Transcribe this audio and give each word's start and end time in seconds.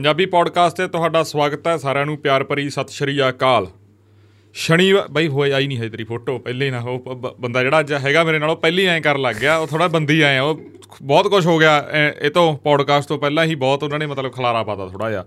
Punjabi 0.00 0.26
podcast 0.26 0.76
ਤੇ 0.76 0.88
ਤੁਹਾਡਾ 0.88 1.22
ਸਵਾਗਤ 1.22 1.66
ਹੈ। 1.66 1.76
ਸਾਰਿਆਂ 1.76 2.06
ਨੂੰ 2.06 2.18
ਪਿਆਰ 2.18 2.44
ਭਰੀ 2.44 2.70
ਸਤਿ 2.70 2.88
ਸ਼੍ਰੀ 2.88 3.28
ਅਕਾਲ। 3.28 3.66
ਸ਼ਨੀਵਾਰ 4.54 5.04
ਬਈ 5.10 5.28
ਹੋਏ 5.28 5.52
ਆਈ 5.52 5.66
ਨਹੀਂ 5.66 5.78
ਹੈ 5.78 5.88
ਤੇਰੀ 5.88 6.04
ਫੋਟੋ 6.04 6.38
ਪਹਿਲੇ 6.38 6.66
ਹੀ 6.66 6.70
ਨਾ 6.70 6.80
ਉਹ 6.80 6.98
ਬ- 6.98 7.14
ਬ- 7.14 7.34
ਬੰਦਾ 7.40 7.62
ਜਿਹੜਾ 7.62 7.80
ਅੱਜ 7.80 7.92
ਹੈਗਾ 7.92 8.24
ਮੇਰੇ 8.24 8.38
ਨਾਲ 8.38 8.50
ਉਹ 8.50 8.56
ਪਹਿਲੇ 8.56 8.82
ਹੀ 8.82 8.86
ਐਂ 8.86 9.00
ਕਰਨ 9.00 9.20
ਲੱਗ 9.20 9.36
ਗਿਆ। 9.36 9.56
ਉਹ 9.56 9.66
ਥੋੜਾ 9.66 9.88
ਬੰਦੀ 9.88 10.20
ਆਏ 10.20 10.38
ਉਹ 10.38 10.60
ਬਹੁਤ 11.02 11.28
ਕੁਝ 11.28 11.46
ਹੋ 11.46 11.58
ਗਿਆ। 11.58 11.88
ਇਹ 11.92 12.26
ਇਹ 12.26 12.30
ਤੋਂ 12.30 12.58
ਪੋਡਕਾਸਟ 12.58 13.08
ਤੋਂ 13.08 13.18
ਪਹਿਲਾਂ 13.18 13.44
ਹੀ 13.44 13.54
ਬਹੁਤ 13.54 13.82
ਉਹਨਾਂ 13.82 13.98
ਨੇ 13.98 14.06
ਮਤਲਬ 14.06 14.32
ਖਲਾਰਾ 14.32 14.62
ਪਾਤਾ 14.62 14.86
ਥੋੜਾ 14.86 15.10
ਜਿਹਾ। 15.10 15.24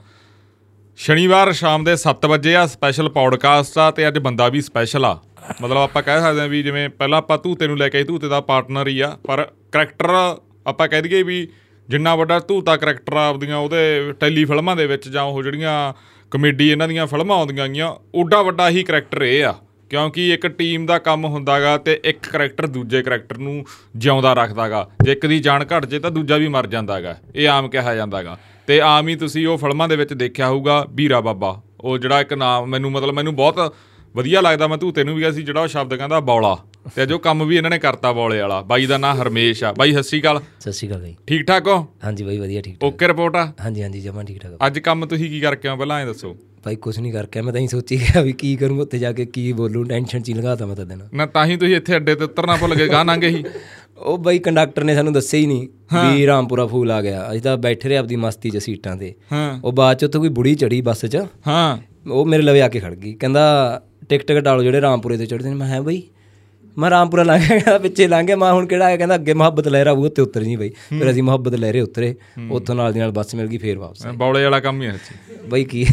ਸ਼ਨੀਵਾਰ 0.97 1.51
ਸ਼ਾਮ 1.51 1.83
ਦੇ 1.83 1.95
7 1.95 2.25
ਵਜੇ 2.25 2.55
ਆ 2.55 2.65
ਸਪੈਸ਼ਲ 2.65 3.09
ਪੌਡਕਾਸਟ 3.09 3.77
ਆ 3.77 3.91
ਤੇ 3.91 4.07
ਅੱਜ 4.07 4.17
ਬੰਦਾ 4.17 4.47
ਵੀ 4.47 4.61
ਸਪੈਸ਼ਲ 4.61 5.05
ਆ। 5.05 5.19
ਮਤਲਬ 5.61 5.77
ਆਪਾਂ 5.77 6.03
ਕਹਿ 6.03 6.21
ਸਕਦੇ 6.21 6.41
ਹਾਂ 6.41 6.47
ਵੀ 6.47 6.63
ਜਿਵੇਂ 6.63 6.89
ਪਹਿਲਾਂ 6.89 7.17
ਆਪਾਂ 7.17 7.37
ਧੂਤੇ 7.37 7.67
ਨੂੰ 7.67 7.77
ਲੈ 7.77 7.89
ਕੇ 7.89 7.97
ਆਏ, 7.97 8.03
ਧੂਤੇ 8.03 8.27
ਦਾ 8.27 8.41
ਪਾਰਟਨਰ 8.41 8.87
ਹੀ 8.87 8.99
ਆ 8.99 9.17
ਪਰ 9.25 9.51
ਕਰੈਕਟਰ 9.71 10.37
ਆਪਾਂ 10.67 10.87
ਕਹਿ 10.87 11.01
ਦਈਏ 11.01 11.23
ਵੀ 11.23 11.47
ਜਿੰਨਾ 11.89 12.15
ਵੱਡਾ 12.15 12.39
ਧੂਤਾ 12.39 12.77
ਕਰੈਕਟਰ 12.77 13.13
ਆ 13.13 13.29
ਆਪਦੀਆਂ 13.29 13.57
ਉਹਦੇ 13.57 14.13
ਟੈਲੀ 14.19 14.45
ਫਿਲਮਾਂ 14.45 14.75
ਦੇ 14.75 14.87
ਵਿੱਚ 14.87 15.09
ਜਾਂ 15.09 15.23
ਉਹ 15.23 15.43
ਜਿਹੜੀਆਂ 15.43 15.93
ਕਮੇਡੀ 16.31 16.71
ਇਹਨਾਂ 16.71 16.87
ਦੀਆਂ 16.87 17.07
ਫਿਲਮਾਂ 17.07 17.37
ਆਉਂਦੀਆਂ 17.37 17.67
ਗਈਆਂ 17.67 17.95
ਓਡਾ 18.15 18.41
ਵੱਡਾ 18.41 18.69
ਹੀ 18.69 18.83
ਕਰੈਕਟਰ 18.83 19.23
ਇਹ 19.23 19.45
ਆ। 19.45 19.55
ਕਿਉਂਕਿ 19.89 20.33
ਇੱਕ 20.33 20.47
ਟੀਮ 20.47 20.85
ਦਾ 20.85 20.99
ਕੰਮ 20.99 21.25
ਹੁੰਦਾਗਾ 21.25 21.77
ਤੇ 21.77 22.01
ਇੱਕ 22.05 22.29
ਕਰੈਕਟਰ 22.29 22.67
ਦੂਜੇ 22.67 23.01
ਕਰੈਕਟਰ 23.01 23.37
ਨੂੰ 23.37 23.65
ਜਿਉਂਦਾ 23.95 24.33
ਰੱਖਦਾਗਾ। 24.33 24.89
ਜੇ 25.03 25.11
ਇੱਕ 25.11 25.25
ਦੀ 25.25 25.39
ਜਾਨ 25.39 25.63
ਘਟ 25.63 25.85
ਜੇ 25.85 25.99
ਤਾਂ 25.99 26.11
ਦੂਜਾ 26.11 26.37
ਵੀ 26.37 26.47
ਮਰ 26.47 26.67
ਜਾਂਦਾਗਾ। 26.67 27.17
ਇਹ 27.35 27.49
ਆਮ 27.49 27.69
ਕਿਹਾ 27.69 27.95
ਜਾਂਦਾਗਾ। 27.95 28.37
ਤੇ 28.67 28.81
ਆਮ 28.81 29.07
ਹੀ 29.07 29.15
ਤੁਸੀਂ 29.15 29.47
ਉਹ 29.47 29.57
ਫਿਲਮਾਂ 29.57 29.87
ਦੇ 29.87 29.95
ਵਿੱਚ 29.95 30.13
ਦੇਖਿਆ 30.13 30.47
ਹੋਊਗਾ, 30.47 30.85
ਵੀਰਾ 30.89 31.21
ਬਾਬਾ। 31.21 31.61
ਉਹ 31.81 31.97
ਜਿਹੜਾ 31.97 32.21
ਇੱਕ 32.21 32.33
ਨਾਮ 32.33 32.65
ਮੈਨੂੰ 32.65 32.91
ਮਤਲਬ 32.91 33.15
ਮੈਨੂੰ 33.15 33.35
ਬਹੁਤ 33.35 33.75
ਵਧੀਆ 34.15 34.41
ਲੱਗਦਾ, 34.41 34.67
ਮੈਂ 34.67 34.77
ਧੂਤੇ 34.77 35.03
ਨੂੰ 35.03 35.15
ਵੀ 35.15 35.29
ਅਸੀਂ 35.29 35.43
ਜਿਹੜਾ 35.43 35.61
ਉਹ 35.61 35.67
ਸ਼ਬਦ 35.67 35.95
ਕਹਿੰਦਾ, 35.95 36.19
ਬੌਲਾ। 36.19 36.57
ਤੇ 36.95 37.05
ਜੋ 37.05 37.17
ਕੰਮ 37.19 37.45
ਵੀ 37.45 37.57
ਇਹਨਾਂ 37.57 37.69
ਨੇ 37.69 37.79
ਕਰਤਾ 37.79 38.11
ਬੌਲੇ 38.11 38.39
ਵਾਲਾ। 38.41 38.61
ਬਾਈ 38.61 38.85
ਦਾ 38.85 38.97
ਨਾਂ 38.97 39.15
ਹਰਮੇਸ਼ 39.15 39.63
ਆ। 39.63 39.71
ਬਾਈ 39.71 39.91
ਸਤਿ 39.93 40.03
ਸ਼੍ਰੀ 40.03 40.21
ਅਕਾਲ। 40.21 40.41
ਸਤਿ 40.59 40.71
ਸ਼੍ਰੀ 40.71 40.89
ਅਕਾਲ 40.89 41.01
ਬਾਈ। 41.01 41.15
ਠੀਕ 41.27 41.45
ਠਾਕ 41.47 41.67
ਹੋ? 41.67 41.87
ਹਾਂਜੀ 42.03 42.23
ਬਾਈ 42.23 42.37
ਵਧੀਆ 42.37 42.61
ਠੀਕ 42.61 42.73
ਠਾਕ। 42.73 42.83
ਓਕੇ 42.83 43.07
ਰਿਪੋਰਟ 43.07 43.35
ਆ? 43.35 43.51
ਹਾਂਜੀ 43.61 43.83
ਹਾਂਜੀ 43.83 44.01
ਜਮਾ 44.01 44.23
ਠੀਕ 44.23 44.41
ਠਾਕ 44.41 44.57
ਅੱਜ 44.67 44.79
ਕੰਮ 44.79 45.05
ਤੁਸੀਂ 45.05 45.29
ਕੀ 45.29 45.39
ਕਰਕੇ 45.39 45.67
ਆਓ 45.67 45.77
ਪਹਿਲਾਂ 45.77 45.99
ਐ 46.01 46.05
ਦੱਸੋ। 46.05 46.35
ਬਾਈ 46.65 46.75
ਕੁਝ 46.75 46.99
ਨਹੀਂ 46.99 47.13
ਕਰਕੇ 47.13 47.41
ਮੈਂ 47.41 47.53
ਤਾਂ 47.53 47.61
ਹੀ 47.61 47.67
ਸੋਚੀ 47.67 47.97
ਗਿਆ 47.97 48.21
ਵੀ 48.21 48.31
ਕੀ 48.31 48.55
ਕਰੂੰ 48.55 48.79
ਉੱਥੇ 48.79 48.99
ਜਾ 48.99 49.11
ਕੇ 49.11 49.25
ਕੀ 49.25 49.51
ਬੋਲੂੰ 49.53 49.87
ਟੈਨਸ਼ਨ 49.87 50.21
ਚ 50.21 50.29
ਹੀ 50.29 50.33
ਲਗਾਤਾ 50.33 50.65
ਮੈਂ 50.65 50.75
ਤਾਂ 50.75 50.85
ਦਿਨ। 50.85 51.01
ਨਾ 51.13 51.25
ਤਾਂ 51.25 51.45
ਹੀ 51.45 51.55
ਤੁਸੀਂ 51.57 51.75
ਇੱਥੇ 51.75 51.95
ਅੱਡੇ 51.95 52.15
ਤੇ 52.15 52.23
ਉਤਰਨਾ 52.23 52.55
ਭੁੱਲ 52.55 52.75
ਗਏ 52.75 52.87
ਗਾਂ 52.87 53.05
ਲੰਘੇ 53.05 53.29
ਹੀ 53.29 53.43
ਉਹ 53.97 54.17
ਬਾਈ 54.17 54.39
ਕੰਡਕਟਰ 54.39 54.83
ਨੇ 54.83 54.95
ਸਾਨੂੰ 54.95 55.13
ਦੱਸਿਆ 55.13 55.39
ਹੀ 55.39 55.45
ਨਹੀਂ 55.45 55.67
ਵੀ 56.13 56.25
ਰਾਮਪੁਰਾ 56.27 56.65
ਫੂਲ 56.65 56.91
ਆ 56.91 57.01
ਗਿਆ। 57.01 57.27
ਅਸੀਂ 57.31 57.41
ਤਾਂ 57.41 57.57
ਬੈਠੇ 57.57 57.89
ਰਹੇ 57.89 57.97
ਆਪਦੀ 57.97 58.15
ਮਸਤੀ 58.15 58.49
'ਚ 58.49 58.57
ਸੀਟਾਂ 58.57 58.95
ਤੇ। 58.97 59.13
ਹਾਂ। 59.31 59.59
ਉਹ 59.63 59.71
ਬਾਅਦ 59.71 59.97
'ਚ 59.97 60.03
ਉੱਥੇ 60.03 60.19
ਕੋਈ 60.19 60.29
ਬੁੜੀ 60.29 60.55
ਚੜੀ 60.55 60.81
ਬੱਸ 60.81 61.05
'ਚ। 61.05 61.17
ਹਾਂ। 61.47 61.77
ਉਹ 62.11 62.25
ਮੇਰੇ 62.25 62.43
ਲਵੇ 62.43 62.61
ਆ 62.61 62.67
ਕੇ 62.67 62.79
ਖੜ 62.79 62.93
ਗਈ। 62.93 63.13
ਕਹਿੰਦਾ 63.13 63.81
ਟਿਕਟ 64.09 64.31
ਕਟਾਲੋ 64.31 64.63
ਜਿਹੜੇ 64.63 64.81
ਰਾਮਪੁਰੇ 64.81 65.17
ਤੇ 65.17 65.25
ਚੜਦੇ 65.25 65.49
ਨੇ। 65.49 65.55
ਮੈਂ 65.55 65.67
ਹੈ 65.67 65.81
ਬਾਈ? 65.81 66.01
ਮੈਂ 66.77 66.89
ਰਾਮਪੁਰਾ 66.89 67.23
ਲੰਘ 67.23 67.39
ਗਿਆ 67.39 67.47
ਕਹਿੰਦਾ 67.49 67.77
ਪਿੱਛੇ 67.77 68.07
ਲੰਘ 68.07 68.27
ਗਿਆ। 68.27 68.35
ਮੈਂ 68.35 68.51
ਹੁਣ 68.53 68.65
ਕਿਹੜਾ 68.65 68.85
ਆਇਆ 68.85 68.97
ਕਹਿੰਦਾ 68.97 69.15
ਅੱਗੇ 69.15 69.33
ਮੁਹੱਬਤ 69.33 69.67
ਲਹਿਰਾ 69.67 69.91
ਉਹ 69.91 70.05
ਉੱਤੇ 70.05 70.21
ਉਤਰ 70.21 70.43
ਜੀ 70.43 70.55
ਬਾਈ। 70.55 70.69
ਫਿਰ 70.89 71.09
ਅਸੀਂ 71.11 71.23
ਮੁਹੱਬਤ 71.23 71.55
ਲਹਿਰੇ 71.55 71.81
ਉਤਰੇ 71.81 72.13
ਉੱਥੋਂ 72.51 72.75
ਨਾਲ 72.75 72.93
ਦੀ 72.93 72.99
ਨਾਲ 72.99 73.11
ਬੱਸ 73.11 73.35
ਮਿਲ 73.35 73.47
ਗਈ 73.47 73.57
ਫੇਰ 73.57 73.77
ਵਾਪਸ 73.77 74.05
ਬੌਲੇ 74.15 74.43
ਵਾਲਾ 74.43 74.59
ਕੰਮ 74.59 74.81
ਹੀ 74.81 74.87
ਹੈ 74.87 74.97
ਬਈ 75.49 75.63
ਕੀ? 75.63 75.85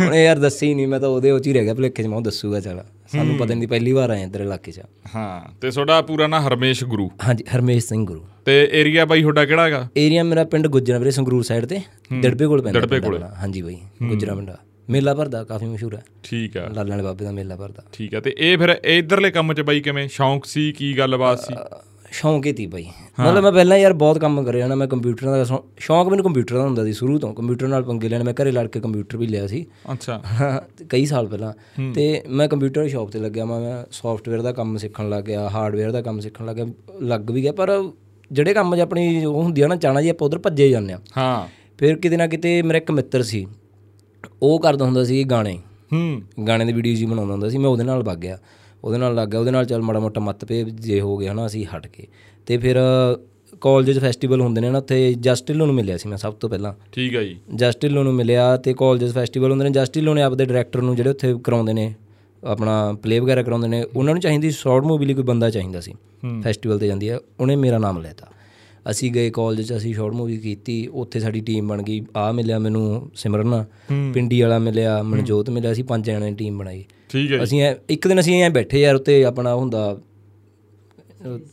ਹੁਣ 0.00 0.14
ਯਾਰ 0.14 0.38
ਦੱਸੀ 0.38 0.72
ਨਹੀਂ 0.74 0.86
ਮੈਂ 0.86 1.00
ਤਾਂ 1.00 1.08
ਉਹਦੇ 1.08 1.30
ਉਹ 1.30 1.38
ਚ 1.40 1.46
ਹੀ 1.46 1.52
ਰਹਿ 1.52 1.64
ਗਿਆ 1.64 1.74
ਭਲੇਖੇ 1.74 2.02
ਚ 2.02 2.06
ਮੈਂ 2.06 2.20
ਦੱਸੂਗਾ 2.20 2.60
ਚੱਲ। 2.60 2.82
ਸਾਨੂੰ 3.12 3.36
ਪਤਾ 3.38 3.54
ਨਹੀਂ 3.54 3.68
ਪਹਿਲੀ 3.68 3.92
ਵਾਰ 3.92 4.10
ਆਏ 4.10 4.22
ਇੱਧਰ 4.22 4.40
ਇਲਾਕੇ 4.40 4.72
'ਚ। 4.72 4.80
ਹਾਂ 5.14 5.40
ਤੇ 5.60 5.70
ਤੁਹਾਡਾ 5.70 6.00
ਪੂਰਾ 6.02 6.26
ਨਾਂ 6.26 6.40
ਹਰਮੇਸ਼ 6.42 6.82
ਗੁਰੂ। 6.84 7.08
ਹਾਂਜੀ 7.26 7.44
ਹਰਮੇਸ਼ 7.54 7.86
ਸਿੰਘ 7.86 8.04
ਗੁਰੂ। 8.06 8.24
ਤੇ 8.44 8.56
ਏਰੀਆ 8.72 9.04
ਬਾਈ 9.04 9.20
ਤੁਹਾਡਾ 9.22 9.44
ਕਿਹੜਾ 9.44 9.64
ਹੈਗਾ? 9.64 9.88
ਏਰੀਆ 9.96 10.22
ਮੇਰਾ 10.22 10.44
ਪਿੰਡ 10.44 10.66
ਗੁੱਜਰਾਂ 10.66 10.98
ਵੀਰੇ 10.98 11.10
ਸੰਗਰੂਰ 11.10 11.42
ਸਾਈਡ 11.42 11.66
ਤੇ 11.66 11.80
ਡੜਪੇ 12.14 12.46
ਕੋਲ 12.46 12.62
ਪੈਂਦਾ 12.62 12.80
ਡੜਪੇ 12.80 12.96
ਆਪਣਾ। 12.96 13.28
ਹਾਂਜੀ 13.40 13.62
ਬਾਈ 13.62 13.76
ਗੁੱਜਰਾਂ 14.02 14.36
ਪਿੰਡਾ 14.36 14.56
ਮੇਲਾ 14.90 15.14
ਭਰਦਾ 15.14 15.44
ਕਾਫੀ 15.44 15.66
ਮਸ਼ਹੂਰ 15.66 15.94
ਹੈ। 15.94 16.02
ਠੀਕ 16.22 16.56
ਆ। 16.56 16.66
ਲਾਲਾਂ 16.66 16.90
ਵਾਲੇ 16.90 17.02
ਬਾਬੇ 17.02 17.24
ਦਾ 17.24 17.30
ਮੇਲਾ 17.30 17.56
ਭਰਦਾ। 17.56 17.82
ਠੀਕ 17.92 18.14
ਆ 18.14 18.20
ਤੇ 18.20 18.34
ਇਹ 18.38 18.58
ਫਿਰ 18.58 18.76
ਇਧਰਲੇ 18.84 19.30
ਕੰਮ 19.30 19.52
'ਚ 19.54 19.60
ਬਾਈ 19.60 19.80
ਕਿਵੇਂ? 19.80 20.08
ਸ਼ੌਂਕ 20.08 20.44
ਸੀ 20.44 20.72
ਕੀ 20.72 20.98
ਗੱਲਬਾਤ 20.98 21.40
ਸੀ? 21.40 21.54
ਸ਼ੌਂਕ 22.12 22.46
ਹੀ 22.46 22.52
ਤੀ 22.52 22.66
ਬਾਈ। 22.66 22.84
ਮਤਲਬ 23.20 23.42
ਮੈਂ 23.42 23.52
ਪਹਿਲਾਂ 23.52 23.78
ਯਾਰ 23.78 23.92
ਬਹੁਤ 23.92 24.18
ਕੰਮ 24.18 24.42
ਕਰਿਆ 24.44 24.66
ਨਾ 24.66 24.74
ਮੈਂ 24.74 24.86
ਕੰਪਿਊਟਰ 24.88 25.26
ਦਾ 25.26 25.44
ਸ਼ੌਂਕ 25.78 26.08
ਮੈਨੂੰ 26.08 26.24
ਕੰਪਿਊਟਰ 26.24 26.54
ਦਾ 26.54 26.62
ਹੁੰਦਾ 26.62 26.84
ਸੀ 26.84 26.92
ਸ਼ੁਰੂ 26.92 27.18
ਤੋਂ। 27.18 27.34
ਕੰਪਿਊਟਰ 27.34 27.68
ਨਾਲ 27.68 27.82
ਪੰਗੇ 27.82 28.08
ਲੈਣ 28.08 28.22
ਮੈਂ 28.24 28.34
ਘਰੇ 28.42 28.50
ਲੜ 28.52 28.66
ਕੇ 28.68 28.80
ਕੰਪਿਊਟਰ 28.80 29.16
ਵੀ 29.16 29.26
ਲਿਆ 29.26 29.46
ਸੀ। 29.46 29.64
ਅੱਛਾ। 29.92 30.20
ਕਈ 30.90 31.06
ਸਾਲ 31.06 31.26
ਪਹਿਲਾਂ। 31.28 31.52
ਤੇ 31.94 32.22
ਮੈਂ 32.28 32.48
ਕੰਪਿਊਟਰ 32.48 32.88
ਸ਼ਾਪ 32.88 33.10
ਤੇ 33.10 33.18
ਲੱਗਿਆ 33.18 33.44
ਮੈਂ 33.44 33.60
ਮੈਂ 33.60 33.84
ਸੌਫਟਵੇਅਰ 33.90 34.42
ਦਾ 34.42 34.52
ਕੰਮ 34.52 34.76
ਸਿੱਖਣ 34.76 35.08
ਲੱਗ 35.08 35.24
ਗਿਆ 35.24 35.48
ਹਾਰਡਵੇਅਰ 35.48 35.90
ਦਾ 35.90 36.02
ਕੰਮ 36.02 36.20
ਸਿੱਖਣ 36.20 36.46
ਲੱਗ 36.46 36.56
ਗਿਆ 36.56 36.66
ਲੱਗ 37.02 37.30
ਵੀ 37.30 37.42
ਗਿਆ 37.42 37.52
ਪਰ 37.52 37.82
ਜਿਹੜੇ 38.32 38.54
ਕੰਮ 38.54 38.76
'ਚ 38.76 38.80
ਆਪਣੀ 38.80 39.24
ਉਹ 39.24 39.42
ਹੁੰਦੀ 39.42 39.62
ਆ 39.62 39.66
ਨਾ 39.66 39.76
ਚਾਣਾ 39.76 40.02
ਜੀ 40.02 40.08
ਆਪਾਂ 40.08 40.26
ਉਧਰ 40.26 40.38
ਭੱਜੇ 40.38 40.68
ਜਾਂਦੇ 40.70 40.92
ਆ 40.92 40.98
ਹਾਂ। 41.16 41.46
ਫਿਰ 41.78 41.96
ਕਿਤੇ 41.96 42.16
ਨਾ 42.16 42.26
ਕਿਤੇ 42.26 42.62
ਮੇਰਾ 42.62 42.78
ਇੱਕ 42.78 42.90
ਮਿੱਤਰ 42.90 43.22
ਸੀ 43.22 43.46
ਉਹ 44.42 44.60
ਕਰਦਾ 44.60 44.84
ਹੁੰਦਾ 44.84 45.04
ਸੀ 45.04 45.24
ਗਾਣੇ। 45.24 45.58
ਹੂੰ। 45.92 46.22
ਗਾਣੇ 46.48 46.64
ਦੀ 46.64 46.72
ਵੀਡੀਓ 46.72 46.94
ਜੀ 46.94 47.06
ਬਣਾਉਂਦਾ 47.06 47.32
ਹੁੰਦਾ 47.32 47.48
ਸੀ 47.48 47.58
ਮੈਂ 47.58 47.70
ਉਹਦੇ 47.70 47.84
ਨਾਲ 47.84 48.02
ਵਗ 48.02 48.16
ਗਿਆ। 48.16 48.38
ਉਹਦੇ 48.84 48.98
ਨਾਲ 48.98 49.14
ਲੱਗ 49.14 49.28
ਗਿਆ 49.28 49.40
ਉਹਦੇ 49.40 49.50
ਨਾਲ 49.50 49.64
ਚੱਲ 49.64 49.82
ਮਾੜਾ 49.82 50.00
ਮੋਟਾ 50.00 50.20
ਮਤਭੇਦ 50.20 50.68
ਜੇ 50.68 51.00
ਹੋ 51.00 51.16
ਗਿਆ 51.16 51.32
ਨਾ 51.32 51.46
ਅਸੀਂ 51.46 51.66
ਹਟ 51.66 51.86
ਕੇ 51.86 52.06
ਤੇ 52.46 52.58
ਫਿਰ 52.58 52.76
ਕਾਲਜ 53.60 53.98
ਫੈਸਟੀਵਲ 53.98 54.40
ਹੁੰਦੇ 54.40 54.60
ਨੇ 54.60 54.70
ਨਾ 54.70 54.78
ਉੱਥੇ 54.78 55.14
ਜਸਟਿਲੋ 55.14 55.66
ਨੂੰ 55.66 55.74
ਮਿਲਿਆ 55.74 55.96
ਸੀ 55.96 56.08
ਮੈਂ 56.08 56.18
ਸਭ 56.18 56.32
ਤੋਂ 56.32 56.50
ਪਹਿਲਾਂ। 56.50 56.74
ਠੀਕ 56.92 57.16
ਆ 57.16 57.22
ਜੀ। 57.22 57.36
ਜਸਟਿਲੋ 57.54 58.02
ਨੂੰ 58.02 58.14
ਮਿਲਿਆ 58.14 58.56
ਤੇ 58.56 58.74
ਕਾਲਜ 58.74 59.12
ਫੈਸਟੀਵਲ 59.12 59.50
ਹੁੰਦੇ 59.50 59.64
ਨੇ 59.64 59.70
ਜਸਟਿਲੋ 59.70 60.14
ਨੇ 60.14 60.22
ਆਪਦੇ 60.22 60.44
ਡਾਇਰੈਕਟਰ 60.44 60.82
ਨੂੰ 60.82 60.96
ਜਿਹੜੇ 60.96 61.10
ਉੱਥੇ 61.10 61.34
ਕਰਾਉਂਦੇ 61.44 61.72
ਨੇ 61.72 61.94
ਆਪਣਾ 62.44 62.92
ਪਲੇ 63.02 63.18
ਵਗੈਰਾ 63.18 63.42
ਕਰਾਉਂਦੇ 63.42 63.68
ਨੇ 63.68 63.84
ਉਹਨਾਂ 63.96 64.14
ਨੂੰ 64.14 64.20
ਚਾਹੀਦੀ 64.20 64.50
ਸ਼ਾਰਟ 64.50 64.84
ਮੂਵੀ 64.84 65.06
ਲਈ 65.06 65.14
ਕੋਈ 65.14 65.24
ਬੰਦਾ 65.24 65.50
ਚਾਹੀਦਾ 65.50 65.80
ਸੀ। 65.80 65.94
ਫੈਸਟੀਵਲ 66.42 66.78
ਤੇ 66.78 66.86
ਜਾਂਦੀ 66.86 67.08
ਹੈ 67.08 67.18
ਉਹਨੇ 67.40 67.56
ਮੇਰਾ 67.56 67.78
ਨਾਮ 67.78 67.98
ਲੈਤਾ 67.98 68.26
ਅਸੀਂ 68.90 69.10
ਗਏ 69.12 69.30
ਕਾਲਜ 69.30 69.60
'ਚ 69.62 69.76
ਅਸੀਂ 69.76 69.94
ਸ਼ਾਰਟ 69.94 70.14
ਮੂਵੀ 70.14 70.36
ਕੀਤੀ 70.36 70.86
ਉੱਥੇ 70.94 71.20
ਸਾਡੀ 71.20 71.40
ਟੀਮ 71.40 71.68
ਬਣ 71.68 71.82
ਗਈ। 71.82 72.00
ਆ 72.16 72.30
ਮਿਲਿਆ 72.32 72.58
ਮੈਨੂੰ 72.58 73.10
ਸਿਮਰਨ 73.14 73.64
ਪਿੰਡੀ 74.14 74.40
ਵਾਲਾ 74.40 74.58
ਮਿਲਿਆ 74.58 75.02
ਮਨਜੋਤ 75.02 75.50
ਮਿਲਿਆ 75.50 75.72
ਅਸੀਂ 75.72 75.84
ਪੰਜ 75.84 76.06
ਜਣਿਆਂ 76.06 76.20
ਦੀ 76.20 76.34
ਟੀਮ 76.34 76.58
ਬਣਾਈ। 76.58 76.84
ਠੀਕ 77.10 77.32
ਹੈ 77.32 77.42
ਅਸੀਂ 77.42 77.62
ਇੱਕ 77.90 78.08
ਦਿਨ 78.08 78.20
ਅਸੀਂ 78.20 78.42
ਐਂ 78.42 78.50
ਬੈਠੇ 78.50 78.80
ਯਾਰ 78.80 78.94
ਉੱਤੇ 78.94 79.22
ਆਪਣਾ 79.24 79.54
ਹੁੰਦਾ 79.54 79.98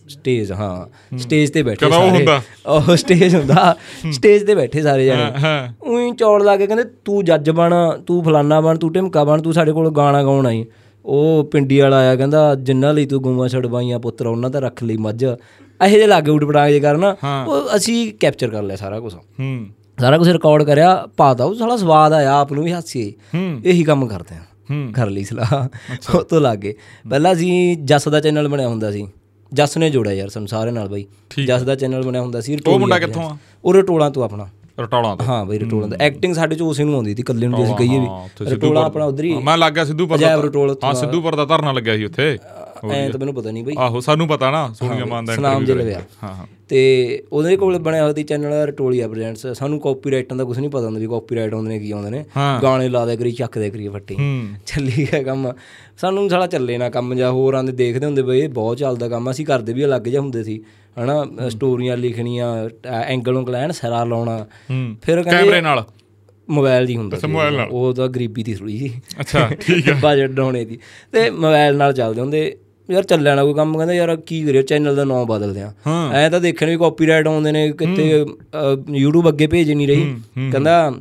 ਸਟੇਜ 0.08 0.52
ਹਾਂ 0.52 1.18
ਸਟੇਜ 1.18 1.52
ਤੇ 1.52 1.62
ਬੈਠੇ 1.64 1.90
ਸਾਰੇ। 1.90 2.10
ਹੁੰਦਾ? 2.10 2.42
ਉਹ 2.68 2.96
ਸਟੇਜ 2.96 3.36
ਹੁੰਦਾ 3.36 3.76
ਸਟੇਜ 4.12 4.46
ਤੇ 4.48 4.56
ਬੈਠੇ 4.56 4.82
ਸਾਰੇ 4.82 5.06
ਜਣੇ। 5.06 5.32
ਹਾਂ 5.44 5.74
ਉਹੀ 5.84 6.12
ਚੌੜ 6.12 6.42
ਲਾ 6.44 6.56
ਕੇ 6.58 6.68
ਕਹਿੰਦੇ 6.68 6.84
ਤੂੰ 7.06 7.24
ਜੱਜ 7.26 7.50
ਬਣ 7.50 7.74
ਤੂੰ 8.08 8.24
ਫਲਾਨਾ 8.24 8.62
ਬਣ 8.62 8.78
ਤੂੰ 8.78 8.92
ਢਿਮਕਾ 8.94 9.24
ਬਣ 9.24 9.42
ਤੂੰ 9.42 9.54
ਸਾਡੇ 9.54 9.72
ਕੋਲ 9.72 9.90
ਗਾਣਾ 9.92 10.24
ਗਾਉਣ 10.24 10.48
ਆਈ। 10.48 10.66
ਉਹ 11.06 11.44
ਪਿੰਡੀ 11.44 11.80
ਵਾਲਾ 11.80 11.98
ਆਇਆ 11.98 12.16
ਕਹਿੰਦਾ 12.16 12.54
ਜਿੰਨਾਂ 12.56 12.94
ਲਈ 12.94 13.06
ਤੂੰ 13.06 13.22
ਗਊਆਂ 13.22 13.48
ਛੜਵਾਈਆਂ 13.50 14.00
ਪੁੱਤਰ 14.00 14.28
ਉਹਨਾਂ 14.28 14.50
ਦਾ 14.50 14.60
ਰੱਖ 14.60 14.84
ਲਈ 14.84 14.98
ਮੱਝ। 14.98 15.26
ਇਹੋ 15.86 15.96
ਜਿਹੇ 15.96 16.08
ਲਾਗੇ 16.08 16.32
ਉਡ 16.32 16.46
ਪਟਾਂਗ 16.46 16.72
ਜੇ 16.72 16.80
ਕਰਨਾ 16.80 17.16
ਉਹ 17.48 17.76
ਅਸੀਂ 17.76 18.14
ਕੈਪਚਰ 18.20 18.48
ਕਰ 18.50 18.64
ਲਿਆ 18.64 18.76
ਸਾਰਾ 18.76 19.00
ਕੁਝ 19.00 19.14
ਹੂੰ। 19.16 19.68
ਸਾਰਾ 20.00 20.18
ਕੁਝ 20.18 20.30
ਰਿਕਾਰਡ 20.30 20.64
ਕਰਿਆ 20.64 21.08
ਪਾਤਾ 21.18 21.44
ਉਹ 21.44 21.56
ਸਾਲਾ 21.56 21.78
ਸਵਾਦ 21.78 22.14
ਆਇਆ 22.14 22.34
ਆਪ 22.34 22.54
ਨੂੰ 22.54 22.64
ਵੀ 22.64 22.72
ਹਾਸੀ 22.72 23.14
ਹੂੰ। 23.36 23.62
ਇਹੀ 23.66 23.84
ਕੰਮ 23.84 24.08
ਕਰਦੇ 24.08 24.36
ਆ। 24.36 24.40
ਹੂੰ। 24.72 24.94
ਕਰ 24.94 25.08
ਲਈ 25.08 25.24
ਸਲਾਹ 25.24 25.68
ਉਹ 26.18 26.24
ਤੋਂ 26.24 26.42
ਲੱਗੇ। 26.42 26.76
ਪਹਿਲਾਂ 27.10 27.34
ਅਸੀਂ 27.34 27.78
ਜੱਸ 27.78 28.08
ਦਾ 28.08 28.20
ਚੈਨਲ 28.20 28.48
ਬਣਿਆ 28.48 28.68
ਹੁੰਦਾ 28.68 28.92
ਸੀ। 28.92 29.08
ਜੱਸ 29.54 29.78
ਨੇ 29.78 29.90
ਜੋੜਿਆ 29.90 30.14
ਯਾਰ 30.14 30.30
ਸਾਨੂੰ 30.30 30.48
ਸਾਰੇ 30.48 30.72
ਨਾਲ 30.72 30.90
ਬਾਈ। 30.90 31.06
ਜੱਸ 31.46 31.62
ਦਾ 31.62 31.76
ਚੈਨਲ 31.76 32.04
ਬਣਿਆ 32.04 32.22
ਹੁੰਦਾ 32.22 32.42
ਸੀ 32.42 32.58
ਉਹ 32.68 32.80
ਮੁੰਡਾ 32.80 33.00
ਕਿੱਥੋਂ 33.00 33.30
ਆ? 33.30 33.38
ਉਹ 33.66 33.74
ਰਟੋਲਾ 33.74 34.10
ਤੋਂ 34.10 34.24
ਆਪਣਾ। 34.24 34.48
ਰਟੌਲਾਂ 34.80 35.18
ਤੋਂ। 35.18 35.26
ਹਾਂ 35.26 35.46
ਬਈ 35.46 35.60
ਰਟੋਲਾ 35.60 35.88
ਤੋਂ। 35.88 35.98
ਐਕਟਿੰਗ 36.02 36.36
ਸਾਡੇ 36.36 36.56
ਚ 36.56 36.62
ਉਸੇ 36.62 36.84
ਨੂੰ 36.84 36.96
ਆਉਂਦੀ 36.96 37.16
ਸੀ 37.16 37.24
ਕੱਲੇ 37.24 37.48
ਨੂੰ 37.48 37.58
ਜੇ 37.58 37.64
ਅਸੀਂ 37.66 37.76
ਕਹੀਏ 37.76 38.00
ਵੀ। 38.00 38.08
ਰਟੋਲਾ 38.52 38.82
ਆਪਣਾ 38.82 39.06
ਉਧਰ 39.06 39.24
ਹੀ 39.24 39.38
ਮੈਂ 39.38 39.58
ਲੱਗ 39.58 39.74
ਗਿਆ 39.74 40.36
ਰਟੋਲ 40.36 40.70
ਉੱਥੋਂ 40.70 40.90
ਹਾਂ 40.90 40.96
ਸਿੱਧੂਪੁਰ 40.96 41.36
ਦਾ 41.36 41.46
ਧਰਨਾ 41.46 41.72
ਲੱਗਿਆ 41.72 41.98
ਸੀ 41.98 42.06
ਉੱਥੇ। 42.06 42.38
ਐ 42.92 43.10
ਤਾਂ 43.10 43.20
ਮੈਨੂੰ 43.20 43.34
ਪਤਾ 43.34 43.52
ਨਹੀਂ 43.52 43.64
ਬਈ। 43.64 43.76
ਆਹੋ 43.78 44.00
ਸਾਨੂੰ 44.00 44.28
ਪਤਾ 44.28 44.52
ਨਾ 44.52 44.74
ਸੋਨੀਆ 44.74 45.06
ਮਾਨ 45.06 45.26
ਦਾ 45.26 45.36
ਸਨਾਮ 45.36 45.66
ਜੇ। 45.66 45.74
ਲਵਿਆ। 45.74 46.02
ਹਾਂ 46.24 46.34
ਹਾਂ। 46.36 46.46
ਤੇ 46.70 47.24
ਉਹਦੇ 47.32 47.56
ਕੋਲ 47.58 47.78
ਬਣਿਆ 47.80 48.02
ਹੋਇਆ 48.04 48.14
ਸੀ 48.14 48.24
ਚੈਨਲ 48.24 48.54
ਰਟੋਲੀਆ 48.68 49.08
ਪ੍ਰੈਜ਼ੈਂਟਸ 49.08 49.48
ਸਾਨੂੰ 49.48 49.80
ਕਾਪੀਰਾਈਟਾਂ 49.80 50.38
ਦਾ 50.38 50.44
ਕੁਝ 50.44 50.60
ਨਹੀਂ 50.60 50.70
ਪਤਾ 50.70 50.86
ਹੁੰਦਾ 50.86 51.00
ਵੀ 51.00 51.08
ਕਾਪੀਰਾਈਟ 51.08 51.54
ਆਉਂਦੇ 51.54 51.70
ਨੇ 51.70 51.80
ਕੀ 51.80 51.92
ਆਉਂਦੇ 51.92 52.10
ਨੇ। 52.10 52.24
ਗਾਣੇ 52.64 52.90
ਲਾ 52.90 53.06
ਦਿਆ 53.06 53.16
ਕਰੀ 53.16 53.32
ਚੱਕ 53.32 53.58
ਦਿਆ 53.58 53.70
ਕਰੀ 53.70 53.88
ਫੱਟੀ। 53.88 54.16
ਚੱਲੀ 54.66 54.92
ਗਿਆ 54.98 55.24
ਕੰਮ। 55.24 55.52
ਸਾਨੂੰ 55.98 56.30
ਸਾਲਾ 56.30 56.48
ਚੱਲੇ 56.48 56.78
ਨਾ 56.78 56.90
ਕੰਮ 56.90 57.14
ਜਾਂ 57.16 57.32
ਹੋਰ 57.32 57.54
ਆਂਦੇ 57.54 57.72
ਦੇਖਦੇ 57.72 58.06
ਹੁੰਦੇ 58.06 58.22
ਬਈ 58.22 58.48
ਬਹੁਤ 58.48 58.78
ਚੱਲਦਾ 58.78 59.10
ਕੰਮ। 59.10 59.32
ਅਸੀਂ 59.32 59.46
ਕਰਦੇ 59.46 59.74
ਵੀ 59.74 59.86
ਅਲੱਗ 59.86 60.02
ਜਿਹਾ 60.02 60.22
ਹੁੰਦੇ 60.22 60.44
ਸੀ 60.44 60.62
ਹਨਾ? 61.00 61.50
ਸਟੋਰੀਆਂ 61.50 61.98
ਲਿਖਣੀਆਂ 61.98 62.70
ਐਂਗਲ 62.92 63.34
ਨੂੰ 63.34 63.46
ਕਲੈਨ 63.46 63.72
ਸਿਰਾ 63.72 64.04
ਲਾਉਣਾ। 64.04 64.46
ਫਿਰ 65.02 65.24
ਕੈਮਰੇ 65.24 65.24
ਕਹਿੰਦੇ 65.24 65.62
ਨਾਲ। 65.62 65.84
ਮੋਬਾਈਲ 66.50 66.86
ਦੀ 66.86 66.96
ਹੁੰਦਾ 66.98 67.18
ਸੀ। 67.18 67.28
ਉਹ 67.72 67.94
ਤਾਂ 67.94 68.08
ਗਰੀਬੀ 68.08 68.44
ਦੀ 68.44 68.54
ਥੋੜੀ 68.54 68.78
ਜੀ 68.78 68.92
ਅੱਛਾ 69.20 69.50
ਠੀਕ 69.62 69.90
ਹੈ 69.90 69.94
ਬਜਟ 69.94 70.30
ਡਾਉਣੇ 70.30 70.66
ਦੀ। 70.66 70.80
ਤੇ 71.12 71.30
ਮੋਬਾਈਲ 71.30 71.76
ਨਾਲ 71.78 71.94
ਚੱਲਦੇ 71.94 72.22
ਹੁੰਦੇ। 72.22 72.58
ਯਾਰ 72.92 73.04
ਚੱਲਿਆ 73.04 73.36
ਨਾ 73.36 73.44
ਕੋਈ 73.44 73.54
ਕੰਮ 73.54 73.78
ਕਹਿੰਦਾ 73.78 73.94
ਯਾਰ 73.94 74.16
ਕੀ 74.16 74.44
ਕਰੀਏ 74.44 74.62
ਚੈਨਲ 74.62 74.96
ਦਾ 74.96 75.04
ਨਾਮ 75.04 75.26
ਬਦਲਦੇ 75.26 75.62
ਆ 75.62 75.74
ਹਾਂ। 75.88 76.14
ਐ 76.14 76.30
ਤਾਂ 76.30 76.40
ਦੇਖਣ 76.42 76.70
ਵੀ 76.70 76.78
ਕਾਪੀਰਾਈਟ 76.78 77.28
ਆਉਂਦੇ 77.28 77.52
ਨੇ 77.52 77.72
ਕਿਤੇ 77.72 78.26
YouTube 79.04 79.28
ਅੱਗੇ 79.28 79.48
ਭੇਜ 79.48 79.72
ਨਹੀਂ 79.72 79.88
ਰਹੀ। 79.88 80.16
ਕਹਿੰਦਾ 80.52 80.94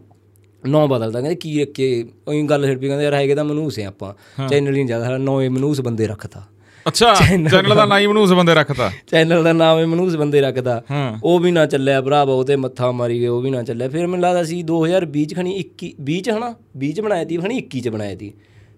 ਨਾਂ 0.64 0.86
ਬਦਲਦਾ 0.86 1.20
ਕਹਿੰਦੇ 1.20 1.34
ਕੀ 1.34 1.60
ਰੱਖੇ 1.60 2.04
ਉਹੀ 2.28 2.42
ਗੱਲ 2.42 2.66
ਛਿੜ 2.66 2.78
ਪਈ 2.78 2.86
ਕਹਿੰਦਾ 2.86 3.02
ਯਾਰ 3.04 3.14
ਹੈਗੇ 3.14 3.34
ਤਾਂ 3.34 3.44
ਮਨੂਸ 3.44 3.78
ਆ 3.78 3.86
ਆਪਾਂ। 3.86 4.12
ਚੈਨਲ 4.48 4.72
ਨਹੀਂ 4.72 4.86
ਜ਼ਿਆਦਾ 4.86 5.16
ਨੌਵੇਂ 5.18 5.50
ਮਨੂਸ 5.50 5.80
ਬੰਦੇ 5.80 6.06
ਰੱਖਤਾ। 6.06 6.42
ਅੱਛਾ 6.88 7.14
ਚੈਨਲ 7.14 7.74
ਦਾ 7.74 7.84
ਨਾਮ 7.84 8.08
ਮਨੂਸ 8.08 8.32
ਬੰਦੇ 8.32 8.54
ਰੱਖਤਾ। 8.54 8.90
ਚੈਨਲ 9.06 9.42
ਦਾ 9.44 9.52
ਨਾਮ 9.52 9.78
ਹੈ 9.78 9.86
ਮਨੂਸ 9.86 10.16
ਬੰਦੇ 10.16 10.40
ਰੱਖਦਾ 10.40 10.82
ਹਾਂ। 10.90 11.18
ਉਹ 11.24 11.38
ਵੀ 11.40 11.50
ਨਾ 11.50 11.66
ਚੱਲਿਆ 11.66 12.00
ਭਰਾਵਾ 12.02 12.32
ਉਹ 12.32 12.44
ਤੇ 12.44 12.56
ਮੱਥਾ 12.56 12.90
ਮਾਰੀ 12.92 13.20
ਗਏ 13.20 13.26
ਉਹ 13.26 13.40
ਵੀ 13.42 13.50
ਨਾ 13.50 13.62
ਚੱਲਿਆ। 13.62 13.88
ਫਿਰ 13.88 14.06
ਮੈਨੂੰ 14.06 14.20
ਲੱਗਦਾ 14.20 14.44
ਸੀ 14.44 14.62
2020 14.62 15.24
ਚ 15.24 15.34
ਖਣੀ 15.34 15.56
21 15.58 15.90
20 16.10 16.20
ਚ 16.20 16.30
ਹਨਾ 16.30 16.54
20 16.78 16.92
ਚ 16.92 17.00
ਬਣਾਇਆ 17.00 17.24
ਤੀ 17.24 17.36
ਖਣੀ 17.36 17.58
21 17.58 17.80
ਚ 17.80 17.88
ਬਣਾਇਆ 17.88 18.14
ਤੀ। 18.14 18.32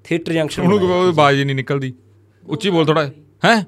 ਥੀਏਟਰ 0.05 0.33
ਜੰਕਸ਼ਨ 0.33 0.63
ਉਹਨੂੰ 0.63 0.79
ਹੀ 1.31 1.45
ਨਹੀਂ 1.45 1.57
ਨਿਕਲਦੀ। 1.57 1.93
ਉੱਚੀ 2.49 2.71
ਬੋਲ 2.71 2.87
ਥੋੜਾ 2.87 3.11
ਹੈ? 3.45 3.67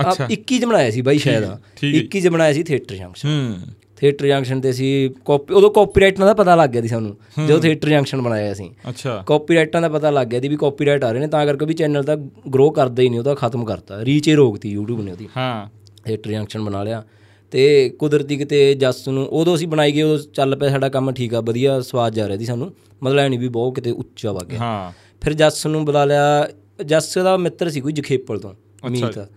ਅੱਛਾ। 0.00 0.26
21 0.30 0.58
ਚ 0.60 0.64
ਬਣਾਇਆ 0.64 0.90
ਸੀ 0.90 1.02
ਬਾਈ 1.02 1.18
ਸ਼ਾਇਦ। 1.18 1.44
ਠੀਕ 1.76 1.94
ਹੈ। 1.94 2.00
21 2.00 2.20
ਚ 2.20 2.28
ਬਣਾਇਆ 2.28 2.52
ਸੀ 2.52 2.62
ਥੀਏਟਰ 2.62 2.94
ਜੰਕਸ਼ਨ। 2.94 3.28
ਹੂੰ। 3.28 3.56
ਥੀਏਟਰ 3.96 4.26
ਜੰਕਸ਼ਨ 4.26 4.60
ਤੇ 4.60 4.72
ਸੀ 4.72 5.10
ਕਾਪੀ 5.24 5.54
ਉਦੋਂ 5.54 5.70
ਕਾਪੀਰਾਈਟ 5.70 6.18
ਦਾ 6.18 6.34
ਪਤਾ 6.34 6.54
ਲੱਗ 6.56 6.70
ਗਿਆ 6.70 6.82
ਸੀ 6.82 6.88
ਸਾਨੂੰ 6.88 7.16
ਜਦੋਂ 7.46 7.60
ਥੀਏਟਰ 7.60 7.88
ਜੰਕਸ਼ਨ 7.88 8.22
ਬਣਾਇਆ 8.22 8.54
ਸੀ। 8.54 8.70
ਅੱਛਾ। 8.88 9.24
ਕਾਪੀਰਾਈਟਾਂ 9.26 9.82
ਦਾ 9.82 9.88
ਪਤਾ 9.88 10.10
ਲੱਗ 10.10 10.26
ਗਿਆ 10.26 10.40
ਸੀ 10.40 10.48
ਵੀ 10.48 10.56
ਕਾਪੀਰਾਈਟ 10.56 11.04
ਆ 11.04 11.12
ਰਹੇ 11.12 11.20
ਨੇ 11.20 11.26
ਤਾਂ 11.26 11.46
ਕਰਕੇ 11.46 11.66
ਵੀ 11.66 11.74
ਚੈਨਲ 11.74 12.02
ਤਾਂ 12.04 12.16
ਗਰੋ 12.54 12.70
ਕਰਦਾ 12.70 13.02
ਹੀ 13.02 13.08
ਨਹੀਂ 13.08 13.18
ਉਹਦਾ 13.18 13.34
ਖਤਮ 13.34 13.64
ਕਰਤਾ। 13.64 14.04
ਰੀਚ 14.04 14.28
ਹੀ 14.28 14.34
ਰੋਕਤੀ 14.34 14.76
YouTube 14.78 15.02
ਨੇ 15.02 15.12
ਉਹਦੀ। 15.12 15.28
ਹਾਂ। 15.36 15.68
ਥੀਏਟਰ 16.04 16.30
ਜੰਕਸ਼ਨ 16.30 16.64
ਬਣਾ 16.64 16.82
ਲਿਆ। 16.82 17.04
ਤੇ 17.50 17.90
ਕੁਦਰਤੀ 17.98 18.36
ਕਿਤੇ 18.36 18.74
ਜੱਸ 18.74 19.08
ਨੂੰ 19.08 19.26
ਉਦੋਂ 19.26 19.54
ਅਸੀਂ 19.54 19.68
ਬਣਾਈ 19.68 19.92
ਗਏ 19.92 20.02
ਉਦੋਂ 20.02 20.24
ਚੱਲ 20.34 20.56
ਪਿਆ 20.56 20.68
ਸਾਡਾ 20.68 20.88
ਕੰਮ 20.88 21.12
ਠੀਕ 21.12 21.34
ਆ 21.34 21.40
ਵਧੀਆ 21.40 21.80
ਸਵਾਦ 21.80 22.14
ਜਾ 22.14 22.28
ਰਿਹਾ 22.28 22.38
ਸੀ 22.38 22.44
ਸਾਨੂੰ। 22.44 22.74
ਮਤਲਬ 23.02 23.18
ਐ 23.18 23.28
ਨਹੀਂ 23.28 23.38
ਵੀ 23.38 23.48
ਬਹੁਤ 23.48 23.74
ਕਿਤੇ 23.74 23.90
ਉੱਚਾ 23.90 24.32
ਵਗ 24.32 24.46
ਗਿਆ 24.46 24.58
ਹਾਂ। 24.58 24.92
ਫਿਰ 25.20 25.32
ਜੱਸ 25.32 25.66
ਨੂੰ 25.66 25.84
ਬੁਲਾ 25.84 26.04
ਲਿਆ 26.04 26.48
ਜੱਸ 26.84 27.18
ਦਾ 27.18 27.36
ਮਿੱਤਰ 27.36 27.70
ਸੀ 27.70 27.80
ਕੋਈ 27.80 27.92
ਜਖੇਪਲ 27.92 28.38
ਤੋਂ 28.38 28.54
ਮੀਤ। 28.90 29.28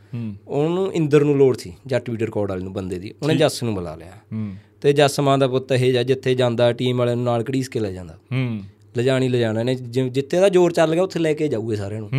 ਉਹਨੂੰ 0.47 0.93
ਇੰਦਰ 0.93 1.23
ਨੂੰ 1.23 1.37
ਲੋੜ 1.37 1.57
ਸੀ 1.57 1.73
ਜੱਟ 1.87 2.09
ਵੀਡੀਓ 2.09 2.27
ਰਿਕਾਰਡ 2.27 2.49
ਵਾਲੇ 2.49 2.63
ਨੂੰ 2.63 2.73
ਬੰਦੇ 2.73 2.99
ਦੀ। 2.99 3.13
ਉਹਨੇ 3.21 3.35
ਜੱਸ 3.35 3.63
ਨੂੰ 3.63 3.75
ਬੁਲਾ 3.75 3.95
ਲਿਆ। 3.95 4.11
ਤੇ 4.81 4.93
ਜੱਸ 4.93 5.19
ਮਾਂ 5.19 5.37
ਦਾ 5.37 5.47
ਪੁੱਤ 5.47 5.71
ਇਹ 5.71 5.93
ਜਾ 5.93 6.03
ਜਿੱਥੇ 6.03 6.35
ਜਾਂਦਾ 6.35 6.73
ਟੀਮ 6.73 6.97
ਵਾਲਿਆਂ 6.97 7.15
ਨੂੰ 7.15 7.25
ਨਾਲ 7.25 7.41
ਘੜੀਸ 7.41 7.69
ਕੇ 7.69 7.79
ਲੈ 7.79 7.91
ਜਾਂਦਾ। 7.91 8.17
ਲਿਜਾਣੀ 8.97 9.29
ਲਿਜਾਣਾ 9.29 9.63
ਨੇ 9.63 9.75
ਜਿੱਥੇ 9.75 10.39
ਦਾ 10.39 10.49
ਜ਼ੋਰ 10.49 10.71
ਚੱਲ 10.71 10.93
ਗਿਆ 10.93 11.03
ਉੱਥੇ 11.03 11.19
ਲੈ 11.19 11.33
ਕੇ 11.33 11.47
ਜਾਊਗੇ 11.47 11.75
ਸਾਰਿਆਂ 11.75 11.99
ਨੂੰ। 11.99 12.09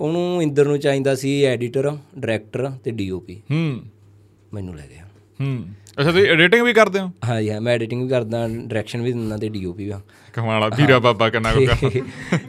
ਉਹਨੂੰ 0.00 0.42
ਇੰਦਰ 0.42 0.66
ਨੂੰ 0.66 0.78
ਚਾਹੀਦਾ 0.78 1.14
ਸੀ 1.14 1.42
ਐਡੀਟਰ 1.42 1.96
ਡਾਇਰੈਕਟਰ 2.18 2.70
ਤੇ 2.70 2.90
ਡੀਓਪੀ। 2.90 3.42
ਹੂੰ। 3.50 3.80
ਮੈਨੂੰ 4.54 4.76
ਲੈ 4.76 4.86
ਗਿਆ। 4.90 5.04
ਹੂੰ। 5.40 5.64
ਅੱਛਾ 6.00 6.10
ਤੁਸੀਂ 6.10 6.28
ਐਡੀਟਿੰਗ 6.28 6.62
ਵੀ 6.62 6.72
ਕਰਦੇ 6.72 7.00
ਹੋ? 7.00 7.10
ਹਾਂ 7.28 7.42
ਜੀ 7.42 7.50
ਹਾਂ 7.50 7.60
ਮੈਂ 7.60 7.74
ਐਡੀਟਿੰਗ 7.74 8.02
ਵੀ 8.02 8.08
ਕਰਦਾ 8.08 8.48
ਡਾਇਰੈਕਸ਼ਨ 8.48 9.02
ਵੀ 9.02 9.12
ਦਿੰਦਾ 9.12 9.36
ਤੇ 9.36 9.48
ਡੀਓਪੀ 9.48 9.84
ਵੀ 9.84 9.92
ਕਮਾਲਾ 10.32 10.68
ਵੀਰਾ 10.68 10.98
ਬਾਬਾ 10.98 11.30
ਕਿੰਨਾ 11.30 11.52
ਕੋ 11.52 11.60
ਕਰ 11.66 12.00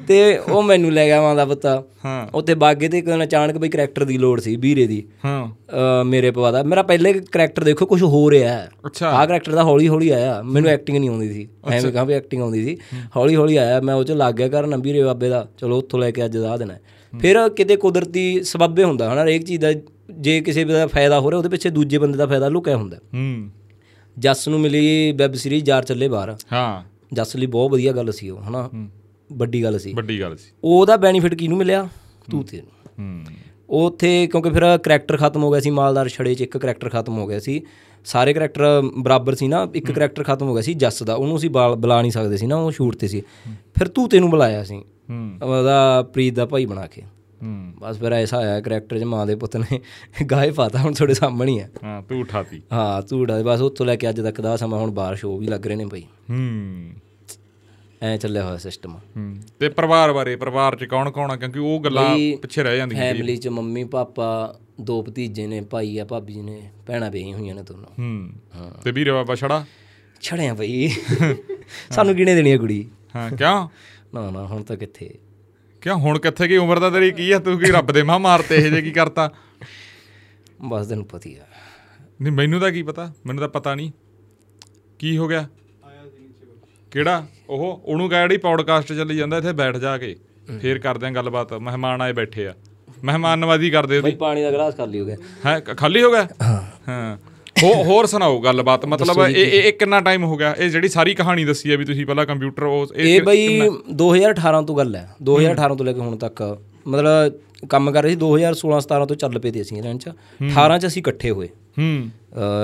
ਤੇ 0.08 0.38
ਉਹ 0.38 0.64
ਮੈਨੂੰ 0.64 0.92
ਲੈ 0.92 1.06
ਗਿਆ 1.06 1.22
ਮਾਂ 1.22 1.36
ਦਾ 1.36 1.46
ਪੁੱਤ। 1.46 1.66
ਹਾਂ। 2.06 2.28
ਉੱਥੇ 2.34 2.54
ਬਾਗੇ 2.54 2.90
ਤੇ 2.90 3.02
ਦਿਨ 3.02 3.24
ਅਚਾਨਕ 3.24 3.58
ਬਈ 3.58 3.70
ਕਰੈਕਟਰ 3.70 4.04
ਦੀ 4.04 4.18
ਲੋੜ 4.18 4.42
ਸੀ 4.42 4.56
ਵੀਰੇ 4.56 4.88
ਦੀ। 4.88 5.08
ਹਾਂ। 5.26 6.06
ਮੇਰੇ 6.06 6.32
ਪਵਾ 6.32 6.52
ਦਾ। 6.52 6.64
ਮੇਰਾ 6.64 6.84
ਪਹਿਲੇ 6.84 7.14
ਕਰੈਕਟਰ 7.14 7.64
ਦੇਖੋ 7.64 7.86
ਕੁਝ 7.86 8.04
ਹੋ 8.04 8.32
ਰਿਹਾ 8.32 8.54
ਹੈ। 8.54 8.70
ਅੱਛਾ। 8.86 9.10
ਆਹ 9.10 9.28
ਕਰੈਕਟਰ 9.28 9.52
ਦਾ 9.52 9.64
ਹੌਲੀ 9.64 9.88
ਹੌਲੀ 9.88 10.10
ਆਇਆ। 10.10 10.42
ਮੈਨੂੰ 10.42 10.70
ਐਕਟਿੰਗ 10.70 10.98
ਨਹੀਂ 10.98 11.10
ਆਉਂਦੀ 11.10 11.34
ਸੀ। 11.34 11.48
ਐਵੇਂ 11.72 11.92
ਕਹਾਂ 11.92 12.06
ਵੀ 12.06 12.14
ਐਕਟਿੰਗ 12.14 12.42
ਆਉਂਦੀ 12.42 12.64
ਸੀ। 12.64 12.78
ਹੌਲੀ 13.16 13.36
ਹੌਲੀ 13.36 13.58
ਆਇਆ। 13.58 13.82
ਮੈਂ 13.82 13.96
ਉਹ 13.96 14.04
ਚ 14.04 14.12
ਲੱਗ 14.12 14.34
ਗਿਆ 14.34 14.48
ਕਰਨ 14.48 14.76
ਵੀਰੇ 14.76 15.04
ਬਾਬੇ 15.04 15.30
ਦਾ। 15.30 15.48
ਚਲੋ 15.58 15.78
ਉੱਥੋਂ 15.78 16.00
ਲੈ 16.00 16.12
ਕੇ 16.12 16.26
ਅੱਜ 16.26 16.38
ਦਾ 16.38 16.58
ਦੇਣਾ 16.58 16.74
ਫਿਰ 17.20 17.50
ਕਿਤੇ 17.50 17.76
ਕੁਦਰਤੀ 17.76 18.44
ਸਬੱਬੇ 18.44 18.84
ਹੁੰਦਾ 18.84 19.14
ਹਨਾ 19.14 19.24
ਹਰੇਕ 19.24 19.44
ਚੀਜ਼ 19.46 19.62
ਦਾ 19.62 19.74
ਜੇ 20.12 20.42
ਕਿਸੇ 20.42 20.64
ਦਾ 20.64 20.88
ਫਾਇਦਾ 20.88 21.20
ਹੋ 21.20 21.32
ਰਿਹਾ 21.32 21.38
ਉਹਦੇ 21.38 21.50
ਪਿੱਛੇ 21.50 21.70
ਦੂਜੇ 21.70 21.98
ਬੰਦੇ 21.98 22.18
ਦਾ 22.18 22.26
ਫਾਇਦਾ 22.26 22.50
ਲੁਕਿਆ 22.50 22.78
ਹੁੰਦਾ। 22.78 22.98
ਹੂੰ। 22.98 23.50
ਜੱਸ 24.20 24.48
ਨੂੰ 24.48 24.60
ਮਿਲੀ 24.60 25.12
ਵੈਬ 25.12 25.34
ਸੀਰੀਜ਼ 25.34 25.70
ਯਾਰ 25.70 25.84
ਚੱਲੇ 25.84 26.08
ਬਾਹਰ। 26.08 26.38
ਹਾਂ। 26.54 26.84
ਜੱਸ 27.14 27.36
ਲਈ 27.36 27.46
ਬਹੁਤ 27.46 27.72
ਵਧੀਆ 27.72 27.92
ਗੱਲ 27.92 28.12
ਸੀ 28.12 28.30
ਉਹ 28.30 28.42
ਹਨਾ? 28.42 28.70
ਵੱਡੀ 29.34 29.64
ਗੱਲ 29.64 29.80
ਸੀ। 29.80 29.94
ਵੱਡੀ 29.94 30.22
ਗੱਲ 30.22 30.38
ਸੀ। 30.38 30.52
ਉਹਦਾ 30.64 30.98
ਬੈਨੀਫਿਟ 30.98 31.36
ਕਿਹਨੂੰ 31.36 31.58
ਮਿਲਿਆ? 31.58 31.90
ਤੂੰ 32.32 32.44
ਤੇ। 32.44 32.62
ਹੂੰ। 33.00 33.22
ਉੱਥੇ 33.70 34.28
ਕਿਉਂਕਿ 34.28 34.50
ਫਿਰ 34.50 34.78
ਕਰੈਕਟਰ 34.78 35.18
ਖਤਮ 35.18 35.44
ਹੋ 35.44 35.52
ਗਿਆ 35.52 35.60
ਸੀ 35.60 35.70
ਮਾਲਦਾਰ 35.70 36.10
ਛੜੇ 36.10 36.36
'ਚ 36.36 36.42
ਇੱਕ 36.42 36.58
ਕਰੈਕਟਰ 36.58 36.90
ਖਤਮ 36.90 37.18
ਹੋ 37.18 37.28
ਗਿਆ 37.28 37.40
ਸੀ। 37.40 37.62
ਸਾਰੇ 38.06 38.34
ਕਰੈਕਟਰ 38.34 38.84
ਬਰਾਬਰ 38.98 39.36
ਸੀ 39.36 39.48
ਨਾ 39.48 39.68
ਇੱਕ 39.76 39.92
ਕਰੈਕਟਰ 39.92 40.24
ਖਤਮ 40.24 40.48
ਹੋ 40.48 40.54
ਗਿਆ 40.54 40.62
ਸੀ 40.62 40.74
ਜੱਸ 40.74 41.04
ਦਾ। 41.04 41.16
ਉਹਨੂੰ 41.16 41.38
ਅਸੀਂ 41.38 41.50
ਬਾਲ- 41.50 42.02
ਨਹੀਂ 42.02 42.12
ਸਕਦੇ 42.12 42.38
ਸੀ 42.38 42.48
ਨਾ 42.48 42.56
ਉਹ 42.56 42.72
ਸ਼ੂਟ 42.72 42.96
ਤੇ 42.96 43.08
ਸੀ। 43.08 43.22
ਫਿਰ 43.76 43.88
ਤੂੰ 43.88 44.10
ਤੈਨੂੰ 44.10 44.30
ਬੁਲਾਇਆ 44.30 44.64
ਸੀ। 44.64 44.82
ਉਹਦਾ 45.44 46.10
ਪ੍ਰੀਤ 46.14 46.36
ਦਾ 46.36 46.46
ਭਾਈ 46.46 46.66
ਬਣਾ 46.66 46.88
ਕੇ। 46.88 47.02
ਬਸ 47.80 47.98
ਫਿਰ 47.98 48.14
ਐਸਾ 48.14 48.38
ਆਇਆ 48.38 48.62
ਕਰੈਕਟਰ 48.62 49.00
'ਚ 49.00 49.04
ਮਾਂ 49.04 49.26
ਦੇ 49.28 49.36
ਪੁੱਤ 49.36 49.58
ਨੇ 49.58 49.80
ਗਾਏ 50.26 50.52
ਪਾਤਾ 50.52 50.80
ਹੁਣ 50.80 50.94
ਤੁਹਾਡੇ 50.94 51.14
ਸਾਹਮਣੇ 51.14 51.52
ਹੀ 51.52 51.60
ਹੈ 51.60 51.70
ਹਾਂ 51.84 52.02
ਤੂੰ 52.02 52.20
ਉਠਾਤੀ 52.22 52.62
ਹਾਂ 52.74 53.02
ਝੂੜਾ 53.02 53.42
ਬਸ 53.42 53.62
ਉੱਥੋਂ 53.62 53.86
ਲੈ 53.86 53.96
ਕੇ 53.96 54.10
ਅੱਜ 54.10 54.22
ਤੱਕ 54.22 54.42
ਦਾ 54.42 54.56
ਸਮਾਂ 54.58 54.80
ਹੁਣ 54.80 54.92
ਬਾਹਰ 54.92 55.16
ਸ਼ੋਅ 55.16 55.40
ਵੀ 55.40 55.48
ਲੱਗ 55.48 55.68
ਰਹੇ 55.68 55.76
ਨੇ 55.76 55.86
ਭਾਈ 55.86 56.04
ਹੂੰ। 56.30 56.92
ਐ 58.04 58.18
ਚੱਲਿਆ 58.18 58.44
ਹੋਇਆ 58.44 58.58
ਸਿਸਟਮ 58.58 58.96
ਹੂੰ। 59.18 59.36
ਤੇ 59.60 59.70
ਪਰਿਵਾਰ 59.70 60.14
ਬਾਰੇ 60.14 60.36
ਪਰਿਵਾਰ 60.36 60.76
ਚ 60.76 60.84
ਕੌਣ 60.84 61.12
ਕੌਣ 61.12 61.32
ਆ? 61.32 61.36
ਕਿਉਂਕਿ 61.36 61.60
ਉਹ 61.60 61.80
ਗੱਲਾਂ 61.80 62.16
ਬਈ, 62.16 62.36
ਪਿੱਛੇ 62.36 62.64
ਰਹਿ 62.64 62.78
ਜਾਂਦੀਆਂ 62.78 63.02
ਫੈਮਿਲੀ 63.02 63.38
'ਚ 63.38 63.48
ਮੰਮੀ 63.48 63.84
ਪਾਪਾ 63.84 64.60
ਦੋ 64.82 65.02
ਭਤੀਜੇ 65.02 65.48
ਨੇ 65.48 65.62
ਭਾਈ 65.62 65.98
ਆ 65.98 66.06
ਭਾਬੀ 66.06 66.42
ਨੇ 66.42 66.70
ਭੈਣਾਂ 66.88 67.12
ਵਿਆਹੀ 67.12 67.34
ਹੋਈਆਂ 67.34 67.56
ਨੇ 67.56 67.62
ਦੋਨੋਂ। 67.64 67.92
ਹੂੰ। 68.00 68.30
ਤੇ 68.84 68.92
ਵੀਰੇ 68.92 69.12
ਬਾਬਾ 69.12 69.36
ਛੜਾ? 69.36 69.66
ਛੜਿਆ 70.22 70.54
ਭਾਈ 70.54 70.90
ਸਾਨੂੰ 71.92 72.16
ਕਿਹਨੇ 72.16 72.36
ਦੇਣੀ 72.36 72.52
ਆ 72.52 72.58
ਕੁੜੀ? 72.58 72.90
ਹਾਂ 73.16 73.32
ਕਿਉਂ? 73.32 73.68
ਨਾ 74.14 74.30
ਨਾ 74.32 74.46
ਹੁਣ 74.46 74.64
ਤਾਂ 74.64 74.78
ਕਿੱਥੇ? 74.78 75.10
ਕਿਉਂ 75.82 75.98
ਹੁਣ 76.00 76.20
ਕਿੱਥੇ 76.20 76.48
ਗਈ? 76.48 76.58
ਉਮਰ 76.58 76.80
ਦਾ 76.80 76.90
ਤੇਰੀ 76.90 77.12
ਕੀ 77.12 77.32
ਆ? 77.32 77.40
ਤੂੰ 77.40 77.60
ਕੀ 77.60 77.72
ਰੱਬ 77.72 77.92
ਦੇ 77.92 78.04
ਮਾਂ 78.04 78.20
ਮਾਰਤੇ 78.20 78.56
ਇਹ 78.56 78.72
ਜੇ 78.72 78.82
ਕੀ 78.82 78.92
ਕਰਤਾ? 78.92 79.32
ਬਸ 80.62 80.88
ਤੈਨੂੰ 80.88 81.06
ਪਤੀ 81.06 81.36
ਆ। 81.36 81.44
ਨਹੀਂ 82.22 82.34
ਮੈਨੂੰ 82.34 82.60
ਤਾਂ 82.60 82.72
ਕੀ 82.72 82.84
ਪਤਾ? 82.84 83.14
ਮੈਨੂੰ 83.26 83.42
ਤਾਂ 83.42 83.50
ਪਤਾ 83.50 83.76
ਨਹੀਂ। 83.76 83.92
ਕੀ 85.00 85.18
ਹੋ 85.18 85.28
ਗਿਆ? 85.28 85.48
ਕਿਹੜਾ? 86.92 87.28
ਉਹ 87.50 87.82
ਉਹਨੂੰ 87.86 88.10
ਕਹਿ 88.10 88.22
ਜਿਹੜੀ 88.22 88.38
ਪੌਡਕਾਸਟ 88.38 88.88
ਚੱਲੀ 88.88 89.18
ਜਾਂਦਾ 89.18 89.38
ਇੱਥੇ 89.38 89.52
ਬੈਠ 89.52 89.78
ਜਾ 89.78 89.98
ਕੇ। 89.98 90.16
ਫੇਰ 90.62 90.80
ਕਰਦੇ 90.80 91.08
ਆਂ 91.08 91.12
ਗੱਲਬਾਤ। 91.12 91.54
ਮਹਿਮਾਨ 91.54 92.02
ਆਏ 92.02 92.14
ਬੈਠੇ 92.14 92.48
ਆ। 92.48 92.54
ਮਹਿਮਾਨ 93.04 93.40
ਨਵਾਜ਼ੀ 93.40 93.70
ਕਰਦੇ 93.70 93.98
ਉਹਦੀ। 93.98 94.12
ਪਾਣੀ 94.12 94.42
ਦਾ 94.42 94.52
ਗਲਾਸ 94.52 94.78
ਖਾਲੀ 94.78 95.00
ਹੋ 95.00 95.06
ਗਿਆ। 95.06 95.16
ਹੈ? 95.46 95.60
ਖਾਲੀ 95.60 96.04
ਹੋ 96.04 96.12
ਗਿਆ? 96.12 96.28
ਹਾਂ। 96.88 97.18
ਹੋ। 97.18 97.37
ਹੋਰ 97.64 98.06
ਸੁਣਾਓ 98.06 98.40
ਗੱਲਬਾਤ। 98.40 98.86
ਮਤਲਬ 98.86 99.20
ਇਹ 99.30 99.46
ਇਹ 99.62 99.74
ਕਿੰਨਾ 99.74 100.00
ਟਾਈਮ 100.00 100.24
ਹੋ 100.24 100.36
ਗਿਆ? 100.38 100.56
ਇਹ 100.60 100.70
ਜਿਹੜੀ 100.70 100.88
ਸਾਰੀ 100.88 101.14
ਕਹਾਣੀ 101.16 101.46
ਦੱਸੀ 101.46 101.72
ਹੈ 101.72 101.78
ਵੀ 101.78 101.86
ਤੁਸੀਂ 101.86 102.06
ਪਹਿਲਾਂ 102.06 102.26
ਕੰਪਿਊਟਰ 102.26 102.64
ਉਹ 102.64 102.88
ਇਹ 102.96 103.22
ਬਈ 103.22 103.62
2018 103.92 104.62
ਤੋਂ 104.62 104.78
ਗੱਲ 104.78 104.96
ਹੈ। 104.96 105.10
2018 105.22 105.76
ਤੋਂ 105.76 105.86
ਲੈ 105.86 105.94
ਕੇ 105.94 106.00
ਹੁਣ 106.00 106.18
ਤੱਕ। 106.18 106.58
ਮਤਲਬ 106.88 107.34
ਕੰਮ 107.70 107.92
ਕਰ 107.92 108.04
ਰਹੇ 108.04 108.10
ਸੀ 108.10 108.16
2016 108.16 108.80
17 108.80 109.06
ਤੋਂ 109.06 109.16
ਚੱਲ 109.16 109.40
ਪਏ 109.40 109.52
ਤੇ 109.52 109.62
ਅਸੀਂ 109.62 109.78
ਇਹਨਾਂ 109.78 109.96
ਚ। 109.96 110.10
18 110.56 110.78
ਚ 110.78 110.88
ਅਸੀਂ 110.88 111.02
ਇਕੱਠੇ 111.02 111.30
ਹੋਏ। 111.30 111.48
ਹੂੰ। 111.80 112.10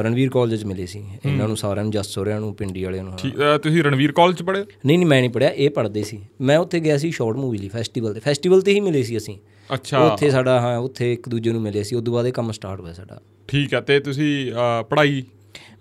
ਰਣਵੀਰ 0.03 0.29
ਕਾਲਜ 0.29 0.61
ਚ 0.61 0.65
ਮਿਲੇ 0.65 0.85
ਸੀ। 0.85 1.03
ਇਹਨਾਂ 1.25 1.47
ਨੂੰ 1.47 1.57
ਸਾਰਿਆਂ 1.57 1.83
ਨੂੰ 1.83 1.91
ਜੱਸ 1.91 2.17
ਹੋਰਿਆਂ 2.17 2.39
ਨੂੰ 2.39 2.55
ਪਿੰਡੀ 2.55 2.83
ਵਾਲਿਆਂ 2.83 3.03
ਨੂੰ 3.03 3.13
ਠੀਕ, 3.13 3.33
ਤੁਸੀਂ 3.63 3.83
ਰਣਵੀਰ 3.83 4.11
ਕਾਲਜ 4.11 4.37
ਚ 4.37 4.43
ਪੜ੍ਹੇ? 4.43 4.65
ਨਹੀਂ 4.85 4.97
ਨਹੀਂ 4.97 5.07
ਮੈਂ 5.07 5.19
ਨਹੀਂ 5.21 5.29
ਪੜਿਆ 5.29 5.49
ਇਹ 5.49 5.69
ਪੜਦੇ 5.69 6.03
ਸੀ। 6.03 6.19
ਮੈਂ 6.41 6.57
ਉੱਥੇ 6.57 6.79
ਗਿਆ 6.79 6.97
ਸੀ 6.97 7.11
ਸ਼ਾਰਟ 7.11 7.35
ਮੂਵੀ 7.35 7.57
ਲਈ 7.57 7.67
ਫੈਸਟੀਵਲ 7.67 8.13
ਤੇ। 8.13 8.19
ਫੈਸਟੀਵਲ 8.19 8.61
ਤੇ 8.61 8.73
ਹੀ 8.73 8.79
ਮਿਲੇ 8.79 9.03
ਸੀ 9.03 9.17
ਅਸੀਂ। 9.17 9.37
ਅੱਛਾ। 9.69 9.99
ਉੱਥੇ 10.05 10.29
ਸਾਡਾ 10.29 10.59
ਹਾਂ 10.61 10.77
ਉੱਥੇ 10.79 11.11
ਇੱਕ 11.13 11.29
ਦੂਜੇ 11.29 11.51
ਨੂੰ 11.51 11.61
ਮਿਲੇ 11.61 11.83
ਸੀ। 11.83 11.95
ਉਸ 11.95 12.03
ਤੋਂ 12.03 12.13
ਬਾਅਦ 12.13 12.27
ਇਹ 12.27 12.33
ਕੰਮ 12.33 12.51
ਸਟਾਰਟ 12.51 12.79
ਹੋਇਆ 12.81 12.93
ਸਾਡਾ। 12.93 13.19
ਠੀਕ 13.47 13.73
ਆ 13.73 13.81
ਤੇ 13.81 13.99
ਤੁਸੀਂ 13.99 14.51
ਪੜ੍ਹਾਈ? 14.89 15.23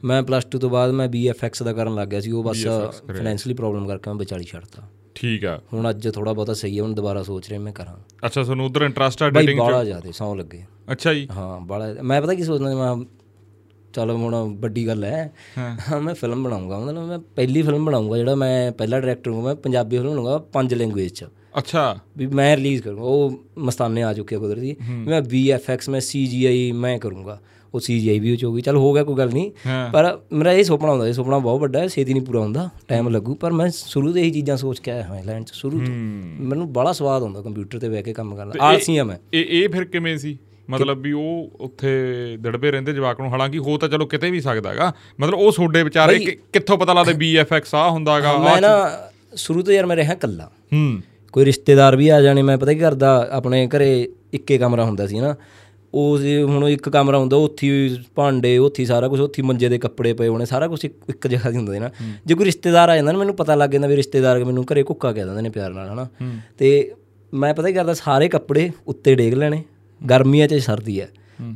ਮੈਂ 0.05 0.23
ਪਲੱਸ 0.23 0.47
2 0.55 0.59
ਤੋਂ 0.59 0.71
ਬਾਅਦ 0.71 0.91
ਮੈਂ 0.91 1.09
BFX 1.09 1.65
ਦਾ 1.65 1.73
ਕਰਨ 1.73 1.95
ਲੱਗ 1.95 2.09
ਗਿਆ 2.09 2.21
ਸੀ। 2.21 2.31
ਉਹ 2.33 2.43
ਬਸ 2.45 2.65
ਫਾਈਨੈਂਸ਼ੀਅਲੀ 3.09 3.55
ਪ੍ਰੋਬਲਮ 3.55 3.87
ਕਰਕੇ 3.89 4.11
ਮੈਂ 4.11 4.19
ਵਿਚਾਲੀ 4.19 4.45
ਛੱਡਤਾ 4.45 4.83
ਠੀਕ 5.15 5.45
ਆ। 5.45 5.59
ਹੁਣ 5.73 5.89
ਅੱਜ 5.91 6.09
ਥੋੜਾ 6.09 6.33
ਬਹੁਤਾ 6.33 6.55
ਸਹੀ 6.55 6.77
ਹੈ 6.79 6.83
ਹੁਣ 6.83 6.95
ਦੁਬਾਰਾ 6.95 7.23
ਸੋਚ 7.23 7.49
ਰਿਹਾ 7.49 7.61
ਮੈਂ 7.61 7.73
ਕਰਾਂ। 7.73 7.95
ਅੱਛਾ 8.27 8.43
ਤੁਹਾਨੂੰ 8.43 8.67
ਉਧਰ 8.67 8.83
ਇੰਟਰਸਟ 8.83 9.23
ਆ 9.23 9.29
ਬਾਈ 9.31 9.43
ਐਡੀਟਿੰਗ 9.43 9.61
ਬਾਲਾ 9.61 9.83
ਜ਼ਿਆਦੇ 9.85 10.13
ਸੌ 10.13 10.35
ਲੱਗੇ। 10.35 10.63
ਅੱਛਾ 10.93 11.13
ਜੀ। 11.15 11.27
ਹਾਂ 11.31 11.61
ਬਾਲਾ 11.61 11.95
ਮੈਂ 12.03 12.21
ਪਤਾ 12.23 12.35
ਕੀ 12.35 12.43
ਸੋਚਦਾ 12.43 12.75
ਮੈਂ 12.75 13.05
ਚਲੋ 13.95 14.17
ਹੁਣ 14.17 14.35
ਵੱਡੀ 14.61 14.87
ਗੱਲ 14.87 15.05
ਹੈ। 15.05 15.33
ਹਾਂ। 15.59 16.01
ਮੈਂ 16.01 16.15
ਫਿਲਮ 16.15 16.43
ਬਣਾਉਂਗਾ 16.45 16.79
ਮਤਲਬ 16.79 17.07
ਮੈਂ 17.09 17.19
ਪਹਿਲੀ 17.37 17.63
ਫਿਲਮ 17.63 17.85
ਬਣਾਉਂਗਾ 17.85 18.17
ਜਿਹੜਾ 18.17 18.35
ਮੈਂ 18.35 18.73
ਪਹਿਲਾ 18.73 19.01
ਡਾਇਰੈਕਟਰ 19.01 19.31
ਹਾਂ 19.33 19.43
ਮੈਂ 19.43 19.55
ਪੰਜਾਬੀ 19.55 19.97
ਫਿਲਮ 19.99 20.11
ਬਣਾਉਂਗਾ 20.11 20.39
ਪੰਜ 20.53 20.75
ਲੈਂਗੁਏਜ 20.75 21.13
ਚ। 21.13 21.25
ਅੱਛਾ। 21.59 21.99
ਵੀ 22.17 22.27
ਮੈਂ 22.27 22.57
ਰਿਲੀਜ਼ 22.57 22.83
ਕਰੂੰਗਾ 22.83 23.03
ਉਹ 23.03 23.45
ਮਸਤਾਨੇ 23.59 24.03
ਆ 24.03 24.15
ਚੁੱਕੇ 24.15 24.37
ਕੁਦਰਤੀ। 24.37 24.77
ਮੈਂ 24.91 25.23
VFX 25.23 25.91
ਮੈਂ 25.91 26.01
CGI 26.01 26.75
ਮੈਂ 26.75 26.99
ਕਰੂੰਗਾ। 26.99 27.41
ਉਹ 27.75 27.81
CGI 27.81 28.21
ਵੀ 28.21 28.31
ਹੋ 28.31 28.37
ਚੋਗੀ 28.37 28.63
ਚਲ 28.63 28.77
ਹੋ 28.77 28.93
ਗਿਆ 28.93 29.05
ਕੋਈ 29.05 29.15
ਗੱਲ 29.15 29.31
ਨਹੀਂ। 29.33 29.51
ਪਰ 29.93 30.19
ਮੇਰਾ 30.33 30.53
ਇਹ 30.53 30.65
ਸੁਪਨਾ 30.65 30.91
ਹੁੰਦਾ 30.91 31.09
ਇਹ 31.09 31.13
ਸੁਪਨਾ 31.13 31.39
ਬਹੁਤ 31.39 31.61
ਵੱਡਾ 31.61 31.81
ਹੈ 31.81 31.89
ਛੇਤੀ 31.89 32.15
ਨਹੀਂ 32.15 32.23
ਪੂਰਾ 32.23 32.41
ਹੁੰਦਾ 32.41 32.71
ਟਾਈਮ 32.89 33.09
ਲੱਗੂ। 33.09 33.35
ਪਰ 33.35 33.53
ਮੈਂ 33.53 33.69
ਸ਼ੁਰੂ 33.69 34.13
ਤੋਂ 34.13 34.21
ਇਹੀ 34.21 34.31
ਚੀਜ਼ਾਂ 34.31 34.57
ਸੋਚ 34.57 34.79
ਕੇ 34.79 34.91
ਆਇਆ 34.91 35.03
ਹਾਂ 35.03 35.19
ਇੰਗਲੈਂਡ 35.19 35.45
ਚ 35.45 35.53
ਸ਼ੁਰੂ 35.53 35.79
ਤੋਂ। 35.79 35.95
ਮੈਨੂੰ 36.45 36.73
ਬੜਾ 36.73 36.93
ਸਵਾਦ 36.93 37.23
ਆਉਂਦਾ 37.23 37.43
ਕੰਪਿਊਟਰ 37.43 37.79
ਤੇ 37.79 37.89
ਬਹਿ 37.89 38.03
ਕੇ 38.03 38.13
ਕੰਮ 38.13 38.37
ਕਰਨ। 38.37 38.53
ਆਲਸੀ 38.61 38.97
ਆ 38.97 39.05
ਮੈਂ। 39.05 39.17
ਇਹ 39.33 39.45
ਇਹ 39.49 39.69
ਫਿਰ 39.69 39.85
ਕਿਵੇਂ 39.85 40.19
ਸੀ? 40.19 40.39
ਮਤਲਬ 40.71 40.99
ਵੀ 40.99 41.13
ਉਹ 41.13 41.51
ਉੱਥੇ 41.61 41.89
ਦੜਬੇ 42.41 42.71
ਰਹਿੰਦੇ 42.71 42.93
ਜਵਾਕ 42.93 43.21
ਨੂੰ 43.21 43.31
ਹਾਲਾਂਕਿ 43.31 43.59
ਹੋ 43.59 43.79
ਤਾਂ 43.79 43.89
ਚਲੋ 43.89 44.07
ਕਿਤੇ 44.07 44.31
ਵੀ 44.31 44.41
ਸਕਦਾਗਾ 44.41 44.93
ਮਤਲਬ 45.21 45.35
ਉਹ 45.35 45.53
ਛੋਡੇ 45.53 45.83
ਵਿਚਾਰੇ 45.83 46.19
ਕਿੱਥੋਂ 46.53 46.79
ਪਤਾ 46.79 46.93
ਲੱਗਦਾ 46.93 47.13
BFX 47.13 47.63
ਆ 47.75 47.91
ਹੁੰਦਾਗਾ 47.91 48.39
ਮੈਂ 48.39 48.61
ਨਾ 48.61 48.91
ਸ਼ੁਰੂ 49.37 49.63
ਤੋਂ 49.63 49.75
ਯਾਰ 49.75 49.87
ਮੈਂ 49.87 49.97
ਰਿਹਾ 49.97 50.15
ਕੱਲਾ 50.15 50.51
ਹੂੰ। 50.73 51.01
ਕੋਈ 51.33 51.45
ਰਿਸ਼ਤੇਦਾਰ 51.45 51.97
ਵੀ 51.97 52.09
ਆ 52.09 52.21
ਜਾਣੇ 52.21 52.43
ਮੈਂ 52.43 52.59
ਪਤਾ 52.59 52.73
ਕੀ 52.73 52.79
ਕਰਦਾ 52.79 53.29
ਆਪਣੇ 53.31 53.69
ਘਰੇ 53.77 54.09
ਇੱਕੇ 54.33 54.59
ਕਮਰਾ 54.59 54.85
ਹੁੰਦਾ 54.85 55.07
ਸੀ 55.07 55.21
ਨਾ 55.21 55.37
ਉਹ 55.95 56.19
ਹੁਣ 56.45 56.69
ਇੱਕ 56.69 56.89
ਕਮਰਾ 56.89 57.19
ਹੁੰਦਾ 57.19 57.37
ਉੱਥੇ 57.37 57.67
ਹੀ 57.67 57.97
ਭਾਂਡੇ 58.15 58.59
ਉੱਥੇ 58.59 58.83
ਹੀ 58.83 58.87
ਸਾਰਾ 58.87 59.09
ਕੁਝ 59.09 59.21
ਉੱਥੇ 59.21 59.43
ਹੀ 59.43 59.47
ਮੰਜੇ 59.47 59.69
ਦੇ 59.69 59.79
ਕੱਪੜੇ 59.79 60.13
ਪਏ 60.13 60.29
ਹੋਣੇ 60.29 60.45
ਸਾਰਾ 60.45 60.69
ਕੁਝ 60.69 60.85
ਇੱਕ 60.85 61.27
ਜਗ੍ਹਾ 61.27 61.51
ਦੀ 61.51 61.57
ਹੁੰਦਾ 61.57 61.73
ਸੀ 61.73 61.79
ਨਾ। 61.79 61.91
ਜੇ 62.27 62.35
ਕੋਈ 62.35 62.45
ਰਿਸ਼ਤੇਦਾਰ 62.45 62.89
ਆ 62.89 62.97
ਜਾਂਦਾ 62.97 63.13
ਨਾ 63.13 63.19
ਮੈਨੂੰ 63.19 63.37
ਪਤਾ 63.37 63.55
ਲੱਗ 63.55 63.71
ਜਾਂਦਾ 63.71 63.89
ਵੀ 63.89 63.97
ਰਿਸ਼ਤੇਦਾਰ 63.97 64.45
ਮੈਨੂੰ 64.45 64.65
ਘਰੇ 64.65 64.83
ਕੁੱਕਾ 64.83 65.13
ਕਹਿ 65.13 65.25
ਦਿੰਦੇ 65.25 65.43
ਨੇ 65.43 65.51
ਪਿਆਰ 65.51 65.73
ਨਾਲ 65.73 65.89
ਹਨਾ। 65.89 66.09
ਤੇ 66.59 66.93
ਮੈਂ 67.35 67.55
ਪਤਾ 67.55 67.69
ਕੀ 67.69 67.75
ਕਰਦਾ 67.75 67.95
ਸਾਰੇ 67.95 68.29
ਕੱਪੜੇ 68.29 68.71
ਉੱਤੇ 68.87 69.15
ਡੇਗ 69.15 69.35
ਲੈਣੇ 69.35 69.63
ਗਰਮੀਆਂ 70.11 70.49
'ਚ 70.49 70.55
ਸਰਦੀ 70.55 71.01
ਹੈ। 71.01 71.09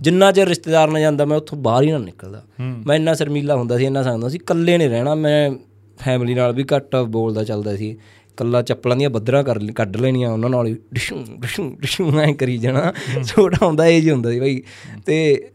ਜਿੰਨਾ 0.02 0.32
ਚਿਰ 0.32 0.48
ਰਿਸ਼ਤੇਦਾਰ 0.48 0.90
ਨਾ 0.90 1.00
ਜਾਂਦਾ 1.00 1.24
ਮੈਂ 1.24 1.36
ਉੱਥੋਂ 1.36 1.58
ਬਾਹਰ 1.58 1.82
ਹੀ 1.82 1.90
ਨਾ 1.90 1.98
ਨਿਕਲਦਾ। 1.98 2.42
ਮੈਂ 2.86 2.96
ਇੰਨਾ 2.96 3.14
ਸ਼ਰਮੀਲਾ 3.14 3.56
ਹੁੰਦਾ 3.56 3.78
ਸੀ 3.78 3.84
ਇੰਨਾ 3.84 4.02
ਸੰਗਦਾ 4.02 4.28
ਸੀ 4.28 4.36
ਇਕੱਲੇ 4.36 4.78
ਨਹੀਂ 4.78 4.88
ਰਹਿਣਾ 4.88 5.14
ਮੈਂ 5.14 5.50
ਫੈਮਿਲੀ 5.98 6.34
ਨਾਲ 6.34 6.52
ਵੀ 6.52 6.64
ਘੱਟ 6.76 6.96
ਬੋਲਦਾ 6.96 7.44
ਚੱਲਦਾ 7.44 7.76
ਸੀ। 7.76 7.96
ਕੱਲਾ 8.36 8.62
ਚੱਪਲਾਂ 8.62 8.96
ਦੀਆਂ 8.96 9.10
ਬੱਦਰਾਂ 9.10 9.44
ਕਰ 9.44 9.58
ਕੱਢ 9.72 9.96
ਲੈਣੀਆਂ 9.96 10.30
ਉਹਨਾਂ 10.30 10.50
ਨਾਲ 10.50 10.74
ਡਿਸ਼ੂ 10.94 11.16
ਡਿਸ਼ੂ 11.40 11.76
ਡਿਸ਼ੂ 11.80 12.18
ਐ 12.20 12.32
ਕਰੀ 12.32 12.58
ਜਾਣਾ। 12.58 12.92
ਛੋਟਾ 13.24 13.66
ਹੁੰਦਾ 13.66 13.86
ਇਹ 13.86 14.02
ਜੀ 14.02 14.10
ਹੁੰਦਾ 14.10 14.30
ਸੀ 14.30 14.40
ਭਾਈ 14.40 14.62
ਤੇ 15.06 15.48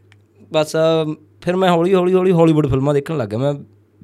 ਬਸ 0.53 0.75
ਫਿਰ 1.41 1.55
ਮੈਂ 1.55 1.71
ਹੌਲੀ 1.71 1.93
ਹੌਲੀ 1.93 2.13
ਹੌਲੀ 2.13 2.31
ਹਾਲੀਵੁੱਡ 2.31 2.67
ਫਿਲਮਾਂ 2.67 2.93
ਦੇਖਣ 2.93 3.17
ਲੱਗ 3.17 3.29
ਗਿਆ। 3.29 3.39
ਮੈਂ 3.39 3.53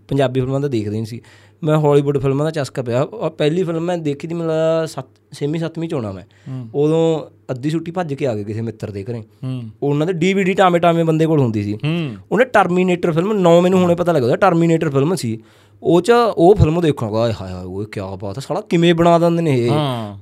ਪੰਜਾਬੀ 0.07 0.39
ਫਿਲਮਾਂ 0.39 0.59
ਤਾਂ 0.59 0.69
ਦੇਖਦਾ 0.69 0.91
ਨਹੀਂ 0.91 1.05
ਸੀ। 1.05 1.21
ਮੈਂ 1.63 1.77
ਹਾਲੀਵੁੱਡ 1.77 2.17
ਫਿਲਮਾਂ 2.17 2.45
ਦਾ 2.45 2.51
ਚਸਕਾ 2.51 2.81
ਪਿਆ। 2.81 3.05
ਪਹਿਲੀ 3.37 3.63
ਫਿਲਮ 3.63 3.83
ਮੈਂ 3.83 3.97
ਦੇਖੀ 3.97 4.27
ਦੀ 4.27 4.35
ਮੇਰਾ 4.35 4.85
ਸੱਤ 4.85 5.07
ਛੇਵੀਂ 5.33 5.59
ਸੱਤਵੀਂ 5.59 5.89
ਚ 5.89 5.93
ਹੋਣਾ 5.93 6.11
ਮੈਂ। 6.11 6.23
ਉਦੋਂ 6.73 7.03
ਅੱਧੀ 7.51 7.69
ਛੁੱਟੀ 7.69 7.91
ਭੱਜ 7.91 8.13
ਕੇ 8.13 8.27
ਆ 8.27 8.35
ਗਏ 8.35 8.43
ਕਿਸੇ 8.43 8.61
ਮਿੱਤਰ 8.61 8.91
ਦੇ 8.91 9.03
ਘਰੇ। 9.03 9.23
ਉਹਨਾਂ 9.83 10.07
ਦੇ 10.07 10.13
ਡੀਵੀਡੀ 10.13 10.53
ਟਾਵੇਂ 10.53 10.81
ਟਾਵੇਂ 10.81 11.05
ਬੰਦੇ 11.05 11.25
ਕੋਲ 11.25 11.39
ਹੁੰਦੀ 11.39 11.63
ਸੀ। 11.63 11.77
ਉਹਨੇ 12.31 12.45
ਟਰਮੀਨੇਟਰ 12.45 13.11
ਫਿਲਮ 13.11 13.33
ਨੌ 13.33 13.61
ਮੈਨੂੰ 13.61 13.81
ਹੁਣੇ 13.81 13.95
ਪਤਾ 13.95 14.11
ਲੱਗਦਾ। 14.11 14.35
ਟਰਮੀਨੇਟਰ 14.35 14.89
ਫਿਲਮ 14.89 15.15
ਸੀ। 15.15 15.37
ਉਹ 15.83 16.01
ਚ 16.01 16.11
ਉਹ 16.37 16.55
ਫਿਲਮ 16.55 16.81
ਦੇਖਾਂਗਾ 16.81 17.17
ਹਾਏ 17.17 17.33
ਹਾਏ 17.33 17.63
ਉਹ 17.63 17.85
ਕੀ 17.85 17.99
ਬਾਤ 18.21 18.37
ਹੈ 18.37 18.41
ਸਾਲਾ 18.41 18.61
ਕਿਵੇਂ 18.61 18.93
ਬਣਾ 18.95 19.19
ਦਿੰਦੇ 19.19 19.41
ਨੇ 19.41 19.51
ਇਹ? 19.65 19.71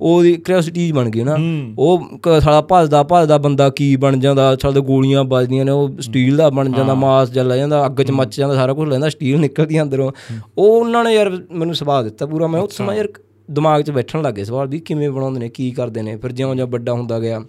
ਉਹਦੀ 0.00 0.32
ਕਿਉਰਿਓਸਿਟੀ 0.32 0.92
ਬਣ 0.92 1.10
ਗਈ 1.10 1.22
ਨਾ। 1.22 1.36
ਉਹ 1.78 2.08
ਸਾਲਾ 2.40 2.60
ਭੱਜਦਾ 2.60 3.02
ਭੱਜਦਾ 3.02 3.38
ਬੰਦਾ 3.38 3.68
ਕੀ 3.70 3.96
ਬਣ 3.96 4.16
ਜਾਂਦਾ 4.16 4.56
ਸਾਲੇ 4.62 4.80
ਗੋਲੀਆਂ 4.80 5.24
ਵੱਜਦੀਆਂ 5.24 5.64
ਨੇ 5.64 5.70
ਉਹ 5.70 5.90
ਸਟੀਲ 6.00 6.36
ਦਾ 6.36 6.50
ਬਣ 6.50 6.72
ਜਾਂਦਾ 6.72 6.94
ਮਾਸ 6.94 7.30
ਜਲ 7.30 7.56
ਜਾਂਦਾ 7.56 7.86
ਅੱਗ 7.86 8.02
ਚ 8.02 8.10
ਮੱਚ 8.10 8.36
ਜਾਂਦਾ 8.36 8.54
ਸਾਰਾ 8.54 8.72
ਕੁਝ 8.72 8.88
ਲੈਂਦਾ 8.88 9.08
ਸਟੀਲ 9.08 9.40
ਨਿਕਲਦੀ 9.40 9.82
ਅੰਦਰੋਂ। 9.82 10.12
ਉਹ 10.58 10.80
ਉਹਨਾਂ 10.80 11.04
ਨੇ 11.04 11.14
ਯਾਰ 11.14 11.30
ਮੈਨੂੰ 11.52 11.74
ਸਵਾਲ 11.74 12.04
ਦਿੱਤਾ 12.04 12.26
ਪੂਰਾ 12.26 12.46
ਮੈਂ 12.46 12.60
ਉਸ 12.60 12.76
ਸਮਾਂ 12.76 12.94
ਯਾਰ 12.94 13.08
ਦਿਮਾਗ 13.50 13.82
'ਚ 13.82 13.90
ਬੈਠਣ 13.90 14.22
ਲੱਗੇ 14.22 14.44
ਸਵਾਲ 14.44 14.66
ਵੀ 14.66 14.78
ਕਿਵੇਂ 14.80 15.10
ਬਣਾਉਂਦੇ 15.10 15.40
ਨੇ 15.40 15.48
ਕੀ 15.48 15.70
ਕਰਦੇ 15.70 16.02
ਨੇ। 16.02 16.16
ਫਿਰ 16.16 16.32
ਜਿਉਂ 16.32 16.54
ਜਿਉਂ 16.54 16.68
ਵੱਡਾ 16.68 16.92
ਹੁੰਦਾ 16.92 17.18
ਗਿਆ 17.20 17.40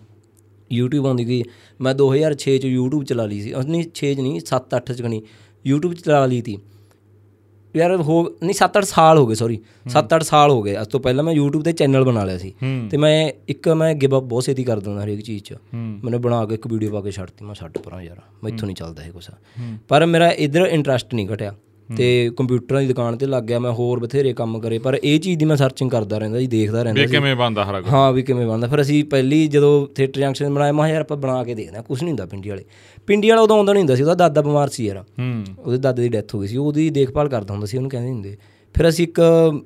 YouTube 0.81 1.05
ਆਉਂਦੀ 1.05 1.27
ਗਈ। 1.27 1.43
ਮੈਂ 1.81 1.93
2006 1.95 2.57
ਚ 2.57 2.65
YouTube 2.77 3.03
ਚਲਾ 3.03 3.25
ਲਈ 3.25 3.41
ਸੀ 3.41 3.53
ਨਹੀਂ 3.67 3.83
6 4.01 4.13
ਚ 4.13 4.19
ਨਹੀਂ 4.19 4.39
7 4.45 4.79
8 4.79 4.93
ਚ 4.93 5.01
ਕਣੀ 5.01 5.21
YouTube 5.65 5.93
ਚਲਾ 5.93 6.25
ਲਈ 6.25 6.41
ਤੀ। 6.41 6.57
ਯਾਰ 7.77 7.96
ਹੋ 7.96 8.24
ਨਹੀਂ 8.43 8.53
7 8.53 8.79
8 8.79 8.86
ਸਾਲ 8.86 9.17
ਹੋ 9.17 9.27
ਗਏ 9.27 9.36
ਸੌਰੀ 9.36 9.60
7 9.89 10.17
8 10.17 10.24
ਸਾਲ 10.24 10.51
ਹੋ 10.51 10.62
ਗਏ। 10.62 10.77
ਉਸ 10.77 10.88
ਤੋਂ 10.88 11.00
ਪਹਿਲਾਂ 11.00 11.24
ਮੈਂ 11.24 11.36
YouTube 11.36 11.62
ਤੇ 11.62 11.72
ਚੈਨਲ 11.72 12.03
ਬਣਾ 12.03 12.24
ਲਿਆ 12.24 12.38
ਸੀ। 12.38 12.53
ਤੇ 12.91 12.98
ਮੈਂ 12.98 13.31
ਇੱਕ 13.48 13.69
ਮੈਂ 13.69 13.93
ਗਿਵ 13.93 14.17
ਅਪ 14.17 14.24
ਬਹੁਤ 14.24 14.43
ਛੇਤੀ 14.43 14.63
ਕਰ 14.63 14.79
ਦਿੰਦਾ 14.79 15.03
ਹਰੇਕ 15.03 15.22
ਚੀਜ਼ 15.22 15.43
'ਚ। 15.43 15.55
ਮੈਨੇ 15.75 16.17
ਬਣਾ 16.17 16.46
ਕੇ 16.46 16.53
ਇੱਕ 16.53 16.67
ਵੀਡੀਓ 16.67 16.91
ਪਾ 16.91 17.01
ਕੇ 17.01 17.12
ਛੱਡਤੀ 17.12 17.46
ਮੈਂ 17.46 17.55
ਛੱਡ 17.55 17.77
ਪਰਾਂ 17.77 18.01
ਯਾਰ 18.01 18.17
ਮੈਥੋਂ 18.43 18.65
ਨਹੀਂ 18.65 18.75
ਚੱਲਦਾ 18.75 19.03
ਇਹ 19.03 19.12
ਕੁਛ। 19.12 19.29
ਪਰ 19.88 20.05
ਮੇਰਾ 20.05 20.29
ਇਧਰ 20.29 20.62
ਇੰਟਰਸਟ 20.62 21.13
ਨਹੀਂ 21.13 21.27
ਘਟਿਆ। 21.34 21.55
ਤੇ 21.96 22.32
ਕੰਪਿਊਟਰਾਂ 22.38 22.82
ਦੀ 22.82 22.88
ਦੁਕਾਨ 22.88 23.17
ਤੇ 23.17 23.25
ਲੱਗ 23.25 23.44
ਗਿਆ 23.44 23.60
ਮੈਂ 23.60 23.72
ਹੋਰ 23.72 24.00
ਬਥੇਰੇ 24.00 24.34
ਕੰਮ 24.34 24.60
ਕਰੇ 24.60 24.79
ਪਰ 24.79 24.98
ਇਹ 25.03 25.20
ਚੀਜ਼ 25.20 25.39
ਦੀ 25.39 25.46
ਮੈਂ 25.46 25.56
ਸਰਚਿੰਗ 25.56 25.91
ਕਰਦਾ 25.91 26.17
ਰਹਿੰਦਾ 26.17 26.39
ਜੀ 26.39 26.48
ਦੇਖਦਾ 26.48 26.84
ਰਹਿੰਦਾ 26.84 27.01
ਵੀ 27.01 27.08
ਕਿਵੇਂ 27.08 27.36
ਬੰਦਾ 27.36 27.65
ਹਰਾ 27.65 27.82
ਕੁਛ? 27.82 27.91
ਹਾਂ 27.94 28.12
ਵੀ 28.13 28.22
ਕਿਵੇਂ 28.22 28.48
ਬਣਦਾ। 28.48 28.67
ਫਿਰ 28.67 28.82
ਅਸੀਂ 28.82 29.03
ਪਹਿਲੀ 29.03 29.48
ਜਦੋਂ 29.48 29.88
ਥੀਏਟਰ 29.96 30.20
ਜੰਕਸ਼ਨ 30.20 30.53
ਬਣਾਇਆ 30.53 30.72
ਮੈਂ 30.72 30.88
ਯਾਰ 30.89 31.01
ਆਪਾਂ 31.01 31.17
ਬਣਾ 31.17 31.44
ਕੇ 31.44 31.56
ਦੇਖਦੇ 31.56 31.77
ਹਾਂ 31.77 31.84
ਕੁਝ 31.84 32.01
ਨਹੀਂ 32.03 32.12
ਹੁੰਦਾ 32.12 32.25
ਪਿੰਡੀ 32.25 32.50
ਵਾਲੇ। 32.50 32.63
ਪਿੰਡੀ 33.08 33.29
ਵਾਲਾ 33.29 33.41
ਉਦੋਂ 33.41 33.58
ਆਉਂਦਾ 33.58 33.74
ਨਹੀਂ 33.74 33.82
ਹੁੰਦਾ 33.82 33.96
ਸੀ 33.96 34.03
ਉਹਦਾ 34.03 34.15
ਦਾਦਾ 34.15 34.41
ਬਿਮਾਰ 34.41 34.67
ਸੀ 34.67 34.86
ਯਾਰ। 34.86 35.03
ਉਹਦੇ 35.60 35.77
ਦਾਦੇ 35.77 36.03
ਦੀ 36.03 36.10
ਡੈਥ 36.10 36.36
ਹੋ 36.36 36.39
ਗਈ 36.39 36.48
ਸੀ 36.48 36.58
ਉਹਦੀ 36.58 36.89
ਦੇਖਭਾਲ 36.89 37.29
ਕਰਦਾ 37.29 37.53
ਹੁੰਦਾ 37.53 37.67
ਸੀ 37.67 37.77
ਉਹਨੂੰ 37.77 37.89
ਕਹਿੰਦੇ 37.89 38.12
ਹੁੰਦੇ। 38.12 38.38
ਫਿਰ 38.75 38.89
ਅਸੀਂ 38.89 39.08
ਇੱਕ 39.08 39.20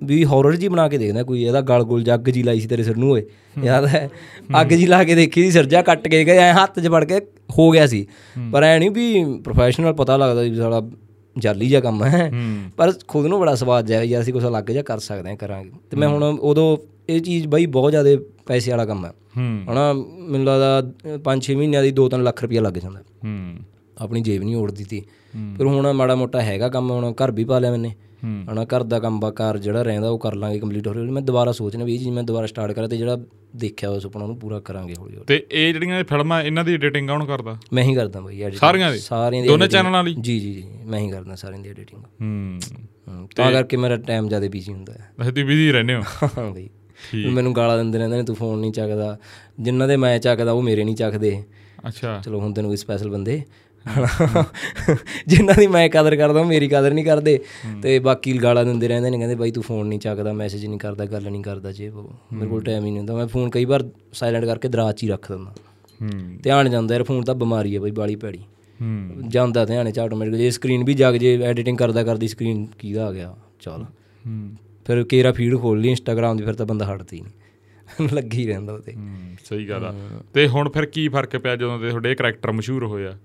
ਵੀ 0.04 0.24
ਹਾਰਰ 0.26 0.56
ਜੀ 0.56 0.68
ਬਣਾ 0.68 0.88
ਕੇ 0.90 0.98
ਦੇਖਦੇ 0.98 1.24
ਕੋਈ 1.24 1.44
ਇਹਦਾ 1.44 1.62
ਗਲ 1.62 1.84
ਗੁਲ 1.84 2.04
ਜੱਗ 2.04 2.30
ਜੀ 2.30 2.44
ਲਾਈ 2.44 2.60
ਸੀ 2.60 2.68
ਤੇਰੇ 2.68 2.84
ਸਿਰ 2.84 2.98
ਨੂੰ 2.98 3.12
ਓਏ। 3.12 3.24
ਯਾਦ 3.64 3.86
ਹੈ? 3.86 4.10
ਅੱਗ 4.62 4.68
ਜੀ 4.68 4.86
ਲਾ 4.86 5.04
ਕੇ 5.04 5.16
ਦੇਖੀ 5.16 5.44
ਸੀ 5.44 5.52
ਸਰਜਾ 5.52 5.82
ਕੱਟ 5.82 6.08
ਕੇ 6.08 6.24
ਗਏ 6.26 6.38
ਐ 6.38 6.52
ਹੱਥ 6.54 6.80
'ਚ 6.80 6.88
ਫੜ 6.88 7.04
ਕੇ 7.06 7.20
ਹੋ 7.58 7.70
ਗਿਆ 7.72 7.88
ਸੀ। 7.88 8.06
ਪਰ 8.52 8.64
ਐ 8.64 8.78
ਨਹੀਂ 8.80 8.92
ਵੀ 8.92 9.24
ਪ੍ਰੋਫੈਸ਼ਨਲ 9.44 9.94
ਪਤਾ 9.94 10.18
ਲੱਗਦਾ 10.18 10.42
ਵੀ 10.42 10.56
ਸਾਲਾ 10.56 10.82
ਜਾਲੀ 11.40 11.68
ਜਿਹਾ 11.68 11.82
ਕੰਮ 11.82 12.04
ਹੈ। 12.04 12.32
ਪਰ 12.78 12.94
ਖੁਦ 13.08 13.26
ਨੂੰ 13.26 13.40
ਬੜਾ 13.40 13.56
ਸਵਾਦ 13.56 13.86
ਜਾਇਆ 13.86 14.04
ਯਾਰ 14.04 14.22
ਅਸੀਂ 14.22 14.34
ਕੁਛ 14.34 14.44
ਅਲੱਗ 14.44 14.64
ਜਿਹਾ 14.64 14.84
ਕਰ 14.84 15.00
ਸਕਦੇ 15.00 15.30
ਹਾਂ 15.30 15.38
ਕਰਾਂਗੇ। 15.38 15.72
ਤੇ 15.90 15.98
ਮੈਂ 15.98 16.08
ਹੁਣ 16.08 16.24
ਉਦੋਂ 16.24 16.78
ਇਹ 17.10 17.22
ਚੀਜ਼ 17.22 17.48
ਬਈ 17.48 17.66
ਬਹੁਤ 17.66 17.92
ਜ਼ਿਆਦਾ 17.92 18.10
ਪੈਸੇ 18.46 18.72
ਵਾਲਾ 18.72 18.86
ਕੰਮ 18.86 19.06
ਹੈ। 19.06 19.12
ਹਣਾ 19.38 19.94
ਮੈਨੂੰ 19.94 20.48
ਲੱਗਦਾ 20.48 20.82
5-6 21.24 21.56
ਮਹੀਨਿਆਂ 21.56 21.84
ਦੀ 21.84 21.92
2-3 21.92 22.24
ਲੱਖ 22.24 22.42
ਰੁਪਇਆ 22.44 22.62
ਲੱਗ 22.62 22.74
ਜਾਂਦਾ। 22.74 23.00
ਹੂੰ। 23.24 23.58
ਆਪਣੀ 23.98 24.22
ਜੇਬ 24.22 24.44
ਨਹੀਂ 24.44 24.56
ਓੜਦੀ 24.56 24.84
ਤੀ। 24.84 25.02
ਫਿਰ 25.58 25.66
ਹੁਣ 25.66 25.94
ਮਾੜਾ 25.94 26.16
ਮੋਟਾ 26.16 26.42
ਹੈਗਾ 26.42 26.70
ਕੰਮ 26.70 26.92
ਹੁਣ 26.92 27.14
ਘਰ 27.14 27.32
ਵੀ 27.32 27.44
ਪਾ 27.44 27.60
ਲਿਆ 27.60 27.72
ਮੈਨੇ। 27.72 27.94
ਹੂੰ। 28.24 28.46
ਹਣਾ 28.54 28.64
ਘਰ 28.64 28.84
ਦਾ 28.84 29.00
ਕੰਮ 29.00 29.20
ਬਾਕਾਰ 29.20 29.58
ਜਿਹੜਾ 29.58 29.82
ਰਹਿੰਦਾ 29.82 30.10
ਉਹ 30.10 30.20
ਕਰ 30.20 30.36
ਲਾਂਗੇ 30.36 30.60
ਕੰਪਲੀਟ 30.60 30.88
ਹੋ 30.88 30.94
ਰਿਹਾ। 30.94 31.04
ਮੈਂ 31.04 31.22
ਦੁਬਾਰਾ 31.22 31.52
ਸੋਚਣਾ 31.52 31.86
ਵੀ 31.86 31.94
ਇਹ 31.94 32.00
ਚੀਜ਼ 32.00 32.10
ਮੈਂ 32.10 32.24
ਦੁਬਾਰਾ 32.24 32.48
ਸਟਾਰਟ 32.48 32.72
ਕਰਾਂ 32.72 32.90
ਤੇ 32.90 32.98
ਜਿਹੜਾ 32.98 33.18
ਦੇਖਿਆ 33.56 33.90
ਹੋਇਆ 33.90 34.00
ਸੁਪਨਾ 34.00 34.24
ਉਹਨੂੰ 34.24 34.40
ਪੂਰਾ 34.40 34.60
ਕਰਾਂਗੇ 34.60 34.94
ਹੌਲੀ 35.00 35.14
ਹੌਲੀ। 35.14 35.26
ਤੇ 35.26 35.48
ਇਹ 35.52 35.74
ਜਿਹੜੀਆਂ 35.74 36.00
ਇਹ 36.00 36.04
ਫਿਲਮਾਂ 36.04 36.44
ਇਹਨਾਂ 36.44 36.64
ਦੀ 36.64 36.74
ਐਡੀਟਿੰਗ 36.74 37.10
ਕੌਣ 37.10 37.26
ਕਰਦਾ? 37.26 37.58
ਮੈਂ 37.74 37.84
ਹੀ 37.84 37.96
ਕਰਦਾ 37.96 38.22
ਬਈ 38.22 38.42
ਐਡੀਟਿੰਗ 38.42 38.60
ਸਾਰੀਆਂ 38.60 38.92
ਦੀ? 38.92 39.00
ਸਾਰੀਆਂ 39.00 39.42
ਦੀ 39.42 39.48
ਦੋਨੇ 39.48 39.68
ਚੈਨਲਾਂ 39.68 40.04
ਲਈ 40.04 40.14
ਜੀ 40.14 40.40
ਜੀ 40.40 40.54
ਜੀ 40.54 40.64
ਮੈਂ 40.86 41.00
ਹੀ 41.00 41.10
ਕਰਦਾ 41.10 41.36
ਸਾਰਿਆਂ 41.36 41.60
ਦੀ 41.60 41.70
ਐਡੀਟਿੰਗ 41.70 42.04
ਹੂੰ। 42.22 43.28
ਤਾਂ 43.36 43.52
ਕਰਕੇ 43.52 43.78
ਮੇਰਾ 43.78 43.98
ਟਾਈਮ 43.98 44.28
ਜ਼ਿਆਦਾ 44.28 44.48
ਬਿਜ਼ੀ 44.48 44.74
ਹੁੰਦਾ 44.74 44.94
ਹੈ। 44.94 45.12
ਵੈਸੇ 45.20 45.32
ਤੁਸੀਂ 45.32 45.46
ਬਿਜ਼ੀ 45.46 45.72
ਰਹਿੰਦੇ 45.72 45.96
ਹੋ? 45.96 46.02
ਹਾਂ 46.24 46.52
ਬਈ। 46.52 46.70
ਮੈਨੂੰ 47.16 47.56
ਗਾਲਾਂ 47.56 47.78
ਦਿੰਦੇ 47.78 47.98
ਰਹਿੰਦੇ 47.98 48.18
ਨੇ 48.18 48.24
ਤੂੰ 48.24 48.36
ਫੋਨ 48.36 48.60
ਨਹੀਂ 48.60 48.72
ਚੱਕਦਾ। 48.72 49.18
ਜਿਨ੍ਹਾਂ 49.60 49.88
ਦੇ 49.88 49.98
ਮੈਂ 49.98 50.20
ਚੱਕਦਾ 50.20 50.52
ਉਹ 50.52 50.62
ਮੇਰੇ 50.62 50.84
ਨਹੀਂ 50.84 50.96
ਚੱਕਦੇ। 50.96 51.44
ਅੱਛਾ। 51.88 52.22
ਚਲੋ 52.26 52.40
ਹੁੰਦੇ 52.40 52.62
ਨੇ 52.62 52.68
ਕੋਈ 52.68 52.78
ਸਪੈਸ਼ਲ 52.78 53.10
ਬੰਦੇ। 53.10 53.44
ਜਿਨ੍ਹਾਂ 55.28 55.56
ਦੀ 55.60 55.68
ਮੈਂ 55.68 55.90
ਕਦਰ 55.90 56.16
ਕਰਦਾ 56.16 56.40
ਉਹ 56.40 56.46
ਮੇਰੀ 56.46 56.68
ਕਦਰ 56.68 56.94
ਨਹੀਂ 56.94 57.06
ਕਰਦੇ। 57.06 57.40
ਤੇ 57.84 58.00
ਬਾਕੀ 58.00 58.38
ਗਾਲਾਂ 58.44 58.66
ਦਿੰਦੇ 58.66 58.88
ਰਹਿੰਦੇ 58.88 59.10
ਨੇ 59.10 59.18
ਕਹਿੰਦੇ 59.18 59.36
ਬਾਈ 59.36 59.52
ਤੂੰ 59.52 59.64
ਫੋਨ 59.64 59.88
ਨਹੀਂ 59.88 60.00
ਚੱਕਦਾ 60.00 60.34
ਮੈਸੇਜ 60.34 60.66
ਨਹੀਂ 60.66 60.80
ਕਰਦਾ 60.80 61.06
ਗੱਲ 61.06 61.32
ਨਹੀਂ 61.32 61.44
ਕਰਦਾ 61.44 61.72
ਜੇ 61.72 61.90
ਉਹ। 61.90 62.14
ਮੇਰੇ 62.34 62.50
ਕੋਲ 62.50 62.64
ਟਾਈਮ 62.64 62.86
ਹੀ 62.86 62.90
ਨਹੀਂ 62.90 62.98
ਹੁੰਦਾ। 62.98 63.16
ਮੈਂ 63.16 63.28
ਫੋਨ 63.28 63.50
ਕਈ 63.50 63.66
ਵਾਰ 63.66 63.90
ਸਾਇਲੈਂਟ 64.14 64.46
ਕਰਕੇ 64.46 64.68
ਦਰਾਜ 64.68 64.96
'ਚ 64.96 65.04
ਹੀ 65.04 65.08
ਰੱਖ 65.08 65.32
ਦਿੰਦਾ। 65.32 65.54
ਹੂੰ 66.02 66.38
ਧਿਆਨ 66.44 66.70
ਜਾਂਦਾ 66.70 66.96
ਯਾਰ 66.96 67.04
ਫੋਨ 67.04 67.24
ਤਾਂ 67.24 67.36
ਬਿਮਾਰੀ 67.36 67.76
ਹੈ 67.76 67.80
ਬਈ 67.80 67.92
ਬਾਲੀ 67.92 68.16
ਭੈੜੀ। 68.16 68.40
ਹੂੰ 68.82 69.10
ਜਾਂਦਾ 69.28 69.66
ਧਿਆਨ 69.66 69.92
ਚ 69.92 70.00
ਆਟੋਮੈਟਿਕ 70.00 70.36
ਜੇ 70.36 70.50
ਸਕਰੀਨ 70.50 70.84
ਵੀ 70.84 70.94
ਜਗ 70.94 71.14
ਜੇ 71.14 71.42
ਐਡੀਟਿੰਗ 71.42 71.78
ਕਰਦਾ 71.78 72.04
ਕਰਦੀ 72.04 72.28
ਸਕਰੀਨ 72.28 72.68
ਕਿਹਦਾ 72.80 73.08
ਆ 73.08 73.12
ਗਿਆ? 73.12 73.36
ਚਲ। 73.60 73.86
ਹੂੰ 74.28 74.52
ਫਿਰ 74.86 75.04
ਕੇਰਾ 75.04 75.32
ਫੀਡ 75.32 75.60
ਖੋਲ 75.60 75.82
ਲਈ 75.82 75.90
ਇੰਸਟਾਗ੍ਰਾਮ 75.90 76.38
ਦੀ 76.38 76.44
ਫਿਰ 76.44 76.54
ਤਾਂ 76.54 76.66
ਬੰਦਾ 76.66 76.94
ਹਟਦਾ 76.94 77.06
ਨਹੀਂ। 77.14 77.24
ਲੱਗੀ 78.14 78.48
ਰਹਿੰਦਾ 78.48 78.74
ਉਹਤੇ 78.74 78.94
ਹੂੰ, 78.94 79.36
ਸਹੀ 79.46 79.70
ਗੱਲ 79.70 79.86
ਆ। 79.86 79.96
ਤੇ 80.34 80.48
ਹੁਣ 80.48 80.70
ਫਿਰ 80.70 80.86
ਕੀ 80.86 81.08
ਫ਼ਰਕ 81.08 81.38
ਪਿਆ 81.38 81.56
ਜਦੋਂ 81.56 81.80
ਦੇ 81.80 81.90
ਤੁਹਾਡੇ 81.90 82.16
ਕਰੈਕਟਰ 82.16 82.52
ਮਸ਼ਹੂਰ 82.52 82.86
ਹੋਇਆ? 82.86 83.18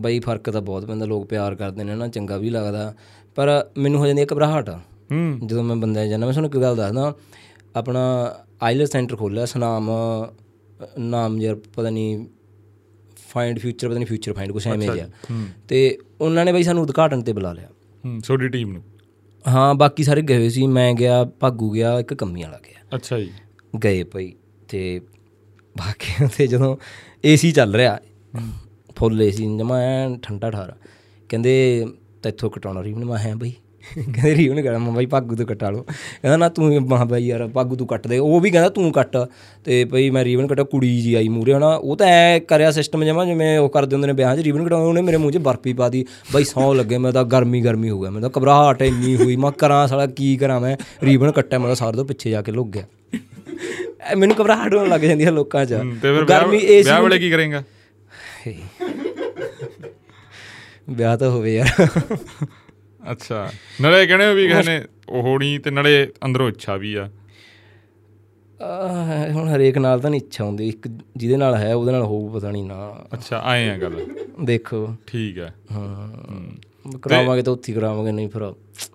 ਬਈ 0.00 0.20
ਫ਼ਰਕ 0.20 0.50
ਤਾਂ 0.50 0.62
ਬਹੁਤ 0.62 0.84
ਪੈਂਦਾ 0.84 1.06
ਲੋਕ 1.06 1.26
ਪਿਆਰ 1.26 1.54
ਕਰਦੇ 1.54 1.84
ਨੇ 1.84 1.94
ਨਾ 1.94 2.08
ਚੰਗਾ 2.08 2.36
ਵੀ 2.36 2.50
ਲੱਗਦਾ। 2.50 2.94
ਪਰ 3.34 3.70
ਮੈਨੂੰ 3.78 4.00
ਹੋ 4.00 4.06
ਜਾਂਦੀ 4.06 4.20
ਹੈ 4.20 4.26
ਘਬਰਾਹਟ। 4.32 4.70
ਹੂੰ। 5.12 5.40
ਜਦੋਂ 5.46 5.62
ਮੈਂ 5.62 5.76
ਬੰਦੇ 5.76 6.08
ਜਾਂਦਾ 6.08 6.26
ਮੈਂ 6.26 6.32
ਤੁਹਾਨੂੰ 6.32 6.50
ਇੱਕ 6.50 6.58
ਗੱਲ 6.58 6.76
ਦੱਸਦਾ 6.76 7.14
ਆਪਣਾ 7.76 8.34
ਆਈਲੈਟ 8.62 8.88
ਸੈਂਟਰ 8.88 9.16
ਖੋਲ੍ਹਿਆ 9.16 9.46
ਸਨਾਮ 9.46 9.90
ਨਾਮ 10.98 11.40
ਯਾਰ 11.40 11.56
ਪਤਾ 11.74 11.90
ਨਹੀਂ 11.90 12.26
ਫਾਈਂਡ 13.28 13.58
ਫਿਊਚਰ 13.58 13.88
ਪਤਾ 13.88 13.98
ਨਹੀਂ 13.98 14.06
ਫਿਊਚਰ 14.06 14.32
ਫਾਈਂਡ 14.32 14.52
ਕੁਛ 14.52 14.66
ਐਵੇਂ 14.66 14.90
ਜਿਹਾ। 14.90 15.08
ਤੇ 15.68 15.98
ਉਹਨਾਂ 16.20 16.44
ਨੇ 16.44 16.52
ਬਈ 16.52 16.62
ਸਾਨੂੰ 16.62 16.82
ਉਦਘਾਟਨ 16.82 17.22
ਤੇ 17.22 17.32
ਬੁਲਾ 17.32 17.52
ਲਿਆ। 17.52 17.68
ਹੂੰ 18.04 18.20
ਤੁਹਾਡੀ 18.20 18.48
ਟੀਮ 18.48 18.72
ਨੂੰ? 18.72 18.82
ਹਾਂ 19.48 19.74
ਬਾਕੀ 19.74 20.02
ਸਾਰੇ 20.02 20.22
ਗਏ 20.22 20.48
ਸੀ 20.48 20.66
ਮੈਂ 20.66 20.94
ਗਿਆ 20.94 21.24
ਭਾਗੂ 21.24 21.70
ਗਿਆ 21.70 22.00
ਇੱਕ 22.00 22.14
ਕੰਮੀ 22.14 22.42
ਵਾਲਾ 22.42 22.58
ਗਿਆ। 22.58 22.96
ਅੱਛਾ 22.96 23.20
ਜੀ। 23.20 23.32
ਗਏ 23.84 24.02
ਪਈ 24.02 24.32
ਤੇ 24.68 25.00
ਬਾਕੀ 25.78 26.26
ਤੇ 26.38 26.46
ਜਦੋਂ 26.46 26.76
ਏਸੀ 27.24 27.52
ਚੱਲ 27.52 27.74
ਰਿਹਾ 27.74 27.98
ਫੁੱਲ 28.96 29.22
ਏਸੀ 29.22 29.58
ਜਮਾ 29.58 29.78
ਠੰਡਾ 30.22 30.50
ਠਾਰਾ। 30.50 30.76
ਕਹਿੰਦੇ 31.28 31.86
ਤੈਥੋਂ 32.22 32.50
ਕਟਾਉਣਾ 32.50 32.82
ਰੀਵਨ। 32.82 33.04
ਮੈਂ 33.04 33.18
ਹੈ 33.18 33.34
ਬਈ? 33.34 33.52
ਕਹਿੰਦੇ 33.96 34.34
ਰੀਵਨ 34.34 34.62
ਕਰਾਂ 34.62 34.78
ਮੈਂ 34.78 34.92
ਬਾਈ 34.92 35.06
ਭਾਗੂ 35.06 35.36
ਤੋਂ 35.36 35.46
ਕਟਾ 35.46 35.70
ਲਓ। 35.70 35.82
ਕਹਿੰਦਾ 35.82 36.36
ਨਾ 36.36 36.48
ਤੂੰ 36.48 36.80
ਮਾ 36.80 37.04
ਬਾਈ 37.04 37.26
ਯਾਰ 37.26 37.48
ਭਾਗੂ 37.48 37.76
ਤੂੰ 37.76 37.86
ਕੱਟ 37.86 38.06
ਦੇ। 38.06 38.18
ਉਹ 38.18 38.40
ਵੀ 38.40 38.50
ਕਹਿੰਦਾ 38.50 38.68
ਤੂੰ 38.68 38.92
ਕੱਟ। 38.92 39.16
ਤੇ 39.64 39.84
ਭਈ 39.84 40.10
ਮੈਂ 40.10 40.24
ਰੀਵਨ 40.24 40.46
ਕਟਾ 40.46 40.62
ਕੁੜੀ 40.62 41.00
ਜੀ 41.00 41.14
ਆਈ 41.14 41.28
ਮੂਰੇ 41.28 41.54
ਹਨਾ। 41.54 41.74
ਉਹ 41.74 41.96
ਤਾਂ 41.96 42.06
ਐ 42.06 42.38
ਕਰਿਆ 42.38 42.70
ਸਿਸਟਮ 42.70 43.04
ਜਮਾ 43.04 43.24
ਜਿਵੇਂ 43.24 43.58
ਉਹ 43.58 43.68
ਕਰਦੇ 43.68 43.96
ਹੁੰਦੇ 43.96 44.06
ਨੇ 44.06 44.12
ਵਿਆਹ 44.12 44.36
'ਚ 44.36 44.40
ਰੀਵਨ 44.40 44.64
ਕਟਾਉਂਦੇ 44.64 44.88
ਉਹਨੇ 44.88 45.02
ਮੇਰੇ 45.02 45.16
ਮੂੰਹ 45.16 45.32
'ਚ 45.32 45.36
ਬਰਫੀ 45.36 45.72
ਪਾ 45.72 45.88
ਦੀ 45.88 46.06
ਬਾਈ 46.32 46.44
ਸੌ 46.44 46.74
ਲੱਗੇ। 46.74 46.98
ਮੈਂ 46.98 47.12
ਤਾਂ 47.12 47.24
ਗਰਮੀ 47.24 47.60
ਗਰਮੀ 47.60 47.90
ਹੋ 47.90 48.00
ਗਿਆ। 48.00 48.10
ਮੈਂ 48.10 48.22
ਤਾਂ 48.22 48.30
ਘਬਰਾਹਟ 48.38 48.82
ਇੰਨੀ 48.82 49.16
ਹੋਈ। 49.16 49.36
ਮੈਂ 49.36 49.52
ਕਰਾਂ 49.52 49.86
ਸਾਲਾ 49.88 50.06
ਕੀ 50.06 50.36
ਕਰਾਂ 50.36 50.60
ਮੈਂ? 50.60 50.76
ਰੀਵਨ 51.02 51.32
ਕੱਟਿਆ 51.32 51.58
ਮੈਂ 51.58 51.66
ਤਾਂ 51.66 51.74
ਸਾਰੇ 51.74 51.96
ਤੋਂ 51.96 52.04
ਪਿੱਛੇ 52.04 52.30
ਜਾ 52.30 52.42
ਕੇ 52.42 52.52
ਲੁੱਕ 52.52 52.70
ਗਿਆ। 52.70 52.84
ਮੈਨੂੰ 54.16 54.36
ਘਬਰਾਹਟ 54.42 54.74
ਹੋਣ 54.74 54.88
ਲੱਗ 54.88 55.00
ਜਾਂਦੀ 55.00 55.24
ਹੈ 55.24 55.30
ਲੋਕਾਂ 55.30 55.66
'ਚ। 55.66 55.74
ਗਰਮੀ 56.28 56.58
ਏਸੀ 56.58 56.82
ਵਿਆਹ 56.82 57.02
ਵੇਲੇ 57.02 57.18
ਕੀ 57.18 57.30
ਕਰੇਗਾ? 57.30 57.62
ਵਿਆਹ 60.90 61.16
ਤਾਂ 61.16 61.30
ਹੋਵੇ 61.30 61.54
ਯਾਰ। 61.54 61.86
ਅੱਛਾ। 63.12 63.52
ਨਾਲੇ 63.80 64.06
ਕਹਿੰਦੇ 64.06 64.26
ਹੋ 64.26 64.34
ਵੀ 64.34 64.48
ਨੇ 64.66 64.84
ਉਹ 65.08 65.22
ਹੋਣੀ 65.22 65.58
ਤੇ 65.58 65.70
ਨਾਲੇ 65.70 66.08
ਅੰਦਰੋਂ 66.24 66.48
ਇੱਛਾ 66.48 66.76
ਵੀ 66.76 66.94
ਆ। 66.94 67.10
ਹੁਣ 69.30 69.48
ਹਰੇਕ 69.48 69.78
ਨਾਲ 69.78 70.00
ਤਾਂ 70.00 70.10
ਨਹੀਂ 70.10 70.20
ਇੱਛਾ 70.20 70.44
ਹੁੰਦੀ। 70.44 70.68
ਇੱਕ 70.68 70.88
ਜਿਹਦੇ 71.16 71.36
ਨਾਲ 71.36 71.54
ਹੈ 71.54 71.74
ਉਹਦੇ 71.74 71.92
ਨਾਲ 71.92 72.02
ਹੋਊ 72.02 72.28
ਪਤਾ 72.28 72.50
ਨਹੀਂ 72.50 72.64
ਨਾ। 72.64 73.04
ਅੱਛਾ 73.14 73.38
ਆਏ 73.38 73.68
ਆ 73.68 73.78
ਗੱਲ। 73.78 74.06
ਦੇਖੋ। 74.44 74.96
ਠੀਕ 75.06 75.38
ਆ। 75.38 75.50
ਹਾਂ। 75.72 76.98
ਕਰਾਵਾਂਗੇ 77.02 77.42
ਤਾਂ 77.42 77.52
ਉੱਥੇ 77.52 77.72
ਹੀ 77.72 77.76
ਕਰਾਵਾਂਗੇ 77.76 78.12
ਨਹੀਂ 78.12 78.28
ਫਿਰ 78.28 78.52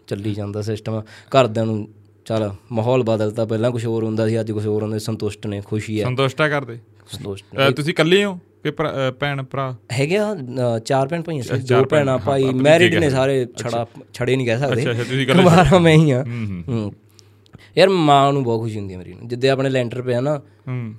ਚੱਲੀ 0.07 0.33
ਜਾਂਦਾ 0.33 0.61
ਸਿਸਟਮ 0.61 1.01
ਘਰਦਿਆਂ 1.01 1.65
ਨੂੰ 1.65 1.89
ਚੱਲ 2.25 2.53
ਮਾਹੌਲ 2.71 3.03
ਬਦਲਦਾ 3.03 3.45
ਪਹਿਲਾਂ 3.45 3.71
ਕੁਝ 3.71 3.85
ਹੋਰ 3.85 4.03
ਹੁੰਦਾ 4.03 4.27
ਸੀ 4.27 4.39
ਅੱਜ 4.39 4.51
ਕੁਝ 4.51 4.67
ਹੋਰ 4.67 4.83
ਹੁੰਦਾ 4.83 4.97
ਸੰਤੁਸ਼ਟ 4.97 5.47
ਨੇ 5.47 5.61
ਖੁਸ਼ੀ 5.61 5.99
ਹੈ 5.99 6.05
ਸੰਤੁਸ਼ਟਾ 6.05 6.49
ਕਰਦੇ 6.49 6.79
ਸੰਤੁਸ਼ਟ 7.11 7.71
ਤੁਸੀਂ 7.71 7.93
ਇਕੱਲੇ 7.93 8.25
ਹੋ? 8.25 8.39
ਕਿ 8.71 9.11
ਭੈਣ 9.19 9.43
ਭਰਾ? 9.43 9.75
ਹੈਗੇ 9.91 10.17
ਆ 10.17 10.35
ਚਾਰ 10.85 11.07
ਭੈਣ 11.07 11.21
ਭਾਈਆਂ 11.21 11.43
ਸੀ 11.43 11.57
ਦੋ 11.57 11.83
ਭੈਣ, 11.83 12.09
ਹਾਂ, 12.09 12.17
ਭਾਈ 12.17 12.43
ਮੈਰਿਡ 12.43 12.95
ਨੇ 12.95 13.05
ਹੈ। 13.05 13.09
ਸਾਰੇ 13.09 13.47
ਛੜਾ 13.57 13.87
ਛੜੇ 14.13 14.35
ਨਹੀਂ 14.35 14.47
ਕਹਿ 14.47 14.59
ਸਕਦੇ। 14.59 14.81
ਅੱਛਾ 14.81 14.91
ਅੱਛਾ 14.91 15.03
ਤੁਸੀਂ 15.03 15.21
ਇਕੱਲੇ 15.21 15.43
ਕੁਮਾਰਾ 15.43 15.79
ਮੈਂ 15.79 15.93
ਹੀ 15.93 16.11
ਆ। 16.11 16.23
ਹੂੰ 16.23 16.45
ਹੂੰ। 16.45 16.63
ਹੂੰ। 16.67 16.93
ਯਾਰ 17.77 17.89
ਮਾਂ 17.89 18.33
ਨੂੰ 18.33 18.43
ਬਹੁਤ 18.43 18.61
ਖੁਸ਼ੀ 18.61 18.79
ਹੁੰਦੀ 18.79 18.93
ਹੈ 18.93 18.99
ਮੇਰੀ 18.99 19.13
ਨੂੰ। 19.13 19.27
ਜਿੱਦੇ 19.27 19.49
ਆਪਣੇ 19.49 19.69
ਲੈਂਟਰ 19.69 20.01
ਪਿਆ 20.01 20.21
ਨਾ 20.21 20.37
ਹੂੰ। 20.67 20.93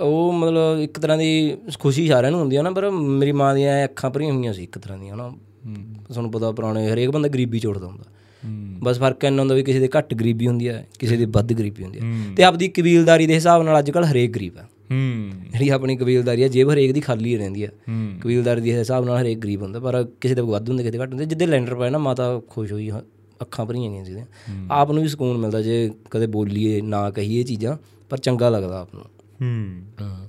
ਉਹ 0.00 0.32
ਮਤਲਬ 0.32 0.80
ਇੱਕ 0.80 1.00
ਤਰ੍ਹਾਂ 1.00 1.18
ਦੀ 1.18 1.56
ਖੁਸ਼ੀ 1.80 2.08
ਸਾਰਿਆਂ 2.08 2.30
ਨੂੰ 2.30 2.40
ਹੁੰਦੀ 2.40 2.56
ਆ 2.56 2.62
ਨਾ 2.62 2.70
ਪਰ 2.70 2.90
ਮੇਰੀ 2.90 3.32
ਮਾਂ 3.32 3.54
ਦੀਆਂ 3.54 3.84
ਅੱਖਾਂ 3.84 4.10
ਭਰੀਆਂ 4.10 4.32
ਹੋਈਆਂ 4.32 4.52
ਸੀ 4.52 4.62
ਇੱਕ 4.62 4.78
ਤਰ੍ਹਾਂ 4.78 4.98
ਦੀਆਂ 4.98 5.16
ਨਾ 5.16 5.28
ਹੂੰ। 5.28 5.76
ਤੁਹਾਨੂੰ 6.08 6.32
ਪਤਾ 6.32 6.52
ਪੁਰਾਣੇ 6.52 6.92
ਹਰੇਕ 6.92 7.10
ਬੰਦਾ 7.10 7.28
ਗਰੀਬੀ 7.28 7.58
ਚ 7.58 7.66
ਉੱਠਦਾ 7.66 7.86
ਹੁੰਦਾ। 7.86 8.04
ਹੂੰ। 8.44 8.76
ਬਸ 8.82 8.98
ਫ਼ਰਕ 8.98 9.24
ਇੰਨਾ 9.24 9.42
ਹੁੰਦਾ 9.42 9.54
ਵੀ 9.54 9.62
ਕਿਸੇ 9.62 9.78
ਦੇ 9.78 9.88
ਘੱਟ 9.98 10.14
ਗਰੀਬੀ 10.14 10.46
ਹੁੰਦੀ 10.46 10.68
ਹੈ 10.68 10.88
ਕਿਸੇ 10.98 11.16
ਦੇ 11.16 11.24
ਵੱਧ 11.24 11.52
ਗਰੀਬੀ 11.52 11.82
ਹੁੰਦੀ 11.82 12.00
ਹੈ। 12.00 12.04
ਹੂੰ। 12.04 12.34
ਤੇ 12.34 12.44
ਆਪਦੀ 12.44 12.68
ਕਬੀਲਦਾਰੀ 12.68 13.26
ਦੇ 13.26 13.34
ਹਿਸਾਬ 13.34 13.62
ਨਾਲ 13.62 13.78
ਅੱਜ 13.78 13.90
ਕੱਲ 13.90 14.04
ਹਰੇਕ 14.04 14.30
ਗਰੀਬ 14.30 14.56
ਹੈ। 14.56 14.68
ਹੂੰ। 14.90 15.30
ਜਿਹੜੀ 15.52 15.68
ਆਪਣੀ 15.68 15.96
ਕਬੀਲਦਾਰੀ 15.96 16.42
ਹੈ 16.42 16.48
ਜੇਬ 16.48 16.70
ਹਰੇਕ 16.70 16.92
ਦੀ 16.92 17.00
ਖਾਲੀ 17.00 17.36
ਰਹਿੰਦੀ 17.36 17.64
ਹੈ। 17.64 17.72
ਕਬੀਲਦਾਰੀ 18.20 18.60
ਦੇ 18.60 18.78
ਹਿਸਾਬ 18.78 19.04
ਨਾਲ 19.04 19.22
ਹਰੇਕ 19.22 19.38
ਗਰੀਬ 19.38 19.62
ਹੁੰਦਾ 19.62 19.80
ਪਰ 19.80 20.04
ਕਿਸੇ 20.20 20.34
ਦੇ 20.34 20.42
ਵੱਧ 20.42 20.68
ਹੁੰਦੇ 20.68 20.82
ਕਿਸੇ 20.82 20.98
ਦੇ 20.98 21.04
ਘੱਟ 21.04 21.10
ਹੁੰਦੇ। 21.10 21.24
ਜਿੱਦੇ 21.24 21.46
ਲੈਂਡਰ 21.46 21.74
ਪਏ 21.74 21.90
ਨਾ 21.90 21.98
ਮਾਤਾ 21.98 22.40
ਖੁਸ਼ 22.48 22.72
ਹੋਈ 22.72 22.90
ਅੱਖਾਂ 23.42 23.66
ਭਰੀਆਂ 23.66 23.90
ਗਈਆਂ 23.90 24.04
ਸੀ 24.04 24.16
ਆਪ 24.70 24.90
ਨੂੰ 24.92 25.02
ਵੀ 25.02 25.08
ਸਕੂਨ 25.08 25.38
ਮਿਲਦਾ 25.38 25.62
ਜੇ 25.62 25.90
ਕਦੇ 26.10 26.26
ਬੋਲੀਏ 26.26 26.80
ਨਾ 26.80 27.10
ਕਹੀਏ 27.10 27.42
ਚੀਜ਼ਾਂ 27.42 27.76
ਪਰ 28.10 28.18
ਚੰਗਾ 28.18 28.48
ਲੱਗਦਾ 28.48 28.80
ਆਪ 28.80 28.94
ਨੂੰ। 28.94 29.04
ਹੂੰ। 29.42 30.28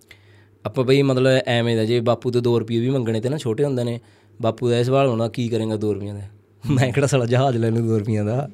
ਆਪਾਂ 0.65 0.83
ਬਈ 0.83 1.01
ਮਤਲਬ 1.01 1.41
ਐਵੇਂ 1.45 1.75
ਦਾ 1.75 1.85
ਜੇ 1.85 1.99
ਬਾਪੂ 1.99 2.31
ਤੋਂ 2.31 2.41
2 2.41 2.59
ਰੁਪਏ 2.59 2.79
ਵੀ 2.79 2.89
ਮੰਗਣੇ 2.89 3.21
ਤੇ 3.21 3.29
ਨਾ 3.29 3.37
ਛੋਟੇ 3.37 3.65
ਹੁੰਦੇ 3.65 3.83
ਨੇ 3.83 3.99
ਬਾਪੂ 4.41 4.69
ਦਾ 4.69 4.79
ਇਹ 4.79 4.83
ਸਵਾਲ 4.83 5.07
ਹੋਣਾ 5.07 5.27
ਕੀ 5.27 5.49
ਕਰੇਗਾ 5.49 5.75
2 5.75 5.93
ਰੁਪਈਆਂ 5.93 6.15
ਦਾ? 6.15 6.21
ਮੈਂ 6.69 6.91
ਕਿਹੜਾ 6.91 7.07
ਸਾਲਾ 7.07 7.25
ਜਹਾਜ਼ 7.25 7.57
ਲੈ 7.57 7.69
ਲੂ 7.69 7.95
2 7.95 7.99
ਰੁਪਈਆਂ 7.99 8.25
ਦਾ 8.25 8.49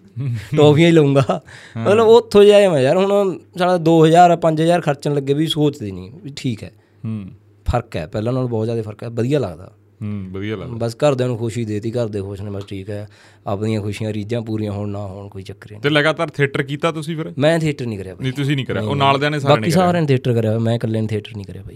ਟੋਫੀਆਂ 0.57 0.87
ਹੀ 0.87 0.91
ਲਊਂਗਾ। 0.93 1.41
ਮਤਲਬ 1.77 2.07
ਉੱਥੋਂ 2.07 2.43
ਜਾਏ 2.43 2.67
ਮੈਂ 2.67 2.81
ਯਾਰ 2.81 2.97
ਹੁਣ 2.97 3.39
ਸਾਲਾ 3.57 3.77
2000 3.77 4.37
5000 4.41 4.81
ਖਰਚਣ 4.81 5.13
ਲੱਗੇ 5.13 5.33
ਵੀ 5.33 5.47
ਸੋਚਦੇ 5.47 5.91
ਨਹੀਂ 5.91 6.11
ਵੀ 6.23 6.33
ਠੀਕ 6.35 6.63
ਹੈ। 6.63 6.71
ਹੂੰ। 7.05 7.25
ਫ਼ਰਕ 7.69 7.95
ਹੈ 7.95 8.07
ਪਹਿਲਾਂ 8.07 8.33
ਨਾਲੋਂ 8.33 8.49
ਬਹੁਤ 8.49 8.65
ਜ਼ਿਆਦਾ 8.65 8.81
ਫ਼ਰਕ 8.81 9.03
ਹੈ 9.03 9.09
ਵਧੀਆ 9.09 9.39
ਲੱਗਦਾ। 9.39 9.71
ਹੂੰ 10.01 10.27
ਵਧੀਆ 10.31 10.55
ਲੱਗਦਾ। 10.55 10.75
ਬਸ 10.77 10.95
ਘਰਦਿਆਂ 10.95 11.29
ਨੂੰ 11.29 11.37
ਖੁਸ਼ੀ 11.37 11.65
ਦੇਤੀ 11.65 11.91
ਘਰ 11.91 12.07
ਦੇ 12.07 12.21
ਖੁਸ਼ 12.21 12.41
ਨੇ 12.41 12.49
ਬਸ 12.49 12.65
ਠੀਕ 12.65 12.89
ਹੈ। 12.89 13.07
ਆਪਣੀਆਂ 13.47 13.81
ਖੁਸ਼ੀਆਂ 13.81 14.13
ਰੀਝਾਂ 14.13 14.41
ਪੂਰੀਆਂ 14.41 14.71
ਹੋਣ 14.71 14.89
ਨਾ 14.89 14.99
ਹੋਣ 14.99 15.27
ਕੋਈ 15.29 15.43
ਚੱਕਰ 15.43 15.71
ਨਹੀਂ। 15.71 15.81
ਤੇ 15.81 15.89
ਲਗਾਤਾਰ 15.89 16.29
ਥੀਏਟਰ 16.29 16.63
ਕੀਤਾ 16.63 16.91
ਤੁਸੀਂ 16.91 17.15
ਫਿਰ? 17.15 17.33
ਮੈਂ 17.37 17.59
ਥੀਏਟਰ 17.59 17.85
ਨਹੀਂ 17.85 17.99
ਕਰਿਆ 17.99 18.15
ਨਹੀਂ 18.21 18.33
ਤੁਸੀਂ 18.33 18.55
ਨਹੀਂ 18.55 18.65
ਕਰਿਆ? 18.65 18.81
ਉਹ 18.81 18.95
ਨਾਲ 18.95 19.19
ਦਿਆਂ 19.19 19.31
ਨੇ 19.31 19.39
ਸਾਰੇ 19.39 19.55
ਬਾਕੀ 19.55 19.71
ਸਾਰਿਆਂ 19.71 20.01
ਨੇ 20.01 20.07
ਥੀਏਟਰ 20.07 20.33
ਕਰਿਆ 20.33 20.59
ਮੈਂ 20.59 20.75
ਇਕੱਲੇ 20.75 21.01
ਨੇ 21.01 21.07
ਥੀਏਟਰ 21.07 21.31
ਨਹੀਂ 21.35 21.45
ਕਰਿਆ 21.45 21.63
ਬਈ। 21.67 21.75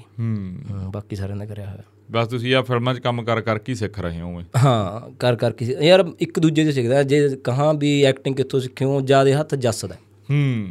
ਹਾਂ, 0.71 0.89
ਬਾਕੀ 0.91 1.15
ਸਾਰਿਆਂ 1.15 1.37
ਨੇ 1.37 1.45
ਕਰਿਆ 1.45 1.65
ਹੋਇਆ। 1.65 1.83
ਬਸ 2.11 2.27
ਤੁਸੀਂ 2.27 2.55
ਆ 2.55 2.61
ਫਿਲਮਾਂ 2.61 2.95
'ਚ 2.95 2.99
ਕੰਮ 2.99 3.23
ਕਰ 3.23 3.41
ਕਰ 3.41 3.59
ਕੇ 3.59 3.71
ਹੀ 3.71 3.75
ਸਿੱਖ 3.75 3.99
ਰਹੇ 3.99 4.21
ਹੋ 4.21 4.41
ਹਾਂ 4.63 5.11
ਕਰ 5.19 5.35
ਕਰ 5.35 5.51
ਕਿਸੇ 5.51 5.77
ਯਾਰ 5.81 6.11
ਇੱਕ 6.19 6.39
ਦੂਜੇ 6.39 6.63
ਤੋਂ 6.63 6.71
ਸਿੱਖਦਾ 6.71 7.03
ਜੇ 7.03 7.29
ਕਹਾਂ 7.43 7.73
ਵੀ 7.73 8.03
ਐਕਟਿੰਗ 8.03 8.35
ਕਿੱਥੋਂ 8.35 8.59
ਸਿੱਖਿਓ 8.59 9.01
ਜਿਆਦੇ 9.01 9.33
ਹੱਥ 9.33 9.55
ਜੱਸ 9.55 9.85
ਦਾ। 9.85 9.95
ਹੂੰ। 10.29 10.67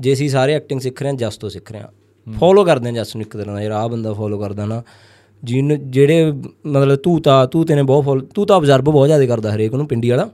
ਜੇ 0.00 0.12
ਅਸੀਂ 0.12 0.30
ਸਾਰੇ 0.30 0.54
ਐਕਟਿੰਗ 0.54 0.80
ਸਿੱਖ 0.80 1.02
ਰਹੇ 1.02 1.10
ਹਾਂ 1.10 1.16
ਜੱਸ 1.16 1.36
ਤੋਂ 1.36 1.50
ਸਿੱਖ 1.50 1.72
ਰਹੇ 1.72 1.80
ਹਾਂ। 1.80 2.32
ਫੋਲੋ 2.32 2.64
ਕਰਦੇ 2.64 2.88
ਆ 2.88 2.92
ਜੱਸ 2.92 3.16
ਨੂੰ 3.16 3.20
ਇੱਕ 3.20 3.36
ਤਰ੍ਹਾਂ 3.36 3.56
ਦਾ 3.56 3.62
ਯਾਰ 3.62 3.72
ਆਹ 3.72 3.88
ਬੰਦਾ 3.88 4.12
ਫੋਲੋ 4.12 4.38
ਕਰਦਾ 4.38 4.66
ਨਾ। 4.66 4.82
ਜਿਨ 5.44 5.90
ਜਿਹੜੇ 5.90 6.32
ਮਤਲਬ 6.66 6.96
ਤੂਤਾ 6.96 7.46
ਤੂਤੇ 7.46 7.74
ਨੇ 7.74 7.82
ਬਹੁਤ 7.82 8.04
ਫੋਲੋ 8.04 8.20
ਤੂਤਾ 8.20 8.56
ਅਬਜ਼ਰਵ 8.56 8.84
ਬਹੁਤ 8.84 9.06
ਜ਼ਿਆਦਾ 9.06 9.26
ਕਰਦਾ 9.26 9.54
ਹਰੇਕ 9.54 9.74
ਨੂੰ 9.74 9.86
ਪਿੰਡੀ 9.86 10.10
ਵਾਲਾ। 10.10 10.30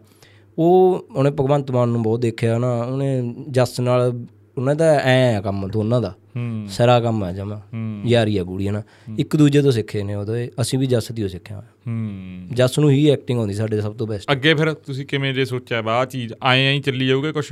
ਉਹ 0.59 1.07
ਉਹਨੇ 1.17 1.31
ਭਗਵੰਤ 1.31 1.71
ਮਾਨ 1.71 1.89
ਨੂੰ 1.89 2.03
ਬਹੁਤ 2.03 2.21
ਦੇਖਿਆ 2.21 2.59
ਨਾ 2.59 2.73
ਉਹਨੇ 2.73 3.35
ਜੱਸ 3.51 3.81
ਨਾਲ 3.81 4.25
ਉਹਨਾਂ 4.59 4.75
ਦਾ 4.75 4.97
ਐ 4.97 5.37
ਆ 5.37 5.41
ਕੰਮ 5.41 5.69
ਦੋਨਾਂ 5.69 6.01
ਦਾ। 6.01 6.15
ਹੂੰ। 6.37 6.67
ਸਾਰਾ 6.71 7.01
ਕੰਮ 7.01 7.25
ਆ 7.25 7.33
ਜਮਾ। 7.33 7.63
ਯਾਰੀ 8.07 8.39
ਆ 8.39 8.43
ਗੂੜੀ 8.43 8.69
ਨਾ। 8.69 8.83
ਇੱਕ 9.19 9.37
ਦੂਜੇ 9.37 9.63
ਤੋਂ 9.63 9.73
ਸਿੱਖੇ 9.73 10.03
ਨੇ 10.03 10.15
ਉਹਦੇ। 10.15 10.51
ਅਸੀਂ 10.61 10.79
ਵੀ 10.79 10.87
ਜੱਸ 10.87 11.13
ਦੀ 11.13 11.23
ਉਹ 11.23 11.29
ਸਿੱਖਿਆ 11.29 11.63
ਹੂੰ। 11.87 12.41
ਜੱਸ 12.53 12.79
ਨੂੰ 12.79 12.91
ਹੀ 12.91 13.11
ਐਕਟਿੰਗ 13.11 13.39
ਆਉਂਦੀ 13.39 13.55
ਸਾਡੇ 13.55 13.81
ਸਭ 13.81 13.95
ਤੋਂ 13.95 14.07
ਬੈਸਟ 14.07 14.33
ਅੱਗੇ 14.33 14.55
ਫਿਰ 14.55 14.73
ਤੁਸੀਂ 14.73 15.07
ਕਿਵੇਂ 15.07 15.35
ਜੇ 15.35 15.45
ਸੋਚਿਆ 15.45 15.81
ਆਹ 15.81 16.07
ਚੀਜ਼ 16.07 16.33
ਆਏ 16.43 16.67
ਐਂ 16.67 16.73
ਹੀ 16.73 16.81
ਚੱਲੀ 16.81 17.07
ਜਾਊਗੇ 17.07 17.33
ਕੁਝ 17.33 17.47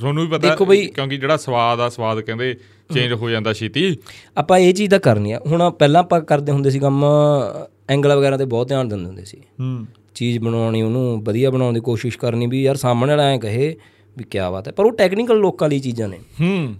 ਤੁਹਾਨੂੰ 0.00 0.22
ਵੀ 0.22 0.28
ਪਤਾ 0.28 0.50
ਦੇਖੋ 0.50 0.64
ਬਈ- 0.64 0.92
ਕਿਉਂਕਿ 0.92 1.16
ਜਿਹੜਾ 1.16 1.36
ਸਵਾਦ 1.36 1.80
ਆ 1.80 1.88
ਸਵਾਦ 1.88 2.20
ਕਹਿੰਦੇ 2.20 2.56
ਚੇਂਜ 2.94 3.12
ਹੋ। 3.12 3.30
ਜਾਂਦਾ 3.30 3.52
ਛੇਤੀ। 3.52 3.96
ਆਪਾਂ 4.36 4.58
ਇਹ 4.58 4.74
ਚੀਜ਼ 4.74 4.90
ਤਾਂ 4.90 4.98
ਕਰਨੀ 4.98 5.32
ਆ। 5.32 5.40
ਹੁਣ 5.46 5.70
ਪਹਿਲਾਂ 5.70 6.00
ਆਪਾਂ 6.00 6.20
ਕਰਦੇ 6.20 6.52
ਹੁੰਦੇ 6.52 6.70
ਸੀ 6.70 6.78
ਕੰਮ 6.78 7.04
ਐਂਗਲ 7.90 8.14
ਵਗੈਰਾ 8.14 8.36
ਤੇ 8.36 8.44
ਬਹੁਤ 8.44 8.68
ਧਿਆਨ 8.68 8.88
ਦਿੰਦੇ 8.88 9.06
ਹੁੰਦੇ 9.06 9.24
ਸੀ। 9.24 9.36
ਹੂੰ। 9.60 9.86
ਚੀਜ਼ 10.14 10.38
ਬਣਾਉਣੀ 10.38 10.82
ਉਹਨੂੰ 10.82 11.24
ਵਧੀਆ 11.24 11.50
ਬਣਾਉਣ 11.50 11.74
ਦੀ 11.74 11.80
ਕੋਸ਼ਿਸ਼ 11.80 12.18
ਕਰਨੀ 12.18 12.46
ਵੀ 12.46 12.62
ਯਾਰ 12.62 12.76
ਸਾਹਮਣੇ 12.76 13.10
ਵਾਲਾ 13.10 13.22
ਐ 13.22 13.38
ਕਹੇ 13.38 13.76
ਵੀ 14.18 14.24
ਕੀ 14.24 14.38
ਬਾਤ 14.38 14.68
ਹੈ। 14.68 14.72
ਪਰ 14.72 14.84
ਉਹ 14.84 14.92
ਟੈਕਨੀਕਲ 14.92 15.36
ਲੋਕਾਂ 15.36 15.68
ਲਈ 15.68 15.80
ਚੀਜ਼ਾਂ 15.80 16.08
ਨੇ। 16.08 16.16
ਹੂੰ। 16.16 16.74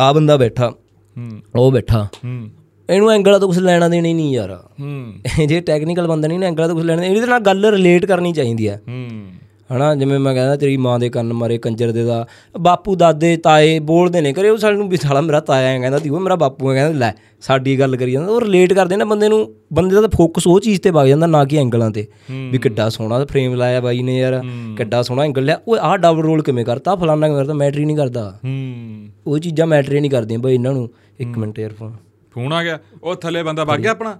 ਆ 0.00 0.12
ਬੰਦਾ 0.12 0.36
ਬੈਠਾ। 0.36 0.70
ਹੂੰ। 1.18 1.42
ਉਹ 1.54 1.72
ਬੈਠਾ। 1.72 2.04
ਹੂੰ। 2.04 2.48
ਇਹਨੂੰ 2.90 3.10
ਐਂਗਲਾਂ 3.10 3.40
ਤੋਂ 3.40 3.48
ਕੁਝ 3.48 3.58
ਲੈਣਾ 3.58 3.88
ਦੇਣਾ 3.88 4.08
ਹੀ 4.08 4.14
ਨਹੀਂ 4.14 4.34
ਯਾਰ। 4.34 4.64
ਹੂੰ। 4.80 5.14
ਜੇ 5.46 5.60
ਟੈਕਨੀਕਲ 5.60 6.06
ਬੰਦਾ 6.06 6.28
ਨਹੀਂ 6.28 6.38
ਨਾ 6.38 6.46
ਐਂਗਲਾਂ 6.46 6.68
ਤੋਂ 6.68 6.76
ਕੁਝ 6.76 6.84
ਲੈਣਾ 6.84 7.04
ਇਹਦੇ 7.04 7.26
ਨਾਲ 7.26 7.40
ਗੱਲ 7.40 7.66
ਰਿਲੇਟ 7.66 8.06
ਕਰਨੀ 8.06 8.32
ਚਾਹੀਦੀ 8.32 8.68
ਹੈ। 8.68 8.82
ਹੂੰ। 8.88 9.25
ਹਨਾ 9.74 9.94
ਜਿਵੇਂ 9.94 10.18
ਮੈਂ 10.18 10.34
ਕਹਿੰਦਾ 10.34 10.56
ਤੇਰੀ 10.56 10.76
ਮਾਂ 10.76 10.98
ਦੇ 10.98 11.08
ਕੰਨ 11.08 11.32
ਮਾਰੇ 11.32 11.58
ਕੰਜਰ 11.58 11.92
ਦੇ 11.92 12.04
ਦਾ 12.04 12.26
ਬਾਪੂ 12.60 12.96
ਦਾਦੇ 12.96 13.36
ਤਾਏ 13.36 13.78
ਬੋਲਦੇ 13.78 14.20
ਨੇ 14.20 14.32
ਕਰੇ 14.32 14.48
ਉਹ 14.48 14.56
ਸਾਨੂੰ 14.56 14.88
ਵੀ 14.88 14.96
ਸਾਲਾ 14.96 15.20
ਮੇਰਾ 15.20 15.40
ਤਾਇਆ 15.40 15.68
ਹੈ 15.68 15.78
ਕਹਿੰਦਾ 15.78 15.98
ਤੀ 15.98 16.08
ਉਹ 16.08 16.20
ਮੇਰਾ 16.20 16.36
ਬਾਪੂ 16.36 16.70
ਹੈ 16.70 16.74
ਕਹਿੰਦਾ 16.74 16.98
ਲੈ 16.98 17.12
ਸਾਡੀ 17.40 17.78
ਗੱਲ 17.80 17.96
ਕਰੀ 17.96 18.12
ਜਾਂਦਾ 18.12 18.32
ਉਹ 18.32 18.40
ਰਿਲੇਟ 18.40 18.72
ਕਰਦੇ 18.72 18.96
ਨਾ 18.96 19.04
ਬੰਦੇ 19.04 19.28
ਨੂੰ 19.28 19.54
ਬੰਦੇ 19.72 20.00
ਦਾ 20.00 20.08
ਫੋਕਸ 20.16 20.46
ਉਹ 20.46 20.60
ਚੀਜ਼ 20.60 20.80
ਤੇ 20.80 20.90
ਵਗ 20.90 21.06
ਜਾਂਦਾ 21.06 21.26
ਨਾ 21.26 21.44
ਕਿ 21.44 21.56
ਐਂਗਲਾਂ 21.56 21.90
ਤੇ 21.90 22.06
ਵੀ 22.50 22.58
ਕਿੱਡਾ 22.58 22.88
ਸੋਹਣਾ 22.88 23.24
ਫਰੇਮ 23.24 23.54
ਲਾਇਆ 23.54 23.80
ਬਾਈ 23.80 24.02
ਨੇ 24.02 24.18
ਯਾਰ 24.18 24.42
ਕਿੱਡਾ 24.76 25.02
ਸੋਹਣਾ 25.02 25.22
ਐਂਗਲ 25.22 25.44
ਲਿਆ 25.44 25.60
ਉਹ 25.68 25.76
ਆਹ 25.76 25.98
ਡਬਲ 25.98 26.22
ਰੋਲ 26.22 26.42
ਕਿਵੇਂ 26.42 26.64
ਕਰਤਾ 26.64 26.96
ਫਲਾਨਾ 26.96 27.28
ਕਿਵੇਂ 27.28 27.40
ਕਰਤਾ 27.40 27.52
ਮੈਟਰ 27.52 27.78
ਨਹੀਂ 27.78 27.96
ਕਰਦਾ। 27.96 28.38
ਹੂੰ। 28.44 29.08
ਉਹ 29.26 29.38
ਚੀਜ਼ਾਂ 29.38 29.66
ਮੈਟਰ 29.66 30.00
ਨਹੀਂ 30.00 30.10
ਕਰਦੀਆਂ 30.10 30.38
ਬਾਈ 30.38 30.54
ਇਹਨਾਂ 30.54 30.72
ਨੂੰ 30.72 30.90
ਇੱਕ 31.18 31.38
ਮਿੰਟ 31.38 31.58
ਯਾਰ 31.58 31.72
ਫੋਨ 31.72 31.92
ਫੋਨ 32.30 32.52
ਆ 32.52 32.64
ਗਿਆ 32.64 32.78
ਉਹ 33.02 33.14
ਥੱਲੇ 33.14 33.42
ਬੰਦਾ 33.42 33.64
ਵਗ 33.64 33.78
ਗਿਆ 33.78 33.90
ਆਪਣਾ? 33.90 34.18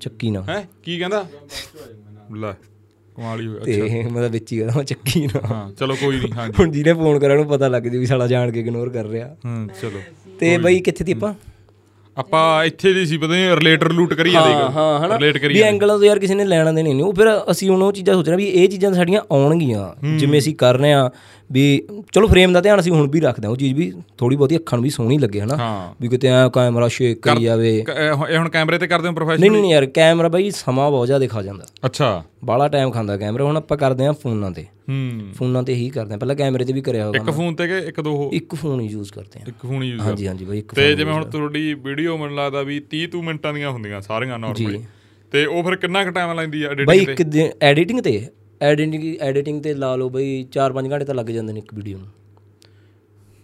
ਚੱਕੀ 0.00 0.30
ਨਾ। 0.30 0.42
ਹੈ 0.48 0.68
ਕੀ 0.82 0.98
ਕਹਿੰਦਾ? 0.98 1.24
ਲੈ। 2.36 2.52
ਕਮਾਲ 3.18 3.40
ਹੀ 3.40 3.46
ਹੋਇਆ 3.46 3.60
ਤੇ 3.64 4.04
ਮਤਲਬ 4.12 4.30
ਵਿੱਚ 4.30 4.52
ਹੀ 4.52 4.58
ਕਹਿੰਦਾ 4.58 4.82
ਚੱਕੀ 4.82 5.26
ਨਾ। 5.26 5.46
ਹਾਂ 5.46 5.72
ਚਲੋ 5.72 5.94
ਕੋਈ 5.94 6.16
ਨਹੀਂ 6.16 6.32
ਹਾਂਜੀ। 6.32 6.52
ਹੁਣ 6.60 6.70
ਜਿਹਨੇ 6.70 6.92
ਫੋਨ 6.92 7.18
ਕਰਾਂ 7.18 7.36
ਨੂੰ 7.36 7.46
ਪਤਾ 7.46 7.68
ਲੱਗ 7.68 7.82
ਜੂ 7.82 8.00
ਵੀ 8.00 8.06
ਸਾਲਾ 8.06 8.26
ਜਾਣ 8.26 8.50
ਕੇ 8.50 8.60
ਇਗਨੋਰ 8.60 8.90
ਕਰ 8.90 9.04
ਰਿਹਾ। 9.04 9.36
ਹਾਂ 9.46 9.68
ਚਲੋ। 9.82 10.00
ਤੇ 10.40 10.58
ਬਈ 10.58 10.80
ਕਿੱਥੇ 10.80 11.04
ਦੀ 11.04 11.12
ਆਪਾਂ? 11.12 11.34
ਆਪਾਂ 12.16 12.64
ਇੱਥੇ 12.64 12.92
ਦੀ 12.92 13.06
ਸੀ 13.06 13.18
ਪਤਾ 13.18 13.28
ਨਹੀਂ 13.28 13.56
ਰਿਲੇਟਰ 13.56 13.92
ਲੂਟ 13.92 14.14
ਕਰੀ 14.14 14.34
ਹਾਂ 14.34 14.48
ਜਾਂਦੇ 14.48 14.72
ਹਾਂ 14.72 15.06
ਹਨਾ? 15.06 15.16
ਰਿਲੇਟ 15.18 15.38
ਕਰੀ 15.38 15.54
ਵੀ 15.54 15.60
ਐਂਗਲਾਂ 15.60 15.98
ਤੋਂ 15.98 16.06
ਯਾਰ 16.06 16.18
ਕਿਸੇ 16.18 16.34
ਨੇ 16.34 16.44
ਲੈਣਾ 16.44 16.72
ਦੇਣੀ 16.72 16.92
ਨਹੀਂ। 16.94 17.04
ਉਹ 17.04 17.12
ਫਿਰ 17.12 17.26
ਅਸੀਂ 17.50 17.70
ਹੁਣ 17.70 17.82
ਉਹ 17.82 17.92
ਚੀਜ਼ਾਂ 17.92 18.14
ਸੋਚਣਾ 18.14 18.36
ਵੀ 18.36 18.46
ਇਹ 18.46 18.68
ਚੀਜ਼ਾਂ 18.68 18.92
ਸਾਡੀਆਂ 18.92 19.20
ਆਉਣਗੀਆਂ। 19.32 20.16
ਜਿਵੇਂ 20.18 20.38
ਅਸੀਂ 20.38 20.54
ਕਰ 20.54 20.78
ਰਹੇ 20.78 20.92
ਆ 20.92 21.10
ਵੀ 21.52 21.82
ਚਲੋ 22.12 22.26
ਫਰੇਮ 22.28 22.52
ਦਾ 22.52 22.60
ਧਿਆਨ 22.60 22.80
ਅਸੀਂ 22.80 22.92
ਹੁਣ 22.92 23.08
ਵੀ 23.10 23.20
ਰੱਖਦੇ 23.20 23.46
ਹਾਂ 23.46 23.50
ਉਹ 23.50 23.56
ਚੀਜ਼ 23.56 23.74
ਵੀ 23.74 23.92
ਥੋੜੀ 24.18 24.36
ਬਹੁਤੀ 24.36 24.56
ਅੱਖਾਂ 24.56 24.78
ਨੂੰ 24.78 24.82
ਵੀ 24.82 24.90
ਸੋਹਣੀ 24.90 25.18
ਲੱਗੇ 25.18 25.40
ਹਨਾ? 25.40 25.56
ਹਾਂ। 25.56 25.94
ਵੀ 26.00 26.08
ਕਿਤੇ 26.08 26.28
ਆ 26.28 26.48
ਕੈਮਰਾ 26.48 26.88
ਸ਼ੇਕ 26.88 27.20
ਕਰੀ 27.20 27.42
ਜਾਵੇ। 27.44 27.76
ਇਹ 27.78 28.38
ਹੁਣ 28.38 28.48
ਕੈਮਰੇ 28.48 28.78
ਤੇ 28.78 28.86
ਕਰਦੇ 28.86 29.08
ਹੋ 29.08 29.12
ਪ੍ਰੋਫੈਸ਼ਨਲ 29.12 29.50
ਨਹੀਂ 29.50 29.60
ਨਹੀਂ 29.62 29.72
ਯਾਰ 29.72 29.86
ਕੈਮਰਾ 29.86 30.28
ਬਾਈ 30.28 30.50
ਸਮਾਂ 30.50 30.90
ਬਹੁਤ 30.90 31.06
ਜ਼ਿਆਦਾ 31.06 31.26
ਖਾ 31.26 31.42
ਜਾਂਦਾ। 31.42 31.64
ਅੱਛਾ। 31.86 32.22
ਬਾਹਲਾ 32.44 32.68
ਟਾਈਮ 32.68 32.90
ਖਾਂਦਾ 32.90 33.16
ਕੈਮਰਾ 33.16 33.44
ਹੁਣ 33.44 33.56
ਆਪਾਂ 33.56 33.76
ਕਰਦੇ 33.76 34.06
ਆ 34.06 34.12
ਫੋਨਾਂ 34.12 34.50
ਤੇ। 34.50 34.62
ਹੂੰ। 34.62 35.20
ਫੋਨਾਂ 35.34 35.62
ਤੇ 35.62 35.74
ਹੀ 35.74 35.88
ਕਰਦੇ 35.90 36.14
ਆ 36.14 36.16
ਪਹਿਲਾਂ 36.16 36.36
ਕੈਮਰੇ 36.36 36.64
ਤੇ 36.64 36.72
ਵੀ 36.72 36.80
ਕਰਿਆ 36.80 37.06
ਹੋਗਾ 37.06 37.18
ਇੱਕ 37.18 37.30
ਫੋਨ 37.30 37.54
ਤੇ 37.54 37.66
ਕਿ 37.68 37.78
ਇੱਕ 37.78 38.00
ਦੋ? 38.00 38.16
ਹੋ- 38.16 38.30
ਇੱਕ 38.32 38.54
ਫੋਨ 38.54 38.80
ਹੀ 38.80 38.86
ਯੂਜ਼ 38.86 39.12
ਕਰਦੇ 39.12 39.40
ਆ 39.40 39.44
ਇੱਕ 39.48 39.66
ਫੋਨ 39.66 39.82
ਯੂਜ਼ 39.84 40.00
ਹਾਂਜੀ 40.00 40.26
ਹਾਂਜੀ 40.28 40.44
ਬਾਈ 40.44 40.58
ਇੱਕ 40.58 40.74
ਤੇ 40.74 40.94
ਜਿਵੇਂ 40.94 41.12
ਹੁਣ 41.12 41.24
ਤੁਹਾਡੀ 41.24 41.74
ਵੀਡੀਓ 41.74 42.16
ਮੈਨੂੰ 42.16 42.36
ਲੱਗਦਾ 42.36 42.62
ਵੀ 42.62 42.80
30 42.94 43.06
ਤੂ 43.06 43.22
ਮਿੰਟਾਂ 43.22 43.54
ਦੀਆਂ 43.54 43.70
ਹੁੰਦੀਆਂ 43.70 44.00
ਸਾਰੀਆਂ 44.00 44.38
ਨਾਰਮਲੀ 44.38 44.84
ਤੇ 45.32 45.44
ਉਹ 45.46 45.62
ਫਿਰ 45.62 45.76
ਕਿੰਨਾ 45.76 46.04
ਕੁ 46.04 46.10
ਟਾਈਮ 46.10 46.32
ਲੈਂਦੀ 46.32 46.62
ਆ 46.62 46.68
ਬਾਈ 46.86 46.98
ਐਡੀਟਿੰਗ 46.98 47.20
ਇੱਕ 47.20 47.22
ਦਿਨ 47.22 47.50
ਐਡੀਟਿੰਗ 47.62 48.00
ਤੇ 48.00 48.26
ਐਡੀਟਿੰਗ 48.60 49.16
ਐਡੀਟਿੰਗ 49.20 49.62
ਤੇ 49.62 49.74
ਲਾ 49.74 49.96
ਲਓ 49.96 50.08
ਬਈ 50.08 50.46
4-5 50.58 50.90
ਘੰਟੇ 50.92 51.04
ਤਾਂ 51.04 51.14
ਲੱਗ 51.14 51.26
ਜਾਂਦੇ 51.26 51.52
ਨੇ 51.52 51.58
ਇੱਕ 51.58 51.74
ਵੀਡੀਓ 51.74 51.98
ਨੂੰ। 51.98 52.06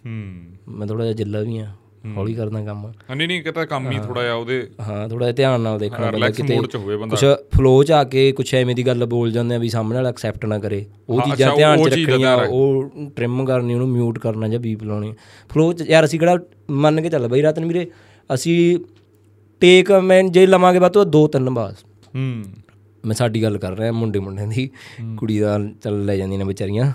ਹੂੰ। 0.05 0.77
ਮੈਂ 0.77 0.87
ਥੋੜਾ 0.87 1.03
ਜਿਹਾ 1.03 1.13
ਜਿੱਲਾ 1.13 1.39
ਵੀ 1.39 1.57
ਆ 1.57 1.73
ਹੌਲੀ 2.17 2.33
ਕਰਦਾ 2.33 2.63
ਕੰਮ। 2.65 2.91
ਨਹੀਂ 3.15 3.27
ਨਹੀਂ 3.27 3.43
ਕਿਤਾ 3.43 3.65
ਕੰਮ 3.65 3.91
ਹੀ 3.91 3.99
ਥੋੜਾ 3.99 4.21
ਜਿਹਾ 4.21 4.33
ਉਹਦੇ 4.33 4.69
ਹਾਂ 4.81 5.09
ਥੋੜਾ 5.09 5.25
ਜਿਹਾ 5.25 5.35
ਧਿਆਨ 5.35 5.61
ਨਾਲ 5.61 5.79
ਦੇਖਣਾ 5.79 6.11
ਪੈਂਦਾ 6.11 6.29
ਕਿਤੇ 6.29 6.57
ਕੁਛ 6.57 7.23
ਫਲੋ 7.57 7.83
ਚ 7.83 7.91
ਆ 7.91 8.03
ਕੇ 8.03 8.31
ਕੁਛ 8.31 8.53
ਐਵੇਂ 8.55 8.75
ਦੀ 8.75 8.85
ਗੱਲ 8.87 9.05
ਬੋਲ 9.05 9.31
ਜਾਂਦੇ 9.31 9.55
ਆ 9.55 9.57
ਵੀ 9.57 9.69
ਸਾਹਮਣੇ 9.69 9.95
ਵਾਲਾ 9.95 10.09
ਐਕਸੈਪਟ 10.09 10.45
ਨਾ 10.45 10.59
ਕਰੇ 10.59 10.85
ਉਹ 11.09 11.21
ਚੀਜ਼ਾਂ 11.21 11.55
ਧਿਆਨ 11.55 11.79
ਉਹ 11.79 11.89
ਚ 11.89 11.93
ਰੱਖਣੀਆਂ 11.93 12.35
ਉਹ 12.37 12.89
ਟ੍ਰਿਮ 13.15 13.45
ਕਰਨੀ 13.45 13.73
ਉਹਨੂੰ 13.73 13.87
ਮਿਊਟ 13.89 14.19
ਕਰਨਾ 14.19 14.47
ਜਾਂ 14.47 14.59
ਬੀਪ 14.59 14.83
ਲਾਉਣੀ। 14.83 15.13
ਫਲੋ 15.49 15.73
ਚ 15.73 15.81
ਯਾਰ 15.89 16.05
ਅਸੀਂ 16.05 16.19
ਕਿਹੜਾ 16.19 16.37
ਮੰਨ 16.71 17.01
ਕੇ 17.01 17.09
ਚੱਲ 17.09 17.27
ਬਈ 17.27 17.41
ਰਤਨ 17.41 17.65
ਵੀਰੇ 17.65 17.87
ਅਸੀਂ 18.33 18.79
ਟੇਕ 19.59 19.91
ਮੈਂ 19.91 20.23
ਜੇ 20.23 20.45
ਲਵਾਂਗੇ 20.47 20.79
ਬਾਅਦ 20.79 20.91
ਤੋਂ 20.91 21.05
ਦੋ 21.05 21.27
ਤਿੰਨ 21.27 21.49
ਬਾਸ 21.49 21.83
ਹੂੰ। 22.15 22.43
ਮੈਂ 23.05 23.15
ਸਾਡੀ 23.15 23.43
ਗੱਲ 23.43 23.57
ਕਰ 23.57 23.77
ਰਿਹਾ 23.77 23.91
ਮੁੰਡੇ 23.91 24.19
ਮੁੰਡਿਆਂ 24.19 24.47
ਦੀ 24.47 24.69
ਕੁੜੀ 25.17 25.39
ਦਾ 25.39 25.57
ਚੱਲ 25.83 26.05
ਲੈ 26.05 26.15
ਜਾਂਦੀਆਂ 26.17 26.39
ਨੇ 26.39 26.45
ਵਿਚਾਰੀਆਂ। 26.45 26.91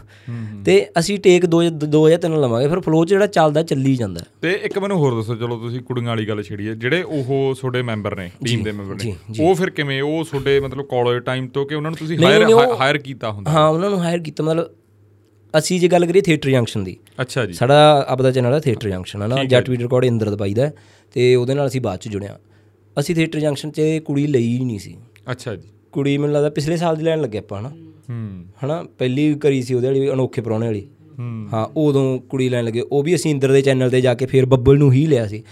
ਤੇ 0.65 0.75
ਅਸੀਂ 0.99 1.19
ਟੇਕ 1.19 1.47
ਦੋ 1.47 1.63
ਦੋ 1.71 2.09
ਜਾਂ 2.11 2.19
ਤਿੰਨ 2.19 2.41
ਲਵਾਂਗੇ 2.41 2.69
ਫਿਰ 2.69 2.81
ਫਲੋ 2.81 3.05
ਜਿਹੜਾ 3.05 3.27
ਚੱਲਦਾ 3.27 3.63
ਚੱਲੀ 3.63 3.95
ਜਾਂਦਾ। 3.97 4.25
ਤੇ 4.43 4.53
ਇੱਕ 4.65 4.79
ਮੈਨੂੰ 4.79 4.99
ਹੋਰ 4.99 5.17
ਦੱਸੋ 5.17 5.37
ਚਲੋ 5.37 5.59
ਤੁਸੀਂ 5.59 5.81
ਕੁੜੀਆਂ 5.81 6.09
ਵਾਲੀ 6.09 6.29
ਗੱਲ 6.29 6.43
ਛੇੜੀ 6.43 6.69
ਹੈ 6.69 6.75
ਜਿਹੜੇ 6.75 7.03
ਉਹ 7.03 7.55
ਤੁਹਾਡੇ 7.61 7.83
ਮੈਂਬਰ 7.83 8.17
ਨੇ 8.17 8.31
ਟੀਮ 8.47 8.63
ਦੇ 8.63 8.73
ਮੈਂਬਰ 8.73 9.05
ਨੇ 9.05 9.15
ਉਹ 9.41 9.55
ਫਿਰ 9.55 9.71
ਕਿਵੇਂ 9.71 10.03
ਉਹ 10.03 10.25
ਤੁਹਾਡੇ 10.25 10.59
ਮਤਲਬ 10.61 10.87
ਕਾਲਜ 10.87 11.23
ਟਾਈਮ 11.23 11.49
ਤੋਂ 11.49 11.67
ਕਿ 11.67 11.75
ਉਹਨਾਂ 11.75 11.91
ਨੂੰ 11.91 11.99
ਤੁਸੀਂ 11.99 12.19
ਹਾਇਰ 12.19 12.47
ਹਾਇਰ 12.81 12.99
ਕੀਤਾ 12.99 13.31
ਹੁੰਦਾ? 13.33 13.51
ਹਾਂ 13.51 13.69
ਉਹਨਾਂ 13.69 13.91
ਨੂੰ 13.91 14.03
ਹਾਇਰ 14.03 14.19
ਕੀਤਾ 14.19 14.45
ਮਤਲਬ 14.45 14.71
ਅਸੀਂ 15.59 15.81
ਜੇ 15.81 15.89
ਗੱਲ 15.89 16.07
ਕਰੀਏ 16.07 16.23
ਥੀਏਟਰ 16.23 16.51
ਜੰਕਸ਼ਨ 16.51 16.85
ਦੀ। 16.85 16.97
ਅੱਛਾ 17.21 17.45
ਜੀ। 17.47 17.53
ਸਾਡਾ 17.53 18.05
ਆਪਦਾ 18.09 18.31
ਚੈਨਲ 18.33 18.55
ਹੈ 18.55 18.61
ਥੀਏਟਰ 18.61 18.89
ਜੰਕਸ਼ਨ 18.89 19.23
ਹੈ 19.23 19.27
ਨਾ? 19.27 19.45
ਜੱਟ 19.45 19.71
ਵੀਡੀਓ 19.71 19.87
ਰਿਕਾਰਡ 19.87 20.05
ਇੰਦਰ 20.05 20.31
ਦਬਾਈ 20.31 20.55
ਦਾ 20.55 20.71
ਤੇ 21.15 21.35
ਉਹਦੇ 21.35 21.55
ਨਾਲ 21.55 21.67
ਅਸੀਂ 21.67 21.81
ਬਾਅਦ 21.81 21.99
ਚ 21.99 22.09
ਜੁੜਿਆ। 22.09 22.39
ਅਸੀਂ 22.97 23.15
ਥੀਏਟਰ 23.15 23.41
ਜੰਕਸ਼ਨ 23.41 23.71
'ਚ 23.71 23.81
ਕੁੜੀ 24.05 24.27
ਲਈ 24.27 24.47
ਹੀ 24.49 24.65
ਨਹੀਂ 24.65 24.79
ਸੀ। 24.79 24.97
ਅੱਛਾ 25.31 25.55
ਜੀ। 25.57 25.69
ਕੁੜੀ 25.93 26.19
ਮੈਨੂੰ 26.19 26.35
ਲੱਗਦਾ 26.35 26.51
ਪਿਛਲੇ 26.51 26.77
ਸਾਲ 26.77 26.97
ਦੀ 26.97 27.03
ਲੈਣ 27.03 27.21
ਲੱਗੇ 27.21 27.39
ਆਪਾਂ 27.39 27.61
ਹਨਾ? 27.61 27.69
ਹੂੰ। 28.11 28.45
ਹਨਾ? 28.65 28.85
ਪਹਿਲੀ 28.99 29.35
ਕਰੀ 29.35 29.63
ਸੀ 29.63 29.75
ਉਹਦੇ 29.75 29.87
ਵਾਲੀ 29.87 30.11
ਅਨੋਖੇ 30.13 30.41
ਪ੍ਰਾਹੁਣੇ 30.41 30.67
ਵਾਲੀ। 30.67 30.87
ਹੂੰ। 31.19 31.49
ਉਦੋਂ 31.77 32.19
ਕੁੜੀ 32.19 32.49
ਲੈਣ 32.49 32.65
ਲੱਗੇ। 32.65 32.81
ਉਹ 32.81 33.03
ਵੀ 33.03 33.15
ਅਸੀਂ 33.15 33.31
ਇੰਦਰ 33.31 33.53
ਦੇ 33.53 33.63
ਚੈਨਲ 33.63 33.91
ਤੇ 33.91 34.01
ਜਾ 34.01 34.15
ਕੇ 34.15 34.27
ਫਿਰ 34.27 34.47
ਬੱਬਲ 34.47 34.79
ਨੂੰ 34.79 34.93
ਹੀ 34.93 35.07
ਲਿਆ 35.07 35.27
ਸੀ। 35.27 35.43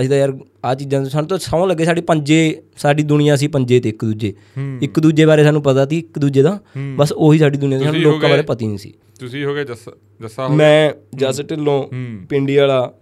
ਅਸੀਂ 0.00 0.08
ਤਾਂ 0.08 0.16
ਯਾਰ 0.16 0.38
ਆ 0.64 0.74
ਚੀਜ਼ਾਂ 0.74 1.02
ਤੋਂ 1.02 1.10
ਸਾਨੂੰ 1.10 1.28
ਤਾਂ 1.28 1.38
ਸੌਂ 1.38 1.66
ਲੱਗੇ 1.66 1.84
ਸਾਡੀ 1.84 2.00
ਪੰਜੇ 2.00 2.62
ਸਾਡੀ 2.76 3.02
ਦੁਨੀਆ 3.02 3.36
ਸੀ 3.36 3.46
ਪੰਜੇ 3.46 3.80
ਤੇ 3.80 3.88
ਇੱਕ 3.88 4.04
ਦੂਜੇ। 4.04 4.34
ਇੱਕ 4.82 5.00
ਦੂਜੇ 5.00 5.26
ਬਾਰੇ 5.26 5.44
ਸਾਨੂੰ 5.44 5.62
ਪਤਾ 5.62 5.86
ਸੀ 5.86 5.98
ਇੱਕ 5.98 6.18
ਦੂਜੇ 6.18 6.42
ਦਾ। 6.42 6.60
ਬਸ 6.96 7.12
ਉਹੀ 7.12 7.38
ਸਾਡੀ 7.38 7.58
ਦੁਨੀਆ 7.58 7.78
ਸੀ 7.78 7.84
ਸਾਨੂੰ 7.84 8.00
ਲੋਕਾਂ 8.00 8.28
ਬਾਰੇ 8.28 8.42
ਪਤਾ 8.42 8.58
ਹੀ 8.62 8.66
ਨਹੀਂ 8.66 8.78
ਸੀ। 8.78 8.92
ਤੁਸੀਂ 9.20 9.44
ਹੋ 9.44 9.54
ਗਏ 9.54 9.64
ਜੱਸ 9.64 9.88
ਜੱਸਾ 10.22 10.48
ਮੈਂ 10.48 10.92
ਜਸ 11.16 11.40
ਢਿੱਲੋਂ 11.50 11.84
ਪਿੰਡੀ 12.26 12.56
ਵਾਲਾ 12.56 12.92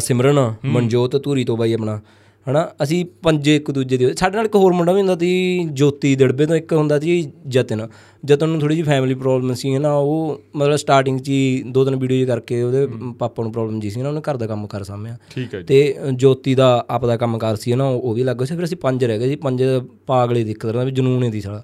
ਸਿਮਰਨ 0.00 0.54
ਮਨਜੋਤ 0.64 1.24
ਧੂਰੀ 1.24 1.44
ਤੋਂ 1.44 1.56
ਬਾਈ 1.56 1.72
ਆਪਣਾ। 1.72 2.00
ਹਨਾ? 2.48 2.70
ਅਸੀਂ 2.82 3.04
ਪੰਜੇ 3.22 3.56
ਇੱਕ 3.56 3.70
ਦੂਜੇ 3.70 3.96
ਦੇ 3.96 4.14
ਸਾਡੇ 4.14 4.36
ਨਾਲ 4.36 4.46
ਇੱਕ 4.46 4.56
ਹੋਰ 4.56 4.72
ਮੁੰਡਾ 4.72 4.92
ਵੀ 4.92 4.98
ਹੁੰਦਾ 5.00 5.16
ਸੀ 5.18 5.64
ਜੋਤੀ 5.72 6.16
ਦੜਬੇ 6.16 6.46
ਤੋਂ 6.46 6.56
ਇੱਕ 6.56 6.72
ਹੁੰਦਾ 6.72 7.00
ਸੀ 7.00 7.32
ਜਤਨ 7.46 7.88
ਜਤਨ 8.24 8.48
ਨੂੰ 8.48 8.60
ਥੋੜੀ 8.60 8.74
ਜਿਹੀ 8.76 8.86
ਫੈਮਿਲੀ 8.86 9.14
ਪ੍ਰੋਬਲਮ 9.14 9.54
ਸੀ 9.54 9.78
ਨਾ 9.78 9.92
ਉਹ 9.92 10.40
ਮਤਲਬ 10.56 10.76
ਸਟਾਰਟਿੰਗ 10.76 11.20
'ਚ 11.20 11.28
ਹੀ 11.28 11.62
ਦੋ 11.66 11.84
ਤਿੰਨ 11.84 11.96
ਵੀਡੀਓ 11.96 12.26
ਕਰਕੇ 12.26 12.62
ਉਹਦੇ 12.62 12.88
ਪਾਪਾ 13.18 13.42
ਨੂੰ 13.42 13.52
ਪ੍ਰੋਬਲਮ 13.52 13.80
ਜੀ 13.80 13.90
ਸੀ 13.90 14.02
ਨਾ 14.02 14.08
ਉਹਨੇ 14.08 14.20
ਘਰ 14.20 14.36
ਦਾ 14.36 14.46
ਕੰਮ 14.46 14.66
ਕਰ 14.66 14.82
ਸਾਂਭਿਆ। 14.84 15.16
ਜੀ। 15.36 15.62
ਤੇ 15.62 15.96
ਜੋਤੀ 16.14 16.54
ਦਾ 16.54 16.86
ਆਪ 16.90 17.06
ਦਾ 17.06 17.16
ਕੰਮ 17.16 17.38
ਕਰ 17.38 17.56
ਸੀ 17.56 17.74
ਨਾ 17.74 17.88
ਉਹ 17.88 18.14
ਵੀ 18.14 18.22
ਲੱਗ 18.22 18.36
ਸੀ। 18.44 18.56
ਫਿਰ 18.56 18.64
ਅਸੀਂ 18.64 18.76
ਪੰਜ 18.76 19.04
ਰਹਿ 19.04 19.18
ਗਏ 19.18 19.28
ਸੀ 19.28 19.36
ਪੰਜ 19.36 19.62
ਪਾਗਲੇ 20.06 20.44
ਦੀ 20.44 20.50
ਇੱਕ 20.50 20.66
ਤਰ੍ਹਾਂ 20.66 20.84
ਵੀ 20.84 20.90
ਜਨੂਨ 20.90 21.30
ਦੀ 21.30 21.40
ਸਾਲਾ। 21.40 21.62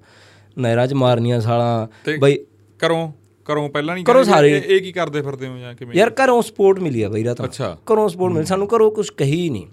ਨਹਿਰਾਂ 0.59 0.87
'ਚ 0.87 0.93
ਮਾਰਨੀਆਂ 0.93 1.41
ਸਾਲਾਂ। 1.41 1.87
ਬਈ 2.21 2.39
ਕਰੋ 2.79 3.13
ਕਰੋ 3.45 3.69
ਪਹਿਲਾਂ 3.69 3.95
ਨਹੀਂ 3.95 4.05
ਘਰੋਂ 4.05 4.25
ਕਹਿੰਦੇ 4.25 4.33
ਸਾਰੇ। 4.33 4.77
ਇਹ- 4.77 4.83
ਕੀ 4.83 4.93
ਕਰਦੇ 4.93 5.23
ਫਿਰਦੇ 5.23 5.49
ਹੋ 5.49 5.59
ਜਾਂ 5.59 5.75
ਕਿਵੇਂ? 5.75 5.97
ਯਾਰ 5.97 6.13
ਘਰੋਂ 6.25 6.43
ਸਪੋਰਟ 6.43 6.81
ਮਿਲੀ 6.81 7.03
ਆ 7.03 7.09
ਬਈ 7.09 7.25
ਰਾਤ 7.25 7.45
ਅੱਛਾ। 7.45 7.79
ਘਰੋਂ 7.93 8.09
ਸਪੋਰਟ 8.09 8.33
ਮਿਲੀ। 8.33 8.47
ਸਾਨੂੰ 8.47 8.69
ਘਰੋਂ 8.77 8.91
ਕੁਝ 8.91 9.11
ਕਹੀ 9.11 9.51
ਨਹੀਂ। 9.51 9.67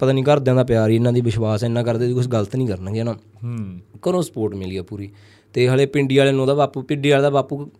ਪਤਾ 0.00 0.12
ਨਹੀਂ 0.12 0.24
ਘਰਦਿਆਂ 0.24 0.56
ਦਾ 0.56 0.64
ਪਿਆਰ 0.64 0.90
ਹੀ 0.90 0.94
ਇਹਨਾਂ 0.94 1.12
ਦੀ 1.12 1.20
ਵਿਸ਼ਵਾਸ 1.20 1.64
ਇੰਨਾ 1.64 1.82
ਕਰਦੇ 1.82 2.12
ਕੁਝ 2.12 2.28
ਗਲਤ 2.28 2.56
ਨਹੀਂ 2.56 2.68
ਕਰਨਗੇ 2.68 3.02
ਨਾ? 3.02 3.12
ਹੂੰ। 3.12 3.78
ਘਰੋਂ 3.96 4.22
ਸਪੋਰਟ 4.22 4.54
ਮਿਲੀ 4.54 4.76
ਆ 4.76 4.82
ਪੂਰੀ। 4.82 5.10
ਤੇ 5.52 5.68
ਹਲੇ 5.68 5.86
ਪਿੰਡੀ 5.86 6.18
ਵਾਲੇ 6.18 6.32
ਨੂੰ 6.32 6.42
ਉਹਦਾ 6.42 6.54
ਬਾਪੂ 6.54 6.82
ਪਿੰਡੀ 6.82 7.10
ਵਾਲੇ 7.10 7.22
ਦਾ 7.22 7.30
ਬਾਪੂ 7.30 7.70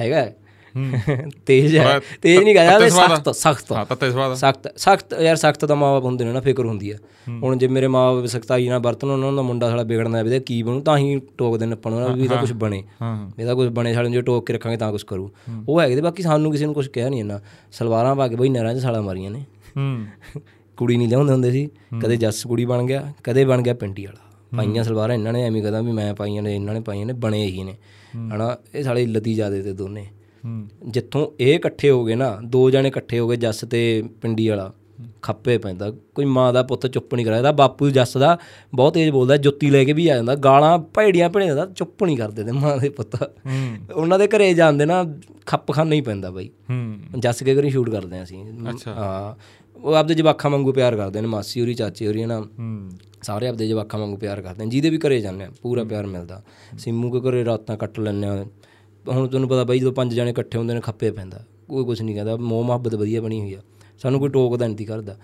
ਹੈਗਾ 0.00 0.16
ਹੈ। 0.16 0.36
ਤੇਜ਼ 1.46 1.76
ਹੈ। 1.76 2.00
ਤੇਜ਼ 2.22 2.40
ਨਹੀਂ 2.40 2.54
ਕਹਦਾ। 2.54 2.88
ਸਖਤ 2.88 3.36
ਸਖਤ। 3.36 3.72
ਹਾਂ 3.72 3.86
ਤੱਤੇ 3.86 4.10
ਸਵਾਦ। 4.10 4.34
ਸਖਤ 4.34 4.78
ਸਖਤ 4.78 5.20
ਯਾਰ 5.20 5.36
ਸਖਤ 5.36 5.64
ਦਾ 5.64 5.74
ਮਾਪੇ 5.74 6.06
ਹੁੰਦੇ 6.06 6.24
ਨੇ 6.24 6.32
ਨਾ 6.32 6.40
ਫਿਕਰ 6.40 6.64
ਹੁੰਦੀ 6.64 6.90
ਆ। 6.90 6.96
ਹੁਣ 7.28 7.56
ਜੇ 7.56 7.68
ਮੇਰੇ 7.68 7.86
ਮਾਪੇ 7.86 8.26
ਸਖਤਾਈ 8.26 8.68
ਨਾਲ 8.68 8.80
ਵਰਤਣ 8.80 9.10
ਉਹਨਾਂ 9.10 9.32
ਦਾ 9.32 9.42
ਮੁੰਡਾ 9.42 9.70
ਸਾਲਾ 9.70 9.82
ਵਿਗੜਨਾ 9.82 10.22
ਵੀ 10.22 10.40
ਕੀ 10.40 10.62
ਬਣੂ? 10.62 10.80
ਤਾਂ 10.80 10.98
ਹੀ 10.98 11.20
ਟੋਕਦੇ 11.38 11.66
ਨੇ 11.66 11.72
ਆਪਾਂ 11.72 11.92
ਨੂੰ 11.92 12.12
ਵੀ 12.12 12.24
ਇਹਦਾ 12.24 12.36
ਕੁਝ 12.36 12.52
ਬਣੇ। 12.52 12.84
ਹਾਂ 13.02 13.30
ਇਹਦਾ 13.38 13.54
ਕੁਝ 13.54 13.68
ਬਣੇ 13.68 13.94
ਸਾਲੇ 13.94 14.10
ਜੇ 14.10 14.22
ਟੋਕ 14.22 14.46
ਕੇ 14.46 14.52
ਰੱਖਾਂਗੇ 14.52 14.76
ਤਾਂ 14.76 14.92
ਕੁਝ 14.92 15.02
ਕਰੂ। 15.02 15.30
ਉਹ 15.68 15.80
ਹੈਗੇ 15.80 15.96
ਤੇ 15.96 16.00
ਬਾਕੀ 16.00 16.22
ਸਾਨੂੰ 16.22 16.52
ਕਿਸੇ 16.52 16.64
ਨੂੰ 16.64 16.74
ਕੁਝ 16.74 16.88
ਕਿਹਾ 16.88 17.08
ਨਹੀਂ 17.08 17.20
ਇਹਨਾਂ 17.20 17.38
ਸਲਵਾਰਾਂ 17.72 18.16
ਪਾ 18.16 18.28
ਕੇ 18.28 18.36
ਬਈ 18.36 18.48
ਨਹਿਰਾਂ 18.48 18.74
'ਚ 18.74 18.78
ਸਾਲਾ 18.78 19.00
ਮਾਰੀਆਂ 19.00 19.30
ਨੇ। 19.30 19.44
ਹੂੰ। 19.76 20.06
ਕੁੜੀ 20.80 20.96
ਨਹੀਂ 20.96 21.08
ਲਿਆਉਂਦੇ 21.08 21.32
ਹੁੰਦੇ 21.32 21.50
ਸੀ 21.50 21.68
ਕਦੇ 22.02 22.16
ਜੱਸ 22.16 22.46
ਕੁੜੀ 22.46 22.64
ਬਣ 22.64 22.82
ਗਿਆ 22.82 23.12
ਕਦੇ 23.24 23.44
ਬਣ 23.44 23.62
ਗਿਆ 23.62 23.74
ਪਿੰਡੀ 23.74 24.06
ਵਾਲਾ। 24.06 24.56
ਪਾਈਆਂ 24.56 24.84
ਸਲਵਾਰਾਂ 24.84 25.14
ਇਹਨਾਂ 25.14 25.32
ਨੇ 25.32 25.42
ਐਵੇਂ 25.44 25.62
ਕਹਦਾ 25.62 25.80
ਵੀ 25.80 25.92
ਮੈਂ 25.92 26.14
ਪਾਈਆਂ 26.14 26.42
ਨੇ 26.42 26.54
ਇਹਨਾਂ 26.54 26.74
ਨੇ 26.74 26.80
ਪਾਈਆਂ 26.80 27.06
ਨੇ 27.06 27.12
ਬਣੇ 27.12 27.44
ਹੀ 27.46 27.64
ਨੇ। 27.64 27.76
ਹਨਾ 28.16 28.56
ਇਹ 28.74 28.84
ਸਾਲੇ 28.84 29.06
ਲੱਤੀ 29.06 29.34
ਜਾਦੇ 29.34 29.62
ਤੇ 29.62 29.72
ਦੋਨੇ। 29.72 30.06
ਜਿੱਥੋਂ 30.86 31.26
ਇਹ 31.40 31.54
ਇਕੱਠੇ 31.54 31.90
ਹੋ 31.90 32.04
ਗਏ 32.04 32.14
ਨਾ 32.14 32.38
ਦੋ 32.44 32.70
ਜਣੇ 32.70 32.88
ਇਕੱਠੇ 32.88 33.18
ਹੋ 33.18 33.28
ਗਏ 33.28 33.36
ਜੱਸ 33.36 33.64
ਤੇ 33.70 34.02
ਪਿੰਡੀ 34.22 34.48
ਵਾਲਾ 34.48 34.72
ਖੱਪੇ 35.22 35.58
ਪੈਂਦਾ। 35.58 35.90
ਕੋਈ 36.14 36.24
ਮਾਂ 36.24 36.52
ਦਾ 36.52 36.62
ਪੁੱਤ 36.62 36.86
ਚੁੱਪ 36.86 37.14
ਨਹੀਂ 37.14 37.26
ਕਰਾਦਾ 37.26 37.52
ਬਾਪੂ 37.52 37.88
ਜੱਸ 37.90 38.16
ਦਾ 38.16 38.38
ਬਹੁਤ 38.74 38.94
ਤੇਜ਼ 38.94 39.10
ਬੋਲਦਾ 39.10 39.36
ਜੁੱਤੀ 39.36 39.70
ਲੈ 39.70 39.84
ਕੇ 39.84 39.92
ਵੀ 39.92 40.08
ਆ 40.08 40.14
ਜਾਂਦਾ 40.16 40.34
ਗਾਲਾਂ 40.34 40.78
ਭੈੜੀਆਂ 40.78 41.30
ਭੈੜੀਆਂ 41.30 41.56
ਦਾ 41.56 41.66
ਚੁੱਪ 41.66 42.04
ਨਹੀਂ 42.04 42.16
ਕਰਦੇ 42.16 42.44
ਤੇ 42.44 42.52
ਮਾਂ 42.52 42.76
ਦੇ 42.76 42.88
ਪੁੱਤ। 42.88 43.30
ਉਹਨਾਂ 43.94 44.18
ਦੇ 44.18 44.26
ਘਰੇ 44.26 44.52
ਜਾਂਦੇ 44.54 44.84
ਨਾ 44.84 45.04
ਖੱਪ 45.46 45.72
ਖਾਨਾ 45.72 45.94
ਹੀ 45.94 46.00
ਪੈਂਦਾ 46.00 46.30
ਬਾਈ। 46.30 46.50
ਜੱਸ 47.18 47.42
ਕੇ 47.42 47.54
ਘਰੀ 47.54 47.70
ਸ਼ੂਟ 47.70 47.90
ਕਰਦੇ 47.90 48.16
ਹਾਂ 48.16 48.24
ਅਸੀਂ। 48.24 48.44
ਹਾਂ। 48.88 49.34
ਉਹ 49.76 49.94
ਆਪਦੇ 49.94 50.14
ਜਵਾਕਾਂ 50.14 50.50
ਵਾਂਗੂ 50.50 50.72
ਪਿਆਰ 50.72 50.96
ਕਰਦੇ 50.96 51.20
ਨੇ 51.20 51.26
ਮਾਸੀ 51.26 51.60
ਹੋਰੀ 51.60 51.74
ਚਾਚੀ 51.74 52.06
ਹੋਰੀ 52.06 52.24
ਨਾ 52.24 52.46
ਸਾਰੇ 53.22 53.48
ਆਪਦੇ 53.48 53.68
ਜਵਾਕਾਂ 53.68 54.00
ਵਾਂਗੂ 54.00 54.16
ਪਿਆਰ 54.16 54.42
ਕਰਦੇ 54.42 54.64
ਨੇ 54.64 54.70
ਜਿਹਦੇ 54.70 54.90
ਵੀ 54.90 54.98
ਘਰੇ 54.98 55.20
ਜਾਂਦੇ 55.20 55.44
ਆ 55.44 55.50
ਪੂਰਾ 55.62 55.84
ਪਿਆਰ 55.84 56.06
ਮਿਲਦਾ। 56.06 56.42
ਸਿੰਮੂ 56.78 57.10
ਕੇ 57.10 57.30
ਘਰੇ 57.30 57.44
ਰਾਤਾਂ 57.44 57.76
ਕੱਟ 57.76 58.00
ਲੈਂਦੇ 58.00 58.26
ਆ। 58.26 58.46
ਹੁਣ 59.08 59.28
ਤੁਹਾਨੂੰ 59.28 59.48
ਪਤਾ 59.48 59.64
ਬਾਈ 59.64 59.78
ਜਦੋਂ 59.78 59.92
ਪੰਜ 59.92 60.14
ਜਣੇ 60.14 60.30
ਇਕੱਠੇ 60.30 60.58
ਹੁੰਦੇ 60.58 60.74
ਨੇ 60.74 60.80
ਖੱਪੇ 60.80 61.10
ਪੈਂਦਾ। 61.10 61.44
ਕੋਈ 61.68 61.84
ਕੁਝ 61.84 62.02
ਨਹੀਂ 62.02 62.14
ਕਹਿੰਦਾ 62.14 62.36
ਮੋਹ 62.36 62.64
ਮੁਹੱਬਤ 62.64 62.94
ਵਧੀਆ 62.94 63.20
ਬਣੀ 63.20 63.40
ਹੋਈ 63.40 63.54
ਆ। 63.54 63.60
ਸਾਨੂੰ 63.98 64.20
ਕੋਈ 64.20 64.28
ਟੋਕਦਾ 64.28 64.66
ਨਹੀਂ 64.66 64.86
ਕਰਦਾ। 64.86 65.16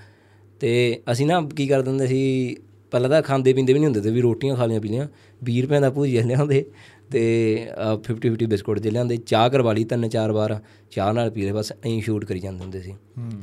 ਤੇ 0.60 1.02
ਅਸੀਂ 1.12 1.26
ਨਾ 1.26 1.48
ਕੀ 1.56 1.66
ਕਰ 1.66 1.82
ਦਿੰਦੇ 1.82 2.06
ਸੀ 2.06 2.56
ਪਹਿਲਾਂ 2.90 3.10
ਤਾਂ 3.10 3.22
ਖਾਂਦੇ 3.22 3.52
ਪੀਂਦੇ 3.52 3.72
ਵੀ 3.72 3.78
ਨਹੀਂ 3.78 3.86
ਹੁੰਦੇ 3.86 4.00
ਤੇ 4.00 4.10
ਵੀ 4.10 4.20
ਰੋਟੀਆਂ 4.20 4.56
ਖਾ 4.56 4.66
ਲੀਆਂ 4.66 4.80
ਪੀ 4.80 4.88
ਲੀਆਂ। 4.88 5.08
20 5.44 5.62
ਰੁਪਏ 5.62 5.80
ਦਾ 5.80 5.90
ਭੁਜੀਆ 5.90 6.24
ਲਿਆਉਂਦੇ। 6.24 6.70
ਤੇ 7.10 7.66
50 7.96 8.30
50 8.30 8.46
ਬਿਸਕੁਟ 8.46 8.78
ਜੇ 8.78 8.90
ਲਿਆਉਂਦੇ 8.90 9.16
ਚਾਹ 9.16 9.50
ਕਰਵਾ 9.50 9.72
ਲਈ 9.72 9.84
ਤਿੰਨ 9.84 10.08
ਚਾਰ 10.08 10.32
ਵਾਰ 10.32 10.60
ਚਾਹ 10.90 11.12
ਨਾਲ 11.12 11.30
ਪੀ 11.30 11.42
ਲਏ 11.42 11.52
ਬਸ 11.52 11.72
ਐਂ 11.86 12.00
ਸ਼ੂਟ 12.00 12.24
ਕਰੀ 12.24 12.40
ਜਾਂਦੇ 12.40 12.60
ਹੁੰਦੇ 12.60 12.82
ਸੀ। 12.82 12.94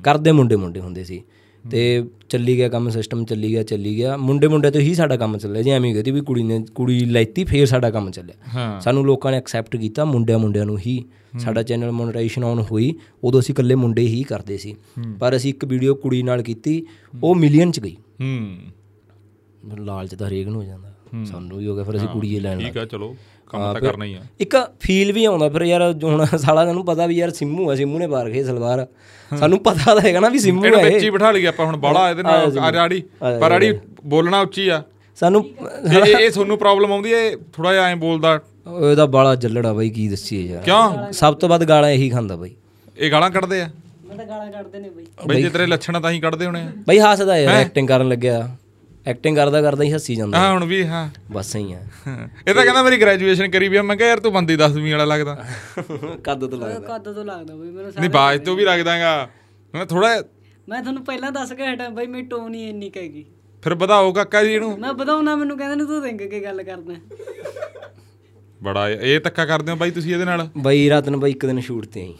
ਕਰਦੇ 0.03 0.31
ਮੁੰਡੇ 0.31 0.55
ਮੁੰਡੇ 0.55 0.79
ਹੁੰਦੇ 0.79 1.03
ਸੀ। 1.03 1.23
ਤੇ 1.71 2.05
ਚੱਲੀ 2.29 2.57
ਗਿਆ 2.57 2.69
ਕੰਮ 2.69 2.89
ਸਿਸਟਮ 2.89 3.25
ਚੱਲੀ 3.25 3.49
ਗਿਆ 3.49 3.63
ਚੱਲੀ 3.63 3.95
ਗਿਆ। 3.95 4.17
ਮੁੰਡੇ 4.17 4.47
ਮੁੰਡੇ 4.47 4.71
ਤੋਂ 4.71 4.81
ਹੀ 4.81 4.93
ਸਾਡਾ 4.93 5.17
ਕੰਮ 5.17 5.37
ਚੱਲਿਆ। 5.37 5.61
ਜੇ 5.61 5.71
ਐਵੇਂ 5.71 5.95
ਕਹਦੀ 5.95 6.11
ਵੀ 6.11 6.21
ਕੁੜੀ 6.21 6.43
ਨੇ 6.43 6.65
ਕੁੜੀ 6.75 6.99
ਲੈਤੀ 6.99 7.43
ਫੇਰ 7.43 7.65
ਸਾਡਾ 7.65 7.91
ਕੰਮ 7.91 8.11
ਚੱਲਿਆ। 8.11 8.79
ਸਾਨੂੰ 8.79 9.05
ਲੋਕਾਂ 9.05 9.31
ਨੇ 9.31 9.37
ਐਕਸੈਪਟ 9.37 9.75
ਕੀਤਾ 9.75 10.05
ਮੁੰਡਿਆਂ 10.05 10.39
ਮੁੰਡਿਆਂ 10.39 10.65
ਨੂੰ 10.65 10.77
ਹੀ। 10.77 11.05
ਸਾਡਾ 11.39 11.63
ਚੈਨਲ 11.63 11.91
ਮੋਨੇਟਾਈਜੇਸ਼ਨ 11.91 12.43
ਆਨ 12.43 12.59
ਹੋਈ। 12.71 12.95
ਉਦੋਂ 13.23 13.39
ਅਸੀਂ 13.39 13.55
ਇਕੱਲੇ 13.55 13.75
ਮੁੰਡੇ 13.75 14.01
ਹੀ 14.01 14.23
ਕਰਦੇ 14.23 14.57
ਸੀ। 14.57 14.75
ਪਰ 15.19 15.35
ਅਸੀਂ 15.35 15.49
ਇੱਕ 15.49 15.65
ਵੀਡੀਓ 15.65 15.95
ਕੁੜੀ 15.95 16.23
ਨਾਲ 16.23 16.41
ਕੀਤੀ 16.41 16.85
ਉਹ 17.23 17.35
ਮਿਲੀਅਨ 17.35 17.71
ਚ 17.71 17.79
ਗਈ। 17.79 17.95
ਹੂੰ। 18.21 18.57
ਲਾਲਚ 19.77 20.15
ਤਾਂ 20.15 20.27
ਹਰੇਕ 20.27 20.47
ਨੂੰ 20.47 20.61
ਹੋ 20.61 20.67
ਜਾਂਦਾ। 20.67 20.95
ਸਾਨੂੰ 21.25 21.57
ਵੀ 21.57 21.67
ਹੋ 21.67 21.75
ਗਿਆ 21.75 21.83
ਫਿਰ 21.83 21.97
ਅਸੀਂ 21.97 22.07
ਕੁੜੀਏ 22.07 22.39
ਲੈਣ 22.39 22.57
ਲੱਗ 22.57 22.65
ਠੀਕ 22.65 22.77
ਆ 22.77 22.85
ਚਲੋ। 22.85 23.15
ਕੰਮ 23.53 23.73
ਤਾਂ 23.73 23.81
ਕਰਨਾ 23.81 24.05
ਹੀ 24.05 24.13
ਆ। 24.13 24.19
ਇੱਕ 24.39 24.55
ਫੀਲ 24.79 25.11
ਵੀ 25.11 25.25
ਆਉਂਦਾ 25.25 25.49
ਫਿਰ 25.49 25.61
ਯਾਰ 25.61 25.95
ਹੁਣ 26.03 26.25
ਸਾਲਾ 26.25 26.73
ਨੂੰ 26.73 26.85
ਪਤਾ 26.85 27.05
ਵੀ 27.05 27.15
ਯਾਰ 27.15 27.29
ਸਿੰਮੂ 27.29 27.69
ਆ 27.71 27.75
ਸਿੰਮੂ 27.75 27.99
ਨੇ 27.99 28.07
ਪਾਰ 28.07 28.29
ਕੇ 28.29 28.43
ਸਲਵਾਰ। 28.43 28.87
ਸਾਨੂੰ 29.39 29.59
ਪਤਾ 29.59 29.93
ਤਾਂ 29.95 30.01
ਹੈਗਾ 30.01 30.19
ਨਾ 30.19 30.29
ਵੀ 30.29 30.39
ਸਿੰਮੂ 30.39 30.65
ਇਹਨੂੰ 30.65 30.79
ਹੈ 30.79 30.85
ਵਿੱਚ 30.85 31.03
ਹੀ 31.03 31.09
ਬਿਠਾ 31.09 31.31
ਲਈਏ 31.31 31.45
ਆਪਾਂ 31.47 31.65
ਹੁਣ 31.65 31.77
ਬਾੜਾ 31.77 32.09
ਇਹਦੇ 32.09 32.23
ਨਾਲ 32.23 32.57
ਆ 32.59 32.71
ਰਾੜੀ 32.71 33.03
ਪਰ 33.21 33.49
ਰਾੜੀ 33.49 33.73
ਬੋਲਣਾ 34.05 34.39
ਉੱਚੀ 34.41 34.67
ਆ। 34.69 34.83
ਸਾਨੂੰ 35.15 35.45
ਇਹ 35.45 35.97
ਇਹ- 35.97 36.19
ਇਹ 36.19 36.31
ਤੁਹਾਨੂੰ 36.31 36.57
ਪ੍ਰੋਬਲਮ 36.57 36.91
ਆਉਂਦੀ 36.91 37.13
ਹੈ 37.13 37.31
ਥੋੜਾ 37.53 37.73
ਜਿਹਾ 37.73 37.87
ਐਂ 37.87 37.95
ਬੋਲਦਾ। 37.95 38.39
ਇਹਦਾ 38.89 39.05
ਬਾਲਾ 39.05 39.35
ਜੱਲੜਾ 39.35 39.73
ਬਾਈ 39.73 39.89
ਕੀ 39.89 40.07
ਦੱਸੀਏ 40.07 40.41
ਯਾਰ। 40.53 40.63
ਕਿਉਂ? 40.63 41.11
ਸਭ 41.11 41.33
ਤੋਂ 41.33 41.49
ਵੱਧ 41.49 41.63
ਗਾਲਾਂ 41.63 41.89
ਇਹੀ 41.89 42.09
ਖਾਂਦਾ 42.09 42.35
ਬਾਈ। 42.35 42.55
ਇਹ 42.97 43.11
ਗਾਲਾਂ 43.11 43.29
ਕੱਢਦੇ 43.31 43.61
ਆ? 43.61 43.69
ਮੈਂ 44.07 44.15
ਤਾਂ 44.17 44.25
ਗਾਲਾਂ 44.25 44.51
ਕੱਢਦੇ 44.51 44.79
ਨੇ 44.79 44.89
ਬਈ। 44.89 45.05
ਬਈ 45.27 45.41
ਜੇ 45.41 45.49
ਤੇਰੇ 45.49 45.65
ਲੱਛਣ 45.65 45.99
ਤਾਂ 45.99 46.11
ਹੀ 46.11 46.19
ਕੱਢਦੇ 46.19 46.45
ਹੋਣੇ 46.45 46.61
ਆ। 46.61 46.71
ਬਾਈ 46.87 46.99
ਹੱਸਦਾ 46.99 47.37
ਯਾਰ 47.37 47.55
ਐਕਟਿੰਗ 47.55 47.87
ਕਰਨ 47.87 48.09
ਲੱਗਿਆ। 48.09 48.55
ਐਕਟਿੰਗ 49.05 49.35
ਕਰਦਾ 49.35 49.61
ਕਰਦਾ 49.61 49.83
ਹੀ 49.83 49.91
ਹੱਸੀ 49.91 50.15
ਜਾਂਦਾ 50.15 50.37
ਹਾਂ 50.39 50.51
ਹੁਣ 50.53 50.63
ਵੀ 50.65 50.83
ਹਾਂ। 50.87 51.07
ਬਸ 51.31 51.55
ਹੀ 51.55 51.73
ਆ। 51.73 51.79
ਇਹ 52.47 52.53
ਤਾਂ 52.53 52.63
ਕਹਿੰਦਾ 52.63 52.83
ਮੇਰੀ 52.83 52.99
ਗ੍ਰੈਜੂਏਸ਼ਨ 53.01 53.49
ਕਰੀ 53.51 53.67
ਵੀ 53.67 53.77
ਆ। 53.77 53.81
ਮੈਂ 53.81 53.95
ਕਿਹਾ 53.97 54.07
ਯਾਰ 54.09 54.19
ਤੂੰ 54.19 54.31
ਬੰਦੀ 54.33 54.55
10ਵੀਂ 54.57 54.91
ਵਾਲਾ 54.91 55.05
ਲੱਗਦਾ। 55.05 55.35
ਕਦ 56.23 56.45
ਤੋਂ 56.45 56.59
ਲੱਗਦਾ। 56.59 56.97
ਕਦ 56.97 57.13
ਤੋਂ 57.13 57.25
ਲੱਗਦਾ 57.25 57.55
ਬਈ 57.55 57.69
ਮੈਨੂੰ 57.69 57.91
ਨਹੀਂ 57.99 58.09
ਬਾਜ 58.09 58.43
ਤੋਂ 58.45 58.55
ਵੀ 58.55 58.65
ਲੱਗਦਾਗਾ 58.65 59.29
ਮੈਂ 59.73 59.85
ਥੋੜਾ 59.85 60.09
ਮੈਂ 60.69 60.81
ਤੁਹਾਨੂੰ 60.81 61.03
ਪਹਿਲਾਂ 61.05 61.31
ਦੱਸ 61.31 61.51
ਕੇ 61.53 61.65
ਹਟਾਂ 61.65 61.89
ਬਈ 61.89 62.07
ਮੇਰੀ 62.07 62.25
ਟੋਨ 62.27 62.53
ਹੀ 62.53 62.67
ਇੰਨੀ 62.69 62.89
ਕਹੇਗੀ 62.89 63.25
ਫਿਰ 63.63 63.73
ਵਧਾਓ 63.75 64.11
ਕਾਕਾ 64.13 64.43
ਜੀ 64.43 64.53
ਇਹਨੂੰ। 64.53 64.77
ਮੈਂ 64.79 64.93
ਬਤਾਉਣਾ 64.93 65.35
ਮੈਨੂੰ 65.35 65.57
ਕਹਿੰਦੇ 65.57 65.75
ਨੇ 65.75 65.85
ਤੂੰ 65.85 66.03
ਰਿੰਗ 66.03 66.19
ਕੇ 66.21 66.39
ਗੱਲ 66.39 66.63
ਕਰਦਾ 66.63 66.93
ਬੜਾ 68.61 68.89
ਇਹ 68.89 69.19
ਧੱਕਾ 69.19 69.45
ਕਰਦੇ 69.45 69.71
ਹੋ 69.71 69.75
ਬਾਈ 69.77 69.91
ਤੁਸੀਂ 69.91 70.13
ਇਹਦੇ 70.13 70.25
ਨਾਲ? 70.25 70.47
ਬਾਈ 70.57 70.89
ਰਾਤ 70.89 71.09
ਨੂੰ 71.09 71.19
ਬਾਈ 71.19 71.31
ਇੱਕ 71.31 71.45
ਦਿਨ 71.45 71.59
ਸ਼ੂਟ 71.59 71.85
ਤੇ 71.85 72.01
ਆਈ। 72.01 72.13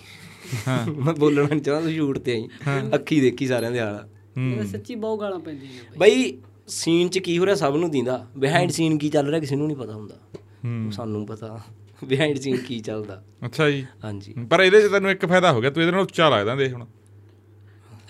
ਹਾਂ। 0.67 0.85
ਮੈਂ 0.87 1.13
ਬੋਲਣਾ 1.13 1.59
ਚਾਹੁੰਦਾ 1.59 1.91
ਸ਼ੂਟ 1.91 2.17
ਤੇ 2.19 2.31
ਆਈ। 2.33 2.47
ਅੱਖੀ 2.95 3.19
ਦੇਖੀ 3.21 3.47
ਸਾਰਿਆਂ 3.47 3.71
ਦੇ 3.71 3.79
ਹਾਲ 3.79 4.65
ਸੱਚੀ 4.71 4.95
ਬਹੁਤ 4.95 5.19
ਗਾਲਾਂ 5.19 5.39
ਪੈਂਦੀਆਂ 5.39 5.71
ਨੇ 5.73 5.97
ਬਾਈ 5.97 6.33
ਸੀਨ 6.73 7.09
'ਚ 7.09 7.19
ਕੀ 7.19 7.37
ਹੋ 7.37 7.45
ਰਿਹਾ 7.45 7.55
ਸਭ 7.55 7.75
ਨੂੰ 7.75 7.89
ਦਿੰਦਾ। 7.91 8.25
ਬਿਹਾਈਂਡ 8.37 8.71
ਸੀਨ 8.71 8.97
ਕੀ 8.97 9.09
ਚੱਲ 9.09 9.27
ਰਿਹਾ 9.27 9.39
ਕਿਸੇ 9.39 9.55
ਨੂੰ 9.55 9.67
ਨਹੀਂ 9.67 9.77
ਪਤਾ 9.77 9.93
ਹੁੰਦਾ। 9.93 10.91
ਸਾਨੂੰ 10.91 11.25
ਪਤਾ। 11.25 11.59
ਬਿਹਾਈਂਡ 12.03 12.39
ਸੀਨ 12.39 12.57
ਕੀ 12.57 12.79
ਚੱਲਦਾ। 12.79 13.21
ਅੱਛਾ 13.45 13.69
ਜੀ। 13.69 13.85
ਹਾਂਜੀ। 14.03 14.33
ਪਰ 14.49 14.61
ਇਹਦੇ 14.61 14.81
'ਚ 14.81 14.91
ਤੈਨੂੰ 14.91 15.11
ਇੱਕ 15.11 15.25
ਫਾਇਦਾ 15.25 15.51
ਹੋ 15.51 15.61
ਗਿਆ। 15.61 15.69
ਤੂੰ 15.69 15.83
ਇਹਦੇ 15.83 15.91
ਨਾਲ 15.91 16.01
ਉੱਚਾ 16.01 16.29
ਲੱਗਦਾ 16.29 16.55
ਦੇਖ 16.55 16.73
ਹੁਣ। 16.73 16.85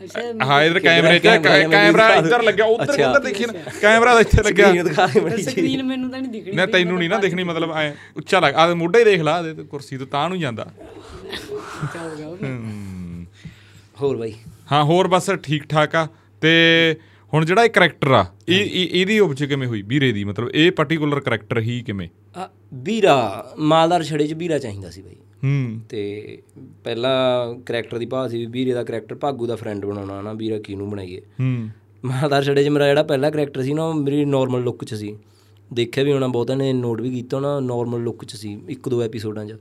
ਅੱਛਾ 0.04 0.22
ਹਾਂ 0.46 0.62
ਇਧਰ 0.64 0.80
ਕੈਮਰੇ 0.80 1.20
'ਚ 1.20 1.28
ਕੈਮਰਾ 1.72 2.08
ਇੱਧਰ 2.16 2.42
ਲੱਗਿਆ 2.44 2.66
ਉਧਰ। 2.66 2.96
ਕਿੱਧਰ 2.96 3.20
ਦੇਖੀ 3.20 3.46
ਨਾ 3.46 3.54
ਕੈਮਰਾ 3.82 4.20
ਇੱਥੇ 4.20 4.42
ਲੱਗਿਆ। 4.44 4.72
ਸਕਰੀਨ 5.38 5.84
ਮੈਨੂੰ। 5.84 6.10
ਤਾਂ 6.12 6.22
ਨਹੀਂ 6.22 6.32
ਦਿਖਣੀ 6.32 6.56
ਨਾ 6.56 6.66
ਤੈਨੂੰ 6.66 6.98
ਨਹੀਂ 7.00 7.10
ਨਾ 7.10 7.18
ਦੇਖਣੀ 7.18 7.44
ਮਤਲਬ 7.44 7.72
ਐ 7.72 7.90
ਉੱਚਾ 8.18 8.40
ਲੱਗ 8.40 8.56
ਆ 8.56 8.74
ਮੋਢਾ 8.74 9.00
ਹੀ 9.00 9.04
ਦੇਖ 9.04 9.22
ਲਾ 9.22 9.42
ਤੇ 9.44 9.54
ਕੁਰਸੀ 9.64 9.98
ਤੋਂ 9.98 10.08
ਤਾਂ 10.08 10.28
ਨੂੰ 10.30 10.40
ਜਾਂਦਾ। 10.40 10.66
ਹੋਰ 14.02 14.18
ਬਾਈ। 14.18 14.34
ਹਾਂ 14.72 14.84
ਹੋਰ 14.84 15.08
ਬਸ 15.08 15.30
ਠੀਕ 15.44 15.64
ਠਾਕ 15.70 15.96
ਆ। 15.96 16.08
ਤੇ 16.42 16.54
ਹੁਣ 17.34 17.46
ਜਿਹੜਾ 17.46 17.66
ਇਹ 17.66 17.70
ਕਰੈਕਟਰ 17.70 18.12
ਆ 18.12 18.26
ਇਹ 18.50 18.60
ਇਹ- 18.60 18.90
ਇਹਦੀ 18.92 19.20
ਉਪਜ 19.20 19.44
ਕਿਵੇਂ 19.44 19.68
ਹੋਈ? 19.68 19.82
ਵੀਰੇ 19.82 20.12
ਦੀ 20.12 20.24
ਮਤਲਬ 20.24 20.50
ਇਹ 20.54 20.72
ਪਾਰਟਿਕੂਲਰ 20.72 21.20
ਕਰੈਕਟਰ 21.20 21.60
ਹੀ 21.60 21.82
ਕਿਵੇਂ? 21.82 22.08
ਵੀਰਾ 22.74 23.46
ਮਾਲਦਾਰ 23.60 24.04
ਛੜੇ 24.04 24.28
'ਚ 24.28 24.34
ਵੀਰਾ 24.34 24.58
ਚਾਹੀਦਾ 24.58 24.90
ਸੀ 24.90 25.02
ਬਾਈ। 25.02 25.16
ਹੂੰ। 25.44 25.80
ਤੇ 25.90 26.38
ਪਹਿਲਾਂ 26.84 27.54
ਕਰੈਕਟਰ 27.56 27.98
ਦੀ 27.98 28.06
ਭਾਅ 28.06 28.28
ਸੀ 28.28 28.46
ਵੀਰੇ 28.46 28.72
ਦਾ 28.72 28.84
ਕਰੈਕਟਰ 28.84 29.16
ਭਾਗੂ 29.16 29.48
ਦਾ 29.48 29.56
ਫਰੈਂਡ 29.56 29.86
ਬਣਾਉਣਾ 29.86 30.22
ਨਾ 30.22 30.34
ਵੀਰਾ 30.34 30.60
ਕਿਹਨੂੰ 30.60 30.90
ਬਣਾਈਏ। 30.90 31.22
ਹੂੰ। 31.40 31.70
ਮਾਲਦਾਰ 32.06 32.44
ਛੜੇ 32.44 32.64
'ਚ 32.64 32.68
ਮੇਰਾ 32.68 32.88
ਜਿਹੜਾ 32.88 33.04
ਪਹਿਲਾ 33.04 33.30
ਕਰੈਕਟਰ 33.30 33.62
ਸੀ 33.62 33.74
ਨਾ 33.74 33.84
ਉਹ 33.84 33.94
ਮੇਰੀ 33.94 34.26
ਨਾਰਮਲ 34.26 34.62
ਲੁੱਕ 34.62 34.84
'ਚ 34.84 34.94
ਸੀ। 34.94 35.18
ਦੇਖਿਆ 35.74 36.04
ਵੀ 36.04 36.12
ਹੋਣਾ 36.12 36.28
ਬਹੁਤਾਂ 36.28 36.58
ਨੇ 36.58 36.74
ਨੋਟ 36.74 37.02
ਵੀ 37.02 37.10
ਕੀਤਾ 37.12 37.38
ਹੋਣਾ 37.38 37.60
ਨਾਰਮਲ 37.60 38.00
ਲੁੱਕ 38.00 38.26
'ਚ 38.26 38.36
ਸੀ 38.36 38.62
ਇੱਕ 38.70 38.90
ਦੋ 38.90 39.02
ਐਪੀਸੋਡਾਂ 39.02 39.46
'ਚ। 39.46 39.56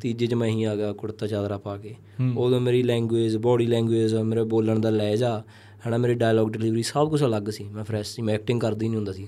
ਤੀਜੇ 0.00 0.26
'ਚ 0.26 0.34
ਮੈਂ 0.34 0.48
ਹੀ 0.48 0.64
ਆ 0.64 0.76
ਗਿਆ 0.76 0.92
ਕੁੜਤਾ 0.92 1.26
ਚਾਦਰਾ 1.26 1.58
ਪਾ 1.58 1.76
ਕੇ। 1.76 1.94
ਉਦੋਂ 2.36 2.60
ਮੇਰੀ 2.60 2.82
ਲੈਂਗੁਏਜ 2.82 3.36
ਬੋਡੀ 3.36 3.66
ਲੈਂਗੁਏਜ 3.66 4.14
ਮੇਰੇ 4.14 4.42
ਬੋਲਣ 4.42 4.78
ਦਾ 4.78 4.90
ਲਹਿਜਾ 4.90 5.44
ਹਨਾ 5.88 5.98
ਮੇਰੇ 5.98 6.14
ਡਾਇਲੌਗ 6.14 6.48
ਡਿਲੀਵਰੀ 6.48 6.82
ਸਭ 6.82 7.10
ਕੁਝ 7.10 7.22
ਅਲੱਗ 7.24 7.50
ਸੀ 7.50 7.64
ਮੈਂ 7.64 7.84
ਫਰੈਸ਼ 7.84 8.14
ਸੀ 8.14 8.22
ਮੈਂ 8.22 8.34
ਐਕਟਿੰਗ 8.34 8.60
ਕਰਦੀ 8.60 8.88
ਨਹੀਂ 8.88 8.96
ਹੁੰਦਾ 8.96 9.12
ਸੀ। 9.12 9.24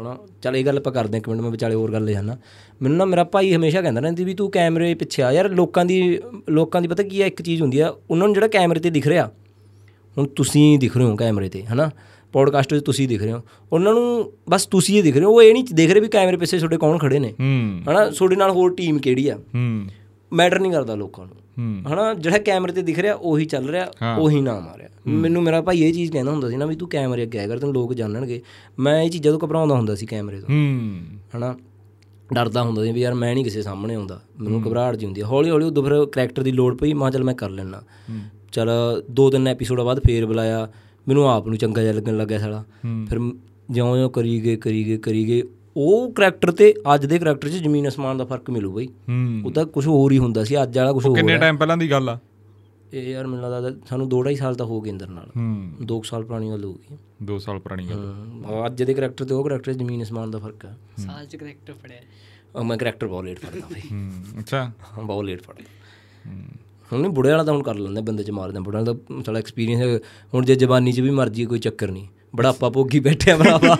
ਹਨਾ 0.00 0.16
ਚੱਲ 0.42 0.56
ਇਹ 0.56 0.64
ਗੱਲ 0.64 0.78
ਆਪਾਂ 0.78 0.92
ਕਰਦੇ 0.92 1.12
ਹਾਂ 1.12 1.18
ਇੱਕ 1.18 1.28
ਮਿੰਟ 1.28 1.40
ਮੈਂ 1.40 1.50
ਵਿਚਾਲੇ 1.50 1.74
ਹੋਰ 1.74 1.92
ਗੱਲ 1.92 2.04
ਲੈ 2.04 2.12
ਜਾਣਾ 2.12 2.36
ਮੈਨੂੰ 2.82 2.98
ਨਾ 2.98 3.04
ਮੇਰਾ 3.04 3.24
ਭਾਈ 3.24 3.54
ਹਮੇਸ਼ਾ 3.54 3.82
ਕਹਿੰਦਾ 3.82 4.00
ਰਹਿੰਦੀ 4.00 4.24
ਵੀ 4.24 4.34
ਤੂੰ 4.34 4.50
ਕੈਮਰੇ 4.50 4.94
ਪਿੱਛੇ 4.94 5.22
ਆ। 5.22 5.32
ਯਾਰ 5.32 5.50
ਲੋਕਾਂ 5.50 5.84
ਦੀ 5.84 6.18
ਲੋਕਾਂ 6.50 6.82
ਦੀ 6.82 6.88
ਪਤਾ 6.88 7.02
ਕੀ 7.02 7.22
ਆ 7.22 7.26
ਇੱਕ 7.26 7.42
ਚੀਜ਼ 7.42 7.62
ਹੁੰਦੀ 7.62 7.80
ਆ 7.80 7.94
ਉਹਨਾਂ 8.10 8.26
ਨੂੰ 8.26 8.34
ਜਿਹੜਾ 8.34 8.48
ਕੈਮਰੇ 8.48 8.80
ਤੇ 8.80 8.90
ਦਿਖ 8.90 9.06
ਰਿਹਾ 9.06 9.30
ਹੁਣ 10.18 10.26
ਤੁਸੀਂ 10.26 10.78
ਦਿਖ 10.78 10.96
ਰਹੇ 10.96 11.04
ਹੋ 11.04 11.16
ਕੈਮਰੇ 11.16 11.48
ਤੇ 11.48 11.62
ਹਨਾ? 11.64 11.90
ਪੋਡਕਾਸਟ 12.32 12.72
ਵਿੱਚ 12.72 12.84
ਤੁਸੀਂ 12.84 13.08
ਦਿਖ 13.08 13.22
ਰਹੇ 13.22 13.32
ਹੋ। 13.32 13.40
ਉਹਨਾਂ 13.72 13.92
ਨੂੰ 13.94 14.32
ਬਸ 14.50 14.66
ਤੁਸੀਂ 14.66 14.96
ਹੀ 14.96 15.02
ਦਿਖ 15.02 15.16
ਰਹੇ 15.16 15.24
ਹੋ। 15.24 15.30
ਉਹ 15.30 15.42
ਇਹ 15.42 15.52
ਨਹੀਂ 15.52 15.64
ਦੇਖ 15.74 15.90
ਰਹੇ 15.90 16.00
ਵੀ 16.00 16.08
ਕੈਮਰੇ 16.08 16.36
ਪਿੱਛੇ 16.36 16.58
ਤੁਹਾਡੇ 16.58 16.76
ਕੌਣ 16.76 16.98
ਖੜੇ 16.98 17.18
ਨੇ। 17.18 17.32
ਹਨਾ 17.90 18.04
ਤੁਹਾਡੇ 18.10 18.36
ਨਾਲ 18.36 18.50
ਹੋਰ 18.50 18.74
ਟੀਮ 18.74 18.98
ਕਿਹੜੀ 18.98 19.28
ਆ? 19.28 19.36
ਹੂੰ। 19.54 19.86
ਮੈਟਰ 20.34 20.60
ਨਹੀਂ 20.60 20.72
ਕਰਦਾ 20.72 20.94
ਲੋਕਾਂ 20.94 21.26
ਨੂੰ। 21.26 21.36
ਹਨਾ 21.86 22.12
ਜਿਹੜਾ 22.14 22.38
ਕੈਮਰੇ 22.38 22.72
ਤੇ 22.72 22.82
ਦਿਖ 22.82 22.98
ਰਿਹਾ 22.98 23.14
ਉਹੀ 23.14 23.44
ਚੱਲ 23.44 23.68
ਰਿਹਾ 23.68 24.16
ਉਹੀ 24.18 24.40
ਨਾਮ 24.40 24.68
ਆ 24.68 24.76
ਰਿਹਾ 24.78 24.88
ਮੈਨੂੰ 25.06 25.42
ਮੇਰਾ 25.42 25.60
ਭਾਈ 25.60 25.82
ਇਹ 25.82 25.92
ਚੀਜ਼ 25.94 26.12
ਕਹਿੰਦਾ 26.12 26.32
ਹੁੰਦਾ 26.32 26.48
ਸੀ 26.50 26.56
ਨਾ 26.56 26.66
ਵੀ 26.66 26.76
ਤੂੰ 26.76 26.88
ਕੈਮਰੇ 26.88 27.22
ਅੱਗੇ 27.22 27.38
ਆਇਆ 27.38 27.48
ਕਰ 27.48 27.58
ਤੈਨੂੰ 27.58 27.74
ਲੋਕ 27.74 27.94
ਜਾਣਨਗੇ। 27.94 28.40
ਮੈਂ 28.78 29.02
ਇਹ 29.02 29.10
ਚੀਜ਼ਾਂ 29.10 29.32
ਤੋਂ 29.32 29.40
ਘਬਰਾਉਂਦਾ 29.40 29.74
ਹੁੰਦਾ 29.74 29.94
ਸੀ 29.94 30.06
ਕੈਮਰੇ 30.06 30.40
ਤੋਂ। 30.40 30.48
ਹਨਾ 31.36 31.54
ਡਰਦਾ 32.34 32.62
ਹੁੰਦਾ 32.62 32.84
ਸੀ 32.84 32.92
ਵੀ 32.92 33.00
ਯਾਰ 33.00 33.14
ਮੈਂ 33.14 33.34
ਨਹੀਂ 33.34 33.44
ਕਿਸੇ 33.44 33.62
ਸਾਹਮਣੇ 33.62 33.94
ਆਉਂਦਾ। 33.94 34.20
ਮੈਨੂੰ 34.40 34.60
ਘਬਰਾਹਟ 34.62 34.96
ਜੀ 34.96 35.06
ਹੁੰਦੀ 35.06 35.22
ਹੈ 35.22 35.26
ਹੌਲੀ 35.26 35.50
ਹੌਲੀ 35.50 35.66
ਉਦੋਂ 35.66 35.82
ਫਿਰ 35.82 36.04
ਕਰੈਕਟਰ 36.04 36.42
ਦੀ 36.42 36.52
ਲੋੜ 36.52 36.74
ਪਈ 36.76 36.92
ਮੈਂ 36.92 37.10
ਚੱਲ 37.10 37.24
ਮੈਂ 37.24 37.34
ਕਰ 37.34 37.50
ਲੈਣਾ 37.50 37.82
ਚਲ 38.52 38.70
ਦੋ 39.10 39.30
ਤਿੰਨ 39.30 39.48
ਐਪੀਸੋਡਾਂ 39.48 39.84
ਬਾਅਦ 39.84 40.00
ਫੇਰ 40.06 40.26
ਬੁਲਾਇਆ। 40.26 40.68
ਮੈਨੂੰ 41.06 41.28
ਆਪ 41.30 41.46
ਨੂੰ 41.48 41.56
ਚੰਗਾ 41.56 41.82
ਜਿਹਾ 41.82 41.92
ਲੱਗਣ 41.92 42.16
ਲੱਗਿਆ 42.16 42.38
ਸਾਲਾ। 42.38 42.64
ਫਿਰ 43.08 43.18
ਜਿਉਂ 43.70 43.96
ਜਿਉਂ 43.96 44.10
ਕਰੀ 44.10 44.40
ਗਏ 44.40 44.56
ਕਰੀ 44.56 44.84
ਗਏ 44.86 44.96
ਕਰੀ 44.96 45.24
ਗਏ 45.28 45.42
ਉਹ 45.76 46.12
ਕਰੈਕਟਰ 46.12 46.52
ਤੇ 46.52 46.74
ਅੱਜ 46.94 47.06
ਦੇ 47.06 47.18
ਕਰੈਕਟਰ 47.18 47.48
'ਚ 47.48 47.52
ਜ਼ਮੀਨ 47.52 47.88
ਅਸਮਾਨ 47.88 48.18
ਦਾ 48.18 48.24
ਫ਼ਰਕ 48.24 48.50
ਮਿਲੂ 48.50 48.72
ਬਈ। 48.72 48.88
ਉਹ 49.44 49.50
ਤਾਂ 49.50 49.64
ਕੁਝ 49.64 49.86
ਹੋਰ 49.86 50.12
ਹੀ 50.12 50.18
ਹੁੰਦਾ 50.18 50.44
ਸੀ 50.44 50.62
ਅੱਜ 50.62 50.78
ਵਾਲਾ 50.78 50.92
ਕੁਝ 50.92 51.06
ਹੋਰ 51.06 51.16
ਕਿੰਨੇ 51.16 51.38
ਟਾਈਮ 51.38 51.56
ਪਹਿਲਾਂ 51.56 51.76
ਦੀ 51.76 51.90
ਗੱਲ 51.90 52.08
ਆ? 52.08 52.18
ਇਹ 52.92 53.10
ਯਾਰ 53.10 53.26
ਮੈਨੂੰ 53.26 53.50
ਲੱਗਦਾ 53.50 53.86
ਸਾਨੂੰ 53.88 54.08
ਦੋ 54.08 54.22
ਢਾਈ 54.22 54.36
ਸਾਲ 54.36 54.54
ਤਾਂ 54.54 54.66
ਹੋ 54.66 54.80
ਗਏ 54.80 54.90
ਅੰਦਰ 54.90 55.08
ਨਾਲ। 55.08 55.30
ਹੂੰ। 55.36 55.72
ਦੋ 55.82 55.98
ਕੁ 55.98 56.04
ਸਾਲ 56.04 56.24
ਪੁਰਾਣੀ 56.24 56.50
ਗੱਲ 56.50 56.64
ਹੋ 56.64 56.74
ਗਈ। 56.74 56.96
2 57.24 57.38
ਸਾਲ 57.38 57.58
ਪੁਰਾਣੀ 57.58 57.86
ਗੱਲ। 57.86 58.14
ਅੱਜ 58.66 58.82
ਦੇ 58.82 58.94
ਕਰੈਕਟਰ 58.94 59.24
ਤੇ 59.24 59.34
ਉਹ 59.34 59.44
ਕਰੈਕਟਰ 59.44 59.72
'ਚ 59.72 59.78
ਜ਼ਮੀਨ 59.78 60.02
ਅਸਮਾਨ 60.02 60.30
ਦਾ 60.30 60.38
ਫ਼ਰਕ 60.38 60.66
ਆ। 60.66 60.74
ਸਾਲ 60.96 61.26
ਚ 61.26 61.36
ਕਰੈਕਟਰ 61.36 61.72
ਫੜਿਆ। 61.72 61.96
ਉਹ 62.58 62.64
ਮੈਂ 62.64 62.76
ਕਰੈਕਟਰ 62.76 63.06
ਬਹੁਤ 63.06 63.24
ਲੇਟ 63.24 63.38
ਫੜਦਾ 63.38 63.66
ਬਈ। 63.74 63.80
ਹੂੰ। 63.92 64.12
ਅੱਛਾ। 64.38 64.64
ਹਾਂ 64.64 65.04
ਬਹੁਤ 65.04 65.24
ਲੇਟ 65.24 65.42
ਫੜਦਾ। 65.42 65.64
ਹੁਣ 66.92 67.00
ਨਹੀਂ 67.00 67.12
ਬੁੜੇ 67.12 67.30
ਵਾਲਾ 67.30 67.44
ਤਾਂ 67.44 67.54
ਹੁਣ 67.54 67.62
ਕਰ 67.62 67.74
ਲੈਂਦੇ 67.74 68.00
ਬੰਦੇ 68.00 68.22
ਚ 68.22 68.30
ਮਾਰਦੇ 68.30 68.60
ਬੁੜੇ 68.60 68.78
ਵਾਲਾ 68.78 68.92
ਤਾਂ 68.92 69.22
ਸਾਡਾ 69.22 69.38
ਐਕਸਪੀਰੀਅੰਸ 69.38 70.00
ਹੁਣ 70.34 70.44
ਜੇ 70.44 70.54
ਜਵਾਨੀ 70.54 70.92
ਚ 70.92 71.00
ਵੀ 71.00 71.10
ਮਰਜ਼ੀ 71.10 71.44
ਕੋਈ 71.44 71.58
ਚੱਕਰ 71.58 71.90
ਨਹੀਂ। 71.90 72.08
ਬੜਾਪਾ 72.34 72.68
ਭੋਗੀ 72.68 73.00
ਬੈਠਿਆ 73.00 73.36
ਭਰਾਵਾ। 73.36 73.76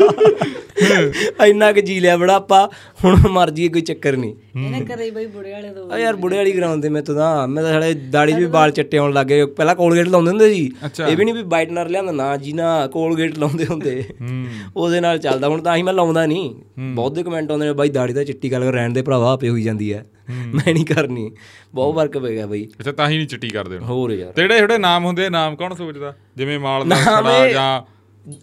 ਇੰਨਾ 1.46 1.72
ਕਿ 1.72 1.82
ਜੀ 1.82 2.00
ਲਿਆ 2.00 2.16
ਬੜਾਪਾ 2.16 2.70
ਹੁਣ 3.04 3.16
ਮਰਜ਼ੀ 3.30 3.68
ਕੋਈ 3.68 3.80
ਚੱਕਰ 3.80 4.16
ਨਹੀਂ। 4.16 4.34
ਇਹਨੇ 4.60 4.80
ਕਰੇ 4.80 5.10
ਬਈ 5.10 5.26
ਬੁੜੇ 5.26 5.52
ਵਾਲੇ 5.52 5.68
ਤੋਂ 5.68 5.90
ਆ 5.90 5.98
ਯਾਰ 5.98 6.16
ਬੁੜੇ 6.16 6.36
ਵਾਲੀ 6.36 6.52
ਗਰਾਉਂਡ 6.52 6.82
ਤੇ 6.82 6.88
ਮੈਂ 6.88 7.02
ਤਾਂ 7.02 7.14
ਨਾ 7.14 7.46
ਮੈਂ 7.46 7.62
ਤਾਂ 7.62 7.72
ਸਾਲੇ 7.72 7.94
ਦਾੜੀ 7.94 8.32
'ਚ 8.32 8.36
ਵੀ 8.36 8.44
ਵਾਲ 8.44 8.70
ਚਿੱਟੇ 8.70 8.98
ਆਉਣ 8.98 9.12
ਲੱਗੇ 9.12 9.46
ਪਹਿਲਾਂ 9.46 9.74
ਕੋਲਗੇਟ 9.74 10.08
ਲਾਉਂਦੇ 10.08 10.30
ਹੁੰਦੇ 10.30 10.54
ਸੀ। 10.54 10.72
ਇਹ 11.08 11.16
ਵੀ 11.16 11.24
ਨਹੀਂ 11.24 11.34
ਵੀ 11.34 11.42
ਵਾਈਟਨਰ 11.42 11.88
ਲਿਆਂਦਾ 11.88 12.12
ਨਾ 12.12 12.36
ਜੀ 12.36 12.52
ਨਾ 12.52 12.86
ਕੋਲਗੇਟ 12.86 13.38
ਲਾਉਂਦੇ 13.38 13.66
ਹੁੰਦੇ। 13.66 14.04
ਹੂੰ। 14.20 14.46
ਉਹਦੇ 14.76 15.00
ਨਾਲ 15.00 15.18
ਚੱਲਦਾ 15.18 15.48
ਹੁਣ 15.48 15.62
ਤਾਂ 15.62 15.76
ਹੀ 15.76 15.82
ਮੈਂ 15.82 15.92
ਲਾਉਂਦਾ 15.92 16.26
ਨਹੀਂ। 16.26 16.54
ਬਹੁਤ 16.78 17.14
ਦੇ 17.14 17.22
ਕਮੈਂਟ 17.22 17.50
ਆਉਂਦੇ 17.50 17.66
ਨੇ 17.66 17.72
ਬਾਈ 17.72 17.88
ਦਾੜੀ 17.88 18.12
ਤਾਂ 18.12 18.24
ਚਿੱਟੀ 18.24 18.52
ਗੱਲ 18.52 18.62
ਰਹਿਣ 18.62 18.90
ਦੇ 18.92 19.02
ਭਰਾਵਾ 19.02 19.32
ਆਪੇ 19.32 19.48
ਹੋਈ 19.48 19.62
ਜਾਂਦੀ 19.62 19.92
ਹੈ। 19.92 20.06
ਮੈਂ 20.30 20.74
ਨਹੀਂ 20.74 20.86
ਕਰਨੀ। 20.86 21.32
ਬਹੁਤ 21.74 21.94
ਫ਼ਰਕ 21.94 22.18
ਪੈ 22.18 22.30
ਗਿਆ 22.30 22.46
ਬਾਈ। 22.46 22.68
ਅੱਛਾ 22.80 22.92
ਤਾਂ 22.92 23.08
ਹੀ 23.08 23.16
ਨਹੀਂ 23.16 23.26
ਚਿੱਟੀ 23.26 23.48
ਕਰਦੇ 23.48 23.78
ਹੋਰ 23.78 24.10
ਯਾਰ। 24.10 24.32
ਤੇ 24.32 24.48
ਜਿਹੜੇ 24.48 24.78
ਨਾਮ 24.78 25.04
ਹੁੰਦੇ 25.04 25.30
ਨਾਮ 25.30 25.56
ਕੌਣ 25.56 25.74
ਸੋਚਦਾ? 25.74 26.14
ਜਿਵੇਂ 26.36 26.58
ਮਾਲ 26.58 26.88
ਦਾ 26.88 27.44
ਇਹ- 27.44 27.54
ਜਾਂ 27.54 27.93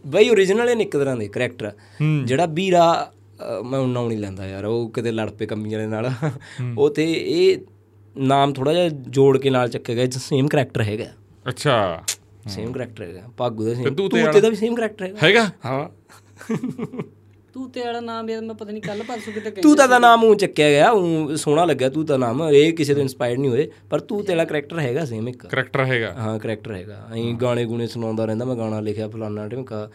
ਬਈ 0.07 0.29
origignal 0.29 0.69
ਇਹ 0.69 0.81
ਇੱਕ 0.81 0.97
ਤਰ੍ਹਾਂ 0.97 1.15
ਦੇ 1.17 1.27
ਕਰੈਕਟਰ। 1.27 1.71
ਜਿਹੜਾ 2.25 2.45
ਵੀਰਾ 2.45 3.11
ਮੈਂ 3.65 3.79
ਉਹਨਾਂ 3.79 4.03
ਨਹੀਂ 4.03 4.17
ਲੈਂਦਾ 4.17 4.47
ਯਾਰ 4.47 4.65
ਉਹ 4.65 4.89
ਕਿਤੇ 4.89 5.11
ਲੜ 5.11 5.29
ਪਏ 5.29 5.45
ਕੰਮੀ 5.45 5.73
ਵਾਲੇ 5.73 5.87
ਨਾਲ। 5.87 6.11
ਉਹ 6.77 6.89
ਤੇ 6.89 7.11
ਇਹ 7.11 7.57
ਨਾਮ 8.17 8.53
ਥੋੜਾ 8.53 8.73
ਜਿਹਾ 8.73 8.89
ਜੋੜ 8.89 9.37
ਕੇ 9.37 9.49
ਨਾਲ 9.49 9.69
ਚੱਕਿਆ 9.69 9.95
ਗਿਆ 9.95 10.07
ਸੇਮ 10.09 10.47
ਕਰੈਕਟਰ 10.47 10.81
ਹੈਗਾ। 10.81 11.05
ਅੱਛਾ। 11.47 12.03
ਸੇਮ 12.47 12.71
ਕਰੈਕਟਰ 12.71 13.03
ਹੈਗਾ 13.03 13.21
ਭਾਗੂ 13.37 13.65
ਦਾ 13.65 13.73
ਸੇਮ 13.73 13.83
ਤੂੰ 13.83 13.95
ਤੂੰ 13.95 14.09
ਤੇ 14.09 14.31
ਤੇ 14.33 14.41
ਦਾ 14.41 14.49
ਵੀ 14.49 14.55
ਸੇਮ 14.55 14.75
ਕਰੈਕਟਰ 14.75 15.05
ਹੈਗਾ। 15.05 15.17
ਹੈਗਾ? 15.23 15.49
ਹਾਂ। 15.65 15.89
ਤੂੰ 17.53 17.69
ਤੇ 17.71 17.81
ਵਾਲਾ 17.81 17.99
ਨਾਮ 17.99 18.29
ਯਾਰ 18.29 18.41
ਮੈਂ 18.41 18.55
ਪਤਾ 18.55 18.71
ਨਹੀਂ 18.71 18.81
ਕੱਲ 18.81 19.03
ਪਰਸੋਂ 19.03 19.33
ਕਿਤੇ 19.33 19.51
ਤੂੰ 19.51 19.75
ਤਾਂ 19.75 19.87
ਦਾ 19.87 19.99
ਨਾਮ 19.99 20.23
ਉਹ 20.23 20.35
ਚੱਕਿਆ 20.35 20.69
ਗਿਆ 20.69 20.89
ਉਹ 20.89 21.35
ਸੋਹਣਾ 21.35 21.65
ਲੱਗਿਆ 21.65 21.89
ਤੂੰ 21.89 22.05
ਤਾਂ 22.05 22.19
ਨਾਮ 22.19 22.43
ਇਹ 22.43 22.73
ਕਿਸੇ 22.73 22.93
ਤੋਂ 22.93 23.01
ਇਨਸਪਾਇਰਡ 23.01 23.39
ਨਹੀਂ 23.39 23.51
ਹੋਏ 23.51 23.71
ਪਰ 23.89 23.99
ਤੂੰ 23.99 24.23
ਤੇਰਾ 24.25 24.45
ਕੈਰੈਕਟਰ 24.45 24.79
ਹੈਗਾ 24.79 25.05
ਸੇਮ 25.05 25.27
ਇੱਕ। 25.29 25.47
ਕਰੈਕਟਰ 25.47 25.85
ਹੈਗਾ। 25.85 26.13
ਹਾਂ 26.13 26.39
ਕੈਰੈਕਟਰ 26.39 26.75
ਹੈਗਾ। 26.75 27.07
ਅਸੀਂ 27.13 27.35
ਗਾਣੇ 27.35 27.65
ਗੂਣੇ 27.65 27.87
ਸੁਣਾਉਂਦਾ 27.87 28.25
ਰਹਿੰਦਾ 28.25 28.45
ਮੈਂ 28.45 28.55
ਗਾਣਾ 28.55 28.79
ਲਿਖਿਆ 28.79 29.07
ਫਲਾਨਾ 29.07 29.47
ਢਿਮਕਾ। 29.47 29.89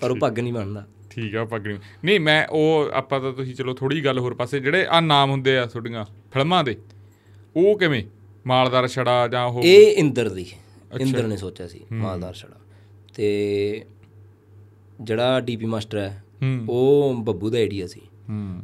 ਪਰ 0.00 0.10
ਉਹ 0.10 0.16
ਪੱਗ 0.16 0.38
ਨਹੀਂ 0.38 0.52
ਬਣਦਾ 0.52 0.86
ਠੀਕ 1.10 1.36
ਆ 1.36 1.44
ਪਗੜੀ 1.44 1.78
ਨਹੀਂ 2.04 2.20
ਮੈਂ 2.20 2.46
ਉਹ 2.46 2.90
ਆਪਾਂ 2.92 3.20
ਤਾਂ 3.20 3.32
ਤੁਸੀਂ 3.32 3.54
ਚਲੋ 3.54 3.74
ਥੋੜੀ 3.74 4.04
ਗੱਲ 4.04 4.18
ਹੋਰ 4.18 4.34
ਪਾਸੇ 4.34 4.60
ਜਿਹੜੇ 4.60 4.86
ਆ 4.86 5.00
ਨਾਮ 5.00 5.30
ਹੁੰਦੇ 5.30 5.58
ਆ 5.58 5.66
ਤੁਹਾਡੀਆਂ 5.66 6.04
ਫਿਲਮਾਂ 6.32 6.64
ਦੇ 6.64 6.76
ਉਹ 7.56 7.78
ਕਿਵੇਂ? 7.78 8.02
ਮਾਲਦਾਰ 8.46 8.88
ਛੜਾ 8.88 9.28
ਜਾਂ 9.28 9.44
ਉਹ 9.44 9.62
ਇਹ 9.64 9.96
ਇੰਦਰ 9.96 10.28
ਦੀ। 10.28 10.46
ਇੰਦਰ 11.00 11.26
ਨੇ 11.26 11.36
ਸੋਚਿਆ 11.36 11.68
ਸੀ 11.68 11.80
ਮਾਲਦਾਰ 11.92 12.34
ਛੜਾ। 12.34 12.56
ਤੇ 13.14 13.84
ਜਿਹੜਾ 15.00 15.40
ਡੀਪੀ 15.40 15.66
ਮਾਸਟਰ 15.66 15.98
ਹੈ 15.98 16.24
ਉਹ 16.68 17.14
ਬੱਬੂ 17.18 17.50
ਦਾ 17.50 17.58
ਆਈਡੀਆ 17.58 17.86
ਸੀ। 17.86 18.00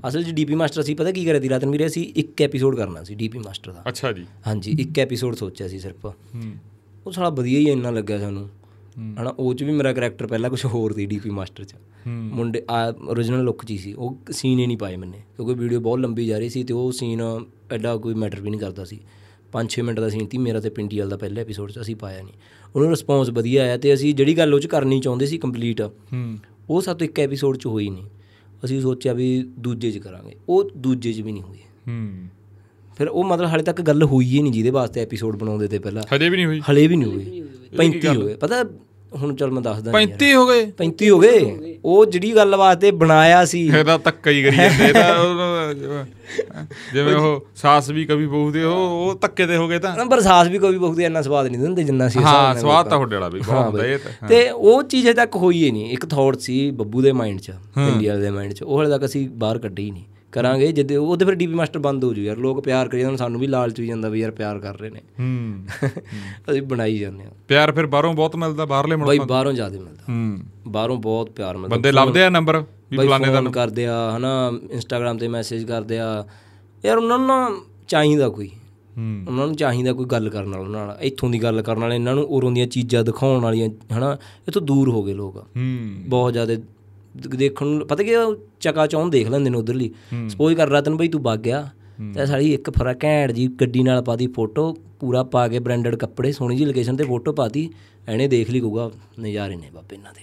ਅਸਲ 0.09 0.23
'ਚ 0.23 0.31
ਡੀਪੀ 0.31 0.55
ਮਾਸਟਰ 0.55 0.83
ਸੀ 0.83 0.94
ਪਤਾ 0.94 1.12
ਕੀ 1.12 1.25
ਕਰਿਆ 1.25 1.40
ਦੀ 1.40 1.49
ਰਾਤਨ 1.49 1.70
ਵੀਰੇ 1.70 1.87
ਅਸੀਂ 1.87 2.12
ਇੱਕ 2.16 2.42
ਐਪੀਸੋਡ 2.42 2.77
ਕਰਨਾ 2.77 3.05
ਸੀ 3.05 3.14
ਡੀਪੀ 3.14 3.38
ਮਾਸਟਰ 3.38 3.73
ਦਾ। 3.73 3.83
ਅੱਛਾ 3.88 4.12
ਜੀ। 4.12 4.27
ਹਾਂਜੀ 4.47 4.77
ਇੱਕ 4.81 4.99
ਐਪੀਸੋਡ 4.99 5.35
ਸੋਚਿਆ 5.35 5.68
ਸੀ 5.68 5.79
ਸਿਰਫ। 5.79 6.07
ਉਹ 7.07 7.12
ਸਾਲਾ 7.12 7.29
ਵਧੀਆ 7.29 7.59
ਹੀ 7.59 7.68
ਇੰਨਾ 7.68 7.90
ਲੱਗਿਆ 7.90 8.18
ਸਾਨੂੰ। 8.18 8.49
ਹਨਾ 8.99 9.35
ਉਹ 9.38 9.55
ਚ 9.55 9.62
ਵੀ 9.62 9.73
ਮੇਰਾ 9.73 9.92
ਕੈਰੈਕਟਰ 9.92 10.27
ਪਹਿਲਾਂ 10.27 10.51
ਕੁਝ 10.51 10.64
ਹੋਰ 10.64 10.92
ਸੀ 10.92 11.07
ਡੀਪੀ 11.07 11.31
ਮਾਸਟਰ 11.31 11.64
ਚ। 11.64 11.75
ਮੁੰਡੇ 12.09 12.64
origignal 13.12 13.42
ਲੁੱਕ 13.42 13.64
ਚ 13.64 13.70
ਹੀ 13.70 13.79
ਸੀ। 13.79 13.92
ਉਹ 13.92 14.18
ਸੀਨ 14.31 14.59
ਹੀ 14.59 14.66
ਨਹੀਂ 14.66 14.77
ਪਾਏ 14.79 14.97
ਮੈਨੇ 14.97 15.18
ਕਿਉਂਕਿ 15.37 15.55
ਵੀਡੀਓ 15.55 15.81
ਬਹੁਤ 15.81 15.99
ਲੰਬੀ 15.99 16.27
ਜਾ 16.27 16.38
ਰਹੀ 16.38 16.49
ਸੀ 16.49 16.64
ਤੇ 16.64 16.75
ਉਹ 16.75 16.92
ਸੀਨ 16.92 17.23
ਐਡਾ 17.73 17.97
ਕੋਈ 17.97 18.14
ਮੈਟਰ 18.14 18.40
ਵੀ 18.40 18.51
ਨਹੀਂ 18.51 18.61
ਕਰਦਾ 18.61 18.85
ਸੀ। 18.85 19.01
5-6 19.53 19.83
ਮਿੰਟ 19.83 20.01
ਦਾ 20.01 20.09
ਸੀਨ 20.09 20.29
ਸੀ 20.29 20.38
ਮੇਰਾ 20.38 20.61
ਤੇ 20.61 20.70
ਪਿੰਡੀ 20.70 20.99
ਵਾਲ 20.99 21.09
ਦਾ 21.09 21.16
ਪਹਿਲੇ 21.16 21.40
ਐਪੀਸੋਡ 21.40 21.70
ਚ 21.70 21.81
ਅਸੀਂ 21.81 21.97
ਪਾਇਆ 21.97 22.23
ਨਹੀਂ। 22.23 22.35
ਉਹਨੂੰ 22.76 22.90
ਰਿਸਪੌਂਸ 22.90 23.30
ਵਧੀਆ 23.30 23.62
ਆਇਆ 23.62 23.76
ਤੇ 23.76 23.94
ਅਸੀਂ 23.94 24.14
ਜਿਹੜੀ 24.14 24.38
ਗੱਲ 24.38 24.54
ਉਹ 24.54 24.60
ਚ 24.60 24.66
ਕਰਨੀ 24.66 25.00
ਚਾਹੁੰਦੇ 25.00 25.26
ਸੀ 25.26 25.38
ਕੰਪਲੀਟ 25.38 25.80
ਹੂੰ। 25.80 26.38
ਉਹ 26.70 26.80
ਸਾਤੋਂ 26.80 27.04
ਇੱਕ 27.04 27.20
ਐਪੀਸੋਡ 27.20 27.56
ਚ 27.56 27.66
ਹੋਈ 27.66 27.88
ਨਹੀਂ। 27.90 28.04
ਅਸੀਂ 28.64 28.80
ਸੋਚਿਆ 28.80 29.12
ਵੀ 29.12 29.46
ਦੂਜੇ 29.58 29.90
ਚ 29.90 29.98
ਕਰਾਂਗੇ 29.98 30.37
ਉਹ 30.48 30.70
ਦੂਜੇ 30.76 31.12
ਚ 31.12 31.20
ਵੀ 31.20 31.32
ਨਹੀਂ 31.32 31.42
ਹੋਈ। 31.42 31.58
ਹੂੰ। 31.88 32.28
ਫਿਰ 32.98 33.08
ਉਹ 33.08 33.24
ਮਤਲਬ 33.24 33.46
ਹਾਲੇ 33.46 33.62
ਤੱਕ 33.62 33.82
ਗੱਲ 33.82 34.02
ਹੋਈ 34.02 34.26
ਹੀ 34.26 34.42
ਨਹੀਂ 34.42 34.52
ਜਿਹਦੇ 34.52 34.70
ਵਾਸਤੇ 34.70 35.00
ਐਪੀਸੋਡ 35.00 35.37
ਬਣਾਉਂਦੇ 35.37 35.68
ਤੇ 35.68 35.78
ਪਹਿਲਾਂ। 35.78 36.02
ਹਜੇ 36.16 36.28
ਵੀ 36.28 36.37
ਨਹੀਂ 36.37 36.46
ਹੋਈ? 36.46 36.60
ਹਲੇ 36.70 36.87
ਵੀ 36.87 36.96
ਨਹੀਂ 36.96 37.12
ਹੋਈ। 37.12 37.42
35 37.76 38.16
ਹੋ 38.16 38.26
ਗਏ 38.26 38.34
ਪਤਾ 38.34 38.64
ਹੁਣ 39.20 39.35
ਚੱਲ 39.35 39.50
ਮੈਂ 39.50 39.62
ਦੱਸਦਾ 39.62 39.90
ਨਹੀਂ 39.92 40.07
35 40.09 40.35
ਹੋ 40.35 40.46
ਗਏ। 40.46 40.62
35 40.79 41.11
ਹੋ 41.11 41.18
ਗਏ? 41.18 41.79
ਉਹ 41.85 42.05
ਜਿਹੜੀ 42.07 42.35
ਗੱਲ 42.37 42.57
ਵਾਸਤੇ 42.57 42.90
ਬਣਾਇਆ 43.00 43.44
ਸੀ। 43.44 43.61
ਇਹਦਾ 43.68 43.96
ਧੱਕਾ 44.05 44.31
ਹੀ 44.31 44.42
ਕਰੀ 44.42 44.57
ਜਾਂਦੇ 44.57 44.88
ਇਹਦਾ 44.88 46.05
ਜਿਵੇਂ 46.94 47.14
ਉਹ 47.14 47.46
ਸਾਸ 47.57 47.90
ਵੀ 47.90 48.05
ਕभी 48.07 48.29
ਬਹੂ 48.29 48.50
ਦੇ 48.50 48.62
ਉਹ 48.64 48.77
ਉਹ 48.77 49.18
ਧੱਕੇ 49.20 49.46
ਤੇ 49.46 49.57
ਹੋ 49.57 49.68
ਗਏ 49.68 49.79
ਤਾਂ। 49.79 49.96
ਨੰਬਰ 49.96 50.20
ਸਾਸ 50.20 50.48
ਵੀ 50.48 50.59
ਕੋਈ 50.59 50.79
ਬਹੁਤ 50.79 51.00
ਇੰਨਾ 51.00 51.22
ਸਵਾਦ 51.22 51.46
ਨਹੀਂ 51.46 51.61
ਦਿੰਦੇ 51.61 51.85
ਜਿੰਨਾ 51.85 52.09
ਸੀ 52.09 52.22
ਹਾਂ 52.22 52.55
ਸਵਾਦ 52.55 52.88
ਤਾਂ 52.88 52.96
ਤੁਹਾਡੇ 52.96 53.16
ਵਾਲਾ 53.16 53.29
ਵੀ 53.29 53.40
ਬਹੁਤ 53.40 53.66
ਹੁੰਦਾ 53.66 53.87
ਇਹ 53.87 53.98
ਤਾਂ 53.98 54.29
ਤੇ 54.29 54.48
ਉਹ 54.50 54.83
ਚੀਜ਼ 54.83 55.07
ਹਜੇ 55.07 55.14
ਤੱਕ 55.14 55.37
ਹੋਈ 55.37 55.62
ਹੀ 55.64 55.70
ਨਹੀਂ। 55.70 55.92
ਇੱਕ 55.92 56.07
ਥੌਟ 56.07 56.38
ਸੀ 56.38 56.70
ਬੱਬੂ 56.70 57.03
ਦੇ 57.03 57.12
ਮਾਈਂਡ 57.12 57.40
'ਚ 57.40 57.53
ਇੰਡੀਆ 57.79 58.16
ਦੇ 58.16 58.31
ਮਾਈਂਡ 58.31 58.53
'ਚ। 58.53 58.62
ਉਹ 58.62 58.83
ਹਲੇ 58.83 58.90
ਤੱਕ 58.90 59.05
ਅਸੀਂ 59.05 59.29
ਬਾਹਰ 59.31 59.59
ਕੱਢੀ 59.59 59.85
ਹੀ 59.85 59.90
ਨਹੀਂ। 59.90 60.05
ਕਰਾਂਗੇ 60.35 60.73
ਜਦ 60.73 60.92
ਉਹਦੇ 60.92 61.25
ਫਿਰ 61.25 61.35
ਡੀਪੀ 61.35 61.55
ਮਾਸਟਰ 61.55 61.79
ਬੰਦ 61.79 62.05
ਹੋ 62.05 62.14
ਜੂ 62.14 62.23
ਯਾਰ 62.23 62.37
ਲੋਕ 62.37 62.61
ਪਿਆਰ 62.61 62.88
ਕਰੀ 62.88 63.01
ਜਾਂਦੇ 63.01 63.16
ਸਾਨੂੰ 63.16 63.40
ਵੀ 63.40 63.47
ਲਾਲਚ 63.47 63.81
ਵੀ 63.81 63.87
ਜਾਂਦਾ 63.87 64.09
ਵੀ 64.09 64.20
ਯਾਰ 64.20 64.31
ਪਿਆਰ 64.31 64.59
ਕਰ 64.59 64.81
ਰਹੇ 64.81 64.90
ਨੇ। 64.90 65.01
ਹੂੰ 65.20 65.66
ਅਸੀਂ 66.51 66.62
ਬਣਾਈ 66.62 66.99
ਜਾਂਦੇ 66.99 67.25
ਹਾਂ। 67.25 67.31
ਪਿਆਰ 67.49 67.73
ਫਿਰ 67.73 67.87
ਬਾਹਰੋਂ 67.87 68.14
ਬਹੁਤ 68.14 68.37
ਮਿਲਦਾ 68.37 68.64
ਬਾਹਰਲੇ 68.64 68.97
ਬਾਈ 68.97 69.07
ਮੁਲਕਾਂ 69.07 69.27
ਬਾਹਰੋਂ 69.27 69.53
ਜ਼ਿਆਦਾ 69.53 69.79
ਮਿਲਦਾ। 69.79 70.03
ਹੂੰ। 70.09 70.38
ਬਾਹਰੋਂ 70.68 70.97
ਬਹੁਤ 70.97 71.31
ਪਿਆਰ 71.31 71.57
ਮਿਲਦਾ। 71.57 71.77
ਬੰਦੇ 71.77 71.92
ਲੱਭਦੇ 71.92 72.25
ਆ 72.25 72.29
ਨੰਬਰ 72.29 72.64
ਵੀ 72.90 72.99
ਬਈ 72.99 73.07
ਫਲਾਣੇ 73.07 73.29
ਦਾ 73.29 73.40
ਫੋਨ 73.40 73.51
ਕਰਦੇ 73.51 73.87
ਆ 73.87 74.16
ਹਨਾ 74.16 74.53
ਇੰਸਟਾਗ੍ਰam 74.70 75.18
ਤੇ 75.18 75.29
ਮੈਸੇਜ 75.29 75.64
ਕਰਦੇ 75.64 75.99
ਆ। 75.99 76.27
ਯਾਰ 76.85 76.97
ਉਹਨਾਂ 76.97 77.18
ਨੂੰ 77.18 77.62
ਚਾਹੀਦਾ 77.88 78.29
ਕੋਈ। 78.29 78.51
ਹੂੰ। 78.97 79.25
ਉਹਨਾਂ 79.29 79.47
ਨੂੰ 79.47 79.57
ਚਾਹੀਦਾ 79.57 79.92
ਕੋਈ 79.92 80.07
ਗੱਲ 80.07 80.29
ਕਰਨ 80.29 80.51
ਵਾਲਾ 80.51 80.61
ਉਹਨਾਂ 80.61 80.87
ਨਾਲ 80.87 80.99
ਇੱਥੋਂ 81.01 81.31
ਦੀ 81.31 81.42
ਗੱਲ 81.42 81.62
ਕਰਨ 81.62 81.79
ਵਾਲੇ 81.79 81.94
ਇਹਨਾਂ 81.94 82.14
ਨੂੰ 82.14 82.25
ਉਰੋਂ 82.25 82.53
ਦੀਆਂ 82.53 82.66
ਚੀਜ਼ਾਂ 82.66 83.05
ਦਿਖਾਉਣ 83.05 83.40
ਵਾਲੀਆਂ 83.40 83.68
ਹਨਾ 83.99 84.18
ਇੱਥੋਂ 84.49 84.62
ਦੂਰ 84.62 84.88
ਹੋ 84.88 85.03
ਗਏ 85.03 85.14
ਲੋਕ। 85.14 85.37
ਹੂੰ। 85.37 85.88
ਬਹੁਤ 86.07 86.33
ਜ਼ਿਆਦਾ 86.33 86.57
ਦੇਖਣ 87.16 87.66
ਨੂੰ 87.66 87.87
ਪਤਾ 87.87 88.03
ਕੀ 88.03 88.11
ਚਕਾ 88.61 88.87
ਚੌਂ 88.87 89.07
ਦੇਖ 89.09 89.29
ਲੈਂਦੇ 89.29 89.50
ਨੇ 89.50 89.59
ਉਧਰਲੀ। 89.59 89.90
ਸਪੋਜ਼ 90.29 90.57
ਕਰ 90.57 90.68
ਰਤਨ 90.68 90.96
ਬਈ 90.96 91.09
ਤੂੰ 91.09 91.22
ਵਗ 91.22 91.38
ਗਿਆ 91.38 91.68
ਤੇ 92.14 92.27
ਸਾਡੀ 92.27 92.55
ਇੱਕ 92.55 92.70
ਫਰਾ 92.70 92.94
ਘੈਂਟ 93.05 93.33
ਜੀ 93.33 93.46
ਗੱਡੀ 93.48 93.83
ਨਾਲ 93.83 94.03
ਪਾਦੀ 94.03 94.27
ਫੋਟੋ 94.27 94.77
ਪੂਰਾ 95.00 95.22
ਪਾ 95.22 95.48
ਕੇ 95.48 95.59
ਬ੍ਰਾਂਡਡ 95.59 95.96
ਕੱਪੜੇ 95.96 96.33
ਸੋਹਣੀ 96.33 96.57
ਜੀ 96.57 96.64
ਲੋਕੇਸ਼ਨ 96.64 96.96
ਤੇ 96.96 97.05
ਫੋਟੋ 97.05 97.33
ਪਾਤੀ 97.33 97.70
ਐਨੇ 98.09 98.29
ਦੇਖ 98.29 98.50
ਲਈ 98.50 98.61
ਕਹੂਗਾ 98.61 98.90
ਨਜ਼ਾਰੇ 99.20 99.57
ਨੇ 99.57 99.70
ਬਾਬੇ 99.74 99.96
ਇਹਨਾਂ 99.96 100.12
ਦੇ। 100.12 100.22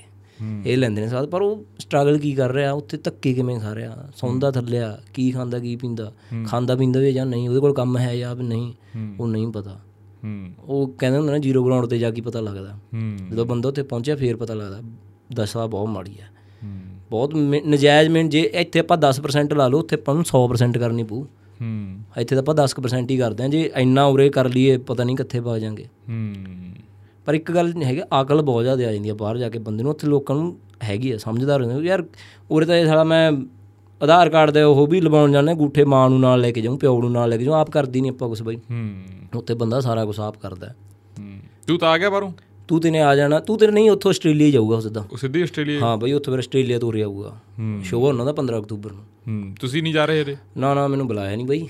ਇਹ 0.72 0.78
ਲੈਂਦੇ 0.78 1.02
ਨੇ 1.02 1.08
ਸਾਥ 1.08 1.30
ਪਰ 1.30 1.42
ਉਹ 1.42 1.66
ਸਟਰਗਲ 1.80 2.18
ਕੀ 2.18 2.34
ਕਰ 2.34 2.52
ਰਿਹਾ 2.52 2.72
ਉੱਥੇ 2.72 2.98
ਧੱਕੇ 2.98 3.34
ਕਿਵੇਂ 3.34 3.60
ਖਾ 3.60 3.76
ਰਿਹਾ 3.76 4.12
ਸੌਂਦਾ 4.16 4.52
ਥੱਲਿਆ 4.52 5.00
ਕੀ 5.14 5.32
ਖਾਂਦਾ 5.32 5.60
ਕੀ 5.60 5.76
ਪੀਂਦਾ 5.76 6.14
ਖਾਂਦਾ 6.48 6.76
ਪੀਂਦਾ 6.76 7.00
ਵੀ 7.00 7.14
ਜਾਂ 7.14 7.26
ਨਹੀਂ 7.26 7.50
ਉਹਦੇ 7.50 7.60
ਕੋਲ 7.60 7.74
ਕੰਮ 7.74 7.98
ਹੈ 7.98 8.16
ਜਾਂ 8.16 8.36
ਨਹੀਂ 8.36 8.74
ਉਹ 9.20 9.28
ਨਹੀਂ 9.28 9.48
ਪਤਾ। 9.48 9.80
ਉਹ 10.64 10.96
ਕਹਿੰਦੇ 11.00 11.18
ਹੁੰਦੇ 11.18 11.34
ਨੇ 11.34 11.40
ਜ਼ੀਰੋ 11.40 11.64
ਗਰਾਊਂਡ 11.64 11.86
ਤੇ 11.86 11.98
ਜਾ 11.98 12.12
ਕੇ 12.12 12.22
ਪਤਾ 12.22 12.42
ਲੱਗਦਾ। 12.42 12.80
ਜਦੋਂ 13.32 13.46
ਬੰਦਾ 13.46 13.70
ਉੱਥੇ 13.70 13.84
ਪਹੁੰਚਿਆ 13.84 14.16
ਫੇਰ 14.16 14.36
ਪਤਾ 14.36 14.54
ਲੱਗਦਾ 14.54 14.82
ਦਸ਼ਾ 15.36 15.66
ਬਹੁਤ 15.66 15.90
ਮਾੜੀ 15.90 16.12
ਹੂੰ 16.12 16.41
ਬਹੁਤ 17.10 17.36
ਨਜਾਇਜ਼ 17.68 18.10
ਮਿੰਟ 18.10 18.32
ਜੇ 18.32 18.42
ਇੱਥੇ 18.42 18.80
ਆਪਾਂ 18.80 18.98
10% 18.98 19.56
ਲਾ 19.56 19.68
ਲਓ 19.68 19.80
ਉੱਥੇ 19.80 19.96
ਆਪਾਂ 19.96 20.16
ਨੂੰ 20.16 20.24
100% 20.24 20.80
ਕਰਨੀ 20.80 21.04
ਪਊ। 21.04 21.24
ਹੂੰ। 21.62 22.00
ਇੱਥੇ 22.18 22.36
ਤਾਂ 22.36 22.44
ਆਪਾਂ 22.44 22.56
10% 22.56 23.12
ਹੀ 23.12 23.18
ਕਰਦੇ 23.18 23.44
ਹਾਂ 23.44 23.50
ਜੇ 23.50 23.72
ਇੰਨਾ 23.78 24.06
ਉਰੇ 24.06 24.30
ਕਰ 24.30 24.50
ਲਈਏ 24.50 24.78
ਪਤਾ 24.78 25.04
ਨਹੀਂ 25.04 25.16
ਕਿੱਥੇ 25.16 25.42
ਪਾ 25.42 25.60
ਜਾਾਂਗੇ। 25.60 25.84
ਹੂੰ। 25.84 26.34
ਪਰ 27.26 27.34
ਇੱਕ 27.34 27.52
ਗੱਲ 27.52 27.74
ਨਹੀਂ 27.74 27.84
ਹੈਗੀ 27.84 28.02
ਅਕਲ 28.22 28.42
ਬਹੁਤ 28.42 28.64
ਜ਼ਿਆਦਾ 28.64 28.88
ਆ 28.88 28.92
ਜਾਂਦੀ 28.94 29.10
ਆ 29.10 29.14
ਬਾਹਰ 29.14 29.38
ਜਾ 29.38 29.50
ਕੇ 29.50 29.60
ਬੰਦੇ 29.60 29.84
ਨੂੰ 29.84 29.92
ਉੱਥੇ 29.92 30.08
ਲੋਕਾਂ 30.08 30.36
ਨੂੰ 30.36 30.58
ਹੈਗੀ 30.84 31.12
ਆ 31.12 31.18
ਸਮਝਦਾਰ 31.18 31.64
ਹੁੰਦੇ 31.64 31.88
ਯਾਰ 31.88 32.04
ਉਰੇ 32.52 32.66
ਤਾਂ 32.66 32.76
ਇਹ 32.76 32.86
ਸਾਲਾ 32.86 33.04
ਮੈਂ 33.04 33.32
ਆਧਾਰ 34.04 34.30
ਕਾਰਡ 34.30 34.52
ਦੇ 34.52 34.62
ਉਹ 34.62 34.88
ਵੀ 34.88 35.02
ਲਵਾਉਣ 35.02 35.32
ਜਾਂਦੇ 35.32 35.54
ਗੂਠੇ 35.54 35.84
ਮਾਂ 35.84 36.10
ਨੂੰ 36.10 36.20
ਨਾਲ 36.20 36.42
ਲੈ 36.42 36.52
ਕੇ 36.52 36.62
ਜਾਊਂ 36.62 36.78
ਪਿਓ 36.78 37.02
ਨੂੰ 37.02 37.12
ਨਾਲ 37.12 37.30
ਲੈ 37.30 37.38
ਕੇ 37.38 37.44
ਜਾਊਂ 37.44 37.56
ਆਪ 37.56 37.70
ਕਰਦੀ 37.70 38.02
ਨਹੀਂ 38.02 38.12
ਆਪਾਂ 38.12 38.30
ਕੁਛ 38.30 38.44
ਬਈ। 38.44 38.56
ਹੂੰ। 38.56 39.04
ਉੱਥੇ 39.36 39.54
ਬੰਦਾ 39.54 39.80
ਸਾਰਾ 39.80 40.06
ਕੁਝ 40.06 40.20
ਆਪ 40.20 40.38
ਕਰਦਾ। 40.38 40.68
ਹੂੰ। 41.20 41.40
ਤੂੰ 41.68 41.80
ਤਾਂ 41.80 41.90
ਆ 41.90 41.98
ਗਿਆ 41.98 42.10
ਬਾਹਰੋਂ? 42.10 42.32
ਤੂੰ 42.72 42.80
ਤੇ 42.82 42.92
ਨੇ 42.92 43.02
ਆ 43.02 43.16
ਜਾਣਾ 43.16 43.40
ਤੂੰ 43.40 43.58
ਤੇ 43.58 43.68
ਨਹੀਂ 43.68 43.90
ਉੱਥੋਂ 43.92 44.10
ਆਸਟ੍ਰੇਲੀਆ 44.12 44.50
ਜਾਊਗਾ 44.50 44.80
ਸਿੱਧਾ। 44.80 45.06
ਉਹ 45.12 45.18
ਸਿੱਧੀ 45.18 45.42
ਆਸਟ੍ਰੇਲੀਆ 45.42 45.80
ਹਾਂ? 45.80 45.98
ਬਈ 45.98 46.12
ਉੱਥੇ 46.14 46.32
ਫਿਰ 46.32 46.40
ਆਸਟ੍ਰੇਲੀਆ 46.40 46.80
ਤੋਂ 46.80 46.90
ਉਰੇ 46.90 47.02
ਆਊਗਾ। 47.04 47.38
ਸ਼ੋਅ 47.84 48.02
ਉਹਨਾਂ 48.02 48.26
ਦਾ 48.26 48.34
15 48.34 48.60
ਅਕਤੂਬਰ 48.60 48.92
ਨੂੰ। 48.92 49.04
ਹੂੰ 49.28 49.56
ਤੁਸੀਂ 49.60 49.84
ਨਹੀਂ 49.84 49.94
ਜਾ 49.94 50.06
ਰਹੇ 50.06 50.20
ਇਹਦੇ 50.20 50.36
ਨਾ 50.58 50.74
ਨਾ 50.74 50.88
ਮੈਨੂੰ 50.88 51.08
ਬੁਲਾਇਆ 51.08 51.36
ਨਹੀਂ 51.36 51.46
ਬਈ। 51.46 51.68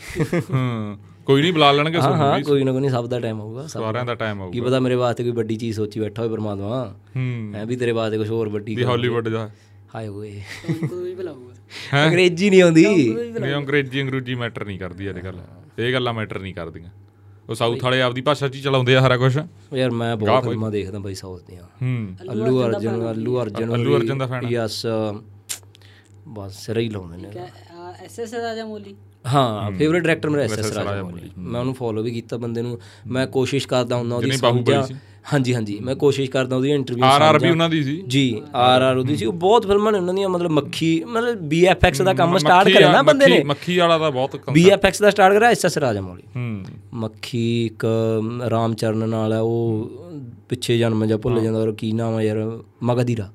ਹਾਂ 0.51 0.97
ਕੋਈ 1.25 1.41
ਨਹੀਂ 1.41 1.53
ਬੁਲਾ 1.53 1.71
ਲੈਣਗੇ 1.71 1.97
ਤੁਹਾਨੂੰ 1.97 2.17
ਹਾਂ 2.17 2.39
ਕੋਈ 2.41 2.63
ਨਾ 2.63 2.71
ਕੋਈ 2.71 2.81
ਨਹੀਂ 2.81 2.91
ਸਭ 2.91 3.07
ਦਾ 3.07 3.19
ਟਾਈਮ 3.19 3.41
ਆਊਗਾ 3.41 3.67
ਸਭ 3.67 3.81
ਸਾਰਿਆਂ 3.81 4.05
ਦਾ 4.05 4.15
ਟਾਈਮ 4.15 4.49
ਕੀ 4.51 4.59
ਆਊਗਾ। 4.59 4.67
ਪਤਾ 4.67 4.79
ਮੇਰੇ 4.79 4.95
ਵਾਸਤੇ 4.95 5.23
ਕੋਈ 5.23 5.31
ਵੱਡੀ 5.31 5.55
ਚੀਜ਼ 5.55 5.75
ਸੋਚੀ 5.75 5.99
ਬੈਠਾ 5.99 6.21
ਹੋਵੇ 6.21 6.31
ਪਰਮਾਤਮਾ। 6.31 6.95
ਹੂੰ। 7.15 7.23
ਮੈਂ 7.23 7.65
ਵੀ 7.65 7.75
ਤੇਰੇ 7.75 7.91
ਵਾਸਤੇ 7.91 8.17
ਕੁਝ 8.17 8.29
ਹੋਰ 8.29 8.49
ਵੱਡੀ 8.49 8.75
ਵੀ 8.75 8.83
ਹਾਲੀਵੁੱਡ 8.83 9.29
ਜਾ 9.29 9.49
ਹਾਏ 9.95 10.07
ਓਏ। 10.07 10.41
ਕੋਈ 10.89 11.03
ਵੀ 11.03 11.15
ਬੁਲਾਊਗਾ। 11.15 11.53
ਹੈਂ? 11.93 12.07
ਅੰਗਰੇਜ਼ੀ 12.07 12.49
ਨਹੀਂ 12.49 12.61
ਆਉਂਦੀ। 12.61 13.13
ਨਹੀਂ 13.39 13.53
ਅੰਗਰੇਜ਼ੀ 13.55 14.01
ਅੰਗਰੂਜੀ 14.01 14.35
ਮੈਟਰ 14.35 14.65
ਨਹੀਂ 14.65 14.79
ਕਰਦੀ 14.79 15.09
ਅੱਜ 15.09 15.19
ਕੱਲ 15.19 15.39
ਇਹ 15.79 15.93
ਗੱਲਾਂ 15.93 16.13
ਮੈਟਰ 16.13 16.39
ਨਹੀਂ 16.39 16.53
ਕਰਦੀਆਂ। 16.53 16.89
ਉਹ 17.51 17.55
ਸਾਊਥ 17.55 17.83
ਵਾਲੇ 17.83 18.01
ਆਪਦੀ 18.01 18.21
ਭਾਸ਼ਾ 18.21 18.47
'ਚ 18.47 18.55
ਹੀ 18.55 18.61
ਚਲਾਉਂਦੇ 18.61 18.95
ਆ 18.95 19.01
ਸਾਰਾ 19.01 19.17
ਕੁਝ 19.17 19.39
ਯਾਰ 19.73 19.91
ਮੈਂ 19.91 20.15
ਬਹੁਤ 20.15 20.43
ਫਿਲਮਾਂ 20.43 20.71
ਦੇਖਦਾ 20.71 20.99
ਬਾਈ 20.99 21.13
ਸਾਊਥ 21.13 21.43
ਦੀਆਂ। 21.47 21.63
ਹੂੰ। 21.63 22.15
ਅੱਲੂ 22.31 22.65
ਅਰਜਨ 22.65 23.09
ਅੱਲੂ 23.11 23.41
ਅਰਜਨ 23.41 23.73
ਅੱਲੂ 23.73 23.95
ਅਰਜਨ 23.97 24.17
ਦਾ 24.17 24.25
fan 24.25 24.47
ਯਸ 24.49 24.85
ਬਸ 26.27 26.65
ਸਿਰ 26.65 26.77
ਹੀ 26.77 26.89
ਲਾਉਂਦੇ 26.89 27.17
ਨੇ। 27.17 27.29
S 28.05 28.19
S 28.19 28.33
Rajamouli? 28.65 28.95
ਹਾਂ 29.27 29.71
ਫੇਵਰਿਟ 29.71 30.03
ਡਾਇਰੈਕਟਰ 30.03 30.29
ਮੇਰਾ 30.29 30.43
ਐਸ 30.43 30.59
ਐਸ 30.59 30.71
ਰਾਜਮੌਲੀ 30.71 31.31
ਮੈਂ 31.37 31.59
ਉਹਨੂੰ 31.59 31.73
ਫੋਲੋ 31.73 32.03
ਵੀ 32.03 32.11
ਕੀਤਾ 32.11 32.37
ਬੰਦੇ 32.37 32.61
ਨੂੰ। 32.61 32.79
ਮੈਂ 33.07 33.27
ਕੋਸ਼ਿਸ਼ 33.27 33.67
ਕਰਦਾ 33.67 33.95
ਹੁੰਦਾ 33.95 34.15
ਉਹਦੀ 34.15 34.31
ਸਮਝਾ। 34.31 34.87
ਹਾਂਜੀ 35.33 35.55
ਹਾਂਜੀ। 35.55 35.79
ਮੈਂ 35.79 35.95
ਕੋਸ਼ਿਸ਼ 35.95 36.31
ਕਰਦਾ 36.31 36.55
ਉਹਦੀ 36.55 36.71
ਇੰਟਰਵਿਊ 36.71 37.03
ਆਰ 37.03 37.21
ਆਰ 37.21 37.39
ਵੀ 37.39 37.49
ਉਹਨਾਂ 37.49 37.69
ਦੀ 37.69 37.83
ਸੀ? 37.83 38.03
ਜੀ 38.07 38.41
ਆਰ 38.55 38.81
ਆਰ 38.81 38.97
ਉਹਦੀ 38.97 39.17
ਸੀ। 39.17 39.25
ਉਹ 39.25 39.33
ਬਹੁਤ 39.33 39.67
ਫਿਲਮਾਂ 39.67 39.91
ਨੇ 39.91 39.97
ਉਹਨਾਂ 39.99 40.13
ਦੀਆਂ 40.13 40.29
ਮਤਲਬ 40.29 40.51
ਮੱਖੀ 40.51 41.03
ਮਤਲਬ 41.07 41.37
ਬੀਐਫਐਕਸ 41.37 42.01
ਦਾ 42.01 42.13
ਕੰਮ 42.13 42.37
ਸਟਾਰਟ 42.37 42.69
ਕਰਿਆ 42.69 42.91
ਨਾ 42.91 43.01
ਬੰਦੇ 43.01 43.27
ਨੇ। 43.27 43.43
ਮੱਖੀ- 43.43 43.79
ਵਾਲਾ 43.79 43.97
ਤਾਂ 43.97 44.11
ਬਹੁਤ 44.11 44.31
ਕੰਮ- 44.31 44.53
ਬੀਐਫਐਕਸ 44.53 45.01
ਦਾ 45.01 45.09
ਸਟਾਰਟ 45.09 45.33
ਕਰਿਆ 45.33 45.49
ਐਸ 45.49 45.65
ਐਸ 45.65 45.77
ਰਾਜਮੌਲੀ। 45.77 46.23
ਹੂੰ। 46.35 46.63
ਮੱਖੀ 46.93 47.65
ਇੱਕ 47.65 47.85
ਰਾਮ 48.49 48.73
ਚਰਨ 48.73 49.09
ਨਾਲ 49.09 49.33
ਹੈ 49.33 49.39
ਉਹ 49.39 49.91
ਪਿੱਛੇ 50.49 50.77
ਜਨਮ 50.77 51.05
ਜਾਂ 51.05 51.17
ਭੁੱਲ 51.17 51.41
ਜਾਂਦਾ 51.41 51.59
ਔਰ 51.59 51.71
ਕੀ 51.71 51.91
ਨਾਮ 51.91 52.19
ਹੈ 52.19 52.23
ਯਾਰ 52.23 52.59
ਮਗਧੀਰਾ। 52.83 53.31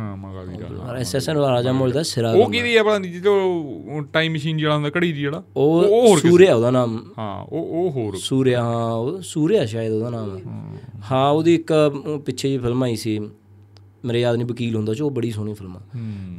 ਹਾਂ 0.00 0.16
ਮਗਾ 0.16 0.42
ਵੀ 0.42 0.54
ਔਰ 0.90 0.96
ਐਸ 0.96 1.16
ਐਸ 1.16 1.28
ਰਾਜਮੌਲੀ 1.28 1.92
ਦਾ 1.92 2.02
ਸਿਰਾ 2.02 2.32
ਉਹ 2.32 2.50
ਕਿਹਦੀ 2.50 2.76
ਆ 2.76 2.82
ਪਤਾ 2.82 2.98
ਨਹੀਂ 2.98 3.12
ਜਦੋਂ 3.12 4.02
ਟਾਈਮ 4.12 4.32
ਮਸ਼ੀਨ 4.32 4.56
ਜਿਹੜਾ 4.56 4.74
ਹੁੰਦਾ 4.74 4.90
ਘੜੀ 4.96 5.12
ਜਿਹੜਾ 5.12 5.42
ਉਹ 5.56 6.16
ਸੂਰਿਆ 6.16 6.54
ਉਹਦਾ 6.54 6.70
ਨਾਮ। 6.70 7.04
ਹਾਂ 7.18 7.42
ਉਹ 7.42 7.62
ਉਹ 7.62 7.90
ਹੋਰ। 7.90 8.16
ਸੂਰਿਆ 8.16 8.62
ਹਾਂ 8.62 8.92
ਉਹ 8.92 9.22
ਸੂਰਿਆ 9.22 9.66
ਸ਼ਾਇਦ 9.66 9.92
ਉਹਦਾ 9.92 10.10
ਨਾਮ 10.10 10.36
ਹੈ। 10.36 11.16
ਉਹਦੀ 11.16 11.54
ਇੱਕ 11.54 11.72
ਪਿੱਛੇ 12.26 12.48
ਜੀ 12.48 12.58
ਫਿਲਮ 12.58 12.82
ਆਈ 12.82 12.96
ਸੀ। 12.96 13.18
ਮੇਰੇ 14.04 14.20
ਯਾਦ 14.20 14.36
ਨਹੀਂ 14.36 14.46
ਵਕੀਲ 14.46 14.76
ਹੁੰਦਾ 14.76 14.94
ਚ 14.94 15.02
ਉਹ 15.02 15.10
ਬੜੀ 15.10 15.30
ਸੋਹਣੀ 15.30 15.54
ਫਿਲਮ। 15.54 15.76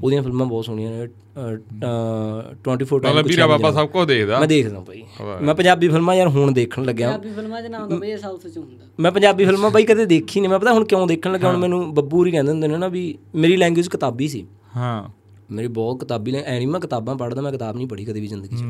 ਉਹਦੀਆਂ 0.03 0.23
ਫਿਲਮਾਂ 0.23 0.45
ਬਹੁਤ 0.45 0.65
ਸੋਹਣੀਆਂ 0.65 0.91
ਨੇ 0.91 1.05
ਅ, 1.05 1.07
ਅ, 1.07 2.53
24 2.63 2.99
ਟਾਈਮ 2.99 3.15
ਮਤਲਬ 3.15 3.27
ਵੀਰਾ 3.27 3.47
ਬਾਬਾ 3.47 3.71
ਸਭ 3.71 3.87
ਕੁਝ 3.87 4.07
ਦੇਖਦਾ। 4.07 4.39
ਮੈਂ 4.39 4.47
ਦੇਖਦਾ 4.47 4.79
ਭਾਈ 4.79 5.03
ਮੈਂ 5.41 5.55
ਪੰਜਾਬੀ 5.55 5.87
ਫਿਲਮਾਂ 5.87 6.15
ਯਾਰ 6.15 6.27
ਹੁਣ 6.27 6.51
ਦੇਖਣ 6.51 6.83
ਲੱਗਿਆ। 6.83 7.17
ਪੰਜਾਬੀ 7.17 7.35
ਫਿਲਮਾਂ 7.35 7.61
ਦੇ 7.61 7.69
ਨਾਮ 7.69 7.89
ਤਾਂ 7.89 7.97
ਬਈ 7.97 8.17
ਸਾਊਥ 8.17 8.47
ਚ 8.47 8.57
ਹੁੰਦਾ। 8.57 8.85
ਮੈਂ 8.99 9.11
ਪੰਜਾਬੀ 9.11 9.45
ਫਿਲਮਾਂ 9.45 9.69
ਬਾਈ 9.69 9.83
ਕਦੇ 9.83 10.05
ਦੇਖੀ 10.05 10.39
ਨਹੀਂ। 10.39 10.49
ਮੈਂ 10.49 10.59
ਪਤਾ 10.59 10.73
ਹੁਣ 10.73 10.85
ਕਿਉਂ 10.85 11.07
ਦੇਖਣ 11.07 11.31
ਲੱਗਾ 11.31 11.47
ਹੁਣ 11.47 11.57
ਮੈਨੂੰ 11.57 11.93
ਬੱਬੂ 11.93 12.25
ਹੀ 12.25 12.31
ਕਹਿੰਦੇ 12.31 12.51
ਹੁੰਦੇ 12.51 12.67
ਨੇ 12.67 12.77
ਨਾ 12.77 12.87
ਵੀ 12.87 13.17
ਮੇਰੀ 13.35 13.57
ਲੈਂਗੁਏਜ 13.57 13.87
ਕਿਤਾਬੀ 13.87 14.27
ਸੀ। 14.27 14.45
ਹਾਂ। 14.77 15.09
ਮੇਰੀ 15.51 15.67
ਬਹੁਤ 15.67 15.99
ਕਿਤਾਬੀ 15.99 16.35
ਐ 16.35 16.57
ਨਹੀਂ 16.57 16.67
ਮੈਂ 16.67 16.79
ਕਿਤਾਬਾਂ 16.79 17.15
ਪੜ੍ਹਦਾ 17.15 17.41
ਮੈਂ 17.41 17.51
ਕਿਤਾਬ 17.51 17.75
ਨਹੀਂ 17.75 17.87
ਪੜ੍ਹੀ 17.87 18.05
ਕਦੇ 18.05 18.19
ਵੀ 18.19 18.27
ਜ਼ਿੰਦਗੀ 18.27 18.57
'ਚ। 18.57 18.63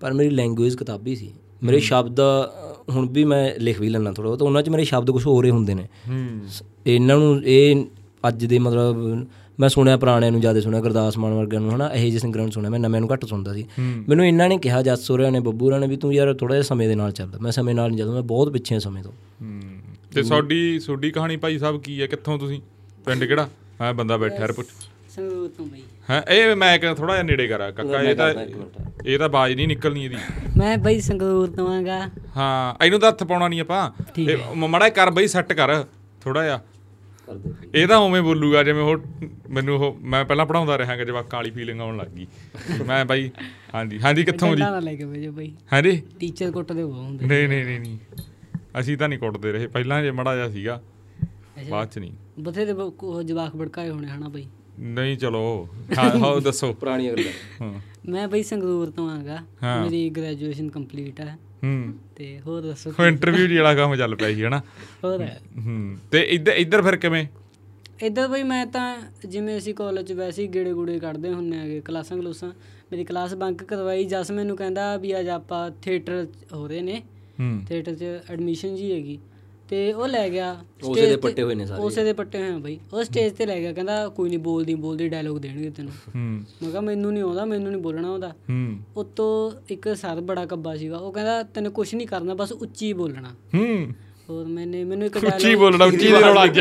ਪਰ 0.00 0.12
ਮੇਰੀ 0.12 0.30
ਲੈਂਗੁਏਜ 0.30 0.74
ਕਿਤਾਬੀ 0.74 1.16
ਸੀ। 1.16 1.30
ਮੇਰੇ 1.62 1.80
ਸ਼ਬਦ 1.80 2.20
ਹੁਣ 2.90 3.08
ਵੀ 3.08 3.24
ਮੈਂ 3.24 3.54
ਲਿਖ 3.58 3.80
ਵੀ 3.80 3.88
ਲੈਣਾ 3.88 4.12
ਥੋੜਾ 4.12 4.36
ਤਾਂ 4.36 4.46
ਉਹਨਾਂ 4.46 4.62
'ਚ 4.62 4.68
ਮੇਰੇ 4.68 4.84
ਸ਼ਬਦ 4.84 5.10
ਕੁਝ 5.10 5.26
ਹੋਰ 5.26 5.44
ਹੀ 5.44 5.50
ਹੁੰਦੇ 5.50 5.74
ਨੇ। 5.74 5.82
ਹੂੰ। 6.08 6.40
ਇਹਨਾਂ 6.86 7.16
ਨੂੰ 7.16 7.42
ਇਹ 7.44 7.84
ਅੱਜ 8.28 8.44
ਦੇ 8.44 8.58
ਮਤਲਬ 8.58 9.26
ਮੈਂ 9.60 9.68
ਸੁਣਿਆ 9.68 9.96
ਪੁਰਾਣਿਆਂ 9.96 10.32
ਨੂੰ 10.32 10.40
ਜ਼ਿਆਦਾ 10.40 10.60
ਸੁਣਿਆ 10.60 10.80
ਗੁਰਦਾਸ 10.80 11.18
ਮਾਨ 11.18 11.32
ਵਰਗਿਆਂ 11.32 11.60
ਨੂੰ 11.60 11.74
ਹਨਾ 11.74 11.88
ਇਹੋ 11.88 12.04
ਜਿਹੇ 12.04 12.18
ਸਿੰਗਰਾਂ 12.18 12.44
ਨੂੰ 12.44 12.52
ਸੁਣਿਆ 12.52 12.70
ਮੈਂ 12.70 12.78
ਨਵਿਆਂ 12.78 13.00
ਨੂੰ 13.00 13.12
ਘੱਟ 13.12 13.24
ਸੁਣਦਾ 13.24 13.52
ਸੀ। 13.52 13.66
ਮੈਨੂੰ 14.08 14.26
ਇਹਨਾਂ 14.26 14.48
ਨੇ 14.48 14.58
ਕਿਹਾ 14.58 14.82
ਜੱਸ 14.82 15.00
ਸੋਰਿਆਂ 15.00 15.30
ਨੇ 15.32 15.40
ਬੱਬੂ 15.40 15.66
ਹੋਰਾਂ 15.66 15.80
ਨੇ 15.80 15.86
ਵੀ 15.86 15.96
ਤੂੰ 15.96 16.14
ਯਾਰ 16.14 16.34
ਥੋੜਾ 16.34 16.54
ਜਿਹਾ 16.54 16.62
ਸਮੇਂ 16.62 16.88
ਦੇ 16.88 16.94
ਨਾਲ 16.94 17.12
ਚੱਲ 17.12 17.30
ਮੈਂ 17.40 17.52
ਸਮੇਂ 17.52 17.74
ਨਾਲ 17.74 17.88
ਨਹੀਂ 17.88 17.98
ਚੱਲਦਾ 17.98 18.14
ਮੈਂ 18.14 18.22
ਬਹੁਤ 18.22 18.52
ਪਿੱਛੇ 18.52 18.74
ਹਾਂ 18.74 18.80
ਸਮੇਂ 18.80 19.02
ਤੋਂ। 19.02 19.12
ਹੂੰ। 19.42 19.60
ਤੇ 20.14 20.22
ਤੁਹਾਡੀ 20.22 20.78
ਤੁਹਾਡੀ 20.78 21.10
ਕਹਾਣੀ 21.10 21.36
ਭਾਈ 21.36 21.58
ਸਾਹਿਬ 21.58 21.80
ਕੀ 21.80 22.00
ਹੈ? 22.02 22.06
ਕਿੱਥੋਂ 22.06 22.38
ਤੁਸੀਂ? 22.38 22.60
ਪਿੰਡ 23.04 23.24
ਕਿਹੜਾ? 23.24 23.48
ਮੈਂ 23.80 23.94
ਬੰਦਾ 23.94 24.16
ਬੈਠਾ 24.16 24.46
ਪੁੱਛ। 24.46 24.66
ਸੰਗਰੂਰ 25.16 25.48
ਤੋਂ 25.48 25.66
ਬਈ। 25.66 25.82
ਹਾਂ 26.10 26.22
ਇਹ 26.22 26.56
ਮੈਂ 26.56 26.78
ਥੋੜਾ 26.78 27.12
ਜਿਹਾ 27.14 27.22
ਨੇੜੇ 27.22 27.46
ਕਰਾ 27.46 27.70
ਕਾਕਾ 27.70 28.02
ਇਹ 28.02 28.14
ਤਾਂ 28.14 28.34
ਇਹ 29.06 29.18
ਤਾਂ 29.18 29.28
ਬਾਜ 29.28 29.52
ਨਹੀਂ 29.52 29.68
ਨਿਕਲਣੀ 29.68 30.04
ਇਹਦੀ। 30.04 30.16
ਮੈਂ 30.56 30.76
ਬਈ 30.78 31.00
ਸੰਗਰੂਰ 31.00 31.48
ਤੋਂ 31.48 31.68
ਆਂਗਾ। 31.68 31.98
ਹਾਂ 32.36 32.84
ਇਹਨੂੰ 32.84 33.00
ਤਾਂ 33.00 33.08
ਹੱਥ 33.08 33.24
ਪਾਉਣਾ 33.24 33.48
ਨਹੀਂ 33.48 33.60
ਆਪਾਂ। 33.60 33.90
ਮੜਾ 34.54 34.88
ਕਰ 34.88 35.10
ਬਈ 35.10 35.26
ਸੈੱਟ 35.26 35.52
ਕਰ 35.52 35.84
ਥੋੜਾ 36.20 36.44
ਜਿਹਾ। 36.44 36.60
ਇਹ 37.74 37.86
ਤਾਂ 37.86 37.96
ਉਵੇਂ 37.98 38.22
ਬੋਲੂਗਾ 38.22 38.62
ਜਿਵੇਂ 38.62 38.82
ਉਹ 38.82 38.96
ਮੈਨੂੰ 39.50 39.76
ਉਹ 39.76 39.96
ਮੈਂ 40.00 40.24
ਪਹਿਲਾਂ 40.24 40.46
ਪੜਾਉਂਦਾ 40.46 40.76
ਰਹਾਂਗਾ 40.76 41.04
ਜਵਾਕਾਂ 41.04 41.38
ਵਾਲੀ 41.38 41.50
ਫੀਲਿੰਗ 41.50 41.80
ਆਉਣ 41.80 41.96
ਲੱਗ 41.96 42.06
ਗਈ। 42.06 42.26
ਮੈਂ 42.86 43.04
ਬਾਈ 43.04 43.30
ਹਾਂਜੀ 43.74 44.00
ਹਾਂਜੀ 44.00 44.24
ਕਿੱਥੋਂ 44.24 44.56
ਜੀ? 44.56 44.62
ਨਾ 44.62 44.80
ਲੈ 44.80 44.94
ਕੇ 44.94 45.04
ਭੇਜੋ 45.04 45.32
ਬਈ। 45.32 45.52
ਹਾਂਜੀ? 45.72 46.02
ਟੀਚਰ 46.20 46.50
ਕੁੱਟਦੇ 46.50 46.82
ਹੋ 46.82 46.92
ਹੁੰਦੇ। 46.92 47.26
ਨਹੀਂ 47.26 47.48
ਨਹੀਂ 47.48 47.64
ਨਹੀਂ 47.64 47.80
ਨਹੀਂ। 47.80 47.98
ਅਸੀਂ 48.80 48.98
ਤਾਂ 48.98 49.08
ਨਹੀਂ 49.08 49.18
ਕੁੱਟਦੇ 49.18 49.52
ਰਹੇ। 49.52 49.66
ਪਹਿਲਾਂ 49.66 50.02
ਜੇ 50.02 50.10
ਮੜਾ 50.10 50.34
ਜਿਹਾ 50.36 50.48
ਸੀਗਾ 50.48 50.82
ਬਾਅਦ 51.70 51.88
ਚ 51.88 51.98
ਨਹੀਂ। 51.98 52.12
ਬਥੇਰੇ 52.40 52.72
ਜਵਾਕ 53.24 53.56
ਭੜਕਾਏ 53.56 53.90
ਹੋਣੇ 53.90 54.08
ਹਨਾ 54.08 54.28
ਬਈ? 54.28 54.46
ਨਹੀਂ 54.80 55.16
ਚਲੋ 55.18 55.68
ਹਾਂ 55.98 56.18
ਹਾਂ 56.18 56.40
ਦੱਸੋ। 56.40 56.72
ਪੁਰਾਣੀਆਂ 56.72 57.12
ਗੱਲਾਂ। 57.12 57.32
ਹਾਂ। 57.62 57.80
ਮੈਂ 58.08 58.28
ਬਈ 58.28 58.42
ਸੰਗਰੂਰ 58.42 58.90
ਤੋਂ 58.90 59.10
ਆਂਗਾ। 59.10 59.38
ਮੇਰੀ 59.82 60.10
ਗ੍ਰੈਜੂਏਸ਼ਨ 60.10 60.68
ਕੰਪਲੀਟ 60.70 61.20
ਹੈ 61.20 61.38
ਹੂੰ। 61.64 61.94
ਤੇ 62.16 62.40
ਹੋਰ 62.46 62.62
ਦੱਸੋ 62.62 62.92
ਉਹ 63.00 63.06
ਇੰਟਰਵਿਊ 63.06 63.46
ਜਿਹੜਾ 63.46 63.74
ਕੰਮ 63.74 63.96
ਚੱਲ 63.96 64.14
ਪਿਆ 64.14 64.34
ਸੀ 64.34 64.44
ਹਨਾ? 64.44 64.62
ਹੋਰ 65.04 65.26
ਹੂੰ। 65.66 65.96
ਤੇ 66.10 66.20
ਇੱਧਰ 66.20 66.52
ਇੱਧਰ 66.52 66.82
ਫਿਰ 66.82 66.96
ਕਿਵੇਂ? 66.96 67.26
ਇੱਧਰ 68.02 68.28
ਬਈ 68.28 68.42
ਮੈਂ 68.42 68.66
ਤਾਂ 68.66 68.96
ਜਿਵੇਂ 69.28 69.58
ਅਸੀਂ 69.58 69.74
ਕਾਲਜ 69.74 70.12
ਵੈਸੇ 70.12 70.42
ਹੀ 70.42 70.48
ਗੇੜੇ 70.48 70.72
ਗੂੜੇ 70.72 70.98
ਕੱਢਦੇ 70.98 71.32
ਹੁੰਨੇ 71.32 71.60
ਆਗੇ 71.60 71.80
ਕਲਾਸਾਂ 71.80 72.16
ਕਲੂਸਾਂ। 72.16 72.52
ਮੇਰੀ 72.92 73.04
ਕਲਾਸ 73.04 73.34
ਬੰਕ 73.34 73.64
ਕਰਵਾਈ 73.64 74.04
ਜਸ 74.04 74.30
ਮੈਨੂੰ 74.30 74.56
ਕਹਿੰਦਾ 74.56 74.96
ਵੀ 74.96 75.20
ਅੱਜ 75.20 75.28
ਆਪਾਂ 75.28 75.70
ਥੀਏਟਰ 75.70 76.26
ਹੋ 76.52 76.68
ਰਹੇ 76.68 76.80
ਨੇ। 76.80 77.02
ਹੂੰ। 77.40 77.62
ਥੀਏਟਰ 77.68 77.94
'ਚ 77.94 78.04
ਐਡਮਿਸ਼ਨ 78.30 78.76
ਜੀ 78.76 78.92
ਹੈਗੀ। 78.92 79.18
ਤੇ 79.68 79.92
ਉਹ 79.92 80.08
ਲੈ 80.08 80.28
ਗਿਆ 80.30 80.56
ਉਸੇ 80.84 81.06
ਦੇ 81.06 81.16
ਪੱਟੇ 81.16 81.42
ਹੋਏ 81.42 81.54
ਨੇ 81.54 81.66
ਸਾਰੇ। 81.66 81.82
ਉਸੇ 81.82 82.04
ਦੇ 82.04 82.12
ਪੱਟੇ 82.12 82.38
ਹੋਏ 82.38 82.48
ਆ 82.48 82.58
ਬਈ। 82.58 82.78
ਉਹ 82.92 83.04
ਸਟੇਜ 83.04 83.32
ਤੇ 83.32 83.46
ਲੈ 83.46 83.60
ਗਿਆ 83.60 83.72
ਕਹਿੰਦਾ 83.72 84.08
ਕੋਈ 84.08 84.28
ਨਹੀਂ 84.28 84.38
ਬੋਲਦੀ 84.38 84.74
ਬੋਲਦੀ 84.74 85.08
ਡਾਇਲੋਗ 85.08 85.38
ਦੇਣਗੇ 85.38 85.70
ਤੈਨੂੰ। 85.70 85.92
ਹੂੰ। 85.92 86.44
ਮੈਂ 86.62 86.70
ਕਿਹਾ 86.70 86.80
ਮੈਨੂੰ 86.80 87.12
ਨਹੀਂ 87.12 87.22
ਆਉਂਦਾ 87.22 87.44
ਮੈਨੂੰ 87.44 87.72
ਨਹੀਂ 87.72 87.82
ਬੋਲਣਾ 87.82 88.08
ਆਉਂਦਾ 88.08 88.28
ਹੂੰ। 88.28 88.78
ਉਤੋਂ 88.96 89.52
ਇੱਕ 89.68 89.96
ਸਰ 89.96 90.20
ਬੜਾ 90.20 90.46
ਕੱਬਾ 90.46 90.76
ਸੀਗਾ 90.76 90.98
ਉਹ 90.98 91.12
ਕਹਿੰਦਾ 91.12 91.42
ਤੈਨੂੰ 91.42 91.72
ਕੁਝ 91.72 91.94
ਨਹੀਂ 91.94 92.06
ਕਰਨਾ 92.06 92.34
ਬਸ 92.34 92.52
ਉੱਚੀ 92.52 92.92
ਬੋਲਣਾ। 92.92 93.28
ਹੂੰ। 93.54 93.92
ਹੋਰ 94.30 94.46
ਮੈਨੇ 94.46 94.84
ਮੈਨੂੰ 94.84 95.06
ਇੱਕ 95.06 95.16
ਉੱਚੀ 95.16 95.26
dialogue- 95.26 95.58
ਬੋਲਣਾ 95.58 95.84
ਉੱਚੀ 95.84 95.96
ਦੇ 95.96 96.20
ਰੌਲਾ 96.20 96.44
ਅੱਜ 96.44 96.60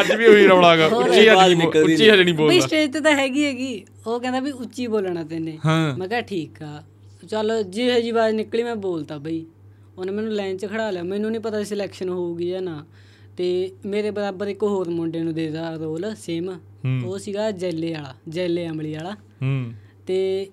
ਅੱਜ 0.00 0.12
ਵੀ 0.12 0.26
ਉਹੀ 0.26 0.46
ਰੌਲਾਗਾ 0.46 0.86
ਉੱਚੀ 0.86 1.28
ਹਜੇ 1.28 1.54
ਨਹੀਂ 1.54 1.68
ਉੱਚੀ 1.68 1.94
ਹਜੇ 1.94 2.24
ਨਹੀਂ 2.24 2.24
ਬਈ 2.24 2.32
ਬੋਲਦਾ 2.32 2.60
ਸਟੇਜ 2.60 2.92
ਤੇ 2.92 3.00
ਤਾਂ 3.00 3.12
ਹੈਗੀ 3.12 3.44
ਹੈਗੀ 3.44 3.84
ਉਹ 4.06 4.20
ਕਹਿੰਦਾ 4.20 4.40
ਵੀ 4.40 4.50
ਉੱਚੀ 4.50 4.86
ਬੋਲਣਾ 4.86 5.24
ਤੈਨੇ। 5.24 5.58
ਹਾਂ। 5.66 5.98
ਮੈਂ 5.98 6.08
ਕਿਹਾ 6.08 6.20
ਠੀਕ 6.20 6.62
ਆ। 6.62 6.82
ਚਲ 7.28 7.62
ਜਿਹੇ 7.62 8.02
ਜੀ 8.02 8.10
ਆਵਾਜ਼ 8.10 8.34
ਨਿਕਲੀ 8.36 8.62
ਮੈਂ 8.62 8.76
ਬੋਲਤਾ 8.76 9.18
ਬਈ। 9.18 9.44
ਉਹਨੇ 9.98 10.12
ਮੈਨੂੰ 10.12 10.32
ਲਾਈਨ 10.32 10.56
'ਚ 10.56 10.66
ਖੜਾ 10.66 10.90
ਲਿਆ। 10.90 11.02
ਮੈਨੂੰ 11.02 11.30
ਨਹੀਂ 11.30 11.40
ਪਤਾ 11.40 11.62
ਸਿਲੈਕਸ਼ਨ 11.62 12.08
ਹੋਊਗੀ 12.08 12.48
ਜਾਂ 12.48 12.62
ਨਾ। 12.62 12.86
ਤੇ 13.36 13.72
ਮੇਰੇ 13.86 14.10
ਬਰਾਬਰ 14.10 14.46
ਇੱਕ 14.46 14.62
ਹੋਰ 14.62 14.88
ਮੁੰਡੇ 14.88 15.20
ਨੂੰ 15.20 15.34
ਦੇਦਾ 15.34 15.74
ਰੋਲ 15.74 16.14
ਸੇਮ। 16.14 16.58
ਉਹ 17.04 17.18
ਸੀਗਾ 17.18 17.50
ਜੈਲੇ 17.50 17.92
ਵਾਲਾ 17.92 18.14
ਜੈਲੇ 18.28 18.68
ਅਮਲੀ 18.68 18.94
ਵਾਲਾ। 18.94 19.12
ਹੂੰ। 19.12 19.72
ਤੇ 20.06 20.50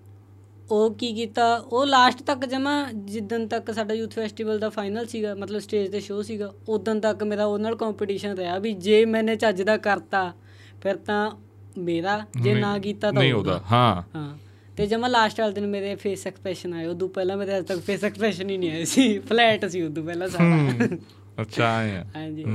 ਉਹ 0.71 0.93
ਕੀ 0.93 1.13
ਕੀਤਾ 1.13 1.55
ਉਹ 1.55 1.85
ਲਾਸਟ 1.85 2.23
ਤੱਕ 2.23 2.45
ਜਮਾ 2.45 2.87
ਜਿੱਦਨ 2.95 3.47
ਤੱਕ 3.47 3.71
ਸਾਡਾ 3.71 3.93
ਯੂਥ 3.93 4.11
ਫੈਸਟੀਵਲ 4.11 4.59
ਦਾ 4.59 4.69
ਫਾਈਨਲ 4.69 5.05
ਸੀਗਾ 5.05 5.35
ਮਤਲਬ 5.35 5.59
ਸਟੇਜ 5.59 5.91
ਤੇ 5.91 5.99
ਸ਼ੋਅ 5.99 6.23
ਸੀਗਾ 6.23 6.53
ਉਦੋਂ 6.69 6.95
ਤੱਕ 6.95 7.23
ਮੇਰਾ 7.23 7.45
ਉਹਦੇ 7.45 7.63
ਨਾਲ 7.63 7.75
ਕੰਪੀਟੀਸ਼ਨ 7.75 8.33
ਰਿਹਾ 8.33 8.57
ਵੀ 8.57 8.73
ਜੇ 8.73 9.05
ਮੈਨੇ 9.05 9.35
ਚੱਜ 9.35 9.61
ਦਾ 9.61 9.77
ਕਰਤਾ 9.77 10.33
ਫਿਰ 10.81 10.95
ਤਾਂ 10.95 11.31
ਮੇਰਾ 11.77 12.25
ਜੇ 12.41 12.55
ਨਾ 12.55 12.77
ਕੀਤਾ 12.77 13.11
ਤਾਂ 13.11 13.21
ਨਹੀਂ 13.21 13.33
ਉਹਦਾ 13.33 13.63
ਹਾਂ। 13.71 14.17
ਹਾਂ। 14.17 14.37
ਤੇ 14.79 14.87
ਜਮਾ 14.87 15.07
ਲਾਸਟ 15.07 15.41
ਵਾਲੇ 15.41 15.53
ਦਿਨ 15.53 15.67
ਮੇਰੇ 15.67 15.95
ਫੇਸ 15.95 16.27
ਐਕਸਪ੍ਰੈਸ਼ਨ 16.27 16.73
ਆਏ 16.73 16.85
ਉਦੋਂ 16.85 17.09
ਪਹਿਲਾਂ 17.09 17.37
ਮੇਰੇ 17.37 17.57
ਅਜੇ 17.57 17.61
ਤੱਕ 17.61 17.79
ਫੇਸ 17.79 18.03
ਐਕਸਪ੍ਰੈਸ਼ਨ 18.03 18.49
ਹੀ 18.49 18.57
ਨਹੀਂ 18.57 18.71
ਆਏ 18.71 18.85
ਸੀ। 18.85 19.19
ਫਲੈਟ 19.19 19.65
ਸੀ 19.65 19.81
ਉਦੋਂ 19.81 20.03
ਪਹਿਲਾਂ 20.03 20.27
ਸਾਰਾ। 20.27 20.97
ਅੱਛਾ 21.41 21.75
ਆਏ 21.75 21.91
ਆ। 21.91 22.05
ਹਾਂਜੀ। 22.15 22.45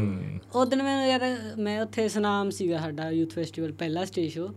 ਉਹ 0.55 0.67
ਦਿਨ 0.67 0.83
ਮੈਂ 0.83 1.09
ਯਾਰ 1.09 1.21
ਮੈਂ 1.59 1.83
ਉੱਥੇ 1.83 2.09
ਸੁਨਾਮ 2.09 2.51
ਸੀਗਾ 2.51 2.79
ਸਾਡਾ 2.79 3.11
ਯੂਥ 3.11 3.31
ਫੈਸਟੀਵਲ 3.31 3.73
ਪਹਿਲਾ 3.73 4.05
ਸਟੇਜ 4.05 4.33
ਸ਼ੋ 4.33 4.49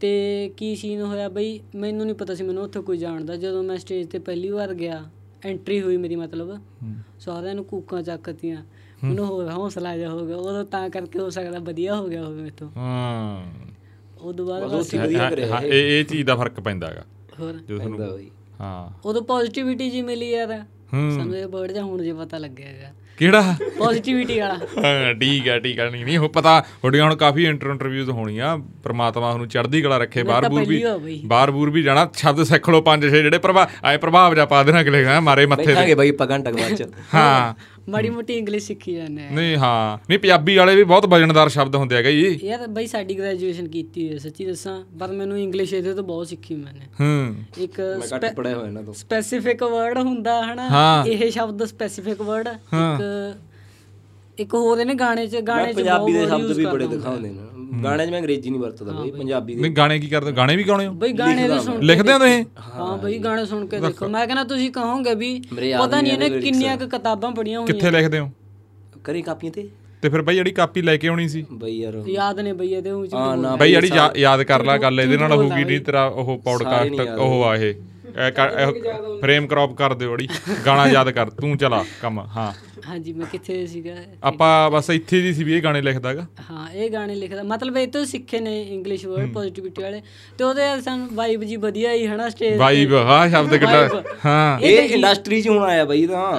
ਤੇ 0.00 0.50
ਕੀ 0.56 0.76
ਸੀਨ 0.76 1.00
ਹੋਇਆ 1.00 1.28
ਬਈ 1.28 1.60
ਮੈਨੂੰ 1.74 2.06
ਨਹੀਂ 2.06 2.16
ਪਤਾ 2.16 2.34
ਸੀ 2.34 2.44
ਮੈਨੂੰ 2.44 2.62
ਉੱਥੇ 2.62 2.80
ਕੋਈ 2.80 2.98
ਜਾਣਦਾ 2.98 3.36
ਜਦੋਂ 3.36 3.62
ਮੈਂ 3.62 3.78
ਸਟੇਜ 3.78 4.08
ਤੇ 4.08 4.18
ਪਹਿਲੀ 4.18 4.50
ਵਾਰ 4.50 4.74
ਗਿਆ 4.74 5.10
ਐਂਟਰੀ 5.44 5.82
ਹੋਈ 5.82 5.96
ਮੇਰੀ 5.96 6.16
ਮਤਲਬ। 6.16 6.58
ਸਾਰਿਆਂ 7.20 7.54
ਨੂੰ 7.54 7.64
ਕੂਕਾਂ 7.64 8.02
ਚੱਕਤੀਆਂ। 8.02 8.62
ਮੈਨੂੰ 9.04 9.26
ਹੋਰ 9.26 9.50
ਹੌਸਲਾ 9.50 9.96
ਜਾ 9.96 10.10
ਹੋ 10.10 10.26
ਗਿਆ। 10.26 10.36
ਉਦੋਂ 10.36 10.64
ਤਾਂ 10.64 10.90
ਕਰਕੇ 10.90 11.18
ਹੋ 11.18 11.30
ਸਕਦਾ 11.30 11.58
ਵਧੀਆ 11.58 11.96
ਹੋ 11.96 12.08
ਗਿਆ 12.08 12.24
ਹੋਵੇ 12.24 12.42
ਮੇਥੋਂ 12.42 12.70
ਹਾਂ। 12.76 13.71
ਉਦੋਂ 14.22 14.46
ਬਾਅਦ 14.46 14.62
ਬਸ 14.62 14.94
ਵਧੀਆ 14.94 15.30
ਕਰਿਆ 15.30 15.54
ਹਾਂ, 15.54 15.62
ਇਹ। 15.62 16.00
ਇਹ 16.00 16.04
ਚੀਜ਼ 16.04 16.26
ਦਾ 16.26 16.36
ਫ਼ਰਕ 16.36 16.60
ਪੈਂਦਾ 16.60 16.86
ਹੈਗਾ। 16.86 17.02
ਹੋਰ? 17.40 17.52
ਜਦੋਂ 17.52 17.78
ਤੁਹਾਨੂੰ 17.80 18.18
ਹਾਂ। 18.60 19.00
ਉਦੋਂ 19.04 19.22
ਪੋਜ਼ਿਟਿਵਿਟੀ 19.22 19.90
ਜੀ 19.90 20.02
ਮਿਲੀ 20.02 20.30
ਯਾਰ। 20.30 20.64
ਹੂੰ। 20.94 21.10
ਸਾਨੂੰ 21.10 21.36
ਇਹ 21.36 21.46
ਵਰਡ 21.46 21.72
ਜਾਂ 21.72 21.84
ਹੁਣ 21.84 22.02
ਜੇ 22.02 22.12
ਪਤਾ 22.12 22.38
ਲੱਗਿਆ 22.38 22.66
ਹੈਗਾ। 22.66 22.88
ਕਿਹੜਾ? 23.18 23.54
ਪੋਜ਼ਿਟਿਵਿਟੀ 23.78 24.40
ਵਾਲਾ। 24.40 24.54
ਹਾਂ 24.54 25.14
ਠੀਕ 25.14 25.48
ਹੈ 25.48 25.58
ਠੀਕ 25.58 25.78
ਹੈ। 25.78 25.90
ਨਹੀਂ 25.90 26.04
ਨਹੀਂ 26.04 26.18
ਉਹ 26.18 26.28
ਪਤਾ 26.28 26.60
ਤੁਹਾਡੀਆਂ 26.60 27.04
ਹੁਣ 27.04 27.14
ਕਾਫੀ 27.14 27.44
ਇੰਟਰ 27.44 27.66
ਇੰਟਰਵਿਊਜ਼ 27.66 28.10
ਹੋਣੀਆਂ। 28.10 28.58
ਪ੍ਰਮਾਤਮਾ 28.58 29.28
ਤੁਹਾਨੂੰ 29.28 29.48
ਚੜ੍ਹਦੀ 29.48 29.82
ਕਲਾ 29.82 29.98
ਰੱਖੇ 29.98 30.22
ਬਾਹਰ 30.22 30.48
ਬੂਰ 30.48 30.64
ਵੀ 30.64 30.82
ਆ। 30.82 31.00
ਬਾਹਰ 31.24 31.50
ਬੂਰ 31.50 31.70
ਵੀ 31.70 31.82
ਜਾਣਾ। 31.82 32.10
ਸ਼ਬਦ 32.16 32.42
ਸਿੱਖ 32.42 32.70
ਲਓ 32.70 32.80
ਪੰਜ 32.80 33.02
ਛੇ 33.02 33.22
ਜਿਹੜੇ 33.22 33.38
ਪ੍ਰਭਾਵ 33.38 33.66
ਆਏ 33.84 33.96
ਪ੍ਰਭਾਵ 33.96 34.34
ਜਾ 34.34 34.46
ਪਾ 34.46 34.62
ਦੇਣਾ 34.62 34.80
ਅਗਲੇ 34.80 35.06
ਹਾਂ 35.06 35.20
ਮਾਰੇ 35.20 35.46
ਮੱਥੇ 35.46 35.62
ਤੇ। 35.62 35.68
ਬੈਠਾਂਗੇ 35.68 35.94
ਬਈ 35.94 36.10
ਆਪਾਂ 36.10 36.26
ਘੰਟਾ 36.30 36.50
ਬਾਅਦ 36.50 36.74
ਚ। 36.74 36.88
ਹਾਂ। 37.14 37.54
ਮਾੜੀ 37.88 38.10
ਮੋਟੀ 38.10 38.34
ਇੰਗਲਿਸ਼ 38.34 38.66
ਸਿੱਖੀ 38.66 38.94
ਜਾਂਦੇ 38.94 39.26
ਆ। 39.26 39.30
ਨਹੀਂ 39.30 39.56
ਹਾਂ। 39.56 39.98
ਨਹੀਂ 40.10 40.18
ਪੰਜਾਬੀ 40.18 40.56
ਵਾਲੇ 40.56 40.74
ਵੀ 40.76 40.84
ਬਹੁਤ 40.84 41.06
ਵਜਨਦਾਰ 41.06 41.48
ਸ਼ਬਦ 41.48 41.76
ਹੁੰਦੇ 41.76 41.96
ਹੈਗੇ 41.96 42.12
ਜੀ। 42.12 42.38
ਯਾਰ 42.44 42.66
ਬਈ 42.66 42.86
ਸਾਡੀ 42.86 43.18
ਗ੍ਰੈਜੂਏਸ਼ਨ 43.18 43.68
ਕੀਤੀ 43.68 44.06
ਹੋਈ 44.06 44.12
ਹੈ 44.12 44.18
ਸੱਚੀ 44.18 44.44
ਦੱਸਾਂ। 44.44 44.82
ਪਰ 45.00 45.12
ਮੈਨੂੰ 45.12 45.38
ਇੰਗਲਿਸ਼ 45.38 45.74
ਇਹਦੇ 45.74 45.94
ਤੋਂ 45.94 46.04
ਬਹੁਤ 46.04 46.28
ਸਿੱਖੀ 46.28 46.54
ਮੈਨੇ 46.54 46.86
ਹੂੰ। 47.00 47.34
ਇੱਕ 47.58 47.80
ਮੈਂ 47.80 48.08
ਘੱਟ 48.16 48.34
ਪੜਿਆ 48.34 48.56
ਹੋਇਆ 48.56 48.66
ਇਹਨਾਂ 48.66 48.82
ਤੋਂ। 48.82 48.94
ਸਪੈਸੀਫਿਕ 48.94 49.62
ਵਰਡ 49.62 49.98
ਹੁੰਦਾ 49.98 50.40
ਹਨਾ। 50.42 51.04
ਇਹ 51.08 51.30
ਸ਼ਬਦ 51.30 51.64
ਸਪੈਸੀਫਿਕ 51.64 52.22
ਵਰਡ 52.22 52.48
ਇੱਕ 52.48 53.02
ਇੱਕ 54.38 54.54
ਹੋਰ 54.54 54.78
ਇਹਨੇ 54.78 54.94
ਗਾਣੇ 54.94 55.26
'ਚ 55.26 55.36
ਗਾਣੇ 55.36 55.72
'ਚ 55.72 55.76
ਪੰਜਾਬੀ 55.76 56.12
ਦੇ 56.12 56.26
ਸ਼ਬਦ 56.26 56.52
ਵੀ 56.52 56.64
ਬੜੇ 56.66 56.86
ਦਿਖਾਉਂਦੇ 56.86 57.28
ਨੇ। 57.28 57.40
ਗਾਣੇ 57.72 58.06
'ਚ 58.06 58.10
ਮੈਂ 58.10 58.18
ਅੰਗਰੇਜ਼ੀ 58.18 58.50
ਨਹੀਂ 58.50 58.60
ਵਰਤਦਾ 58.60 58.92
ਬਈ 58.92 59.10
ਪੰਜਾਬੀ 59.10 59.54
ਦੇ 59.54 59.60
ਨਹੀਂ 59.60 59.70
ਗਾਣੇ 59.72 59.98
ਕੀ 59.98 60.06
ਕਰਦੇ? 60.06 60.32
ਗਾਣੇ 60.32 60.56
ਵੀ 60.56 60.64
ਗਾਉਣੇ 60.64 60.86
ਹੋ? 60.86 60.92
ਬਈ 60.94 61.12
ਗਾਣੇ 61.12 61.48
ਦੇ 61.48 61.58
ਸੁਣ 61.58 61.80
ਲਿਖਦੇ 61.82 62.12
ਹੋ 62.12 62.18
ਤੁਸੀਂ 62.18 62.44
ਹਾਂ। 62.74 62.96
ਬਈ 62.98 63.18
ਗਾਣੇ 63.18 63.44
ਸੁਣ 63.46 63.66
ਕੇ 63.66 63.78
ਦੇਖੋ। 63.80 64.08
ਮੈਂ 64.08 64.26
ਕਹਿੰਦਾ 64.26 64.44
ਤੁਸੀਂ 64.44 64.70
ਕਹੋਗੇ 64.70 65.14
ਵੀ 65.14 65.38
ਪਤਾ 65.78 66.00
ਨਹੀਂ 66.00 66.12
ਇਹਨੇ 66.12 66.28
ਕਿੰਨੀਆਂ 66.40 66.76
ਕੁ 66.76 66.88
ਕਿਤਾਬਾਂ 66.88 67.30
ਪੜੀਆਂ 67.32 67.60
ਹੋਈਆਂ। 67.60 67.66
ਕਿੱਥੇ 67.66 67.90
ਲਿਖਦੇ 67.90 68.18
ਹੋ? 68.18 68.30
ਕਰੀ 69.04 69.22
ਕਾਪੀਆਂ 69.22 69.52
ਤੇ। 69.52 69.68
ਤੇ 70.02 70.08
ਫਿਰ 70.08 70.22
ਬਈ 70.22 70.34
ਜਿਹੜੀ 70.34 70.50
ਕਾਪੀ 70.50 70.82
ਲੈ 70.82 70.96
ਕੇ 70.96 71.08
ਆਉਣੀ 71.08 71.28
ਸੀ। 71.28 71.44
ਬਈ 71.52 71.78
ਯਾਰ। 71.78 72.02
ਯਾਦ 72.08 72.40
ਨੇ 72.40 72.52
ਬਈ 72.52 72.72
ਇਹਦੇ 72.72 72.90
ਨਾ 73.36 73.54
ਬਈ 73.56 73.70
ਜਿਹੜੀ 73.70 73.90
ਯਾਦ 74.16 74.42
ਕਰ 74.42 74.64
ਲੈ 74.64 74.76
ਗੱਲ 74.78 75.00
ਇਹਦੇ 75.00 75.16
ਨਾਲ 75.16 75.32
ਹੋਊਗੀ 75.32 75.64
ਨਹੀਂ 75.64 75.80
ਤੇਰਾ 75.80 76.04
ਉਹ 76.06 76.38
ਪੌਡਕਾਸਟ 76.44 77.00
ਉਹ 77.18 77.44
ਆ 77.44 77.54
ਇਹ। 77.56 77.74
ਫਰੇਮ 78.14 79.46
ਕ੍ਰੌਪ 79.46 79.74
ਕਰ 79.76 79.94
ਦਿਓ 79.94 80.14
ਅੜੀ 80.14 80.28
ਗਾਣਾ 80.66 80.86
ਯਾਦ 80.86 81.10
ਕਰ 81.10 81.30
ਤੂੰ 81.30 81.56
ਚਲਾ 81.56 81.84
ਕੰਮ 82.02 82.18
ਹਾਂ। 82.36 82.52
ਹਾਂਜੀ 82.88 83.12
ਮੈਂ 83.12 83.26
ਕਿੱਥੇ 83.26 83.66
ਸੀਗਾ? 83.66 83.94
ਆਪਾਂ 84.22 84.70
ਬਸ 84.70 84.90
ਇੱਥੇ 84.90 85.20
ਜੀ 85.22 85.32
ਸੀ 85.32 85.44
ਵੀ 85.44 85.52
ਇਹ 85.52 85.62
ਗਾਣੇ 85.62 85.80
ਲਿਖਦਾਗਾ। 85.82 86.26
ਹਾਂ 86.50 86.68
ਇਹ 86.70 86.90
ਗਾਣੇ 86.90 87.14
ਲਿਖਦਾ। 87.14 87.42
ਮਤਲਬ 87.42 87.76
ਇਹ 87.76 87.86
ਤੋਂ 87.88 88.04
ਸਿੱਖੇ 88.04 88.40
ਨੇ 88.40 88.60
ਇੰਗਲਿਸ਼ 88.62 89.06
ਵਰਡ 89.06 89.32
ਪੋਜ਼ਿਟਿਵਿਟੀ 89.32 89.82
ਵਾਲੇ। 89.82 90.02
ਤੇ 90.38 90.44
ਉਹਦੇ 90.44 90.62
ਨਾਲ 90.62 90.82
ਸਾਨੂੰ 90.82 91.08
ਵਾਈਬ 91.12 91.44
ਜੀ 91.44 91.56
ਵਧੀਆ 91.56 91.92
ਹੀ 91.92 92.06
ਹਨਾ 92.06 92.28
ਸਟੇਜ 92.28 92.58
ਵਾਈਬ 92.58 92.94
ਹਾਂ 92.94 93.28
ਸ਼ਬਦ 93.28 93.56
ਕਿੱਡਾ 93.56 94.02
ਹਾਂ। 94.24 94.58
ਇਹ 94.60 94.88
ਇੰਡਸਟਰੀ 94.88 95.42
'ਚ 95.42 95.48
ਹੁਣ 95.48 95.62
ਆਇਆ 95.62 95.84
ਬਈ 95.84 96.06
ਤਾਂ। 96.06 96.32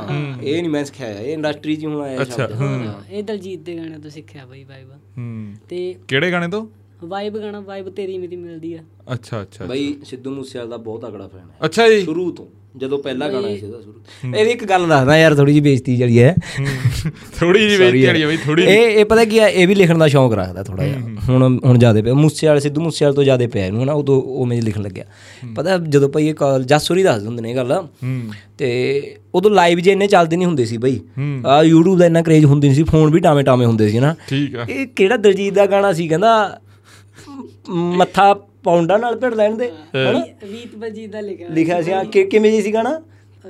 ਇਹ 0.44 0.62
ਨਹੀਂ 0.62 0.70
ਮੈਂ 0.70 0.84
ਸਿੱਖਿਆ 0.86 1.10
ਇਹ 1.10 1.34
ਇੰਡਸਟਰੀ 1.34 1.76
'ਚ 1.76 1.86
ਹੁਣ 1.86 2.02
ਆਇਆ 2.02 2.22
ਅੱਛਾ 2.22 2.48
ਹੂੰ। 2.56 2.94
ਇਹ 3.10 3.24
ਦਲਜੀਤ 3.24 3.60
ਦੇ 3.60 3.76
ਗਾਣੇ 3.78 3.98
ਤੋਂ 3.98 4.10
ਸਿੱਖਿਆ 4.10 4.46
ਬਈ 4.46 4.64
ਵਾਈਬ 4.64 4.92
ਹੂੰ। 5.18 5.54
ਤੇ 5.70 5.96
ਕਿਹੜੇ 6.08 6.32
ਗਾਣੇ 6.32 6.48
ਤੋਂ? 6.48 6.68
ਵਾਈਬ 7.08 7.38
ਗਾਣਾ 7.38 7.60
ਵਾਈਬ 7.60 7.90
ਤੇਰੀ 7.90 8.18
ਮੇਰੀ 8.18 8.36
ਮਿਲਦੀ 8.36 8.74
ਆ। 8.74 8.80
ਅੱਛਾ 9.14 9.42
ਅੱਛਾ 9.42 9.66
ਬਈ 9.66 9.96
ਸਿੱਧੂ 10.06 10.32
ਮੂਸੇਵਾਲ 10.32 10.70
ਦਾ 10.70 10.78
ਬਹੁਤ 10.78 11.06
ਤਗੜਾ 11.06 11.28
ਫੈਨ 11.28 11.42
ਹੈ। 11.42 11.56
ਅੱਛਾ 11.66 11.90
ਜੀ। 11.90 12.02
ਸ਼ੁਰੂ 12.02 12.32
ਤੋਂ 12.32 12.46
ਜਦੋਂ 12.78 13.00
ਪਹਿਲਾ 13.00 13.30
ਗਾਣਾ 13.30 13.48
ਸੀ 13.48 13.66
ਉਹਦਾ 13.66 13.82
ਸ਼ੁਰੂ 13.82 14.00
ਤੋਂ। 14.00 14.34
ਇਹਦੀ 14.36 14.52
ਇੱਕ 14.52 14.66
ਗੱਲ 14.66 14.88
ਦੱਸਦਾ 14.88 15.18
ਯਾਰ 15.18 15.36
ਥੋੜੀ 15.36 15.52
ਜਿਹੀ 15.52 15.62
ਬੇਇੱਜ਼ਤੀ 15.62 15.96
ਜਿਹੜੀ 15.96 16.24
ਹੈ। 16.24 16.36
ਥੋੜੀ 17.40 17.60
ਜਿਹੀ 17.60 17.78
ਬੇਇੱਜ਼ਤੀ 17.78 18.06
ਵਾਲੀ 18.06 18.26
ਬਈ 18.26 18.38
ਥੋੜੀ 18.38 18.64
ਇਹ 18.64 18.78
ਇਹ 18.78 19.06
ਪਤਾ 19.06 19.26
ਕੀ 19.26 19.40
ਆ 19.40 19.48
ਇਹ 19.48 19.68
ਵੀ 19.68 19.76
ਲਿਖਣ 19.76 19.98
ਦਾ 19.98 20.08
ਸ਼ੌਂਕ 20.08 20.34
ਰੱਖਦਾ 20.34 20.64
ਥੋੜਾ 20.64 20.84
ਜਿਹਾ। 20.84 21.00
ਹੁਣ 21.30 21.60
ਹੁਣ 21.66 21.78
ਜ਼ਿਆਦਾ 21.78 22.02
ਪਿਆ। 22.02 22.14
ਮੂਸੇਵਾਲ 22.14 22.60
ਸਿੱਧੂ 22.60 22.82
ਮੂਸੇਵਾਲ 22.82 23.14
ਤੋਂ 23.14 23.24
ਜ਼ਿਆਦਾ 23.24 23.48
ਪਿਆ 23.48 23.66
ਇਹਨੂੰ 23.66 23.86
ਨਾ 23.86 23.94
ਉਦੋਂ 23.94 24.22
ਉਹ 24.22 24.46
ਮੈਂ 24.46 24.62
ਲਿਖਣ 24.62 24.82
ਲੱਗਿਆ। 24.82 25.06
ਪਤਾ 25.56 25.78
ਜਦੋਂ 25.78 26.10
ਪਈ 26.10 26.28
ਇਹ 26.28 26.34
ਕਾਲ 26.34 26.64
ਜਸੂਰੀ 26.64 27.04
ਦੱਸ 27.04 27.24
ਦਿੰਦੇ 27.24 27.42
ਨੇ 27.42 27.52
ਇਹ 27.52 27.56
ਗੱਲ। 27.56 27.72
ਹੂੰ। 28.04 28.22
ਤੇ 28.58 29.16
ਉਦੋਂ 29.36 29.52
ਲਾਈਵ 29.52 29.80
ਜੇ 29.80 29.92
ਇੰਨੇ 29.92 30.08
ਚੱਲਦੇ 30.08 30.38
ਨਹੀਂ 30.38 30.48
ਹੁੰਦੇ 30.48 30.66
ਸੀ 30.66 30.78
ਬਈ। 30.78 30.98
ਹੂੰ। 30.98 31.42
ਆ 31.46 31.64
YouTube 31.64 31.98
ਦਾ 31.98 32.06
ਇੰਨਾ 32.06 32.22
ਕਰੇਜ 32.22 32.46
ਹੁੰਦੀ 32.46 32.68
ਨਹੀਂ 32.68 32.78
ਸੀ 32.78 32.84
ਫੋਨ 32.84 33.12
ਵੀ 33.12 33.20
ਟਾਵੇਂ 33.20 33.44
ਟਾਵੇਂ 33.44 33.68
ਹੁੰਦੇ 33.68 33.90
ਸੀ 33.90 34.00
ਨਾ 34.00 34.16
ਠੀਕ 34.30 34.56
ਆ। 34.56 34.66
ਇਹ 34.70 34.88
ਕਿਹੜਾ 34.88 35.18
ਦਲਜੀਤ 35.18 35.54
ਦਾ 35.54 35.66
ਗਾਣਾ 35.66 35.94
ਸੀ 35.94 36.08
ਕਹਿੰਦਾ 36.08 36.60
ਮੱਥਾ 37.66 38.34
ਪੌਂਡਾ 38.64 38.98
ਨਾਲ 38.98 39.16
ਭਿੜ 39.16 39.34
ਲੈਣ 39.34 39.56
ਦੇ 39.56 39.70
ਹਨਾ? 39.96 40.20
ਵੀਤ 40.44 40.76
ਬਜੀ 40.76 41.08
ਦਾ 41.08 41.20
ਲਿਖਿਆ 41.22 41.48
ਲਿਖਿਆ 41.52 41.82
ਸੀ 41.82 41.92
ਆ 41.92 42.04
ਕਿ 42.06 42.24
ਕਿਵੇਂ 42.26 42.52
ਜੀ 42.52 42.62
ਸੀ 42.62 42.74
ਗਾਣਾ 42.74 43.00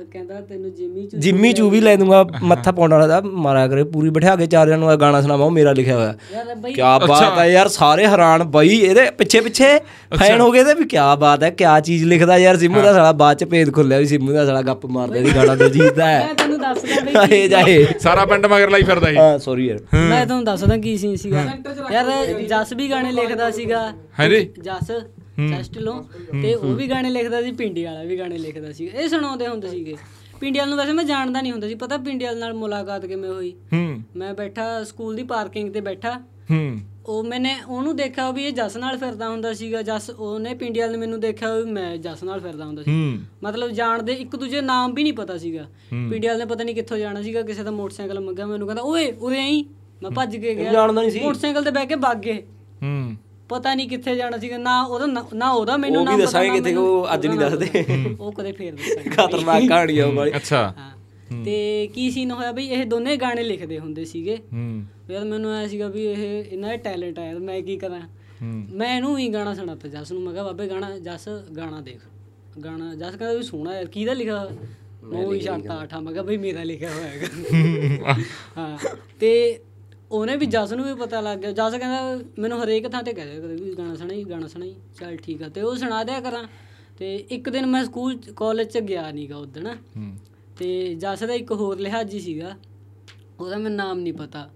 ਕਹਿੰਦਾ 0.04 0.40
ਤੈਨੂੰ 0.40 0.72
ਜਿਮੀ 0.74 1.06
ਚ 1.06 1.16
ਜਿੰਮੀ 1.16 1.52
ਚੂ 1.52 1.68
ਵੀ 1.70 1.80
ਲੈ 1.80 1.94
ਦੂੰਗਾ। 1.96 2.22
ਮੱਥਾ 2.42 2.70
ਪੌਂਡਾ 2.72 2.96
ਵਾਲਾ 2.96 3.06
ਦਾ 3.10 3.20
ਮਾਰਿਆ 3.36 3.66
ਕਰੇ 3.68 3.82
ਪੂਰੀ 3.86 4.10
ਬਿਠਾ 4.10 4.34
ਕੇ 4.36 4.46
ਚਾਰ 4.46 4.68
ਜਣ 4.68 4.78
ਨੂੰ 4.78 4.96
ਗਾਣਾ 5.00 5.20
ਸੁਣਾਵਾ 5.20 5.44
ਉਹ 5.44 5.50
ਮੇਰਾ 5.50 5.72
ਲਿਖਿਆ 5.72 5.96
ਹੋਇਆ। 5.96 6.14
ਯਾਰ 6.32 6.54
ਬਈ 6.54 6.72
ਕੀ 6.72 6.80
ਬਾਤ 7.08 7.38
ਹੈ 7.38 7.46
ਯਾਰ 7.46 7.68
ਸਾਰੇ 7.68 8.06
ਹੈਰਾਨ 8.06 8.42
ਬਈ 8.50 8.68
ਇਹਦੇ 8.78 9.04
ਪਿੱਛੇ 9.18 9.40
ਪਿੱਛੇ 9.40 9.68
ਫੈਨ 10.14 10.40
ਹੋ 10.40 10.50
ਗਏ 10.50 10.64
ਤੇ 10.64 10.74
ਵੀ 10.74 10.84
ਕੀ 10.86 10.96
ਬਾਤ 11.18 11.42
ਹੈ 11.42 11.50
ਕੀ 11.52 11.64
ਚੀਜ਼ 11.84 12.04
ਲਿਖਦਾ 12.04 12.36
ਯਾਰ 12.38 12.56
ਸਿੰਮੂ 12.56 12.82
ਦਾ 12.82 12.92
ਸਾਲਾ 12.92 13.12
ਬਾਅਦ 13.14 13.36
ਚ 13.36 13.44
ਭੇਦ 13.44 13.72
ਖੁੱਲਿਆ 13.72 13.98
ਵੀ 13.98 14.06
ਸਿੰਮੂ 14.06 14.32
ਦਾ 14.32 14.44
ਸਾਲਾ 14.46 14.62
ਗੱਪ 14.62 14.86
ਮਾਰਦਾ 14.88 15.16
ਇਹਦੀ 15.16 15.34
ਗਾਣਾ 15.36 15.54
ਦਲਜੀਤ 15.54 15.92
ਦਾ 15.92 16.06
ਹੈ। 16.06 16.18
ਮੈਂ 16.20 16.34
ਤੈਨੂੰ 16.34 16.53
ਦੱਸਦਾ 16.64 17.00
ਬਈ 17.00 17.14
ਆਏ 17.16 17.48
ਜਾਏ। 17.48 17.86
ਸਾਰਾ 17.98 18.24
ਪਿੰਡ 18.24 18.46
ਮਗਰ 18.46 18.70
ਲਾਈ 18.70 18.82
ਫਿਰਦਾ 18.82 19.10
ਸੀ 19.10 19.16
ਹਾਂ 19.16 19.38
ਸੌਰੀ 19.38 19.66
ਯਾਰ। 19.66 19.78
ਮੈਂ 19.94 20.24
ਤੁਹਾਨੂੰ 20.26 20.44
ਦੱਸਦਾ 20.44 20.76
ਕੀ 20.76 20.96
ਸੀਨ 20.96 21.16
ਸੀਗਾ। 21.16 21.44
ਯਾਰ 21.92 22.26
ਜਸ 22.42 22.72
ਵੀ 22.72 22.90
ਗਾਣੇ 22.90 23.12
ਲਿਖਦਾ 23.12 23.50
ਸੀਗਾ। 23.50 23.92
ਹਾਂਜੀ। 24.20 24.48
ਜਸ 24.62 24.90
ਜਸਟ 25.50 25.78
ਲੋ 25.78 26.06
ਤੇ 26.42 26.54
ਉਹ 26.54 26.74
ਵੀ 26.74 26.90
ਗਾਣੇ 26.90 27.10
ਲਿਖਦਾ 27.10 27.42
ਸੀ 27.42 27.52
ਪਿੰਡੀ 27.52 27.84
ਵਾਲਾ 27.84 28.02
ਵੀ 28.02 28.18
ਗਾਣੇ 28.18 28.38
ਲਿਖਦਾ 28.38 28.72
ਸੀ 28.72 28.90
ਇਹ 28.94 29.08
ਸੁਣਾਉਂਦੇ 29.08 29.48
ਹੁੰਦੇ 29.48 29.68
ਸੀਗੇ। 29.68 29.96
ਪਿੰਡੀ 30.40 30.58
ਵਾਲ 30.58 30.68
ਨੂੰ 30.68 30.78
ਵੈਸੇ 30.78 30.92
ਮੈਂ 30.92 31.04
ਜਾਣਦਾ 31.04 31.40
ਨਹੀਂ 31.40 31.52
ਹੁੰਦਾ 31.52 31.68
ਸੀ। 31.68 31.74
ਪਤਾ 31.74 31.96
ਪਿੰਡੀ 31.96 32.24
ਵਾਲ 32.24 32.38
ਨਾਲ 32.38 32.54
ਮੁਲਾਕਾਤ 32.54 33.06
ਕਿਵੇਂ 33.06 33.30
ਹੋਈ? 33.30 33.50
ਹੂੰ। 33.72 34.02
ਮੈਂ 34.16 34.34
ਬੈਠਾ 34.34 34.84
ਸਕੂਲ 34.84 35.16
ਦੀ 35.16 35.22
ਪਾਰਕਿੰਗ 35.22 35.74
ਤੇ 35.74 35.80
ਬੈਠਾ। 35.80 36.12
ਹੂੰ। 36.50 36.78
ਉਹ 37.06 37.24
ਮੈਨੇ 37.24 37.56
ਉਹਨੂੰ 37.68 37.96
ਦੇਖਿਆ 37.96 38.30
ਵੀ 38.30 38.44
ਇਹ 38.44 38.52
ਜਸ 38.52 38.76
ਨਾਲ 38.76 38.98
ਫਿਰਦਾ 38.98 39.28
ਹੁੰਦਾ 39.28 39.52
ਸੀਗਾ 39.52 39.82
ਜਸ 39.82 40.10
ਉਹਨੇ 40.10 40.54
ਪਿੰਡੀਅਲ 40.54 40.90
ਨੇ 40.90 40.98
ਮੈਨੂੰ 40.98 41.20
ਦੇਖਿਆ 41.20 41.54
ਵੀ 41.54 41.70
ਮੈਂ 41.70 41.96
ਜਸ 41.96 42.22
ਨਾਲ 42.22 42.40
ਫਿਰਦਾ 42.40 42.64
ਹੁੰਦਾ 42.64 42.82
ਸੀ। 42.82 42.90
ਹੂੰ। 42.90 43.18
ਮਤਲਬ 43.42 43.70
ਜਾਣਦੇ 43.70 44.12
ਇੱਕ 44.12 44.36
ਦੂਜੇ 44.36 44.60
ਨਾਮ 44.60 44.94
ਵੀ 44.94 45.02
ਨਹੀਂ 45.02 45.12
ਪਤਾ 45.12 45.38
ਸੀਗਾ। 45.38 45.66
ਪਿੰਡੀਅਲ 46.10 46.38
ਨੇ 46.38 46.44
ਪਤਾ 46.44 46.64
ਨਹੀਂ 46.64 46.74
ਕਿੱਥੋਂ 46.74 46.98
ਜਾਣਾ 46.98 47.22
ਸੀਗਾ 47.22 47.42
ਕਿਸੇ 47.42 47.62
ਦਾ 47.62 47.70
ਮੋਟਰਸਾਈਕਲ 47.70 48.20
ਮੰਗਿਆ 48.20 48.46
ਮੈਨੂੰ 48.46 48.66
ਕਹਿੰਦਾ 48.66 48.82
ਓਏ 48.82 49.12
ਉਰੇ 49.12 49.38
ਆਈ 49.38 49.64
ਮੈਂ 50.02 50.10
ਭੱਜ 50.10 50.36
ਕੇ 50.36 50.54
ਗਿਆ। 50.54 50.72
ਜਾਣਦਾ 50.72 51.00
ਨਹੀਂ 51.00 51.10
ਸੀ। 51.10 51.20
ਮੋਟਰਸਾਈਕਲ 51.20 51.64
ਤੇ 51.64 51.70
ਬਹਿ 51.70 51.86
ਕੇ 51.86 51.96
ਭੱਗ 51.96 52.16
ਗਏ। 52.16 52.42
ਹੂੰ। 52.82 53.16
ਪਤਾ 53.48 53.74
ਨਹੀਂ 53.74 53.88
ਕਿੱਥੇ 53.88 54.16
ਜਾਣਾ 54.16 54.38
ਸੀਗਾ 54.38 54.56
ਨਾ 54.58 54.82
ਉਹਦਾ 54.82 55.06
ਨਾ- 55.06 55.24
ਨਾ 55.34 55.50
ਉਹਦਾ 55.50 55.76
ਮੈਨੂੰ 55.76 56.00
ਉਹ 56.00 56.04
ਨਾਮ 56.04 56.14
ਵੀ 56.14 56.20
ਪਤਾ, 56.20 56.26
ਦੱਸਾਂਗੇ 56.26 56.48
ਨਾ 56.48 56.54
ਕਿਤੇ 56.54 56.70
ਮੈਨੂੰ- 56.70 56.88
ਉਹ 56.88 57.06
ਅੱਜ 57.14 57.26
ਨਹੀਂ 57.26 57.38
ਦੱਸਦੇ। 57.38 57.84
ਉਹ 58.20 58.32
ਕਦੇ 58.32 58.52
ਫੇਰ 58.52 58.74
ਦੱਸਾਂਗੇ। 58.74 59.10
ਖਤਰਨਾਕ 59.10 59.68
ਕਹਾਣੀ 59.68 59.98
ਆ 59.98 60.06
ਉਹ 60.06 60.12
ਵਾਲੀ। 60.12 60.36
ਅੱਛਾ। 60.36 60.74
ਤੇ 61.44 61.86
ਕੀ 61.86 62.10
ਸੀਨ 62.10 62.30
ਹੋਇਆ 62.30 62.52
ਬਈ? 62.52 62.66
ਇਹ 62.66 62.86
ਦੋਨੇ 62.86 63.16
ਗਾਣੇ 63.16 63.42
ਲਿਖਦੇ 63.42 63.78
ਹੁੰਦੇ 63.78 64.04
ਸੀਗੇ। 64.04 64.36
ਹੂੰ। 64.36 64.84
ਯਾਰ 65.10 65.24
ਮੈਨੂੰ 65.24 65.52
ਆਇਆ 65.52 65.68
ਸੀਗਾ 65.68 65.88
ਵੀ 65.88 66.04
ਇਹ 66.04 66.44
ਇਹਨਾਂ 66.44 66.70
ਦਾ 66.70 66.76
ਟੈਲੈਂਟ 66.76 67.18
ਆ 67.18 67.26
ਯਾਰ 67.26 67.38
ਮੈਂ 67.38 67.62
ਕੀ 67.62 67.76
ਕਰਾਂ? 67.76 68.00
ਹੂੰ। 68.42 68.66
ਮੈਂ 68.72 68.96
ਇਹਨੂੰ 68.96 69.18
ਹੀ 69.18 69.28
ਗਾਣਾ 69.28 69.54
ਸੁਣਾਤਾ 69.54 69.88
ਜਸ 69.88 70.12
ਨੂੰ 70.12 70.22
ਮੈਂ 70.22 70.32
ਕਿਹਾ 70.32 70.44
ਬਾਬੇ 70.44 70.68
ਗਾਣਾ 70.68 70.98
ਜਸ 70.98 71.28
ਗਾਣਾ 71.56 71.80
ਦੇਖ। 71.80 72.00
ਗਾਣਾ 72.64 72.94
ਜਸ 72.94 73.16
ਕਹਿੰਦਾ 73.16 73.32
ਵੀ 73.32 73.42
ਸੋਹਣਾ 73.42 73.74
ਯਾਰ 73.74 73.84
ਕਿਹਦਾ? 73.84 74.50
ਮੈਂ 75.04 75.26
ਉਹੀ 75.26 75.40
ਛੱਡਤਾ 75.40 75.74
ਆਠਾ 75.74 76.00
ਮੈਂ 76.00 76.12
ਕਿਹਾ 76.12 76.24
ਬਈ 76.24 76.36
ਮੇਰਾ 76.36 76.62
ਲਿਖਿਆ 76.62 76.92
ਹੋਇਆ 76.92 77.08
ਹੈਗਾ। 77.08 77.26
ਹਾਂ। 78.58 78.78
ਤੇ 79.20 79.60
ਉਹਨੇ 80.10 80.36
ਵੀ 80.36 80.46
ਜਸ 80.46 80.72
ਨੂੰ 80.72 80.86
ਵੀ 80.86 80.94
ਪਤਾ 80.94 81.20
ਲੱਗ 81.20 81.38
ਗਿਆ। 81.38 81.52
ਜਸ 81.52 81.74
ਕਹਿੰਦਾ 81.74 82.18
ਮੈਨੂੰ 82.38 82.64
ਹਰੇਕ 82.64 82.88
ਥਾਂ 82.88 83.02
ਤੇ 83.02 83.12
ਕਹਿ 83.12 83.26
ਦਿਆ 83.26 83.40
ਕਰੇ 83.40 83.56
ਵੀ 83.56 83.74
ਗਾਣਾ 83.74 83.94
ਸੁਣਾਈ 83.94 84.24
ਗਾਣਾ 84.24 84.46
ਸੁਣਾਈ 84.48 84.74
ਚੱਲ 85.00 85.16
ਠੀਕ 85.16 85.42
ਆ। 85.42 85.48
ਤੇ 85.48 85.60
ਉਹ 85.62 85.76
ਸੁਣਾ 85.76 86.04
ਦਿਆ 86.04 86.20
ਕਰਾਂ। 86.20 86.44
ਤੇ 86.98 87.16
ਇੱਕ 87.16 87.50
ਦਿਨ 87.50 87.66
ਮੈਂ 87.66 87.84
ਸਕੂਲ 87.84 88.18
ਕਾਲਜ 88.36 88.68
ਚ 88.68 88.78
ਗਿਆ 88.78 89.10
ਨਹੀਂਗਾ 89.10 89.36
ਉਦਣ 89.36 89.76
ਹੂੰ। 89.96 90.16
ਤੇ 90.58 90.94
ਜਸ 90.94 91.24
ਦਾ 91.24 91.34
ਇੱਕ 91.34 91.52
ਹੋਰ 91.52 91.78
ਲਿਹਾਜੀ 91.78 92.20
ਸੀਗਾ, 92.20 92.54
ਉਹਦਾ 93.40 93.56
ਮੈਨੂੰ 93.56 93.76
ਨਾਮ 93.76 93.98
ਨਹੀਂ 93.98 94.12
ਪਤਾ। 94.12 94.48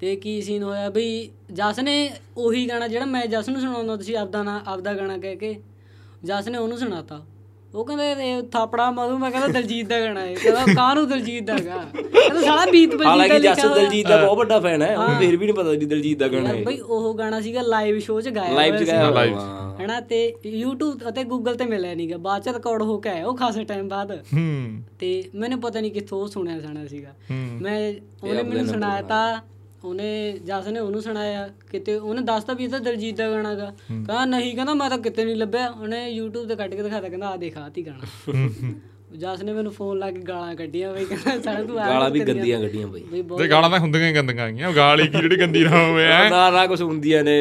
ਤੇ 0.00 0.14
ਕੀ 0.16 0.40
ਸੀਨ 0.42 0.62
ਹੋਇਆ? 0.62 0.90
ਬਈ 0.90 1.30
ਜਸ 1.52 1.78
ਨੇ 1.80 2.10
ਉਹੀ 2.36 2.68
ਗਾਣਾ 2.68 2.88
ਜਿਹੜਾ 2.88 3.04
ਮੈਂ 3.04 3.26
ਜਸ 3.26 3.48
ਨੂੰ 3.48 3.60
ਸੁਣਾਉਂਦਾ 3.60 3.96
ਸੀ 3.96 4.14
ਆਪਦਾ 4.14 4.42
ਨਾ, 4.42 4.62
ਆਪਦਾ 4.66 4.94
ਗਾਣਾ 4.94 5.18
ਕਹਿ 5.18 5.36
ਕੇ 5.36 5.62
ਜਸ 6.24 6.48
ਨੇ 6.48 6.58
ਉਹਨੂੰ 6.58 6.78
ਸੁਣਾਤਾ। 6.78 7.24
ਉਹ 7.74 7.84
ਕਹਿੰਦਾ 7.84 8.04
ਥਾਪੜਾ 8.52 8.90
ਮਾਰੂ 8.90 9.18
ਮੈਂ 9.18 9.30
ਕਹਿੰਦਾ 9.30 9.48
ਦਲਜੀਤ 9.48 9.86
ਦਾ 9.88 10.00
ਗਾਣਾ 10.00 10.20
ਹੈ। 10.20 10.34
ਕਹਿੰਦਾ 10.34 10.60
ਕਾਹਨੂੰ 10.76 11.08
ਦਲਜੀਤ 11.08 11.44
ਦਾ 11.44 11.54
ਗਾ? 11.54 11.76
ਕਹਿੰਦਾ 11.94 12.40
ਸਾਲਾ 12.40 12.66
ਬੀਤ 12.72 12.88
ਬਲਜੀਤ 12.88 13.04
ਦਾ 13.04 13.10
ਹਾਲਾਂਕਿ 13.10 13.38
ਜਸ 13.38 13.44
ਲਿਖਿਆ 13.44 13.70
ਹੋਇਆ 13.70 13.82
ਦਲਜੀਤ 13.82 14.08
ਦਾ 14.08 14.16
ਬਹੁਤ 14.16 14.38
ਵੱਡਾ 14.38 14.60
ਫੈਨ 14.60 14.82
ਹੈ 14.82 14.98
ਉਹਨੂੰ 14.98 15.16
ਫੇਰ 15.18 15.36
ਵੀ 15.36 15.46
ਨਹੀਂ 15.46 15.54
ਪਤਾ 15.54 15.70
ਵੀ 15.70 15.86
ਦਲਜੀਤ 15.86 16.18
ਦਾ 16.18 16.28
ਗਾਣਾ 16.28 16.48
ਹੈ। 16.48 16.62
ਬਈ 16.64 16.78
ਉਹ 16.78 17.14
ਗਾਣਾ 17.18 17.40
ਸੀਗਾ 17.40 17.60
ਲਾਈਵ 17.62 17.98
ਸ਼ੋਅ 17.98 18.20
'ਚ 18.20 18.28
ਗਾਇਆ 18.28 18.52
ਲਾਈਵ 18.52 18.76
ਚ 18.76 18.82
ਗਾਇਆ। 18.82 19.34
ਹਾਂ। 19.34 19.80
ਹੈਨਾ 19.80 20.00
ਤੇ 20.00 20.34
YouTube 20.64 21.08
ਅਤੇ 21.08 21.22
Google 21.22 21.56
ਤੇ 21.56 21.64
ਮਿਲਿਆ 21.64 21.94
ਨਹੀਂਗਾ 21.94 22.16
ਬਾਅਦ 22.16 22.42
ਚ 22.42 22.48
ਰਿਕਾਰਡ 22.48 22.82
ਹੋ 22.82 22.98
ਕੇ 22.98 23.08
ਆਇਆ 23.08 23.26
ਉਹ 23.26 23.36
ਖਾਸੇ 23.36 23.64
ਟਾਈਮ 23.64 23.88
ਬਾਅਦ। 23.88 24.10
ਹੂੰ। 24.12 24.82
ਤੇ 24.98 25.24
ਮੈਨੂੰ 25.34 25.60
ਪਤਾ 25.60 25.80
ਨਹੀਂ 25.80 25.92
ਕਿੱਥੋਂ 25.92 26.22
ਉਹ 26.22 26.28
ਸੁਣਿਆ 26.28 26.60
ਸੁਣਿਆ 26.60 26.86
ਸੀਗਾ। 26.86 27.14
ਮੈਂ 27.60 27.94
ਉਹਨੇ 28.28 28.42
ਮੈਨੂੰ 28.42 28.66
ਸੁਣਾਇਆ 28.66 29.02
ਤਾਂ 29.02 29.40
ਉਹਨੇ 29.84 30.38
ਜਸ 30.44 30.66
ਨੇ 30.66 30.80
ਉਹਨੂੰ 30.80 31.02
ਸੁਣਾਇਆ 31.02 31.48
ਕਿਤੇ 31.70 31.94
ਉਹਨੇ 31.94 32.22
ਦੱਸਤਾ 32.22 32.52
ਵੀ 32.52 32.64
ਇਹ 32.64 32.68
ਤਾਂ 32.68 32.80
ਦਲਜੀਤ 32.80 33.16
ਦਾ 33.16 33.30
ਗਾਣਾ 33.30 33.54
ਗਾ। 33.54 33.72
ਕਹਿੰਦਾ 33.88 34.24
ਨਹੀਂ 34.24 34.54
ਕਹਿੰਦਾ 34.54 34.74
ਮੈਂ 34.74 34.90
ਤਾਂ 34.90 34.98
ਕਿਤੇ 34.98 35.24
ਨਹੀਂ 35.24 35.36
ਲੱਭਿਆ। 35.36 35.68
ਉਹਨੇ 35.68 36.20
YouTube 36.20 36.48
ਤੇ 36.48 36.56
ਕੱਢ 36.56 36.74
ਕੇ 36.74 36.82
ਦਿਖਾਤਾ 36.82 37.08
ਕਹਿੰਦਾ 37.08 37.28
ਆ 37.28 37.36
ਦੇਖ 37.36 37.56
ਆਹ 37.58 37.70
ਤੀ 37.70 37.86
ਗਾਣਾ। 37.86 38.72
ਜਸ 39.16 39.42
ਨੇ 39.42 39.52
ਮੈਨੂੰ 39.52 39.72
ਫੋਨ 39.72 39.98
ਲਾ 39.98 40.10
ਕੇ 40.10 40.18
ਗਾਲਾਂ 40.18 40.54
ਕੱਢੀਆਂ 40.54 40.92
ਬਈ 40.92 41.04
ਕਹਿੰਦਾ 41.04 41.40
ਸਾਲਾ 41.40 41.62
ਤੂੰ 41.64 41.78
ਆ 41.80 41.86
ਗਾਲਾਂ 41.86 42.10
ਵੀ 42.10 42.20
ਗੰਦੀਆਂ 42.20 42.60
ਗੱਡੀਆਂ 42.60 42.86
ਬਈ। 42.88 43.22
ਤੇ 43.38 43.48
ਗਾਲਾਂ 43.50 43.70
ਤਾਂ 43.70 43.78
ਹੁੰਦੀਆਂ 43.78 44.08
ਹੀ 44.08 44.14
ਗੰਦੀਆਂ 44.14 44.50
ਗੀਆਂ 44.50 44.68
ਉਹ 44.68 44.74
ਗਾਲ 44.74 45.00
ਹੀ 45.00 45.06
ਕੀ 45.06 45.20
ਜਿਹੜੀ 45.20 45.36
ਗੰਦੀ 45.40 45.64
ਨਾ 45.64 45.84
ਹੋਵੇ 45.84 46.04
ਐ 46.04 46.28
ਨਾ 46.30 46.50
ਨਾ 46.50 46.66
ਕੁਝ 46.66 46.82
ਹੁੰਦੀਆਂ 46.82 47.22
ਨੇ 47.24 47.34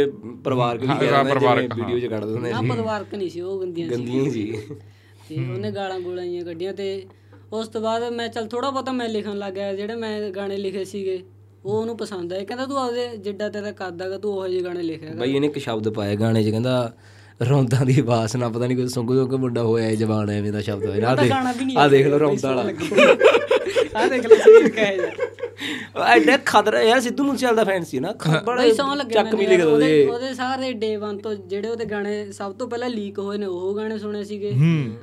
ਪਰਿਵਾਰਕ 0.43 0.81
ਵੀ 0.81 0.87
ਕਹਿੰਦੇ 0.87 1.33
ਪਰਿਵਾਰਕ, 1.33 1.75
ਵੀਡੀਓ 1.75 1.99
ਚ 1.99 2.05
ਕੱਢ 2.05 2.25
ਦਿੰਦੇ 2.25 2.51
ਨਾ 2.51 2.61
ਪਰਿਵਾਰਕ 2.61 3.15
ਨਹੀਂ 3.15 3.29
ਸੀ 3.29 3.41
ਉਹ 3.41 3.61
ਗੰਦੀਆਂ 3.61 3.89
ਸੀ। 3.89 3.95
ਗੰਦੀਆਂ 3.95 4.23
ਹੀ 4.23 4.29
ਸੀ। 4.29 4.53
ਤੇ 5.29 5.35
ਉਹਨੇ 5.35 5.71
ਗਾਲਾਂ 5.71 5.99
ਗੋਲਾਂ 5.99 6.25
ਕੱਢੀਆਂ 6.45 6.73
ਤੇ 6.73 7.05
ਉਸ 7.53 7.67
ਤੋਂ 7.67 7.81
ਬਾਅਦ 7.81 8.03
ਮੈਂ 8.13 8.27
ਚਲ 8.27 8.47
ਥੋੜਾ 8.47 8.69
ਬਹੁਤਾ 8.69 8.91
ਮੈਂ 8.91 9.09
ਲਿਖਣ 9.09 9.37
ਲੱਗ 9.37 9.53
ਗਿਆ 9.53 9.73
ਜਿਹੜੇ 9.75 9.95
ਮੈਂ 9.95 10.29
ਗਾਣੇ 10.29 10.57
ਲਿਖੇ 10.57 10.83
ਸੀਗੇ। 10.85 11.21
ਉਹ 11.65 11.71
ਉਹਨੂੰ 11.71 11.95
ਪਸੰਦ 11.97 12.33
ਆਏ 12.33 12.45
ਕਹਿੰਦਾ 12.45 12.65
ਤੂੰ 12.65 12.77
ਆਪਦੇ 12.79 13.07
ਜਿੱਡਾ 13.17 13.47
ਤੇਰਾ 13.49 13.71
ਕੱਦ 13.71 14.01
ਹੈਗਾ 14.01 14.17
ਤੂੰ 14.17 14.31
ਉਹੋ 14.33 14.47
ਜਿਹੇ 14.47 14.61
ਗਾਣੇ 14.61 14.81
ਲਿਖਿਆ 14.81 15.13
ਬਈ 15.15 15.33
ਇਹਨੇ 15.35 15.47
ਇੱਕ 15.47 15.57
ਸ਼ਬਦ 15.59 15.89
ਪਾਇਆ 15.89 16.15
ਗਾਣੇ 16.15 16.43
'ਚ 16.43 16.49
ਕਹਿੰਦਾ 16.49 16.91
ਰੌਂਦਾਂ 17.49 17.85
ਦੀ 17.85 18.01
ਬਾਸ 18.01 18.35
ਨਾ 18.35 18.49
ਪਤਾ 18.49 18.67
ਨਹੀਂ 18.67 18.77
ਕੋਈ 18.77 18.87
ਸੁੰਗ 18.87 19.09
ਸੁੰਗ 19.11 19.33
ਮੁੰਡਾ 19.33 19.61
ਹੋਇਆ 19.63 19.85
ਹੈ 19.85 19.93
ਜਵਾਨ 19.95 20.29
ਐਵੇਂ 20.29 20.51
ਦਾ 20.51 20.61
ਸ਼ਬਦ 20.61 20.85
ਹੋਇਆ। 20.85 21.09
ਆ 21.09 21.15
ਦੇਖ 21.15 21.31
ਆ 21.77 21.87
ਦੇਖ 21.87 22.07
ਲਓ 22.07 22.19
ਰੌਂਦਾਂ 22.19 22.53
ਵਾਲਾ। 22.55 22.71
ਆ 23.95 24.07
ਦੇਖ 24.07 24.25
ਲੈ 24.25 24.35
ਸਰੀਰ 24.35 24.69
ਕਹੇ 24.69 24.97
ਜਾ 24.97 25.09
ਐਡਾ 26.07 26.37
ਖਤਰਾ 26.45 26.81
ਯਾਰ 26.81 26.99
ਸਿੱਧੂ 27.01 27.23
ਮੂਸੇਵਾਲੇ 27.23 27.55
ਦਾ 27.55 27.63
ਫੈਨ 27.63 27.83
ਸੀ 27.83 27.99
ਨਾ 27.99 28.13
ਬੜਾ 28.45 28.61
ਬਈ 28.61 28.71
ਸੌਂ 28.73 28.95
ਲੱਗੇ 28.95 29.13
ਚੱਕ 29.13 29.35
ਵੀ 29.35 29.45
ਮੈਨੂੰ 29.47 29.69
ਯਾਰ, 29.69 29.79
ਲਿਖਦਾ 29.79 30.13
ਉਹਦੇ 30.13 30.33
ਸਾਰੇ 30.33 30.71
ਡੇ 30.73 30.95
1 30.97 31.17
ਤੋਂ 31.23 31.33
ਜਿਹੜੇ 31.35 31.67
ਉਹਦੇ 31.69 31.85
ਗਾਣੇ 31.85 32.31
ਸਭ 32.31 32.53
ਤੋਂ 32.53 32.67
ਪਹਿਲਾਂ 32.67 32.89
ਲੀਕ 32.89 33.19
ਹੋਏ 33.19 33.37
ਨੇ 33.37 33.45
ਉਹ 33.45 33.75
ਗਾਣੇ 33.75 33.97
ਸੁਣੇ 33.97 34.23
ਸੀਗੇ। 34.23 34.51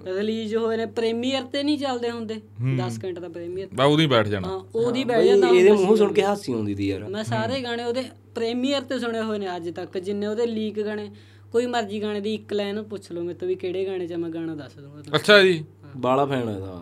ਰਿਲੀਜ਼ 0.06 0.54
ਹੋਏ 0.56 0.76
ਨੇ 0.76 0.86
ਪ੍ਰੀਮੀਅਰ 0.96 1.42
ਤੇ 1.52 1.62
ਨਹੀਂ 1.62 1.78
ਚੱਲਦੇ 1.78 2.10
ਹੁੰਦੇ। 2.10 2.40
10 2.78 2.98
ਘੰਟੇ 3.04 3.20
ਦਾ 3.20 3.28
ਪ੍ਰੀਮੀਅਰ 3.28 3.68
ਬਾ 3.74 3.84
ਉਹਦੀ 3.84 4.06
ਬੈਠ 4.06 4.28
ਜਾਣਾ। 4.28 4.48
ਹਾਂ 4.48 4.60
ਉਹਦੀ 4.74 5.04
ਬਈ 5.04 5.28
ਜਾਂਦਾ 5.28 5.48
ਇਹਦੇ 5.48 5.70
ਹੁੰਦਾ 5.70 5.84
ਮੂੰਹ। 5.84 5.96
ਸੁਣ 5.96 6.12
ਕੇ 6.12 6.22
ਹਾਸੀ 6.22 6.52
ਆਉਂਦੀ 6.52 6.74
ਸੀ 6.74 6.88
ਯਾਰ। 6.88 7.08
ਮੈਂ 7.08 7.24
ਸਾਰੇ 7.24 7.62
ਗਾਣੇ 7.62 7.84
ਉਹਦੇ 7.84 8.04
ਪ੍ਰੀਮੀਅਰ 8.34 8.82
ਤੇ 8.82 8.98
ਸੁਣੇ 8.98 9.22
ਹੋਏ 9.22 9.38
ਨੇ 9.38 9.56
ਅੱਜ 9.56 9.68
ਤੱਕ 9.70 9.98
ਜਿੰਨੇ 9.98 10.26
ਉਹਦੇ 10.26 10.46
ਲੀਕ 10.46 10.80
ਗਾਣੇ। 10.80 11.10
ਕੋਈ 11.52 11.66
ਮਰਜ਼ੀ 11.66 12.00
ਗਾਣੇ 12.02 12.20
ਦੀ 12.20 12.34
ਇੱਕ 12.34 12.52
ਲਾਈਨ 12.52 12.82
ਪੁੱਛ 12.82 13.10
ਲਓ 13.12 13.22
ਮੇਰੇ 13.22 13.34
ਤੋਂ 13.34 13.48
ਵੀ 13.48 13.54
ਕਿਹੜੇ 13.54 13.84
ਗਾਣੇ 13.86 14.06
'ਚ 14.06 14.12
ਮੈਂ 14.14 14.30
ਗਾਣਾ 14.30 14.54
ਦੱਸ 14.54 14.72
ਦੂੰਗਾ 14.74 15.00
ਤੁਹਾਨੂੰ 15.02 15.16
ਅੱਛਾ 15.16 15.40
ਜੀ। 15.42 15.64
ਬਾਲਾ 15.96 16.24
ਫੈਨ 16.26 16.48
ਹੈ। 16.48 16.54
ਦਾ 16.54 16.72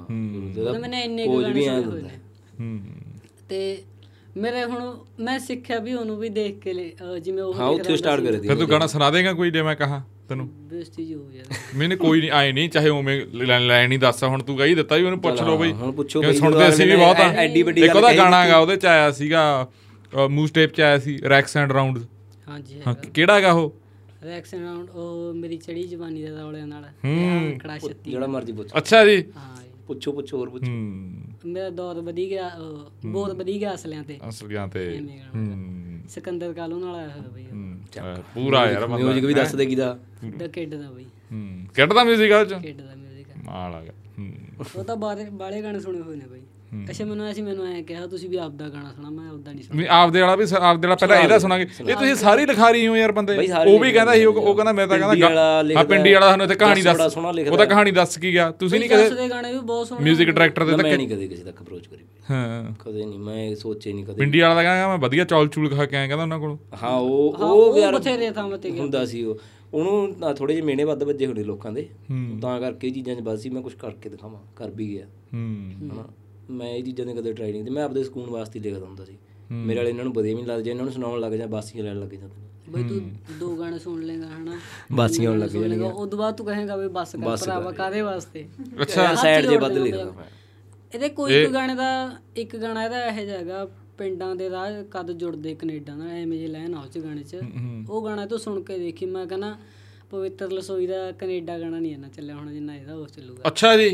ਉਹਦੇ 0.60 0.78
ਮੈਨੇ 0.78 1.02
ਇੰਨੇ 1.02 1.26
ਗਾਣੇ 1.26 1.42
ਸੁਣੇ 1.42 1.68
ਹੋਏ 1.68 1.82
ਹੁੰਦਾ 1.82 2.00
ਨੇ। 2.00 2.18
ਹੂੰ। 2.60 3.05
ਤੇ 3.48 3.60
ਮੇਰੇ 4.36 4.64
ਹੁਣ 4.64 4.82
ਮੈਂ 5.20 5.38
ਸਿੱਖਿਆ 5.38 5.78
ਵੀ 5.78 5.92
ਉਹਨੂੰ 5.94 6.16
ਵੀ 6.16 6.28
ਦੇਖ 6.28 6.58
ਕੇ 6.58 6.72
ਜਿਵੇਂ 7.20 7.42
ਉਹ 7.42 7.54
ਹਾਂ 7.54 7.66
ਉੱਥੇ 7.68 7.96
ਸਟਾਰਟ 7.96 8.20
ਕਰੇ 8.20 8.40
ਸੀ। 8.40 8.48
ਫਿਰ 8.48 8.56
ਤੂੰ 8.56 8.68
ਗਾਣਾ 8.70 8.86
ਸੁਣਾ 8.86 9.10
ਦੇਗਾ 9.10 9.32
ਕੋਈ 9.32 9.50
ਜੇ 9.50 9.62
ਮੈਂ 9.62 9.74
ਕਹਾ 9.76 10.02
ਤੈਨੂੰ? 10.28 10.48
ਬੇਇੱਜ਼ਤੀ 10.68 11.04
ਜਿਹੀ 11.04 11.14
ਹੋ 11.14 11.30
ਜਾਂਦੀ 11.32 11.78
ਮੈਨੂੰ 11.78 11.96
ਕੋਈ 11.98 12.20
ਨਹੀਂ 12.20 12.30
ਆਏ 12.30 12.52
ਨਹੀਂ 12.52 12.68
ਚਾਹੇ 12.70 12.88
ਉਵੇਂ 12.88 13.20
ਲੈ 13.36 13.58
ਲੈ 13.60 13.86
ਨਹੀਂ 13.86 13.98
ਦੱਸ 13.98 14.22
ਹੁਣ 14.24 14.42
ਤੂੰ 14.42 14.56
ਕਹੀ 14.56 14.74
ਦਿੱਤਾ 14.74 14.96
ਵੀ 14.96 15.04
ਉਹਨੂੰ 15.04 15.20
ਪੁੱਛ 15.20 15.40
ਲਓ 15.42 15.56
ਬਈ। 15.58 15.72
ਹੁਣ 15.72 15.92
ਪੁੱਛੋ 15.92 16.22
ਬਈ 16.22 16.32
ਸੁਣਦੇ 16.32 16.68
ਅਸੀਂ 16.68 16.86
ਵੀ 16.86 16.96
ਬਹੁਤ 16.96 17.20
ਆ। 17.20 17.30
ਐਡੀ 17.34 17.60
ਇੱਕ 17.60 17.78
ਗੱਲ 17.78 17.96
ਉਹਦਾ 17.96 18.12
ਗਾਣਾ 18.14 18.42
ਹੈਗਾ 18.44 18.58
ਉਹਦੇ 18.58 18.76
ਚ 18.76 18.86
ਆਇਆ 18.86 19.10
ਸੀਗਾ 19.12 19.42
ਮੂਵ 20.30 20.46
ਸਟੇਪ 20.46 20.74
ਚ 20.74 20.80
ਆਇਆ 20.80 20.98
ਸੀ 20.98 21.18
ਰੈਕਸ 21.28 21.56
ਐਂਡ 21.56 21.72
ਰਾਉਂਡ 21.72 21.98
ਹਾਂਜੀ 22.46 22.80
ਹਾਂ 22.86 22.94
ਕਿਹੜਾ 22.94 23.34
ਹੈਗਾ 23.34 23.52
ਉਹ? 23.52 23.72
ਰੈਕਸ਼ਨ 24.26 24.62
ਰਾਉਂਡ 24.64 24.90
ਉਹ 24.90 25.32
ਮੇਰੀ 25.34 25.56
ਚੜੀ 25.56 25.82
ਜਵਾਨੀ 25.82 26.22
ਦੇ 26.22 26.28
ਰੌਲਿਆਂ 26.30 26.66
ਨਾਲ। 26.66 26.84
ਹੂੰ। 27.04 27.58
ਕੜਾ 27.58 27.76
ਛੱਤੀ। 27.78 28.10
ਜਿਹੜਾ 28.10 28.26
ਮਰਜ਼ੀ 28.26 28.52
ਪੁੱਛ। 28.52 28.70
ਅੱਛਾ 28.78 29.04
ਜੀ। 29.04 29.16
ਹਾਂ 29.36 29.56
ਜੀ। 29.56 29.70
ਪੁੱਛੋ 29.86 30.12
ਪੁੱਛੋ 30.12 30.38
ਹੋਰ 30.38 30.48
ਪੁੱਛੋ। 30.50 30.66
ਹੂੰ। 30.66 31.34
ਮੇਰਾ 31.46 31.70
ਦੌਰ 31.70 32.00
ਵਧੀ 32.00 32.30
ਗਿਆ 32.30 32.50
ਬਹੁਤ 33.04 33.34
ਵਧੀ 33.34 33.60
ਗਿਆ 33.60 33.74
ਅਸਲਿਆਂ 33.74 34.04
ਤੇ। 34.04 34.18
ਅਸਲੀਆਂ 34.28 34.68
ਤੇ। 34.68 35.00
ਸਿਕੰਦਰ 36.08 36.52
ਕਾਲੂ 36.52 36.80
ਨਾਲ 36.80 36.96
ਆਇਆ 36.96 37.08
ਹੋਇਆ 37.08 37.28
ਬਈ 37.28 37.46
ਪੂਰਾ 38.34 38.70
ਯਾਰ 38.70 38.86
ਬੰਦਾ। 38.86 39.04
ਮਿਊਜ਼ਿਕ 39.04 39.24
ਵੀ 39.24 39.34
ਦੱਸ 39.34 39.54
ਦੇ। 39.54 39.66
ਕਿਦਾ 39.66 39.98
ਦਾ 40.38 40.46
ਕਿੱਡ 40.46 40.74
ਦਾ 40.74 40.90
ਬਈ। 40.90 41.04
ਹੂੰ। 41.04 41.66
ਕਿਹੜਾ 41.74 42.04
ਮਿਊਜ਼ਿਕ 42.04 42.32
ਆ 42.32 42.44
ਚ? 42.44 42.54
ਕਿੱਡ 42.54 42.80
ਦਾ 42.80 42.94
ਮਿਊਜ਼ਿਕ 42.94 43.26
ਮਾਲ 43.44 43.74
ਆ 43.74 43.82
ਗਿਆ। 43.82 43.92
ਹੂੰ। 44.18 44.32
ਉਹ 44.76 44.84
ਤਾਂ 44.84 44.96
ਬਾਰੇ 44.96 45.24
ਬਾਲੇ 45.24 45.62
ਗਾਣੇ 45.62 45.80
ਸੁਣੇ 45.80 46.00
ਹੋਏ 46.00 46.16
ਨੇ 46.16 46.26
ਬਈ। 46.26 46.40
ਅੱਛਾ 46.90 47.04
ਮੈਨੂੰ 47.04 47.26
ਐਸੀ 47.26 47.42
ਮੈਨੂੰ 47.42 47.66
ਐ 47.66 47.80
ਕਿਹਾ 47.82 48.06
ਤੁਸੀਂ 48.06 48.28
ਵੀ 48.28 48.36
ਆਪਦਾ 48.36 48.68
ਗਾਣਾ 48.68 48.92
ਸੁਣਾ 48.92 49.10
ਮੈਂ 49.10 49.28
ਆਪਦਾ 49.28 49.52
ਨਹੀਂ 49.52 49.62
ਸੁਣਾ 49.62 49.78
ਵੀ 49.78 49.86
ਆਪਦੇ 49.90 50.20
ਵਾਲਾ 50.20 50.36
ਵੀ 50.36 50.44
ਆਪਦੇ 50.60 50.88
ਵਾਲਾ 50.88 50.96
ਪਹਿਲਾਂ 50.96 51.18
ਇਹਦਾ 51.22 51.38
ਸੁਣਾਂਗੇ। 51.38 51.66
ਇਹ 51.88 51.94
ਤੁਸੀਂ 51.94 52.14
ਸਾਰੀ 52.14 52.46
ਲਿਖਾਰੀ 52.46 52.86
ਹੋ 52.86 52.96
ਯਾਰ 52.96 53.12
ਬੰਦੇ। 53.12 53.36
ਉਹ 53.66 53.78
ਵੀ 53.78 53.92
ਕਹਿੰਦਾ 53.92 54.14
ਸੀ 54.14 54.24
ਉਹ 54.24 54.54
ਕਹਿੰਦਾ 54.54 54.72
ਮੈਂ 54.72 54.86
ਤਾਂ 54.86 54.98
ਕਹਿੰਦਾ 54.98 55.62
ਲਿਖਦਾ 55.62 55.84
ਪਿੰਡੀ 55.84 56.12
ਵਾਲਾ 56.12 56.30
ਸਾਨੂੰ 56.30 56.44
ਇੱਥੇ 56.46 56.54
ਕਹਾਣੀ 56.54 56.82
ਦੱਸ 56.82 57.16
ਉਹ 57.16 57.56
ਤਾਂ 57.56 57.66
ਕਹਾਣੀ 57.66 57.90
ਦੱਸ 57.90 58.18
ਕੀ 58.18 58.32
ਗਿਆ। 58.32 58.50
ਤੁਸੀਂ 58.50 58.80
ਨਹੀਂ 58.80 58.90
ਕਦੇ 58.90 59.08
ਦੇ 59.10 59.28
ਗਾਣੇ 59.30 59.52
ਵੀ 59.52 59.58
ਬਹੁਤ 59.58 59.86
ਸੋਹਣੇ 59.86 60.12
뮤직 60.12 60.24
ਡਾਇਰੈਕਟਰ 60.24 60.64
ਦੇ 60.64 60.76
ਮੈਂ 60.76 60.84
ਤਾਂ 60.84 60.96
ਨਹੀਂ 60.96 61.08
ਕਦੇ 61.08 61.28
ਕਿਸੇ 61.28 61.44
ਤੱਕ 61.44 61.62
ਅਪਰੋਚ 61.62 61.86
ਕਰੀ 61.86 62.04
ਹਾਂ। 62.30 62.74
ਕਦੇ 62.80 63.04
ਨਹੀਂ 63.04 63.18
ਮੈਂ 63.18 63.54
ਸੋਚੇ 63.54 63.92
ਨਹੀਂ 63.92 64.04
ਕਦੇ। 64.04 64.14
ਪਿੰਡੀ 64.14 64.40
ਵਾਲਾ 64.40 64.54
ਦਾ 64.54 64.62
ਕਹਿੰਦਾ 64.62 64.88
ਮੈਂ 64.88 64.98
ਵਧੀਆ 64.98 65.24
ਚੌਲ 65.24 65.48
ਚੂਲ 65.48 65.68
ਖਾ 65.76 65.84
ਕੇ 65.84 65.96
ਆਇਆ 65.96 66.06
ਕਹਿੰਦਾ 66.06 66.22
ਉਹਨਾਂ 66.22 66.38
ਕੋਲੋਂ। 66.38 66.56
ਹਾਂ 66.82 66.90
ਉਹ 66.90 67.36
ਉਹ 67.38 67.70
ਉਹ 67.70 67.78
ਯਾਰ 67.78 67.94
ਬਥੇਰੇ 67.94 68.30
ਥਾਂ 68.30 68.58
ਤੇ 68.58 68.70
ਗਿਆ। 68.70 68.82
ਹੁੰਦਾ 68.82 69.04
ਸੀ 69.04 69.24
ਉਹ। 69.24 69.38
ਉਹਨੂੰ 69.74 70.34
ਥੋੜੇ 70.34 70.54
ਜਿਹੇ 70.54 70.64
ਮੇਨੇ 70.66 70.84
ਵੱਧ 70.84 71.02
ਵੱਜੇ 71.02 71.26
ਹੋਣੇ 71.26 71.44
ਲੋਕਾਂ 71.44 71.72
ਦੇ। 71.72 71.88
ਤਾਂ 72.42 72.60
ਕਰਕੇ 72.60 72.90
ਚੀਜ਼ਾਂ 72.90 73.14
'ਚ 73.14 73.20
ਬਸ 73.20 73.40
ਸੀ 73.40 73.50
ਮੈਂ 73.50 73.62
ਕੁਝ 73.62 73.72
ਕਰਕੇ 73.74 74.08
ਦਿਖਾਵਾਂ 74.08 74.40
ਕਰ 74.56 74.70
ਵੀ 74.70 74.88
ਗਿਆ। 74.88 75.06
ਹੂੰ। 75.34 75.72
ਹਨਾ? 75.82 76.04
ਮੈਂ 76.50 76.68
ਇਹ 76.68 76.82
ਚੀਜ਼ਾਂ 76.84 77.06
ਦੇ 77.06 77.14
ਕਦੇ 77.14 77.32
ਟਰਾਈ 77.32 77.52
ਨਹੀਂ 77.52 77.64
ਤੇ 77.64 77.70
ਮੈਂ 77.70 77.84
ਆਪਦੇ 77.84 78.02
ਸਕੂਨ 78.04 78.30
ਵਾਸਤੇ 78.30 78.58
ਹੀ 78.58 78.64
ਲਿਖਦਾ 78.64 78.86
ਹੁੰਦਾ 78.86 79.04
ਸੀ। 79.04 79.16
ਮੇਰੇ 79.52 79.76
ਵਾਲੇ 79.76 79.90
ਇਹਨਾਂ 79.90 80.04
ਨੂੰ 80.04 80.12
ਵਧੀਆ 80.12 80.34
ਵੀ 80.34 80.34
ਨਹੀਂ 80.34 80.46
ਲੱਗਦਾ। 80.46 80.70
ਇਹਨਾਂ 80.70 80.84
ਨੂੰ 80.84 80.92
ਸੁਣਾਉਣ 80.92 81.20
ਲੱਗ 81.20 81.32
ਜਾਂ 81.32 81.48
ਬਾਸੀਆਂ 81.48 81.84
ਲੈਣ 81.84 82.00
ਲੱਗ 82.00 82.08
ਜਾਂਦੇ। 82.10 82.34
ਨੇ 82.36 82.72
ਬਈ 82.72 82.82
ਤੂੰ 82.82 83.38
ਦੋ 83.38 83.54
ਗਾਣੇ 83.56 83.78
ਸੁਣ 83.78 84.02
ਲੇਗਾ 84.02 84.26
ਹਨਾ? 84.26 84.58
ਬਾਸੀਆਂ 84.92 85.30
ਹੋਣ 85.30 85.38
ਲੱਗ 85.38 85.48
ਸੁਣ 85.48 85.66
ਲੇਗਾ 85.68 85.86
ਉਦੋਂ 85.86 86.18
ਬਾਅਦ 86.18 86.36
ਤੂੰ 86.36 86.46
ਕਹੇਗਾ 86.46 86.76
ਵੀ 86.76 86.88
ਬੱਸ 86.88 87.16
ਕਰ 87.16 87.36
ਭਰਾਵਾ 87.36 87.70
ਕਾਦੇ 87.72 88.00
ਵਾਸਤੇ? 88.02 88.46
ਅੱਛਾ 88.82 89.14
ਸਾਈਡ 89.14 89.46
ਜੇ 89.46 89.56
ਵੱਧ 89.56 89.78
ਲਿਖਦਾ 89.78 90.04
ਮੈਂ। 90.04 90.24
ਇਹਦੇ 90.94 91.08
ਕੋਈ 91.08 91.34
ਇੱਕ 91.34 91.52
ਗਾਣੇ 91.52 91.74
ਦਾ 91.74 91.88
ਇੱਕ 92.36 92.56
ਗਾਣਾ 92.56 92.84
ਇਹਦਾ 92.84 93.06
ਇਹੋ 93.06 93.24
ਜਿਹਾ 93.24 93.38
ਹੈਗਾ 93.38 93.64
ਪਿੰਡਾਂ 93.98 94.34
ਦੇ 94.36 94.50
ਰਾਹ 94.50 94.82
ਕਦ 94.90 95.10
ਜੁੜਦੇ 95.12 95.54
ਕੈਨੇਡਾ 95.54 95.94
ਨਾਲ 95.94 96.08
ਐਵੇਂ 96.08 96.38
ਜੇ 96.38 96.46
ਲੈਣ 96.46 96.74
ਆ 96.74 96.80
ਉਸ 96.80 96.98
ਗਾਣੇ 96.98 97.22
'ਚ। 97.22 97.40
ਉਹ 97.90 98.04
ਗਾਣਾ 98.04 98.26
ਤੂੰ 98.26 98.38
ਸੁਣ 98.38 98.62
ਕੇ 98.62 98.78
ਦੇਖੀ। 98.78 99.06
ਮੈਂ 99.06 99.26
ਕਹਿੰਦਾ 99.26 99.56
ਪਵਿੱਤਰ 100.10 100.50
ਲਸੋਈ 100.50 100.86
ਦਾ 100.86 100.96
ਕੈਨੇਡਾ 101.12 101.58
ਗਾਣਾ 101.58 101.78
ਨਹੀਂ 101.78 101.92
ਇੰਨਾ 101.94 102.08
ਚੱਲਿਆ 102.08 102.34
ਹੁਣ 102.34 102.52
ਜਿੰਨਾ 102.52 102.74
ਇਹਦਾ 102.74 102.94
ਉਹ 102.94 103.06
ਚੱਲੂਗਾ। 103.06 103.48
ਅੱਛਾ 103.48 103.76
ਜੀ। 103.76 103.88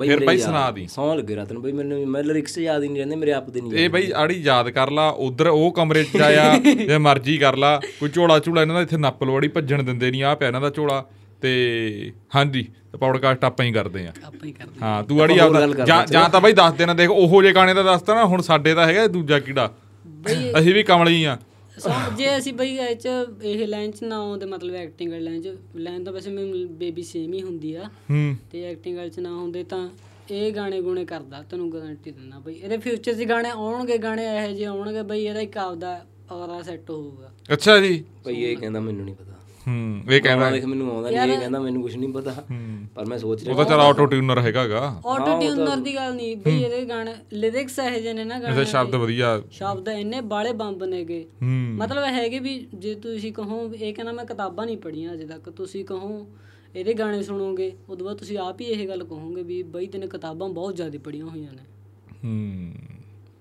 ਫਿਰ 0.00 0.24
ਬਾਈ 0.26 0.38
ਸੁਣਾ 0.38 0.70
ਦੀ। 0.70 0.86
ਸੌਂ 0.86 1.14
ਲੱਗੇ 1.16 1.36
ਰਾਤ 1.36 1.52
ਨੂੰ। 1.52 1.62
ਬਈ 1.62 1.72
ਮੈਨੂੰ 1.72 2.06
ਮੈਂ 2.06 2.22
ਲਿਰਿਕਸ 2.22 2.56
ਯਾਦ 2.58 2.82
ਹੀ 2.82 2.88
ਨਹੀਂ 2.88 2.98
ਰਹਿੰਦੇ 2.98 3.16
ਮੇਰੇ 3.16 3.32
ਆਪ 3.32 3.48
ਦੇ 3.50 3.60
ਨਹੀਂ 3.60 3.84
ਇਹ 3.84 3.88
ਬਈ 3.90 4.10
ਆੜੀ 4.16 4.34
ਯਾਦ 4.42 4.70
ਕਰ 4.70 4.90
ਲਾ 4.90 5.08
ਉਧਰ 5.26 5.46
ਉਹ 5.48 5.70
ਕਮਰੇ 5.72 6.04
'ਚ 6.04 6.16
ਜਾਇਆ 6.18 6.44
ਜੇ 6.88 6.98
ਮਰਜ਼ੀ 6.98 7.36
ਕਰ 7.38 7.56
ਲਾ। 7.56 7.76
ਕੋਈ 8.00 8.08
ਝੋਲਾ 8.08 8.38
ਝੂਲਾ 8.38 8.62
ਇਹਨਾਂ 8.62 8.74
ਦਾ 8.74 8.80
ਇੱਥੇ 8.80 8.96
ਨੱਪ 8.98 9.24
ਲਵਾੜੀ 9.24 9.48
ਭੱਜਣ 9.48 9.82
ਦਿੰਦੇ 9.82 10.10
ਨਹੀਂ 10.10 10.22
ਆ 10.22 10.34
ਪਿਆ 10.34 10.48
ਇਹਨਾਂ 10.48 10.60
ਦਾ 10.60 10.70
ਝੋਲਾ। 10.70 11.04
ਤੇ 11.42 12.12
ਹਾਂਜੀ 12.34 12.66
ਪੌਡਕਾਸਟ 13.00 13.44
ਆਪਾਂ 13.44 13.64
ਹੀ 13.66 13.72
ਕਰਦੇ 13.72 14.06
ਆ 14.06 14.12
ਆਪਾਂ 14.24 14.46
ਹੀ 14.46 14.52
ਕਰਦੇ 14.52 14.80
ਹਾਂ। 14.82 15.02
ਤੂੰ 15.02 15.20
ਆੜੀ 15.22 15.38
ਆਪਾਂ 15.38 15.66
ਜਾਂ 15.86 16.28
ਤਾਂ 16.30 16.40
ਬਈ 16.40 16.52
ਦੱਸ 16.52 16.74
ਦੇਣਾ 16.74 16.94
ਦੇਖ 16.94 17.10
ਉਹੋ 17.10 17.42
ਜੇ 17.42 17.52
ਗਾਣੇ 17.52 17.74
ਦਾ 17.74 17.82
ਦੱਸਤਾ 17.82 18.14
ਨਾ 18.14 18.24
ਹੁਣ 18.24 18.40
ਸਾਡੇ 18.42 18.74
ਤਾਂ 18.74 18.86
ਹੈਗਾ 18.86 19.06
ਦੂਜਾ 19.08 19.38
ਕੀੜਾ 19.38 19.68
ਅਸੀਂ 20.58 20.74
ਵੀ 20.74 20.82
ਕਮਲੀ 20.82 21.22
ਆ 21.24 21.36
ਸੋ 21.78 21.90
ਜੇ 22.18 22.38
ਅਸੀਂ 22.38 22.52
ਬਈ 22.52 22.76
ਇਹ 22.76 22.96
ਚ 22.96 23.08
ਇਹ 23.42 23.68
ਲਾਈਨ 23.68 23.90
ਚ 23.90 24.02
ਨਾ 24.02 24.16
ਆਉਂਦੇ 24.16 24.46
ਮਤਲਬ 24.46 24.74
ਐਕਟਿੰਗ 24.74 25.10
ਵਾਲੀ 25.10 25.24
ਲਾਈਨ 25.24 25.42
ਚ 25.42 25.48
ਲਾਈਨ 25.76 26.04
ਤਾਂ 26.04 26.12
ਵੈਸੇ 26.12 26.30
ਬੇਬੀ 26.66 27.02
ਸੇਮ 27.02 27.32
ਹੀ 27.32 27.42
ਹੁੰਦੀ 27.42 27.74
ਆ। 27.74 27.84
ਹੂੰ। 27.84 28.36
ਤੇ 28.52 28.64
ਐਕਟਿੰਗ 28.64 28.96
ਵਾਲੇ 28.96 29.10
ਚ 29.10 29.20
ਨਾ 29.20 29.30
ਹੁੰਦੇ 29.30 29.64
ਤਾਂ 29.64 29.88
ਇਹ 30.30 30.52
ਗਾਣੇ 30.52 30.80
ਗੁਣੇ 30.80 31.04
ਕਰਦਾ 31.04 31.44
ਤੈਨੂੰ 31.50 31.72
ਗਾਰੰਟੀ 31.72 32.10
ਦਿੰਦਾ 32.10 32.38
ਬਈ। 32.38 32.54
ਇਹਦੇ 32.54 32.78
ਫਿਊਚਰ 32.78 33.14
'ਚ 33.14 33.28
ਗਾਣੇ 33.28 33.48
ਆਉਣਗੇ 33.48 33.98
ਗਾਣੇ 33.98 34.24
ਇਹੋ 34.24 34.52
ਜਿਹੇ 34.52 34.64
ਆਉਣਗੇ 34.64 35.02
ਬਈ 35.02 35.24
ਇਹਦਾ 35.24 35.40
ਇੱਕ 35.40 35.56
ਆਪਦਾ 35.56 36.06
ਔਰਾ 36.30 36.62
ਸੈੱਟ 36.62 36.90
ਹੋਊਗਾ। 36.90 37.32
ਅੱਛਾ 37.52 37.80
ਜੀ। 37.80 38.04
ਭਈ 38.24 38.42
ਇਹ 38.42 38.56
ਕਹਿੰਦਾ 38.56 38.80
ਮੈਨੂੰ 38.80 39.04
ਨਹੀਂ 39.04 39.14
ਪਤਾ। 39.14 39.35
ਹੂੰ 39.66 40.12
ਇਹ 40.12 40.20
ਕਹਿੰਦਾ 40.20 40.50
ਦੇਖ 40.50 40.64
ਮੈਨੂੰ 40.64 40.90
ਆਉਂਦਾ 40.92 41.10
ਨਹੀਂ 41.10 41.32
ਇਹ 41.32 41.38
ਕਹਿੰਦਾ 41.38 41.60
ਮੈਨੂੰ 41.60 41.82
ਕੁਝ 41.82 41.96
ਨਹੀਂ 41.96 42.12
ਪਤਾ। 42.12 42.44
ਪਰ 42.94 43.04
ਮੈਂ 43.04 43.18
ਸੋਚ 43.18 43.42
ਰਿਹਾ 43.42 43.52
ਉਹ 43.52 43.64
ਤਾਂ 43.64 43.64
ਚਲ 43.64 43.80
ਆਟੋ 43.80 44.06
ਟਿਊਨਰ 44.06 44.38
ਹੈਗਾਗਾ। 44.38 44.80
ਆਟੋ 45.06 45.40
ਟਿਊਨਰ 45.40 45.76
ਦੀ 45.76 45.94
ਗੱਲ 45.94 46.14
ਨਹੀਂ 46.14 46.36
ਬਈ 46.36 46.62
ਇਹਦੇ 46.62 46.84
ਗਾਣੇ 46.84 47.14
ਲਿਰਿਕਸ 47.32 47.78
ਇਹੋ 47.78 48.00
ਜਿਹੇ 48.00 48.12
ਨੇ 48.12 48.24
ਨਾ 48.24 48.36
ਇਹਦੇ 48.36 48.46
ਗਾਣੇ 48.46 48.64
ਸ਼ਬਦ 48.64 48.94
ਵਧੀਆ। 48.94 49.42
ਸ਼ਬਦ 49.50 49.88
ਇੰਨੇ 49.88 50.20
ਬਾਲੇ 50.20 50.52
ਬੰਬ 50.52 50.84
ਨੇਗੇ। 50.84 51.26
ਹੂੰ। 51.42 51.76
ਮਤਲਬ 51.76 52.04
ਹੈਗੇ 52.04 52.38
ਵੀ 52.38 52.66
ਜੇ 52.74 52.94
ਤੁਸੀਂ 52.94 53.32
ਕਹੋ 53.32 53.68
ਵੀ 53.68 53.78
ਇਹ 53.78 53.94
ਕਹਿੰਦਾ 53.94 54.12
ਮੈਂ 54.12 54.24
ਕਿਤਾਬਾਂ 54.24 54.66
ਨਹੀਂ 54.66 54.76
ਪੜ੍ਹੀਆਂ 54.76 55.14
ਅਜੇ 55.14 55.26
ਤੱਕ 55.26 55.50
ਤੁਸੀਂ 55.50 55.84
ਕਹੋ 55.84 56.26
ਇਹਦੇ 56.74 56.94
ਗਾਣੇ 56.94 57.22
ਸੁਣੋਗੇ 57.22 57.72
ਉਦੋਂ 57.88 58.06
ਬਾਅਦ 58.06 58.18
ਤੁਸੀਂ 58.18 58.38
ਆਪ 58.38 58.60
ਹੀ 58.60 58.66
ਇਹ 58.66 58.88
ਗੱਲ 58.88 59.04
ਕਹੋਗੇ 59.04 59.42
ਵੀ 59.42 59.62
ਬਈ 59.62 59.86
ਤੈਨੇ 59.86 60.06
ਕਿਤਾਬਾਂ 60.06 60.48
ਬਹੁਤ 60.48 60.76
ਜ਼ਿਆਦਾ 60.76 60.98
ਪੜ੍ਹੀਆਂ 61.04 61.26
ਹੋਈਆਂ 61.26 61.52
ਨੇ। 61.52 61.62
ਹੂੰ। 62.24 62.95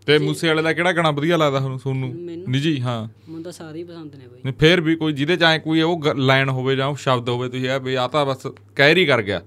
ਤੇ 0.08 0.18
ਮੂਸੇ 0.18 0.48
ਵਾਲੇ 0.48 0.62
ਦਾ 0.62 0.74
ਕਿਹੜਾ 0.74 0.92
ਗਾਣਾ 0.92 1.12
ਵਧੀਆ 1.12 1.38
ਲੱਗਦਾ 1.38 1.60
ਤੁਹਾਨੂੰ 1.60 1.80
ਤੁਹਾਨੂੰ 1.80 2.10
ਨਿੱਜੀ 2.48 2.80
ਹਾਂ। 2.82 3.08
ਮੈਨੂੰ 3.30 3.44
ਤਾਂ 3.44 3.52
ਸਾਰੇ 3.52 3.80
ਹੀ 3.80 3.84
ਪਸੰਦ 3.84 4.16
ਨੇ 4.16 4.28
ਬਈ। 4.28 4.40
ਨਹੀਂ 4.46 4.54
ਫੇਰ 4.54 4.82
ਵੀ 4.82 4.96
ਕੋਈ 4.96 5.14
ਜਿਹਦੇ 5.14 5.38
ਚ 5.38 5.44
ਐ 5.44 5.58
ਕੋਈ 5.58 5.82
ਉਹ 5.82 6.14
ਲਾਈਨ 6.16 6.50
ਹੋਵੇ 6.50 6.76
ਜਾਂ 6.76 6.88
ਉਹ 6.88 6.96
ਸ਼ਬਦ 6.96 7.30
ਹੋਵੇ 7.30 7.50
ਤੁਸੀਂ 7.50 7.70
ਇਹ 7.70 7.80
ਵੀ 7.80 7.96
ਆ 7.96 8.08
ਤਾਂ 8.08 8.26
ਬਸ 8.26 8.48
ਕਹਿਰ 8.76 8.98
ਹੀ 8.98 9.06
ਕਰ 9.06 9.22
ਗਿਆ। 9.22 9.42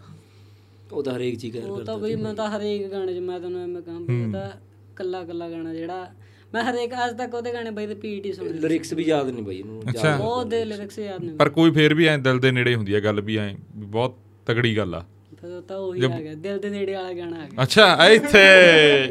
ਉਹ 0.92 1.02
ਤਾਂ 1.02 1.14
ਹਰੇਕ 1.16 1.38
ਚੀਜ਼ 1.38 1.56
ਉਹ 1.58 1.78
ਕਰ 1.78 1.84
ਤਾਂ 1.84 1.98
ਬਈ 1.98 2.14
ਮੈਂ 2.14 2.34
ਤਾਂ 2.34 2.48
ਹਰੇਕ 2.50 2.90
ਗਾਣੇ 2.92 3.14
'ਚ 3.14 3.18
ਮੈਂ 3.18 3.38
ਤੁਹਾਨੂੰ 3.40 3.62
ਐਵੇਂ 3.62 3.82
ਕਹਾਂ 3.82 4.00
ਵੀ 4.00 4.24
ਉਹ 4.24 4.32
ਤਾਂ 4.32 4.50
ਕੱਲਾ 4.96 5.22
ਕੱਲਾ 5.24 5.48
ਗਾਣਾ 5.50 5.74
ਜਿਹੜਾ 5.74 6.06
ਮੈਂ 6.54 6.62
ਹਰੇਕ 6.64 6.92
ਅੱਜ 7.06 7.16
ਤੱਕ 7.16 7.34
ਉਹਦੇ 7.34 7.52
ਗਾਣੇ 7.52 7.70
ਬਈ 7.70 7.86
ਰਿਪੀਟ 7.86 8.26
ਹੀ 8.26 8.32
ਸੁਣੇ 8.32 8.52
ਲਿਰਿਕਸ 8.52 8.92
ਵੀ 8.92 9.04
ਯਾਦ 9.04 9.28
ਨਹੀਂ 9.30 9.42
ਬਈ 9.42 9.58
ਇਹਨੂੰ 9.58 9.82
ਅੱਛਾ। 9.90 10.16
ਬਹੁਤ 10.16 10.46
ਦੇ 10.46 10.64
ਲਿਰਿਕਸ 10.64 10.98
ਯਾਦ 10.98 11.24
ਨੇ। 11.24 11.36
ਪਰ 11.36 11.48
ਕੋਈ 11.48 11.70
ਫੇਰ 11.70 11.94
ਵੀ 11.94 12.06
ਐ 12.06 12.16
ਦਿਲ 12.16 12.38
ਦੇ 12.38 12.50
ਨੇੜੇ 12.50 12.74
ਹੁੰਦੀ 12.74 12.94
ਹੈ 12.94 13.00
ਗੱਲ 13.00 13.20
ਵੀ 13.20 13.36
ਐ 13.36 13.48
ਬਹੁਤ 13.74 14.16
ਤਗੜੀ 14.46 14.76
ਗੱਲ 14.76 14.94
ਆ। 14.94 15.04
ਫਿਰ 15.37 15.51
ਉਹ 15.51 15.61
ਤਾਂ 15.61 15.77
ਉਹੀ 15.77 16.03
ਆ 16.05 16.19
ਗਿਆ 16.19 16.33
ਦਿਲ 16.35 16.59
ਦੇ 16.59 16.69
ਨੇੜੇ 16.69 16.93
ਵਾਲਾ 16.93 17.13
ਗਾਣਾ 17.13 17.35
ਆ 17.37 17.45
ਗਿਆ 17.45 17.63
ਅੱਛਾ 17.63 18.07
ਇੱਥੇ 18.09 18.43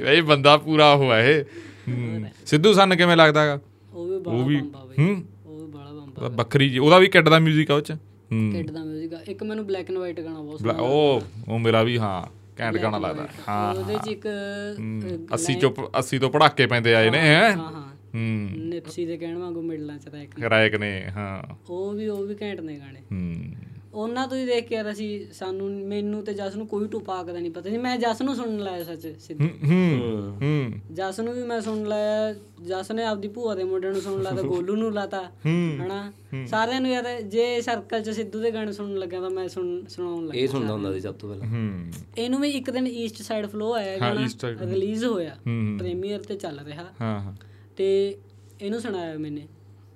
ਇਹ 0.08 0.22
ਬੰਦਾ 0.24 0.56
ਪੂਰਾ 0.58 0.94
ਹੋਇਆ 0.96 1.18
ਇਹ 1.20 1.42
ਹੂੰ। 1.88 2.24
ਸਿੱਧੂ 2.46 2.72
ਸੰਨ 2.72 2.96
ਕਿਵੇਂ 2.96 3.16
ਲੱਗਦਾਗਾ 3.16 3.58
ਉਹ 3.92 4.06
ਵੀ 4.06 4.18
ਬਾਲਾ 4.18 4.42
ਬੰਬਾ 4.44 4.84
ਬਈ 4.86 4.96
ਹੂੰ 4.98 5.22
ਉਹ 5.46 5.58
ਵੀ 5.58 5.66
ਬਾਲਾ 5.68 5.90
ਬੰਬਾ 5.92 6.12
ਉਹਦਾ 6.16 6.28
ਵੱਖਰੀ 6.36 6.68
ਜੀ 6.68 6.78
ਉਹਦਾ 6.78 6.98
ਵੀ 6.98 7.08
ਕਿੱਡ 7.08 7.28
ਦਾ 7.28 7.38
뮤직 7.38 7.70
ਆ 7.70 7.74
ਉਹ 7.74 7.80
ਚ 7.80 7.92
ਹੂੰ 7.92 8.50
ਕਿੱਡ 8.52 8.70
ਦਾ 8.70 8.80
뮤직 8.82 9.14
ਆ 9.14 9.20
ਇੱਕ 9.26 9.42
ਮੈਨੂੰ 9.42 9.66
ਬਲੈਕ 9.66 9.90
ਐਂਡ 9.90 9.98
ਵਾਈਟ 9.98 10.20
ਗਾਣਾ 10.20 10.40
ਬਹੁਤ 10.40 10.62
ਬਲਾ- 10.62 10.78
ਉਹ 10.80 11.22
ਉਹ 11.48 11.58
ਮੇਰਾ 11.58 11.82
ਵੀ 11.82 11.98
ਹਾਂ 11.98 12.22
ਘੈਂਟ 12.60 12.76
ਗਾਣਾ 12.78 12.98
ਲੱਗਦਾ 12.98 13.26
ਹਾਂ 13.48 13.74
ਉਹਦੇ 13.74 13.98
'ਚ 13.98 14.08
ਇੱਕ 14.08 14.26
ਅਹ, 14.26 15.36
80 15.36 15.54
ਚੋਂ 15.60 15.70
80 16.00 16.18
ਤੋਂ 16.18 16.30
ਪੜਾਕੇ 16.30 16.66
ਪੈਂਦੇ 16.66 16.94
ਆਏ 16.94 17.10
ਨੇ 17.10 17.18
ਹੈਂ? 17.20 17.50
ਹਾਂ 17.52 17.70
ਹਾਂ 17.70 17.82
ਹੂੰ 18.14 18.58
ਨਿਪਸੀ 18.64 19.04
ਦੇ 19.06 19.16
ਕਹਿਣ 19.16 19.36
ਵਾਂਗੂ 19.38 19.62
ਮਿਡਲਾਂ 19.62 19.98
'ਚ 19.98 20.08
ਰੈਕ 20.08 20.42
ਰਾਇਕ 20.44 20.74
ਨੇ 20.76 20.90
ਹਾਂ 21.10 21.42
ਉਹ 21.68 21.92
ਵੀ 21.92 22.08
ਉਹ 22.08 22.24
ਵੀ 22.26 22.34
ਘੈਂਟ 22.42 22.60
ਨੇ 22.60 22.78
ਗਾਣੇ 22.78 23.00
ਹੂੰ 23.12 23.54
ਉਹਨਾਂ 23.93 24.27
ਤੋਂ 24.27 24.37
ਹੀ 24.37 24.45
ਦੇਖ 24.45 24.67
ਕੇ 24.67 24.75
ਯਾਰ 24.75 24.91
ਅਸੀਂ 24.91 25.33
ਸਾਨੂੰ 25.33 25.71
ਮੈਨੂੰ 25.71 26.23
ਤੇ 26.23 26.33
ਜਸ 26.33 26.55
ਨੂੰ 26.55 26.67
ਕੋਈ 26.67 26.87
ਟੁਪਾਕ 26.87 27.25
ਦਾ 27.25 27.39
ਨਹੀਂ 27.39 27.51
ਪਤਾ 27.51 27.69
ਸੀ। 27.69 27.77
ਮੈਂ 27.77 27.97
ਜਸ 27.97 28.21
ਨੂੰ 28.21 28.35
ਸੁਣਨ 28.35 28.57
ਲਾਇਆ 28.57 28.83
ਸੱਚ 28.83 29.15
ਸਿੱਧੂ। 29.19 29.45
ਹੂੰ 29.45 30.37
ਹੂੰ 30.41 30.71
ਜਸ 30.93 31.19
ਨੂੰ 31.19 31.33
ਵੀ 31.33 31.43
ਮੈਂ 31.43 31.61
ਸੁਣ 31.61 31.83
ਲਿਆ 31.83 32.33
ਜਸ 32.67 32.91
ਨੇ 32.91 33.03
ਆਪਦੀ 33.03 33.27
ਭੂਆ 33.27 33.55
ਦੇ 33.55 33.63
ਮੁੰਡੇ 33.63 33.89
ਨੂੰ 33.89 34.01
ਸੁਣ 34.01 34.21
ਲਿਆ 34.21 34.31
ਤਾਂ 34.31 34.43
ਗੋਲੂ 34.43 34.75
ਨੂੰ 34.75 34.93
ਲਾਤਾ 34.93 35.31
ਹਨਾ? 35.47 36.13
ਸਾਰਿਆਂ 36.47 36.81
ਨੂੰ 36.81 36.91
ਯਾਰ 36.91 37.21
ਜੇ 37.21 37.61
ਸਰਕਲ 37.61 38.01
'ਚ 38.01 38.09
ਸਿੱਧੂ 38.09 38.41
ਦੇ 38.41 38.51
ਗਾਣੇ 38.51 38.71
ਸੁਣਨ 38.71 38.95
ਲੱਗਿਆ 38.95 39.21
ਤਾਂ 39.21 39.29
ਮੈਂ 39.29 39.47
ਸੁਣ 39.47 39.85
ਸੁਣਾਉਣ 39.85 40.25
ਲੱਗਾ। 40.25 40.39
ਇਹ 40.39 40.47
ਸੁਣਦਾ 40.47 40.73
ਹੁੰਦਾ 40.73 40.93
ਸੀ 40.93 40.99
ਸਭ 40.99 41.13
ਤੋਂ 41.15 41.29
ਪਹਿਲਾਂ। 41.29 41.47
ਹੂੰ। 41.47 41.91
ਇਹਨੂੰ 42.17 42.41
ਵੀ 42.41 42.49
ਇੱਕ 42.49 42.69
ਦਿਨ 42.69 42.87
ਈਸਟ 42.87 43.15
ਸਾਈਡ 43.15 43.45
ਫਲੋ 43.45 43.73
ਆਇਆ 43.73 43.97
ਗਾਣਾ 43.97 44.27
ਰਿਲੀਜ਼ 44.59 45.05
ਹੋਇਆ। 45.05 45.35
ਪ੍ਰੀਮੀਅਰ 45.79 46.19
ਤੇ 46.19 46.35
ਚੱਲ 46.35 46.59
ਰਿਹਾ। 46.59 46.85
ਹਾਂ 47.01 47.19
ਹਾਂ। 47.19 47.33
ਤੇ 47.77 48.17
ਇਹਨੂੰ 48.61 48.81
ਸੁਣਾਇਆ 48.81 49.17
ਮੈਨੇ। 49.17 49.47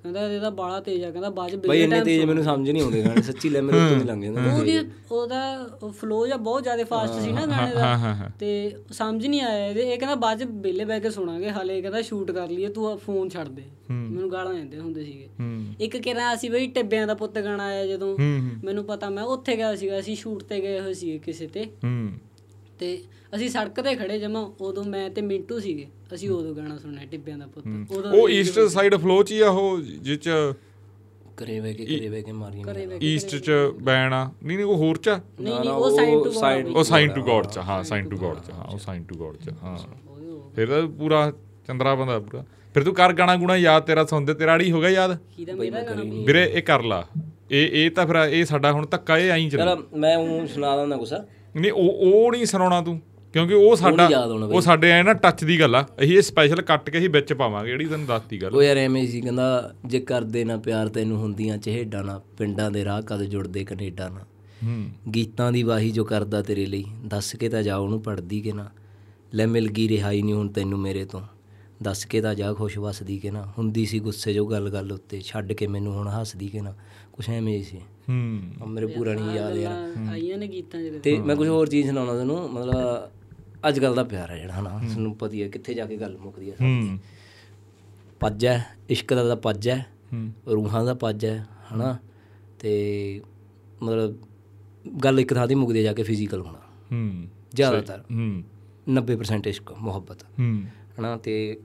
ਕਹਿੰਦਾ 0.04 0.32
ਇਹਦਾ 0.32 0.49
ਬਾਲਾ 0.49 0.80
ਤੇਜ਼ 0.80 1.04
ਆ 1.04 1.12
ਕਹਿੰਦਾ 1.12 1.30
ਬਾਅਦ 1.30 1.52
ਚ 1.52 1.56
ਬਈ 1.56 1.82
ਇੰਨੇ 1.82 2.02
ਤੇਜ਼ 2.02 2.26
ਮੈਨੂੰ 2.26 2.43
ਸਮਝ 2.43 2.70
ਨਹੀਂ 2.70 2.84
ਆਉਂਦੇ 2.84 3.04
ਗਾਣੇ 3.06 3.22
ਸੱਚੀ 3.22 3.49
ਲੈ 3.49 3.62
ਮੇਰੇ 3.62 3.78
ਤੋਂ 3.78 4.06
ਲੰਘ 4.06 4.22
ਜਾਂਦੇ 4.22 4.49
ਉਹਦੀ 4.52 4.80
ਉਹਦਾ 5.12 5.70
ਫਲੋ 5.89 6.28
ਜਾਂ 6.28 6.38
ਬਹੁਤ 6.38 6.64
ਜ਼ਿਆਦਾ 6.64 6.84
ਫਾਸਟ 6.84 7.22
ਸੀ 7.22 7.32
ਨਾ 7.32 7.45
ਗਾਣੇ 7.45 7.76
ਦਾ। 7.76 8.30
ਤੇ 8.39 8.72
ਸਮਝ 8.91 9.28
ਨਹੀਂ 9.28 9.41
ਆਇਆ 9.41 9.68
ਇਹਦੇ। 9.68 9.82
ਇਹ 9.93 9.97
ਕਹਿੰਦਾ 9.99 10.16
ਬਾਅਦ 10.16 10.39
ਚ 10.39 10.43
ਬੇਲੇ 10.43 10.86
ਬਹਿ 10.86 10.99
ਕੇ 10.99 11.10
ਸੁਣਾਂਗੇ 11.10 11.49
ਹਾਲੇ 11.49 11.82
ਕਹਿੰਦਾ 11.82 12.02
ਸ਼ੂਟ 12.02 12.32
ਕਰ 12.32 12.49
ਲਈਏ 12.49 12.68
ਤੂੰ 12.68 12.97
ਫੋਨ 12.97 13.30
ਛੱਡ 13.30 13.47
ਦੇ। 13.47 13.64
ਮੈਨੂੰ 13.91 14.32
ਗਾਲਾਂ 14.32 14.54
ਦਿੰਦੇ 14.54 14.80
ਹੁੰਦੇ 14.80 15.06
ਸੀਗੇ। 15.06 15.30
ਇੱਕ 15.80 15.97
ਕਿਹੜਾ 15.97 16.34
ਅਸੀਂ 16.34 16.52
ਬਈ 16.52 16.68
ਟਿੱਬਿਆਂ 16.68 17.08
ਦਾ 17.08 17.14
ਪੁੱਤ 17.14 17.39
ਗਾਣਾ 17.39 17.64
ਆਇਆ 17.64 17.88
ਜਦੋਂ। 17.88 18.18
ਮੈਨੂੰ 18.64 18.86
ਪਤਾ 18.86 19.10
ਮੈਂ 19.10 19.24
ਉੱਥੇ 19.24 19.56
ਗਿਆ 19.56 19.76
ਸੀਗਾ 19.76 19.99
ਅਸੀਂ 19.99 20.16
ਸ਼ੂਟ 20.16 20.43
ਤੇ 20.43 20.60
ਗਏ 20.60 20.80
ਹੋਏ 20.80 20.93
ਸੀਗੇ 20.93 21.18
ਕਿਸੇ 21.18 21.47
ਤੇ। 21.47 21.66
ਤੇ 22.80 22.97
ਅਸੀਂ 23.36 23.50
ਸੜਕ 23.50 23.82
ਤੇ 23.82 23.96
ਖੜੇ 23.96 24.20
ਜਮਾ 24.20 24.40
ਉਦੋਂ 24.62 24.84
ਮੈਂ 24.84 25.10
ਤੇ 25.10 25.22
ਮਿੰਟੂ 25.22 25.60
ਸੀਗੇ। 25.60 25.88
ਅਸੀਂ 26.14 26.30
ਉਦੋਂ 26.30 26.56
ਗਾਣਾ 26.56 26.78
ਸੁਣਿਆ 26.78 27.06
ਟਿੱਬਿਆਂ 27.12 27.38
ਦਾ 27.38 27.48
ਪੁੱਤ। 27.48 27.92
ਉਦੋਂ 27.92 28.12
ਉਹ 28.14 28.30
ਈਸਟ 28.30 28.60
ਸਾਈਡ 28.60 28.96
ਫਲੋ 28.96 29.22
ਚ 29.24 29.32
ਹੀ 29.32 29.40
ਆ 29.42 29.50
ਉਹ 29.50 29.82
ਜਿਹ 29.82 30.18
ਚ 30.18 30.30
ਕਰੇ 31.38 31.60
ਵੇ 31.60 31.74
ਕੇ 31.74 31.86
ਕਰੇ 31.86 32.10
ਵੇ 32.10 32.22
ਕੇ 32.22 32.32
ਮਾਰੀ 32.32 32.62
ਘਰੇ 32.64 32.88
ਈਸਟ 33.02 33.36
ਚ 33.36 33.52
ਬੈਣ 33.82 34.14
ਆ। 34.14 34.24
ਨਹੀਂ 34.44 34.58
ਨਹੀਂ 34.58 34.68
ਉਹ 34.68 34.76
ਹੋਰ 34.78 34.98
ਚ? 34.98 35.10
ਨਹੀਂ 35.10 35.60
ਨਹੀਂ 35.60 35.70
ਉਹ 35.70 35.90
ਸਾਈਨ 35.96 36.24
ਟੂ 36.24 36.32
ਸਾਈਡ 36.32 36.68
ਉਹ 36.68 36.84
ਸਾਈਨ 36.84 37.10
ਟੂ 37.10 37.22
ਗੋਡ 37.24 37.48
ਚ 37.48 37.58
ਹਾਂ 37.58 37.84
ਸਾਈਨ 37.84 38.10
ਟੂ 38.10 38.18
ਗੋਡ 38.18 38.38
ਚ 38.40 38.52
ਹਾਂ 38.52 38.66
ਉਹ 38.66 38.78
ਸਾਈਨ 38.78 39.04
ਟੂ 39.04 39.16
ਗੋਡ 39.16 39.38
ਚ 39.38 39.50
ਹਾਂ। 39.64 39.78
ਫਿਰ 40.56 40.68
ਤਾਂ 40.68 40.88
ਪੂਰਾ 40.88 41.32
ਚੰਦਰਾ 41.68 41.96
ਬੰਦਾ 41.96 42.20
ਪੂਰਾ। 42.20 42.44
ਫਿਰ 42.74 42.84
ਤੂੰ 42.84 42.94
ਕਰ 42.94 43.14
ਗਾਣਾ 43.14 43.36
ਗੁਣਾ 43.36 43.56
ਯਾਦ 43.58 43.84
ਤੇਰਾ 43.84 44.06
ਸੁਣਦੇ 44.06 44.34
ਤੇਰਾ 44.34 44.56
ਅੜੀ 44.56 44.72
ਹੋ 44.72 44.82
ਗਿਆ 44.82 44.90
ਯਾਦ? 44.90 45.18
ਵੀਰੇ 46.28 46.44
ਇਹ 46.54 46.62
ਕਰ 46.64 46.84
ਲਾ। 46.84 47.06
ਇਹ 47.52 47.86
ਇਹ 47.86 47.92
ਤਾਂ 47.92 48.06
ਫਿਰ 48.08 48.16
ਇਹ 48.16 48.46
ਸਾਡਾ 48.46 48.72
ਹੁਣ 48.72 48.86
ਧੱਕਾ 48.86 49.18
ਇਹ 49.18 49.32
ਆਈ 49.32 49.50
ਚੱਲ। 49.50 49.60
ਚਲ 49.60 49.98
ਮੈਂ 49.98 50.18
ਉਹ 50.18 50.48
ਸੁਣਾ 50.48 50.78
ਦਿੰਦਾ 50.78 50.98
ਕੁਛ। 50.98 51.14
ਨਹੀਂ 51.56 51.72
ਉਹ 51.72 51.90
ਉਹ 51.90 52.32
ਨਹੀਂ 52.32 52.46
ਸੁਣਾਉਣਾ 52.46 52.82
ਤੂੰ। 52.82 53.00
ਕਿਉਂਕਿ 53.34 53.54
ਉਹ 53.54 53.76
ਸਾਡਾ 53.76 54.10
ਉਹ 54.54 54.62
ਸਾਡੇ 54.62 54.92
ਐ 54.92 55.04
ਨਾ 55.04 55.14
ਟੱਚ 55.14 55.44
ਦੀ 55.44 55.60
ਗੱਲ 55.60 55.76
ਆ। 55.76 55.86
ਅਸੀਂ 56.04 56.18
ਇਹ 56.18 56.22
ਸਪੈਸ਼ਲ 56.22 56.62
ਕੱਟ 56.62 56.90
ਕੇ 56.90 56.98
ਅਸੀਂ 56.98 57.10
ਵਿੱਚ 57.10 57.34
ਪਾਵਾਂਗੇ 57.34 57.70
ਜਿਹੜੀ 57.70 57.86
ਤੈਨੂੰ 57.86 58.08
ਦੱਸਤੀ 58.08 58.42
ਗੱਲ। 58.42 58.56
ਉਹ 58.56 58.64
ਯਾਰ 58.64 58.78
ਐਵੇਂ 58.78 59.08
ਸੀ 59.08 59.22
ਕਹਿੰਦਾ 59.22 59.74
ਜੇ 59.86 60.00
ਕਰਦੇ 60.00 60.44
ਨਾ 60.44 60.58
ਪਿਆਰ 60.58 60.88
ਤੈਨੂੰ 60.88 61.18
ਹੁੰਦੀਆਂ 61.18 61.58
ਚਿਹੜਾਂ 61.58 62.04
ਨਾ 62.04 62.22
ਪਿੰਡਾਂ 62.38 62.72
ਦੇ 62.72 62.86
ਰਾਹ 62.86 63.02
ਕਦ 63.02 63.24
ਜੁੜਦੇ 63.24 63.66
ਕੈਨੇਡਾ 63.66 64.10
ਨਾ 64.10 64.20
ਹੂੰ। 64.64 65.12
ਗੀਤਾਂ 65.16 65.52
ਦੀ 65.52 65.64
ਵਾਹੀ 65.64 65.92
ਜੋ 65.92 66.04
ਕਰਦਾ 66.04 66.42
ਤੇਰੇ 66.42 66.66
ਲਈ 66.66 66.86
ਦੱਸ 67.06 67.36
ਕੇ 67.36 67.50
ਤਾਂ 67.50 67.64
ਜਾ 67.64 67.78
ਉਹਨੂੰ 67.78 68.02
ਪੜਦੀ 68.02 68.42
ਕਿ 68.42 68.52
ਨਾ। 68.52 68.70
ਲੈ 69.34 69.48
ਮਿਲ 69.48 69.68
ਗਈ 69.68 69.88
ਰਿਹਾਈ 69.88 70.22
ਨਹੀਂ 70.22 70.34
ਹੁਣ 70.34 70.48
ਤੈਨੂੰ 70.48 70.80
ਮੇਰੇ 70.80 71.06
ਤੋਂ। 71.06 71.22
ਦੱਸ 71.84 72.06
ਕੇ 72.06 72.22
ਤਾਂ 72.22 72.36
ਜਾ 72.36 72.54
ਖੁਸ਼ 72.54 72.78
ਵਸਦੀ 72.78 73.20
ਕਿ 73.20 73.32
ਨਾ। 73.32 73.54
ਹੁੰਦੀ 73.58 73.86
ਸੀ 73.86 74.00
ਗੁੱਸੇ 74.00 74.34
ਜੋ 74.34 74.46
ਗੱਲ 74.46 74.70
ਗੱਲ 74.70 74.92
ਉੱਤੇ 74.92 75.22
ਛੱਡ 75.22 75.54
ਕੇ 75.54 75.68
ਮੈਨੂੰ 75.68 75.94
ਹੁਣ 75.94 76.08
ਹੱਸਦੀ 76.08 76.48
ਕਿ 76.48 76.62
ਨਾ। 76.62 76.74
ਕੁਛ 77.14 77.30
ਐਵੇਂ 77.30 77.58
ਹੀ 77.58 77.64
ਸੀ। 77.64 77.78
ਹੂੰ। 77.78 78.70
ਮੇਰੇ 78.70 78.86
ਪੂਰਾ 78.86 79.14
ਨਹੀਂ 79.14 79.36
ਯਾਦ 79.36 79.56
ਯਾਰ। 79.56 80.10
ਆਈਆਂ 80.10 80.38
ਨੇ 80.38 80.48
ਗੀਤਾਂ 80.48 80.82
ਜਿਹੜੇ 80.82 81.00
ਤੇ 81.00 81.18
ਮੈਂ 81.18 81.36
ਕੁਝ 81.36 81.48
ਹੋਰ 81.48 81.68
ਚੀਜ਼ 81.68 81.88
ਸੁਣਾਉਣਾ 81.88 82.14
ਤੁਹਾਨੂੰ 82.14 82.50
ਮਤਲਬ 82.54 83.12
ਅੱਜ 83.68 83.80
ਕੱਲ 83.80 83.95
ਦਾ 83.95 84.03
ਪਿਆਰ 84.03 84.32
ਹੈ 84.32 84.38
ਜਿਹੜਾ 84.38 84.53
ਹਨਾ 84.53 84.70
ਤੁਹਾਨੂੰ 84.70 85.16
ਪਤਾ 85.16 85.34
ਹੀ 85.34 85.49
ਕਿੱਥੇ 85.49 85.74
ਜਾ 85.74 85.86
ਕੇ 85.86 85.97
ਗੱਲ 85.97 86.18
ਮੁੱਕਦੀ 86.18 86.51
ਹੈ 86.51 86.55
ਹੂੰ। 86.62 86.99
ਪੱਜ 88.20 88.45
ਹੈ 88.45 88.66
ਇਸ਼ਕ 88.89 89.14
ਦਾ 89.14 89.36
ਪੱਜ 89.36 89.70
ਹੈ 89.70 89.86
ਰੂਹਾਂ 90.51 90.86
ਦਾ 90.86 90.93
ਪੱਜ 90.93 91.26
ਹੈ 91.26 91.47
ਹਨਾ। 91.74 91.97
ਤੇ 92.59 93.22
ਮਤਲਬ 93.84 94.18
ਗੱਲ 95.03 95.20
ਇੱਕ 95.20 95.34
ਥਾਂ 95.34 95.47
ਦੀ 95.47 95.55
ਮੁੱਕਦੀ 95.55 95.84
ਜਾ 95.84 95.93
ਕੇ 95.93 96.03
ਫਿਜ਼ੀਕਲ 96.03 96.41
ਹੋਣਾ। 96.41 96.59
ਹੂੰ। 96.91 97.28
ਜ਼ਿਆਦਾਤਰ। 97.53 98.03
ਹੂੰ। 98.12 98.43
90% 98.89 99.47
ਇਸ਼ਕ 99.47 99.72
ਮੁਹੱਬਤ। 99.72 100.24
ਹੂੰ। 100.24 100.64
ਹਨਾ 100.99 101.18
ਤੇ 101.18 101.59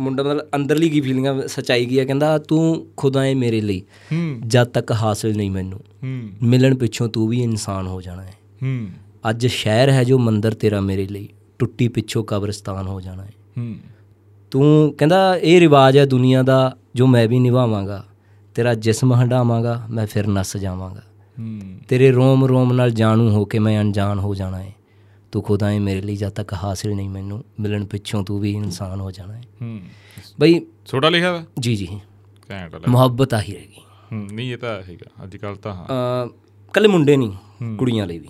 ਮੁੰਡਾ 0.00 0.22
ਮਤਲਬ 0.22 0.48
ਅੰਦਰਲੀ 0.54 0.90
ਕੀ 0.90 1.00
ਫੀਲਿੰਗਾਂ 1.00 1.48
ਸਚਾਈ 1.48 1.86
ਕੀ 1.86 1.98
ਹੈ 1.98 2.04
ਕਹਿੰਦਾ 2.04 2.38
ਤੂੰ 2.38 2.86
ਖੁਦਾ 2.96 3.24
ਹੈ 3.24 3.34
ਮੇਰੇ 3.34 3.60
ਲਈ। 3.60 3.80
ਹੂੰ। 3.80 4.40
ਜਦ 4.46 4.64
ਤੱਕ 4.64 4.92
ਹਾਸਲ 4.92 5.36
ਨਹੀਂ 5.36 5.50
ਮੈਨੂੰ। 5.50 5.80
ਹੂੰ। 6.02 6.30
ਮਿਲਣ 6.42 6.74
ਪਿੱਛੋਂ 6.74 7.08
ਤੂੰ 7.08 7.28
ਵੀ 7.28 7.42
ਇਨਸਾਨ 7.42 7.86
ਹੋ 7.86 8.02
ਜਾਣਾ 8.02 8.22
ਹੈ। 8.22 8.34
ਹੂੰ। 8.62 8.88
ਅੱਜ 9.30 9.46
ਸ਼ਹਿਰ 9.46 9.90
ਹੈ 9.90 10.04
ਜੋ 10.04 10.18
ਮੰਦਰ 10.18 10.54
ਤੇਰਾ 10.54 10.80
ਮੇਰੇ 10.80 11.06
ਲਈ। 11.06 11.28
ਟੁੱਟੀ 11.58 11.88
ਪਿੱਛੋਂ 11.88 12.24
ਕਬਰਸਤਾਨ 12.24 12.86
ਹੋ 12.86 13.00
ਜਾਣਾ 13.00 13.24
ਹੈ। 13.24 13.32
ਹੂੰ। 13.58 13.76
ਤੂੰ 14.50 14.94
ਕਹਿੰਦਾ 14.98 15.36
ਇਹ 15.36 15.60
ਰਿਵਾਜ 15.60 15.98
ਹੈ 15.98 16.06
ਦੁਨੀਆ 16.06 16.42
ਦਾ 16.42 16.76
ਜੋ 16.94 17.06
ਮੈਂ 17.06 17.28
ਵੀ 17.28 17.38
ਨਿਭਾਵਾਂਗਾ। 17.38 18.06
ਤੇਰਾ 18.54 18.74
ਜਿਸਮ 18.74 19.14
ਹੰਡਾਵਾਂਗਾ 19.14 19.86
ਮੈਂ 19.90 20.06
ਫਿਰ 20.06 20.26
ਨਸ 20.26 20.56
ਜਾਵਾਂਗਾ। 20.56 21.02
ਹੂੰ। 21.38 21.60
ਤੇਰੇ 21.88 22.10
ਰੋਮ 22.10 22.44
ਰੋਮ 22.44 22.72
ਨਾਲ 22.72 22.90
ਜਾਣੂ 22.90 23.30
ਹੋ 23.30 23.44
ਕੇ 23.44 23.58
ਮੈਂ 23.58 23.80
ਅਣਜਾਣ 23.80 24.18
ਹੋ 24.18 24.34
ਜਾਣਾ 24.34 24.62
ਹੈ। 24.62 24.74
ਤੂੰ 25.32 25.42
ਖੁਦਾ 25.42 25.70
ਹੈ 25.70 25.80
ਮੇਰੇ 25.80 26.00
ਲਈ 26.00 26.16
ਜਦ 26.16 26.28
ਤੱਕ 26.28 26.54
ਹਾਸਿਲ 26.54 26.94
ਨਹੀਂ 26.94 27.08
ਮੈਨੂੰ 27.08 27.44
ਮਿਲਣ 27.60 27.84
ਪਿੱਛੋਂ 27.84 28.24
ਤੂੰ 28.24 28.40
ਵੀ 28.40 28.52
ਇਨਸਾਨ 28.52 29.00
ਹੋ 29.00 29.10
ਜਾਣਾ 29.10 29.34
ਹੈ। 29.34 29.42
ਹੂੰ। 29.62 29.80
ਬਈ 30.40 30.60
ਛੋਟਾ 30.86 31.08
ਲਿਖਿਆ 31.08 31.32
ਵਾ? 31.32 31.44
ਜੀ 31.60 31.76
ਜੀ। 31.76 32.00
ਮੁਹੱਬਤ 32.88 33.34
ਆਹੀ 33.34 33.52
ਰਹੇਗੀ 33.52 33.82
ਹੂੰ 34.12 34.28
ਨਹੀਂ 34.32 34.52
ਇਹ 34.52 34.58
ਤਾਂ 34.58 34.82
ਹੈਗਾ। 34.82 35.24
ਅੱਜ 35.24 35.36
ਕੱਲ 35.36 35.56
ਤਾਂ 35.56 35.74
ਹਾਂ। 35.74 35.86
ਅ 36.26 36.30
ਕੱਲੇ 36.72 36.88
ਮੁੰਡੇ 36.88 37.16
ਨਹੀਂ 37.16 37.32
ਕੁੜੀਆਂ 37.76 38.06
ਲਈ 38.06 38.18
ਵੀ। 38.18 38.28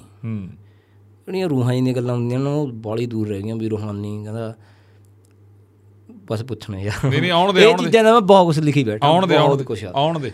ਜਿਹੜੀਆਂ 1.27 1.49
ਰੂਹਾਂ 1.49 1.72
ਦੀਆਂ 1.72 1.95
ਗੱਲਾਂ 1.95 2.14
ਹੁੰਦੀਆਂ 2.14 2.41
ਨੇ 2.41 2.51
ਉਹ 2.51 2.68
ਬਾਲੀ 2.68 3.07
ਦੂਰ 3.07 3.29
ਰਹਿ 3.29 3.43
ਗਈਆਂ 3.43 3.57
ਵੀ 3.57 3.68
ਰੂਹਾਨੀ 3.68 4.25
ਕਹਿੰਦਾ 4.25 4.55
ਬਸ 6.31 6.43
ਪੁੱਛਣਾ 6.43 6.81
ਯਾਰ। 6.81 7.09
ਨਹੀਂ 7.09 7.20
ਨਹੀਂ 7.20 7.31
ਆਉਣ 7.31 7.53
ਦੇ 7.53 7.62
ਇਹ 7.62 7.66
ਆਉਣ 7.66 7.79
ਦੇ। 7.79 7.85
ਚੀਜ਼ਾਂ 7.85 8.05
ਦਾ 8.05 8.12
ਮੈਂ 8.12 8.20
ਬਹੁਤ 8.20 8.47
ਕੁਝ 8.47 8.64
ਲਿਖੀ 8.64 8.85
ਬੈਠਾ 8.85 9.07
ਆਉਣ 9.07 9.27
ਦੇ 9.27 9.37
ਆਉਣ 9.37 9.57
ਬਹੁਤ 9.57 9.81
ਦੇ 9.81 9.87
ਆ। 9.87 9.93
ਆਉਣ 9.95 10.18
ਦੇ। 10.18 10.31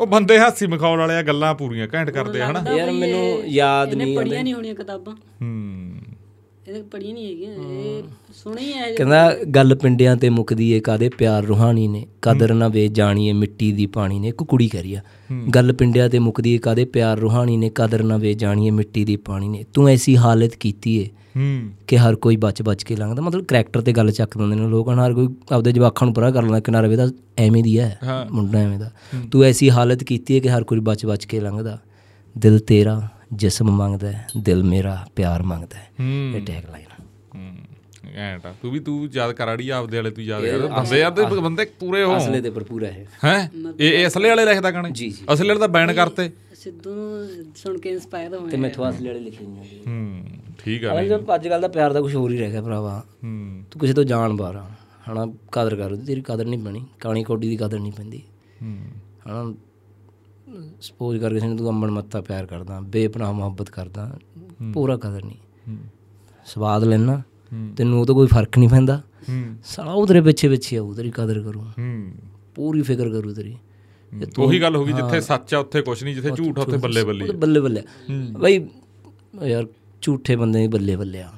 ਉਹ 0.00 0.06
ਬੰਦੇ 0.06 0.38
ਹਾਸੀ 0.38 0.66
ਮਖੌਲ 0.66 0.98
ਵਾਲੇ 0.98 1.14
ਆ 1.14 1.22
ਗੱਲਾਂ 1.22 1.54
ਪੂਰੀਆਂ 1.54 1.88
ਘੈਂਟ 1.94 2.10
ਕਰਦੇ 2.10 2.42
ਆ 2.42 2.50
ਹਨਾ 2.50 2.64
ਯਾਰ 2.76 2.90
ਮੈਨੂੰ 2.90 3.42
ਯਾਦ 3.46 3.94
ਨਹੀਂ 3.94 4.16
ਪੜੀਆਂ 4.16 4.44
ਨਹੀਂ 4.44 4.54
ਹੋਣੀਆਂ 4.54 4.74
ਕਿਤਾਬਾਂ। 4.74 5.14
ਹੂੰ। 5.14 6.13
ਇਹਨੇ 6.68 6.82
ਪੜੀਆਂ 6.82 7.14
ਨਹੀਂ 7.14 7.26
ਹੈਗੀਆਂ 7.26 7.52
ਇਹ 7.70 8.02
ਸੁਣੀ 8.34 8.72
ਹੈ 8.72 8.90
ਕਹਿੰਦਾ 8.94 9.36
ਗੱਲ 9.54 9.74
ਪਿੰਡਿਆਂ 9.74 10.16
ਤੇ 10.16 10.28
ਮੁੱਕਦੀ 10.28 10.70
ਏ 10.72 10.78
ਕਾਦੇ 10.80 11.08
ਪਿਆਰ 11.08 11.44
ਰੂਹਾਨੀ 11.44 11.86
ਨੇ? 11.88 12.06
ਕਦਰ 12.22 12.54
ਨਾ 12.54 12.68
ਵੇ 12.68 12.86
ਜਾਣੀਏ 12.88 13.32
ਮਿੱਟੀ 13.32 13.72
ਦੀ 13.72 13.86
ਪਾਣੀ 13.86 14.18
ਨੇ। 14.18 14.28
ਇੱਕ 14.28 14.42
ਕੁੜੀ 14.42 14.68
ਕਹਿ 14.68 14.82
ਰਹੀ 14.82 14.94
ਆ 14.94 15.00
ਗੱਲ 15.54 15.72
ਪਿੰਡਿਆਂ 15.72 16.08
ਤੇ 16.08 16.18
ਮੁੱਕਦੀ 16.18 16.54
ਏ 16.54 16.58
ਕਾਦੇ 16.58 16.84
ਪਿਆਰ 16.84 17.18
ਰੂਹਾਨੀ 17.18 17.56
ਨੇ? 17.56 17.70
ਕਦਰ 17.74 18.02
ਨਾ 18.02 18.16
ਵੇ 18.16 18.34
ਜਾਣੀਏ 18.34 18.70
ਮਿੱਟੀ 18.70 19.04
ਦੀ 19.04 19.16
ਪਾਣੀ 19.16 19.48
ਨੇ। 19.48 19.64
ਤੂੰ 19.74 19.88
ਐਸੀ 19.88 20.16
ਹਾਲਤ 20.16 20.54
ਕੀਤੀ 20.56 20.96
ਏ 20.98 21.08
ਕਿ 21.86 21.98
ਹਰ 21.98 22.14
ਕੋਈ 22.14 22.36
ਬਚ 22.36 22.62
ਬਚ 22.62 22.82
ਕੇ 22.82 22.96
ਲੰਘਦਾ। 22.96 23.22
ਮਤਲਬ 23.22 23.44
ਕਰੈਕਟਰ 23.44 23.80
ਤੇ 23.80 23.92
ਗੱਲ 23.92 24.10
ਚੱਕ 24.10 24.38
ਦਿੰਦੇ 24.38 24.56
ਨੇ 24.56 24.68
ਲੋਕ। 24.68 24.90
ਹਰ 24.90 25.14
ਕੋਈ 25.14 25.28
ਆਪਦੇ 25.52 25.72
ਜਵਾਕਾਂ 25.72 26.06
ਨੂੰ 26.06 26.14
ਪਰਾ 26.14 26.30
ਕਰ 26.30 26.42
ਲੈਂਦਾ 26.42 26.60
ਕਿਨਾਰੇ 26.60 26.88
ਵੇ 26.88 26.96
ਤਾਂ 26.96 27.08
ਐਵੇਂ 27.38 27.62
ਦੀ 27.62 27.78
ਹੈ। 27.78 27.98
ਮੁੰਡਾ 28.30 28.58
ਐਵੇਂ 28.58 28.78
ਦਾ। 28.78 28.90
ਤੂੰ 29.32 29.42
ਐਸੀ 29.44 29.70
ਹਾਲਤ 29.70 30.04
ਕੀਤੀ 30.04 30.34
ਏ 30.34 30.40
ਕਿ 30.40 30.50
ਹਰ 30.50 30.64
ਕੋਈ 30.64 30.80
ਬਚ 30.80 31.06
ਬਚ 31.06 31.24
ਕੇ 31.24 31.40
ਲੰਘਦਾ। 31.40 31.78
ਦਿਲ 32.38 32.58
ਤੇਰਾ 32.58 33.08
ਜਿਸਮ 33.34 33.70
ਮੰਗਦਾ 33.70 34.12
ਹੈ, 34.12 34.28
ਦਿਲ 34.36 34.62
ਮੇਰਾ 34.62 35.06
ਪਿਆਰ 35.16 35.42
ਮੰਗਦਾ 35.42 35.78
ਹੈ। 35.78 35.88
ਇਹ 36.00 36.42
ਟੈਗ 36.46 36.70
ਲਾਈਨ 36.70 36.84
ਆ 38.18 38.52
ਤੂੰ। 38.62 38.72
ਵੀ 38.72 38.80
ਤੂੰ 38.80 39.08
ਯਾਦ 39.12 39.32
ਕਰ 39.32 39.54
ਅੜੀ 39.54 39.68
ਆਪਦੇ 39.68 39.96
ਵਾਲੇ 39.96 40.10
ਤੂੰ 40.10 40.24
ਯਾਦ 40.24 40.44
ਕਰ। 40.46 40.66
ਬੰਦੇ 40.66 40.98
ਯਾਰ 40.98 41.12
ਤੇ 41.12 41.24
ਬੰਦੇ 41.24 41.64
ਪੂਰੇ 41.64 42.02
ਹੋ 42.02 42.16
ਅਸਲੇ 42.16 42.40
ਤੇ 42.40 42.50
ਭਰਪੂਰ 42.50 42.84
ਹੈ? 42.84 43.08
ਹੈ 43.24 43.50
ਇਹ 43.80 43.92
ਇਹ 43.92 44.06
ਅਸਲੇ 44.06 44.28
ਵਾਲੇ 44.28 44.44
ਲਿਖਦਾ 44.44 44.70
ਗਾਣੇ 44.70 44.90
ਜੀ, 44.90 45.10
ਜੀ। 45.10 45.16
ਅਸਲੇ 45.32 45.48
ਵਾਲੇ 45.48 45.60
ਤਾਂ 45.60 45.68
ਬੈਨ 45.68 45.92
ਕਰਤੇ। 45.92 46.30
ਸਿੱਧੂ 46.54 46.94
ਨੂੰ 46.94 47.28
ਸੁਣ 47.56 47.78
ਕੇ 47.78 47.90
ਇਨਸਪਾਇਰ 47.90 48.34
ਹੋਏ 48.34 48.50
ਤੇ 48.50 48.56
ਮੈਥੋਂ 48.56 48.90
ਅਸਲੇ 48.90 49.08
ਵਾਲੇ 49.08 49.20
ਲਿਖੇ 49.20 49.46
ਨਹੀਂ 49.46 49.80
ਹੂੰ 49.86 50.24
ਠੀਕ 50.58 50.84
ਆ 50.84 51.02
ਜਾਂਦੇ 51.02 51.34
ਅੱਜ 51.34 51.48
ਕੱਲ 51.48 51.60
ਦਾ 51.60 51.68
ਪਿਆਰ 51.68 51.92
ਦਾ 51.92 52.00
ਕੁਝ 52.00 52.14
ਹੋਰ 52.14 52.32
ਹੀ 52.32 52.38
ਰਹਿ 52.38 52.50
ਗਿਆ 52.50 52.62
ਭਰਾਵਾ। 52.62 53.04
ਹੂੰ। 53.24 53.64
ਤੂੰ 53.70 53.80
ਕਿਸੇ 53.80 53.92
ਤੋਂ 53.94 54.04
ਜਾਣ 54.04 54.32
ਬਾਰਾ 54.32 54.70
ਹਨਾ 55.10 55.26
ਕਦਰ 55.52 55.76
ਕਰ 55.76 55.96
ਤੇਰੀ 55.96 56.20
ਕਦਰ 56.20 56.44
ਨਹੀਂ 56.44 56.60
ਬਣੀ 56.60 56.86
ਕਾਣੀ 57.00 57.24
ਕੋਡੀ 57.24 57.48
ਦੀ 57.48 57.56
ਕਦਰ 57.56 57.78
ਨਹੀਂ 57.78 57.92
ਪੈਂਦੀ। 57.92 58.22
ਹੂੰ। 58.62 58.76
ਹਨਾ 59.28 59.54
ਸਪੋਜ਼ 60.80 61.20
ਕਰ 61.20 61.34
ਕਿਸੇ 61.34 61.46
ਨੂੰ 61.46 61.56
ਤੂੰ 61.56 61.68
ਅੰਮਣ 61.68 61.90
ਮੱਤਾ 61.90 62.20
ਪਿਆਰ 62.20 62.46
ਕਰਦਾ 62.46 62.80
ਬੇਪਨਾਹ 62.80 63.32
ਮੁਹੱਬਤ 63.32 63.70
ਕਰਦਾ 63.70 64.18
ਪੂਰਾ 64.72 64.96
ਕਦਰ 64.96 65.24
ਨਹੀਂ। 65.24 65.76
ਸਵਾਦ 66.46 66.84
ਲੈਣਾ 66.84 67.22
ਤੈਨੂੰ 67.76 68.00
ਉਹ 68.00 68.06
ਤੋਂ 68.06 68.14
ਕੋਈ 68.14 68.26
ਫ਼ਰਕ 68.26 68.58
ਨਹੀਂ 68.58 68.68
ਪੈਂਦਾ। 68.68 69.00
ਸਾਲਾ 69.64 69.92
ਉਹ 69.92 70.06
ਤੇਰੇ 70.06 70.20
ਪਿੱਛੇ 70.20 70.48
ਪਿੱਛੇ 70.48 70.76
ਆਊ 70.76 70.94
ਤੇਰੀ 70.94 71.10
ਕਦਰ 71.10 71.40
ਕਰੂ। 71.40 71.62
ਪੂਰੀ 72.54 72.82
ਫਿਕਰ 72.82 73.08
ਕਰੂ 73.08 73.34
ਤੇਰੀ। 73.34 73.56
ਉਹੀ 74.38 74.60
ਗੱਲ 74.60 74.76
ਹੋ 74.76 74.84
ਗਈ 74.84 74.92
ਜਿੱਥੇ 74.92 75.20
ਸੱਚ 75.20 75.54
ਆ 75.54 75.58
ਉੱਥੇ 75.58 75.80
ਕੁਝ 75.82 76.04
ਨਹੀਂ 76.04 76.14
ਜਿੱਥੇ 76.14 76.30
ਝੂਠ 76.30 76.58
ਆ 76.58 76.62
ਉੱਥੇ 76.62 76.76
ਬੱਲੇ 76.76 77.04
ਬੱਲੇ 77.04 77.32
ਬੱਲੇ 77.32 77.60
ਬੱਲੇ 77.60 77.82
ਬਈ 78.38 78.68
ਯਾਰ 79.44 79.66
ਝੂਠੇ 80.02 80.36
ਬੰਦੇ 80.36 80.60
ਦੀ 80.60 80.68
ਬੱਲੇ 80.68 80.96
ਬੱਲੇ 80.96 81.22
ਆ। 81.22 81.30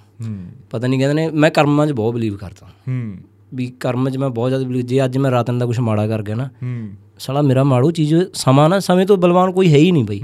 ਪਤਾ 0.70 0.86
ਨਹੀਂ 0.86 1.00
ਕਹਿੰਦੇ 1.00 1.14
ਨੇ 1.14 1.30
ਮੈਂ 1.30 1.50
ਕਰਮਾਂ 1.50 1.86
'ਚ 1.86 1.92
ਬਹੁਤ 1.92 2.14
ਬਲੀਵ 2.14 2.36
ਕਰਦਾ। 2.36 2.66
ਹੂੰ। 2.88 3.16
ਵੀ 3.54 3.66
ਕਰਮ 3.80 4.10
'ਚ 4.10 4.16
ਮੈਂ 4.16 4.28
ਬਹੁਤ 4.28 4.50
ਜ਼ਿਆਦਾ 4.50 4.66
ਬਲੀਵ 4.66 4.82
ਜੇ 4.82 5.04
ਅੱਜ 5.04 5.18
ਮੈਂ 5.18 5.30
ਰਾਤਨ 5.30 5.58
ਦਾ 5.58 5.66
ਕੁਝ 5.66 5.80
ਮਾੜਾ 5.80 6.06
ਕਰ 6.08 6.22
ਗਿਆ 6.22 6.34
ਨਾ 6.34 6.48
ਸਾਲਾ 7.18 7.42
ਮੇਰਾ 7.42 7.64
ਮਾੜੂ 7.64 7.90
ਚੀਜ਼ 7.90 8.14
ਸਮਾਂ 8.34 8.68
ਨਾ 8.68 8.78
ਸਮੇਂ 8.78 9.06
ਤੋਂ 9.06 9.16
ਬਲਵਾਨ 9.16 9.52
ਕੋਈ 9.52 9.72
ਹੈ 9.72 9.78
ਹੀ 9.78 9.92
ਨਹੀਂ 9.92 10.04
ਬਈ। 10.04 10.20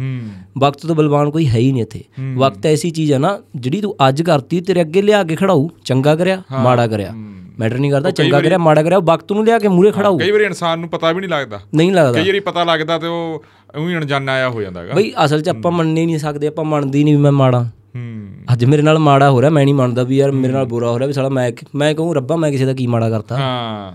ਵਕਤ 0.58 0.86
ਤੋਂ 0.86 0.94
ਬਲਵਾਨ 0.94 1.30
ਕੋਈ 1.30 1.48
ਹੈ 1.48 1.58
ਹੀ 1.58 1.72
ਨਹੀਂ 1.72 1.82
ਇੱਥੇ। 1.82 2.00
ਵਕਤ 2.36 2.66
ਐਸੀ 2.66 2.90
ਚੀਜ਼ 2.90 3.12
ਹੈ 3.12 3.18
ਨਾ 3.18 3.38
ਜਿਹੜੀ 3.56 3.80
ਤੂੰ 3.80 3.96
ਅੱਜ 4.08 4.22
ਕਰਤੀ 4.22 4.60
ਤੇਰੇ 4.60 4.80
ਅੱਗੇ 4.80 5.02
ਲਿਆ 5.02 5.24
ਕੇ 5.24 5.36
ਖੜਾਊ 5.36 5.68
ਚੰਗਾ 5.84 6.16
ਕਰਿਆ 6.16 6.42
ਮਾੜਾ 6.52 6.86
ਕਰਿਆ। 6.86 7.12
ਮੈਟਰ 7.58 7.78
ਨਹੀਂ 7.78 7.90
ਕਰਦਾ 7.90 8.10
ਚੰਗਾ 8.10 8.40
ਕਰਿਆ 8.40 8.58
ਮਾੜਾ 8.58 8.82
ਕਰਿਆ 8.82 8.98
ਵਕਤ 8.98 9.32
ਨੂੰ 9.32 9.44
ਲਿਆ 9.44 9.58
ਕੇ 9.58 9.68
ਮੂਰੇ 9.68 9.90
ਖੜਾਊ। 9.90 10.18
ਕਈ 10.18 10.30
ਵਾਰੀ 10.30 10.44
ਇਨਸਾਨ 10.44 10.78
ਨੂੰ 10.78 10.88
ਪਤਾ 10.88 11.12
ਵੀ 11.12 11.20
ਨਹੀਂ 11.20 11.30
ਲੱਗਦਾ। 11.30 11.60
ਨਹੀਂ 11.74 11.92
ਲੱਗਦਾ। 11.92 12.12
ਕਈ 12.12 12.26
ਵਾਰੀ 12.26 12.40
ਪਤਾ 12.40 12.64
ਲੱਗਦਾ 12.64 12.98
ਤੇ 12.98 13.06
ਉਹ 13.06 13.44
ਉਹੀ 13.78 13.96
ਅਣਜਾਣਾ 13.96 14.32
ਆਇਆ 14.32 14.48
ਹੋ 14.48 14.62
ਜਾਂਦਾਗਾ 14.62 14.94
ਬਈ 14.94 15.12
ਅਸਲ 15.24 15.42
'ਚ 15.42 15.48
ਆਪਾਂ 15.48 15.72
ਮੰਨ 15.72 15.86
ਨਹੀਂ 15.86 16.18
ਸਕਦੇ 16.18 16.46
ਆਪਾਂ 16.46 16.64
ਮੰਨਦੇ 16.64 17.04
ਨਹੀਂ 17.04 17.16
ਵੀ 17.16 17.22
ਮੈਂ 17.22 17.32
ਮਾੜਾ। 17.32 17.62
ਹੂੰ। 17.96 18.28
ਅੱਜ 18.52 18.64
ਮੇਰੇ 18.64 18.82
ਨਾਲ 18.82 18.98
ਮਾੜਾ 18.98 19.30
ਹੋ 19.30 19.40
ਰਿਹਾ 19.40 19.50
ਮੈਂ 19.50 19.64
ਨਹੀਂ 19.64 19.74
ਮੰਨਦਾ 19.74 20.02
ਵੀ 20.02 20.16
ਯਾਰ 20.16 20.32
ਮੇਰੇ 20.32 20.52
ਨਾਲ 20.52 20.64
ਬੁਰਾ 20.64 20.90
ਹੋ 20.90 20.98
ਰਿਹਾ 20.98 21.06
ਵੀ 21.06 21.12
ਸਾਲਾ 21.12 21.28
ਮੈਂ 21.28 21.52
ਮੈਂ 21.74 21.94
ਕਹੂੰ 21.94 22.16
ਰੱਬਾ 22.16 22.36
ਮੈਂ 22.36 22.50
ਕਿਸੇ 22.50 22.64
ਦਾ 22.64 22.72
ਕੀ 22.72 22.86
ਮਾੜਾ 22.86 23.10
ਕਰਤਾ। 23.10 23.36
ਹਾਂ। 23.36 23.92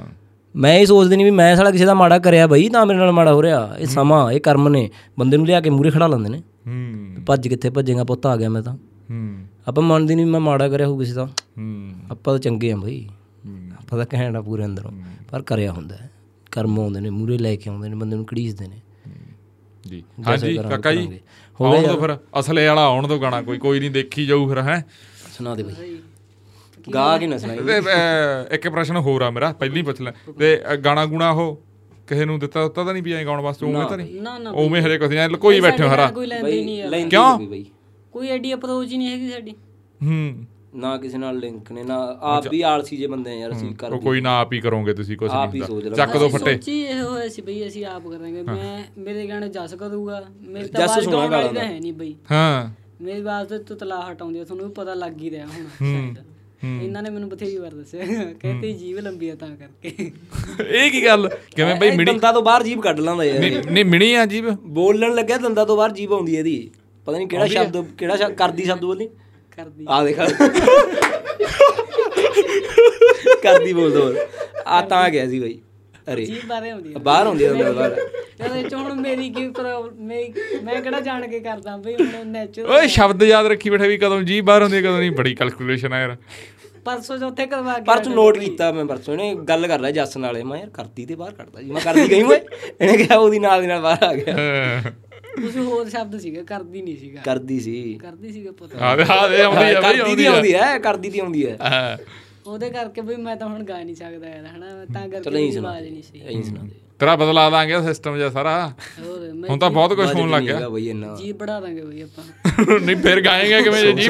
ਮੈਂ 0.58 0.74
ਇਹ 0.74 0.86
ਸੋਚਦੇ 0.86 1.16
ਨਹੀਂ 1.16 1.26
ਵੀ 1.26 1.32
ਮੈਂ 1.32 1.56
ਸਾਲਾ 1.56 1.72
ਕਿਸੇ 1.72 1.86
ਦਾ 1.86 1.94
ਮਾੜਾ 1.94 2.20
ਕਰਿਆ 2.20 2.48
ਬਈ 2.48 2.70
ਤਾਂ 2.70 2.86
ਮੇਰੇ 2.86 3.00
ਨਾਲ 3.00 3.12
ਮਾੜਾ 3.12 3.34
ਹੋ 3.34 3.44
ਰਿਹਾ। 3.44 3.76
ਇਹ 3.80 3.86
ਸਮਾਂ 3.86 4.32
ਇਹ 4.32 4.42
ਕਰਮ 4.42 4.70
ਨੇ। 4.70 4.90
ਬੰਦੇ 5.20 5.38
ਨੂੰ 5.38 5.46
ਲਿਆ 5.46 5.62
ਕੇ 5.62 5.70
ਮੂਰੇ 5.70 5.90
ਖੜਾ 5.92 6.08
ਲੈਂਦੇ 6.08 6.30
ਨੇ। 6.30 6.38
ਹੂੰ। 6.38 7.16
ਭੱਜ 7.26 7.48
ਕਿੱਥੇ 7.48 7.70
ਭੱਜੇਗਾ 7.70 8.04
ਪੁੱਤ 8.04 8.26
ਆ 8.26 8.36
ਗਿਆ 8.36 8.50
ਮੈਂ 8.50 8.62
ਤਾਂ। 8.62 8.74
ਹੂੰ। 9.12 9.46
ਆਪਾਂ 9.68 9.84
ਮੰਨਦੇ 9.84 10.16
ਨਹੀਂ 10.16 10.26
ਮੈਂ 10.26 10.40
ਮਾੜਾ 10.40 10.70
ਕਰਿਆ 10.70 10.88
ਹੋ 10.88 10.98
ਕਿਸੇ 10.98 11.14
ਦਾ। 11.14 11.26
ਹੂੰ। 11.26 11.92
ਆਪਾਂ 12.12 12.34
ਤਾਂ 12.34 12.40
ਚੰਗੇ 12.40 12.72
ਆ 12.72 12.76
ਬਈ। 12.76 13.10
ਆਪਾਂ 13.80 13.98
ਤਾਂ 13.98 14.06
ਕਹਿਣਾ 14.06 14.42
ਪੂਰੇ 14.42 14.66
ਅੰਦਰੋਂ। 14.66 14.92
ਪਰ 15.32 15.42
ਕਰਿਆ 15.42 15.72
ਹੁੰਦਾ 15.72 15.96
ਹੈ। 15.96 16.12
ਕਰਮ 16.52 16.80
ਆਉਂਦੇ 16.80 17.00
ਨੇ 17.00 17.10
ਮੂਰੇ 17.10 17.38
ਲੈ 17.38 17.56
ਕੇ 17.56 17.70
ਆਉਂਦੇ 17.70 17.90
ਨੇ 17.90 17.96
ਬੰਦੇ 17.96 18.16
ਨੂੰ 18.16 18.26
ਘੜੀਸਦੇ 18.26 18.68
ਨੇ। 18.68 18.82
ਜੀ। 19.88 20.04
ਹਾਂਜੀ 20.28 20.58
ਕਾਕਾ 20.58 20.92
ਜੀ। 20.92 21.20
ਆਉਣ 21.62 21.88
ਤੋਂ 21.88 22.02
ਫਿਰ। 22.02 22.18
ਅਸਲੇ 22.40 22.68
ਵਾਲਾ 22.68 22.86
ਆਉਣ 22.86 23.08
ਤੋਂ 23.08 23.20
ਗਾਣਾ 23.20 23.42
ਕੋਈ 23.42 23.58
ਕੋਈ 23.58 23.80
ਨਹੀਂ 23.80 23.92
ਦੇਖੀ 23.92 24.26
ਜਾਊ 24.26 24.48
ਫਿਰ 24.48 24.62
ਹੈ। 24.62 24.86
ਸੁਣਾ 25.38 25.56
ਦੇ 25.56 25.64
ਬਈ। 25.64 25.98
ਗਾ 26.94 27.18
ਕੇ 27.18 27.28
ਨਾ 27.28 27.38
ਸੁਣਾਈ 27.38 27.58
ਇੱਕ 28.52 28.70
ਪ੍ਰਸ਼ਨ 28.70 28.98
ਹੋਰ 28.98 29.22
ਆ 29.22 29.30
ਮੇਰਾ 29.30 29.52
ਪਹਿਲਾਂ 29.52 29.84
ਪੁੱਛ 29.84 30.02
ਲੈ। 30.02 30.12
ਤੇ 30.40 30.62
ਗਾਣਾ 30.86 31.06
ਗੁਣਾ 31.06 31.30
ਉਹ 31.32 31.62
ਕਿਸੇ 32.08 32.26
ਨੂੰ 32.26 32.40
ਦਿੱਤਾ 32.40 32.64
ਦਿੱਤਾ 32.64 32.84
ਤਾਂ 32.84 32.94
ਨਹੀਂ 32.94 33.04
ਵੀ 33.04 33.14
ਐਂ 33.14 33.26
ਗਾਉਣ 33.26 33.42
ਵਾਸਤੇ 33.42 33.66
ਉਵੇਂ 33.66 33.86
ਤਾਂ 33.86 33.98
ਨਹੀਂ? 33.98 34.22
ਉਵੇਂ 34.56 34.82
ਹਰੇ 34.82 34.98
ਕੁਝ 34.98 35.14
ਨਹੀਂ 35.16 35.30
ਲਕੋਈ 35.30 35.60
ਬੈਠੇ 35.60 35.84
ਹੋ 35.84 35.90
ਹਰਾ। 35.90 36.12
ਕੋਈ 36.12 36.30
ਕਿਉਂ? 37.10 37.66
ਕੋਈ 38.12 38.28
ਐਡੀ 38.28 38.54
ਅਪਰੋਚ 38.54 38.92
ਹੀ 38.92 38.98
ਨਹੀਂ 38.98 39.10
ਹੈਗੀ 39.10 39.30
ਸਾਡੀ। 39.30 39.52
ਹੂੰ। 40.04 40.46
ਨਾ 40.76 40.98
ਕਿਸੇ 40.98 41.18
ਨਾਲ 41.18 41.38
ਲਿੰਕ 41.40 41.72
ਨੇ 41.72 41.84
ਨਾ 41.84 42.18
ਆਪ 42.22 42.48
ਵੀ 42.48 42.62
ਆਲਸੀ 42.62 42.98
ਜੇ 42.98 43.08
ਬੰਦੇ 43.08 43.32
ਆ 43.32 43.34
ਯਾਰ 43.34 43.52
ਅਸੀਂ 43.52 43.76
ਕਰ 43.76 43.94
ਉਹ 43.94 44.00
ਕੋਈ 44.00 44.22
ਨਾ 44.22 44.40
ਆਪ 44.40 44.54
ਹੀ 44.54 44.60
ਕਰੋਗੇ 44.60 44.94
ਤੁਸੀਂ 44.94 45.18
ਕੁਝ 45.18 45.32
ਨਹੀਂ। 45.32 45.62
ਚੱਕ 45.96 46.18
ਦੋ 46.18 46.30
ਫੱਟੇ। 46.30 46.54
ਸੋਚੀ 46.54 46.82
ਇਹ 46.82 47.02
ਹੋਇਆ 47.02 47.28
ਸੀ 47.28 47.42
ਬਈ 47.42 47.68
ਅਸੀਂ 47.68 47.86
ਆਪ 47.86 48.08
ਕਰਾਂਗੇ। 48.08 48.42
ਮੈਂ 48.42 48.84
ਮੇਰੇ 48.98 49.28
ਗਾਣੇ 49.28 49.50
ਜੱਸ 49.50 49.74
ਕਰੂਗਾ। 49.74 50.24
ਮੇਰੇ 50.42 50.68
ਤਾਂ 50.68 50.88
ਸੋਹਣਾ 50.88 51.12
ਗਾਉਣ 51.12 51.32
ਵਾਲੀ। 51.32 51.56
ਤਾਂ 51.56 51.66
ਹੈ 51.66 51.80
ਨਹੀਂ 51.80 51.94
ਬਈ। 51.94 52.16
ਹਾਂ। 52.32 52.70
ਮੇਰੀ 53.04 53.20
ਆਵਾਜ਼ 53.22 53.50
ਤੇ 53.50 53.58
ਤਤਲਾ 53.60 54.00
ਹਟਾਉਂਦੀ 54.12 54.40
ਆ 54.40 54.44
ਤੁਹਾਨੂੰ 54.44 54.72
ਪਤਾ 54.72 54.94
ਲੱਗ 54.94 55.18
ਹੀ 55.22 55.30
ਰਿਹਾ 55.30 55.46
ਹੁਣ 55.46 55.66
ਸ਼ਾਇਦ 55.66 56.18
ਇਹਨਾਂ 56.64 57.02
ਨੇ 57.04 57.10
ਮੈਨੂੰ 57.10 57.30
ਬਥੇਰੀ 57.30 57.58
ਵਾਰ 57.58 57.72
ਦੱਸਿਆ। 57.72 58.06
ਕਹਿੰਦੇ 58.40 58.72
ਜੀਵ 58.74 59.00
ਲੰਬੀ 59.00 59.30
ਆ 59.30 59.36
ਤਾਂ 59.36 59.48
ਕਰਕੇ। 59.48 60.12
ਇਹ 60.70 60.92
ਕੀ 60.92 61.06
ਗੱਲ? 61.06 61.30
ਕਿਵੇਂ 61.56 61.76
ਬਈ 61.76 61.92
ਮਿਣੀ? 61.92 62.12
ਦੰਦਾਂ 62.12 62.34
ਤੋਂ 62.34 62.42
ਬਾਹਰ 62.42 62.64
ਜੀਭ 62.64 62.80
ਕੱਢ 62.80 63.00
ਲਾਂਦਾ 63.00 63.24
ਯਾਰ। 63.24 63.66
ਨਹੀਂ 63.72 63.86
ਮਿਣੀ 63.86 64.14
ਆ 64.14 64.26
ਜੀਬ 64.26 64.50
ਬੋਲਣ 64.50 65.16
ਲੱਗਿਆ 65.16 65.38
ਦੰਦਾਂ 65.38 65.66
ਤੋਂ 65.66 65.78
ਬਾਹਰ 65.78 65.92
ਜੀਭ 65.92 66.14
ਆਉਂਦੀ 66.14 66.36
ਇਹਦੀ। 66.36 66.70
ਪਤਾ 67.06 67.18
ਨਹੀਂ 67.18 67.28
ਕਿਹੜਾ 67.28 67.48
ਸ਼ਬਦ 67.48 67.86
ਕਿਹੜਾ 67.98 68.16
ਸ਼ਬਦ 68.16 68.34
ਕਰਦੀ 68.34 68.64
ਸ਼ਬਦ 68.64 68.82
ਬੋਲੀ? 68.82 69.08
ਕਰਦੀ। 69.58 69.86
ਆ 69.90 70.04
ਦੇਖ। 70.04 70.20
ਕਰਦੀ 73.44 73.74
ਬੋਲ 73.74 73.92
ਦੋ 73.92 74.14
ਆ 74.68 74.82
ਤਾਂ 74.82 75.10
ਗਿਆ 75.10 75.28
ਸੀ 75.30 75.40
ਬਾਈ। 75.40 75.60
ਅਰੇ 76.14 76.26
ਜੀਵ 76.26 76.48
ਬਾਰੇ 76.48 76.70
ਆਉਂਦੀ 76.70 76.94
ਆ। 76.94 77.00
ਬਾਹਰ 77.00 77.26
ਆਉਂਦੀ 77.26 77.46
ਹੈ 77.46 77.50
ਦੰਦਾਂ 77.50 77.66
ਤੋਂ 77.66 77.74
ਬਾਹਰ। 77.74 77.96
ਚਲੋ 78.38 78.56
ਇਹ 78.56 78.64
'ਚ 78.64 78.74
ਹੁਣ 78.74 78.94
ਮੇਰੀ 78.94 79.30
ਕੀ 79.30 79.48
ਪ੍ਰੋਬਲਮ 79.50 80.06
ਮੈਂ 80.64 80.82
ਕਿਹੜਾ 80.82 81.00
ਜਾਣ 81.00 81.28
ਕੇ 81.28 81.40
ਕਰਦਾ 81.40 81.78
ਬਈ 81.78 81.96
ਹੁਣ 81.96 82.28
ਨੈਚੁਰਲ 82.28 82.72
ਓਏ 82.72 82.88
ਸ਼ਬਦ 82.88 83.24
ਯਾਦ 83.24 83.46
ਰੱਖੀ 83.46 83.70
ਬੈਠੇ 83.70 83.88
ਵੀ 83.88 83.98
ਕਦੋਂ 83.98 84.22
ਜੀ 84.22 84.42
ਬਾਹਰ 84.42 84.64
ਹੁੰਦੀ 84.64 84.78
ਹੈ, 84.78 84.82
ਕਦੋਂ 84.82 85.00
ਨਹੀਂ। 85.00 85.12
ਬੜੀ 85.12 85.36
ਕੈਲਕੂਲੇਸ਼ਨ 85.36 85.94
ਆ 85.94 86.00
ਯਾਰ। 86.00 86.16
ਪਰਸੋਂ 86.86 87.18
ਚੌਥੇ 87.18 87.46
ਕਰਵਾ 87.46 87.74
ਕੇ 87.74 87.84
ਪਰਸੋਂ 87.84 88.12
ਨੋਟ 88.14 88.38
ਕੀਤਾ 88.38 88.72
ਮੈਂ 88.72 88.86
ਪਰਸੋਂ 88.86 89.14
ਇਹਨੇ 89.14 89.36
ਗੱਲ 89.36 89.68
ਕਰ 89.68 89.80
ਰਿਹਾ 89.80 89.92
ਜੱਸ 89.92 90.18
ਨਾਲੇ। 90.18 90.44
ਮੈਂ 90.44 90.60
ਯਾਰ 90.60 90.70
ਕਰਦੀ 90.70 91.06
ਤੇ 91.06 91.16
ਬਾਹਰ 91.16 91.32
ਕੱਢਦਾ 91.32 91.62
ਜੀ। 91.62 91.72
ਮੈਂ 91.72 91.82
ਕਰਦੀ 91.82 92.10
ਗਈ 92.12 92.24
ਓਏ? 92.24 92.40
ਇਹਨੇ 92.82 92.98
ਕਿਹਾ 92.98 93.18
ਉਹਦੀ 93.18 93.40
ਨਾਲ 93.40 93.62
ਦੀ 93.62 93.68
ਨਾਲ 93.68 93.82
ਬਾਹਰ 93.82 94.04
ਆ 94.04 94.14
ਗਿਆ। 94.14 94.38
ਹਾਂ। 94.38 94.92
ਤੁਸੀਂ 95.42 95.62
ਹੋਰ 95.62 95.90
ਸ਼ਬਦ 95.90 96.20
ਸੀਗਾ 96.20 96.44
ਕਰਦੀ 96.44 96.82
ਨਹੀਂ 96.82 96.98
ਸੀਗਾ। 96.98 97.22
ਕਰਦੀ 97.26 97.60
ਸੀ। 97.60 97.94
ਕਰਦੀ 98.02 98.32
ਸੀਗਾ 98.32 98.52
ਪਤਾ 98.52 98.86
ਆ 98.86 98.92
ਆ 98.92 99.28
ਦੇ 99.28 99.42
ਆਉਂਦੀ 99.42 99.74
ਆ 99.74 99.82
ਕਰਦੀ 99.82 100.16
ਦੀ 100.16 100.26
ਆਉਂਦੀ 100.26 100.54
ਹੈ 100.54 100.78
ਕਰਦੀ 100.80 101.10
ਦੀ 101.10 101.20
ਆਉਂਦੀ 101.20 101.46
ਹੈ। 101.48 101.58
ਹਾਂ। 101.62 101.98
ਉਹਦੇ 102.48 102.70
ਕਰਕੇ 102.70 103.02
ਬਈ 103.02 103.16
ਮੈਂ 103.16 103.36
ਤਾਂ 103.36 103.48
ਹੁਣ 103.48 103.64
ਗਾ 103.64 103.84
ਨਹੀਂ 103.84 103.96
ਸਕਦਾ 103.96 104.28
ਯਾਰ 104.28 104.46
ਹਨਾ? 104.46 104.66
ਮੈਂ 104.66 104.86
ਤਾਂ 104.94 105.10
ਕਰਕੇ 105.10 105.30
ਨਹੀਂ 105.30 105.52
ਸੁਣਾ 105.52 105.70
ਆਵਾਜ਼ 105.70 105.88
ਨਹੀਂ 105.90 106.04
ਸੀ 106.04 106.22
ਐਂ 106.22 106.44
ਸੁਣਾ 106.44 106.64
ਦੇ 106.64 106.70
ਤੇਰਾ 107.00 107.16
ਬਦਲਾ 107.16 107.50
ਦਾਂਗੇ 107.50 107.82
ਸਿਸਟਮ 107.82 108.18
ਜਿਹਾ 108.18 108.30
ਸਾਰਾ। 108.30 108.74
ਹੁਣ 109.50 109.60
ਤਾਂ 109.60 109.70
ਬਹੁਤ 109.70 109.94
ਕੁਝ 109.94 110.14
ਹੋਣ 110.16 110.30
ਲੱਗ 110.32 110.44
ਗਿਆ। 110.44 110.70
ਜੀ 111.18 111.32
ਬੜਾ 111.32 111.60
ਦਾਂਗੇ 111.60 111.82
ਬਈ 111.82 112.02
ਆਪਾਂ। 112.02 112.24
ਨਹੀਂ 112.80 112.96
ਫਿਰ 112.96 113.22
ਗਾਏਗਾ 113.22 113.62
ਕਿਵੇਂ 113.62 113.96
ਜੇ 113.96 114.04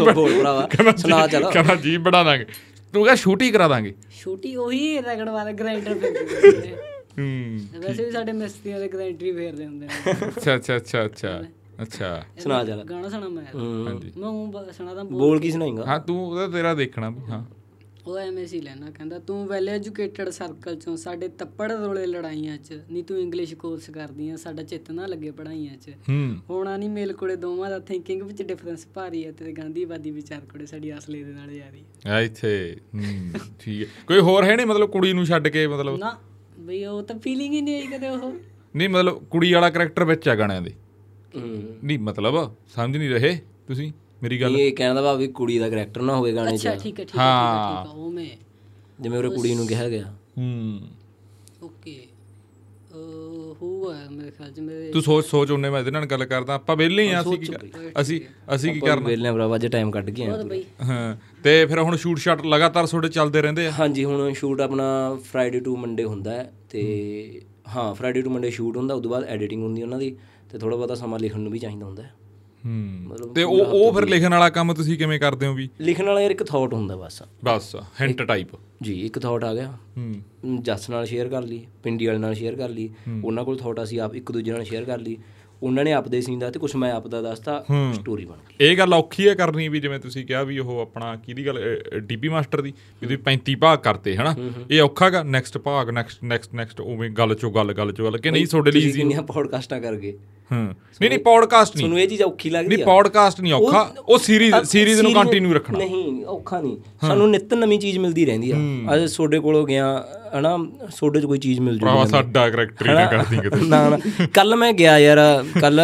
ਸੁਣਾ 0.98 1.28
ਚਲੋ। 1.28 1.52
ਕਹਿੰਦਾ 1.52 1.76
ਜੀ 1.76 1.98
ਬੜਾ 1.98 2.24
ਦਾਂਗੇ। 2.24 2.46
ਤੂੰ 2.94 3.06
ਕਹ 3.06 3.16
ਸ਼ੂਟੀ 3.16 3.52
ਕਰਾ 3.52 3.68
ਦਾਂਗੇ। 3.68 3.94
ਛੋਟੀ 4.20 4.56
ਉਹੀ 4.56 5.00
ਰਗੜ 5.00 5.30
ਵਾਲਾ 5.30 5.52
ਗ੍ਰਾਈਂਡਰ 5.52 5.94
ਫੇਰਦੇ 5.94 6.76
ਹੂੰ 7.20 7.82
ਵੈਸੇ 7.82 8.06
ਵੀ 8.06 8.12
ਸਾਡੇ 8.12 8.32
ਮਿਸਤਰੀਆਂ 8.32 8.80
ਦੇ 8.80 8.88
ਗ੍ਰਾਈਂਡਰ 8.88 9.34
ਫੇਰਦੇ 9.34 9.66
ਹੁੰਦੇ 9.66 9.86
ਨੇ। 9.86 10.12
ਅੱਛਾ 10.28 10.56
ਅੱਛਾ 10.56 10.76
ਅੱਛਾ 10.76 11.06
ਅੱਛਾ 11.06 11.44
ਅੱਛਾ। 11.82 12.24
ਸੁਣਾ 12.40 12.64
ਚੱਲ। 12.64 12.84
ਗਾਣਾ 12.84 13.10
ਸੁਣਾ 13.10 13.28
ਮੈਂ। 13.30 13.44
ਹੂੰ। 13.56 14.02
ਮੈਂ 14.18 14.30
ਉਹ 14.30 14.72
ਸੁਣਾ 14.72 14.94
ਤਾਂ 14.94 15.04
ਬੋਲ 15.04 15.40
ਕੀ 15.40 15.52
ਸੁਣਾਏਗਾ? 15.52 15.86
ਹਾਂ 15.86 16.00
ਤੂੰ 16.00 16.28
ਉਹਦਾ 16.30 16.48
ਤੇਰਾ 16.48 16.74
ਦੇਖਣਾ 16.74 17.10
ਵੀ 17.10 17.32
ਹਾਂ। 17.32 17.46
ਉਹ 18.08 18.18
ਐਵੇਂ 18.18 18.46
ਸੀ 18.48 18.60
ਲੈਣਾ 18.62 18.90
ਕਹਿੰਦਾ 18.92 19.20
ਤੂੰ 19.20 19.48
ਵੈਲ 19.48 19.70
ਐਜੂਕੇਟਡ 19.70 20.30
ਸਰਕਲ 20.30 20.76
ਚੋਂ 20.76 20.98
ਸਾਡੇ 20.98 21.28
ਤੱਪੜ 21.28 21.72
ਰੋਲੇ 21.72 22.06
ਲੜਾਈਆਂ 22.06 22.58
'ਚ 22.58 22.74
ਨਹੀਂ 22.92 23.04
ਤੂੰ 23.04 23.20
ਇੰਗਲਿਸ਼ 23.20 23.54
ਕੋਰਸ 23.56 23.90
ਕਰਦੀ 23.90 24.30
ਆ 24.30 24.36
ਸਾਡਾ 24.36 24.64
ਚਿੱਤ 24.64 24.92
ਨਾ 24.92 25.06
ਲੱਗੇ 25.06 25.32
ਪੜਾਈਆਂ 25.32 25.78
'ਚ। 25.78 25.90
ਹੂੰ। 26.10 26.38
ਹੋਣਾ 26.50 26.78
ਨਹੀਂ 26.78 26.90
ਮੇਲ 26.90 27.14
ਕੋਲੇ 27.14 27.36
ਦੋਵਾਂ 27.36 27.70
ਦਾ 27.70 27.80
ਥਿੰਕਿੰਗ 27.80 28.22
ਵਿੱਚ 28.22 28.42
ਡਿਫਰੈਂਸ 28.42 28.88
ਭਾਰੀ 28.94 29.26
ਹੈ 29.26 29.32
ਤੇ 29.32 29.52
ਗਾਂਧੀਵਾਦੀ 29.52 30.12
ਵਿਚਾਰ 30.12 30.40
ਕੋਲੇ 30.40 30.66
ਸਾਡੀ 30.66 30.98
ਅਸਲੇ 30.98 31.24
ਦੇ 31.24 31.32
ਨਾਲ 31.32 31.52
ਯਾਰੀ 31.52 31.84
ਆ। 32.08 32.20
ਇੱਥੇ 32.22 32.78
ਹੂੰ 32.96 33.40
ਠੀਕ 33.60 33.82
ਹੈ 33.82 33.88
ਕੋਈ 34.08 34.20
ਹੋਰ 34.20 34.44
ਹੈ 34.44 34.56
ਨਹੀਂ 34.56 34.66
ਮਤਲਬ 34.66 34.90
ਕੁੜੀ 34.90 35.14
ਨੂੰ 35.14 35.26
ਛੱਡ 35.26 35.48
ਕੇ 35.48 35.68
ਮਤਲਬ? 35.68 35.98
ਨਾ 35.98 36.18
ਬਈ 36.60 36.86
ਉਹ 36.86 37.02
ਤਾਂ 37.04 37.20
ਫੀਲਿੰਗ 37.20 37.54
ਹੀ 37.54 37.62
ਨਹੀਂ 37.62 37.76
ਆਈ 37.76 37.88
ਕਦੇ 37.88 38.10
ਉਹ। 38.10 38.32
ਨਹੀਂ 38.76 38.90
ਮਤਲਬ 38.90 39.24
ਕੁੜੀ 39.26 39.54
ਵਾਲਾ 39.54 39.70
ਕੈਰੈਕਟਰ 39.70 40.04
ਵਿੱਚ 40.04 40.30
ਆ 40.30 40.36
ਗਾਣਿਆਂ 40.36 40.62
ਦੇ। 40.62 40.72
ਹੂੰ। 41.36 41.78
ਨਹੀਂ 41.84 42.00
ਮਤਲਬ 42.00 42.56
ਸਮਝ 42.76 42.98
ਨਹੀਂ 42.98 43.10
ਰਹੇ 43.10 43.40
ਤੁਸੀਂ? 43.68 43.92
ਮੇਰੀ 44.24 44.42
ਗੱਲ? 44.42 44.56
ਇਹ 44.56 44.72
ਕਹਿਣ 44.76 44.96
ਦਾ 44.96 45.02
ਭਾਵ 45.02 45.18
ਵੀ 45.18 45.28
ਕੁੜੀ 45.28 45.58
ਦਾ 45.60 45.70
ਕੈਰੈਕਟਰ 45.70 46.02
ਨਾ 46.02 46.16
ਹੋਵੇ 46.16 46.34
ਗਾਣੇ 46.34 46.58
'ਚ। 46.58 46.68
ਅੱਛਾ 46.68 46.76
ਠੀਕ 46.84 47.00
ਹੈ 47.00 47.06
ਠੀਕ 47.06 47.16
ਹੈ 47.16 47.22
ਹੈ। 47.22 47.84
ਠੀਕ 47.84 47.88
ਹੈ 47.88 47.94
ਉਹ 47.96 48.12
ਮੈਂ 48.12 48.26
ਜਿਵੇਂ 49.02 49.24
ਉਹ 49.24 49.36
ਕੁੜੀ 49.36 49.56
ਨੂੰ 49.56 49.68
ਕਿਹਾ 49.68 49.90
ਗਿਆ। 49.90 50.14
ਹੂੰ। 50.38 50.82
ਓਕੇ। 51.64 51.98
ਹੋਊਗਾ 53.62 53.94
ਮੇਰੇ 54.12 54.32
ਖਿਆਲ 54.32 54.52
ਚ 54.52 54.60
ਮੇਰੇ 54.60 54.92
ਤੂੰ 54.92 55.02
ਸੋਚ 55.02 55.26
ਸੋਚ 55.26 55.52
ਉਹਨੇ 55.52 55.70
ਮੈਂ 55.70 55.80
ਇਹਦੇ 55.80 55.92
ਨਾਲ 55.92 56.06
ਗੱਲ 56.06 56.26
ਕਰਦਾ। 56.26 56.54
ਆਪਾਂ 56.54 56.76
ਵਿਹਲੇ 56.76 57.04
ਹੀ 57.04 57.12
ਆ 57.12 57.22
ਅਸੀਂ 57.22 57.38
ਕੀ 57.38 57.54
ਅਸੀਂ 58.02 58.20
ਅਸੀਂ 58.56 58.74
ਕੀ 58.74 58.80
ਕਰਨਾ? 58.80 59.08
ਵੇਲੇ 59.08 59.32
ਭਰਾਵਾ 59.32 59.58
ਜੇ 59.58 59.68
ਟਾਈਮ 59.68 59.92
ਕੱਢ 59.92 60.10
ਕੇ 60.10 60.28
ਬਈ। 60.46 60.64
ਹਾਂ 60.84 61.16
ਤੇ 61.44 61.66
ਫਿਰ 61.66 61.80
ਹੁਣ 61.80 61.96
ਸ਼ੂਟ 61.96 62.18
ਸ਼ਾਟ 62.18 62.46
ਲਗਾਤਾਰ 62.46 62.88
ਤੁਹਾਡੇ 62.88 63.10
ਚੱਲਦੇ 63.10 63.42
ਰਹਿੰਦੇ 63.42 63.68
ਆ? 63.68 63.72
ਹਾਂਜੀ 63.72 64.04
ਹੁਣ 64.06 64.34
ਸ਼ੂਟ 64.34 64.62
ਆਪਣਾ 64.62 64.88
ਫਰਾਈਡੇ 65.24 65.60
ਟੂ 65.60 65.76
ਮੰਡੇ 65.78 66.04
ਹੁੰਦਾ 66.04 66.32
ਹੈ 66.32 66.52
ਤੇ 66.70 67.42
ਹਾਂ। 67.76 67.94
ਫਰਾਈਡੇ 67.96 68.22
ਟੂ 68.22 68.30
ਮੰਡੇ 68.30 68.52
ਸ਼ੂਟ 68.52 68.78
ਹੁੰਦਾ 68.78 68.94
ਉਦੋਂ 68.94 69.12
ਬਾਅਦ 69.12 69.24
ਐਡੀਟਿੰਗ 69.26 69.64
ਹੁੰਦੀ 69.64 69.84
ਉਹਨਾਂ 69.84 70.00
ਦੀ 70.00 70.16
ਤੇ 70.52 70.58
ਥੋੜਾ 70.58 70.76
ਬਹੁਤਾ 70.76 70.96
ਸਮਾਂ 70.96 71.20
ਲਿਖਣ 71.20 71.40
ਨੂੰ 71.40 71.52
ਵੀ 71.52 71.60
ਚਾਹੀਦਾ 71.60 71.86
ਹੁੰਦਾ 71.86 72.04
ਹੈ। 72.04 72.14
ਹੂੰ। 72.66 73.34
ਤੇ 73.34 73.44
ਉਹ 73.44 73.60
ਉਹ 73.60 73.94
ਫਿਰ 73.94 74.06
ਲਿਖਣ 74.06 74.32
ਵਾਲਾ 74.32 74.50
ਕੰਮ 74.50 74.74
ਤੁਸੀਂ 74.74 74.98
ਕਿਵੇਂ 74.98 75.20
ਕਰਦੇ 75.20 75.48
ਹੋ 75.48 75.54
ਵੀ? 75.54 75.70
ਲਿਖਣ 75.82 76.06
ਵਾਲਾ 76.06 76.22
ਯਾਰ 76.22 76.32
ਇੱਕ 76.32 76.44
ਥਾਟ 76.44 76.74
ਹੁੰਦਾ 76.74 76.96
ਬਸ। 76.96 77.24
ਬਸ 77.46 77.76
ਹਿੰਟ 78.02 78.22
ਟਾਈਪ 78.22 78.48
ਜੀ 78.82 79.06
ਇੱਕ 79.06 79.20
ਥਾਟ 79.20 79.44
ਆ 79.44 79.54
ਗਿਆ। 79.54 79.78
ਹੂੰ। 79.98 80.16
ਜੱਸ 80.62 80.90
ਨਾਲ 80.90 81.06
ਸ਼ੇਅਰ 81.06 81.28
ਕਰ 81.28 81.42
ਲਈ 81.42 81.66
ਪਿੰਡੀ 81.84 82.06
ਵਾਲੇ 82.06 82.20
ਨਾਲ 82.20 82.34
ਸ਼ੇਅਰ 82.34 82.56
ਕਰ 82.56 82.70
ਲਈ। 82.70 82.90
ਉਹਨਾਂ 83.24 83.44
ਕੋਲ 83.44 83.58
ਥਾਟ 83.58 83.84
ਅਸੀਂ 83.84 84.00
ਆਪ 84.00 84.16
ਇੱਕ 84.16 84.32
ਦੂਜੇ 84.32 84.52
ਨਾਲ 84.52 84.64
ਸ਼ੇਅਰ 84.64 84.84
ਕਰ 84.86 85.00
ਲਈ। 85.00 85.18
ਉਹਨਾਂ 85.64 85.84
ਨੇ 85.84 85.94
ਆਪਦੇ 85.94 86.22
ਸੀਨ 86.22 86.40
ਦਾ 86.40 86.52
ਤੇ 86.52 86.60
ਕੁਝ 86.60 86.76
ਮੈਂ 86.76 86.94
ਆਪਦਾ 86.94 87.22
ਦੱਸਤਾ 87.22 87.66
ਸਟੋਰੀ 87.94 88.26
ਬਣ 88.26 88.36
ਗਈ। 88.36 88.66
ਇਹ 88.66 88.78
ਗੱਲ 88.78 88.94
ਔਖੀ 88.94 89.28
ਹੈ 89.28 89.34
ਕਰਨੀ 89.34 89.68
ਵੀ 89.68 89.80
ਜਿਵੇਂ 89.80 90.00
ਤੁਸੀਂ 90.00 90.26
ਕਿਹਾ 90.26 90.44
ਵੀ 90.44 90.60
ਉਹ 90.60 90.80
ਆਪਣਾ 90.80 91.16
ਕਿਹਦੀ 91.16 91.46
ਗੱਲ 91.46 91.82
ਡੀਪੀ 91.98 92.30
ਮਾਸਟਰ 92.30 92.62
ਦੀ 92.62 92.74
ਵੀ 93.02 93.08
ਤੁਸੀਂ 93.08 93.18
35 93.26 93.56
ਭਾਗ 93.62 93.80
ਕਰਤੇ 93.80 94.16
ਹਨਾ? 94.16 94.36
ਇਹ 94.72 94.82
ਔਖਾਗਾ 94.82 95.24
ਨੈਕਸਟ 95.24 95.58
ਭਾਗ 95.58 95.90
ਨੈਕਸਟ 95.90 96.24
ਨੈਕਸਟ 96.24 96.54
ਨੈਕਸਟ 96.54 96.82
ਉਵੇਂ 96.82 97.10
ਗੱਲ 97.10 97.36
ਚੋਂ 97.36 97.52
ਗੱਲ 97.52 97.74
ਗੱਲ 97.74 97.92
ਚੋਂ 97.92 98.06
ਗੱਲ 98.06 98.18
ਕਿ 98.18 98.32
ਨਹੀਂ 98.32 98.48
ਤੁਹਾਡੇ 98.48 98.72
ਲਈ 98.72 98.80
ਈਜ਼ੀ 98.80 98.92
ਕਿੰਨੀਆਂ 98.92 99.22
ਪੋਡਕਾਸਟਾਂ 99.22 99.82
ਕਰ 99.82 99.96
ਗਏ? 99.96 100.18
ਹੂੰ। 100.52 100.76
ਨਹੀਂ 101.02 101.10
ਨਹੀਂ 101.10 101.20
ਪੋਡਕਾਸਟ 101.20 101.76
ਨਹੀਂ। 101.76 101.84
ਤੁਹਾਨੂੰ 101.84 102.00
ਇਹ 102.00 102.08
ਚੀਜ਼ 102.08 102.22
ਔਖੀ 102.22 102.50
ਲੱਗਦੀ 102.50 102.76
ਨਹੀਂ 102.76 102.86
ਪੋਡਕਾਸਟ 102.86 103.42
ਨਹੀਂ 103.42 103.54
ਔਖਾ। 103.54 103.96
ਉਹ 104.08 104.18
ਸੀਰੀਜ਼ 104.18 104.56
ਸੀਰੀਜ਼ 104.64 105.02
ਨੂੰ 105.02 105.14
ਕੰਟੀਨਿਊ 105.14 105.54
ਰੱਖਣਾ। 105.54 105.78
ਨਹੀਂ 105.78 106.26
ਔਖਾ 106.26 106.62
ਨਹੀਂ। 106.62 106.78
ਸਾਨੂੰ 107.08 107.32
ਨਿੱਤ 107.32 107.54
ਨਵੀਂ 107.54 107.80
ਚੀਜ਼ 107.80 107.98
ਮਿਲਦੀ 107.98 108.26
ਰਹਿੰਦੀ 108.26 108.52
ਆ। 108.52 108.56
ਅੱਜ 108.96 109.14
ਤੁਹਾਡੇ 109.14 109.40
ਕੋਲੋਂ 109.40 109.68
ਗਿਆ 109.68 110.08
ਹਨਾ 110.36 110.58
ਤੁਹਾਡੇ 110.98 111.22
'ਚ 111.22 111.26
ਕੋਈ 111.26 111.38
ਚੀਜ਼ 111.38 111.60
ਮਿਲ 111.60 111.74
ਜੂਗੀ 111.74 111.86
ਭਰਾਵਾ 111.86 112.06
ਸਾਡਾ 112.06 112.50
ਕਰੈਕਟਰ 112.50 112.90
ਹੀ 112.90 112.94
ਨਾ 112.94 113.06
ਕਰਦੀ 113.06 113.38
ਕਿਤੇ। 113.38 113.56
ਨਾ 113.68 113.90
ਨਾ। 113.90 114.26
ਕੱਲ 114.34 114.56
ਮੈਂ 114.56 114.74
ਗਿਆ 114.74 115.00
ਯਾਰ 115.00 115.18
ਕੱਲ 115.62 115.82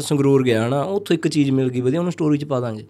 ਸੰਗਰੂਰ 0.00 0.42
ਗਿਆ 0.42 0.68
ਹਨਾ। 0.68 0.82
ਉੱਥੋਂ 0.82 1.14
ਇੱਕ 1.14 1.28
ਚੀਜ਼ 1.28 1.50
ਮਿਲ 1.50 1.68
ਗਈ 1.68 1.80
ਵਧੀਆ 1.80 2.00
ਉਹਨੂੰ 2.00 2.12
ਸਟੋਰੀ 2.12 2.38
'ਚ 2.38 2.44
ਪਾ 2.44 2.60
ਦਾਂਗੇ। 2.60 2.86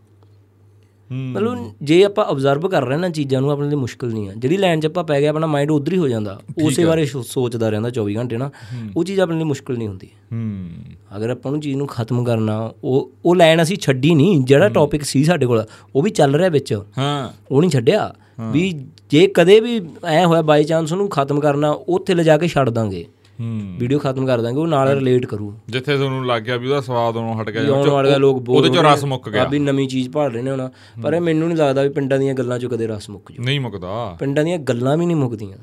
ਮਤਲਬ 1.12 1.72
ਜੇ 1.82 2.04
ਆਪਾਂ 2.04 2.24
ਆਬਜ਼ਰਵ 2.24 2.68
ਕਰ 2.68 2.84
ਰਹੇ 2.84 2.96
ਨਾ 2.96 3.08
ਚੀਜ਼ਾਂ 3.08 3.40
ਨੂੰ 3.40 3.50
ਆਪਣੇ 3.50 3.68
ਲਈ 3.68 3.74
ਮੁਸ਼ਕਲ 3.74 4.12
ਨਹੀਂ 4.12 4.30
ਆ। 4.30 4.32
ਜਿਹੜੀ 4.38 4.56
ਲਾਈਨ 4.56 4.80
'ਚ 4.80 4.86
ਆਪਾਂ 4.86 5.04
ਪੈ 5.04 5.20
ਗਏ 5.20 5.26
ਆਪਣਾ 5.26 5.46
ਮਾਈਂਡ 5.46 5.70
ਉਧਰ 5.70 5.92
ਹੀ 5.92 5.98
ਹੋ 5.98 6.08
ਜਾਂਦਾ। 6.08 6.40
ਉਸੇ 6.64 6.84
ਬਾਰੇ 6.84 7.06
ਸੋਚਦਾ 7.22 7.68
ਰਹਿੰਦਾ 7.68 7.90
24 7.90 8.16
ਘੰਟੇ 8.16 8.36
ਨਾ। 8.36 8.50
ਉਹ 8.96 9.04
ਚੀਜ਼ 9.04 9.20
ਆਪਣੇ 9.20 9.36
ਲਈ 9.36 9.44
ਮੁਸ਼ਕਲ 9.44 9.78
ਨਹੀਂ 9.78 9.88
ਹੁੰਦੀ। 9.88 10.08
ਹੂੰ। 10.32 10.68
ਅਗਰ 11.16 11.30
ਆਪਾਂ 11.30 11.52
ਨੂੰ 11.52 11.60
ਚੀਜ਼ 11.60 11.76
ਨੂੰ 11.76 11.86
ਖਤਮ 11.86 12.24
ਕਰਨਾ 12.24 12.72
ਉਹ 12.84 13.12
ਉਹ 13.24 13.36
ਲਾਈਨ 13.36 13.62
ਅਸੀਂ 13.62 13.76
ਛੱਡੀ 13.76 14.14
ਨਹੀਂ 14.14 14.44
ਜਿਹੜਾ 14.44 14.68
ਟੌਪਿਕ 14.68 15.02
ਸੀ 15.02 15.24
ਸਾਡੇ 15.24 15.46
ਕੋਲ 15.46 15.64
ਉਹ 15.96 16.02
ਵੀ 16.02 16.10
ਚੱਲ 16.10 16.34
ਰਿਹਾ 16.34 16.48
ਵਿੱਚ। 16.48 16.82
ਹਾਂ। 16.98 17.30
ਉਹ 17.50 17.60
ਨਹੀਂ 17.60 17.70
ਛੱਡਿਆ। 17.70 18.14
ਵੀ 18.52 18.86
ਜੇ 19.10 19.26
ਕਦੇ 19.26 19.60
ਵੀ 19.60 19.80
ਐ 20.04 20.24
ਹੋਇਆ 20.24 20.42
ਬਾਈ 20.42 20.64
ਚਾਂਸ 20.64 20.92
ਉਹਨੂੰ 20.92 21.08
ਖਤਮ 21.08 21.40
ਕਰਨਾ 21.40 21.70
ਉੱਥੇ 21.70 22.14
ਲਿਜਾ 22.14 22.38
ਕੇ 22.38 22.48
ਛੱਡ 22.48 22.70
ਦਾਂਗੇ। 22.70 23.06
ਹੂੰ। 23.40 23.74
ਵੀਡੀਓ 23.78 23.98
ਖਤਮ 23.98 24.26
ਕਰ 24.26 24.40
ਦਾਂਗੇ 24.40 24.58
ਉਹ 24.58 24.66
ਨਾਲ 24.66 24.88
ਰਿਲੇਟ 24.88 25.26
ਕਰੂ। 25.26 25.54
ਜਿੱਥੇ 25.68 25.96
ਤੁਹਾਨੂੰ 25.96 26.26
ਲੱਗ 26.26 26.42
ਗਿਆ 26.42 26.56
ਵੀ 26.56 26.66
ਉਹਦਾ 26.66 26.80
ਸਵਾਦ 26.80 27.16
ਉਹਨੂੰ 27.16 27.42
ਹਟ 27.42 27.50
ਗਿਆ 27.50 27.62
ਵੀ 27.62 27.68
ਆਉਣ 27.68 27.88
ਵਾਲੇ 27.88 28.18
ਲੋਕ 28.18 28.42
ਬੋਲ 28.42 28.56
ਉਹਦੇ 28.56 28.68
ਚੋਂ 28.68 28.82
ਰਸ 28.82 29.04
ਮੁੱਕ 29.04 29.28
ਗਿਆ। 29.28 29.44
ਵੀ 29.44 29.58
ਨਵੀਂ 29.58 29.88
ਚੀਜ਼ 29.88 30.10
ਭਾਲ 30.10 30.32
ਰਹੇ 30.32 30.42
ਨੇ 30.42 30.50
ਹੁਣ। 30.50 30.70
ਪਰ 31.02 31.14
ਇਹ 31.14 31.20
ਮੈਨੂੰ 31.20 31.48
ਨਹੀਂ 31.48 31.58
ਲੱਗਦਾ 31.58 31.82
ਵੀ 31.82 31.88
ਪਿੰਡਾਂ 31.88 32.18
ਦੀਆਂ 32.18 32.34
ਗੱਲਾਂ 32.34 32.58
ਚੋਂ 32.58 32.70
ਕਦੇ 32.70 32.86
ਰਸ 32.86 33.10
ਮੁੱਕ 33.10 33.32
ਜੂ 33.32 33.42
ਨਹੀਂ 33.42 33.60
ਮੁੱਕਦਾ। 33.60 34.16
ਪਿੰਡਾਂ 34.20 34.44
ਦੀਆਂ 34.44 34.58
ਗੱਲਾਂ 34.58 34.96
ਵੀ 34.96 35.06
ਨਹੀਂ 35.06 35.16
ਮੁੱਕਦੀਆਂ। 35.16 35.58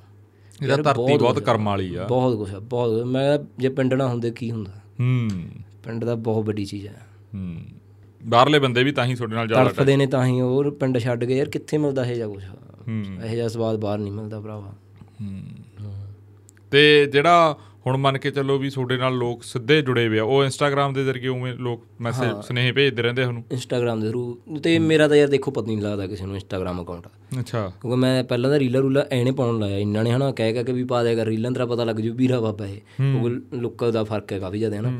ਇਹਦਾ 0.64 0.76
ਧਰਤੀ 0.76 1.18
ਬਹੁਤ 1.18 1.40
ਕਰਮ 1.40 1.66
ਵਾਲੀ 1.66 1.96
ਆ। 1.96 2.06
ਬਹੁਤ 2.08 2.38
ਕੁਛ 2.38 2.54
ਆ 2.54 2.60
ਬਹੁਤ। 2.60 3.04
ਮੈਂ 3.04 3.40
ਜੇ 3.60 3.70
ਪਿੰਡ 3.70 3.94
ਨਾ 3.94 4.08
ਹੁੰਦੇ 4.08 4.32
ਕੀ 4.32 4.52
ਹੁੰਦਾ? 4.52 4.72
ਹੂੰ। 5.00 5.30
ਪਿੰਡ 5.84 6.06
ਦਾ 6.06 6.16
ਬਹੁਤ 6.16 6.46
ਵੱਡੀ 6.46 6.66
ਚੀਜ਼ 6.66 6.88
ਹੈ 6.88 7.08
ਹੂੰ। 7.36 7.56
ਬਾਹਰਲੇ 8.26 8.60
ਬੰਦੇ 8.60 8.84
ਵੀ 8.84 8.92
ਤਾਂ 8.92 9.06
ਹੀ 9.06 9.16
ਤੁਹਾਡੇ 9.16 9.36
ਨਾਲ 9.36 9.48
ਜ਼ਿਆਦਾ 9.48 9.64
ਤੜਫਦੇ 9.64 9.98
ਨੇ 9.98 10.06
ਤਾਂ 10.06 10.26
ਹੀ 10.26 10.42
ਹੋਰ 10.42 10.70
ਪਿੰਡ 10.70 11.00
ਛੱਡ 11.00 11.26
ਕੇ 11.26 11.38
ਯਾਰ 11.38 11.50
ਕਿੱਥੇ 11.50 11.78
ਮਿਲਦਾ 11.78 12.06
ਇਹ 12.06 12.26
ਕੁਛ? 12.26 12.44
ਹੂੰ 12.44 12.66
ਇਹ 12.90 13.36
ਜਿਹਾ 13.36 13.48
ਸਵਾਦ 13.48 13.80
ਬਾਹਰ 13.80 14.00
ਨਹੀਂ 14.00 14.12
ਮਿਲਦਾ 14.12 14.40
ਭਰਾਵਾ। 14.42 14.74
ਤੇ 16.72 17.06
ਜਿਹੜਾ 17.06 17.58
ਹੁਣ 17.88 17.98
ਮੰਨ 17.98 18.18
ਕੇ 18.18 18.32
ਚੱਲੋ 18.32 18.58
ਵੀ 18.58 18.70
ਤੁਹਾਡੇ 18.70 18.98
ਨਾਲ 18.98 19.14
ਲੋਕ 19.14 19.44
ਸਿੱਧੇ 19.44 19.82
ਜੁੜੇ 19.82 20.08
ਹੋਏ 20.08 20.20
ਆ 20.20 20.24
ਉਹ 20.24 20.44
ਇੰਸਟਾਗ੍ਰam 20.44 20.94
ਦੇ 20.94 21.04
ਜ਼ਰੀਏ 21.04 21.28
ਉਵੇਂ 21.28 21.54
ਲੋਕ 21.54 21.84
ਮੈਸੇਜ 22.02 22.46
ਸੁਨੇਹੇ 22.48 22.72
ਭੇਜਦੇ 22.72 23.02
ਰਹਿੰਦੇ 23.02 23.22
ਤੁਹਾਨੂੰ? 23.22 23.44
ਇੰਸਟਾਗ੍ਰam 23.52 24.02
ਦੇ 24.02 24.10
ਥਰੂ 24.10 24.40
ਤੇ 24.64 24.80
ਮੇਰਾ 24.80 25.08
ਤਾਂ 25.08 25.18
ਯਾਰ 25.18 25.28
ਦੇਖੋ 25.28 25.52
ਪਤਾ 25.52 25.68
ਨਹੀਂ 25.68 25.82
ਲੱਗਦਾ 25.82 26.08
ਕਿਸੇ 26.08 26.26
ਨੂੰ 26.26 26.36
ਇੰਸਟਾਗ੍ਰam 26.36 26.82
ਅਕਾਊਂਟ 26.84 27.08
ਅੱਛਾ। 27.40 27.72
ਕਿਉਂਕਿ 27.82 27.98
ਮੈਂ 27.98 28.24
ਪਹਿਲਾਂ 28.24 28.50
ਤਾਂ 28.50 28.60
ਰੀਲਾ 28.60 28.80
ਰੂਲਾ 28.80 29.06
ਐਣੇ 29.12 29.32
ਪਾਉਣ 29.32 29.60
ਲਾਇਆ 29.60 29.78
ਇਹਨਾਂ 29.78 30.04
ਨੇ 30.04 30.12
ਹਨਾ 30.12 30.32
ਕਹਿ 30.32 30.54
ਕਹਿ 30.54 30.64
ਕੇ 30.64 30.74
ਵੀ 30.74 30.84
ਪਾ 30.84 31.04
ਦਿਆ 31.04 31.16
ਕਰ 31.16 31.26
ਰੀਲਾਂ 31.26 31.52
ਤੇਰਾ 31.52 31.66
ਪਤਾ 31.66 31.84
ਲੱਗ 31.84 31.96
ਜੂ 31.96 32.14
ਵੀਰਾ 32.14 32.40
ਬਾਬਾ 32.40 32.66
ਇਹ। 32.66 32.78
ਕਿਉਂਕਿ 32.78 33.58
ਲੁੱਕ 33.58 33.86
ਦਾ 33.86 34.04
ਫ਼ਰਕ 34.04 34.34
ਹੈ 34.34 34.40
ਕਾਫੀ 34.40 34.58
ਜ਼ਿਆਦਾ 34.58 34.80
ਹਨਾ। 34.80 34.92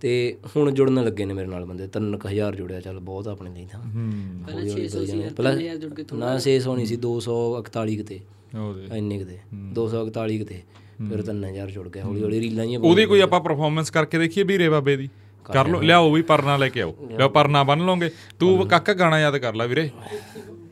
ਤੇ 0.00 0.36
ਹੁਣ 0.56 0.70
ਜੁੜਨ 0.70 1.04
ਲੱਗੇ 1.04 1.24
ਨੇ 1.24 1.34
ਮੇਰੇ 1.34 1.46
ਨਾਲ 1.46 1.64
ਬੰਦੇ 1.64 1.88
3000 1.98 2.56
ਜੁੜਿਆ 2.56 2.80
ਚੱਲ 2.80 2.98
ਬਹੁਤ 3.00 3.28
ਆਪਣੇ 3.28 3.50
ਲਈ 3.50 3.66
ਤਾਂ। 3.72 3.80
ਹੂੰ। 3.80 4.12
ਪਹਿਲਾਂ 4.46 4.64
600 4.64 5.06
ਸੀ 5.06 5.20
ਪਹਿਲਾਂ 5.36 5.52
3000 5.56 5.78
ਜੁੜ 5.78 5.94
ਕੇ 5.94 6.04
ਨਾ 6.16 6.34
600 6.38 6.76
ਨਹੀਂ 6.76 6.86
ਸੀ 6.86 6.96
241 7.06 7.96
ਕਿਤੇ 7.96 8.20
ਉਹਦੇ 8.60 8.98
ਇੰਨੇ 8.98 9.18
ਕਿਤੇ 9.18 9.38
241 9.74 10.38
ਕਿਤੇ 10.38 10.62
ਫਿਰ 11.08 11.22
3000 11.22 11.70
ਜੁੜ 11.70 11.88
ਗਿਆ 11.88 12.04
ਹੌਲੀ 12.04 12.22
ਹੌਲੀ 12.22 12.40
ਰੀਲਾਂ 12.40 12.66
ਜੀਆਂ 12.66 12.80
ਉਹਦੀ 12.80 13.06
ਕੋਈ 13.06 13.20
ਆਪਾਂ 13.20 13.40
ਪਰਫਾਰਮੈਂਸ 13.40 13.90
ਕਰਕੇ 13.90 14.18
ਦੇਖੀਏ 14.18 14.44
ਵੀਰੇ 14.44 14.68
ਬਾਬੇ 14.68 14.96
ਦੀ। 14.96 15.08
ਕਰ 15.44 15.68
ਲਓ 15.68 15.80
ਲਿਆਓ 15.80 16.12
ਵੀ 16.12 16.22
ਪਰਨਾ 16.22 16.56
ਲੈ 16.56 16.68
ਕੇ 16.68 16.82
ਆਓ। 16.82 16.94
ਲਿਆਓ। 17.10 17.28
ਪਰਨਾ 17.28 17.62
ਬੰਨ 17.62 17.86
ਲਓਗੇ। 17.86 18.10
ਤੂੰ 18.38 18.68
ਕਾਕਾ 18.68 18.92
ਗਾਣਾ 18.94 19.20
ਯਾਦ 19.20 19.36
ਕਰ 19.36 19.54
ਲੈ 19.54 19.66
ਵੀਰੇ। 19.66 19.90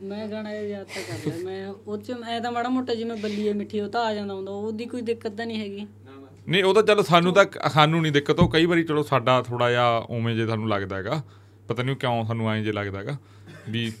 ਮੈਂ 0.03 0.27
ਗਾਣਾ 0.27 0.53
ਇਹ 0.53 0.69
ਯਾਦ 0.69 0.85
ਤਾਂ 0.85 1.03
ਕਰ 1.03 1.29
ਲਿਆ। 1.29 1.45
ਮੈਂ 1.45 1.73
ਉਹ 1.87 1.97
ਚ 1.97 2.13
ਐ 2.29 2.39
ਤਾਂ 2.39 2.51
ਮਾੜਾ 2.51 2.69
ਮੋਟਾ 2.69 2.93
ਜਿਵੇਂ 2.95 3.17
ਬੱਲੀਏ 3.17 3.53
ਮਿੱਠੀ 3.53 3.79
ਉਹ 3.79 3.89
ਤਾਂ 3.89 4.05
ਆ 4.05 4.13
ਜਾਂਦਾ 4.13 4.33
ਹੁੰਦਾ। 4.33 4.51
ਉਹਦੀ 4.51 4.85
ਕੋਈ 4.85 5.01
ਦਿੱਕਤ 5.01 5.31
ਤਾਂ 5.31 5.45
ਨਹੀਂ 5.45 5.59
ਹੈਗੀ। 5.59 5.87
ਨਹੀਂ 6.47 6.63
ਉਹ 6.63 6.73
ਤਾਂ 6.73 6.83
ਚਲੋ 6.83 7.01
ਸਾਨੂੰ 7.01 7.33
ਤਾਂ 7.33 7.69
ਸਾਨੂੰ 7.69 8.01
ਨਹੀਂ 8.01 8.11
ਦਿੱਕਤ। 8.11 8.39
ਉਹ 8.39 8.49
ਕਈ 8.49 8.65
ਵਾਰੀ 8.65 8.83
ਚਲੋ 8.83 9.03
ਸਾਡਾ 9.03 9.41
ਥੋੜਾ 9.41 9.69
ਜਿਹਾ 9.69 9.97
ਉਵੇਂ 9.97 10.35
ਜੇ 10.35 10.47
ਸਾਨੂੰ 10.47 10.69
ਲੱਗਦਾ 10.69 10.95
ਹੈਗਾ। 10.95 11.23
ਪਤਾ 11.67 11.83
ਨਹੀਂ 11.83 11.95
ਕਿਉਂ 11.95 12.25
ਸਾਨੂੰ 12.25 12.51
ਐਂ 12.51 12.63
ਜੇ 12.63 12.71
ਲੱਗਦਾ 12.71 12.99
ਹੈਗਾ। 12.99 13.17
ਵੀ 13.69 13.91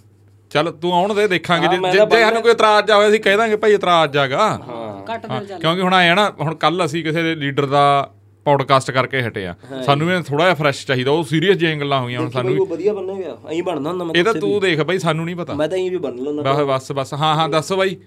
ਚੱਲ 0.51 0.71
ਤੂੰ 0.71 0.93
ਆਉਣ 0.93 1.13
ਦੇ 1.13 1.27
ਦੇਖਾਂਗੇ 1.27 1.67
ਜੇ 1.67 1.77
ਜੇ 1.77 1.91
ਜੇ 1.91 2.21
ਸਾਨੂੰ 2.21 2.41
ਕੋਈ 2.41 2.51
ਇਤਰਾਜ਼ 2.51 2.85
ਜਾ 2.87 2.95
ਹੋਇਆ 2.95 3.09
ਅਸੀਂ 3.09 3.19
ਕਹਿ 3.19 3.37
ਦਾਂਗੇ 3.37 3.55
ਭਾਈ 3.55 3.73
ਇਤਰਾਜ਼ 3.73 4.11
ਜਾਗਾ 4.13 4.47
ਘੱਟ 5.09 5.25
ਦਿਲ 5.25 5.45
ਚੱਲ। 5.45 5.59
ਕਿਉਂਕਿ 5.59 5.81
ਹੁਣ 5.81 5.93
ਆਏ 5.93 6.09
ਆ 6.09 6.15
ਨਾ 6.15 6.29
ਹੁਣ 6.41 6.55
ਕੱਲ 6.55 6.85
ਅਸੀਂ 6.85 7.03
ਕਿਸੇ 7.03 7.35
ਲੀਡਰ 7.35 7.65
ਦਾ 7.65 7.83
ਪੌਡਕਾਸਟ 8.45 8.91
ਕਰਕੇ 8.91 9.21
ਹਟੇ 9.21 9.45
ਆ। 9.47 9.53
ਸਾਨੂੰ 9.85 10.07
ਵੀ 10.07 10.21
ਥੋੜਾ 10.27 10.43
ਜਿਹਾ 10.43 10.53
ਫਰੈਸ਼ 10.55 10.85
ਚਾਹੀਦਾ 10.87 11.11
ਉਹ 11.11 11.23
ਸੀਰੀਅਸ 11.23 11.57
ਜਿਹੀਆਂ 11.57 11.77
ਗੱਲਾਂ 11.77 11.99
ਹੋਈਆਂ 12.01 12.19
ਹੁਣ 12.19 12.29
ਸਾਨੂੰ 12.29 12.65
ਵਧੀਆ 12.67 12.93
ਬਣੇਗਾ 12.93 13.37
ਐਂ 13.51 13.61
ਬਣਦਾ 13.63 13.89
ਹੁੰਦਾ 13.89 14.05
ਮੈਂ 14.05 14.13
ਇਹ 14.15 14.23
ਤਾਂ 14.23 14.33
ਤੂੰ 14.33 14.59
ਦੇਖ 14.61 14.81
ਬਾਈ 14.81 14.99
ਸਾਨੂੰ 14.99 15.25
ਨਹੀਂ 15.25 15.35
ਪਤਾ। 15.35 15.53
ਮੈਂ 15.53 15.67
ਤਾਂ 15.67 15.77
ਐਂ 15.77 15.89
ਵੀ 15.91 15.97
ਬਣ 15.97 16.15
ਲੈਣਾ 16.15 16.53
ਬਸ 16.53 16.63
ਬਸ 16.67 16.91
ਬਸ। 16.91 17.13
ਹਾਂ 17.13 17.35
ਹਾਂ 17.35 17.47
ਦੱਸ 17.49 17.71
ਬਾਈ 17.73 17.97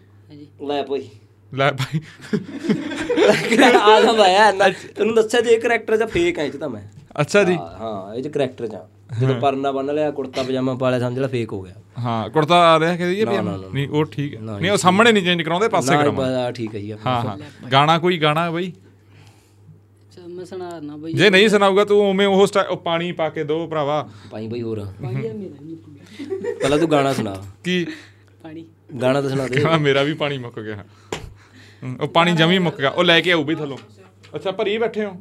ਲੈ 0.69 0.83
ਭਾਈ। 0.83 1.09
ਲੈ 1.53 1.71
ਬਾਈ 1.73 2.01
ਆ 4.21 4.29
ਯਾਰ 4.29 4.55
ਨਾ 4.55 4.69
ਤੈਨੂੰ 4.97 5.15
ਦੱਸਿਆ 5.15 5.41
ਜੇ 5.41 5.57
ਕਰੈਕਟਰ 5.59 5.97
ਜਾਂ 5.97 6.07
ਫੇਕ 6.07 6.39
ਹੈ 6.39 6.45
ਇਹ 6.45 6.53
ਤਾਂ 6.53 6.69
ਮੈਂ। 6.69 6.83
ਅੱਛਾ 7.21 7.43
ਜੀ। 7.45 7.57
ਹਾਂ, 7.57 7.71
ਹਾਂ 7.81 8.15
ਇਹ 8.15 8.23
ਚ 8.23 8.29
ਕਰੈਕਟਰ 8.29 8.67
ਜਾਂ। 8.67 8.81
ਜਦੋਂ 9.21 9.35
ਪਰਨਾ 9.41 9.73
ਬੰਨ 9.73 9.95
ਲਿਆ 9.95 10.11
ਕੁੜਤਾ 10.11 10.43
ਪਜਾਮਾ 10.43 10.75
ਪਾ 10.75 10.91
ਲਿਆ 10.91 10.99
ਸਮਝ 11.01 11.19
ਲੈ 11.19 11.27
ਫੇਕ 11.29 11.53
ਹੋ 11.53 11.63
ਗਿਆ। 11.63 11.75
ਹਾਂ 11.99 12.31
ਕੁੜਤਾ 12.31 12.55
ਆ 12.55 12.81
ਰਿਹਾ 12.81 12.97
ਕਿ 12.97 13.05
ਇਹ 13.05 13.27
ਨਹੀਂ 13.27 13.89
ਉਹ 13.89 14.05
ਠੀਕ 14.05 14.35
ਹੈ। 14.35 14.41
ਨਹੀਂ 14.41 14.71
ਉਹ 14.71 14.77
ਸਾਹਮਣੇ 14.77 15.13
ਨਹੀਂ 15.13 15.25
ਚੇਂਜ 15.25 15.43
ਕਰਾਉਂਦੇ 15.43 15.69
ਪਾਸੇ 15.69 15.97
ਨਾ 15.97 16.11
ਬਸ 16.11 16.29
ਆ 16.29 16.51
ਠੀਕ 16.51 16.75
ਹੈ 16.75 16.81
ਜੀ। 16.81 16.93
ਹਾਂ 16.93 16.99
ਹਾਂ। 17.07 17.39
ਗਾਣਾ 17.73 17.99
ਕੋਈ 17.99 18.19
ਗਾਣਾ 18.19 18.51
ਬਾਈ? 18.51 18.73
ਚੱਲ 20.13 20.29
ਮੈਂ 20.29 20.45
ਸੁਣਾ 20.45 20.81
ਨਾ 20.81 20.97
ਬਈ। 20.97 21.13
ਜੇ 21.13 21.31
ਨਹੀਂ 21.31 21.49
ਸੁਣਾਊਗਾ 21.49 21.85
ਤੂੰ 21.85 22.11
ਉਵੇਂ 22.11 22.27
ਉਹ 22.27 22.77
ਪਾਣੀ 22.77 23.13
ਪਾ 23.13 23.29
ਕੇ 23.29 23.45
ਦੋ 23.45 23.67
ਭਰਾਵਾ। 23.67 24.09
ਪਾਈ 24.31 24.49
ਬਈ 24.49 24.63
ਹੋਰ। 24.63 24.87
ਪਾਣੀ 25.03 25.27
ਆ 25.27 25.33
ਮੇਰਾ 25.33 25.55
ਨਹੀਂ 25.63 25.77
ਪੂਰਾ। 25.77 26.55
ਪਹਿਲਾਂ 26.61 26.79
ਤੂੰ 26.79 26.91
ਗਾਣਾ 26.91 27.13
ਸੁਣਾ। 27.13 27.37
ਕੀ? 27.65 27.87
ਪਾਣੀ। 28.43 28.67
ਗਾਣਾ 29.03 29.21
ਤਾਂ 29.21 29.31
ਸੁਣਾ 29.31 29.47
ਦੇ। 29.47 29.79
ਮੇਰਾ 29.79 30.03
ਵੀ 30.03 30.15
ਪਾਣੀ 30.15 30.39
ਮੁੱਕ 30.39 30.61
ਗਿਆ। 30.61 30.85
ਉਹ 32.01 32.09
ਪਾਣੀ 32.09 32.33
ਜਮੀ 32.33 32.59
ਮੁੱਕ 32.59 32.79
ਗਿਆ। 32.79 32.91
ਉਹ 32.91 33.05
ਲੈ 33.05 33.21
ਕੇ 33.21 33.33
ਆਊ 33.33 33.45
ਵੀ 33.45 33.55
ਥੱਲੋਂ। 33.55 33.79
ਅੱਛਾ 34.37 34.51
ਭਰੀ 34.51 34.79
ਬੈਠੇ 34.79 35.05
ਹੋ। 35.05 35.13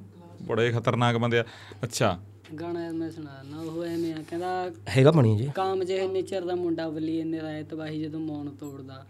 ਬੜੇ 0.42 0.72
ਖਤਰਨਾਕ 0.72 1.18
ਬੰਦੇ 1.18 1.40
ਆ। 1.40 1.44
ਅੱਛਾ। 1.84 2.20
ਗਾਣਾ 2.60 2.92
ਮੈਂ 2.92 3.10
ਸੁਣਾ 3.12 3.44
ਨਾ 3.50 3.60
ਉਹ 3.60 3.84
ਐਵੇਂ 3.86 4.14
ਆ 4.14 4.18
ਕਹਿੰਦਾ 4.30 4.72
ਹੈਗਾ 4.90 5.12
ਪਾਣੀ 5.12 5.38
ਜੀ। 5.38 5.50
ਕਾਮ 5.56 5.84
ਜਿਹੇ 5.84 6.08
ਨੇਚਰ 6.08 6.46
ਦਾ 6.46 6.56
ਮੁੰਡਾ 6.56 6.90
ਬਲੀ 6.90 7.20
ਇੰਨੇ 7.20 7.42
ਰਾਏ 7.42 7.64
ਤਬਾਹੀ 7.64 8.02
ਜਦੋਂ 8.02 8.20
ਮੌਨ 8.20 8.50
ਤੋੜਦਾ। 8.50 9.06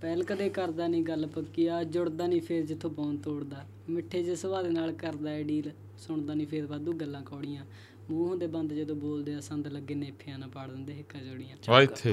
ਪਹਿਲ 0.00 0.22
ਕਦੇ 0.24 0.48
ਕਰਦਾ 0.48 0.86
ਨਹੀਂ 0.88 1.02
ਗੱਲ 1.02 1.26
ਪੱਕੀ 1.26 1.66
ਆ 1.66 1.82
ਜੁੜਦਾ 1.84 2.26
ਨਹੀਂ 2.26 2.40
ਫੇਰ 2.40 2.64
ਜਿੱਥੋਂ 2.66 2.90
ਬੌਨ 2.90 3.16
ਤੋੜਦਾ। 3.16 3.64
ਮਿੱਠੇ 3.90 4.22
ਜਿਹੇ 4.22 4.36
ਸੁਭਾਅ 4.36 4.62
ਦੇ 4.62 4.70
ਨਾਲ 4.70 4.92
ਕਰਦਾ 4.92 5.32
ਏ 5.32 5.42
ਡੀਲ 5.42 5.70
ਸੁਣਦਾ 5.98 6.34
ਨਹੀਂ 6.34 6.46
ਫੇਰ 6.46 6.66
ਵਾਧੂ 6.66 6.92
ਗੱਲਾਂ 6.92 7.22
ਕੌੜੀਆਂ। 7.22 7.64
ਮੂੰਹ 8.10 8.28
ਹੁੰਦੇ 8.28 8.46
ਬੰਦ 8.46 8.72
ਜਦੋਂ 8.72 8.96
ਬੋਲਦੇ 8.96 9.34
ਆ 9.34 9.40
ਸੰਦ 9.40 9.66
ਲੱਗੇ 9.66 9.94
ਨੇਫਿਆਂ 9.94 10.38
ਨਾਲ 10.38 10.48
ਪਾੜ 10.48 10.68
ਦਿੰਦੇ 10.70 10.94
ਹਿੱਕਾ 10.94 11.18
ਜੋੜੀਆਂ। 11.18 11.56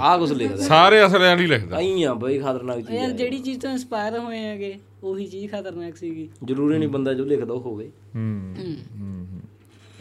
ਆ 0.02 0.18
ਕੁਛ 0.18 0.32
ਲਿਖਦਾ। 0.32 0.58
ਸਾਰੇ 0.58 1.06
ਅਸਲਿਆਂ 1.06 1.36
ਨਹੀਂ 1.38 1.48
ਲਿਖਦਾ। 1.48 1.78
ਆਈ 1.78 2.04
ਆ 2.04 2.14
ਬਈ 2.14 2.40
ਖਤਰਨਾਕ 2.40 2.78
ਚੀਜ਼ 2.78 2.92
ਯਾਰ 2.92 3.12
ਜਿਹੜੀ 3.12 3.40
ਚੀਜ਼ 3.40 3.60
ਤੋਂ 3.60 3.70
ਇਨਸਪਾਇਰ 3.72 4.18
ਹੋਏ 4.20 4.40
ਹੈਗੇ 4.40 4.78
ਉਹੀ 5.04 5.28
ਚੀਜ਼ 5.28 5.52
ਖਤਰਨਾਕ 5.52 5.96
ਸੀਗੀ। 5.96 6.30
ਜ਼ਰੂਰੀ 6.44 6.78
ਨਹੀਂ 6.78 6.90
ਬੰਦਾ 6.90 7.14
ਜੋ 7.14 7.26
ਲਿਖਦਾ 7.26 7.54
ਉਹ 7.54 7.62
ਹੋਵੇ। 7.62 7.92
ਹੂੰ। 8.16 8.56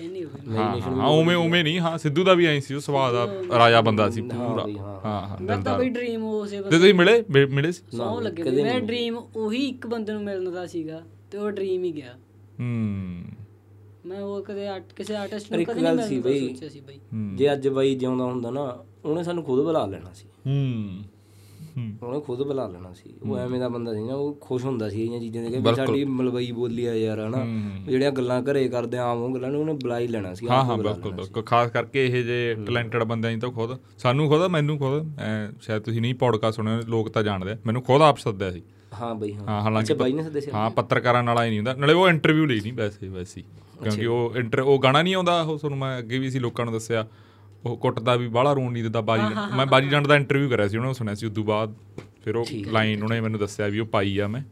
ਇਹ 0.03 0.11
ਨਹੀਂ 0.11 0.25
ਹੋਵੇ 0.25 0.57
ਹਾਂ 0.93 1.09
ਉਵੇਂ 1.09 1.37
ਉਵੇਂ 1.37 1.65
ਨਹੀਂ 1.65 1.81
ਹਾਂ 1.81 1.99
ਸਿੱਧੂ 1.99 2.25
ਦਾ 2.25 2.35
ਵੀ 2.35 2.47
ਐਂ 2.47 2.61
ਸੀ 2.61 2.75
ਉਹ 2.75 2.81
ਸਵਾਦ 2.81 3.13
ਦਾ 3.15 3.29
ਰਾਜਾ 3.59 3.81
ਬੰਦਾ 3.81 4.11
ਸੀ 4.11 4.23
ਪੂਰਾ। 4.23 4.67
ਹਾਂ। 4.83 5.01
ਹਾਂ 5.05 5.29
ਹਾਂ 5.29 5.43
ਮੈਂ 5.43 5.59
ਤਾਂ 5.59 5.79
ਬਈ 5.79 5.89
ਡ੍ਰੀਮ 5.89 6.25
ਉਸੇ 6.25 6.63
ਤੇ 6.63 6.71
ਤੁਸੀਂ 6.71 6.95
ਮਿਲੇ? 6.95 7.25
ਮਿਲੇ 7.31 7.73
ਸੀ? 7.73 7.97
ਸੌ 7.97 8.21
ਲੱਗੇ 8.21 8.43
ਮੇਰਾ 8.43 8.79
ਡ੍ਰੀਮ 8.79 9.17
ਉਹੀ 9.37 9.69
ਇੱਕ 9.69 9.87
ਬੰਦੇ 9.87 10.13
ਨੂੰ 10.13 10.25
ਮਿਲਣ 10.25 10.51
ਦਾ 10.51 10.67
ਸੀਗਾ 10.67 11.03
ਤੇ 11.31 11.39
ਉਹ 11.39 11.51
ਡ੍ਰੀਮ 11.51 11.85
ਹੀ 11.85 11.93
ਗਿਆ। 11.93 12.13
ਹੂੰ। 12.61 13.23
ਮੈਂ 14.07 14.21
ਉਹ 14.21 14.43
ਕਦੇ 14.43 14.67
ਕਿਸੇ 14.97 15.17
ਆਰਟਿਸਟ 15.17 15.53
ਨੂੰ 15.53 15.65
ਕਦੇ 15.65 15.81
ਨਹੀਂ 15.81 15.99
ਸੀ 15.99 16.15
ਮਿਲਣ 16.15 16.23
ਦਾ 16.23 16.31
ਬਈ। 16.31 16.49
ਸੋਚਿਆ 16.49 16.69
ਸੀ 16.69 16.81
ਬਈ। 16.81 16.99
ਜੇ 17.35 17.53
ਅੱਜ 17.53 17.69
ਬਾਈ 17.69 17.95
ਜਿਉਂਦਾ 17.95 18.25
ਹੁੰਦਾ 18.25 18.51
ਨਾ 18.51 18.85
ਉਹਨੇ 19.05 19.23
ਸਾਨੂੰ 19.23 19.45
ਖੁਦ 19.45 19.65
ਬੁਲਾ 19.65 19.87
ਲੈਣਾ 19.87 20.13
ਸੀ। 20.15 20.29
ਹੂੰ। 20.47 21.05
ਉਹਨੇ 22.03 22.21
ਖੁਦ 22.21 22.43
ਬੁਲਾ 22.43 22.69
ਲੈਣਾ 22.69 22.93
ਸੀ। 22.93 23.15
ਉਹ 23.23 23.39
ਐਵੇਂ 23.39 23.61
ਦਾ 23.61 23.69
ਬੰਦਾ 23.69 23.95
ਸੀ 23.95 24.03
ਨਾ 24.03 24.15
ਉਹ 24.15 24.39
ਖੁਸ਼ 24.41 24.65
ਹੁੰਦਾ 24.65 24.89
ਸੀ 24.89 25.03
ਇਹ 25.03 25.21
ਚੀਜ਼ਾਂ 25.21 25.43
ਦੇ 25.43 25.61
ਕੇ 25.61 25.75
ਸਾਡੀ 25.75 26.05
ਮਲਵਈ 26.05 26.53
ਬੋਲੀ 26.53 26.87
ਆ 26.87 26.95
ਯਾਰ 26.95 27.21
ਹਨਾ। 27.21 27.45
ਜਿਹੜੀਆਂ 27.91 28.11
ਗੱਲਾਂ 28.11 28.43
ਘਰੇ 28.43 28.69
ਕਰਦੇ 28.69 28.99
ਆ, 28.99 29.05
ਆਮ 29.05 29.19
ਉਹ 29.19 29.35
ਗੱਲਾਂ 29.35 29.51
ਨੂੰ 29.51 29.61
ਉਹਨੇ 29.61 29.73
ਬੁਲਾ 29.73 29.99
ਹੀ 29.99 30.09
ਲੈਣਾ 30.09 30.35
ਸੀ 30.35 30.49
ਹਾਂ 30.49 30.65
ਹਾਂ 30.65 30.79
ਬਿਲਕੁਲ 30.79 31.13
ਬਿਲਕੁਲ। 31.13 31.43
ਖਾਸ 31.43 31.71
ਕਰਕੇ 31.71 32.07
ਇਹ 32.07 32.25
ਜੇ 32.25 32.55
ਟੈਲੈਂਟਡ 32.55 33.05
ਬੰਦਿਆਂ 33.05 33.33
ਦੀ 33.33 33.41
ਤਾਂ 33.41 33.51
ਖੁਦ 33.51 33.79
ਸਾਨੂੰ 33.99 34.29
ਖੁਦ 34.29 34.43
ਮੈਨੂੰ 34.47 34.79
ਖੁਦ 34.79 35.21
ਐਂ 35.21 35.53
ਸ਼ਾਇਦ 35.63 35.83
ਤੁਸੀਂ 35.83 36.01
ਨਹੀਂ 36.01 36.15
ਪੌਡਕਾਸਟ 36.15 36.57
ਸੁਣਿਆ 36.57 36.81
ਲੋਕ 36.89 37.09
ਤਾਂ 37.09 37.23
ਜਾਣਦੇ। 37.23 37.57
ਮੈਨੂੰ 37.67 37.83
ਖੁਦ 37.83 38.03
ਆਪ 38.03 38.19
ਸੱਦਿਆ 38.19 38.51
ਸੀ। 38.51 38.63
ਹਾਂ 39.01 39.15
ਬਈ 39.15 39.35
ਹਾਂ। 39.35 39.47
ਹਾਂ 39.49 39.61
ਹਾਲਾਂਕਿ 39.63 39.95
ਬਾਈ 39.95 40.13
ਨੇ 40.13 40.23
ਸੱਦੇ 40.23 40.41
ਸੀ 40.41 40.51
ਹਾਂ 40.55 40.71
ਪੱਤਰਕਾਰਾਂ 40.71 41.23
ਨਾਲ 41.23 41.45
ਹੀ 41.45 41.49
ਨਹੀਂ 41.49 41.59
ਹੁੰਦਾ। 41.59 41.75
ਨਾਲੇ 41.75 41.93
ਉਹ 41.93 42.09
ਇੰਟਰਵਿਊ 42.09 42.47
ਲਈ 42.47 42.61
ਨਹੀਂ 42.61 42.73
ਵੈਸੇ 42.73 43.09
ਵੈਸੇ। 43.09 43.43
ਕਿਉਂਕਿ 43.83 44.07
ਉਹ 44.07 44.33
ਇੰਟਰ 44.37 44.61
ਉਹ 44.61 44.79
ਗਾਣਾ 44.79 45.03
ਨਹੀਂ 45.03 45.15
ਆਉਂਦਾ 45.15 45.43
ਉਹ 45.43 45.59
ਤੁਹਾਨੂੰ 45.59 45.79
ਮੈਂ 45.79 45.99
ਅੱਗੇ 45.99 46.19
ਵੀ 46.19 46.31
ਸੀ 46.31 46.39
ਲੋਕਾਂ 46.39 46.65
ਨੂੰ 46.65 46.75
ਦੱਸਿਆ। 46.75 47.07
ਉਹ 47.67 47.77
ਕੁੱਟਦਾ 47.77 48.17
ਵੀ 48.17 48.29
ਬਾਹਲਾ 48.29 48.53
ਰੋਣ 48.53 48.73
ਨਹੀਂ 48.73 48.83
ਦਿੰਦਾ 48.83 49.01
ਬਾਜੀ 49.01 49.57
ਮੈਂ 49.57 49.67
ਬਾਜੀ 49.67 49.89
ਡੰਡ 49.89 50.07
ਦਾ 50.07 50.17
ਇੰਟਰਵਿਊ 50.17 50.49
ਕਰਿਆ 50.49 50.69
ਸੀ 50.69 50.77
ਉਹਨਾਂ 50.77 50.89
ਨੂੰ 50.89 50.95
ਸੁਣਿਆ 50.95 51.15
ਸੀ 51.15 51.27
ਉਦੋਂ 51.27 51.45
ਬਾਅਦ 51.45 51.75
ਫਿਰ 52.25 52.37
ਉਹ 52.37 52.47
ਲਾਈਨ 52.67 53.03
ਉਹਨੇ 53.03 53.21
ਮੈਨੂੰ 53.21 53.41
ਦੱਸਿਆ 53.41 53.69
ਵੀ 53.69 53.79
ਉਹ 53.79 53.87
ਪਾਈ 53.87 54.19
ਆ 54.19 54.27
ਮੈਂ। 54.27 54.43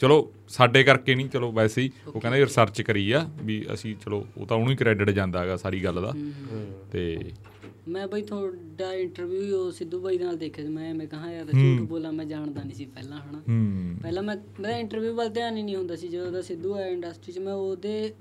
ਚਲੋ 0.00 0.32
ਸਾਡੇ 0.48 0.82
ਕਰਕੇ 0.84 1.14
ਨਹੀਂ 1.14 1.28
ਚਲੋ 1.28 1.52
ਵੈਸੇ 1.52 1.82
ਹੀ। 1.82 1.90
ਉਹ 2.06 2.20
ਕਹਿੰਦਾ 2.20 2.38
ਰਿਸਰਚ 2.38 2.82
ਕਰੀ 2.82 3.10
ਆ 3.12 3.28
ਵੀ 3.42 3.64
ਅਸੀਂ 3.74 3.94
ਚਲੋ 3.96 4.26
ਉਹ 4.36 4.46
ਤਾਂ 4.46 4.56
ਉਹਨੂੰ 4.56 4.70
ਹੀ 4.70 4.76
ਕ੍ਰੈਡਿਟ 4.76 5.10
ਜਾਂਦਾ 5.10 5.40
ਹੈਗਾ 5.40 5.56
ਸਾਰੀ 5.56 5.84
ਗੱਲ 5.84 6.02
ਦਾ। 6.02 6.12
ਤੇ 6.92 7.32
ਮੈਂ 7.88 8.06
ਬਈ 8.08 8.22
ਤੁਹਾਡਾ 8.22 8.92
ਇੰਟਰਵਿਊ 8.94 9.56
ਉਹ 9.56 9.70
ਸਿੱਧੂ 9.70 10.00
ਬਾਈ 10.00 10.18
ਨਾਲ 10.18 10.36
ਦੇਖਿਆ 10.36 10.64
ਸੀ। 10.64 10.70
ਮੈਂ 10.70 10.90
ਐਵੇਂ 10.90 11.06
ਕਹਾ 11.08 11.32
ਯਾਰ 11.32 11.44
ਝੂਠ 11.44 11.80
ਬੋਲਾਂ 11.88 12.12
ਮੈਂ 12.12 12.24
ਜਾਣਦਾ 12.24 12.62
ਨਹੀਂ 12.62 12.74
ਸੀ 12.74 12.84
ਪਹਿਲਾਂ 12.84 13.18
ਹਨਾ? 13.18 13.42
ਪਹਿਲਾਂ 14.02 14.22
ਮੈਂ 14.22 14.36
ਮੇਰਾ 14.60 14.76
ਇੰਟਰਵਿਊ 14.76 15.14
ਵੱਲ 15.14 15.28
ਧਿਆਨ 15.28 15.56
ਹੀ 15.56 15.62
ਨਹੀਂ 15.62 15.76
ਹੁੰਦਾ 15.76 15.96
ਸੀ। 15.96 16.08
ਜਦੋਂ 16.08 16.32
ਦਾ 16.32 16.42
ਸਿੱਧੂ 16.42 16.74
ਆਇਆ 16.74 16.86
ਇੰਡਸਟਰੀ 16.86 17.32
'ਚ 17.32 17.38
ਮੈਂ 17.38 17.54
ਉਹਦੇ 17.54 18.12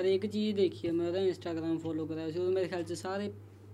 ਹਰੇਕ 0.00 0.26
ਚੀਜ਼ 0.26 0.56
ਦੇਖੀ 0.56 0.88
ਹੈ 0.88 0.92
ਮੈਂ 0.92 1.06
ਉਹਦਾ 1.06 1.20
ਇੰਸਟਾਗ੍ਰam 1.20 1.78
ਫੋਲੋ 1.78 2.06
ਕਰਿਆ 2.06 2.30
ਸੀ। 2.30 2.38
ਉਦੋਂ 2.38 2.52
ਮੇਰੇ 2.52 2.68
ਖਿਆਲ 2.68 2.82
ਚ 2.82 2.92
ਸਾਰੇ 2.92 3.30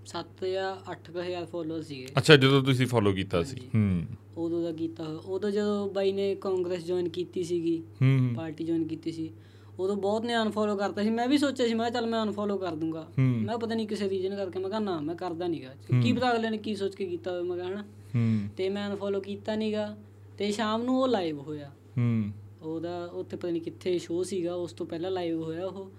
7 0.08 0.46
ਜਾਂ 0.46 0.90
8000 0.90 1.46
ਫੋਲੋਅਰ 1.46 1.82
ਸੀਗੇ। 1.82 2.06
ਅੱਛਾ 2.18 2.36
ਜਦੋਂ 2.36 2.62
ਤੁਸੀਂ 2.62 2.86
ਫੋਲੋ 2.86 3.12
ਕੀਤਾ 3.12 3.42
ਸੀ। 3.42 3.60
ਹੂੰ। 3.74 4.02
ਉਦੋਂ 4.36 4.62
ਦਾ 4.62 4.72
ਕੀਤਾ 4.72 5.04
ਹੋਇਆ। 5.04 5.16
ਉਦੋਂ 5.16 5.50
ਜਦੋਂ 5.50 5.88
ਬਾਈ 5.90 6.12
ਨੇ 6.12 6.34
ਕਾਂਗਰਸ 6.34 6.84
ਜੁਆਇਨ 6.84 7.08
ਕੀਤੀ 7.08 7.42
ਸੀਗੀ 7.42 7.82
ਹੂੰ। 8.02 8.34
ਪਾਰਟੀ 8.36 8.64
ਜੁਆਇਨ 8.64 8.86
ਕੀਤੀ 8.88 9.12
ਸੀ 9.12 9.30
ਉਦੋਂ 9.78 9.96
ਬਹੁਤ 9.96 10.24
ਨੇ 10.24 10.36
ਅਨਫੋਲੋ 10.36 10.76
ਕਰਤਾ 10.76 11.02
ਸੀ। 11.02 11.10
ਮੈਂ 11.10 11.28
ਵੀ 11.28 11.38
ਸੋਚਿਆ 11.38 11.66
ਸੀ 11.68 11.74
ਮੈਂ 11.74 11.90
ਚੱਲ 11.90 12.06
ਮੈਂ 12.06 12.22
ਅਨਫੋਲੋ 12.22 12.56
ਕਰ 12.58 12.74
ਦੂੰਗਾ। 12.74 13.08
ਮੈਂ 13.18 13.58
ਪਤਾ 13.58 13.74
ਨਹੀਂ 13.74 13.86
ਕਿਸੇ 13.88 14.08
ਰੀਜਨ 14.10 14.36
ਕਰਕੇ 14.36 14.58
ਮੈਂ 14.58 14.68
ਕਿਹਾ 14.68 14.80
ਨਾ 14.80 15.00
ਮੈਂ 15.00 15.14
ਕਰਦਾ 15.14 15.46
ਨਹੀਂਗਾ 15.46 15.74
ਕੀ 16.02 16.12
ਪਤਾ 16.12 16.32
ਅਗਲੇ 16.32 16.50
ਨੇ 16.50 16.58
ਕੀ 16.58 16.74
ਸੋਚ 16.76 16.94
ਕੇ 16.94 17.06
ਕੀਤਾ 17.06 17.30
ਹੋਵੇ 17.30 17.42
ਮੈਂ 17.42 17.56
ਕਿਹਾ 17.56 17.68
ਹਨਾ। 17.68 17.84
ਤੇ 18.56 18.68
ਮੈਂ 18.68 18.90
ਅਨਫੋਲੋ 18.90 19.20
ਕੀਤਾ 19.20 19.56
ਨਹੀਂਗਾ 19.56 19.96
ਤੇ 20.38 20.52
ਸ਼ਾਮ 20.52 20.82
ਨੂੰ 20.82 21.00
ਉਹ 21.02 21.08
ਲਾਈਵ 21.08 21.38
ਹੋਇਆ। 21.38 21.68
ਹੂੰ। 21.98 22.30
ਉਹਦਾ 22.62 23.04
ਉੱਥੇ 23.06 23.36
ਪਤਾ 23.36 23.50
ਨਹੀਂ 23.50 23.62
ਕਿੱਥੇ 23.62 23.98
ਸ਼ੋਅ 23.98 24.24
ਸੀਗਾ 24.24 24.54
ਉਸ 24.54 24.72
ਤੋਂ 24.72 24.86
ਪਹਿਲਾਂ 24.86 25.10
ਲਾਈਵ 25.10 25.42
ਹੋਇਆ 25.42 25.66
ਉਹ। 25.66 25.90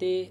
ਤੇ 0.00 0.26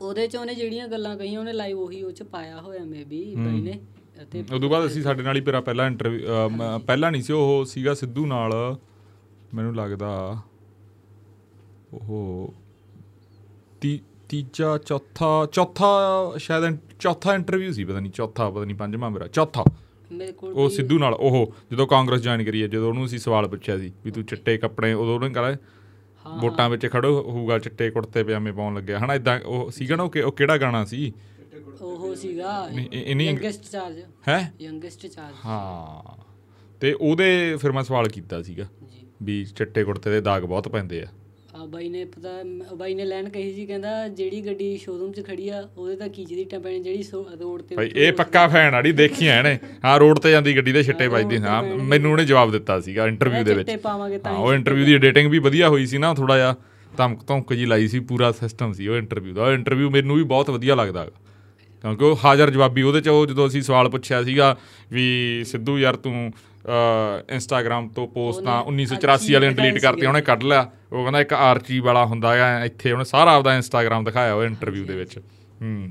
ਉਹਦੇ 0.00 0.26
ਚ 0.26 0.36
ਉਹਨੇ 0.36 0.54
ਜਿਹੜੀਆਂ 0.54 0.88
ਗੱਲਾਂ 0.88 1.16
ਕਹੀਆਂ 1.16 1.40
ਉਹਨੇ 1.40 1.52
ਲਾਈਵ 1.52 1.78
ਉਹੀ 1.78 2.02
ਉਹ 2.02 2.12
ਚ 2.12 2.22
ਪਾਇਆ 2.22 2.60
ਹੋਇਆ 2.60 2.84
ਮੇਬੀ 2.84 3.24
ਬਾਈ 3.36 3.60
ਨੇ। 3.60 3.78
ਅਤੇ 4.22 4.44
ਉਦੋਂ 4.54 4.70
ਬਾਅਦ 4.70 4.86
ਅਸੀਂ 4.86 5.02
ਸਾਡੇ 5.02 5.22
ਨਾਲ 5.22 5.36
ਹੀ 5.36 5.40
ਮੇਰਾ 5.40 5.60
ਪਹਿਲਾ 5.60 5.86
ਇੰਟਰਵਿਊ 5.86 6.48
ਪਹਿਲਾ 6.86 7.10
ਨਹੀਂ 7.10 7.22
ਸੀ 7.22 7.32
ਉਹ 7.32 7.64
ਸੀਗਾ 7.64 7.94
ਸਿੱਧੂ 7.94 8.26
ਨਾਲ। 8.26 8.52
ਮੈਨੂੰ 9.54 9.74
ਲੱਗਦਾ 9.76 10.38
ਉਹ 11.92 12.54
ਤੀ 13.80 13.98
ਤੀਜਾ 14.28 14.76
ਚੌਥਾ 14.78 15.28
ਚੌਥਾ 15.52 15.86
ਸ਼ਾਇਦ 16.38 16.76
ਚੌਥਾ 17.00 17.34
ਇੰਟਰਵਿਊ 17.34 17.72
ਸੀ 17.72 17.84
ਪਤਾ 17.84 18.00
ਨਹੀਂ 18.00 18.12
ਚੌਥਾ 18.12 18.50
ਪਤਾ 18.50 18.64
ਨਹੀਂ 18.64 18.76
ਪੰਜਵਾਂ 18.76 19.10
ਮੇਰਾ 19.10 19.26
ਚੌਥਾ। 19.26 19.64
ਮੇਰੇ 20.10 20.32
ਕੋਲ 20.32 20.52
ਉਹ 20.52 20.68
ਸਿੱਧੂ 20.70 20.98
ਨਾਲ 20.98 21.14
ਉਹ 21.14 21.52
ਜਦੋਂ 21.72 21.86
ਕਾਂਗਰਸ 21.86 22.20
ਜੁਆਇਨ 22.20 22.44
ਕਰੀ 22.44 22.60
ਜਦੋਂ 22.60 22.88
ਉਹਨੂੰ 22.88 23.04
ਅਸੀਂ 23.04 23.18
ਸਵਾਲ 23.18 23.48
ਪੁੱਛਿਆ 23.48 23.76
ਸੀ 23.78 23.92
ਵੀ 24.04 24.10
ਤੂੰ 24.10 24.24
ਚਿੱਟੇ 24.24 24.56
ਕੱਪੜੇ 24.58 24.92
ਉਦੋਂ 24.92 25.14
ਉਹਨੇ 25.14 25.30
ਕਹਾ 25.30 25.54
ਵੋਟਾਂ 26.40 26.70
ਵਿੱਚ 26.70 26.86
ਖੜੋ 26.86 27.22
ਹੋਊਗਾ 27.22 27.58
ਚਿੱਟੇ 27.58 27.90
ਕੁੜਤੇ 27.90 28.24
ਪਜਾਮੇ 28.24 28.52
ਪਾਉਣ 28.52 28.74
ਲੱਗਿਆ। 28.74 28.98
ਹਨਾ 28.98 29.14
ਇਦਾਂ 29.14 29.40
ਉਹ 29.40 29.70
ਸੀਗਾ 29.70 29.96
ਨਾ 29.96 30.02
ਉਹ 30.02 30.32
ਕਿਹੜਾ 30.32 30.58
ਗਾਣਾ 30.58 30.84
ਸੀ? 30.84 31.12
ਉਹ 31.80 32.14
ਸੀਗਾ 32.14 32.68
ਯੰਗੈਸਟ 32.94 33.70
ਚਾਰਜ। 33.70 34.02
ਹੈ? 34.28 34.52
Youngest 34.60 35.06
charge. 35.06 35.34
ਹਾਂ। 35.46 36.22
ਤੇ 36.80 36.92
ਉਹਦੇ 36.92 37.56
ਫਿਰ 37.56 37.72
ਮੈਂ 37.72 37.82
ਸਵਾਲ 37.82 38.08
ਕੀਤਾ 38.08 38.42
ਸੀਗਾ 38.42 38.64
ਜੀ। 38.64 39.06
ਵੀ 39.22 39.44
ਚਿੱਟੇ 39.44 39.84
ਕੁੜਤੇ 39.84 40.10
ਦੇ 40.10 40.20
ਦਾਗ 40.20 40.42
ਬਹੁਤ 40.42 40.68
ਪੈਂਦੇ 40.68 41.02
ਆ। 41.02 41.06
ਬਾਈ 41.66 41.88
ਨੇ 41.88 42.04
ਪਤਾ 42.04 42.30
ਬਾਈ 42.74 42.94
ਨੇ 42.94 43.04
ਲੈਣ 43.04 43.28
ਕਹੀ 43.28 43.52
ਸੀ 43.54 43.64
ਕਹਿੰਦਾ 43.66 44.06
ਜਿਹੜੀ 44.08 44.40
ਗੱਡੀ 44.46 44.76
ਸ਼ੋਰੂਮ 44.76 45.12
'ਚ 45.12 45.24
ਖੜੀ 45.26 45.48
ਆ 45.48 45.62
ਉਹਦੇ 45.76 45.96
ਤਾਂ 45.96 46.08
ਕੀ 46.08 46.24
ਜਿਹਦੀ 46.24 46.44
ਟੈਂਪੈਣੀ 46.44 46.80
ਜਿਹੜੀ 46.80 47.02
ਰੋਡ 47.40 47.62
ਤੇ 47.62 47.76
ਭਾਈ 47.76 47.90
ਇਹ 47.94 48.12
ਪੱਕਾ 48.12 48.46
ਫੈਨ 48.48 48.74
ਆੜੀ 48.74 48.92
ਦੇਖੀਆਂ 48.92 49.38
ਇਹਨੇ। 49.38 49.58
ਹਾਂ 49.84 49.98
ਰੋਡ 50.00 50.18
ਤੇ 50.18 50.30
ਜਾਂਦੀ 50.30 50.56
ਗੱਡੀ 50.56 50.72
ਦੇ 50.72 50.82
ਛਿੱਟੇ 50.82 51.06
ਵੱਜਦੇ 51.06 51.38
ਹਾਂ 51.38 51.62
ਮੈਨੂੰ 51.62 52.12
ਉਹਨੇ 52.12 52.24
ਜਵਾਬ 52.24 52.52
ਦਿੱਤਾ 52.52 52.80
ਸੀਗਾ 52.80 53.06
ਇੰਟਰਵਿਊ 53.06 53.44
ਦੇ 53.44 53.54
ਵਿੱਚ। 53.54 53.66
ਚਿੱਟੇ 53.68 53.82
ਪਾਵਾਂਗੇ 53.82 54.18
ਤਾਂ 54.18 54.32
ਹਾਂ 54.32 54.38
ਉਹ 54.38 54.54
ਇੰਟਰਵਿਊ 54.54 54.86
ਦੀ 54.86 54.94
ਐਡੀਟਿੰਗ 54.94 55.30
ਵੀ 55.30 55.38
ਵਧੀਆ 55.38 55.68
ਹੋਈ 55.68 55.86
ਸੀ 55.86 55.98
ਨਾ 55.98 56.12
ਥੋੜਾ 56.14 56.36
ਜਿਹਾ 56.36 56.54
ਧਮਕ 56.92 57.24
ਧਮਕ 57.26 57.52
ਜੀ 57.54 57.66
ਲਾਈ 57.66 57.88
ਸੀ 57.88 58.00
ਪੂਰਾ 58.00 58.30
ਸਿਸਟਮ 58.32 58.72
ਸੀ 58.72 58.88
ਉਹ 58.88 58.96
ਇੰਟਰਵਿਊ 58.96 59.34
ਦਾ। 59.34 59.52
ਇੰਟਰਵਿਊ 59.52 59.90
ਮੈਨੂੰ 59.90 60.16
ਵੀ 60.16 60.22
ਬਹੁਤ 60.24 60.50
ਵਧੀਆ 60.50 60.74
ਲੱਗਦਾ। 60.74 61.04
ਕਿਉਂਕਿ 61.84 62.04
ਉਹ 62.04 62.18
ਹਾਜ਼ਰ 62.24 62.50
ਜਵਾਬੀ 62.50 62.82
ਉਹਦੇ 62.82 63.00
ਚ 63.00 63.08
ਉਹ 63.08 63.26
ਜਦੋਂ 63.26 63.46
ਅਸੀਂ 63.46 63.60
ਸਵਾਲ 63.62 63.88
ਪੁੱਛਿਆ 63.88 64.22
ਸੀਗਾ 64.22 64.56
ਵੀ 64.92 65.44
ਸਿੱਧੂ 65.44 65.78
ਯਾਰ 65.78 65.96
ਤੂੰ 65.96 66.32
ਇੰਸਟਾਗ੍ਰam 67.28 67.88
ਤੋਂ 67.94 68.08
ਪੋਸਟਾਂ 68.08 68.64
1984 68.64 69.32
ਵਾਲੇ 69.32 69.50
ਡਿਲੀਟ 69.50 69.78
ਕਰਤੀਆਂ 69.78 70.08
ਉਹਨੇ 70.08 70.20
ਕੱਢ 70.20 70.42
ਲਿਆ। 70.42 70.70
ਉਹ 70.92 71.02
ਕਹਿੰਦਾ 71.02 71.20
ਇੱਕ 71.20 71.32
ਆਰਚੀ 71.32 71.80
ਵਾਲਾ 71.80 72.06
ਹੁੰਦਾ 72.06 72.34
ਹੈ 72.34 72.64
ਇੱਥੇ 72.64 72.92
ਉਹਨੇ 72.92 73.04
ਸਾਰਾ 73.04 73.32
ਆਪਦਾ 73.32 73.56
ਇੰਸਟਾਗ੍ਰam 73.56 74.04
ਦਿਖਾਇਆ 74.04 74.34
ਉਹ 74.34 74.44
ਇੰਟਰਵਿਊ 74.44 74.84
ਦੇ 74.84 74.94
ਵਿੱਚ। 74.94 75.18
ਹੂੰ 75.62 75.90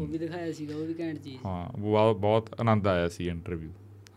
ਉਹ 0.00 0.06
ਵੀ 0.06 0.18
ਦਿਖਾਇਆ 0.18 0.52
ਸੀਗਾ 0.52 0.76
ਉਹ 0.76 0.86
ਵੀ 0.86 0.94
ਘੈਂਟ 1.00 1.18
ਚੀਜ਼ 1.18 1.36
ਹਾਂ 1.46 1.82
ਉਹ 1.82 2.14
ਬਹੁਤ 2.14 2.60
ਆਨੰਦ 2.60 2.86
ਆਇਆ 2.88 3.08
ਸੀ 3.08 3.28
ਇੰਟਰਵਿਊ 3.28 3.68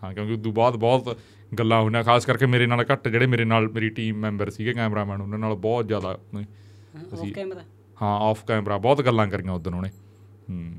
ਹਾਂ 0.03 0.13
ਕਿਉਂਕਿ 0.13 0.33
ਉਦੋਂ 0.33 0.51
ਬਾਅਦ 0.51 0.75
ਬਹੁਤ 0.75 1.17
ਗੱਲਾਂ 1.59 1.81
ਹੋਈਆਂ 1.81 2.03
ਖਾਸ 2.03 2.25
ਕਰਕੇ 2.25 2.45
ਮੇਰੇ 2.45 2.65
ਨਾਲ 2.67 2.85
ਘੱਟ 2.93 3.07
ਜਿਹੜੇ 3.07 3.25
ਮੇਰੇ 3.25 3.45
ਨਾਲ 3.45 3.67
ਮੇਰੀ 3.67 3.89
ਟੀਮ 3.89 4.15
ਮੈਂਬਰ 4.15 4.49
ਸੀਗੇ 4.49 4.73
ਕੈਮਰਾਮੈਨ 4.73 5.21
ਉਹਨਾਂ 5.21 5.39
ਨਾਲ 5.39 5.55
ਬਹੁਤ 5.55 5.87
ਜ਼ਿਆਦਾ 5.87 6.09
ਉਹਨੇ- 6.09 6.45
ਆਫ 7.13 7.33
ਕੈਮਰਾ 7.35 7.59
ਹਾਂ 8.01 8.17
ਆਫ 8.19 8.45
ਕੈਮਰਾ 8.45 8.77
ਬਹੁਤ 8.77 9.01
ਗੱਲਾਂ 9.01 9.27
ਕਰੀਆਂ 9.27 9.53
ਉਦੋਂ 9.53 9.71
ਉਹਨੇ। 9.71 9.89
ਹੂੰ। 10.49 10.73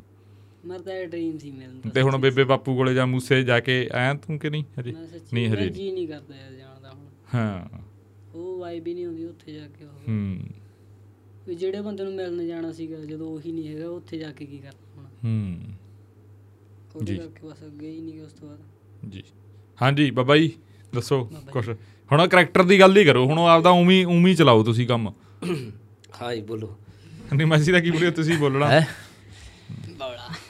ਮਰ 0.68 0.78
ਤਾਂ 0.78 1.06
ਡ੍ਰੀਮ 1.06 1.38
ਸੀ 1.38 1.50
ਮਿਲਣ 1.50 1.80
ਦਾ 1.80 1.90
ਤੇ 1.90 2.02
ਹੁਣ 2.02 2.18
ਬੇਬੇ 2.18 2.44
ਬਾਪੂ 2.44 2.76
ਕੋਲੇ 2.76 2.94
ਜਾਂ 2.94 3.06
ਮੂਸੇ 3.06 3.42
ਜਾ 3.42 3.60
ਕੇ 3.60 3.88
ਆਇਆ 3.92 4.14
ਤੂੰ 4.14 4.38
ਕਿ 4.38 4.50
ਨਹੀਂ 4.50 4.64
ਹਜੇ? 4.80 4.92
ਮੈਂ 4.92 5.02
ਨਹੀਂ 5.34 5.50
ਮੈਂ 5.50 5.58
ਹਜੇ 5.58 5.68
ਜੀ 5.68 5.92
ਨਹੀਂ 5.92 6.08
ਕਰਦਾ 6.08 6.36
ਯਾਰ 6.36 6.52
ਜਾਣ 6.52 6.80
ਦਾ 6.80 6.90
ਹੁਣ। 6.90 7.06
ਹਾਂ। 7.34 7.78
ਉਹ 8.34 8.58
ਵਾਈਬ 8.58 8.86
ਹੀ 8.86 8.94
ਨਹੀਂ 8.94 9.06
ਹੁੰਦੀ 9.06 9.24
ਉੱਥੇ 9.24 9.52
ਜਾ 9.52 9.66
ਕੇ 9.66 9.84
ਉਹ। 9.84 9.90
ਹੂੰ। 9.90 10.38
ਵੀ 11.48 11.54
ਜਿਹੜੇ 11.54 11.80
ਬੰਦੇ 11.80 12.04
ਨੂੰ 12.04 12.14
ਮਿਲਣ 12.14 12.46
ਜਾਣਾ 12.46 12.72
ਸੀਗਾ 12.72 12.96
ਜਦੋਂ 12.96 13.28
ਉਹੀ 13.28 13.52
ਨਹੀਂ 13.52 13.68
ਹੈਗਾ 13.68 13.88
ਉੱਥੇ 13.88 14.18
ਜਾ 14.18 14.32
ਕੇ 14.32 14.46
ਕੀ 14.46 14.58
ਕਰਨਾ 14.58 15.02
ਹੁਣ? 15.02 15.04
ਹੂੰ। 15.04 15.60
ਉਹਦੇ 16.96 17.12
ਜੀ। 17.12 17.18
ਕਰਕੇ 17.18 17.48
ਬਸ 17.48 17.64
ਅੱਗੇ 17.66 17.90
ਹੀ 17.90 18.00
ਨਹੀਂ 18.00 18.20
ਉਸ 18.20 18.32
ਤੋਂ 18.32 18.48
ਬਾਅਦ। 18.48 19.10
ਜੀ। 19.10 19.22
ਹਾਂਜੀ 19.82 20.10
ਬਾਬਾ 20.10 20.36
ਜੀ 20.36 20.52
ਦੱਸੋ 20.94 21.30
ਕੁਛ। 21.52 21.68
ਹੁਣ 22.12 22.28
ਕਰੈਕਟਰ 22.28 22.62
ਦੀ 22.62 22.80
ਗੱਲ 22.80 22.96
ਹੀ 22.96 23.04
ਕਰੋ 23.04 23.26
ਹੁਣ 23.26 23.38
ਉਹ 23.38 23.46
ਆਪਦਾ 23.46 23.70
ਉਵੇਂ 23.70 24.06
ਹੀ 24.06 24.34
ਚਲਾਓ 24.34 24.62
ਤੁਸੀਂ 24.62 24.86
ਕੰਮ। 24.86 25.12
ਹਾਂ 26.22 26.34
ਜੀ 26.34 26.42
ਬੋਲੋ। 26.42 26.76
ਨਹੀਂ 27.34 27.46
ਮੈਸੀ 27.46 27.72
ਦਾ 27.72 27.80
ਕੀ 27.80 27.90
ਬੋਲਿਓ 27.90 28.10
ਤੁਸੀਂ 28.10 28.38
ਬੋਲਣਾ। 28.38 28.80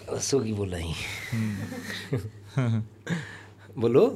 ਦੱਸੋ 0.09 0.39
ਕੀ 0.41 0.53
ਬੋਲਾਂ 0.53 0.79
ਜੀ? 0.81 0.95
ਬੋਲੋ। 3.79 4.07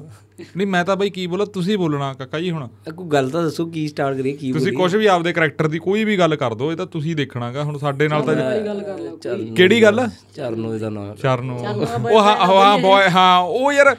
ਨਹੀਂ 0.57 0.66
ਮੈਂ 0.66 0.84
ਤਾਂ 0.84 0.95
ਬਾਈ 0.97 1.11
ਕੀ 1.11 1.26
ਬੋਲਾਂ 1.26 1.47
ਤੁਸੀਂ 1.47 1.76
ਬੋਲਣਾ 1.78 2.12
ਕਾਕਾ 2.14 2.38
ਜੀ 2.40 2.51
ਹੁਣ। 2.51 2.66
ਕੋਈ 2.93 3.07
ਗੱਲ 3.09 3.28
ਤਾਂ 3.30 3.43
ਦੱਸੋ 3.43 3.66
ਕੀ 3.66 3.86
ਸਟਾਰਟ 3.88 4.16
ਕਰੀਏ 4.16 4.32
ਕੀ 4.36 4.53
ਤੁਸੀਂ 4.53 4.72
ਕੁਝ 4.72 4.95
ਵੀ 4.97 5.07
ਆਪਦੇ 5.07 5.32
ਕਰੈਕਟਰ 5.32 5.68
ਦੀ 5.68 5.78
ਕੋਈ 5.78 6.05
ਵੀ 6.05 6.16
ਗੱਲ 6.18 6.36
ਕਰ 6.36 6.55
ਦਿਓ 6.55 6.70
ਇਹ 6.72 6.76
ਤਾਂ 6.76 6.86
ਤੁਸੀਂ 6.86 7.14
ਦੇਖਣਾਗਾ 7.16 7.64
ਹੁਣ 7.64 7.78
ਸਾਡੇ 7.78 8.09
ਨਾਲ 8.09 8.22
ਤਾਂ 8.22 8.34
ਗੱਲ 8.34 8.82
ਕਰ 8.82 8.99
ਲਾ 8.99 9.11
ਚੱਲ 9.22 9.45
ਕਿਹੜੀ 9.57 9.82
ਗੱਲ? 9.82 10.09
ਚਰਨੋ 10.34 10.78
ਦਾ 10.78 10.88
ਨਾਮ। 10.90 11.14
ਚਰਨ। 11.14 11.51
ਉਹ 11.51 12.20
ਹਾਂ 12.20 12.36
ਹਾਂ 12.47 12.78
ਬॉय 12.78 13.09
ਹਾਂ 13.11 13.38
ਉਹ 13.40 13.72
ਯਾਰ 13.72 13.95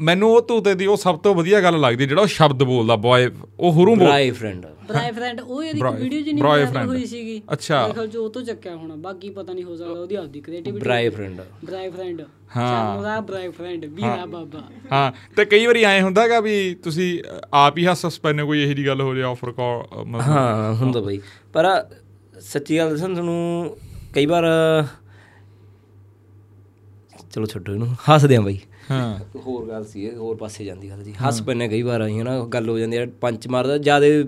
ਮੈਨੂੰ 0.00 0.30
ਉਹ 0.30 0.42
ਤੂਤੇ 0.42 0.74
ਦੀ 0.74 0.86
ਉਹ 0.86 0.96
ਸਭ 0.96 1.18
ਤੋਂ 1.18 1.34
ਵਧੀਆ 1.34 1.60
ਗੱਲ 1.60 1.80
ਲੱਗਦੀ 1.80 2.06
ਜਿਹੜਾ 2.06 2.22
ਉਹ 2.22 2.26
ਸ਼ਬਦ 2.26 2.62
ਬੋਲਦਾ 2.62 2.94
ਬॉय 2.96 3.30
ਉਹ 3.60 3.72
ਹੁਰੂ 3.72 3.94
ਬੋਲ 3.94 4.06
ਬਰਾਈ 4.06 4.30
ਫਰੈਂਡ 4.30 4.66
ਬਰਾਈ 4.88 5.10
ਫਰੈਂਡ 5.10 5.40
ਉਹ 5.40 5.62
ਇਹਦੀ 5.62 5.82
ਵੀਡੀਓ 5.82 6.20
Bri 6.20 6.32
ਨਹੀਂ 6.32 6.66
friend। 6.66 6.86
ਹੋਈ 6.88 7.04
ਸੀਗੀ। 7.06 7.42
ਅੱਛਾ। 7.52 7.88
ਖਿਆਲ 7.88 8.06
ਚ 8.08 8.16
ਉਹ 8.16 8.30
ਤੋਂ 8.30 8.42
ਚੱਕਿਆ 8.42 8.76
ਹੋਣਾ 8.76 8.94
ਬਾਕੀ 8.96 9.30
ਪਤਾ 9.30 9.52
ਨਹੀਂ 9.52 9.64
ਹੋ 9.64 9.76
ਸਕਦਾ 9.76 10.00
ਉਹਦੀ 10.00 10.14
ਆਪਦੀ 10.14 10.40
ਕ੍ਰੀਏਟੀਵਿਟੀ 10.40 10.84
ਬਰਾਈ 10.84 11.08
ਫਰੈਂਡ 11.08 11.40
ਬਰਾਈ 11.64 11.90
ਫਰੈਂਡ 11.90 12.22
ਹਾਂ। 12.56 12.96
ਉਹਦਾ 12.96 13.20
ਬਰਾਈ 13.20 13.48
ਫਰੈਂਡ 13.48 13.84
ਵੀਰਾ 13.84 14.26
ਬਾਬਾ। 14.26 14.62
ਹਾਂ 14.92 15.12
ਤੇ 15.36 15.44
ਕਈ 15.44 15.66
ਵਾਰੀ 15.66 15.82
ਐ 15.84 16.00
ਹੁੰਦਾਗਾ 16.02 16.40
ਵੀ 16.40 16.74
ਤੁਸੀਂ 16.74 17.22
ਆਪ 17.54 17.78
ਹੀ 17.78 17.86
ਹੱਸ 17.86 18.06
ਹੱਸ 18.06 18.20
ਪੈਨੇ 18.20 18.44
ਕੋਈ 18.44 18.62
ਇਹੋ 18.62 18.72
ਜੀ 18.72 18.86
ਗੱਲ 18.86 19.00
ਹੋ 19.00 19.14
ਜਾਏ 19.14 19.24
ਆਫਰ 19.24 19.52
ਕਾਲ 19.52 20.06
ਹਾਂ 20.20 20.74
ਹੁੰਦਾ 20.74 21.00
ਬਈ। 21.00 21.20
ਪਰ 21.52 21.66
ਸੱਚੀ 22.40 22.78
ਗੱਲ 22.78 22.90
ਦੱਸਾਂ 22.90 23.08
ਤੁਹਾਨੂੰ 23.08 23.76
ਕਈ 24.14 24.26
ਵਾਰ 24.26 24.44
ਚਲੋ 27.32 27.46
ਛੱਡੋ 27.46 27.72
ਇਹਨੂੰ 27.72 27.88
ਹੱਸਦੇ 28.10 28.36
ਆ 28.36 28.40
ਬਈ। 28.40 28.58
ਹਾਂ। 28.90 29.18
ਹੋਰ 29.40 29.68
ਗੱਲ 29.68 29.84
ਸੀ 29.84 30.04
ਇਹ 30.04 30.16
ਹੋਰ 30.16 30.36
ਪਾਸੇ 30.36 30.64
ਜਾਂਦੀ 30.64 30.90
ਗੱਲ 30.90 31.02
ਜੀ। 31.02 31.14
ਹੱਸ 31.26 31.42
ਪੈਨੇ 31.42 31.68
ਕਈ 31.68 31.82
ਵਾਰ 31.82 32.00
ਆਈ 32.00 32.22
ਨਾ 32.22 32.44
ਗੱਲ 32.44 32.68
ਹੋ 32.68 32.78
ਜਾਂਦੀ 32.78 32.96
ਹੈ 32.96 33.06
ਪੰਚ 33.20 33.48
ਮਾਰਦਾ 33.48 33.78
ਜਿਆਦੇ 33.78 34.24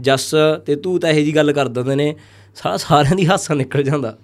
ਜੱਸ 0.00 0.34
ਤੇ 0.66 0.76
ਤੂੰ 0.76 1.00
ਤਾਂ 1.00 1.10
ਇਹੋ 1.10 1.24
ਜੀ 1.24 1.36
ਗੱਲ 1.36 1.52
ਕਰ 1.52 1.68
ਦਿੰਦੇ 1.68 1.94
ਨੇ 1.94 2.14
ਸਾਰਾ 2.54 2.76
ਸਾਰਿਆਂ 2.76 3.16
ਦੀ 3.16 3.26
ਹਾਸਾ 3.26 3.54
ਨਿਕਲ 3.54 3.82
ਜਾਂਦਾ। 3.82 4.18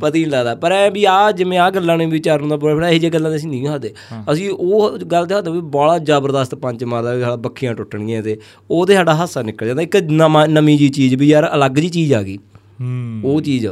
ਪਤਾ 0.00 0.18
ਹੀ 0.18 0.22
ਨਹੀਂ 0.22 0.32
ਲੱਗਦਾ। 0.32 0.54
ਪਰ 0.54 0.72
ਐ 0.72 0.90
ਵੀ 0.90 1.04
ਆ 1.04 1.32
ਜਿਵੇਂ 1.32 1.58
ਆ 1.58 1.70
ਗੱਲਾਂ 1.70 1.98
ਨੇ 1.98 2.06
ਵਿਚਾਰਨ 2.06 2.48
ਦਾ 2.48 2.56
ਬੜਾ 2.56 2.88
ਇਹੋ 2.88 2.98
ਜਿਹੀ 2.98 3.12
ਗੱਲਾਂ 3.12 3.30
ਤੇ 3.30 3.36
ਅਸੀਂ 3.36 3.48
ਨਹੀਂ 3.48 3.68
ਹੱਸਦੇ 3.68 3.94
ਅਸੀਂ 4.32 4.50
ਉਹ 4.50 4.98
ਗੱਲ 4.98 5.26
ਤੇ 5.26 5.34
ਹੱਸਦੇ 5.34 5.50
ਵੀ 5.50 5.60
ਬੜਾ 5.60 5.98
ਜ਼ਬਰਦਸਤ 5.98 6.54
ਪੰਚ 6.54 6.84
ਮਾਰਦਾ 6.84 7.14
ਵੀ 7.14 7.22
ਸਾਲਾ 7.22 7.36
ਬੱਖੀਆਂ 7.36 7.74
ਟੁੱਟਣਗੀਆਂ 7.74 8.22
ਤੇ 8.22 8.40
ਉਹਦੇ 8.70 8.94
ਸਾਡਾ 8.94 9.14
ਹਾਸਾ 9.14 9.42
ਨਿਕਲ 9.42 9.66
ਜਾਂਦਾ। 9.66 9.82
ਇੱਕ 9.82 9.96
ਨਵਾਂ 9.96 10.48
ਨਵੀਂ 10.48 10.78
ਜੀ 10.78 10.88
ਚੀਜ਼ 10.88 11.14
ਵੀ 11.14 11.28
ਯਾਰ 11.28 11.54
ਅਲੱਗ 11.54 11.72
ਜੀ 11.72 11.88
ਚੀਜ਼ 11.88 12.14
ਆ 12.14 12.22
ਗਈ। 12.22 12.36
ਹੂੰ। 12.80 13.20
ਉਹ 13.24 13.40
ਚੀਜ਼ 13.40 13.66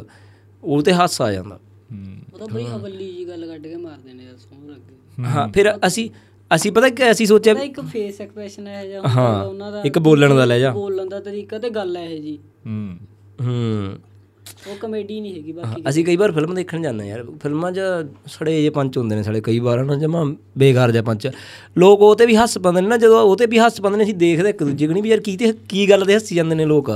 ਉਹ 0.64 0.82
ਤੇ 0.82 0.92
ਹਾਸਾ 0.92 1.24
ਆ 1.24 1.32
ਜਾਂਦਾ। 1.32 1.58
ਹੂੰ। 1.92 2.16
ਉਹ 2.34 2.38
ਤਾਂ 2.38 2.48
ਬਈ 2.48 2.66
ਅਵੱਲੀ 2.66 3.12
ਜੀ 3.16 3.28
ਗੱਲ 3.28 3.46
ਕੱਢ 3.46 3.66
ਕੇ 3.66 3.76
ਮਾਰਦੇ 3.76 4.12
ਨੇ 4.12 4.24
ਯਾਰ 4.24 4.36
ਸੋਹਣ 4.36 4.70
ਲੱਗੇ 4.70 4.94
ਹਾਂ 5.26 5.48
ਫਿਰ 5.48 5.74
ਅਸੀਂ 5.86 6.10
ਅਸੀਂ 6.54 6.72
ਪਤਾ 6.72 6.88
ਕਿ 6.88 7.10
ਅਸੀਂ 7.10 7.26
ਸੋਚਿਆ 7.26 7.54
ਇੱਕ 7.62 7.80
ਫੇਸ 7.80 8.20
ਐਕਸਪ੍ਰੈਸ਼ਨ 8.20 8.66
ਹੈ 8.66 8.86
ਜਾਂ 8.86 9.02
ਉਹਨਾਂ 9.44 9.72
ਦਾ 9.72 9.82
ਇੱਕ 9.82 9.98
ਬੋਲਣ 9.98 10.34
ਦਾ 10.34 10.44
ਲਹਿਜਾ। 10.44 10.70
ਬੋਲਣ 10.70 11.08
ਦਾ 11.08 11.20
ਤਰੀਕਾ 11.20 11.58
ਤੇ 11.58 11.70
ਗੱਲ 11.70 11.96
ਹੈ 11.96 12.04
ਇਹ 12.04 12.22
ਜੀ 12.22 12.38
ਹੂੰ। 12.66 12.96
ਹੂੰ। 13.42 13.98
ਉਹ 14.66 14.76
ਕਮੇਡੀ 14.76 15.20
ਨਹੀਂ 15.20 15.34
ਹੈਗੀ 15.34 15.52
ਬਾਕੀ 15.52 15.82
ਅਸੀਂ 15.88 16.04
ਕਈ 16.04 16.16
ਵਾਰ 16.16 16.32
ਫਿਲਮ 16.32 16.54
ਦੇਖਣ 16.54 16.82
ਜਾਂਦੇ 16.82 17.06
ਯਾਰ 17.06 17.24
ਫਿਲਮਾਂ 17.42 17.72
'ਚ 17.72 17.80
ਸੜੇ 18.26 18.62
ਜੇ 18.62 18.70
ਪੰਚ 18.70 18.98
ਹੁੰਦੇ 18.98 19.16
ਨੇ 19.16 19.22
ਸਾਲੇ 19.22 19.40
ਕਈ 19.40 19.58
ਵਾਰ 19.58 19.84
ਨਾ 19.84 19.94
ਜਮਾ 19.94 20.24
ਬੇਕਾਰ 20.58 20.92
ਜਿਹਾ 20.92 21.02
ਪੰਚ। 21.02 21.28
ਲੋਕ 21.78 22.00
ਉਹ 22.00 22.14
ਤੇ 22.16 22.26
ਵੀ 22.26 22.36
ਹੱਸ 22.36 22.58
ਪਾਉਂਦੇ 22.58 22.80
ਨੇ 22.80 22.88
ਨਾ 22.88 22.96
ਜਦੋਂ 22.96 23.20
ਉਹ 23.20 23.36
ਤੇ 23.36 23.46
ਵੀ 23.46 23.58
ਹੱਸ 23.58 23.80
ਪਾਉਂਦੇ 23.80 23.98
ਨੇ 23.98 24.04
ਅਸੀਂ 24.04 24.14
ਦੇਖਦੇ 24.14 24.48
ਇੱਕ 24.48 24.62
ਦੂਜੇ 24.64 24.86
ਕਣੀ 24.86 25.00
ਵੀ 25.00 25.08
ਯਾਰ 25.08 25.20
ਕੀ 25.20 25.36
ਤੇ 25.36 25.52
ਕੀ 25.68 25.90
ਗੱਲ 25.90 26.04
ਤੇ 26.04 26.14
ਹੱਸੀ 26.14 26.36
ਜਾਂਦੇ 26.36 26.54
ਨੇ 26.54 26.64
ਲੋਕ। 26.64 26.90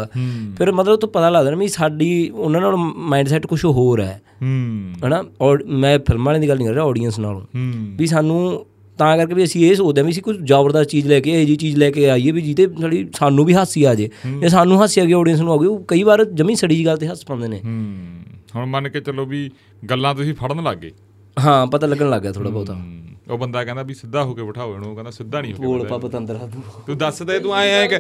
ਫਿਰ 0.58 0.72
ਮਤਲਬ 0.72 0.96
ਤੋਂ 0.96 1.08
ਪਤਾ 1.08 1.30
ਲੱਗਦਾ 1.30 1.50
ਨਾ 1.50 1.56
ਵੀ 1.56 1.68
ਸਾਡੀ 1.68 2.30
ਉਹਨਾਂ 2.34 2.60
ਨਾਲ 2.60 2.76
ਮਾਈਂਡ 2.96 3.28
ਸੈਟ 3.28 3.46
ਕੁਝ 3.46 3.64
ਹੋਰ 3.64 4.00
ਹੈ। 4.00 4.22
ਹੂੰ। 4.42 4.92
ਹਨਾ? 5.06 5.24
ਔਰ 5.40 5.64
ਮੈਂ 5.64 5.98
ਫਿਲਮਾਂ 5.98 6.26
ਵਾਲਿਆਂ 6.26 6.40
ਦੀ 6.40 6.48
ਗੱਲ 6.48 6.56
ਨਹੀਂ 6.56 6.66
ਕਰ 6.66 6.74
ਰਿਹਾ 6.74 6.84
ਆਡੀਅנס 6.84 7.18
ਨਾਲੋਂ। 7.18 7.42
ਵੀ 7.96 8.06
ਸਾਨੂੰ 8.06 8.66
ਤਾਂ 8.99 9.16
ਕਰਕੇ 9.16 9.34
ਵੀ 9.34 9.45
ਅਸੀਂ 9.45 9.64
ਇਹ 9.70 9.74
ਸੋਚਦੇ 9.76 10.03
ਵੀ 10.03 10.11
ਅਸੀਂ 10.12 10.22
ਕੁਝ 10.22 10.36
ਜ਼ਬਰਦਸਤ 10.38 10.88
ਚੀਜ਼ 10.90 11.07
ਲੈ 11.09 11.18
ਕੇ 11.20 11.30
ਇਹ 11.40 11.47
ਜੀ 11.47 11.57
ਚੀਜ਼ 11.57 11.76
ਲੈ 11.76 11.90
ਕੇ 11.90 12.09
ਆਈਏ 12.11 12.30
ਵੀ 12.32 12.40
ਜਿਹਤੇ 12.43 12.66
ਸਾਡੀ 12.80 13.07
ਸਾਨੂੰ 13.18 13.45
ਵੀ 13.45 13.55
ਹਾਸੀ 13.55 13.84
ਆ 13.84 13.95
ਜੇ। 13.95 14.09
ਜੇ 14.40 14.49
ਸਾਨੂੰ 14.49 14.80
ਹਾਸੀ 14.80 15.01
ਆ 15.01 15.05
ਗਈ 15.05 15.12
ਆਡੀਅנס 15.12 15.40
ਨੂੰ 15.40 15.53
ਆ 15.53 15.57
ਗਈ 15.61 15.66
ਉਹ 15.66 15.82
ਕਈ 15.88 16.03
ਵਾਰ 16.03 16.24
ਜਮੀ 16.24 16.55
ਸੜੀ 16.57 16.76
ਜੀ 16.76 16.84
ਗੱਲ 16.86 16.97
ਤੇ 16.97 17.07
ਹੱਸ 17.09 17.24
ਪਾਉਂਦੇ 17.26 17.49
ਨੇ। 17.49 17.61
ਹੂੰ 17.64 18.24
ਹੁਣ 18.57 18.66
ਮੰਨ 18.66 18.88
ਕੇ 18.88 19.01
ਚੱਲੋ 19.01 19.24
ਵੀ 19.26 19.51
ਗੱਲਾਂ 19.90 20.14
ਤੁਸੀਂ 20.14 20.34
ਫੜਨ 20.34 20.62
ਲੱਗ 20.62 20.76
ਗਏ। 20.78 20.90
ਹਾਂ 21.36 21.66
ਪਤਾ 21.66 21.86
ਲੱਗਣ 21.86 22.11
ਲੱਗ 22.11 22.22
ਗਿਆ 22.22 22.32
ਥੋੜਾ 22.32 22.51
ਬਹੁਤਾ। 22.51 22.76
ਉਹ 23.30 23.38
ਬੰਦਾ 23.38 23.62
ਕਹਿੰਦਾ 23.64 23.82
ਵੀ 23.82 23.95
ਸਿੱਧਾ 23.95 24.22
ਹੋ 24.24 24.34
ਕੇ 24.34 24.43
ਬਿਠਾਓ 24.43 24.74
ਇਹਨੂੰ 24.74 24.88
ਉਹ 24.90 24.95
ਕਹਿੰਦਾ 24.95 25.11
ਸਿੱਧਾ 25.11 25.40
ਨਹੀਂ 25.40 25.53
ਹੋ 25.53 25.59
ਕੇ 25.59 25.66
ਬੋਲ। 25.66 25.86
ਪਾ 25.88 25.99
ਪਤੰਦਰ 25.99 26.38
ਤੂੰ 26.86 26.97
ਦੱਸ 26.99 27.22
ਦੇ 27.22 27.38
ਤੂੰ 27.40 27.55
ਆਏ 27.55 27.70
ਐ 27.72 27.86
ਕਿ 27.86 27.99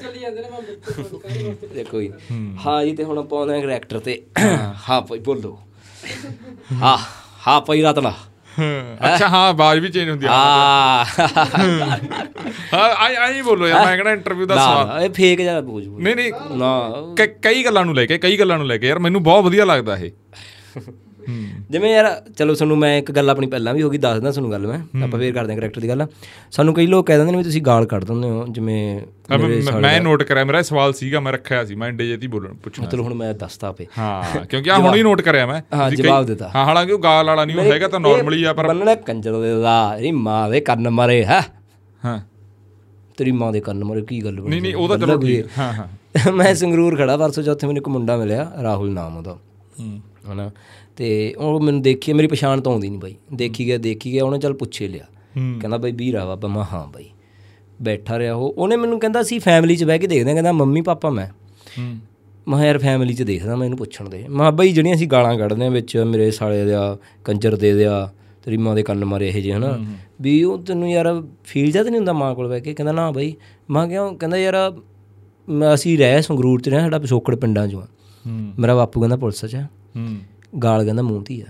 ਦੇਖੋ 1.74 2.00
ਜੀ 2.00 2.10
ਹਾਂ। 2.66 2.84
ਜੀ 2.84 2.94
ਤੇ 2.96 3.04
ਹੁਣ 3.04 3.18
ਆਪਾਂ 3.18 3.38
ਆਉਂਦੇ 3.38 3.54
ਹਾਂ 3.54 3.60
ਕਰੈਕਟਰ 3.62 3.98
ਤੇ 4.00 4.20
ਹਾਂ 4.88 5.00
ਭਾਈ 5.02 5.18
ਬੋਲੋ। 5.18 5.58
ਹਾਂ 6.82 6.96
ਹਾਂ 7.46 7.60
ਭਾਈ 7.60 7.82
ਰਤਨਾ 7.82 8.12
ਅੱਛਾ 9.06 9.28
ਹਾਂ 9.28 9.48
ਆਵਾਜ਼ 9.48 9.80
ਵੀ 9.80 9.88
ਚੇਂਜ 9.88 10.10
ਹੁੰਦੀ 10.10 10.26
ਆ। 10.26 10.30
ਆ 10.30 11.04
ਹਾਂ। 12.74 12.94
ਆਈ 12.96 13.14
ਆਈ 13.14 13.42
ਬੋਲੋ 13.42 13.66
ਯਾਰ 13.68 13.86
ਮੈਂ 13.86 13.96
ਕਿਹੜਾ 13.96 14.12
ਇੰਟਰਵਿਊ 14.12 14.46
ਦਾ 14.46 14.54
ਸਵਾਲ। 14.54 14.86
ਨਾ 14.86 15.00
ਇਹ 15.00 15.10
ਫੇਕ 15.10 15.40
ਜਿਹਾ 15.40 15.60
ਬੋਝ 15.60 15.86
ਨਹੀਂ 15.86 16.16
ਨਹੀਂ। 16.16 16.32
ਨਾ। 16.56 17.26
ਕਈ 17.42 17.64
ਗੱਲਾਂ 17.64 17.84
ਨੂੰ 17.84 17.94
ਲੈ 17.94 18.06
ਕੇ 18.06 18.18
ਕਈ 18.18 18.38
ਗੱਲਾਂ 18.38 18.58
ਨੂੰ 18.58 18.66
ਲੈ 18.66 18.78
ਕੇ 18.78 18.88
ਯਾਰ 18.88 18.98
ਮੈਨੂੰ 18.98 19.22
ਬਹੁਤ 19.22 19.44
ਵਧੀਆ 19.44 19.64
ਲੱਗਦਾ 19.64 19.96
ਇਹ। 19.96 20.10
ਜਿਵੇਂ 21.70 21.90
ਯਾਰ 21.94 22.22
ਚਲੋ 22.36 22.54
ਤੁਹਾਨੂੰ 22.54 22.78
ਮੈਂ 22.78 22.98
ਇੱਕ 22.98 23.10
ਗੱਲ 23.12 23.30
ਆਪਣੀ 23.30 23.46
ਪਹਿਲਾਂ 23.46 23.74
ਵੀ 23.74 23.82
ਹੋ 23.82 23.90
ਗਈ 23.90 23.98
ਦੱਸਦਾ 23.98 24.30
ਤੁਹਾਨੂੰ 24.30 24.50
ਗੱਲ 24.52 24.66
ਮੈਂ। 24.66 25.04
ਆਪਾਂ 25.04 25.18
ਫੇਰ 25.20 25.32
ਕਰਦੇ 25.32 25.52
ਹਾਂ 25.52 25.58
ਕਰੈਕਟਰ 25.60 25.80
ਦੀ 25.80 25.88
ਗੱਲ। 25.88 26.06
ਸਾਨੂੰ 26.50 26.74
ਕਈ 26.74 26.86
ਲੋਕ 26.86 27.06
ਕਹਿ 27.06 27.16
ਦਿੰਦੇ 27.16 27.32
ਨੇ 27.32 27.38
ਵੀ 27.38 27.44
ਤੁਸੀਂ 27.44 27.62
ਗਾਲ 27.62 27.86
ਕੱਢ 27.86 28.04
ਦਿੰਦੇ 28.04 28.30
ਹੋ 28.30 28.46
ਜਿਵੇਂ 28.48 29.00
ਮੈਂ- 29.80 30.02
ਨੋਟ 30.02 30.22
ਕਰਿਆ 30.22 30.44
ਮੇਰਾ 30.44 30.62
ਸਵਾਲ 30.62 30.92
ਸੀਗਾ 30.92 31.20
ਮੈਂ 31.20 31.32
ਰੱਖਿਆ 31.32 31.64
ਸੀ 31.64 31.74
ਮੈਂ 31.74 31.88
ਇੰਡੇ 31.88 32.06
ਜੇਤੀ 32.06 32.26
ਬੋਲਣ 32.26 32.54
ਪੁੱਛਣਾ 32.54 32.86
ਚਲੋ 32.86 33.02
ਹੁਣ 33.02 33.14
ਮੈਂ 33.14 33.34
ਦੱਸਦਾ 33.34 33.68
ਆਪੇ। 33.68 33.86
ਹਾਂ 33.98 34.44
ਕਿਉਂਕਿ 34.44 34.70
ਆ 34.70 34.76
ਹੁਣ 34.78 34.94
ਹੀ 34.94 35.02
ਨੋਟ 35.02 35.20
ਕਰਿਆ 35.20 35.46
ਮੈਂ। 35.46 35.60
ਹਾਂ, 35.74 35.90
ਜਵਾਬ 35.90 36.26
ਦਿੱਤਾ। 36.26 36.50
ਹਾਂ 36.54 36.64
ਹਾਲਾਂਕਿ 36.64 36.92
ਉਹ 36.92 36.98
ਗਾਲ 36.98 37.26
ਵਾਲਾ 37.26 37.44
ਨਹੀਂ 37.44 37.56
ਉਹ 37.56 37.72
ਹੈਗਾ 37.72 37.88
ਤਾਂ 37.88 38.00
ਨਾਰਮਲੀ 38.00 38.44
ਆ 38.44 38.52
ਪਰ 38.52 38.68
ਬੰਨਣਾ 38.68 38.94
ਕੰਜਰ 38.94 39.40
ਦੇ 39.40 39.62
ਦਾ 39.62 39.96
ਇਹ 40.00 40.12
ਮਾਂ 40.12 40.50
ਦੇ 40.50 40.60
ਕੰਨ 40.60 40.90
ਮਾਰੇ 40.90 41.24
ਹੈ? 41.24 41.40
ਹਾਂ। 42.04 42.20
ਤੇਰੀ 43.16 43.32
ਮਾਂ 43.32 43.52
ਦੇ 43.52 43.60
ਕੰਨ 43.60 43.84
ਮਾਰੇ 43.84 44.02
ਕੀ 44.02 44.24
ਗੱਲ 44.24 44.40
ਬਣੀ 44.40 44.50
ਨਹੀਂ 44.50 44.62
ਨਹੀਂ 44.62 44.74
ਉਹ 44.74 44.88
ਤਾਂ 44.88 44.98
ਚਲੋ 44.98 45.16
ਠੀਕ 45.18 45.46
ਹਾਂ? 45.58 45.72
ਹਾਂ 45.72 46.32
ਮੈਂ 46.32 46.54
ਸੰਗਰੂਰ 46.54 46.96
ਖੜਾ 46.96 47.16
ਪਰਸੋਂ 47.16 47.42
ਚੌਥੇ 47.42 47.66
ਮੈਨੂੰ 47.66 47.80
ਇੱਕ 47.80 47.88
ਮੁੰਡਾ 47.88 48.16
ਮਿਲਿਆ 48.16 48.52
ਰਾਹੁਲ 48.62 48.90
ਨਾਮ 48.90 49.16
ਉਹਦਾ। 49.16 49.38
ਹੂੰ। 49.80 50.00
ਹਨਾ? 50.32 50.50
ਤੇ 50.96 51.34
ਉਹ 51.38 51.60
ਮੈਨੂੰ 51.60 51.82
ਦੇਖੀ 51.82 52.12
ਮੇਰੀ 52.12 52.26
ਪਛਾਣ 52.26 52.60
ਤਾਂ 52.60 52.72
ਆਉਂਦੀ 52.72 52.88
ਨਹੀਂ 52.90 53.00
ਬਾਈ। 53.00 53.14
ਦੇਖੀ 53.34 53.66
ਗਿਆ 53.66 53.78
ਦੇਖੀ 53.78 54.12
ਗਿਆ 54.12 54.24
ਉਹਨੇ 54.24 54.38
ਚੱਲ 54.38 54.52
ਪੁੱਛੇ 54.52 54.88
ਲਿਆ। 54.88 55.04
ਕਹਿੰਦਾ 55.60 55.76
ਬਾਈ 55.76 55.92
ਵੀਰ 55.92 56.14
ਆ 56.14 56.24
ਬਾਬਾ 56.26 56.48
ਮੈਂ 56.48 56.64
ਹਾਂ 56.72 56.86
ਬਾਈ। 56.86 57.04
ਬੈਠਾ 57.82 58.18
ਰਿਹਾ 58.18 58.34
ਉਹ। 58.34 58.54
ਉਹਨੇ 58.58 58.76
ਮੈਨੂੰ 58.76 59.00
ਕਹਿੰਦਾ 59.00 59.22
ਸੀ 59.22 59.38
ਫੈਮਿਲੀ 59.38 59.76
'ਚ 59.76 59.84
ਬਹਿ 59.84 59.98
ਕੇ 59.98 60.06
ਦੇਖਦੇ 60.06 60.30
ਹਾਂ। 60.30 60.34
ਕਹਿੰਦਾ 60.34 60.52
ਮੰਮੀ 60.52 60.80
ਪਾਪਾ 60.80 61.10
ਮੈਂ। 61.10 61.26
ਮੈਂ 62.48 62.66
ਯਾਰ 62.66 62.78
ਫੈਮਿਲੀ 62.78 63.14
'ਚ 63.14 63.22
ਦੇਖਦਾ 63.22 63.56
ਮੈਂ 63.56 63.64
ਇਹਨੂੰ 63.64 63.78
ਪੁੱਛਣ 63.78 64.08
ਦੇ। 64.08 64.24
ਮੈਂ 64.30 64.52
ਬਾਈ 64.52 64.72
ਜਿਹੜੀਆਂ 64.72 64.94
ਅਸੀਂ 64.94 65.08
ਗਾਲਾਂ 65.08 65.38
ਕੱਢਦੇ 65.38 65.66
ਆ 65.66 65.68
ਵਿੱਚ 65.68 65.96
ਮੇਰੇ 65.96 66.30
ਸਾਲੇ 66.30 66.64
ਦਾ 66.64 66.98
ਕੰਜਰ 67.24 67.56
ਦੇ 67.56 67.72
ਦਿਆ 67.74 68.12
ਤੇਰੀ 68.44 68.56
ਮਾਂ 68.56 68.74
ਦੇ 68.74 68.82
ਕੰਨ 68.82 69.04
ਮਾਰੇ 69.04 69.28
ਇਹ 69.28 69.42
ਜੇ 69.42 69.52
ਹਨਾ? 69.52 69.78
ਵੀ 70.20 70.42
ਉਹ 70.44 70.58
ਤੈਨੂੰ 70.58 70.90
ਯਾਰ 70.90 71.22
ਫੀਲ 71.44 71.70
ਜਦ 71.72 71.86
ਨਹੀਂ 71.86 71.96
ਹੁੰਦਾ 71.96 72.12
ਮਾਂ 72.12 72.34
ਕੋਲ 72.34 72.48
ਬਹਿ 72.48 72.60
ਕੇ? 72.60 72.74
ਕਹਿੰਦਾ 72.74 72.92
ਨਾ 72.92 73.10
ਬਾਈ। 73.10 73.34
ਮੈਂ 73.70 73.86
ਕਿਹਾ 73.88 74.10
ਕਹਿੰਦਾ 74.12 74.36
ਯਾਰ 74.36 74.54
ਅਸੀਂ 75.74 75.98
ਰਹਿ 75.98 76.22
ਸੰਗਰੂਰ 76.22 76.60
'ਚ 76.60 76.68
ਰਹੇ 76.68 76.80
ਸਾਡਾ 76.80 76.98
ਪਿਛੋਕੜ 76.98 77.36
ਪਿੰਡਾਂ 77.36 77.66
'ਚੋਂ 77.68 77.82
ਆ। 77.82 77.86
ਮੇਰਾ 78.58 78.74
ਬਾਪੂ 78.74 79.00
ਕਹਿੰਦਾ 79.00 79.16
ਪੁਲਿਸ 79.16 79.44
'ਚ 79.46 79.54
ਆ। 79.54 79.62
ਹੂੰ। 79.96 80.16
ਗਾਲ 80.52 80.84
ਕਹਿੰਦਾ 80.84 81.02
ਮੂੰਹ 81.02 81.24
ਹੀ 81.30 81.40
ਆ 81.40 81.44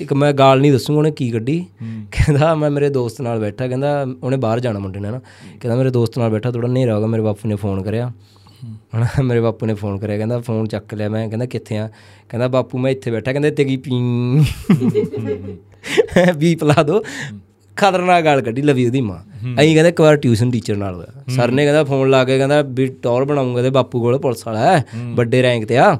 ਇੱਕ 0.00 0.12
ਮੈਂ 0.12 0.32
ਗਾਲ 0.32 0.60
ਨਹੀਂ 0.60 0.72
ਦੱਸੂਗਾ 0.72 0.98
ਉਹਨੇ 0.98 1.10
ਕੀ 1.10 1.30
ਕੱਢੀ। 1.30 1.64
ਕਹਿੰਦਾ 2.12 2.54
ਮੈਂ 2.54 2.70
ਮੇਰੇ 2.70 2.88
ਦੋਸਤ 2.88 3.20
ਨਾਲ 3.20 3.40
ਬੈਠਾ 3.40 3.66
ਕਹਿੰਦਾ 3.68 4.06
ਉਹਨੇ 4.22 4.36
ਬਾਹਰ 4.36 4.60
ਜਾਣਾ 4.60 4.78
ਮੁੰਡੇ 4.78 5.00
ਨੇ 5.00 5.10
ਨਾ। 5.10 5.18
ਕਹਿੰਦਾ 5.60 5.76
ਮੇਰੇ 5.76 5.90
ਦੋਸਤ 5.90 6.18
ਨਾਲ 6.18 6.30
ਬੈਠਾ 6.30 6.50
ਥੋੜਾ 6.50 6.68
ਹਨੇਰਾ 6.68 6.94
ਹੋ 6.94 6.98
ਗਿਆ 6.98 7.06
ਮੇਰੇ 7.06 7.22
ਬਾਪੂ 7.22 7.48
ਨੇ 7.48 7.54
ਫੋਨ 7.54 7.82
ਕਰਿਆ। 7.82 8.12
ਹਣਾ 8.96 9.22
ਮੇਰੇ 9.22 9.40
ਬਾਪੂ 9.40 9.66
ਨੇ 9.66 9.74
ਫੋਨ 9.74 9.98
ਕਰਿਆ 9.98 10.16
ਕਹਿੰਦਾ 10.16 10.38
ਫੋਨ 10.38 10.66
ਚੱਕ 10.66 10.94
ਲਿਆ 10.94 11.08
ਮੈਂ 11.08 11.28
ਕਹਿੰਦਾ 11.28 11.46
ਕਿੱਥੇ 11.46 11.78
ਆ? 11.78 11.88
ਕਹਿੰਦਾ 12.28 12.48
ਬਾਪੂ 12.48 12.78
ਮੈਂ 12.78 12.90
ਇੱਥੇ 12.92 13.10
ਬੈਠਾ 13.10 13.32
ਕਹਿੰਦਾ 13.32 13.50
ਕੀ 13.64 13.76
ਪੀ। 13.76 13.90
ਵੀ 16.36 16.54
ਪਲਾ 16.54 16.82
ਦੋ। 16.82 17.02
ਖਤਰਨਾਕ 17.76 18.24
ਗਾਲ 18.24 18.40
ਕੱਢੀ 18.40 18.62
ਲਵੀ 18.62 18.86
ਉਹਦੀ 18.86 19.00
ਮਾਂ। 19.00 19.18
ਐਂ 19.48 19.64
ਕਹਿੰਦਾ 19.64 19.88
ਇੱਕ 19.88 20.00
ਵਾਰ 20.00 20.16
ਟਿਊਸ਼ਨ 20.16 20.50
ਟੀਚਰ 20.50 20.76
ਨਾਲ 20.76 20.94
ਹੋਇਆ। 20.94 21.22
ਸਰ 21.28 21.50
ਨੇ 21.50 21.64
ਕਹਿੰਦਾ 21.64 21.84
ਫੋਨ 21.84 22.10
ਲਾ 22.10 22.24
ਕੇ 22.24 22.38
ਕਹਿੰਦਾ 22.38 22.62
ਵੀ 22.62 22.86
ਟੌਰ 23.02 23.24
ਬਣਾਉਂਗਾ 23.24 23.62
ਤੇ 23.62 23.70
ਬਾਪੂ 23.70 24.00
ਕੋਲ 24.00 24.18
ਪੁਲਿਸ 24.18 24.46
ਵਾਲਾ 24.46 24.60
ਹੈ 24.60 24.84
ਵੱਡੇ 25.14 25.42
ਰੈਂਕ 25.42 25.64
ਤੇ 25.64 25.78
ਆ। 25.78 25.98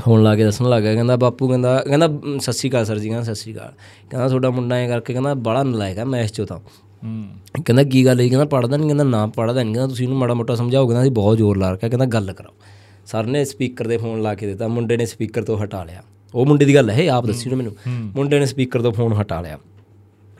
ਫੋਨ 0.00 0.22
ਲਾ 0.22 0.36
ਕੇ 0.36 0.44
ਦੱਸਣ 0.44 0.68
ਲੱਗਾ 0.68 0.94
ਕਹਿੰਦਾ 0.94 1.16
ਬਾਪੂ 1.16 1.48
ਕਹਿੰਦਾ 1.48 1.82
ਕਹਿੰਦਾ 1.86 2.08
"ਮ, 2.08 2.38
ਸਤਿ 2.38 2.52
ਸ਼੍ਰੀ 2.52 2.70
ਅਕਾਲ 2.70 2.84
ਸਰ 2.84 2.98
ਜੀ 2.98 3.08
ਕਹਿੰਦਾ 3.08 3.24
ਸਤਿ 3.24 3.34
ਸ਼੍ਰੀ 3.34 3.54
ਅਕਾਲ। 3.54 3.72
ਕਹਿੰਦਾ 4.10 4.28
ਤੁਹਾਡਾ 4.28 4.50
ਮੁੰਡਾ 4.50 4.76
ਐ 4.76 4.88
ਕਰਕੇ 4.88 5.12
ਕਹਿੰਦਾ 5.12 5.34
ਬੜਾ 5.34 5.62
ਨਲਾਇਕ 5.62 5.98
ਆ 5.98 6.04
ਮੈਥ 6.04 6.30
ਚੋਂ 6.30 6.46
ਤਾਂ। 6.46 6.58
ਕਹਿੰਦਾ 7.64 7.82
ਕੀ 7.82 8.04
ਗੱਲ 8.06 8.20
ਹੈ 8.20 8.28
ਕਹਿੰਦਾ 8.28 8.44
ਪੜਦਾ 8.44 8.76
ਨਹੀਂ 8.76 8.86
ਕਹਿੰਦਾ 8.86 9.04
ਨਾ 9.04 9.26
ਪੜਦਾ 9.26 9.62
ਨਹੀਂ 9.62 9.74
ਕਹਿੰਦਾ 9.74 9.88
ਤੁਸੀਂ 9.88 10.06
ਇਹਨੂੰ 10.06 10.18
ਮਾੜਾ 10.18 10.34
ਮੋਟਾ 10.34 10.54
ਸਮਝਾਓ 10.54 10.86
ਕਹਿੰਦਾ 10.86 11.02
ਅਸੀਂ 11.02 11.10
ਬਹੁਤ 11.10 11.36
ਜ਼ੋਰ 11.36 11.56
ਲਾ 11.56 11.70
ਰੱਖਿਆ 11.72 11.88
ਕਹਿੰਦਾ 11.88 12.04
ਗੱਲ 12.06 12.32
ਕਰਾਓ 12.32 12.52
ਸਰ 13.06 13.26
ਨੇ 13.26 13.44
ਸਪੀਕਰ 13.44 13.86
ਦੇ 13.86 13.96
ਫੋਨ 13.96 14.22
ਲਾ 14.22 14.34
ਕੇ 14.34 14.46
ਦਿੱਤਾ 14.46 14.68
ਮੁੰਡੇ 14.68 14.96
ਨੇ 14.96 15.06
ਸਪੀਕਰ 15.06 15.42
ਤੋਂ 15.42 15.58
ਹਟਾ 15.58 15.84
ਲਿਆ। 15.84 16.02
ਉਹ 16.34 16.46
ਮੁੰਡੇ 16.46 16.64
ਦੀ 16.64 16.74
ਗੱਲ 16.74 16.90
ਹੈ 16.90 17.08
ਆਪ 17.08 17.26
ਦੱਸੀ 17.26 17.50
ਨਾ 17.50 17.56
ਮੈਨੂੰ। 17.56 17.72
ਮੁੰਡੇ 17.88 18.38
ਨੇ 18.38 18.46
ਸਪੀਕਰ 18.46 18.82
ਤੋਂ 18.82 18.92
ਫੋਨ 18.92 19.12
ਹਟਾ 19.12 19.40
ਲਿਆ। 19.40 19.58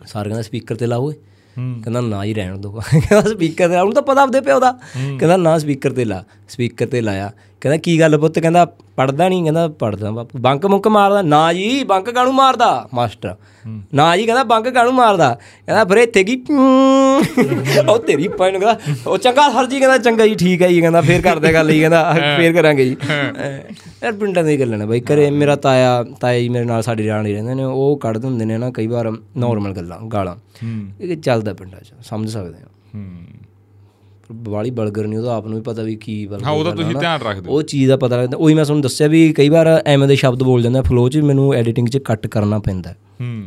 ਸਰ 0.07 0.25
ਕਹਿੰਦਾ 0.25 0.43
ਸਪੀਕਰ 0.43 0.75
ਤੇ 0.75 0.87
ਲਾਓ 0.87 1.11
ਕਹਿੰਦਾ 1.57 2.01
ਨਾ 2.01 2.25
ਹੀ 2.25 2.35
ਰਹਿਣ 2.35 2.59
ਦੋ 2.59 2.71
ਕਹਿੰਦਾ 2.93 3.21
ਸਪੀਕਰ 3.21 3.69
ਤੇ 3.69 3.77
ਉਹਨੂੰ 3.77 3.95
ਤਾਂ 3.95 4.03
ਪਤਾ 4.03 4.23
ਆਪਦੇ 4.23 4.41
ਪਿਓ 4.41 4.61
ਦਾ। 4.61 4.73
ਕਹਿੰਦਾ 4.97 5.37
ਨਾ 5.37 5.59
ਸਪੀਕਰ 5.59 5.91
ਤੇ 5.91 6.05
ਲਾ। 6.05 6.25
ਸਪੀਕਰ 6.49 6.87
ਤੇ 6.87 7.01
ਲਾਇਆ। 7.01 7.33
ਕਹਿੰਦਾ 7.61 7.77
ਕੀ 7.77 8.01
ਗੱਲ 8.01 8.19
ਪੁੱਤ? 8.19 8.39
ਕਹਿੰਦਾ 8.39 8.67
ਪੜਦਾ 8.97 9.29
ਨਹੀਂ 9.29 9.43
ਕਹਿੰਦਾ 9.43 9.67
ਪੜਦਾ 9.69 10.11
ਬਾਪੂ। 10.11 10.39
ਬੰਕ 10.39 10.67
ਮੁੰਕ 10.67 10.89
ਮਾਰਦਾ। 10.89 11.23
ਨਾ 11.23 11.53
ਜੀ 11.53 11.83
ਬੰਕ 11.85 12.11
ਕਾਹਨੂੰ 12.11 12.35
ਮਾਰਦਾ? 12.35 12.89
ਮਾਸਟਰ। 12.95 13.35
ਨਾ 13.95 14.17
ਜੀ 14.17 14.27
ਕਹਿੰਦਾ 14.27 14.45
ਬੰਕ 14.45 14.69
ਕਾਹਨੂੰ 14.69 14.95
ਮਾਰਦਾ? 14.95 15.29
ਕਹਿੰਦਾ 15.67 15.85
ਫਿਰ 15.85 15.97
ਇੱਥੇ 15.97 16.25
ਕੀ? 16.25 16.37
ਉਹ 17.89 17.99
ਤੇਰੀ 17.99 18.29
ਪੈਣ 18.29 18.59
ਕਹਿੰਦਾ 18.59 18.79
ਉਹ 19.07 19.19
ਚੰਗਾ 19.19 19.49
ਸਰ 19.53 19.67
ਜੀ 19.67 19.79
ਕਹਿੰਦਾ 19.79 19.99
ਚੰਗਾ 19.99 20.27
ਜੀ 20.27 20.35
ਠੀਕ 20.35 20.63
ਹੈ 20.63 20.69
ਜੀ 20.69 20.81
ਕਹਿੰਦਾ 20.81 21.01
ਫੇਰ 21.01 21.23
ਕਰਦੇ 21.23 21.53
ਗੱਲ 21.53 21.73
ਜੀ 21.73 21.81
ਕਹਿੰਦਾ 21.81 22.15
ਫੇਰ 22.37 22.53
ਕਰਾਂਗੇ 22.53 22.85
ਜੀ। 22.85 22.97
ਯਾਰ 24.03 24.13
ਪਿੰਡਾਂ 24.13 24.45
ਦੀ 24.45 24.61
ਗੱਲਾਂ 24.61 24.79
ਨੇ 24.79 24.87
ਬਾਈ 24.87 25.01
ਘਰੇ 25.01 25.31
ਮੇਰਾ 25.31 25.57
ਤਾਇਆ 25.57 26.05
ਤਾਇਆ 26.21 26.41
ਜੀ 26.41 26.49
ਮੇਰੇ 26.49 26.65
ਨਾਲ 26.65 26.83
ਸਾਡੇ 26.83 27.09
ਨਾਲ 27.09 27.27
ਹੀ 27.27 27.33
ਰਹਿੰਦੇ 27.33 27.55
ਨੇ 27.55 27.65
ਉਹ 27.65 27.97
ਕੱਢ 27.97 28.19
ਦਿੰਦੇ 28.19 28.45
ਨੇ 28.45 28.59
ਨਾ 28.59 28.71
ਕਈ 28.71 28.87
ਵਾਰ 28.87 29.11
ਨਾਰਮਲ 29.37 29.73
ਗੱਲਾਂ 29.73 29.99
ਗਾਲਾਂ। 30.07 30.37
ਇਹ 31.01 31.17
ਚੱਲਦਾ 31.17 31.55
ਪਿੰਡਾਂ 31.55 31.81
'ਚ 31.81 31.93
ਸਮਝ 32.03 32.31
ਸਕਦੇ 32.31 32.63
ਆ। 32.63 32.67
ਹੂੰ। 32.95 33.36
ਵਾਲੀ 34.33 34.71
ਬਲਗਰ 34.71 35.07
ਨਹੀਂ 35.07 35.19
ਉਹਦਾ 35.19 35.37
ਆਪ 35.37 35.47
ਨੂੰ 35.47 35.57
ਵੀ 35.57 35.63
ਪਤਾ 35.63 35.83
ਵੀ 35.83 35.97
ਕੀ 35.97 36.27
ਬਲਗਰ 36.27 36.45
ਹਾਂ 36.45 36.53
ਉਹਦਾ 36.53 36.71
ਤੁਸੀਂ। 36.71 36.97
ਧਿਆਨ 36.97 37.21
ਰੱਖਦੇ 37.21 37.51
ਉਹ 37.51 37.63
ਚੀਜ਼ 37.63 37.89
ਦਾ 37.89 37.97
ਪਤਾ 37.97 38.17
ਲੱਗਦਾ। 38.17 38.37
ਉਹੀ 38.37 38.55
ਮੈਂ 38.55 38.65
ਤੁਹਾਨੂੰ 38.65 38.83
ਦੱਸਿਆ 38.83 39.07
ਵੀ 39.07 39.33
ਕਈ 39.33 39.49
ਵਾਰ 39.49 39.83
ਐਵੇਂ 39.87 40.09
ਦੇ 40.09 40.17
ਸ਼ਬਦ 40.17 40.43
ਬੋਲ 40.43 40.63
ਜਾਂਦੇ 40.63 40.81
ਫਲੋ 40.81 41.09
'ਚ 41.09 41.19
ਮੈਨੂੰ 41.19 41.55
ਐਡੀਟਿੰਗ 41.55 41.89
'ਚ 41.89 41.99
ਕੱਟ 41.99 42.27
ਕਰਨਾ 42.27 42.59
ਪੈਂਦਾ। 42.59 42.95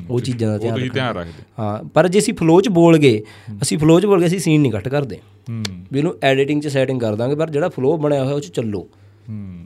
ਉਹ 0.09 0.19
ਚੀਜ਼ਾਂ 0.19 0.51
ਦਾ 0.51 0.57
ਧਿਆਨ 0.57 0.75
ਤੁਸੀਂ 0.75 0.91
ਧਿਆਨ 0.91 1.15
ਰੱਖਦੇ। 1.15 1.43
ਹਾਂ 1.59 1.89
ਪਰ 1.89 2.07
ਜੇ 2.07 2.19
ਅਸੀਂ 2.19 2.33
ਫਲੋ 2.33 2.61
'ਚ 2.61 2.69
ਬੋਲ 2.69 2.97
ਗਏ 2.97 3.23
ਅਸੀਂ 3.61 3.77
ਫਲੋ 3.77 3.99
'ਚ 3.99 4.05
ਬੋਲ 4.05 4.19
ਗਏ 4.19 4.27
ਅਸੀਂ 4.27 4.39
ਸੀਨ 4.39 4.61
ਨਹੀਂ 4.61 4.71
ਕੱਟ 4.71 4.87
ਕਰਦੇ। 4.87 5.17
ਹੂੰ। 5.49 5.63
ਵੀ 5.91 5.99
ਇਹਨੂੰ 5.99 6.15
ਐਡੀਟਿੰਗ 6.23 6.61
'ਚ 6.61 6.67
ਸੈਟਿੰਗ 6.67 6.99
ਕਰ 6.99 7.15
ਦਾਂਗੇ 7.15 7.35
ਪਰ 7.35 7.49
ਜਿਹੜਾ 7.49 7.69
ਫਲੋ 7.69 7.97
ਬਣਿਆ 7.97 8.23
ਹੋਇਆ 8.23 8.35
ਉਹ 8.35 8.39
'ਚ 8.39 8.45
ਚੱਲੋ। 8.45 8.87
ਹੂੰ। 9.29 9.65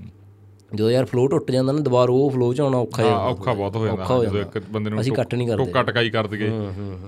ਜਦੋਂ 0.75 0.91
ਯਾਰ 0.91 1.05
ਫਲੋ 1.05 1.27
ਟੁੱਟ 1.27 1.51
ਜਾਂਦਾ 1.51 1.71
ਨਾ 1.71 1.79
ਦੁਬਾਰਾ 1.79 2.11
ਉਹ 2.11 2.29
ਫਲੋ 2.29 2.53
'ਚ 2.53 2.61
ਆਉਣਾ 2.61 2.77
ਔਖਾ 2.77 3.03
ਹਾਂ 3.03 3.19
ਔਖਾ 3.19 3.53
ਬਹੁਤ 3.53 3.75
ਹੋ 3.75 3.85
ਜਾਂਦਾ। 3.85 4.23
ਜਦੋਂ। 4.23 4.41
ਇੱਕ 4.41 4.59
ਬੰਦੇ 4.71 4.89
ਨੂੰ 4.89 5.01
ਅਸੀਂ 5.01 5.11
ਕੱਟ 5.11 5.35
ਨਹੀਂ 5.35 5.47
ਕਰਦੇ। 5.47 5.65
ਟੋਕਾ 5.65 5.83
ਟਕਾਈ 5.83 6.09
ਕਰ 6.09 6.27
ਦਈਏ 6.27 6.51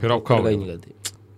ਫਿਰ 0.01 0.11
ਔਖਾ 0.11 0.35
ਹੋ 0.35 0.51
ਜਾਂਦਾ। 0.51 0.77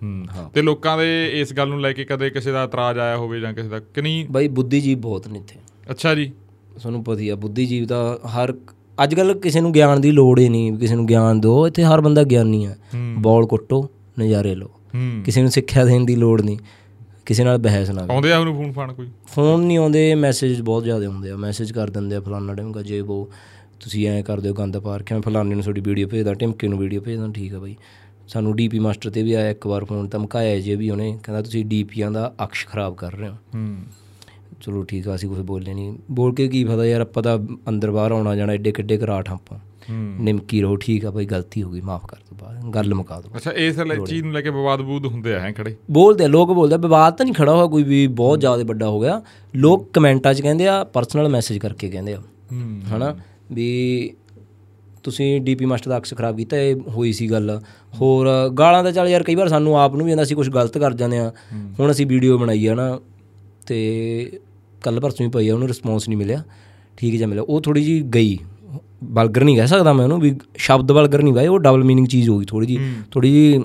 ਹੂੰ 0.03 0.25
ਤੇ 0.53 0.61
ਲੋਕਾਂ 0.61 0.97
ਦੇ 0.97 1.39
ਇਸ 1.41 1.53
ਗੱਲ 1.53 1.67
ਨੂੰ 1.67 1.81
ਲੈ 1.81 1.93
ਕੇ 1.93 2.05
ਕਦੇ 2.05 2.29
ਕਿਸੇ 2.29 2.51
ਦਾ 2.51 2.63
ਇਤਰਾਜ਼ 2.63 2.99
ਆਇਆ 2.99 3.17
ਹੋਵੇ 3.17 3.39
ਜਾਂ 3.39 3.53
ਕਿਸੇ 3.53 3.67
ਦਾ 3.69 3.79
ਕਿ 3.79 4.01
ਨਹੀਂ? 4.01 4.25
ਬਾਈ 4.31 4.47
ਬੁੱਧੀਜੀਵ 4.47 4.99
ਬਹੁਤ 4.99 5.27
ਨੇ 5.27 5.39
ਇੱਥੇ। 5.39 5.55
ਅੱਛਾ 5.91 6.15
ਜੀ। 6.15 6.31
ਤੁਹਾਨੂੰ 6.75 7.03
ਪਤਾ 7.03 7.19
ਹੀ 7.21 7.29
ਆ 7.29 7.35
ਬੁੱਧੀਜੀਵ 7.35 7.85
ਦਾ 7.85 8.19
ਹਰ 8.35 8.53
ਅੱਜ 9.03 9.15
ਕੱਲ 9.15 9.33
ਕਿਸੇ 9.39 9.61
ਨੂੰ 9.61 9.71
ਗਿਆਨ 9.71 10.01
ਦੀ 10.01 10.11
ਲੋੜ 10.11 10.39
ਹੀ 10.39 10.49
ਨਹੀਂ 10.49 10.77
ਕਿਸੇ 10.77 10.95
ਨੂੰ 10.95 11.05
ਗਿਆਨ 11.05 11.41
ਦਿਓ 11.41 11.67
ਇੱਥੇ 11.67 11.83
ਹਰ 11.83 12.01
ਬੰਦਾ 12.01 12.23
ਗਿਆਨੀ 12.23 12.65
ਆ। 12.65 12.75
ਬੋਲ 13.17 13.45
ਕੁੱਟੋ 13.45 13.89
ਨਜ਼ਾਰੇ 14.19 14.55
ਲਓ। 14.55 14.67
ਹੂੰ। 14.95 15.23
ਕਿਸੇ 15.23 15.41
ਨੂੰ 15.41 15.51
ਸਿੱਖਿਆ 15.51 15.85
ਦੇਣ 15.85 16.05
ਦੀ 16.05 16.15
ਲੋੜ 16.15 16.41
ਨਹੀਂ 16.41 16.57
ਕਿਸੇ 17.25 17.43
ਨਾਲ 17.43 17.57
ਬਹਿਸ 17.57 17.89
ਨਾ 17.89 18.05
ਆਉਂਦੇ 18.09 18.31
ਆ 18.31 18.37
ਉਹਨੂੰ 18.39 18.55
ਫੋਨ 18.55 18.71
ਫਾਨ 18.71 18.93
ਕੋਈ? 18.93 19.07
ਫੋਨ 19.27 19.61
ਨਹੀਂ 19.61 19.77
ਆਉਂਦੇ 19.77 20.15
ਮੈਸੇਜ 20.15 20.61
ਬਹੁਤ 20.61 20.83
ਜ਼ਿਆਦਾ 20.83 21.05
ਆਉਂਦੇ 21.05 21.29
ਆ। 21.31 21.35
ਮੈਸੇਜ 21.35 21.71
ਕਰ 21.71 21.89
ਦਿੰਦੇ 21.89 22.15
ਆ 22.15 22.19
ਫਲਾਨਾ 22.19 22.53
ਟਿਮਕਾ 22.53 22.81
ਜੇ 22.81 22.99
ਉਹ 22.99 23.29
ਤੁਸੀਂ 23.79 24.07
ਐਂ 24.07 24.23
ਕਰ 24.23 24.39
ਦਿਓ 24.39 24.53
ਗੰਦ 24.53 24.77
ਪਾਰ 24.77 25.03
ਕੇ 25.03 25.15
ਮੈਂ 25.15 25.21
ਫਲਾਨੇ 25.21 25.55
ਨੂੰ 25.55 25.63
ਤੁਹਾਡੀ 25.63 25.81
ਵੀਡੀਓ 25.81 26.07
ਭੇਜਦਾ 26.07 26.33
ਟਿਮਕੇ 26.33 26.67
ਨੂੰ 26.67 26.79
ਵੀਡੀਓ 26.79 27.01
ਭੇਜਦਾ 27.01 27.27
ਠੀਕ 27.35 27.53
ਆ 27.53 27.59
ਬਾਈ। 27.59 27.75
ਸਾਨੂੰ 28.27 28.55
ਡੀਪੀ 28.55 28.79
ਮਾਸਟਰ 28.79 29.09
ਤੇ 29.09 29.23
ਵੀ 29.23 29.33
ਆਇਆ 29.33 29.49
ਇੱਕ 29.49 29.67
ਵਾਰ 29.67 29.85
ਫੋਨ 29.85 30.07
ਧਮਕਾਇਆ 30.07 30.59
ਜੇ 30.59 30.75
ਵੀ 30.75 30.89
ਉਹਨੇ 30.89 31.17
ਕਹਿੰਦਾ 31.23 31.41
ਤੁਸੀਂ 31.41 31.65
ਡੀਪੀਆਂ 31.65 32.11
ਦਾ 32.11 32.33
ਅਕਸ਼ 32.43 32.67
ਖਰਾਬ 32.67 32.95
ਕਰ 32.95 33.11
ਰਹੇ 33.13 33.29
ਹੋ। 33.29 33.35
ਹੂੰ। 33.55 33.77
ਚਲੋ 34.61 34.83
ਠੀਕ 34.83 35.07
ਆ 35.07 35.15
ਅਸੀਂ 35.15 35.29
ਕੁਝ 35.29 35.39
ਬੋਲੇ 35.39 35.73
ਨਹੀਂ 35.73 35.97
ਬੋਲ 36.11 36.33
ਕੇ 36.35 36.47
ਕੀ 36.47 36.63
ਫਾਇਦਾ 36.63 36.85
ਯਾਰ 36.85 37.01
ਆਪਾਂ 37.01 37.23
ਤਾਂ 37.23 37.39
ਅੰਦਰ 37.69 37.91
ਬਾਹਰ 37.91 38.11
ਆਉਣਾ 38.11 38.35
ਜਾਣਾ 38.35 38.53
ਐਡੇ 38.53 38.71
ਕਿੱਡੇ 38.71 38.97
ਘਰਾਟ 38.97 39.29
ਆਪਾਂ। 39.29 39.57
ਹੂੰ। 39.89 40.15
ਨਿਮਕੀ 40.19 40.61
ਰਹੋ 40.61 40.75
ਠੀਕ 40.75 41.05
ਆ 41.05 41.11
ਭਾਈ 41.11 41.25
ਗਲਤੀ 41.25 41.63
ਹੋ 41.63 41.69
ਗਈ 41.71 41.81
ਮਾਫ 41.81 42.05
ਕਰ 42.05 42.17
ਦੋ 42.17 42.37
ਬਾਹਰ 42.41 42.69
ਗੱਲ 42.69 42.93
ਮੁਕਾ 42.93 43.21
ਦੋ 43.21 43.29
ਅੱਛਾ 43.35 43.51
ਇਸ 43.51 43.75
ਚੀਜ਼ 44.07 44.23
ਨੂੰ 44.23 44.33
ਲੈ 44.33 44.41
ਕੇ 44.41 44.49
ਵਿਵਾਦ 44.49 44.81
ਬੂਦ 44.81 45.05
ਹੁੰਦੇ 45.05 45.35
ਆ 45.35 45.39
ਹੈ 45.39 45.51
ਖੜੇ? 45.51 45.75
ਬੋਲਦੇ 45.91 46.23
ਆ, 46.23 46.27
ਲੋਕ 46.27 46.51
ਬੋਲਦੇ 46.53 46.75
ਆ, 46.75 46.77
ਵਿਵਾਦ 46.77 47.13
ਤਾਂ 47.13 47.25
ਨਹੀਂ 47.25 47.35
ਖੜਾ 47.35 47.53
ਹੋਇਆ 47.55 47.65
ਕੋਈ 47.65 47.83
ਵੀ 47.83 48.07
ਬਹੁਤ 48.07 48.39
ਜ਼ਿਆਦਾ 48.39 48.63
ਵੱਡਾ 48.63 48.89
ਹੋ 48.89 48.99
ਗਿਆ। 48.99 49.21
ਲੋਕ 49.55 49.89
ਕਮੈਂਟਾਂ 49.93 50.33
'ਚ 50.33 50.41
ਕਹਿੰਦੇ 50.41 50.67
ਆ 50.67 50.83
ਪਰਸਨਲ 50.83 51.29
ਮੈਸੇਜ 51.29 51.57
ਕਰਕੇ 51.57 51.89
ਕਹਿੰਦੇ 51.89 52.13
ਆ। 52.13 52.21
ਹਨਾ? 52.97 53.15
ਵੀ 53.51 54.13
ਤੁਸੀਂ 55.07 55.41
ਡੀਪੀ 55.41 55.65
ਮਾਸਟਰ 55.65 55.89
ਦਾ 55.89 55.97
ਅਕਸ 55.97 56.13
ਖਰਾਬ 56.13 56.37
ਕੀਤਾ 56.37 56.57
ਇਹ 56.57 56.75
ਹੋਈ 56.87 57.13
ਸੀ 57.13 57.31
ਗੱਲ। 57.31 57.61
ਹੋਰ 58.01 58.27
ਗਾਲਾਂ 58.49 58.83
ਤਾਂ 58.83 58.91
ਚੱਲ 58.91 59.07
ਯਾਰ 59.07 59.23
ਕਈ 59.23 59.35
ਵਾਰ 59.35 59.47
ਸਾਨੂੰ 59.47 59.79
ਆਪ 59.79 59.95
ਨੂੰ 59.95 60.05
ਵੀ 60.05 60.11
ਆਉਂਦਾ 60.11 60.23
ਅਸੀਂ 60.23 60.35
ਕੁਝ 60.35 60.49
ਗਲਤ 60.49 60.77
ਕਰ 60.77 60.93
ਜਾਂਦੇ 60.93 61.17
ਆ 61.17 61.31
ਹੁਣ 61.79 61.91
ਅਸੀਂ 61.91 62.05
ਵੀਡੀਓ 62.05 62.37
ਬਣਾਈ 62.37 62.67
ਆ 62.67 62.75
ਨਾ 62.75 62.99
ਤੇ 63.67 64.39
ਕੱਲ 64.83 64.99
ਪਰਸੋਂ 64.99 65.25
ਹੀ 65.25 65.31
ਪਈ 65.31 65.49
ਆ 65.49 65.53
ਉਹਨੂੰ 65.53 65.67
ਰਿਸਪੌਂਸ 65.67 66.09
ਨਹੀਂ 66.09 66.17
ਮਿਲਿਆ। 66.17 66.43
ਠੀਕ 66.97 67.15
ਜਿਹਾ 67.15 67.27
ਮਿਲਿਆ। 67.27 67.43
ਉਹ 67.43 67.61
ਥੋੜੀ 67.61 67.83
ਜੀ 67.83 68.01
ਗਈ। 68.01 68.37
ਬਲਗਰ 69.03 69.43
ਨਹੀਂ 69.43 69.57
ਕਹਿ 69.57 69.67
ਸਕਦਾ 69.67 69.93
ਮੈਂ 69.93 70.03
ਉਹਨੂੰ 70.03 70.19
ਵੀ 70.19 70.35
ਸ਼ਬਦ 70.57 70.91
ਬਲਗਰ 70.91 71.21
ਨਹੀਂ 71.21 71.33
ਵਾਏ 71.33 71.47
ਉਹ 71.47 71.59
ਡਬਲ 71.59 71.83
ਮੀਨਿੰਗ 71.83 72.07
ਚੀਜ਼ 72.07 72.29
ਹੋ 72.29 72.39
ਗਈ 72.39 72.45
ਥੋੜੀ 72.45 72.67
ਜੀ 72.67 72.79
ਥੋੜੀ 73.11 73.31
ਜੀ 73.31 73.63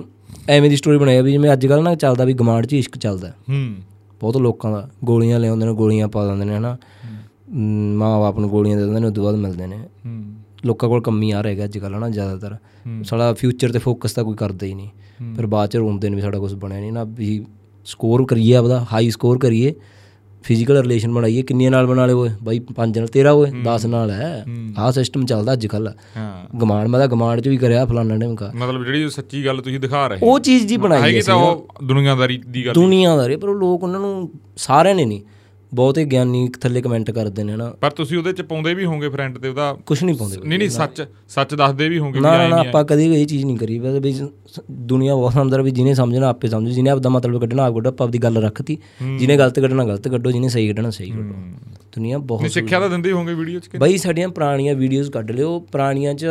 ਐਵੇਂ 0.49 0.69
ਦੀ 0.69 0.75
ਸਟੋਰੀ 0.75 0.97
ਬਣਾਈ 0.97 1.17
ਆ 1.17 1.21
ਵੀ 1.21 1.31
ਜਿਵੇਂ 1.31 1.53
ਅੱਜ 1.53 1.67
ਕੱਲ 1.67 1.83
ਨਾ 1.83 1.95
ਚੱਲਦਾ 1.95 2.25
ਵੀ 2.25 2.33
ਗਮਾਂਡ 2.33 2.65
'ਚ 2.65 2.73
ਇਸ਼ਕ 2.73 2.97
ਚੱਲਦਾ। 2.97 3.29
ਹੂੰ। 3.49 3.75
ਬਹੁਤ 4.19 4.37
ਲੋਕਾਂ 4.37 4.71
ਦਾ 4.71 4.89
ਗੋਲੀਆਂ 5.03 5.39
ਲਿਆਉਂਦੇ 5.39 5.65
ਨੇ 5.65 5.73
ਗੋਲੀਆਂ 5.73 6.07
ਪਾ 6.07 6.27
ਦਿੰਦੇ 6.27 6.45
ਨੇ 6.45 6.55
ਹਨਾ। 6.55 6.77
ਮਾਂ 7.95 8.19
ਬਾਪ 8.19 8.39
ਨੂੰ 8.39 8.49
ਗੋਲੀਆਂ 8.49 8.77
ਦੇ 8.77 8.83
ਦਿੰਦੇ 8.83 8.99
ਨੇ 8.99 9.07
ਉਦੋਂ 9.07 9.23
ਬਾਅਦ 9.23 9.35
ਮਿਲਦੇ 9.35 9.67
ਨੇ। 9.67 9.77
ਹੂੰ। 10.05 10.23
ਲੋਕਾਂ 10.65 10.89
ਕੋਲ 10.89 11.01
ਕੰਮੀ 11.01 11.31
ਆ 11.31 11.41
ਰਹੇਗਾ 11.41 11.63
ਅੱਜ 11.63 11.77
ਕੱਲ੍ਹ 11.77 11.97
ਨਾ 11.97 12.09
ਜ਼ਿਆਦਾਤਰ। 12.09 12.55
ਸਾਡਾ 13.03 13.33
ਫਿਊਚਰ 13.33 13.71
ਤੇ 13.71 13.79
ਫੋਕਸ 13.79 14.13
ਤਾਂ 14.13 14.23
ਕੋਈ 14.23 14.35
ਕਰਦਾ 14.35 14.65
ਹੀ 14.65 14.73
ਨਹੀਂ। 14.73 14.89
ਫਿਰ 15.35 15.45
ਬਾਅਦ 15.45 15.69
ਚ 15.69 15.77
ਰੋਂਦੇ 15.77 16.09
ਨੇ 16.09 16.15
ਵੀ 16.15 16.21
ਸਾਡਾ 16.21 16.39
ਕੁਝ 16.39 16.53
ਬਣਿਆ 16.53 16.79
ਨਹੀਂ 16.79 16.93
ਨਾ 16.93 17.03
ਵੀ 17.03 17.45
ਸਕੋਰ 17.85 18.25
ਕਰੀਏ 18.25 18.55
ਆਪਦਾ 18.55 18.85
ਹਾਈ 18.93 19.09
ਸਕੋਰ 19.09 19.37
ਕਰੀਏ। 19.37 19.73
ਫਿਜ਼ੀਕਲ 20.43 20.81
ਰਿਲੇਸ਼ਨ 20.81 21.13
ਬਣਾਈਏ 21.13 21.41
ਕਿੰਨੀਆਂ 21.41 21.71
ਨਾਲ 21.71 21.87
ਬਣਾ 21.87 22.05
ਲਏ 22.05 22.13
ਓਏ? 22.13 22.29
ਬਾਈ 22.43 22.59
ਪੰਜ 22.59 22.99
ਨਾਲ 22.99 23.07
ਤੇਰਾ 23.07 23.31
ਓਏ? 23.31 23.51
10 23.51 23.85
ਨਾਲ 23.85 24.11
ਹੈ। 24.11 24.45
ਆਹ 24.77 24.91
ਸਿਸਟਮ 24.91 25.25
ਚੱਲਦਾ 25.25 25.53
ਅੱਜ 25.53 25.67
ਕੱਲ੍ਹ 25.67 25.91
ਹਾਂ। 26.17 26.57
ਗਮਾਂਡ 26.57 26.87
ਮੈਂ 26.87 26.99
ਤਾਂ 26.99 27.07
ਗਮਾਂਡ 27.07 27.39
ਚ 27.39 27.47
ਵੀ 27.47 27.57
ਕਰਿਆ 27.57 27.85
ਫਲਾਣਾ 27.85 28.17
ਢਿਮਕਾ 28.17 28.51
ਮਤਲਬ 28.55 28.85
ਜਿਹੜੀ 28.85 29.09
ਸੱਚੀ 29.09 29.45
ਗੱਲ 29.45 29.61
ਤੁਸੀਂ 29.61 29.79
ਦਿਖਾ 29.79 30.07
ਰਹੇ 30.07 30.17
ਉਹ 30.23 30.39
ਚੀਜ਼ 30.39 30.67
ਜੀ 30.67 30.77
ਬਣਾਈ 30.77 31.01
ਹੈਗੀ 31.01 31.15
ਹੈ 31.15 31.21
ਤਾਂ 31.21 31.35
ਉਹ 31.35 31.67
ਦੁਨੀਆਦਾਰੀ 31.83 32.41
ਦੀ 32.49 32.65
ਗੱਲ 32.65 32.73
ਦੁਨੀਆਦਾਰੀ 32.73 33.35
ਪਰ 33.35 33.49
ਉਹ 33.49 33.55
ਲੋਕ 33.55 33.83
ਉਹਨਾਂ 33.83 33.99
ਨੂੰ 33.99 34.29
ਸਾਰਿਆਂ 34.57 34.95
ਨੇ 34.95 35.05
ਨਹੀਂ। 35.05 35.21
ਬਹੁਤੇ 35.73 36.03
ਗਿਆਨੀ 36.05 36.47
ਥੱਲੇ 36.61 36.81
ਕਮੈਂਟ 36.81 37.09
ਕਰਦੇ 37.11 37.43
ਨੇ 37.43 37.55
ਨਾ 37.55 37.69
ਪਰ 37.81 37.91
ਤੁਸੀਂ 37.91 38.17
ਉਹਦੇ 38.17 38.33
ਚ 38.33 38.41
ਪਾਉਂਦੇ 38.41 38.73
ਵੀ 38.73 38.85
ਹੋਵੋਗੇ 38.85 39.09
ਫਰੈਂਡ 39.09 39.37
ਤੇ 39.37 39.49
ਉਹਦਾ 39.49 39.71
ਕੁਝ 39.85 40.03
ਨਹੀਂ 40.03 40.15
ਪਾਉਂਦੇ। 40.15 40.37
ਨਹੀਂ 40.37 40.59
ਨਹੀਂ 40.59 40.69
ਸੱਚ 40.69 41.01
ਸੱਚ 41.29 41.55
ਦੱਸਦੇ 41.55 41.87
ਵੀ 41.89 41.99
ਹੋਵੋਗੇ 41.99 42.19
ਵੀ 42.19 42.23
ਨਾ 42.23 42.33
ਐਂ 42.33 42.49
ਨਾ 42.49 42.55
ਨਹੀਂ 42.55 42.67
ਆਪਾਂ 42.67 42.83
ਕਦੀ 42.85 43.05
ਇਹ 43.13 43.25
ਚੀਜ਼ 43.27 43.45
ਨਹੀਂ 43.45 43.57
ਕਰੀ। 43.57 43.79
ਬਸ 43.79 43.99
ਵੀ 44.03 44.13
ਦੁਨੀਆ 44.71 45.15
ਬਹੁਤ 45.15 45.33
ਸਮਝਦਾ 45.33 45.61
ਵੀ 45.61 45.71
ਜਿਹਨੇ 45.71 45.93
ਸਮਝਣਾ 45.93 46.29
ਆਪੇ 46.29 46.47
ਸਮਝ 46.47 46.71
ਜਿਹਨੇ 46.71 46.89
ਆਪਦਾ 46.89 47.09
ਮਤਲਬ 47.09 47.41
ਕੱਢਣਾ 47.41 47.65
ਆਪ 47.65 47.73
ਕੱਢੋ 47.75 47.89
ਆਪਾਂ 47.89 48.07
ਆਪਦੀ 48.07 48.19
ਗੱਲ 48.19 48.37
ਰੱਖਤੀ। 48.37 48.77
ਜਿਹਨੇ 49.19 49.37
ਗਲਤ 49.37 49.59
ਕੱਢਣਾ 49.59 49.85
ਗਲਤ 49.85 50.07
ਕੱਢੋ 50.07 50.31
ਜਿਹਨੇ 50.31 50.49
ਸਹੀ 50.49 50.67
ਕੱਢਣਾ 50.67 50.89
ਸਹੀ 50.89 51.09
ਕੱਢੋ। 51.09 51.33
ਦੁਨੀਆ 51.95 52.17
ਬਹੁਤ 52.17 52.41
ਨਹੀਂ 52.41 52.51
ਸਿੱਖਿਆ 52.51 52.79
ਤਾਂ 52.79 52.89
ਦਿੰਦੇ 52.89 53.11
ਹੋਵੋਗੇ 53.11 53.33
ਵੀਡੀਓ 53.33 53.59
ਚ 53.59 53.67
ਕਿ 53.67 53.77
ਬਈ 53.77 53.97
ਸਾਡੀਆਂ 53.97 54.29
ਪੁਰਾਣੀਆਂ 54.29 54.75
ਵੀਡੀਓਜ਼ 54.75 55.11
ਕੱਢ 55.11 55.31
ਲਿਓ। 55.31 55.59
ਪੁਰਾਣੀਆਂ 55.71 56.13
'ਚ 56.13 56.25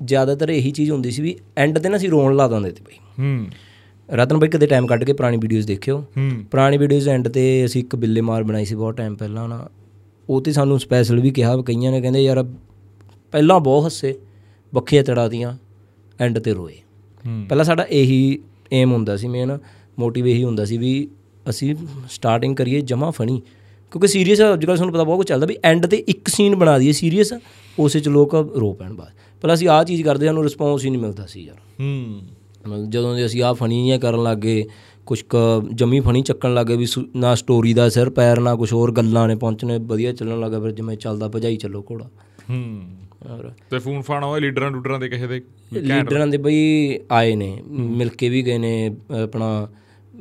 ਜ਼ਿਆਦਾਤਰ 0.00 0.48
ਇਹੀ 0.48 0.70
ਚੀਜ਼ 0.70 0.90
ਹੁੰਦੀ 0.90 1.10
ਸੀ 1.10 1.22
ਵੀ 1.22 1.36
ਐਂਡ 1.56 1.78
ਤੇ 1.78 1.88
ਨਾ 1.88 1.96
ਅਸੀਂ 1.96 2.08
ਰੋਣ 2.10 2.34
ਲਾ 2.36 2.48
ਦਿੰਦੇ 2.48 2.70
ਤੇ 2.70 2.82
ਬਈ। 2.86 2.98
ਹੂੰ। 3.18 3.46
ਰਤਨ 4.08 4.38
ਬਾਈ 4.38 4.48
ਕਦੇ 4.48 4.66
ਟਾਈਮ 4.66 4.86
ਕੱਢ 4.86 5.04
ਕੇ 5.04 5.12
ਪੁਰਾਣੀ 5.12 5.36
ਵੀਡੀਓਜ਼ 5.36 5.66
ਦੇਖਿਓ। 5.66 6.04
ਪੁਰਾਣੀ 6.50 6.78
ਵੀਡੀਓਜ਼ 6.78 7.08
ਐਂਡ 7.08 7.28
ਤੇ 7.28 7.64
ਅਸੀਂ 7.64 7.80
ਇੱਕ 7.80 7.96
ਬਿੱਲੇ 7.96 8.20
ਮਾਰ 8.20 8.42
ਬਣਾਈ 8.42 8.64
ਸੀ 8.64 8.74
ਬਹੁਤ 8.74 8.96
ਟਾਈਮ 8.96 9.14
ਪਹਿਲਾਂ 9.16 9.48
ਨਾ। 9.48 9.68
ਉਹ 10.28 10.40
ਤੇ 10.42 10.52
ਸਾਨੂੰ 10.52 10.80
ਸਪੈਸ਼ਲ 10.80 11.20
ਵੀ 11.20 11.30
ਕਿਹਾ 11.30 11.56
ਕਈਆਂ 11.56 11.92
ਨੇ 11.92 12.00
ਕਹਿੰਦੇ 12.00 12.22
ਯਾਰ 12.24 12.42
ਪਹਿਲਾਂ 13.32 13.60
ਬਹੁਤ 13.60 13.84
ਹੱਸੇ 13.86 14.14
ਬੱਖੀਆਂ 14.72 15.02
ਚੜਾਤੀਆਂ 15.02 15.56
ਐਂਡ 16.20 16.38
ਤੇ 16.38 16.54
ਰੋਏ। 16.54 16.76
ਪਹਿਲਾਂ 17.48 17.64
ਸਾਡਾ 17.64 17.86
ਇਹੀ 17.90 18.38
ਏਮ 18.72 18.92
ਹੁੰਦਾ 18.92 19.16
ਸੀ 19.16 19.28
ਮੇਨ 19.28 19.58
ਮੋਟਿਵ 19.98 20.26
ਇਹੀ 20.26 20.44
ਹੁੰਦਾ 20.44 20.64
ਸੀ 20.64 20.78
ਵੀ 20.78 21.08
ਅਸੀਂ 21.50 21.74
ਸਟਾਰਟਿੰਗ 22.10 22.56
ਕਰੀਏ 22.56 22.80
ਜਮਾ 22.80 23.10
ਫਣੀ 23.10 23.42
ਕਿਉਂਕਿ 23.92 24.06
ਸੀਰੀਅਸ 24.06 24.40
ਅੱਜ 24.54 24.64
ਕੱਲ੍ਹ 24.64 24.76
ਤੁਹਾਨੂੰ 24.76 24.94
ਪਤਾ 24.94 25.04
ਬਹੁਤ 25.04 25.16
ਕੁਝ 25.16 25.26
ਚੱਲਦਾ 25.28 25.46
ਵੀ 25.46 25.56
ਐਂਡ 25.64 25.86
ਤੇ 25.86 25.96
ਇੱਕ 26.08 26.28
ਸੀਨ 26.28 26.56
ਬਣਾ 26.56 26.78
ਦਈਏ 26.78 26.92
ਸੀਰੀਅਸ 26.92 27.32
ਉਸੇ 27.78 28.00
ਚ 28.00 28.08
ਲੋਕ 28.08 28.34
ਰੋ 28.34 28.72
ਪੈਣ 28.72 28.92
ਬਾਅਦ। 28.92 29.12
ਪਹਿਲਾਂ 29.42 29.54
ਅਸੀਂ 29.54 29.68
ਆਹ 29.68 29.84
ਚੀਜ਼ 29.84 30.02
ਕਰਦੇ 30.02 30.26
ਸਾਨੂੰ 30.26 30.42
ਰਿਸਪੌਂਸ 30.42 30.84
ਹੀ 30.84 30.90
ਨਹੀਂ 30.90 31.00
ਮਿਲਦਾ 31.00 31.26
ਸੀ 31.26 31.42
ਯਾਰ। 31.42 31.56
ਹੂੰ। 31.80 32.20
ਜਦੋਂ 32.88 33.16
ਦੇ 33.16 33.26
ਅਸੀਂ 33.26 33.42
ਆਹ 33.42 33.54
ਫਨੀ 33.54 33.76
ਜਿਹੀਆਂ 33.76 33.98
ਕਰਨ 33.98 34.22
ਲੱਗੇ 34.22 34.66
ਕੁਛ 35.06 35.22
ਕੁ 35.22 35.68
ਜਮੀ 35.74 36.00
ਫਨੀ 36.00 36.22
ਚੱਕਣ 36.22 36.54
ਲੱਗੇ 36.54 36.76
ਵੀ 36.76 36.86
ਨਾ 37.16 37.34
ਸਟੋਰੀ 37.34 37.74
ਦਾ 37.74 37.88
ਸਿਰ 37.88 38.10
ਪੈਰ 38.10 38.40
ਨਾ 38.40 38.54
ਕੁਝ 38.54 38.72
ਹੋਰ 38.72 38.92
ਗੱਲਾਂ 38.92 39.28
ਨੇ 39.28 39.34
ਪਹੁੰਚਣੇ 39.34 39.78
ਵਧੀਆ 39.78 40.12
ਚੱਲਣ 40.12 40.40
ਲੱਗਾ 40.40 40.60
ਫਿਰ 40.60 40.70
ਜਿਵੇਂ 40.70 40.96
ਚੱਲਦਾ 40.96 41.28
ਭਜਾਈ 41.28 41.56
ਚੱਲੋ 41.56 41.84
ਘੋੜਾ। 41.90 42.04
ਹੂੰ। 42.50 42.82
ਤੇ 43.70 43.78
ਫੋਨ 43.78 44.00
ਫਾਨ 44.00 44.24
ਉਹ 44.24 44.38
ਲੀਡਰਾਂ 44.38 44.70
ਲੂਡਰਾਂ 44.70 45.00
ਦੇ 45.00 45.08
ਕਿਸੇ 45.08 45.26
ਦੇ? 45.26 45.42
ਲੀਡਰਾਂ 45.72 46.26
ਦੇ 46.26 46.38
ਬਈ 46.38 46.98
ਆਏ 47.12 47.36
ਨੇ 47.36 47.62
ਮਿਲ 47.68 48.08
ਕੇ 48.08 48.28
ਵੀ 48.28 48.42
ਗਏ 48.42 48.58
ਨੇ 48.58 48.96
ਆਪਣਾ 49.24 49.68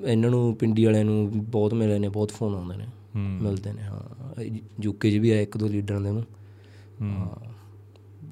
ਇਹਨਾਂ 0.07 0.29
ਨੂੰ 0.29 0.55
ਪਿੰਡੀ 0.55 0.85
ਵਾਲਿਆਂ 0.85 1.05
ਨੂੰ 1.05 1.31
ਬਹੁਤ 1.33 1.73
ਮਿਲੇ 1.73 1.99
ਨੇ 1.99 2.09
ਬਹੁਤ 2.09 2.31
ਫੋਨ 2.31 2.55
ਆਉਂਦੇ 2.55 2.77
ਨੇ 2.77 2.85
ਮਿਲਦੇ 3.15 3.73
ਨੇ 3.73 3.81
ਹਾਂ। 3.81 4.43
ਯੂਕੇ 4.81 5.11
'ਚ 5.11 5.15
ਵੀ 5.15 5.29
ਆਏ 5.31 5.43
ਇੱਕ 5.43 5.57
ਦੋ 5.57 5.67
ਲੀਡਰਾਂ 5.67 6.01
ਦੇ 6.01 6.11
ਨੂੰ 6.11 6.23
ਹਾਂ। 7.01 7.52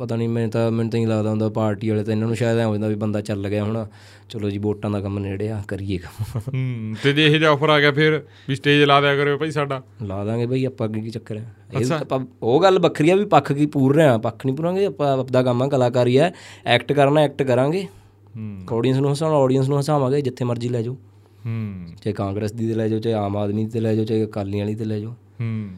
ਪਤਾ 0.01 0.15
ਨਹੀਂ 0.15 0.29
ਮੈਨੂੰ 0.29 0.51
ਤਾਂ 0.51 0.71
ਮੈਨੂੰ 0.71 0.91
ਤਾਂ 0.91 0.99
ਹੀ 0.99 1.05
ਲੱਗਦਾ 1.05 1.29
ਹੁੰਦਾ 1.29 1.49
ਪਾਰਟੀ 1.49 1.89
ਵਾਲੇ 1.89 2.03
ਤਾਂ 2.03 2.13
ਇਹਨਾਂ 2.13 2.27
ਨੂੰ 2.27 2.35
ਸ਼ਾਇਦ 2.35 2.57
ਐ 2.57 2.65
ਹੋ 2.65 2.73
ਜਾਂਦਾ 2.73 2.87
ਵੀ 2.87 2.95
ਬੰਦਾ 2.95 3.21
ਚੱਲ 3.21 3.49
ਗਿਆ 3.49 3.63
ਹੁਣ। 3.63 3.85
ਚਲੋ 4.29 4.49
ਜੀ 4.49 4.57
ਵੋਟਾਂ 4.57 4.91
ਦਾ 4.91 5.01
ਕੰਮ 5.01 5.19
ਨੇੜੇ 5.19 5.49
ਆ 5.49 5.63
ਕਰੀਏ 5.67 5.97
ਕੰਮ। 5.97 6.39
ਹੂੰ 6.53 6.95
ਤੇ 7.03 7.13
ਜੇ 7.13 7.25
ਇਹ 7.25 7.39
ਜਿਹਾ 7.39 7.51
ਆਫਰ 7.51 7.69
ਆ 7.69 7.79
ਗਿਆ 7.79 7.91
ਫਿਰ 7.91 8.23
ਵੀ 8.49 8.55
ਸਟੇਜ 8.55 8.83
ਲਾ 8.83 9.01
ਦਿਆ 9.01 9.15
ਕਰਿਓ 9.15 9.37
ਭਾਈ 9.37 9.51
ਸਾਡਾ। 9.51 9.83
ਲਾ 10.03 10.25
ਦਾਂਗੇ 10.25 10.47
ਭਾਈ 10.47 10.65
ਆਪਾਂ 10.65 10.87
ਅੱਗੇ 10.87 11.01
ਕੀ 11.01 11.09
ਚੱਕਰ 11.09 11.37
ਹੈ 11.37 11.55
ਇਹ 11.81 11.91
ਆਪਾਂ 11.91 12.19
ਉਹ 12.43 12.61
ਗੱਲ 12.61 12.79
ਵੱਖਰੀ 12.79 13.09
ਆ 13.09 13.15
ਵੀ 13.15 13.25
ਪੱਖ 13.25 13.51
ਕੀ 13.51 13.65
ਪੂਰ 13.65 13.95
ਰਹੇ 13.95 14.05
ਆ 14.05 14.17
ਪੱਖ 14.17 14.45
ਨਹੀਂ 14.45 14.55
ਪੂਰਾਂਗੇ 14.55 14.85
ਆਪਾਂ 14.85 15.19
ਆਪਦਾ 15.19 15.43
ਕੰਮ 15.43 15.63
ਆ 15.63 15.67
ਕਲਾਕਾਰੀ 15.67 16.17
ਆ। 16.17 16.31
ਐਕਟ 16.65 16.93
ਕਰਨਾ 16.93 17.21
ਐਕਟ 17.21 17.43
ਕਰਾਂਗੇ। 17.43 17.87
ਹੂੰ। 18.35 18.77
ਆਡੀਅנס 18.77 19.01
ਨੂੰ 19.01 19.11
ਹਸਾਉਣਾ 19.11 19.37
ਆਡੀਅנס 19.37 19.67
ਨੂੰ 19.67 19.79
ਹਸਾਵਾਂਗੇ 19.79 20.21
ਜਿੱਥੇ 20.21 20.45
ਮਰਜ਼ੀ 20.45 20.69
ਲੈ 20.69 20.81
ਜਾਓ। 20.81 20.93
ਹੂੰ। 21.45 21.85
ਚਾਹੇ 22.03 22.13
ਕਾਂਗਰਸ 22.13 22.51
ਦੀ 22.51 22.67
ਤੇ 22.67 22.73
ਲੈ 22.73 22.87
ਜਾਓ 22.87 22.99
ਚਾਹੇ 22.99 23.15
ਆਮ 23.15 23.37
ਆਦਮੀ 23.37 23.63
ਦੀ 23.65 23.71
ਤੇ 23.71 23.79
ਲੈ 23.79 23.95
ਜਾਓ 23.95 24.05
ਚਾਹੇ 24.05 24.25
ਅਕਾਲੀਆਂ 24.25 24.65
ਵਾਲੀ 24.65 24.75
ਤੇ 24.75 24.85
ਲੈ 24.85 24.99
ਜਾਓ। 24.99 25.11
ਹੂੰ। 25.11 25.69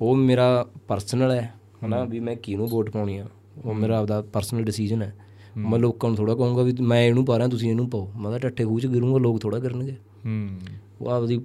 ਉਹ 0.00 0.16
ਮੇਰਾ 0.16 0.66
ਪਰਸਨਲ 0.88 1.30
ਹੈ। 1.30 1.54
ਹਨਾ 1.84 2.04
ਵੀ 2.04 2.20
ਮੈਂ 2.20 2.36
ਕਿਹਨੂੰ 2.36 2.68
ਵੋਟ 2.68 2.90
ਪਾਉਣੀ 2.90 3.18
ਆ? 3.18 3.26
ਉਹ 3.64 3.74
ਮੇਰਾ 3.74 3.98
ਆਪਦਾ 3.98 4.22
ਪਰਸਨਲ 4.22 4.62
ਡਿਸੀਜਨ 4.62 5.02
ਹੈ। 5.02 5.16
ਮੈਂ 5.56 5.78
ਲੋਕਾਂ 5.78 6.10
ਨੂੰ 6.10 6.16
ਥੋੜਾ 6.16 6.34
ਕਹੂੰਗਾ 6.34 6.62
ਵੀ 6.62 6.74
ਮੈਂ 6.80 7.02
ਇਹਨੂੰ 7.02 7.24
ਪਾ 7.24 7.38
ਰਿਹਾ 7.38 7.48
ਤੁਸੀਂ 7.48 7.70
ਇਹਨੂੰ 7.70 7.90
ਪਾਓ। 7.90 8.10
ਮੈਂ 8.16 8.30
ਤਾਂ 8.30 8.40
ਟੱਠੇ 8.40 8.64
ਖੂਹ 8.64 8.80
ਚ 8.80 8.86
ਗਿਰੂੰਗਾ 8.86 9.18
ਲੋਕ 9.18 9.40
ਥੋੜਾ 9.40 9.58
ਕਰਨਗੇ। 9.58 9.92
ਹੂੰ। 10.26 10.48
ਉਹ 11.00 11.10
ਆਪਦੀ 11.10 11.40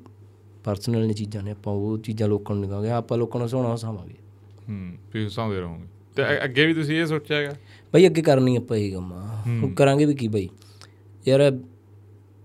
ਪਰਸਨਲ 0.64 1.08
ਨੇ 1.08 1.14
ਚੀਜ਼ਾਂ 1.14 1.44
ਨੇ 1.44 1.52
ਆਪਾਂ 1.52 1.74
ਉਹ 1.74 1.98
ਚੀਜ਼ਾਂ 1.98 2.28
ਲੋਕਾਂ 2.28 2.56
ਨੂੰ 2.56 2.62
ਨਹੀਂ 2.62 2.72
ਕਹਾਂਗੇ 2.72 2.90
ਆਪਾਂ 2.90 3.18
ਲੋਕਾਂ 3.18 3.40
ਨੂੰ 3.40 3.48
ਹਸਾਉਣਾ 3.48 3.76
ਹਸਾਵਾਂਗੇ। 3.76 4.14
ਹੂੰ 4.70 4.92
ਤੁਸੀਂ 5.12 5.28
ਹਸਾਉਂਦੇ 5.28 5.60
ਰਹੋਗੇ। 5.60 5.84
ਤੇ 6.16 6.44
ਅੱਗੇ 6.44 6.66
ਵੀ 6.66 6.74
ਤੁਸੀਂ 6.74 7.02
ਇਹ 7.02 7.06
ਸੋਚਿਆ 7.06 7.38
ਹੈਗਾ? 7.38 7.56
ਬਈ 7.94 8.08
ਅੱਗੇ 8.08 8.22
ਕਰਨੀ 8.22 8.56
ਆਪਾਂ 8.56 8.78
ਇਹ 8.78 8.94
ਕੰਮ 8.94 9.14
ਆ। 9.14 9.44
ਕਰਾਂਗੇ 9.76 10.06
ਵੀ 10.06 10.14
ਕੀ 10.14 10.28
ਬਈ? 10.28 10.50
ਯਾਰ 11.28 11.60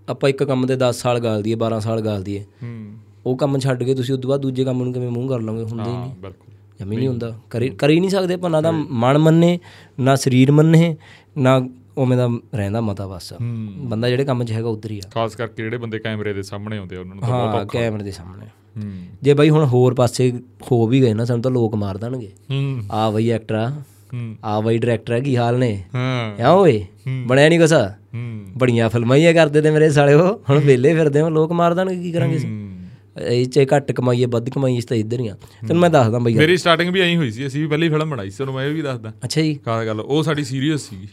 ਆਪਾਂ 0.08 0.30
ਇੱਕ 0.30 0.44
ਕੰਮ 0.44 0.66
ਤੇ 0.66 0.76
10 0.76 0.92
ਸਾਲ 0.92 1.20
ਗਾਲ 1.20 1.42
ਦਈਏ 1.42 1.54
12 1.54 1.80
ਸਾਲ 1.80 2.00
ਗਾਲ 2.00 2.22
ਦਈਏ। 2.22 2.44
ਹੂੰ। 2.62 2.92
ਉਹ 3.26 3.36
ਕੰਮ 3.36 3.58
ਛੱਡ 3.58 3.82
ਕੇ 3.82 3.94
ਤੁਸੀਂ 3.94 4.14
ਉਦੋਂ 4.14 4.30
ਬਾਅਦ 4.30 4.40
ਦੂਜੇ 4.40 4.64
ਕੰਮ 4.64 4.82
ਨੂੰ 4.84 4.92
ਕਿਵੇਂ 4.92 5.10
ਮੂੰਹ 5.10 5.28
ਕਰ 5.28 5.40
ਲਓਗੇ? 5.40 5.64
ਹੁੰਦਾ 5.64 5.84
ਹਾਂ 5.84 6.06
ਨਹੀਂ। 6.06 6.14
ਬਿਲਕੁਲ। 6.14 6.55
ਜਮੀ 6.80 6.96
ਨਹੀਂ 6.96 7.08
ਹੁੰਦਾ। 7.08 7.38
ਕਰੀ 7.50 7.68
ਕਰ 7.68 7.90
ਹੀ 7.90 8.00
ਨਹੀਂ 8.00 8.10
ਸਕਦੇ 8.10 8.34
ਆਪਾਂ 8.34 8.50
ਨਾ 8.50 8.60
ਤਾਂ 8.60 8.72
ਮਨ 8.72 9.18
ਮੰਨੇ 9.18 9.58
ਨਾ 10.00 10.16
ਸਰੀਰ 10.16 10.52
ਮੰਨੇ 10.52 10.96
ਨਾ 11.38 11.68
ਉਵੇਂ 11.98 12.16
ਦਾ 12.18 12.28
ਰਹਿੰਦਾ 12.54 12.80
ਮਤਾ 12.80 13.06
ਬਸ 13.06 13.32
ਹੂੰ। 13.32 13.68
ਬੰਦਾ 13.78 14.08
ਜਿਹੜੇ 14.08 14.24
ਕੰਮ 14.24 14.44
'ਚ 14.44 14.52
ਹੈਗਾ 14.52 14.68
ਉਧਰ 14.68 14.90
ਹੀ 14.90 14.98
ਆ। 14.98 15.08
ਖਾਸ 15.14 15.36
ਕਰਕੇ 15.36 15.62
ਜਿਹੜੇ 15.62 15.76
ਬੰਦੇ 15.76 15.98
ਕੈਮਰੇ 15.98 16.32
ਦੇ 16.32 16.42
ਸਾਹਮਣੇ 16.42 16.78
ਆਉਂਦੇ 16.78 16.96
ਉਹਨਾਂ 16.96 17.14
ਨੂੰ 17.14 17.24
ਤਾਂ 17.24 17.30
ਬਹੁਤ 17.30 17.54
ਹਾਂ 17.54 17.66
ਕੈਮਰੇ 17.66 18.04
ਦੇ 18.04 18.10
ਸਾਹਮਣੇ। 18.10 18.46
ਹੂੰ। 18.46 18.92
ਜੇ 19.22 19.34
ਬਾਈ 19.34 19.50
ਹੁਣ 19.50 19.64
ਹੋਰ 19.64 19.94
ਪਾਸੇ 19.94 20.32
ਹੋ 20.72 20.86
ਵੀ 20.86 21.02
ਗਏ 21.02 21.14
ਨਾ 21.14 21.24
ਸਾਨੂੰ 21.24 21.42
ਤਾਂ 21.42 21.50
ਲੋਕ 21.50 21.74
ਮਾਰ 21.74 21.96
ਦੇਣਗੇ। 21.96 22.32
ਹੂੰ। 22.50 22.82
ਆ 22.92 23.10
ਬਈ 23.10 23.30
ਐਕਟਰ 23.30 23.54
ਆ। 23.54 23.70
ਹੂੰ। 24.14 24.36
ਆ 24.44 24.60
ਬਈ 24.60 24.78
ਡਾਇਰੈਕਟਰ 24.78 25.12
ਆ 25.12 25.18
ਕੀ 25.18 25.36
ਹਾਲ 25.36 25.58
ਨੇ? 25.58 25.84
ਹਾਂ। 25.94 26.42
ਆ 26.42 26.50
ਓਏ? 26.50 26.86
ਬਣਿਆ 27.26 27.48
ਨਹੀਂ 27.48 27.60
ਕੁਛ? 27.60 27.72
ਹੂੰ। 27.72 28.44
ਬੜੀਆਂ 28.58 28.88
ਫਿਲਮਾਂ 28.88 29.16
ਹੀ 29.16 29.26
ਆ 29.26 29.32
ਕਰਦੇ 29.32 29.62
ਤੇ 29.62 29.70
ਮੇਰੇ 29.70 29.90
ਸਾਲਿਓ। 29.90 30.40
ਹੁਣ 30.50 30.58
ਵਿਹਲੇ 30.58 30.94
ਫਿਰਦੇ 30.94 31.20
ਹੋ 31.20 31.28
ਲੋਕ 31.28 31.52
ਮਾਰ 31.52 31.74
ਦੇਣਗੇ 31.74 32.02
ਕੀ 32.02 32.12
ਕਰਾਂਗੇ 32.12 32.36
ਅਸੀਂ? 32.36 32.48
ਹੂੰ। 32.48 32.75
ਇਹ 33.20 33.46
ਚ 33.46 33.66
ਘੱਟ 33.76 33.92
ਕਮਾਈਏ 33.92 34.26
ਵੱਧ 34.26 34.50
ਕਮਾਈਏ 34.50 34.76
ਇਸ 34.76 34.84
ਤਾਂ 34.84 34.96
ਇੱਧਰ 34.96 35.20
ਹੀ 35.20 35.28
ਆ। 35.28 35.36
ਤੈਨੂੰ 35.68 35.80
ਮੈਂ 35.80 35.90
ਦੱਸਦਾ 35.90 36.18
ਬਈ 36.18 36.34
ਮੇਰੀ 36.34 36.56
ਸਟਾਰਟਿੰਗ 36.56 36.90
ਵੀ 36.90 37.00
ਐਂ 37.00 37.16
ਹੋਈ 37.16 37.30
ਸੀ 37.30 37.46
ਅਸੀਂ 37.46 37.60
ਵੀ 37.60 37.66
ਪਹਿਲੀ 37.66 37.88
ਫਿਲਮ 37.88 38.10
ਬਣਾਈ 38.10 38.30
ਸੀ 38.30 38.36
ਤੁਹਾਨੂੰ 38.36 38.54
ਮੈਂ 38.54 38.66
ਇਹ 38.66 38.74
ਵੀ 38.74 38.82
ਦੱਸਦਾ। 38.82 39.12
ਅੱਛਾ 39.24 39.40
ਜੀ। 39.42 39.54
ਖਾਸ 39.54 39.86
ਗੱਲ 39.86 40.00
ਉਹ 40.00 40.22
ਸਾਡੀ 40.22 40.44
ਸੀਰੀਅਸ 40.44 40.80
ਸੀਗੀ। 40.80 41.08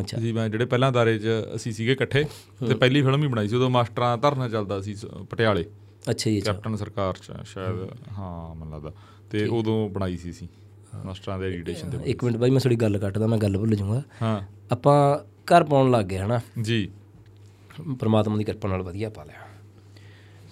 ਅੱਛਾ। 0.00 0.18
ਅਸੀਂ 0.18 0.34
ਮੈਂ 0.34 0.48
ਜਿਹੜੇ 0.48 0.64
ਪਹਿਲਾਂ 0.64 0.92
ਦਾਰੇ 0.92 1.18
'ਚ 1.18 1.26
ਅਸੀਂ 1.54 1.72
ਸੀਗੇ 1.72 1.92
ਇਕੱਠੇ 1.92 2.24
ਤੇ 2.68 2.74
ਪਹਿਲੀ 2.74 3.02
ਫਿਲਮ 3.02 3.22
ਹੀ 3.22 3.28
ਬਣਾਈ 3.28 3.48
ਸੀ 3.48 3.56
ਉਦੋਂ 3.56 3.70
ਮਾਸਟਰਾਂ 3.70 4.18
ਦਾ 4.18 4.30
ਧਰਨਾ 4.30 4.48
ਚੱਲਦਾ 4.48 4.80
ਸੀ 4.80 4.94
ਪਟਿਆਲੇ। 5.30 5.64
ਅੱਛਾ 6.10 6.30
ਜੀ 6.30 6.40
ਕੈਪਟਨ 6.40 6.76
ਸਰਕਾਰ 6.76 7.14
'ਚ 7.14 7.46
ਸ਼ਾਇਦ 7.46 7.88
ਹਾਂ 8.18 8.54
ਮੈਨੂੰ 8.54 8.74
ਲੱਗਦਾ। 8.74 8.92
ਤੇ 9.30 9.46
ਉਦੋਂ 9.46 9.88
ਬਣਾਈ 9.88 10.16
ਸੀ 10.16 10.32
ਸੀ 10.32 10.48
ਮਾਸਟਰਾਂ 11.04 11.38
ਦੇ 11.38 11.46
ਐਡੀਟੇਸ਼ਨ 11.46 11.90
ਦੇ 11.90 11.98
ਇੱਕ 12.04 12.24
ਮਿੰਟ 12.24 12.36
ਬਾਈ 12.36 12.50
ਮੈਂ 12.50 12.60
ਥੋੜੀ 12.60 12.76
ਗੱਲ 12.76 12.98
ਕੱਟਦਾ 12.98 13.26
ਮੈਂ 13.26 13.38
ਗੱਲ 13.38 13.58
ਭੁੱਲ 13.58 13.74
ਜਾਊਂਗਾ। 13.74 14.02
ਹਾਂ। 14.22 14.40
ਆਪਾਂ 14.72 15.18
ਘਰ 15.46 15.64
ਪਾਉਣ 15.64 15.90
ਲੱਗ 15.90 16.04
ਗਏ 16.04 16.18
ਹਨਾ? 16.18 16.40
ਜੀ। 16.62 16.88
ਪ੍ਰਮਾਤਮਾ 18.00 18.36
ਦੀ 18.36 18.44
ਕਿਰਪਾ 18.44 18.68
ਨਾਲ 18.68 18.82
ਵਧੀਆ 18.82 19.10
ਪਾ 19.10 19.24
ਲਿਆ। 19.24 19.37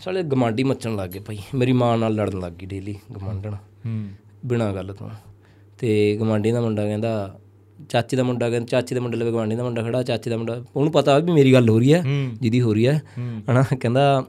ਸਾਲੇ 0.06 0.22
ਗਮਾਂਡੀ 0.22 0.62
ਮੱਚਣ 0.62 0.96
ਲੱਗ 0.96 1.10
ਗਏ 1.10 1.20
ਭਾਈ। 1.20 1.38
ਮੇਰੀ 1.54 1.72
ਮਾਂ 1.72 1.98
ਨਾਲ 1.98 2.14
ਲੜਨ 2.14 2.38
ਲੱਗ 2.38 2.52
ਗਈ 2.52 2.66
ਡੇਲੀ 2.66 2.94
ਗਮਾਂਡਣ 3.16 3.54
ਹੂੰ। 3.54 4.06
ਬਿਨਾਂ 4.46 4.74
ਗੱਲ 4.74 4.94
ਤੋਂ। 4.94 5.10
ਤੇ 5.78 6.16
ਗਮਾਂਡੀ 6.20 6.50
ਦਾ 6.50 6.60
ਮੁੰਡਾ 6.60 6.84
ਕਹਿੰਦਾ 6.84 7.38
ਚਾਚੇ 7.88 8.16
ਦਾ 8.16 8.22
ਮੁੰਡਾ 8.22 8.50
ਕਹਿੰਦਾ 8.50 8.66
ਚਾਚੇ 8.66 8.94
ਦੇ 8.94 9.00
ਮੁੰਡੇ 9.00 9.16
ਲਵੇ 9.16 9.32
ਗਮਾਂਡੀ 9.32 9.56
ਦਾ 9.56 9.64
ਮੁੰਡਾ 9.64 9.82
ਖੜਾ 9.82 10.02
ਚਾਚੇ 10.02 10.30
ਦਾ 10.30 10.36
ਮੁੰਡਾ 10.36 10.64
ਉਹਨੂੰ 10.76 10.92
ਪਤਾ 10.92 11.18
ਵੀ 11.18 11.32
ਮੇਰੀ 11.32 11.52
ਗੱਲ 11.52 11.68
ਹੋ 11.68 11.78
ਰਹੀ 11.78 11.92
ਹੈ 11.92 12.04
ਜਿਹਦੀ 12.42 12.60
ਹੋ 12.60 12.74
ਰਹੀ 12.74 12.86
ਹੈ। 12.86 13.02
ਹਨਾ 13.18 13.64
ਕਹਿੰਦਾ 13.80 14.24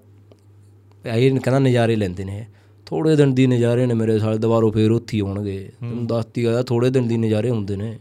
ਇਹ 1.16 1.40
ਕਹਿੰਦਾ 1.40 1.60
ਨਜ਼ਾਰੇ 1.60 1.96
ਲੈਂਦੇ 1.96 2.26
ਨੇ 2.26 2.46
ਥੋੜੇ 2.86 3.16
ਦਿਨ 3.16 3.34
ਦੀ 3.34 3.48
ਨਜ਼ਾਰੇ 3.48 3.86
ਨੇ 3.86 3.94
ਮੇਰੇ 3.94 4.20
ਸਾਲੇ 4.20 4.38
ਦੁਬਾਰੋਂ 4.38 4.72
ਫੇਰ 4.72 4.92
ਉੱਥੇ 4.92 5.20
ਆਉਣਗੇ। 5.20 5.72
ਤੈਨੂੰ 5.80 6.08
ਦੱਸਤੀ 6.08 6.44
ਗਿਆ 6.44 6.64
ਥੋੜੇ 6.64 6.90
ਦਿਨ 6.90 7.08
ਦੀ 7.08 7.18
ਨਜ਼ਾਰੇ 7.18 7.50
ਹੁੰਦੇ 7.50 7.76
ਨੇ। 7.76 8.00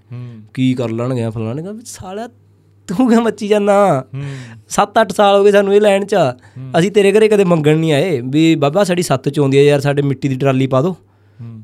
ਕੀ 0.54 0.74
ਕਰ 0.74 0.90
ਲੈਣਗੇ 0.90 1.30
ਫਲਾਣੇ 1.30 1.62
ਕਹਿੰਦਾ 1.62 1.82
ਸਾਲਿਆ 1.84 2.28
ਤੂੰ 2.88 3.08
ਕਿਉਂ 3.08 3.22
ਮੱਚੀ 3.22 3.48
ਜਾਂਦਾ? 3.48 4.04
ਹੂੰ 4.14 4.22
7-8 4.70 5.12
ਸਾਲ 5.12 5.38
ਹੋ 5.38 5.44
ਗਏ 5.44 5.52
ਸਾਨੂੰ 5.52 5.74
ਇਹ 5.74 5.80
ਲਾਈਨ 5.80 6.04
'ਚ। 6.04 6.16
ਅਸੀਂ 6.78 6.90
ਤੇਰੇ 6.90 7.12
ਘਰੇ 7.12 7.28
ਕਦੇ 7.28 7.44
ਮੰਗਣ 7.44 7.76
ਨਹੀਂ 7.76 7.92
ਆਏ। 7.92 8.20
ਵੀ 8.20 8.54
ਬਾਬਾ, 8.54 8.84
ਸਾਡੀ 8.84 9.02
ਸੱਤ 9.02 9.28
ਚ 9.28 9.38
ਆਉਂਦੀ 9.40 9.58
ਹੈ 9.58 9.62
ਯਾਰ, 9.62 9.80
ਸਾਡੇ 9.80 10.02
ਮਿੱਟੀ 10.02 10.28
ਦੀ 10.28 10.36
ਟਰਾਲੀ 10.36 10.66
ਪਾ 10.66 10.82
ਦਿਓ 10.82 10.92
ਹੂੰ 10.92 11.62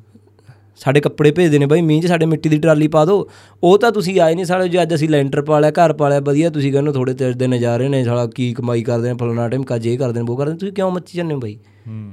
ਸਾਡੇ 0.81 1.01
ਕੱਪੜੇ 1.01 1.31
ਭੇਜਦੇ 1.31 1.59
ਨੇ 1.59 1.67
ਬਾਈ, 1.67 1.81
ਮੀਂਹ 1.81 2.03
'ਚ 2.03 2.07
ਸਾਡੇ 2.07 2.27
ਮਿੱਟੀ 2.27 2.49
ਦੀ 2.49 2.59
ਟਰਾਲੀ 2.59 2.89
ਪਾ 2.89 3.05
ਦਿਓ 3.05 3.29
ਉਹ 3.63 3.79
ਤਾਂ 3.79 3.91
ਤੁਸੀਂ 3.93 4.19
ਆਏ 4.21 4.35
ਨਹੀਂ 4.35 4.45
ਸਾਲੇ 4.45 4.69
ਜੇ, 4.69 4.81
ਅੱਜ 4.83 4.95
ਅਸੀਂ 4.95 5.09
ਲੈਂਟਰ 5.09 5.43
ਪਾ 5.43 5.61
ਲਿਆ 5.61 5.71
ਘਰ 5.71 5.93
ਪਾ 5.93 6.09
ਲਿਆ 6.09 6.21
ਵਧੀਆ। 6.21 6.51
ਤੁਸੀਂ 6.51 6.73
ਕਹਿੰਦੇ 6.73 6.93
ਥੋੜੇ 6.93 7.15
ਤੇਰੇ 7.15 7.35
ਦੇ 7.35 7.47
ਨਜ਼ਾਰੇ 7.47 7.89
ਨੇ, 7.89 8.03
ਸਾਲਾ 8.05 8.27
ਕੀ 8.27 8.53
ਕਮਾਈ 8.55 8.83
ਕਰਦੇ 8.83 9.09
ਨੇ, 9.09 9.15
ਫਲਾਣਾ 9.15 9.49
ਟਾਈਮ 9.49 9.63
ਕਾ 9.63 9.79
ਜੇ 9.79 9.97
ਕਰਦੇ 9.97 10.21
ਨੇ, 10.21 10.27
ਉਹ 10.31 10.37
ਕਰਦੇ 10.37 10.53
ਨੇ। 10.53 10.59
ਤੁਸੀਂ 10.59 10.73
ਕਿਉਂ 10.73 10.91
ਮੱਚੀ 10.91 11.19
ਜਾਂਦੇ 11.19 11.35
ਹੋ 11.35 11.41
ਬਾਈ? 11.41 11.59
ਹੂੰ 11.89 12.13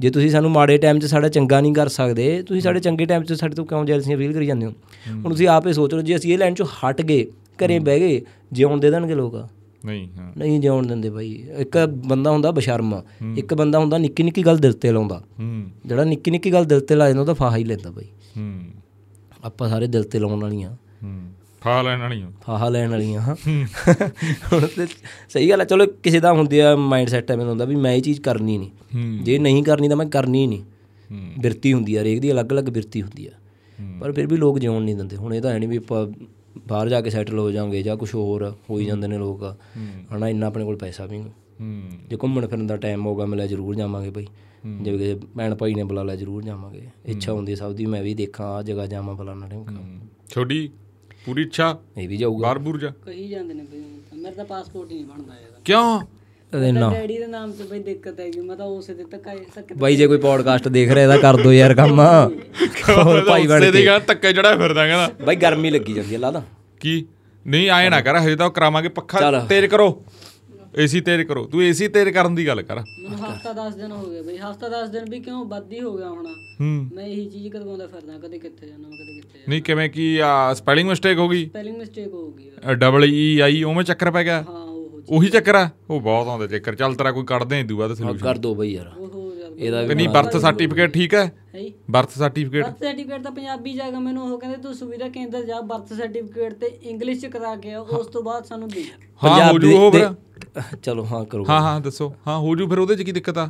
ਜੇ 0.00 0.10
ਤੁਸੀਂ 0.10 0.30
ਸਾਨੂੰ 0.30 0.50
ਮਾੜੇ 0.50 0.76
ਟਾਈਮ 0.78 0.98
'ਚ 0.98 1.04
ਸਾਡਾ 1.04 1.28
ਚੰਗਾ 1.28 1.60
ਨਹੀਂ 1.60 1.72
ਕਰ 1.74 1.88
ਸਕਦੇ, 1.88 2.42
ਤੁਸੀਂ 2.42 2.62
ਸਾਡੇ 2.62 2.80
ਚੰਗੇ 2.80 3.06
ਟਾਈਮ 3.06 3.22
'ਚ 3.22 3.32
ਸਾਡੇ 3.32 3.54
ਤੋਂ 3.54 3.64
ਕਿਉਂ 3.64 3.84
ਜੈਲਸੀਆਂ 3.84 4.18
ਫੀਲ 4.18 4.32
ਕਰੀ 4.32 4.46
ਜਾਂਦੇ 4.46 4.66
ਹੋ? 4.66 4.72
ਹੁਣ 5.24 5.32
ਤੁਸੀਂ 5.32 5.48
ਆਪੇ 5.48 5.72
ਸੋਚ 5.72 5.94
ਲਓ, 5.94 6.02
ਜੇ 6.02 6.16
ਅਸੀਂ 6.16 6.32
ਇਹ 6.32 6.38
ਲਾਈਨ 6.38 6.54
'ਚੋਂ 6.54 6.66
ਹਟ 6.76 7.02
ਗਏ 7.02 7.26
ਘਰੇ 7.66 7.78
ਬਹਿ 7.78 8.00
ਗਏ 8.00 8.20
ਜਿਉਣ 8.52 8.80
ਦੇ 8.80 8.90
ਦੇਣਗੇ 8.90 9.14
ਲੋਕ। 9.14 9.48
ਨਹੀਂ 9.84 10.08
ਹਾਂ। 10.18 10.32
ਨਹੀਂ 10.38 10.60
ਜਿਉਣ 10.60 10.86
ਦਿੰਦੇ 10.86 11.10
ਬਾਈ। 11.10 11.48
ਇੱਕ 11.56 11.78
ਬੰਦਾ 11.86 12.30
ਹੁੰਦਾ 12.30 12.50
ਬਸ਼ਰਮ 12.50 13.02
ਇੱਕ 13.36 13.54
ਬੰਦਾ 13.54 13.78
ਹੁੰਦਾ 13.78 13.98
ਨਿੱਕੀ 13.98 14.22
ਨਿੱਕੀ 14.22 14.46
ਗੱਲ 14.46 14.58
ਦਿਲ 14.58 14.72
ਤੇ 14.72 14.92
ਲਾਉਂਦਾ। 14.92 15.24
ਜਿਹੜਾ 15.86 16.04
ਨਿੱਕੀ 16.04 16.30
ਨਿੱਕੀ 16.30 16.52
ਗੱਲ 16.52 16.64
ਦਿਲ 16.64 16.80
ਤੇ 16.80 16.94
ਲਾ 16.94 17.06
ਜਾਂਦਾ 17.06 17.20
ਉਹ 17.20 17.26
ਤਾਂ 17.26 17.34
ਫਾਹਾ 17.34 17.56
ਹੀ 17.56 17.64
ਲੈਂਦਾ 17.64 17.90
ਬਾਈ। 17.90 18.06
ਆਪਾਂ 19.44 19.68
ਸਾਰੇ 19.68 19.86
ਦਿਲ 19.86 20.04
ਤੇ 20.04 20.18
ਲਾਉਣ 20.18 20.40
ਵਾਲੀਆਂ। 20.40 20.72
ਹੂੰ। 20.72 21.20
ਫਾ 21.60 21.82
ਲੈਣ 21.82 22.00
ਵਾਲੀ 22.00 22.22
ਹੋ 22.22 22.30
ਫਾਹਾ 22.42 22.68
ਲੈਣ 22.68 22.90
ਵਾਲੀਆਂ 22.90 23.20
ਹਾਂ। 23.20 23.36
ਹੁਣ 24.52 24.66
ਤੇ 24.66 24.86
ਸਹੀ 25.28 25.50
ਗੱਲ 25.50 25.60
ਹੈ 25.60 25.64
ਚਲੋ 25.64 25.86
ਕਿਸੇ 26.02 26.20
ਦਾ 26.20 26.32
ਹੁੰਦੀ 26.32 26.58
ਆ 26.58 26.76
ਮਾਈਂਡ 26.76 27.08
ਸੈਟ 27.08 27.30
ਐਵੇਂ 27.30 27.46
ਹੁੰਦਾ 27.46 27.64
ਵੀ 27.64 27.76
ਮੈਂ 27.76 27.92
ਇਹ 27.92 28.02
ਚੀਜ਼ 28.02 28.20
ਕਰਨੀ 28.20 28.58
ਨਹੀਂ। 28.58 28.70
ਜੇ 29.22 29.38
ਨਹੀਂ 29.38 29.62
ਕਰਨੀ 29.62 29.88
ਤਾਂ 29.88 29.96
ਮੈਂ 29.96 30.06
ਕਰਨੀ 30.06 30.46
ਨਹੀਂ। 30.46 30.62
ਬਿਰਤੀ 31.40 31.72
ਹੁੰਦੀ 31.72 31.96
ਆ 31.96 32.02
ਹਰੇਕ 32.02 32.20
ਦੀ 32.20 32.32
ਅਲੱਗ-ਅਲੱਗ 32.32 32.64
ਬਿਰਤੀ 32.64 33.02
ਹੁੰਦੀ 33.02 33.26
ਆ। 33.26 33.30
ਪਰ 34.00 34.12
ਫਿਰ 34.12 34.26
ਵੀ 34.26 34.36
ਲੋਕ 34.36 34.58
ਜਿਉਣ 34.58 34.82
ਨਹੀਂ 34.82 34.96
ਦਿੰਦੇ। 34.96 35.16
ਹੁਣ 35.16 35.34
ਇਹ 35.34 35.42
ਤਾਂ 35.42 35.50
ਹੈ 35.50 35.58
ਨਹੀਂ 35.58 35.68
ਵੀ 35.68 35.76
ਆਪਾਂ 35.76 36.06
ਬਾਹਰ 36.68 36.88
ਜਾ 36.88 37.00
ਕੇ 37.00 37.10
ਸੈਟਲ 37.10 37.38
ਹੋ 37.38 37.50
ਜਾਾਂਗੇ 37.50 37.82
ਜਾਂ 37.82 37.96
ਕੁਝ 37.96 38.14
ਹੋਰ 38.14 38.54
ਹੋ 38.70 38.78
ਹੀ 38.78 38.84
ਜਾਂਦੇ 38.84 39.08
ਨੇ 39.08 39.18
ਲੋਕ। 39.18 39.44
ਹਨਾ 40.16 40.28
ਇੰਨਾ 40.28 40.46
ਆਪਣੇ 40.46 40.64
ਕੋਲ 40.64 40.76
ਪੈਸਾ 40.76 41.06
ਵੀ 41.06 41.18
ਨਹੀਂ। 41.18 41.30
ਹੂੰ। 41.60 41.82
ਜੇ 42.10 42.16
ਘੁੰਮਣ 42.16 42.46
ਫਿਰਨ 42.46 42.66
ਦਾ 42.66 42.76
ਟਾਈਮ 42.76 43.06
ਹੋਗਾ 43.06 43.26
ਮਿਲਿਆ 43.26 43.46
ਜ਼ਰੂਰ 43.46 43.74
ਜਾਵਾਂਗੇ 43.74 44.10
ਬਈ। 44.10 44.26
ਜੇ 44.82 44.92
ਕਿਸੇ 44.92 45.20
ਭੈਣ 45.36 45.54
ਭਾਈ 45.54 45.74
ਨੇ 45.74 45.84
ਬੁਲਾ 45.84 46.02
ਲਿਆ 46.02 46.16
ਜ਼ਰੂਰ 46.16 46.42
ਜਾਵਾਂਗੇ। 46.42 46.88
ਇੱਛਾ 47.06 47.32
ਹੁੰਦੀ 47.32 47.56
ਸਭ 47.56 47.72
ਦੀ 47.72 47.86
ਮੈਂ 47.86 48.02
ਵੀ 48.02 48.14
ਦੇਖਾਂ 48.14 48.46
ਆ 48.46 48.62
ਜਗ੍ਹਾ 48.62 48.86
ਜਾਵਾਂ 48.86 49.16
ਫਲਾਣਾ 49.16 49.48
ਟਾਈਮ 49.48 49.64
ਛੋਡੀ 50.34 50.70
ਪੂਰੀ 51.26 51.42
ਇੱਛਾ 51.42 51.78
ਇਹ 51.98 52.08
ਵੀ 52.08 52.16
ਜਾਊਗਾ। 52.16 52.42
ਬਾਹਰ 52.42 52.58
ਬੂਰ 52.58 52.78
ਜਾ? 52.78 52.92
ਕਹੀ 53.06 53.28
ਜਾਂਦੇ 53.28 53.54
ਨੇ। 53.54 53.62
ਮੇਰਾ 54.16 54.30
ਤਾਂ 54.30 54.44
ਪਾਸਪੋਰਟ 54.44 54.90
ਹੀ 54.90 54.96
ਨਹੀਂ 54.96 55.06
ਬਣਦਾ 55.06 55.32
ਹੈਗਾ। 55.32 55.60
ਕਿਉਂ? 55.64 56.00
ਅਰੇ 56.52 56.70
ਨਾ। 56.72 56.88
ਡੈਡੀ 56.90 57.18
ਦੇ 57.18 57.26
ਨਾਮ 57.26 57.50
ਤੇ 57.52 57.64
ਬਈ 57.64 57.78
ਦਿੱਕਤ 57.78 58.20
ਹੈਗੀ 58.20 58.40
ਮੈਂ 58.40 58.56
ਤਾਂ 58.56 58.66
ਉਸੇ 58.66 58.94
ਦੇ 58.94 59.04
ਧੱਕਾ 59.04 59.34
ਧੱਕੇ 59.54 59.74
ਬਾਈ 59.74 59.96
ਜੇ 59.96 60.06
ਕੋਈ 60.06 60.18
ਪੋਡਕਾਸਟ 60.18 60.68
ਦੇਖ 60.68 60.90
ਰਿਹਾ 60.90 61.02
ਇਹਦਾ 61.04 61.16
ਕਰ 61.18 61.36
ਦੋ 61.36 61.52
ਯਾਰ 61.52 61.74
ਕੰਮ। 61.74 62.00
ਹੋਰ 62.88 63.24
ਭਾਈ 63.24 63.46
ਬਣ 63.46 63.60
ਦੀ 63.62 63.70
ਕੇ। 63.72 63.84
ਗੱਲ 63.86 64.00
ਧੱਕੇ 64.06 64.32
ਜਿਹੜਾ 64.32 64.56
ਫਿਰਦਾ 64.56 64.86
ਕਹਿੰਦਾ। 64.86 65.24
ਬਾਈ 65.26 65.36
ਗਰਮੀ 65.36 65.70
ਲੱਗੀ 65.70 65.92
ਜਾਂਦੀ 65.92 66.14
ਹੈ 66.14 66.18
ਲਾਦਾ 66.18 66.42
ਕੀ? 66.80 67.04
ਨਹੀਂ 67.46 67.68
ਆਏ 67.70 67.88
ਨਾ 67.88 68.00
ਕਰ 68.00 68.16
ਹਜੇ 68.18 68.36
ਤਾਂ 68.36 68.50
ਕਰਾਵਾਂਗੇ 68.50 68.88
ਪੱਖਾ। 68.88 69.46
ਤੇਜ਼ 69.48 69.66
ਕਰੋ। 69.66 70.02
ਏਸੀ 70.78 71.00
ਤੇਜ਼ 71.00 71.22
ਕਰੋ। 71.22 71.44
ਤੂੰ 71.44 71.62
ਏਸੀ 71.62 71.86
ਤੇਜ਼ 71.88 72.08
ਕਰਨ 72.08 72.34
ਦੀ 72.34 72.46
ਗੱਲ 72.46 72.62
ਕਰ। 72.62 72.78
ਹਫਤਾ 72.78 73.52
10 73.52 73.76
ਦਿਨ 73.76 73.92
ਹੋ 73.92 74.04
ਗਏ 74.10 74.22
ਬਈ। 74.22 74.36
ਹਫਤਾ 74.38 74.68
10 74.68 74.90
ਦਿਨ 74.90 75.08
ਵੀ 75.10 75.20
ਕਿਉਂ 75.20 75.44
ਵੱਧ 75.44 75.72
ਹੀ 75.72 75.80
ਹੋ 75.80 75.96
ਗਿਆ 75.96 76.08
ਹੁਣ? 76.08 76.26
ਮੈਂ 76.94 77.04
ਇਹੀ 77.04 77.24
ਚੀਜ਼ 77.26 77.48
ਕਰਵਾਉਂਦਾ 77.48 77.86
ਫਿਰਦਾ 77.86 78.18
ਕਦੇ 78.18 78.38
ਕਿੱਥੇ 78.38 78.66
ਜਾਣਾ 78.66 78.88
ਮੈਂ 78.88 78.96
ਕਦੇ 78.96 79.14
ਕਿੱਥੇ 79.14 79.38
ਜਾਣਾ। 79.38 79.44
ਨਹੀਂ 79.48 79.62
ਕਿਵੇਂ 79.62 79.88
ਕੀ 79.90 80.16
ਆ 80.18 80.52
ਸਪੈਲਿੰਗ 80.54 80.88
ਮਿਸਟੇਕ 80.88 81.18
ਹੋ 81.18 81.28
ਗਈ? 81.28 81.44
ਸਪੈਲਿੰਗ 81.46 81.76
ਮਿਸਟੇਕ 81.76 82.12
ਹੋ 82.12 82.30
ਗਈ 82.30 82.74
ਡਬਲ 82.74 83.04
ਈ 83.04 83.38
ਆਈ 83.40 83.62
ਉਵੇਂ 83.62 83.84
ਚੱਕਰ 83.84 84.10
ਪੈ 84.10 84.24
ਗਿਆ? 84.24 84.42
ਹਾਂ। 84.42 84.66
ਉਹ 85.10 85.24
ਚੱਕਰ 85.26 85.54
ਆ। 85.54 85.68
ਉਹ 85.90 86.00
ਬਹੁਤ 86.00 86.28
ਆਉਂਦੇ 86.28 86.46
ਚੱਕਰ 86.48 86.74
ਚੱਲ 86.74 86.94
ਤੇਰਾ 86.94 87.10
ਕੋਈ 87.12 87.24
ਕੱਢਦੇ 87.24 87.56
ਆਂ 87.56 87.60
ਇਦੂ 87.60 87.76
ਬਾਅਦ 87.76 87.94
ਸੋਲੂਸ਼ਨ 87.94 88.18
ਕਰ 88.18 88.38
ਦੋ 88.38 88.54
ਬਾਈ 88.54 88.72
ਯਾਰ। 88.72 88.90
ਇਹਦਾ 89.58 89.80
ਤੇ 89.80 89.86
ਵੀ 89.88 89.94
ਨਹੀਂ 89.94 90.08
ਬਰਥ 90.08 90.36
ਸਰਟੀਫਿਕੇਟ 90.36 90.92
ਠੀਕ 90.92 91.14
ਹੈ? 91.14 91.24
ਹੈ? 91.54 91.60
ਬਰਥ 91.90 92.10
ਸਰਟੀਫਿਕੇਟ 92.12 92.64
ਬਰਥ 92.64 92.78
ਸਰਟੀਫਿਕੇਟ 92.78 93.22
ਤਾਂ 93.22 93.30
ਪੰਜਾਬੀ 93.32 93.72
ਜਾਗਾ 93.72 93.98
ਮੈਨੂੰ 94.00 94.22
ਉਹ 94.24 94.38
ਕਹਿੰਦੇ 94.38 94.56
ਤੂੰ 94.58 94.74
ਸੁਵਿਧਾ 94.74 95.08
ਕੇਂਦਰ 95.08 95.42
ਜਾ 95.44 95.60
ਬਰਥ 95.62 95.92
ਸਰਟੀਫਿਕੇਟ 95.92 96.54
ਤੇ 96.54 96.66
ਇੰਗਲਿਸ਼ 96.84 97.20
ਚ 97.20 97.26
ਕਰਾ 97.26 97.54
ਕੇ 97.56 97.72
ਆ 97.72 97.80
ਉਸ 97.80 98.06
ਤੋਂ 98.06 98.22
ਬਾਅਦ 98.22 98.44
ਸਾਨੂੰ 98.44 98.68
ਦੇ 98.68 98.84
ਹਾਂ 99.22 99.50
ਹੋ 99.52 99.58
ਜੂ 99.58 99.76
ਉਹ 99.78 99.92
ਚਲੋ 100.82 101.04
ਹਾਂ 101.04 101.24
ਕਰੋ। 101.24 101.44
ਹਾਂ 101.44 101.60
ਹਾਂ 101.60 101.80
ਦੱਸੋ। 101.80 102.12
ਹਾਂ 102.26 102.38
ਹੋ 102.38 102.54
ਜੂ 102.56 102.66
ਫਿਰ 102.68 102.78
ਉਹਦੇ 102.78 102.96
ਚ 102.96 103.02
ਕੀ 103.02 103.12
ਦਿੱਕਤ 103.12 103.38
ਆ? 103.38 103.46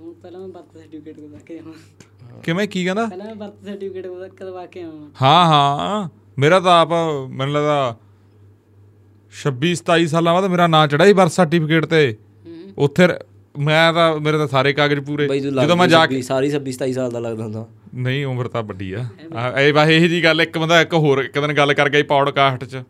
ਹੁਣ 0.00 0.12
ਪਹਿਲਾਂ 0.14 0.40
ਮੈਂ 0.40 0.48
ਬਰਥ 0.48 0.64
ਸਰਟੀਫਿਕੇਟ 0.74 1.16
ਕਰਵਾ 1.16 1.38
ਕੇ 1.46 1.58
ਆਵਾਂ। 1.58 1.72
ਕਿਵੇਂ 2.42 2.66
ਕੀ 2.68 2.84
ਕਹਿੰਦਾ? 2.84 3.06
ਪਹਿਲਾਂ 3.06 3.26
ਮੈਂ 3.26 3.34
ਬਰਥ 3.36 3.64
ਸਰਟੀਫਿਕੇਟ 3.64 4.34
ਕਰਵਾ 4.34 4.66
ਕੇ 4.66 4.82
ਆਵਾਂ। 4.82 5.08
ਹਾਂ 5.22 5.44
ਹਾਂ। 5.46 6.08
ਮੇਰਾ 6.38 6.58
ਤਾਂ 6.60 6.80
ਆਪ 6.80 6.88
ਮੈਨੂੰ 7.30 7.52
ਲੱਗਦਾ 7.54 7.96
26 9.36 9.72
27 9.82 10.06
ਸਾਲਾਂ 10.06 10.34
ਬਾਅਦ 10.34 10.44
ਮੇਰਾ 10.50 10.66
ਨਾਂ 10.66 10.86
ਚੜਿਆ 10.88 11.06
ਸੀ 11.06 11.12
ਬਰਥ 11.12 11.32
ਸਰਟੀਫਿਕੇਟ 11.32 11.84
ਤੇ। 11.84 12.02
ਹੂੰ 12.46 12.84
ਉੱਥੇ 12.84 13.08
ਮੈਂ 13.54 13.92
ਤਾਂ 13.92 14.06
ਮੇਰੇ 14.20 14.38
ਤਾਂ 14.38 14.46
ਸਾਰੇ 14.48 14.72
ਕਾਗਜ਼ 14.72 15.00
ਪੂਰੇ। 15.00 15.28
ਜਦੋਂ 15.40 15.76
ਮੈਂ 15.76 15.86
ਜਾ 15.88 16.04
ਕੇ 16.06 16.20
ਸਾਰੀ 16.22 16.50
26 16.50 16.74
27 16.80 16.92
ਸਾਲ 16.92 17.10
ਦਾ 17.10 17.20
ਲੱਗਦਾ 17.20 17.44
ਹੁੰਦਾ। 17.44 17.66
ਨਹੀਂ 17.94 18.24
ਉਮਰ 18.26 18.48
ਤਾਂ 18.48 18.62
ਵੱਡੀ 18.62 18.92
ਆ। 18.92 19.04
ਇਹ 19.60 19.72
ਵਾ 19.74 19.84
ਇਹੀ 19.86 20.08
ਜੀ 20.08 20.22
ਗੱਲ 20.24 20.40
ਇੱਕ 20.40 20.58
ਬੰਦਾ 20.58 20.80
ਇੱਕ 20.80 20.94
ਹੋਰ 20.94 21.18
ਇੱਕ 21.18 21.38
ਦਿਨ 21.38 21.52
ਗੱਲ 21.52 21.74
ਕਰ 21.74 21.88
ਗਿਆ 21.88 22.02
ਪੌਡਕਾਸਟ 22.08 22.64
'ਚ। 22.64 22.82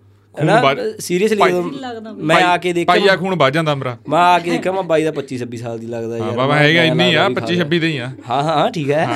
ਸੀਰੀਅਸਲੀ 1.00 1.38
ਲੱਗਦਾ 1.80 2.12
ਮੈਂ 2.12 2.36
ਆ 2.44 2.56
ਕੇ 2.56 2.72
ਦੇਖਿਆ 2.72 2.94
ਪਾਈਆ 2.94 3.16
ਖੂਨ 3.16 3.34
ਵੱਜ 3.34 3.54
ਜਾਂਦਾ 3.54 3.74
ਮੇਰਾ। 3.74 3.96
ਮੈਂ 4.08 4.18
ਆ 4.18 4.38
ਕੇ 4.38 4.50
ਦੇਖਿਆ 4.50 4.72
ਮੈਂ 4.72 4.82
ਬਾਈ 4.82 5.04
ਦਾ 5.04 5.12
25 5.12 5.38
26 5.42 5.60
ਸਾਲ 5.60 5.78
ਦੀ 5.78 5.86
ਲੱਗਦਾ 5.86 6.18
ਹਾਂ 6.18 6.26
ਯਾਰ 6.26 6.36
ਬਾਬਾ 6.36 6.56
ਹੈਗਾ 6.56 6.82
ਇੰਨੀ 6.84 7.06
ਆ 7.14 7.22
ਲੱਗਦਾ 7.22 7.40
25 7.40 7.60
26 7.62 7.78
ਦੇ 7.78 7.88
ਹੀ 7.88 7.98
ਆ। 7.98 8.08
ਹਾਂ 8.30 8.42
ਹਾਂ 8.42 8.70
ਠੀਕ 8.70 8.90
ਹੈ। 8.90 9.06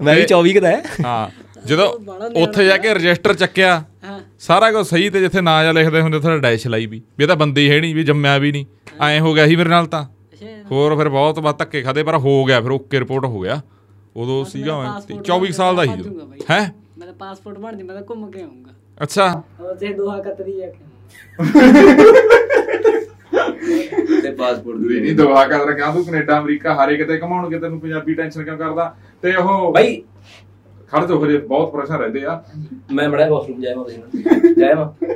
ਮੈਂ 0.00 0.14
ਵੀ 0.16 0.24
24 0.32 0.54
ਕਦਾ 0.54 0.68
ਹੈ। 0.68 0.82
ਹਾਂ। 1.04 1.45
ਜਦੋਂ 1.66 1.86
ਉੱਥੇ 2.42 2.64
ਜਾ 2.64 2.76
ਕੇ 2.76 2.94
ਰਜਿਸਟਰ 2.94 3.34
ਚੱਕਿਆ 3.34 3.74
ਹਾਂ। 4.04 4.18
ਸਾਰਾ 4.38 4.70
ਕੁਝ 4.72 4.86
ਸਹੀ 4.86 5.08
ਤੇ 5.10 5.20
ਜਿੱਥੇ 5.20 5.40
ਨਾਂ 5.40 5.62
ਜਾਂ 5.64 5.72
ਲਿਖਦੇ 5.74 6.00
ਹੁੰਦੇ 6.00 6.16
ਉੱਥੇ 6.16 6.38
ਡੈਸ਼ 6.38 6.66
ਲਾਈ 6.66 6.86
ਵੀ। 6.86 7.02
ਵੀ 7.18 7.22
ਇਹ 7.24 7.28
ਤਾਂ 7.28 7.36
ਬੰਦੇ 7.36 7.62
ਹੀ 7.62 7.70
ਹੈ 7.70 7.80
ਨਹੀਂ 7.80 7.94
ਵੀ 7.94 8.02
ਜੰਮਿਆ 8.04 8.36
ਵੀ 8.38 8.52
ਨਹੀਂ। 8.52 8.64
ਐਂ 9.00 9.20
ਹੋ 9.20 9.32
ਗਿਆ 9.34 9.46
ਸੀ 9.46 9.56
ਮੇਰੇ 9.56 9.68
ਨਾਲ 9.68 9.86
ਤਾਂ। 9.86 10.04
ਹੋਰ 10.70 10.96
ਫਿਰ 10.96 11.08
ਬਹੁਤ 11.08 11.38
ਬਾਤ 11.40 11.58
ਧੱਕੇ 11.58 11.82
ਖਾਦੇ 11.82 12.02
ਪਰ 12.02 12.16
ਹੋ 12.16 12.44
ਗਿਆ 12.44 12.60
ਫਿਰ 12.60 12.70
ਓਕੇ 12.70 13.00
ਰਿਪੋਰਟ 13.00 13.24
ਹੋ 13.24 13.40
ਗਿਆ। 13.40 13.60
ਉਦੋਂ 14.16 14.44
ਸੀਗਾ 14.44 14.78
ਮੈਂ 14.80 14.86
passport 14.88 15.22
24 15.24 15.50
ਸਾਲ 15.52 15.76
ਦਾ 15.76 15.84
ਬਾਈ। 15.84 16.40
ਹੈ? 16.50 16.72
ਮੇਰਾ 16.98 17.12
ਪਾਸਪੋਰਟ 17.18 17.58
ਬਣ 17.58 17.76
ਜੇ 17.76 17.82
ਮੈਂ 17.82 17.94
ਤਾਂ 17.94 18.02
ਘੁੰਮ 18.10 18.30
ਕੇ 18.30 18.42
ਆਉਂਗਾ 18.42 18.70
ਅੱਛਾ। 19.02 19.42
ਤੇ 19.80 19.92
ਦੋਹਾ 19.92 20.18
ਕਤਰੀ 20.22 20.60
ਆ 20.62 20.66
ਕੇ 20.66 20.84
ਤੇ 24.22 24.30
ਪਾਸਪੋਰਟ 24.30 24.78
ਨਹੀਂ 24.78 25.00
ਨਹੀਂ 25.00 25.14
ਦਵਾ 25.16 25.46
ਕਰ 25.46 25.64
ਰਿਹਾ 25.66 25.90
ਤੂੰ 25.92 26.04
ਕੈਨੇਡਾ 26.04 26.38
ਅਮਰੀਕਾ 26.38 26.74
ਹਾਰੇ 26.74 26.96
ਕਿਤੇ 26.96 27.16
ਕਮਾਉਣਗੇ 27.18 27.58
ਤੈਨੂੰ 27.58 27.80
ਪੰਜਾਬੀ 27.80 28.14
ਟੈਨਸ਼ਨ 28.14 28.44
ਕਿਉਂ 28.44 28.56
ਕਰਦਾ? 28.58 28.94
ਤੇ 29.22 29.34
ਉਹ 29.36 29.72
ਬਾਈ 29.72 30.02
ਖੜ 30.92 31.06
ਜਾ 31.06 31.18
ਫਿਰ 31.18 31.46
ਬਹੁਤ 31.46 31.72
ਪ੍ਰੈਸ਼ਰ 31.72 31.98
ਰਹਿੰਦੇ 31.98 32.24
ਆ। 32.24 32.42
ਮੈਂ 32.92 33.08
ਬੜਾ 33.08 33.28
ਵਾਸ਼ਰੂਮ 33.28 33.60
ਜਾਇਆ 33.60 33.76
ਮੈਂ 33.76 34.54
ਜਾਇਆ 34.58 34.74
ਮੈਂ 34.74 35.08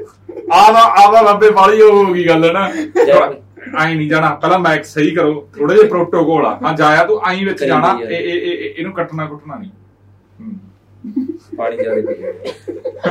ਆਦਾ 0.53 0.79
ਆਦਾ 0.79 1.33
ਲੰਬੇ 1.33 1.51
ਵਾਲੀ 1.51 1.81
ਹੋ 1.83 2.07
ਗਈ 2.07 2.29
ਗੱਲ 2.29 2.53
ਨਾ। 2.53 2.71
ਜਾ। 3.07 3.35
ਆਈ 3.77 3.95
ਨਹੀਂ 3.95 4.11
ਜਾਣਾ। 4.11 4.35
ਪਹਿਲਾਂ 4.35 4.59
ਮੈਕ 4.59 4.85
ਸਹੀ 4.85 5.11
ਕਰੋ। 5.11 5.49
ਥੋੜੇ 5.59 5.75
ਜਿਹਾ 5.75 5.87
ਪ੍ਰੋਟੋਕੋਲ 5.89 6.47
ਆ। 6.47 6.59
ਹਾਂ 6.65 6.75
ਜਾਇਆ 6.75 7.05
ਤੂੰ 7.05 7.21
ਆਈ 7.25 7.45
ਵਿੱਚ 7.45 7.65
ਜਾਣਾ। 7.65 7.99
ਇਹ 8.03 8.17
ਇਹ 8.17 8.35
ਇਹ- 8.35 8.75
ਇਹਨੂੰ 8.79 8.93
ਕੱਟਣਾ 8.93 9.27
ਕੁੱਟਣਾ 9.27 9.57
ਨਹੀਂ। 9.57 9.71
ਪਾਣੀ 11.57 11.77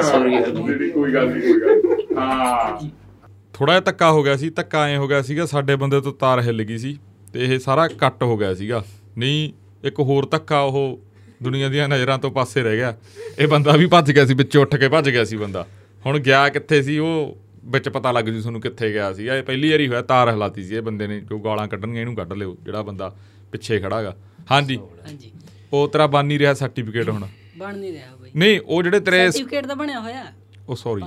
ਸੌਰੀ 0.04 0.30
ਨਹੀਂ, 0.30 0.92
ਕੋਈ 0.92 1.14
ਗੱਲ 1.14 1.30
ਨਹੀਂ 1.30 1.42
ਕੋਈ 1.42 1.62
ਗੱਲ 1.62 1.82
ਹਾਂ। 2.18 2.90
ਥੋੜਾ 3.54 3.74
ਜਿਹਾ 3.74 3.82
ਧੱਕਾ 3.82 4.12
ਹੋ 4.12 4.24
ਗਿਆ 4.24 4.36
ਸੀ। 4.36 4.50
ਧੱਕਾ 4.50 4.86
ਐ 4.86 4.98
ਹੋ 4.98 5.08
ਗਿਆ 5.08 5.22
ਸੀਗਾ 5.22 5.46
ਸਾਡੇ 5.46 5.76
ਬੰਦੇ 5.76 6.02
ਤੋਂ 6.02 6.14
ਤਾਰ 6.14 6.40
ਹਿੱਲ 6.40 6.64
ਗਈ 6.64 6.78
ਸੀ। 6.78 7.00
ਤੇ 7.34 7.46
ਇਹ 7.46 7.60
ਸਾਰਾ 7.60 7.88
ਕੱਟ 7.88 8.24
ਹੋ 8.24 8.38
ਗਿਆ 8.38 8.54
ਸੀਗਾ। 8.54 8.86
ਨਹੀਂ 9.18 9.54
ਇੱਕ 9.88 10.00
ਹੋਰ 10.00 10.28
ਧੱਕਾ 10.32 10.60
ਉਹ 10.60 11.00
ਦੁਨੀਆ 11.44 11.70
ਦੀਆਂ 11.70 11.88
ਨਜ਼ਰਾਂ 11.90 12.18
ਤੋਂ 12.20 12.32
ਪਾਸੇ 12.32 12.64
ਰਹਿ 12.64 12.76
ਗਿਆ। 12.78 12.96
ਇਹ 13.40 13.48
ਬੰਦਾ 13.48 13.72
ਵੀ 13.78 13.86
ਭੱਜ 13.88 14.12
ਗਿਆ 14.12 14.26
ਸੀ 14.26 14.34
ਵਿੱਚੋਂ 14.34 14.62
ਉੱਠ 14.62 14.76
ਕੇ 14.76 14.88
ਭੱਜ 14.90 15.10
ਗਿਆ 15.10 15.24
ਸੀ 15.24 15.38
ਬੰਦਾ। 15.38 15.66
ਹੁਣ 16.06 16.20
ਗਿਆ 16.20 16.48
ਕਿੱਥੇ 16.50 16.82
ਸੀ 16.82 16.98
ਉਹ 17.00 17.38
ਵਿੱਚ 17.72 17.88
ਪਤਾ 17.90 18.12
ਲੱਗ 18.12 18.26
ਜੂ 18.26 18.40
ਤੁਹਾਨੂੰ 18.42 18.62
ਕਿੱਥੇ 18.62 18.92
ਗਿਆ 18.94 19.12
ਸੀਗਾ 19.14 19.36
ਇਹ 19.38 19.44
ਪਹਿਲੀ 19.44 19.72
ਵਾਰੀ 19.72 19.88
ਹੋਇਆ 19.88 20.02
ਤਾਰ 20.02 20.30
ਹਿਲਾਤੀ 20.30 20.64
ਸੀ 20.64 20.76
ਇਹ 20.76 20.82
ਬੰਦੇ 20.82 21.08
ਨੇ 21.08 21.20
ਜੋ 21.22 21.40
ਗਾਲਾਂ 21.40 21.68
ਕੱਢਣਗੇ 21.68 22.00
ਇਹਨੂੰ 22.02 22.16
ਕੱਢ 22.16 22.34
ਲਿਓ 22.34 22.56
ਜਿਹੜਾ 22.66 22.82
ਬੰਦਾ 22.82 23.14
ਪਿੱਛੇ 23.52 23.80
ਖੜਾਗਾ 23.80 24.16
ਹਾਂਜੀ। 24.52 24.78
ਹਾਂਜੀ। 25.06 25.32
ਉਹ 25.74 25.88
ਤੇਰਾ 25.88 26.08
ਬਣ 26.08 26.26
ਨਹੀਂ 26.26 26.40
ਰਿਹਾ 26.40 26.54
ਸਰਟੀਫਿਕੇਟ 26.54 27.10
ਹੁਣ। 27.10 27.26
ਬਣ 27.58 27.76
ਨਹੀਂ 27.78 27.92
ਰਿਹਾ 27.94 28.16
ਬਾਈ 28.16 28.32
ਨਹੀਂ 28.36 28.60
ਉਹ 28.60 28.84
ਜਿਹੜੇ 28.84 29.00
ਤੇਰੇ 29.00 29.30
ਸਰਟੀਫਿਕੇਟ 29.32 29.68
ਤਾਂ 29.68 29.76
ਬਣਿਆ 29.76 30.00
ਹੋਇਆ। 30.00 30.26
ਉਹ 30.70 30.76
ਸੌਰੀ 30.76 31.02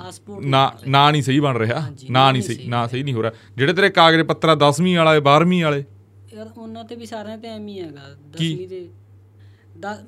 ਨਾ 0.44 0.70
ਨਾ 0.86 1.10
ਨਹੀਂ 1.10 1.22
ਸਹੀ 1.22 1.40
ਬਣ 1.40 1.56
ਰਿਹਾ। 1.56 1.80
ਨਾ 2.10 2.30
ਨਹੀਂ 2.32 2.42
ਸਹੀ 2.42 2.66
ਨਾ 2.68 2.86
ਸਹੀ 2.86 3.02
ਨਹੀਂ 3.02 3.14
ਹੋ 3.14 3.22
ਰਿਹਾ। 3.22 3.32
ਜਿਹੜੇ 3.56 3.72
ਤੇਰੇ 3.72 3.90
ਕਾਗਜ਼ 3.90 4.22
ਪੱਤਰ 4.22 4.54
10ਵੀਂ 4.62 4.96
ਵਾਲੇ 4.96 5.20
12ਵੀਂ 5.20 5.62
ਵਾਲੇ? 5.64 5.84
ਯਾਰ 6.34 6.48
ਉਹਨਾਂ 6.56 6.84
ਤੇ 6.84 6.96
ਵੀ 6.96 7.06
ਸਾਰਿਆਂ 7.06 7.38
ਤੇ 7.38 7.48
ਐਵੇਂ 7.48 7.74
ਹੀ 7.74 7.80
ਹੈਗਾ। 7.80 8.14
ਕੀ? 8.38 8.54
10ਵੀਂ 8.54 8.68
ਦੇ 8.68 8.88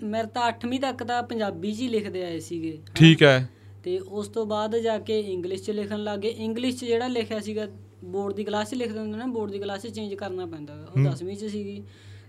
ਮੇਰੇ 0.03 0.27
ਤਾਂ 0.27 0.53
8ਵੀਂ 0.53 0.81
ਤੱਕ 0.81 1.05
ਤਾਂ 1.05 1.23
ਪੰਜਾਬੀ 1.23 1.73
'ਚ 1.73 1.81
ਹੀ 1.81 1.89
ਲਿਖਦੇ 1.89 2.25
ਆਏ 2.25 2.41
ਸੀਗੇ 2.41 2.79
ਠੀਕ 2.95 3.23
ਹੈ। 3.23 3.51
ਤੇ 3.85 3.99
ਉਸ 3.99 4.29
ਤੋਂ 4.29 4.47
ਬਾਅਦ 4.47 4.77
ਜਾ 4.77 4.99
ਕੇ 4.99 5.21
ਇੰਗਲਿਸ਼ 5.21 5.63
'ਚ 5.63 5.71
ਲਿਖਣ 5.71 5.99
ਲੱਗੇ 6.05 6.29
ਇੰਗਲਿਸ਼ 6.29 6.77
'ਚ 6.77 6.85
ਜਿਹੜਾ 6.85 7.07
ਲਿਖਿਆ 7.07 7.41
ਸੀਗਾ 7.41 7.67
ਬੋਰਡ 8.05 8.35
ਦੀ 8.35 8.45
ਕਲਾਸ 8.45 8.71
'ਚ 8.71 8.75
ਲਿਖਦੇ 8.75 8.99
ਹੁੰਦੇ 8.99 9.19
ਨੇ 9.19 9.25
ਬੋਰਡ 9.27 9.51
ਦੀ 9.51 9.59
ਕਲਾਸ 9.59 9.83
'ਚ 9.83 9.87
ਚੇਂਜ 9.87 10.15
ਕਰਨਾ 10.15 10.47
ਪੈਂਦਾ। 10.47 10.87
ਉਹ 10.97 11.05
10ਵੀਂ 11.05 11.37
'ਚ 11.37 11.45
ਸੀਗੀ। 11.45 11.83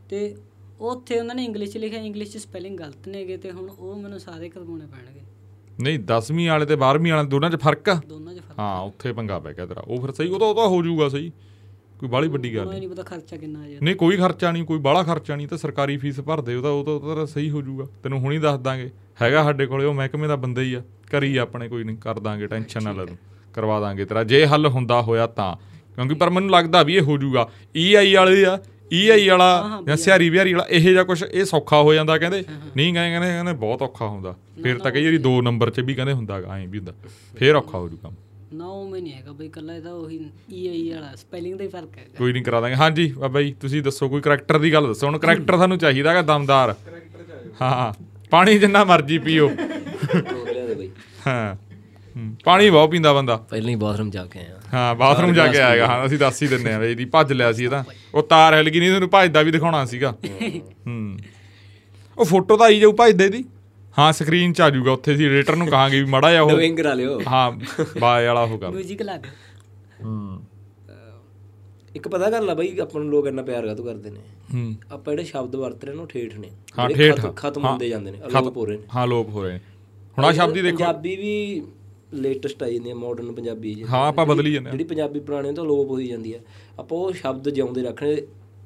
ਤੇ 0.10 0.36
ਉੱਥੇ 0.80 1.20
ਉਹਨਾਂ 1.20 1.36
ਨੇ 1.36 1.46
ਇੰਗਲਿਸ਼ 1.46 1.72
'ਚ 1.72 1.78
ਲਿਖਿਆ। 1.78 2.00
ਇੰਗਲਿਸ਼ 2.00 2.32
'ਚ 2.32 2.38
ਸਪੈਲਿੰਗ 2.38 2.78
ਗਲਤ 2.78 3.08
ਨੇਗੇ 3.08 3.38
ਤੇ 3.38 3.52
ਹੁਣ 3.52 3.70
ਉਹ 3.70 3.96
ਮੈਨੂੰ 3.96 4.20
ਸਾਰੇ 4.20 4.50
ਕਰਵਾਉਣੇ 4.50 4.86
ਪੈਣਗੇ। 4.86 5.22
ਨਹੀਂ 5.82 6.00
10ਵੀਂ 6.00 6.50
ਵਾਲੇ 6.50 6.66
ਤੇ 6.66 6.76
12ਵੀਂ 6.76 7.14
ਵਾਲੇ 7.14 7.28
ਦੋਨਾਂ 7.28 7.50
'ਚ 7.50 7.56
ਫ਼ਰਕ 7.56 7.90
ਆ? 7.90 8.02
ਦੋਨਾਂ 8.08 8.34
'ਚ 8.34 8.40
ਫ਼ਰਕ 8.40 8.60
ਹਾਂ 8.60 8.82
ਉੱਥੇ 8.82 9.14
ਪੰਗਾ 9.14 9.40
ਪੈ 9.40 9.54
ਗਿਆ 9.54 9.66
ਤੇਰਾ। 9.66 9.84
ਉਹ 9.88 10.02
ਫਿਰ 10.02 10.12
ਸਹੀ 10.12 10.28
ਉਹ 10.28 10.40
ਤਾਂ 10.40 10.48
ਉਹ 10.48 10.56
ਤਾਂ 10.56 10.68
ਹੋ 10.68 10.84
ਜਾਊਗਾ 10.84 11.10
ਸਹੀ। 11.10 11.32
ਕੋਈ 12.00 12.10
ਬਾਹਲੀ 12.10 12.28
ਵੱਡੀ 12.28 12.56
ਗੱਲ 12.56 12.68
ਨਹੀਂ 12.68 12.80
ਨਹੀਂ 12.80 12.90
ਪਤਾ 12.90 13.04
ਖਰਚਾ 13.04 13.38
ਕਿੰਨਾ 13.38 13.60
ਆ 13.60 13.68
ਜਾਣਾ 13.68 13.80
ਨਹੀਂ 13.82 13.96
ਕੋਈ 13.96 14.18
ਖਰਚਾ 14.18 14.52
ਨਹੀਂ 14.52 14.64
ਕੋਈ 14.66 14.80
ਬਾਹਲਾ 14.80 15.04
ਖਰਚਾ 15.04 15.36
ਨਹੀਂ 15.36 15.48
ਤਾਂ 15.48 15.58
ਸਰਕਾਰੀ 15.58 15.98
ਫੀਸ 15.98 16.20
ਭਰਦੇ 16.20 16.56
ਉਹਦਾ 16.56 16.70
ਉਹ 16.70 16.84
ਤਾਂ 16.86 16.94
ਉਹ 16.94 17.16
ਤਾਂ 17.16 17.26
ਸਹੀ 17.26 17.50
ਹੋ 17.50 17.62
ਜਾਊਗਾ। 17.62 17.86
ਤੈਨੂੰ 18.04 18.20
ਹੁਣੀ 18.20 18.38
ਦੱਸ 18.38 18.60
ਦਾਂਗੇ 18.60 18.90
ਹੈਗਾ 19.22 19.44
ਸਾਡੇ 19.44 19.66
ਕੋਲੇ 19.66 19.86
ਉਹ 19.86 19.94
ਮਹਿਕਮੇ 19.94 20.28
ਦਾ 20.28 20.36
ਬੰਦਾ 20.36 20.62
ਹੀ 20.62 20.74
ਆ 20.74 20.82
ਕਰੀ 21.12 21.36
ਆਪਣੇ 21.38 21.68
ਕੋਈ 21.70 21.84
ਨਹੀਂ 21.84 21.98
ਕਰ 21.98 22.20
ਦਾਂਗੇ 22.20 22.48
ਟੈਨਸ਼ਨ 22.48 22.84
ਨਾ 22.84 22.92
ਲੈ 22.92 23.06
ਕਰਵਾ 23.54 23.80
ਦਾਂਗੇ 23.80 24.06
ਤੇਰਾ 24.06 24.24
ਜੇ 24.24 24.46
ਹੱਲ 24.46 24.68
ਹੁੰਦਾ 24.68 25.02
ਹੋਇਆ 25.02 25.28
ਤਾਂ। 25.28 25.56
ਕਿਉਂਕਿ 25.96 26.14
ਪਰ 26.14 26.30
ਮੈਨੂੰ 26.30 26.50
ਲੱਗਦਾ 26.52 26.84
ਵੀ 26.84 26.96
ਇਹ 26.96 27.02
ਹੋ 27.02 27.18
ਜਾਊਗਾ। 27.18 27.50
ਈਆਈ 27.78 28.14
ਵਾਲੇ 28.14 28.46
ਆ 28.46 28.58
ਈਆਈ 28.94 29.28
ਵਾਲਾ 29.30 29.82
ਜਾਂ 29.88 29.96
ਸਿਹਾਰੀ 29.98 30.30
ਬਿਹਾਰੀ 30.30 30.54
ਵਾਲਾ 30.54 30.66
ਇਹੋ 30.70 30.90
ਜਿਹਾ 30.90 31.04
ਕੁਝ 31.04 31.24
ਇਹ 31.24 31.46
ਸੌਖਾ 31.46 31.82
ਹੋ 31.82 31.94
ਜਾਂਦਾ 31.94 32.18
ਕਹਿੰਦੇ 32.18 32.44
ਨਹੀਂ 32.78 32.94
ਕਹਿੰਦੇ 32.94 33.28
ਕਹਿੰਦੇ 33.28 33.54
ਬਹੁਤ 33.54 33.82
ਔਖਾ 33.82 34.08
ਹੁੰਦਾ। 34.08 34.36
ਫਿਰ 34.64 34.80
ਤਾਂ 34.80 34.92
ਕਈ 34.92 35.04
ਵਾਰੀ 35.06 35.18
ਦੋ 35.18 35.42
ਨੰਬਰ 35.42 35.70
'ਚ 35.70 35.80
ਵੀ 35.80 35.94
ਕਹਿੰਦੇ 35.94 36.14
ਹੁੰਦਾ 36.14 36.36
ਐਂ 36.56 36.68
ਵੀ 36.68 36.78
ਹੁੰਦਾ। 36.78 36.94
ਫਿਰ 37.36 37.56
ਔਖਾ 37.56 37.78
ਹੋ 37.78 37.90
ਜੂ 37.90 37.98
ਕੰਮ। 37.98 38.14
ਨਾ 38.56 38.66
ਉਹ 38.66 38.90
ਮੈਂ 38.90 39.02
ਨਹੀਂ 39.02 39.14
ਹੈਗਾ 39.14 39.32
ਬਈ 39.32 39.48
ਕੱਲਾ 39.50 39.74
ਇਹਦਾ 39.76 39.92
ਉਹੀ 39.94 40.20
ਈਆਈ 40.54 40.90
ਵਾਲਾ 40.90 41.14
ਸਪੈਲਿੰਗ 41.16 41.58
ਦਾ 41.58 41.64
ਹੀ 41.64 41.70
ਫ਼ਰਕ 41.70 41.98
ਹੈਗਾ। 41.98 42.18
ਕੋਈ 42.18 42.34
ਨਹੀਂ 42.34 42.44
ਕਰਾ 42.44 42.62
ਦਾਂਗੇ। 42.62 42.76
ਹਾਂਜੀ 42.76 43.12
ਬਾਬਾ 43.18 43.42
ਜੀ 43.42 43.54
ਤੁਸੀਂ 43.62 43.82
ਦੱਸੋ 43.84 44.10
ਕੋਈ 44.10 44.22
ਕਰੈਕਟਰ 44.22 44.60
ਦੀ 44.60 44.74
ਗੱਲ 44.74 44.88
ਦੱਸੋ। 44.88 45.08
ਹੁਣ 45.08 45.18
ਕਰੈਕਟਰ 45.18 45.58
ਸਾਨੂੰ 45.58 45.78
ਚਾਹੀਦਾ 45.78 46.10
ਹੈਗਾ 46.10 46.22
ਦਮਦਾਰ। 46.34 46.76
ਹਾਂ 47.62 47.94
ਪਾਣੀ 48.32 48.58
ਜਿੰਨਾ 48.60 48.84
ਮਰਜ਼ੀ 48.84 49.18
ਪੀਓ। 49.20 49.50
ਦੇ 49.50 50.90
ਹਾਂ 51.28 51.56
ਹੂੰ, 52.16 52.36
ਪਾਣੀ 52.46 52.70
ਬਹੁਤ 52.70 52.90
ਪੀਂਦਾ 52.92 53.14
ਬੰਦਾ। 53.14 53.36
ਪਹਿਲਾਂ 53.50 53.70
ਹੀ 53.70 53.76
ਬਾਥਰੂਮ 53.76 54.10
ਜਾ 54.10 54.26
ਕੇ 54.26 54.40
ਆਇਆ 54.40 54.60
ਹਾਂ 54.74 54.94
ਬਾਥਰੂਮ 54.96 55.34
ਜਾ 55.34 55.48
ਕੇ 55.48 55.60
ਆਏਗਾ। 55.62 55.88
ਹਾਂ 55.88 56.06
ਅਸੀਂ 56.06 56.18
ਦੱਸ 56.18 56.42
ਹੀ 56.44 56.48
ਦਿੰਨੇ 56.48 56.74
ਆ 56.74 56.80
ਬਈ 56.80 56.92
ਇਹਦੀ 56.92 57.06
ਭੱਜ 57.06 57.34
ਲਿਆ 57.34 57.52
ਸੀ 57.52 57.64
ਇਹਦਾ 57.64 57.84
ਉਹ 58.14 58.24
ਤਾਰ 58.24 58.54
ਹਿਲ 58.54 58.70
ਗਈ 58.70 58.80
ਨਹੀਂ 58.80 58.90
ਤੁਹਾਨੂੰ 58.90 59.10
ਭੱਜਦਾ 59.10 59.42
ਵੀ 59.42 59.52
ਦਿਖਾਉਣਾ 59.52 59.84
ਸੀਗਾ। 59.86 60.14
ਹੂੰ। 60.88 61.18
ਉਹ 62.18 62.26
ਫੋਟੋ 62.26 62.58
ਤਾਂ 62.58 62.66
ਆਈ 62.66 62.80
ਜਾਊ 62.80 62.92
ਭੱਜਦੇ 62.94 63.30
ਦੀ। 63.30 63.44
ਹਾਂ 64.00 64.12
ਸਕਰੀਨ 64.14 64.54
'ਚ 64.54 64.62
ਆ 64.62 64.70
ਜਾਊਗਾ 64.70 64.92
ਉੱਥੇ 64.92 65.18
ਸੀ 65.18 65.26
ਐਡੀਟਰ 65.26 65.56
ਨੂੰ 65.56 65.68
ਕਹਾਂਗੇ 65.68 66.00
ਵੀ 66.00 66.06
ਮੜਾ 66.06 66.32
ਜਾ 66.34 66.42
ਉਹ 66.42 66.50
ਡਬਿੰਗ 66.50 66.78
ਕਰਾ 66.78 66.94
ਲਿਓ। 66.94 67.20
ਹਾਂ 67.28 67.52
ਬਾਏ 68.00 68.28
ਵਾਲਾ 68.28 68.46
ਕਰ 68.58 68.72
ਮਿਊਜ਼ਿਕ 68.72 69.02
ਲਾ 69.02 69.18
ਦੇ 69.18 69.30
ਹੂੰ। 70.04 70.42
ਇੱਕ 71.96 72.08
ਪਤਾ 72.08 72.30
ਗੱਲ 72.30 72.50
ਆ 72.50 72.54
ਬਾਈ 72.54 72.80
ਆਪਾਂ 72.80 73.02
ਨੂੰ 73.02 73.10
ਲੋਕ 73.10 73.28
ਇੰਨਾ 73.28 73.42
ਪਿਆਰ 73.42 73.66
ਕਾਹਤੋਂ 73.66 73.86
ਕਰਦੇ 73.86 74.10
ਨੇ? 74.10 74.20
ਹੂੰ। 74.54 74.76
ਆਪਾਂ 74.92 75.14
ਜਿਹੜੇ 75.14 75.24
ਸ਼ਬਦ 75.24 75.56
ਵਰਤ 75.56 75.86
ਰਹੇ 75.86 75.94
ਨੇ 75.94 76.02
ਉਹ 76.02 76.08
ਠੇਠ 76.08 76.36
ਨੇ। 76.38 76.50
ਹਾਂ 76.80 76.90
ਠੇਠ 76.90 77.20
ਖਤਮ- 77.36 77.66
ਹੁੰਦੇ 77.66 77.90
ਜਾਂਦੇ 77.90 78.12
ਨੇ 78.12 78.18
ਅਲੋਪ 78.28 78.58
ਹੋ 78.58 78.66
ਰਹੇ 78.66 78.78
ਨੇ। 78.78 78.84
ਹਾਂ 78.96 79.08
ਲੋਪ 79.08 79.30
ਹੋ 79.30 79.44
ਰਹੇ 79.44 79.54
ਨੇ। 79.54 79.60
ਹੁਣ 80.18 80.26
ਆ 80.26 80.32
ਸ਼ਬਦ 80.32 80.58
ਹੀ 80.58 80.62
ਦੇਖੋ। 80.62 80.78
ਪੰਜਾਬੀ 80.78 81.16
ਵੀ 81.16 81.62
ਲੇਟੈਸਟ 82.14 82.64
ਆਈ 82.64 82.74
ਜਾਂਦੀ 82.74 82.90
ਹੈ 82.90 82.96
ਮਾਡਰਨ 82.96 83.32
ਪੰਜਾਬੀ 83.32 83.74
ਜੀ 83.74 83.84
ਹਾਂ 83.84 84.08
ਆਪਾਂ 84.08 84.26
ਬਦਲੀ 84.26 84.52
ਜਾਂਦੇ 84.54 84.72
ਜਿਹੜੀ 84.72 84.84
ਪੰਜਾਬੀ 84.84 85.20
ਪੁਰਾਣੇ 85.20 85.52
ਤੋਂ 85.54 85.66
ਲੋਪ 85.66 85.90
ਹੋਈ 85.90 86.08
ਜਾਂਦੀ 86.08 86.34
ਹੈ 86.34 86.40
ਆਪਾਂ 86.80 86.98
ਉਹ 86.98 87.14
ਸ਼ਬਦ 87.14 87.50
ਜਿਉਂਦੇ 87.50 87.84
ਰੱਖਣੇ 87.84 88.16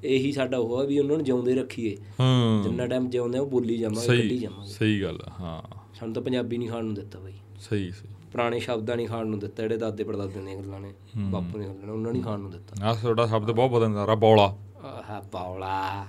ਇਹੀ 0.03 0.31
ਸਾਡਾ 0.31 0.57
ਉਹ 0.57 0.77
ਆ 0.77 0.83
ਵੀ 0.83 0.99
ਉਹਨਾਂ 0.99 1.15
ਨੂੰ 1.15 1.25
ਜਿਉਂਦੇ 1.25 1.55
ਰੱਖੀਏ। 1.55 1.97
ਹਾਂ। 2.19 2.63
ਜਿੰਨਾ 2.63 2.87
ਟਾਈਮ 2.87 3.09
ਜਿਉਂਦੇ 3.09 3.37
ਆ 3.37 3.41
ਉਹ 3.41 3.47
ਬੋਲੀ 3.47 3.77
ਜਾਵਾਂਗੇ 3.77 4.07
ਕੱਢੀ 4.07 4.29
ਸਹੀ 4.29 4.37
ਜਾਵਾਂਗੇ। 4.37 4.71
ਸਹੀ 4.71 5.01
ਗੱਲ 5.01 5.19
ਆ 5.27 5.31
ਹਾਂ। 5.39 5.79
ਸਾਨੂੰ 5.93 6.15
ਤਾਂ 6.15 6.21
ਪੰਜਾਬੀ 6.21 6.57
ਨਹੀਂ 6.57 6.69
ਖਾਣ 6.69 6.85
ਨੂੰ 6.85 6.93
ਦਿੱਤਾ 6.93 7.19
ਬਾਈ। 7.19 7.33
ਸਹੀ 7.59 7.91
ਸਹੀ। 7.91 8.09
ਪੁਰਾਣੇ 8.31 8.59
ਸ਼ਬਦਾਂ 8.59 8.95
ਨਹੀਂ 8.95 9.07
ਖਾਣ 9.07 9.27
ਨੂੰ 9.27 9.39
ਦਿੱਤਾ 9.39 9.63
ਜਿਹੜੇ 9.63 9.77
ਦਾਦੇ 9.77 10.03
ਪੜਦਾਦੇ 10.03 10.41
ਦੀਆਂ 10.41 10.57
ਗੱਲਾਂ 10.57 10.79
ਨੇ 10.79 10.93
ਬਾਪੂ 11.17 11.57
ਦੀਆਂ 11.59 11.69
ਗੱਲਾਂ 11.69 11.85
ਨੇ 11.85 11.91
ਉਹਨਾਂ 11.91 12.11
ਨਹੀਂ 12.11 12.23
ਖਾਣ 12.23 12.39
ਨੂੰ 12.39 12.51
ਦਿੱਤਾ। 12.51 12.85
ਆ 12.85 12.93
ਤੁਹਾਡਾ 12.93 13.27
ਸ਼ਬਦ 13.27 13.51
ਬਹੁਤ 13.51 13.71
ਬਦਲਦਾ 13.71 14.15
ਬੌਲਾ। 14.15 14.57
ਆਹ 14.77 15.21
ਬੌਲਾ। 15.21 16.05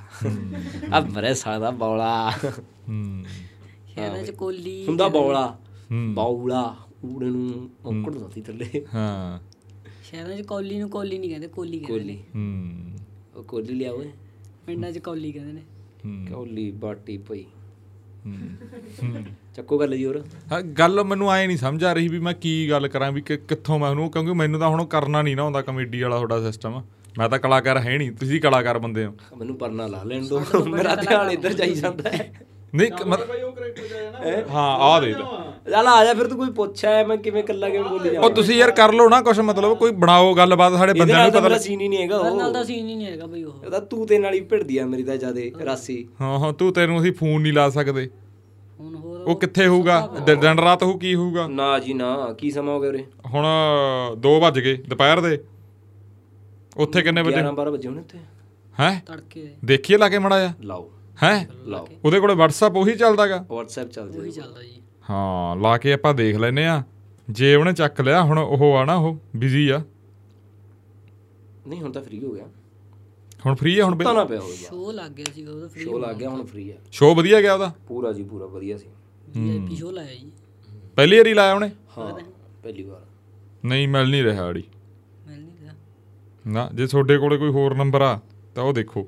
ਆ 0.93 1.01
ਬਰੇ 1.01 1.35
ਸਾਦਾ 1.35 1.71
ਬੌਲਾ। 1.71 2.31
ਹੂੰ। 2.89 3.25
ਸ਼ਹਿਰਾਂ 3.95 4.23
'ਚ 4.23 4.31
ਕੋਲੀ 4.31 4.87
ਹੁੰਦਾ 4.87 5.09
ਬੌਲਾ। 5.09 5.59
ਬੌਲਾ 5.93 6.77
ਊੜੇ 7.05 7.27
ਨੂੰ 7.27 7.71
ਔਕੜ 7.87 8.15
ਦਿੱਤੀ 8.15 8.43
ਥੱਲੇ। 8.43 8.87
ਹਾਂ। 8.95 9.39
ਸ਼ਹਿਰਾਂ 10.05 10.37
'ਚ 10.37 10.43
ਕੋਲੀ 10.43 10.79
ਨੂੰ 10.79 10.91
ਕੋਲੀ 10.91 11.19
ਨਹੀਂ 11.19 11.31
ਕਹਿੰਦੇ 11.31 11.47
ਕੋਲੀ 11.47 11.79
ਕਹਿੰਦੇ 11.79 12.05
ਨੇ। 12.05 12.15
ਕੋਲੀ। 12.15 12.19
ਹੂੰ। 12.35 12.99
ਉਹ 13.36 13.44
ਕੋਲੀ 13.44 13.74
ਲਿਆ 13.74 13.93
ਓਏ। 13.93 14.11
ਪਿੰਡਾਂ 14.66 14.93
'ਚ 14.93 14.98
ਕੌਲੀ 14.98 15.32
ਕਹਿੰਦੇ 15.32 15.52
ਨੇ। 15.52 15.62
ਕੋਲੀ 16.35 16.70
ਬਾਟੀ 16.70 17.19
ਪਈ। 17.19 17.44
ਹੂੰ। 18.27 19.24
ਚੱਕੋ 19.57 19.78
ਗੱਲ 19.78 19.97
ਜੀ 19.97 20.05
ਹੋਰ। 20.07 20.24
ਹਾਂ 20.52 20.62
ਗੱਲ 20.62 21.05
ਮੈਨੂੰ 21.05 21.31
ਆਏ 21.31 21.47
ਨਹੀਂ 21.47 21.57
ਸਮਝ 21.57 21.85
ਆ 21.85 21.93
ਰਹੀ 21.93 22.09
ਵੀ 22.09 22.19
ਮੈਂ 22.19 22.35
ਕੀ 22.35 22.70
ਗੱਲ 22.70 22.89
ਕਰਾਂ 22.89 23.12
ਵੀ 23.12 23.20
ਕਿ 23.20 23.36
ਕਿੱਥੋਂ 23.36 23.78
ਮੈਂ 23.78 23.90
ਉਹਨੂੰ 23.90 24.11
ਕਿਉਂਕਿ 24.11 24.32
ਮੈਨੂੰ 24.32 24.61
ਤਾਂ 24.61 24.69
ਹੁਣ 24.69 24.85
ਕਰਨਾ 24.85 25.23
ਨਹੀਂ 25.23 25.36
ਨਾ 25.36 25.43
ਆਉਂਦਾ 25.43 25.62
ਕਮੇਡੀ 25.62 26.02
ਵਾਲਾ 26.02 26.16
ਤੁਹਾਡਾ 26.16 26.43
ਸਿਸਟਮ 26.43 26.82
ਮੈਂ 27.19 27.28
ਤਾਂ 27.28 27.39
ਕਲਾਕਾਰ 27.39 27.78
ਹੈ 27.78 27.98
ਨਹੀਂ 27.98 28.12
ਤੁਸੀਂ 28.12 28.40
ਕਲਾਕਾਰ 28.40 28.78
ਬੰਦੇ 28.78 29.05
ਹੋ। 29.05 29.15
ਮੈਨੂੰ 29.39 29.57
ਪਰਨਾ 29.59 29.86
ਲਾ 29.86 30.02
ਲੈਣ 30.02 30.27
ਦੋ 30.27 30.40
ਮੇਰਾ 30.65 30.94
ਧਿਆਨ 30.94 31.31
ਇੱਧਰ 31.31 31.52
ਜਾਈ 31.52 31.74
ਜਾਂਦਾ 31.74 32.11
ਹੈ। 32.11 32.47
ਨਹੀਂ 32.74 32.90
ਮਤਲਬ 33.06 34.51
ਹਾਂ 34.51 34.68
ਆ 34.80 35.01
ਦੇ 35.01 35.06
ਲੈ। 35.06 35.24
ਚੱਲ 35.70 35.86
ਆ 35.88 36.05
ਜਾ 36.05 36.12
ਫਿਰ 36.14 36.26
ਤੂੰ 36.26 36.38
ਕੋਈ 36.38 36.51
ਪੁੱਛਿਆ 36.51 37.02
ਮੈਂ 37.06 37.16
ਕਿਵੇਂ 37.16 37.42
ਕੱਲਾ 37.42 37.68
ਕਿਵੇਂ 37.68 37.84
ਬੋਲੀ 37.84 38.10
ਜਾ 38.10 38.20
ਉਹ 38.20 38.30
ਤੁਸੀਂ 38.30 38.56
ਯਾਰ 38.56 38.70
ਕਰ 38.70 38.92
ਲਓ 38.92 39.09
ਨਾ 39.09 39.20
ਕੁਛ 39.22 39.38
ਮਤਲਬ 39.38 39.74
ਕੋਈ 39.74 39.90
ਬਣਾਓ 39.92 40.32
ਗੱਲਬਾਤ 40.34 40.72
ਸਾਡੇ 40.72 40.92
ਬੰਦਿਆਂ 40.92 41.22
ਨੂੰ 41.22 41.32
ਪਤਾ 41.32 41.48
ਲੱਗ- 41.48 41.60
ਸੀਨ 41.60 41.80
ਹੀ 41.80 41.88
ਨਹੀਂ 41.88 42.02
ਹੈਗਾ 42.02 42.22
ਮੇਰੇ 42.22 42.34
ਨਾਲ 42.34 42.48
ਉਹ 42.48 42.52
ਤਾਂ 42.52 42.64
ਸੀਨ 42.64 42.88
ਹੀ 42.88 42.94
ਨਹੀਂ 42.94 43.06
ਹੈਗਾ 43.06 43.26
ਬਈ 43.26 43.42
ਉਹ। 43.44 43.52
ਉਹਦਾ 43.64 43.78
ਤੂੰ 43.80 44.06
ਤੇ 44.06 44.18
ਨਾਲ 44.18 44.34
ਹੀ 44.34 44.40
ਭਿੜਦੀ 44.40 44.78
ਆ 44.78 44.86
ਮੇਰੀ 44.86 45.02
ਤਾਂ 45.02 45.16
ਜਿਆਦੇ 45.16 45.52
ਰਾਸੀ। 45.66 46.09
ਹਾਂ 46.20 46.38
ਹਾਂ 46.38 46.52
ਤੂੰ 46.52 46.72
ਤੈਨੂੰ 46.72 47.01
ਅਸੀਂ 47.01 47.12
ਫੋਨ 47.12 47.40
ਨਹੀਂ 47.42 47.52
ਲਾ 47.52 47.68
ਸਕਦੇ। 47.70 48.09
ਹੁਣ 48.80 48.94
ਹੋਰ 48.97 49.20
ਉਹ 49.20 49.36
ਕਿੱਥੇ 49.36 49.66
ਹੋਊਗਾ? 49.66 50.01
ਦ- 50.26 50.34
ਦਿਨ 50.40 50.59
ਰਾਤ 50.59 50.82
ਹੋ 50.82 50.92
ਕੀ 50.98 51.14
ਹੋਊਗਾ? 51.14 51.47
ਨਾ 51.48 51.78
ਜੀ 51.78 51.94
ਨਾ। 51.94 52.32
ਕੀ 52.38 52.51
ਸਮਾਂ 52.51 52.74
ਹੋ 52.74 52.80
ਗਿਆ 52.80 52.88
ਉਰੇ? 52.90 53.05
ਹੁਣ 53.34 53.44
2 54.16 54.38
ਵੱਜ 54.40 54.60
ਗਏ 54.60 54.76
ਦੁਪਹਿਰ 54.88 55.20
ਦੇ। 55.20 55.38
ਉੱਥੇ 56.76 57.02
ਕਿੰਨੇ 57.02 57.22
ਵਜੇ? 57.22 57.36
11 57.36 57.52
12 57.52 57.70
ਵਜੇ 57.70 57.88
ਹੋਣੇ 57.88 58.01
ਉੱਥੇ। 58.01 58.18
ਹੈ? 58.80 59.02
ਤੜਕੇ। 59.06 59.40
ਦੇ 59.40 59.51
ਦੇਖੀਏ 59.64 59.97
ਲਾ 59.97 60.09
ਕੇ 60.09 60.18
ਮੜਾ 60.18 60.40
ਜਾ 60.40 60.52
ਲਾਓ। 60.62 60.90
ਹੈ? 61.22 61.48
ਲਾਓ। 61.66 61.86
ਉਹਦੇ 62.05 62.20
ਕੋਲੇ 62.20 62.34
WhatsApp 62.34 62.76
ਉਹੀ 62.76 62.94
ਚੱਲਦਾਗਾ? 62.97 63.36
WhatsApp 63.52 63.88
ਚੱਲ 63.88 64.09
ਉਹੀ 64.18 64.30
ਚੱਲਦਾ 64.30 64.62
ਜੀ। 64.62 64.80
ਹਾਂ 65.10 65.56
ਲਾ 65.56 65.76
ਕੇ 65.78 65.92
ਆਪਾਂ 65.92 66.14
ਦੇਖ 66.14 66.36
ਲੈਨੇ 66.36 66.66
ਆ 66.66 66.82
ਜੇ 67.30 67.55
ਉਹਨੇ 67.55 67.72
ਚੱਕ 67.72 68.01
ਲਿਆ 68.01 68.22
ਹੁਣ 68.22 68.38
ਉਹ 68.38 68.74
ਆ 68.76 68.84
ਨਾ 68.84 68.94
ਉਹ 68.94 69.18
ਬਿਜ਼ੀ 69.36 69.68
ਆ। 69.68 69.82
ਨਹੀਂ 71.68 71.80
ਹੁਣ 71.82 71.92
ਤਾਂ 71.92 72.02
ਫ੍ਰੀ 72.02 72.22
ਹੋ 72.24 72.32
ਗਿਆ। 72.32 72.44
ਹੁਣ 73.47 73.55
ਫ੍ਰੀ 73.55 73.78
ਆ 73.78 73.84
ਹੁਣ 73.84 73.97
ਤਾਂ 73.98 74.14
ਨਾ 74.14 74.24
ਪਿਆ 74.24 74.40
ਹੋ 74.40 74.47
ਗਿਆ 74.47 74.68
ਸ਼ੋਅ 74.68 74.92
ਲੱਗ 74.92 75.10
ਗਿਆ 75.10 75.26
ਸੀਗਾ 75.34 75.51
ਉਹਦਾ 75.52 75.68
ਫ੍ਰੀ 75.68 75.82
ਸ਼ੋਅ 75.82 76.01
ਲੱਗ 76.01 76.16
ਗਿਆ 76.16 76.28
ਹੁਣ 76.30 76.44
ਫ੍ਰੀ 76.47 76.70
ਆ। 76.70 76.74
ਸ਼ੋਅ 76.92 77.14
ਵਧੀਆ 77.14 77.40
ਗਿਆ 77.40 77.55
ਉਹਦਾ? 77.55 77.72
ਪੂਰਾ 77.88 78.12
ਜੀ 78.12 78.22
ਪੂਰਾ 78.22 78.47
ਵਧੀਆ 78.47 78.76
ਸੀ। 78.76 78.86
ਵੀਆਈਪੀ 79.36 79.76
ਸ਼ੋਅ 79.76 79.92
ਲਾਇਆ 79.92 80.14
ਜੀ। 80.14 80.30
ਪਹਿਲੀ 80.97 81.16
ਵਾਰੀ 81.18 81.34
ਲਾਇਆ 81.34 81.55
ਉਹਨੇ? 81.55 81.70
ਹਾਂ 81.98 82.12
ਪਹਿਲੀ 82.62 82.82
ਵਾਰ। 82.82 83.01
ਨਹੀਂ 83.64 83.86
ਮਿਲ 83.88 84.10
ਨਹੀਂ 84.10 84.22
ਰਿਹਾ 84.24 84.44
ਆੜੀ 84.44 84.62
ਮਿਲ 85.26 85.40
ਨਹੀਂ 85.40 85.56
ਰਿਹਾ। 85.60 85.74
ਨਾ 86.44 86.68
ਜੇ 86.74 86.86
ਤੁਹਾਡੇ 86.86 87.16
ਕੋਲੇ 87.18 87.36
ਕੋਈ 87.38 87.51
ਹੋਰ 87.51 87.74
ਨੰਬਰ 87.74 88.02
ਆ 88.02 88.18
ਤਾਂ 88.55 88.64
ਉਹ 88.64 88.72
ਦੇਖੋ 88.72 89.06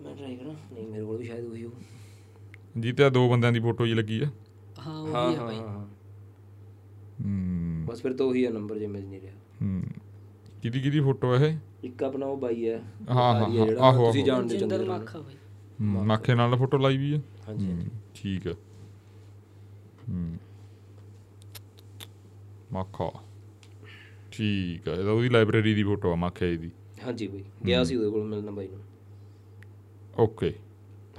ਮੈਂ 0.00 0.14
ਟਰਾਈ 0.14 0.36
ਕਰਾਂ 0.36 0.54
ਨਹੀਂ 0.74 0.86
ਮੇਰੇ 0.88 1.04
ਕੋਲ 1.04 1.16
ਵੀ 1.16 1.24
ਸ਼ਾਇਦ 1.24 1.44
ਉਹੀ 1.44 1.64
ਹੋ 1.64 1.70
ਜੀ 2.80 2.92
ਤੇ 2.92 3.04
ਆਹ 3.04 3.10
ਦੋ 3.10 3.28
ਬੰਦਿਆਂ 3.30 3.52
ਦੀ 3.52 3.60
ਫੋਟੋ 3.60 3.86
ਜੀ 3.86 3.94
ਲੱਗੀ 3.94 4.20
ਆ। 4.20 4.26
ਹਾਂ 4.86 5.00
ਉਹੀ 5.00 5.12
ਹਾਂ 5.12 5.32
ਹੈ 5.32 5.38
ਬਾਈ। 5.38 5.56
ਹਾਂ 5.56 5.86
ਹੂੰ। 7.24 7.86
ਬਸ 7.86 8.02
ਫਿਰ 8.02 8.12
ਤਾਂ 8.12 8.26
ਉਹੀ 8.26 8.44
ਆ 8.44 8.50
ਨੰਬਰ 8.50 8.78
ਜੇ 8.78 8.86
ਮਿਲ 8.86 9.06
ਨਹੀਂ 9.06 9.20
ਰਿਹਾ। 9.20 9.32
ਹੂੰ। 9.62 9.82
ਕਿਹਦੀ 10.62 10.80
ਕਿਹਦੀ 10.80 11.00
ਫੋਟੋ 11.00 11.34
ਹੈ 11.36 11.46
ਇਹ? 11.46 11.56
ਇੱਕ 11.84 12.02
ਆਪਣਾ 12.02 12.26
ਉਹ 12.26 12.36
ਬਾਈ 12.36 12.68
ਹੈ 12.68 12.82
ਹਾਂ, 13.10 13.34
ਹਾਂ, 13.34 13.76
ਆਹੋ, 13.78 14.06
ਤੁਸੀਂ। 14.06 14.24
ਜਾਣਦੇ 14.24 14.58
ਚੰਗੇ 14.58 14.78
ਮੱਖਾ 14.78 15.18
ਬਾਈ। 15.18 15.34
ਨਾਖੇ 16.06 16.34
ਨਾਲ 16.34 16.56
ਫੋਟੋ 16.56 16.78
ਲਾਈ 16.78 16.96
ਵੀ 16.96 17.14
ਆ। 17.14 17.20
ਹਾਂਜੀ 17.48 17.90
ਠੀਕ 18.14 18.48
ਆ। 18.48 18.52
ਹੂੰ। 20.08 20.36
ਮਾਖਾ। 22.72 23.10
ਠੀਕ 24.32 24.88
ਆ 24.88 24.92
ਇਹ 24.92 25.04
ਤਾਂ 25.04 25.12
ਉਹਦੀ 25.12 25.28
ਲਾਇਬ੍ਰੇਰੀ 25.28 25.74
ਦੀ 25.74 25.82
ਫੋਟੋ 25.82 26.12
ਆ 26.12 26.14
ਮਾਖੇ 26.14 26.56
ਦੀ। 26.56 26.70
ਹਾਂਜੀ 27.06 27.26
ਬਾਈ 27.26 27.44
ਗਿਆ 27.66 27.84
ਸੀ 27.84 27.96
ਉਹਦੇ 27.96 28.10
ਕੋਲ 28.10 28.24
ਮਿਲਣਾ 28.24 28.50
ਬਾਈ 28.50 28.68
ਨੂੰ। 28.68 28.80
ਓਕੇ। 30.18 30.54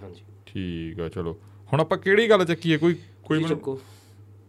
ਹਾਂਜੀ। 0.03 0.23
ਠੀਕ 0.53 0.99
ਆ 0.99 1.09
ਚਲੋ। 1.09 1.39
ਹੁਣ 1.73 1.81
ਆਪਾਂ 1.81 1.97
ਕਿਹੜੀ 1.97 2.29
ਗੱਲ 2.29 2.45
ਚੱਕੀਏ? 2.45 2.77
ਕੋਈ 2.77 2.95
ਕੋਈ 3.25 3.37
ਮੈਨੂੰ 3.37 3.57
ਚੱਕੋ। 3.57 3.79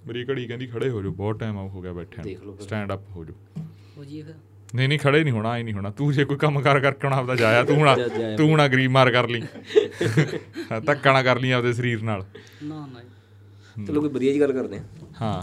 ਮੇਰੀ 0.06 0.24
ਘੜੀ 0.24 0.46
ਕਹਿੰਦੀ 0.46 0.66
ਖੜੇ 0.66 0.88
ਹੋ 0.88 1.02
ਜਾਓ 1.02 1.10
ਬਹੁਤ 1.10 1.40
ਟਾਈਮ 1.40 1.56
ਹੋ 1.56 1.82
ਗਿਆ 1.82 1.92
ਬੈਠਿਆਂ। 1.92 2.36
ਸਟੈਂਡ 2.60 2.94
ਅਪ 2.94 3.00
ਹੋ 3.16 3.24
ਜਾਓ। 3.24 3.64
ਹੋ 3.96 4.04
ਜੀ 4.04 4.22
ਫਿਰ। 4.22 4.34
ਨਹੀਂ 4.74 4.88
ਨਹੀਂ 4.88 4.98
ਖੜੇ 4.98 5.24
ਨਹੀਂ 5.24 5.34
ਹੋਣਾ 5.34 5.50
ਆਈ 5.50 5.62
ਨਹੀਂ 5.62 5.74
ਹੋਣਾ। 5.74 5.90
ਤੂੰ 5.90 6.12
ਜੇ 6.12 6.24
ਕੋਈ 6.24 6.36
ਕੰਮ 6.36 6.60
ਕਾਰ 6.60 6.80
ਕਰਕੇ 6.80 7.06
ਹੁਣ 7.06 7.14
ਆਪਦਾ 7.14 7.36
ਜਾਇਆ 7.36 7.64
ਤੂੰ 7.64 7.76
ਹੁਣ 7.76 8.08
ਤੂੰ 8.36 8.48
ਹੁਣ 8.50 8.68
ਗਰੀਬ 8.68 8.90
ਮਾਰ 8.90 9.10
ਕਰ 9.10 9.28
ਲਈ। 9.28 9.42
ਹਾਂ, 10.72 10.80
ਧੱਕਾ 10.80 11.12
ਨਾ 11.12 11.22
ਕਰ 11.22 11.38
ਲਈ 11.38 11.50
ਆਪਦੇ 11.50 11.72
ਸਰੀਰ 11.72 12.02
ਨਾਲ। 12.02 12.26
ਨਾ 12.62 12.86
ਨਾ। 12.86 13.00
ਚਲੋ 13.84 14.00
ਕੋਈ 14.00 14.10
ਵਧੀਆ 14.10 14.32
ਜੀ 14.32 14.40
ਗੱਲ 14.40 14.52
ਕਰਦੇ 14.52 14.78
ਹਾਂ। 14.78 14.84
ਹਾਂ। 15.22 15.42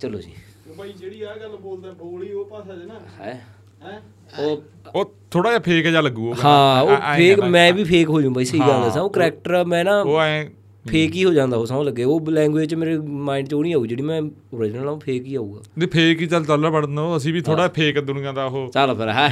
ਚਲੋ 0.00 0.20
ਜੀ। 0.20 0.32
ਭਾਈ 0.78 0.92
ਜਿਹੜੀ 0.92 1.22
ਆ 1.22 1.36
ਗੱਲ 1.36 1.56
ਬੋਲਦਾ 1.56 1.92
ਬੋਲੀ 1.92 2.32
ਉਹ 2.32 2.44
ਭਾਸ਼ਾ 2.44 2.76
ਚ 2.76 2.84
ਨਾ। 2.84 3.00
ਹੈ। 3.20 3.46
ਹੈ? 3.82 4.02
ਉਹ 4.38 4.62
ਉਹ 4.94 5.14
ਥੋੜਾ 5.34 5.50
ਜਿਹਾ 5.50 5.60
ਫੇਕ 5.60 5.86
ਜਿਹਾ 5.86 6.00
ਲੱਗੂ 6.00 6.28
ਉਹ 6.30 6.34
ਹਾਂ 6.44 6.82
ਉਹ 6.82 6.96
ਫੇਕ। 7.16 7.40
ਮੈਂ 7.50 7.72
ਵੀ 7.72 7.84
ਫੇਕ 7.84 8.08
ਹੋ 8.08 8.20
ਜੂ 8.22 8.30
ਬਾਈ 8.30 8.44
ਸਹੀ 8.44 8.58
ਗੱਲ 8.58 8.82
ਦੱਸਾਂ 8.82 9.02
ਉਹ 9.02 9.10
ਕਰੈਕਟਰ 9.10 9.64
ਮੈਂ 9.64 9.84
ਨਾ 9.84 10.00
ਉਹ 10.00 10.20
ਐ 10.20 10.44
ਫੇਕ 10.84 11.14
ਹੀ 11.14 11.24
ਹੋ 11.24 11.32
ਜਾਂਦਾ 11.32 11.56
ਉਹ 11.56 11.66
ਸਮਝ 11.66 11.86
ਲੱਗੇ। 11.86 12.04
ਉਹ 12.04 12.30
ਲੈਂਗੁਏਜ 12.30 12.74
ਮੇਰੇ 12.74 12.96
ਮਾਈਂਡ 12.98 13.46
ਚ 13.48 13.54
ਉਹ 13.54 13.62
ਨਹੀਂ 13.62 13.74
ਆਊ 13.74 13.86
ਜਿਹੜੀ 13.86 14.02
ਮੈਂ 14.02 14.20
ਓਰੀਜਨਲ 14.54 14.88
ਆ 14.88 14.90
ਉਹ 14.90 14.98
ਫੇਕ 15.00 15.26
ਹੀ 15.26 15.34
ਆਊਗਾ। 15.34 15.60
ਨਹੀਂ 15.78 15.88
ਫੇਕ 15.88 16.20
ਹੀ 16.20 16.26
ਚੱਲ 16.26 16.44
ਚੱਲ 16.44 16.70
ਪੜਨ 16.70 17.00
ਅਸੀਂ 17.16 17.32
ਵੀ 17.32 17.40
ਥੋੜਾ 17.40 17.68
ਫੇਕ 17.68 18.00
ਦੁਨੀਆ 18.00 18.32
ਦਾ 18.32 18.44
ਉਹ 18.44 18.68
ਚੱਲ 18.74 18.94
ਫਿਰ 18.94 19.08
ਹੈ। 19.08 19.28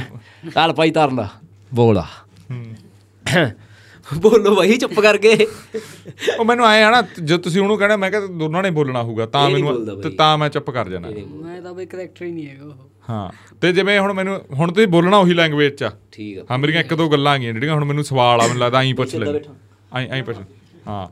ਚੱਲ 0.55 0.73
ਭਾਈ 0.73 0.91
ਤਰਨਾ 0.91 1.27
ਬੋਲਾ 1.73 2.05
ਹੂੰ। 2.51 3.51
ਬੋਲੋ 4.07 4.55
ਭਾਈ 4.55 4.77
ਚੁੱਪ 4.77 4.99
ਕਰਕੇ। 4.99 5.47
ਉਹ 6.39 6.45
ਮੈਨੂੰ 6.45 6.65
ਆਏ 6.65 6.81
ਆ 6.83 6.89
ਨਾ 6.91 7.01
ਜੇ 7.23 7.37
ਤੁਸੀਂ 7.37 7.61
ਉਹਨੂੰ 7.61 7.77
ਕਹਿਣਾ 7.77 7.97
ਮੈਂ 7.97 8.09
ਕਿਹਾ 8.11 8.27
ਦੋਨਾਂ 8.39 8.63
ਨੇ 8.63 8.69
ਬੋਲਣਾ 8.69 9.03
ਹੋਊਗਾ 9.03 9.25
ਤਾਂ 9.25 9.49
ਮੈਨੂੰ 9.49 9.85
ਬਈ। 9.97 10.15
ਤਾਂ 10.15 10.37
ਮੈਂ 10.37 10.49
ਚੁੱਪ 10.49 10.69
ਕਰ 10.69 10.89
ਜਾਣਾ। 10.89 11.09
ਮੈਂ 11.35 11.61
ਤਾਂ 11.61 11.73
ਬਈ 11.73 11.85
ਕਰੈਕਟਰ 11.85 12.25
ਹੀ 12.25 12.31
ਨਹੀਂ 12.31 12.47
ਹੈਗਾ 12.47 12.65
ਉਹ। 12.65 12.89
ਹਾਂ। 13.09 13.29
ਤੇ 13.61 13.71
ਜਿਵੇਂ 13.73 13.99
ਹੁਣ 13.99 14.13
ਮੈਨੂੰ 14.13 14.39
ਹੁਣ 14.53 14.71
ਤੁਸੀਂ 14.71 14.87
ਬੋਲਣਾ 14.87 15.17
ਉਹੀ 15.17 15.33
ਲੈਂਗੁਏਜ 15.33 15.73
ਚ 15.73 15.83
ਆ। 15.83 15.91
ਠੀਕ 16.11 16.37
ਆ। 16.39 16.43
ਹਾਂ 16.51 16.57
ਮੇਰੀਆਂ 16.57 16.79
ਇੱਕ 16.79 16.93
ਦੋ 16.93 17.09
ਗੱਲਾਂ 17.09 17.33
ਆ 17.33 17.37
ਗਈਆਂ 17.37 17.53
ਜਿਹੜੀਆਂ 17.53 17.73
ਹੁਣ 17.73 17.85
ਮੈਨੂੰ 17.85 18.03
ਸਵਾਲ 18.03 18.41
ਆ 18.41 18.47
ਮੈਨੂੰ 18.47 18.59
ਲੱਗਦਾ 18.59 18.81
ਐਂ 18.81 18.93
ਪੁੱਛ 18.95 19.15
ਲੈ। 19.15 19.27
ਐਂ 19.95 20.07
ਐਂ 20.07 20.23
ਪੁੱਛ। 20.23 20.37
ਹਾਂ। 20.87 21.07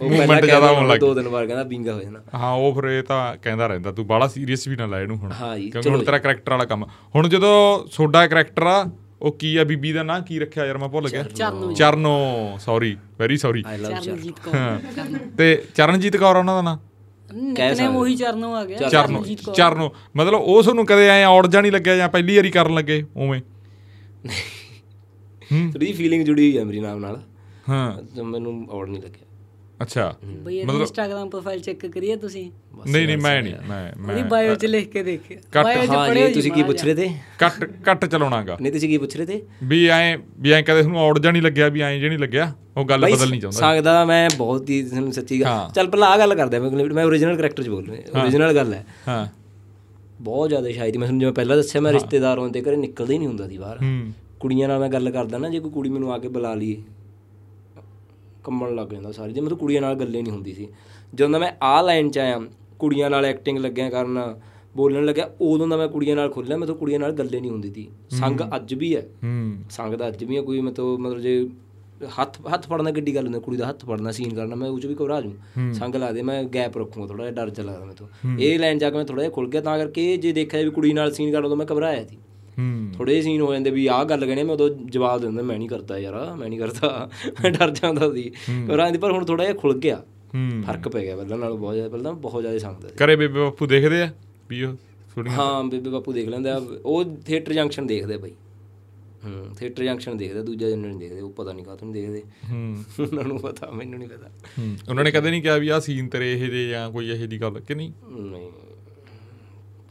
ਉਹ 0.00 0.10
ਮੂਵਮੈਂਟ 0.10 0.44
ਜ਼ਿਆਦਾ 0.44 0.72
ਹੋਣ 0.72 0.88
ਲੱਗ 0.88 0.98
ਦੋ 0.98 1.14
ਦਿਨ 1.14 1.28
ਬਾਅਦ 1.28 1.46
ਕਹਿੰਦਾ 1.46 1.62
ਬਿੰਗਾ 1.64 1.94
ਹੋ 1.94 2.02
ਜਾਣਾ। 2.02 2.20
ਹਾਂ 2.34 2.52
ਉਹ 2.52 2.74
ਫਿਰ 2.74 2.84
ਇਹ 2.84 3.02
ਤਾਂ 3.02 3.36
ਕਹਿੰਦਾ 3.36 3.66
ਰਹਿੰਦਾ 3.66 3.92
ਤੂੰ 3.92 4.06
ਬਾਹਲਾ 4.06 4.28
ਸੀਰੀਅਸ 4.28 4.68
ਵੀ 4.68 4.76
ਨਾ 4.76 4.86
ਲੈ 4.86 5.00
ਇਹਨੂੰ 5.02 5.16
ਹੁਣ। 5.16 5.32
ਹਾਂ 5.32 5.58
ਜੀ, 5.58 5.70
ਕਿਉਂਕਿ 5.70 5.88
ਹੁਣ 5.90 6.04
ਤੇਰਾ 6.04 6.18
ਕਰੈਕਟਰ 6.18 6.50
ਵਾਲਾ 6.50 6.64
ਕੰਮ। 6.64 6.84
ਹੁਣ 7.14 7.28
ਜਦੋਂ 7.28 7.86
ਤੁਹਾਡਾ 7.96 8.26
ਕਰੈਕਟਰ 8.26 8.62
ਆ 8.62 8.84
ਉਹ 9.22 9.32
ਕੀ 9.32 9.56
ਆ 9.56 9.64
ਬੀਬੀ 9.64 9.92
ਦਾ 9.92 10.02
ਨਾਂ 10.02 10.20
ਕੀ 10.20 10.38
ਰੱਖਿਆ 10.38 10.66
ਯਾਰ 10.66 10.78
ਮੈਂ 10.78 10.88
ਭੁੱਲ 10.88 11.08
ਗਿਆ। 11.08 11.22
Charno. 11.76 12.58
Sorry 12.60 12.96
very 13.18 13.36
sorry 13.36 13.62
Charanjit 13.62 14.40
Kaur. 14.40 14.78
ਤੇ 15.38 15.64
ਚਰਨਜੀਤ 15.74 16.16
ਕੌਰ 16.16 16.36
ਉਹਨਾਂ 16.36 16.54
ਦਾ 16.54 16.62
ਨਾਂ? 16.62 16.76
ਨਿਕਨੇਮ 17.34 17.96
ਉਹੀ 17.96 18.16
ਚਰਨੋ 18.16 18.54
ਆ 18.54 18.64
ਗਿਆ 18.64 18.88
ਚਰਨੋ 18.88 19.24
ਚਰਨੋ। 19.54 19.90
ਮਤਲਬ 20.16 20.34
ਉਹ 20.34 20.62
ਤੁਹਾਨੂੰ 20.62 20.86
ਕਦੇ 20.86 21.08
ਐ 21.08 21.24
ਔੜ 21.24 21.46
ਜਾ 21.46 21.60
ਨਹੀਂ 21.60 21.72
ਲੱਗਿਆ 21.72 21.96
ਜਾਂ 21.96 22.08
ਪਹਿਲੀ 22.08 22.36
ਵਾਰੀ 22.36 22.50
ਕਰਨ 22.50 22.74
ਲੱਗੇ 22.74 23.04
ਉਵੇਂ? 23.16 23.40
ਥੋੜੀ 25.72 25.92
ਫੀਲਿੰਗ 25.92 26.24
ਜੁੜੀ 26.24 26.50
ਹੋਈ 26.50 26.58
ਹੈ 26.58 26.64
ਮੇਰੀ 26.64 26.80
ਨਾਮ 26.80 26.98
ਨਾਲ। 26.98 27.22
ਹਾਂ। 27.68 28.22
ਮੈਨੂੰ 28.22 28.66
ਔੜ 28.70 28.88
ਨਹੀਂ 28.88 29.02
ਲੱਗਿਆ। 29.02 29.31
ਅੱਛਾ। 29.82 30.14
ਬਈ 30.24 30.58
ਇੰਸਟਾਗ੍ਰam 30.58 31.28
ਪ੍ਰੋਫਾਈਲ 31.28 31.60
ਚੈੱਕ 31.60 31.86
ਕਰੀਏ 31.86 32.16
ਤੁਸੀਂ। 32.16 32.50
ਨਹੀਂ 32.86 33.06
ਨਹੀਂ 33.06 33.16
ਮੈਂ 33.18 33.42
ਨਹੀਂ 33.42 33.54
ਮੈਂ 33.68 33.92
ਉਹਦੀ 33.92 34.02
ਮੈਂ 34.22 34.24
ਬਾਇਓ 34.24 34.54
'ਚ 34.54 34.66
ਲਿਖ 34.66 34.88
ਕੇ 34.90 35.02
ਕੱਟ- 35.02 35.64
ਬਾਇਓ 35.64 35.84
'ਚ 35.86 35.90
ਹਾਂ 35.90 36.08
ਪੜਿਓ 36.08 36.26
ਜੀ 36.28 36.32
ਤੁਸੀਂ 36.34 36.52
ਕੀ 36.52 36.62
ਪੁੱਛ 36.62 36.84
ਰਹੇ 36.84 36.94
ਤੇ? 36.94 37.08
ਕੱਟ 37.38 37.64
ਕੱਟ 37.84 38.04
ਚਲਾਉਣਾਗਾ। 38.04 38.56
ਨਹੀਂ 38.60 38.72
ਤੁਸੀਂ 38.72 38.88
ਕੀ 38.88 38.98
ਪੁੱਛ 38.98 39.16
ਰਹੇ 39.16 39.26
ਤੇ? 39.26 39.42
ਵੀ 39.64 39.86
ਐ 39.88 40.16
ਵੀ 40.38 40.52
ਐ 40.52 40.60
ਕਦੇ 40.62 40.82
ਤੁਹਾਨੂੰ 40.82 41.00
ਔੜ 41.00 41.18
ਜਾ 41.18 41.30
ਨਹੀਂ 41.30 41.42
ਲੱਗਿਆ 41.42 41.68
ਵੀ 41.68 41.80
ਐ 41.80 41.98
ਜੇ 41.98 42.08
ਨਹੀਂ 42.08 42.18
ਲੱਗਿਆ? 42.18 42.52
ਉਹ 42.76 42.84
ਗੱਲ 42.84 43.00
ਬਾਈ 43.00 43.12
ਬਦਲਣੀ 43.12 43.40
ਚਾਹੁੰਦਾ। 43.40 43.60
ਸੰਗ 43.60 43.80
ਦਾ 43.80 44.04
ਮੈਂ 44.04 44.28
ਬਹੁਤ 44.38 44.70
ਹੀ 44.70 44.82
ਤੁਹਾਨੂੰ 44.82 45.12
ਸੱਚੀ। 45.12 45.40
ਗੱਲ 45.40 45.70
ਚੱਲ 45.74 45.88
ਪਹਿਲਾਂ 45.88 46.08
ਆ 46.08 46.18
ਗੱਲ 46.18 46.34
ਕਰਦੇ 46.34 46.56
ਆ 46.56 46.60
ਮੈਂ 46.60 46.86
ਮੈਂ 46.86 47.04
ਓਰੀਜਨਲ 47.04 47.36
ਕਰੈਕਟਰ 47.36 47.62
ਚ 47.62 47.68
ਬੋਲ 47.68 47.86
ਰਿਹਾ 47.90 48.20
ਓਰੀਜਨਲ 48.22 48.54
ਗੱਲ 48.54 48.72
ਹੈ। 48.74 48.84
ਹਾਂ। 49.08 49.26
ਬਹੁਤ 50.20 50.48
ਜ਼ਿਆਦਾ 50.48 50.70
ਸ਼ਾਇਰੀ 50.70 50.98
ਮੈਂ 50.98 51.06
ਤੁਹਾਨੂੰ 51.06 51.20
ਜਿਵੇਂ 51.20 51.32
ਪਹਿਲਾਂ 51.32 51.56
ਦੱਸਿਆ 51.56 51.80
ਮੈਂ 51.80 51.92
ਰਿਸ਼ਤੇਦਾਰ 51.92 52.38
ਹੋਣ 52.38 52.50
ਦੇ 52.50 52.62
ਘਰੇ 52.62 52.76
ਨਿਕਲਦਾ 52.76 53.12
ਹੀ 53.12 53.18
ਨਹੀਂ 53.18 53.28
ਹੁੰਦਾ 53.28 53.48
ਸੀ 53.48 53.58
ਬਾਹਰ। 53.58 53.78
ਕੁੜੀਆਂ 54.40 54.68
ਨਾਲ 54.68 54.78
ਮੈਂ 54.80 54.88
ਗੱਲ 54.88 55.10
ਕਰਦਾ 55.10 55.38
ਨਾ 55.38 55.48
ਜੇ 55.48 55.58
ਕੋਈ 55.60 55.70
ਕੁੜੀ 55.70 55.90
ਮੈਨੂੰ 55.90 56.12
ਆ 56.12 56.18
ਕੇ 56.18 56.28
ਬੁਲਾ 56.28 56.54
ਲਈਏ। 56.54 56.82
ਕੰਮਣ 58.44 58.74
ਲੱਗ 58.74 58.88
ਜਾਂਦਾ 58.88 59.12
ਸਾਰੀ। 59.12 59.32
ਜੇ 59.32 59.40
ਮਤਲਬ 59.40 59.58
ਕੁੜੀਆਂ 59.58 59.82
ਨਾਲ 59.82 59.94
ਗੱਲੇ 59.94 60.22
ਨਹੀਂ 60.22 60.32
ਹੁੰਦੀ 60.32 60.52
ਸੀ। 60.52 60.68
ਜਦੋਂ 61.14 61.30
ਦਾ 61.30 61.38
ਮੈਂ 61.38 61.52
ਆ 61.62 61.82
ਲਾਈਨ 61.82 62.10
ਚ 62.10 62.18
ਆਇਆ 62.18 62.40
ਕੁੜੀਆਂ 62.78 63.10
ਨਾਲ 63.10 63.24
ਐਕਟਿੰਗ 63.24 63.58
ਲੱਗਿਆ 63.58 63.90
ਕਰਨ 63.90 64.40
ਬੋਲਣ 64.76 65.04
ਲੱਗਿਆ 65.04 65.30
ਉਦੋਂ 65.40 65.68
ਦਾ 65.68 65.76
ਮੈਂ 65.76 65.88
ਕੁੜੀਆਂ 65.88 66.16
ਨਾਲ 66.16 66.30
ਖੁੱਲਿਆ 66.30 66.56
ਮੈਂ 66.56 66.66
ਤਾਂ 66.66 66.74
ਕੁੜੀਆਂ 66.74 67.00
ਨਾਲ 67.00 67.12
ਗੱਲੇ 67.12 67.40
ਨਹੀਂ 67.40 67.50
ਹੁੰਦੀ 67.50 67.72
ਸੀ। 67.74 67.88
ਸੰਗ 68.10 68.40
ਅੱਜ 68.56 68.74
ਵੀ 68.74 68.96
ਹੈ। 68.96 69.00
ਹੂੰ। 69.00 69.56
ਸੰਗ 69.70 69.94
ਦਾ 69.94 70.08
ਅੱਜ 70.08 70.24
ਵੀ 70.24 70.36
ਹੈ 70.36 70.42
ਕੋਈ 70.42 70.60
ਮਤਲਬ 70.60 70.98
ਮਤਲਬ 70.98 71.18
ਜੇ 71.18 71.50
ਹੱਥ 72.20 72.40
ਹੱਥ 72.54 72.66
ਫੜਨਾ 72.66 72.90
ਕਿੱਡੀ 72.90 73.14
ਗੱਲ 73.14 73.24
ਹੁੰਦੀ 73.24 73.40
ਕੁੜੀ 73.40 73.56
ਦਾ 73.56 73.68
ਹੱਥ 73.68 73.84
ਫੜਨਾ 73.84 74.10
ਸੀਨ 74.10 74.34
ਕਰਨਾ 74.34 74.54
ਮੈਂ 74.54 74.70
ਉਹ 74.70 74.80
'ਚ 74.80 74.86
ਵੀ 74.86 74.94
ਘਬਰਾ 74.94 75.20
ਜੂ 75.20 75.32
ਸੰਗ 75.72 75.96
ਲਾ 75.96 76.12
ਦੇ 76.12 76.22
ਮੈਂ 76.22 76.44
ਗੈਪ 76.44 76.78
ਰੱਖੂਗਾ 76.78 77.06
ਥੋੜਾ 77.06 77.30
ਜਿਹਾ 77.30 77.46
ਡਰ 77.46 77.50
ਚ 77.50 77.60
ਲੱਗਦਾ 77.60 77.84
ਮੈਨੂੰ 77.84 78.40
ਇਹ 78.40 78.58
ਲਾਈਨ 78.58 78.78
ਜਾ 78.78 78.90
ਕੇ 78.90 78.96
ਮੈਂ 78.96 79.04
ਥੋੜਾ 79.04 79.22
ਜਿਹਾ 79.22 79.32
ਖੁੱਲ 79.32 79.48
ਗਿਆ 79.48 79.60
ਤਾਂ 79.60 79.78
ਕਰਕੇ 79.78 80.16
ਜੇ 80.16 80.32
ਦੇਖਿਆ 80.32 80.62
ਵੀ 80.62 80.70
ਕੁੜੀ 80.70 80.92
ਨਾਲ 80.92 81.12
ਸੀਨ 81.12 81.32
ਕਰਨਾ 81.32 81.46
ਉਦੋਂ 81.46 81.56
ਮੈਂ 81.56 81.66
ਘਬਰਾਇਆ 81.72 82.04
ਸੀ। 82.04 82.18
ਥੋੜੇ 82.94 83.22
ਸੀਨ 83.22 83.40
ਹੋ 83.40 83.52
ਜਾਂਦੇ 83.52 83.70
ਵੀ 83.70 83.86
ਆਹ 83.86 84.04
ਗੱਲ 84.04 84.26
ਕਹਿੰਦੇ 84.26 84.42
ਮੈਂ 84.42 84.54
ਉਦੋਂ 84.54 84.70
ਜਵਾਬ 84.70 85.20
ਦੇ 85.20 85.26
ਦਿੰਦਾ 85.26 85.42
ਮੈਂ 85.42 85.58
ਨਹੀਂ 85.58 85.68
ਕਰਦਾ 85.68 85.98
ਯਾਰ 85.98 86.34
ਮੈਂ 86.34 86.48
ਨਹੀਂ 86.48 86.58
ਕਰਦਾ 86.58 87.10
ਮੈਂ 87.30 87.50
ਡਰ 87.50 87.70
ਜਾਂਦਾ 87.70 88.12
ਸੀ। 88.12 88.32
ਪਰ 89.00 89.12
ਹੁਣ 89.12 89.24
ਥੋੜਾ 89.24 89.44
ਜਿਹਾ 89.44 89.54
ਖੁੱਲ 89.54 89.78
ਗਿਆ। 89.78 90.02
ਹੂੰ। 90.34 90.62
ਫ਼ਰਕ 90.62 90.88
ਪੈ 90.88 91.00
ਗਿਆ 91.00 91.16
ਪਹਿਲਾਂ 91.16 91.38
ਨਾਲੋਂ 91.38 91.58
ਬਹੁਤ 91.58 91.74
ਜ਼ਿਆਦਾ 91.74 91.90
ਪਹਿਲਾਂ 91.90 92.12
ਬਹੁਤ 92.12 92.42
ਜ਼ਿਆਦਾ 92.42 92.58
ਸੰਗਦਾ 92.58 92.88
ਸੀ। 92.88 92.94
ਕਰੇ 92.96 93.16
ਬੇਬੇ 93.16 93.40
ਬਾਪੂ 93.40 93.66
ਦੇਖਦੇ 93.66 94.02
ਆ? 94.02 94.12
ਵੀ 94.48 94.62
ਉਹ 94.62 94.74
ਥੋੜੀਆਂ 95.14 95.34
ਹਾਂ 95.34 95.64
ਬੇਬੇ 95.64 95.90
ਬਾਪੂ 95.90 96.12
ਦੇਖ 96.12 96.28
ਲੈਂਦੇ 96.28 96.50
ਆ। 96.50 96.60
ਉਹ 96.84 97.04
ਥੀਏਟਰ 97.26 97.52
ਜੰਕਸ਼ਨ 97.52 97.86
ਦੇਖਦੇ 97.86 98.14
ਆ 98.14 98.18
ਬਾਈ। 98.18 98.30
ਹੂੰ 99.24 99.54
ਥੀਏਟਰ 99.56 99.84
ਜੰਕਸ਼ਨ 99.84 100.16
ਦੇਖਦੇ 100.16 100.40
ਆ, 100.40 100.42
ਦੂਜਾ 100.42 100.70
ਜਨਰ 100.70 100.88
ਨਹੀਂ 100.88 100.98
ਦੇਖਦੇ 100.98 101.20
ਉਹ 101.20 101.30
ਪਤਾ 101.30 101.52
ਨਹੀਂ 101.52 101.64
ਕਾਹਤੋਂ 101.64 101.88
ਨਹੀਂ 101.88 102.02
ਦੇਖਦੇ। 102.02 102.22
ਹੂੰ। 102.50 102.84
ਉਹਨਾਂ 103.00 103.24
ਨੂੰ 103.24 103.38
ਪਤਾ 103.38 103.70
ਮੈਨੂੰ 103.70 103.98
ਨਹੀਂ 103.98 104.08
ਪਤਾ। 104.08 104.28
ਹੂੰ। 104.58 104.76
ਉਹਨਾਂ 104.88 105.04
ਨੇ 105.04 105.10
ਕਦੇ 105.10 105.30
ਨਹੀਂ 105.30 105.42
ਕਿਹਾ 105.42 105.56
ਵੀ 105.56 105.68
ਆਹ 105.68 105.80
ਸੀਨ 105.80 106.08
ਤੇਰੇ 106.08 106.32
ਇਹ 106.32 106.48
ਜੇ 106.48 106.68
ਜਾਂ 106.68 106.90
ਕੋਈ 106.90 107.08
ਇਹੋ 107.10 107.26
ਦੀ 107.26 107.40
ਗੱਲ 107.40 107.60
ਕਿ 107.60 107.74
ਨਹੀਂ? 107.74 107.92
ਨਹੀਂ। 108.12 108.50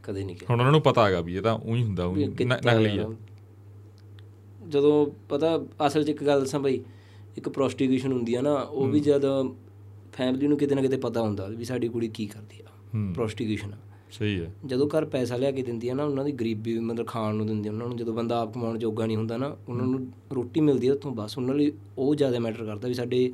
ਕਦੇ 0.03 0.23
ਨਹੀਂ 0.23 0.35
ਕਿਹਾ। 0.35 0.47
ਹੁਣ 0.49 0.59
ਉਹਨਾਂ 0.59 0.71
ਨੂੰ 0.71 0.81
ਪਤਾ 0.81 1.05
ਹੈਗਾ 1.07 1.21
ਵੀ 1.21 1.35
ਇਹ 1.35 1.41
ਤਾਂ 1.41 1.53
ਉਹੀ 1.53 1.83
ਹੁੰਦਾ 1.83 2.05
ਉਹੀ 2.05 2.25
ਨਕਲੀ 2.25 2.97
ਆ। 2.97 3.09
ਜਦੋਂ 4.69 5.07
ਪਤਾ 5.29 5.65
ਅਸਲ 5.87 6.03
'ਚ 6.03 6.09
ਇੱਕ 6.09 6.23
ਗੱਲ 6.23 6.39
ਦੱਸਾਂ 6.39 6.59
ਬਈ 6.59 6.81
ਇੱਕ 7.37 7.49
ਪ੍ਰੋਸਟੀਟਿਊਸ਼ਨ 7.49 8.11
ਹੁੰਦੀ 8.11 8.35
ਆ 8.35 8.41
ਨਾ 8.41 8.53
ਉਹ 8.53 8.87
ਵੀ 8.87 8.99
ਜਦ 8.99 9.25
ਫੈਮਿਲੀ 10.13 10.47
ਨੂੰ 10.47 10.57
ਕਿਤੇ 10.57 10.75
ਨਾ 10.75 10.81
ਕਿਤੇ 10.81 10.97
ਪਤਾ 10.97 11.21
ਹੁੰਦਾ 11.21 11.47
ਵੀ 11.47 11.65
ਸਾਡੀ 11.65 11.87
ਕੁੜੀ 11.87 12.07
ਕੀ 12.07 12.25
ਕਰਦੀ 12.25 12.61
ਆ। 12.61 12.69
ਹੂੰ। 12.95 13.13
ਪ੍ਰੋਸਟੀਟਿਊਸ਼ਨ 13.13 13.71
ਸਹੀ 14.11 14.39
ਹੈ 14.41 14.51
ਜਦੋਂ 14.65 14.87
ਘਰ 14.87 15.05
ਪੈਸਾ 15.05 15.35
ਲਿਆ 15.37 15.51
ਕੇ 15.51 15.61
ਦਿੰਦੀ 15.61 15.89
ਹੈ 15.89 15.93
ਨਾ 15.93 16.03
ਉਹਨਾਂ 16.03 16.25
ਦੀ 16.25 16.31
ਗਰੀਬੀ 16.31 16.79
ਮਤਲਬ 16.79 17.07
ਖਾਣ 17.07 17.35
ਨੂੰ 17.35 17.47
ਦਿੰਦੀ 17.47 17.69
ਆ। 17.69 17.71
ਉਹਨਾਂ 17.71 17.87
ਨੂੰ 17.87 17.97
ਜਦੋਂ 17.97 18.13
ਬੰਦਾ 18.13 18.39
ਆਪ 18.39 18.53
ਕਮਾਉਣ 18.53 18.77
ਜੋਗਾ 18.77 19.05
ਨਹੀਂ 19.05 19.17
ਹੁੰਦਾ 19.17 19.37
ਨਾ 19.37 19.55
ਉਹਨਾਂ 19.69 19.85
ਨੂੰ 19.87 20.07
ਰੋਟੀ 20.31 20.61
ਮਿਲਦੀ 20.61 20.87
ਹੈ 20.87 20.93
ਉੱਥੋਂ 20.93 21.11
ਬਸ 21.11 21.37
ਉਹਨਾਂ 21.37 21.55
ਲਈ 21.55 21.71
ਉਹ 21.97 22.15
ਜ਼ਿਆਦਾ 22.15 22.39
ਮੈਟਰ 22.39 22.65
ਕਰਦਾ 22.65 22.87
ਵੀ 22.87 22.93
ਸਾਡੇ 22.93 23.33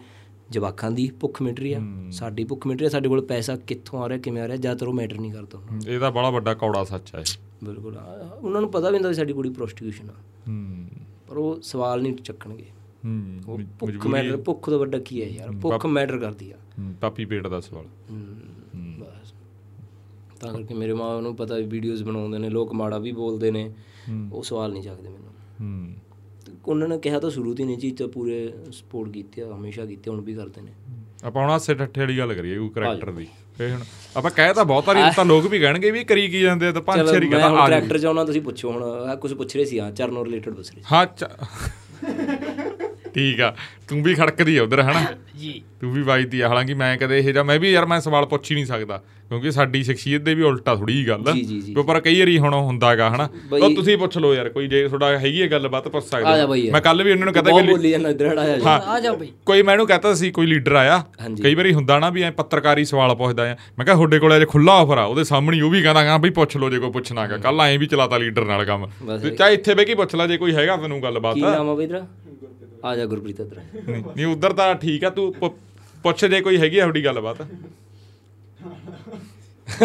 ਜਵਾਕਾਂ 0.50 0.92
ਦੀ 0.92 1.12
ਭੁੱਖ 1.20 1.42
ਮਿਟ 1.42 1.60
ਰਹੀ 1.60 1.74
ਆ। 1.74 1.82
ਸਾਡੀ 2.12 2.44
ਭੁੱਖ 2.44 2.68
ਮਿਟ 2.68 2.78
ਰਹੀ 2.78 2.86
ਆ 2.86 2.90
ਸਾਡੇ 2.90 3.10
ਕੋਲ 3.10 3.22
ਪੈਸਾ 3.22 3.56
ਕਿੱਥੋਂ 3.56 4.00
ਆ 4.00 4.10
ਰਿਹਾ 4.10 4.20
ਕਿਵੇਂ 4.20 4.42
ਆ 4.42 4.48
ਰਿਹਾ 4.48 4.58
ਜ਼ਿਆਦਾਤਰ 4.58 4.88
ਉਹ 4.88 4.94
ਮੈਟਰ 4.94 5.20
ਨਹੀਂ 5.20 5.34
ਕਰਦਾ 5.34 5.58
ਉਹਨਾਂ। 5.58 5.80
ਇਹ 5.88 6.00
ਤਾਂ 6.00 6.12
ਬੜਾ 6.12 6.30
ਵੱਡਾ 6.30 6.54
ਕੌੜਾ 6.54 6.84
ਸੱਚ 6.84 7.16
ਹੈ 7.16 7.20
ਇਹ। 7.20 7.26
ਬਿਲਕੁਲ 7.64 7.98
ਆ- 7.98 8.40
ਉਹਨਾਂ 8.42 8.62
ਨੂੰ 8.62 8.72
ਪਤਾ 8.72 8.90
ਵੀ 8.90 8.96
ਹੁੰਦਾ 8.96 9.14
ਸਾਡੀ 9.14 9.34
ਕੁੜੀ 9.34 9.50
ਪ੍ਰੋਸਟੀਟਿਊਸ਼ਨ 9.50 10.10
ਆ। 10.10 10.14
ਹੂੰ। 10.48 10.88
ਪਰ 11.28 11.38
ਉਹ 11.38 11.60
ਸਵਾਲ 11.62 12.02
ਨਹੀਂ 12.02 12.14
ਚੱਕਣਗੇ। 12.14 12.66
ਹੂੰ 13.06 13.40
ਭੁੱਖ 13.80 14.08
ਮੈਟਰ 14.08 14.38
ਭੁੱਖ 14.38 14.70
ਤੋਂ 14.70 14.80
ਵੱਡਾ 14.80 15.00
ਕੀ 15.00 15.22
ਹੈ 15.22 15.28
ਯਾਰ? 15.28 15.52
ਭੁੱਖ 15.52 15.86
ਮੈਟਰ 15.86 16.20
ਕਰਦੀ 16.20 16.52
ਆ। 16.52 16.56
ਪਾਪੀ 17.02 17.26
ਪੇਟ 17.26 17.48
ਦਾ 17.48 17.60
ਸਵਾਲ। 17.60 17.86
ਬਸ। 19.00 19.34
ਤਾਂ 20.40 20.54
ਕਰਕੇ 20.54 20.74
ਮੇਰੇ 20.74 20.94
ਮਾਂ 20.94 21.22
ਨੂੰ 21.22 21.36
ਪਤਾ 21.36 21.56
ਵੀ 21.56 21.64
ਵੀਡੀਓਜ਼ 21.64 22.04
ਬਣਾਉਂਦੇ 22.04 22.38
ਨੇ 22.38 22.50
ਲੋਕ 22.50 22.74
ਮਾੜਾ 22.74 22.98
ਵੀ 22.98 23.12
ਬੋਲਦੇ 23.12 23.52
ਨੇ। 23.52 23.74
ਉਹ 24.34 24.44
ਸਵਾਲ 24.44 24.74
ਨਹੀਂ 24.74 24.84
ਚੱਕਦੇ 24.84 25.10
ਮੈਨੂੰ। 25.10 25.30
ਹੂੰ। 25.62 25.94
ਉਹਨਾਂ 26.68 26.88
ਨੇ 26.88 26.98
ਕਿਹਾ 27.00 27.20
ਤਾਂ 27.20 27.30
ਸ਼ੁਰੂ 27.30 27.54
ਤੋਂ 27.54 27.64
ਹੀ 27.64 27.68
ਨਹੀਂ 27.68 27.78
ਚੀਜ਼ 27.78 27.96
ਤਾਂ 27.98 28.08
ਪੂਰੇ 28.08 28.38
ਸਪੋਰਟ 28.72 29.12
ਕੀਤੀ 29.12 29.42
ਆ 29.42 29.46
ਹਮੇਸ਼ਾ 29.56 29.86
ਕੀਤੀ 29.86 30.10
ਹੁਣ 30.10 30.22
ਵੀ 30.22 30.34
ਕਰਦੇ 30.36 30.62
ਨੇ। 30.62 30.72
ਆਪਾਂ 31.26 31.42
ਹੁਣ 31.42 31.52
ਹਾਸੇ 31.52 31.74
ਠੱਠੇ 31.76 32.02
ਵਾਲੀ 32.02 32.18
ਗੱਲ 32.18 32.34
ਕਰੀਏ 32.34 32.58
ਉਹ 32.58 32.70
ਕਰੈਕਟਰ 32.72 33.12
ਦੀ। 33.12 33.28
ਫੇ 33.58 33.70
ਹੁਣ 33.72 33.82
ਆਪਾਂ 34.18 34.32
ਕਹਿ 34.32 34.54
ਤਾਂ 34.54 34.66
ਬਹੁਤ 34.66 34.88
ਵਾਰੀ 34.88 35.02
ਤਾਂ 35.16 35.26
ਲੋਕ 35.26 35.46
ਵੀ 35.48 35.60
ਕਹਿਣਗੇ 35.60 35.92
ਵੀ 35.92 36.04
ਕਰੀ 36.04 36.28
ਕੀ 36.30 36.42
ਜਾਂਦੇ 36.42 36.68
ਆ 36.68 36.72
ਤਾਂ 36.72 36.82
ਪੰਜ 36.82 37.10
ਛੇਰੀ 37.12 37.28
ਮੈਂ 37.30 37.40
ਕਹਿੰਦਾ 37.40 37.62
ਆ। 37.62 37.68
ਕਰੈਕਟਰ 37.68 37.98
ਚਾਹੁੰਦਾ 38.00 38.24
ਤੁਸੀਂ 38.26 38.42
ਪੁੱਛੋ 38.42 38.72
ਹੁਣ 38.72 39.16
ਕੁਝ 39.22 39.34
ਪੁੱਛ 39.34 39.56
ਰਹੇ 39.56 39.66
ਸੀ 39.66 39.80
ਹਾਂ 39.80 39.92
ਚਰਨੋ 39.92 40.26
ਰਿਲੇਟਡ 40.26 40.54
ਪੁੱਛ 40.56 40.72
ਰਹੇ 40.72 40.82
ਸੀ। 40.82 40.88
ਹਾਂ 40.92 41.06
ਠੀਕ 43.18 43.42
ਆ। 43.42 43.54
ਤੂੰ 43.88 44.02
ਵੀ 44.04 44.14
ਖੜਕਦੀ 44.16 44.58
ਆ 44.58 44.64
ਉਧਰ 44.64 44.82
ਹਨਾ? 44.82 45.06
ਜੀ। 45.40 45.62
ਤੂੰ 45.82 45.92
ਵੀ 45.94 46.02
ਵੱਜਦੀ 46.02 46.40
ਆ। 46.42 46.48
ਹਾਲਾਂਕਿ 46.48 46.74
ਮੈਂ 46.74 46.96
ਕਦੇ 46.98 47.18
ਇਹ 47.20 47.32
ਜਾਂ 47.34 47.44
ਮੈਂ 47.44 47.60
ਵੀ 47.60 47.72
ਯਾਰ 47.72 47.86
ਮੈਂ 47.86 48.00
ਸਵਾਲ 48.02 48.26
ਪੁੱਛ 48.26 48.50
ਹੀ 48.52 48.56
ਨਹੀਂ 48.56 48.66
ਸਕਦਾ 48.66 48.98
ਕਿਉਂਕਿ 49.30 49.52
ਸਾਡੀ 49.52 49.84
ਸ਼ਖਸੀਅਤ 49.84 50.22
ਦੇ 50.22 50.34
ਵੀ 50.36 50.44
ਉਲਟਾ 50.44 50.76
ਥੋੜੀ 50.76 50.94
ਜੀ 50.94 51.08
ਗੱਲ 51.08 51.24
ਜੀ, 51.34 51.42
ਜੀ, 51.42 51.60
ਜੀ। 51.62 51.74
ਕਿਉਂ 51.74 51.84
ਪਰ 51.84 52.00
ਕਈ 52.00 52.20
ਵਾਰੀ 52.20 52.38
ਹੁਣ 52.40 52.54
ਹੁੰਦਾਗਾ 52.54 53.10
ਹਨਾ? 53.10 53.28
ਉਹ 53.54 53.76
ਤੁਸੀਂ 53.76 53.98
ਪੁੱਛ 53.98 54.18
ਲਓ 54.18 54.34
ਯਾਰ 54.34 54.50
ਕੋਈ 54.50 54.68
ਜੇ 54.68 54.88
ਤੁਹਾਡਾ 54.88 55.18
ਹੈਗੀ 55.20 55.42
ਹੈ 55.42 55.48
ਗੱਲਬਾਤ 55.48 55.88
ਪੁੱਛ 55.88 56.14
ਆ 56.16 56.20
ਜਾ 56.22 56.36
ਸਕਦੇ। 56.38 56.70
ਮੈਂ 56.72 56.82
ਕੱਲ 56.82 57.04
ਵੀ 57.04 57.12
ਉਹਨਾਂ 57.12 57.26
ਨੂੰ 57.26 57.34
ਕਹਤਾ 57.34 57.52
ਕਿ 57.52 57.68
ਬੋਲੀ 57.68 57.92
ਜਾਂਦਾ 57.92 58.10
ਇਧਰ 58.10 58.38
ਆਇਆ 58.38 58.58
ਹਾਂ। 58.66 58.80
ਆ 58.94 59.00
ਜਾਓ 59.00 59.16
ਬਈ। 59.16 59.32
ਕੋਈ 59.46 59.62
ਮੈਨੂੰ 59.62 59.88
ਕਹਤਾ 59.88 60.14
ਸੀ 60.14 60.32
ਕੋਈ 60.32 60.48
ਲੀਡਰ 60.48 60.76
ਆਇਆ। 60.76 61.04
ਕਈ 61.44 61.56
ਵਾਰੀ 61.56 61.74
ਹੁੰਦਾ 61.74 62.00
ਨਾ 62.00 62.10
ਵੀ 62.10 62.24
ਐ 62.24 62.32
ਪੱਤਰਕਾਰੀ 62.32 62.86
ਸਵਾਲ 62.86 63.16
ਪੁੱਛਦਾ 63.16 63.50
ਆ। 63.52 63.56
ਮੈਂ 63.78 63.86
ਕਿਹਾ 63.86 63.96
ਤੁਹਾਡੇ 63.96 64.20
ਕੋਲ 64.20 64.36
ਅਜੇ 64.38 64.46
ਖੁੱਲਾ 64.46 64.74
ਆਫਰ 64.82 64.98
ਆ 64.98 65.04
ਉਹਦੇ 65.06 65.24
ਸਾਹਮਣੇ 65.24 65.62
ਉਹ 65.62 65.72
ਵੀ 65.72 65.82
ਕਹਿੰਦਾ 65.82 66.04
ਹਾਂ 66.04 66.20
ਬਈ 66.20 66.30
ਪੁੱਛ 66.30 66.58
ਲਓ 66.58 66.70
ਜੇ 66.70 66.80
ਕੋਈ 66.80 66.92
ਪੁੱਛਣਾਗਾ 66.92 67.38
ਕੱਲ 67.38 67.62
ਐਂ 67.62 67.78
ਵੀ 67.80 67.88
ਚਲਾਤਾ 67.88 68.18
ਲੀਡਰ 68.18 68.46
ਨਾਲ 68.46 68.66
ਕੰਮ। 68.66 68.88
ਤੇ 69.24 69.30
ਚਾਹੇ 69.30 69.54
ਇੱਥੇ 69.54 69.74
ਬਹਿ 69.74 69.86
ਕੇ 69.86 69.96
ਪੁੱਛ 69.96 70.16
ਲੈ 70.16 70.28
ਜੇ 70.28 70.38
ਕੋਈ 70.38 70.56
ਹੈਗਾ 70.56 70.78
ਤੈਨੂੰ 70.78 71.02
ਗੱਲਬਾਤ। 71.04 71.36
ਕੀ 71.36 71.42
ਨਾਮ 71.42 71.70
ਆ 71.70 71.76
ਬਈ 71.76 71.88
ਤੇਰਾ? 71.88 72.06
ਆ 72.86 72.96
ਜਾ 72.96 73.06
ਗੁਰਪ੍ਰੀਤ 73.06 73.40
ਇਧਰ। 73.40 73.60
ਨਹੀਂ 73.88 74.04
ਨਹੀਂ 74.16 74.26
ਉਧਰ 74.26 74.54
ਤਾਂ 74.54 74.74
ਠੀਕ 74.76 75.04
ਆ 75.04 75.10
ਤੂੰ 75.10 75.34
ਪੁੱਛ 76.04 76.26
ਜੇ 76.26 76.42
ਕੋਈ 76.42 76.58
ਹੈਗੀ 76.58 76.78
ਆ 76.80 76.82
ਤੁਹਾਡੀ 76.82 77.04
ਗੱਲਬਾਤ। 77.06 77.42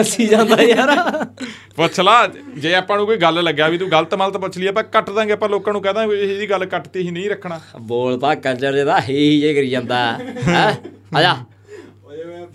ਅਸੀਂ 0.01 0.29
ਜਾਂਦਾ 0.29 0.63
ਯਾਰ। 0.63 1.25
ਪੁੱਛ 1.77 2.01
ਲਾ 2.01 2.27
ਜੇ 2.59 2.75
ਆਪਾਂ 2.75 2.97
ਨੂੰ 2.97 3.07
ਕੋਈ 3.07 3.17
ਗੱਲ 3.17 3.43
ਲੱਗਿਆ 3.45 3.69
ਵੀ 3.69 3.79
ਤੂੰ 3.79 3.91
ਗਲਤ 3.91 4.15
ਮਲਤ 4.15 4.37
ਪੁੱਛ 4.37 4.59
ਲਈ 4.59 4.67
ਆਪਾਂ 4.67 4.83
ਕੱਟ 4.85 5.11
ਦਾਂਗੇ 5.11 5.33
ਆਪਾਂ 5.33 5.49
ਲੋਕਾਂ 5.49 5.73
ਨੂੰ 5.73 5.83
ਕਹਦਾਂਗੇ 5.83 6.21
ਇਹ 6.23 6.39
ਜੀ 6.41 6.51
ਗੱਲ 6.51 6.65
ਕੱਟਤੀ 6.67 7.01
ਹੀ 7.01 7.11
ਨਹੀਂ 7.11 7.31
ਰੱਖਣਾ। 7.31 7.61
ਬੋਲ 7.81 8.19
ਪਾ 8.19 8.35
ਕੰਜਰ 8.35 8.73
ਜਿਹਦਾ 8.73 9.01
ਹੀ 9.01 9.17
ਹੀ 9.17 9.41
ਜੇ 9.41 9.55
ਕਰੀ 9.55 9.71
ਜਾਂਦਾ। 9.71 9.97
ਹੈ? 10.49 10.67
ਆ 11.17 11.23
ਜਾ। 11.23 11.37
ਓਏ 12.05 12.25
ਮੈਂ 12.25 12.47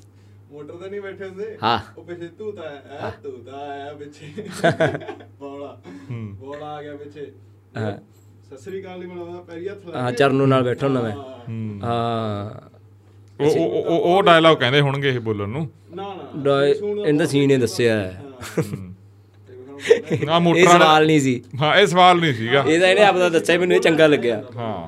ਮੋਟਰ 0.52 0.74
ਤੇ 0.74 0.90
ਨਹੀਂ 0.90 1.02
ਬੈਠੇ 1.02 1.26
ਹੁੰਦੇ। 1.28 1.58
ਹਾਂ। 1.64 1.80
ਉਹ 1.98 2.04
ਪਿੱਛੇ 2.04 2.28
ਤੂੰ 2.28 2.52
ਤਾਂ 2.56 2.64
ਆਇਆ 2.64 3.10
ਤੂੰ 3.24 3.32
ਤਾਂ 3.46 3.60
ਆਇਆ 3.70 3.94
ਪਿੱਛੇ। 3.94 4.28
ਬੋਲਾ। 5.40 5.78
ਬੋਲਾ 6.12 6.68
ਆ 6.68 6.82
ਗਿਆ 6.82 6.96
ਪਿੱਛੇ। 6.96 7.32
ਹਾਂ। 7.78 7.92
ਸਤਿ 8.48 8.57
ਸ੍ਰੀ 8.57 8.82
ਅਕਾਲ 8.82 8.99
ਨਹੀਂ 8.99 9.10
ਬਣਾਉਂਦਾ 9.10 9.41
ਪੈਰੀ 9.41 9.68
ਹੱਥ 9.68 9.86
ਲਾ 9.86 10.02
ਹਾਂ। 10.02 10.11
ਚਰਨੂ 10.11 10.45
ਨਾਲ 10.45 10.64
ਬੈਠਾ 10.64 10.88
ਹੁੰਦਾ 10.88 11.02
ਮੈਂ। 11.02 11.11
ਹਾਂ। 11.11 11.86
ਹਾਂ। 11.86 12.68
ਉਹ 13.44 13.52
ਉਹ- 13.52 13.84
ਉਹ 13.86 14.24
ਡਾਇਲੌਗ 14.24 14.57
ਕਹਿੰਦੇ 14.57 14.82
ਹੋਣਗੇ 14.82 15.10
ਇਹ 15.10 15.19
ਬੋਲਣ 15.19 15.49
ਨੂੰ। 15.49 15.69
ਨਾ 15.95 16.14
ਨਾ 16.14 16.44
ਡਾਇ- 16.44 16.76
ਸੁਣ 16.76 16.99
ਇਹਦਾ 16.99 17.26
ਸੀਨ 17.26 17.48
ਨੇ 17.48 17.57
ਦੱਸਿਆ 17.57 17.98
ਹੈ। 17.98 18.24
ਆ 20.30 20.40
ਮੋਟਰ 20.40 20.60
ਇਹ 20.60 20.65
ਵਾਲਾ 20.65 20.80
ਸਵਾਲ 20.80 21.06
ਨਹੀਂ 21.06 21.19
ਸੀ। 21.19 21.44
ਹਾਂ 21.61 21.76
ਇਹ 21.76 21.88
ਸਵਾਲ 21.88 22.19
ਨਹੀਂ 22.19 22.34
ਸੀਗਾ। 22.34 22.64
ਇਹਦਾ 22.68 22.88
ਇਹਨੇ 22.88 23.03
ਆਪਦਾ 23.03 23.30
ਦੱਸਿਆ 23.30 23.60
ਮੈਨੂੰ 23.60 23.76
ਇਹ 23.76 23.82
ਚੰਗਾ 23.82 24.07
ਲੱਗਿਆ। 24.07 24.44
ਹਾਂ। 24.56 24.88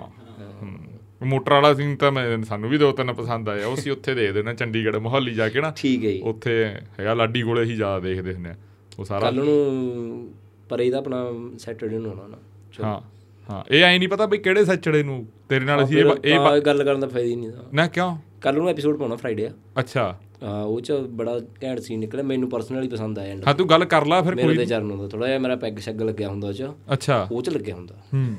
ਹੂੰ। 0.61 1.27
ਮੋਟਰ 1.27 1.53
ਵਾਲਾ 1.53 1.73
ਸੀਨ 1.73 1.95
ਤਾਂ 1.95 2.11
ਮੈਂ 2.11 2.43
ਸਾਨੂੰ 2.43 2.69
ਵੀ 2.69 2.77
ਦੋ 2.77 2.91
ਤਿੰਨ 2.91 3.13
ਪਸੰਦ 3.13 3.49
ਆਇਆ 3.49 3.67
ਉਹ 3.67 3.75
ਸੀ 3.75 3.89
ਉੱਥੇ 3.89 4.13
ਦੇਖਦੇ 4.13 4.43
ਨੇ 4.43 4.53
ਚੰਡੀਗੜ੍ਹ 4.53 4.97
ਮੁਹੱਲੀ 4.97 5.33
ਜਾ 5.33 5.49
ਕੇ 5.49 5.61
ਨਾ। 5.61 5.73
ਠੀਕ 5.75 6.05
ਹੈ 6.05 6.11
ਜੀ। 6.11 6.21
ਉੱਥੇ 6.21 6.65
ਹੈਗਾ 6.99 7.13
ਲਾਡੀ 7.13 7.41
ਕੋਲੇ 7.41 7.63
ਅਸੀਂ 7.63 7.75
ਜ਼ਿਆਦਾ 7.75 7.99
ਦੇਖਦੇ 7.99 8.33
ਹੁੰਦੇ 8.33 8.49
ਆ 8.49 8.55
ਉਹ 8.99 9.05
ਸਾਰਾ 9.05 9.19
ਕੱਲ 9.19 9.35
ਨੂੰ 9.35 10.33
ਪਰ 10.69 10.79
ਇਹਦਾ 10.79 10.97
ਆਪਣਾ 10.97 11.25
ਸੈਟਰਡੇ 11.59 11.97
ਨੂੰ 11.97 12.11
ਆਉਣਾ 12.11 12.27
ਨਾ। 12.27 12.37
ਚਲੋ। 12.73 12.87
ਹਾਂ। 12.87 13.18
ਹਾਂ 13.49 13.63
ਇਹ 13.71 13.83
ਐ 13.83 13.97
ਨਹੀਂ 13.97 14.09
ਪਤਾ 14.09 14.25
ਵੀ 14.25 14.37
ਕਿਹੜੇ 14.37 14.65
ਸੱਚੜੇ 14.65 15.03
ਨੂੰ 15.03 15.27
ਤੇਰੇ 15.49 15.65
ਨਾਲ 15.65 15.83
ਅਸੀਂ 15.83 15.97
ਇਹ 15.97 16.05
ਇਹ 16.23 16.61
ਗੱਲ 16.61 16.83
ਕਰਨ 16.83 16.99
ਦਾ 16.99 17.07
ਫਾਇਦਾ 17.07 17.29
ਹੀ 17.29 17.35
ਨਹੀਂ 17.35 17.51
ਨਾ 17.73 17.87
ਕਿਉਂ? 17.87 18.17
ਕੱਲ 18.41 18.55
ਨੂੰ 18.55 18.69
ਐਪੀਸੋਡ 18.69 18.97
ਪਾਉਣਾ 18.97 19.15
ਫਰਾਈਡੇ 19.15 19.47
ਆ। 19.47 19.51
ਅੱਛਾ। 19.79 20.19
ਹਾਂ 20.43 20.63
ਉਹ 20.63 20.81
ਚ 20.81 20.91
ਬੜਾ 20.91 21.39
ਘੈਂਟ 21.63 21.79
ਸੀਨ 21.79 21.99
ਨਿਕਲਿਆ 21.99 22.23
ਮੈਨੂੰ 22.23 22.49
ਪਰਸਨਲੀ 22.49 22.87
ਪਸੰਦ 22.87 23.19
ਆਇਆ 23.19 23.35
ਹਾਂ 23.47 23.55
ਤੂੰ 23.55 23.69
ਗੱਲ 23.69 23.85
ਕਰ 23.85 24.05
ਲੈ 24.05 24.21
ਫਿਰ 24.21 24.35
ਮੇਰੇ 24.35 24.47
ਕੋਈ 24.47 24.57
ਤੇ 24.57 24.65
ਚਰਨ 24.65 24.91
ਹੁੰਦਾ 24.91 25.07
ਥੋੜਾ 25.07 25.27
ਜਿਹਾ 25.27 25.39
ਮੇਰਾ 25.39 25.55
ਪੈਗ 25.55 25.77
ਸ਼ੱਗ 25.77 26.01
ਲੱਗਿਆ 26.01 26.29
ਹੁੰਦਾ 26.29 26.47
ਉਹ 26.47 26.53
ਚ। 26.53 26.63
ਅੱਛਾ। 26.93 27.27
ਉਹ 27.31 27.41
ਚ 27.41 27.49
ਲੱਗਿਆ 27.49 27.75
ਹੁੰਦਾ। 27.75 27.95
ਹੂੰ। 28.13 28.35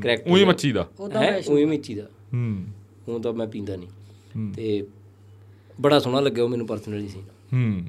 ਕਰੈਕਟਰ 0.00 0.30
ਉਹੀ 0.30 0.44
ਮੱਛੀ 0.44 0.72
ਦਾ। 0.72 0.88
ਹੈ? 1.14 1.42
ਉਹੀ 1.48 1.64
ਮਿੱਚੀ 1.64 1.94
ਦਾ। 1.94 2.02
ਹੂੰ। 2.02 2.64
ਹੁਣ 3.08 3.22
ਤਾਂ 3.22 3.32
ਮੈਂ 3.32 3.46
ਪੀਂਦਾ 3.46 3.76
ਨਹੀਂ। 3.76 3.88
ਤੇ 4.52 4.86
ਬੜਾ 5.80 5.98
ਸੋਹਣਾ 5.98 6.20
ਲੱਗਿਆ 6.20 6.44
ਉਹ 6.44 6.48
ਮੈਨੂੰ 6.48 6.66
ਪਰਸਨਲੀ 6.66 7.08
ਸੀਨ 7.08 7.22
ਹੂੰ। 7.52 7.82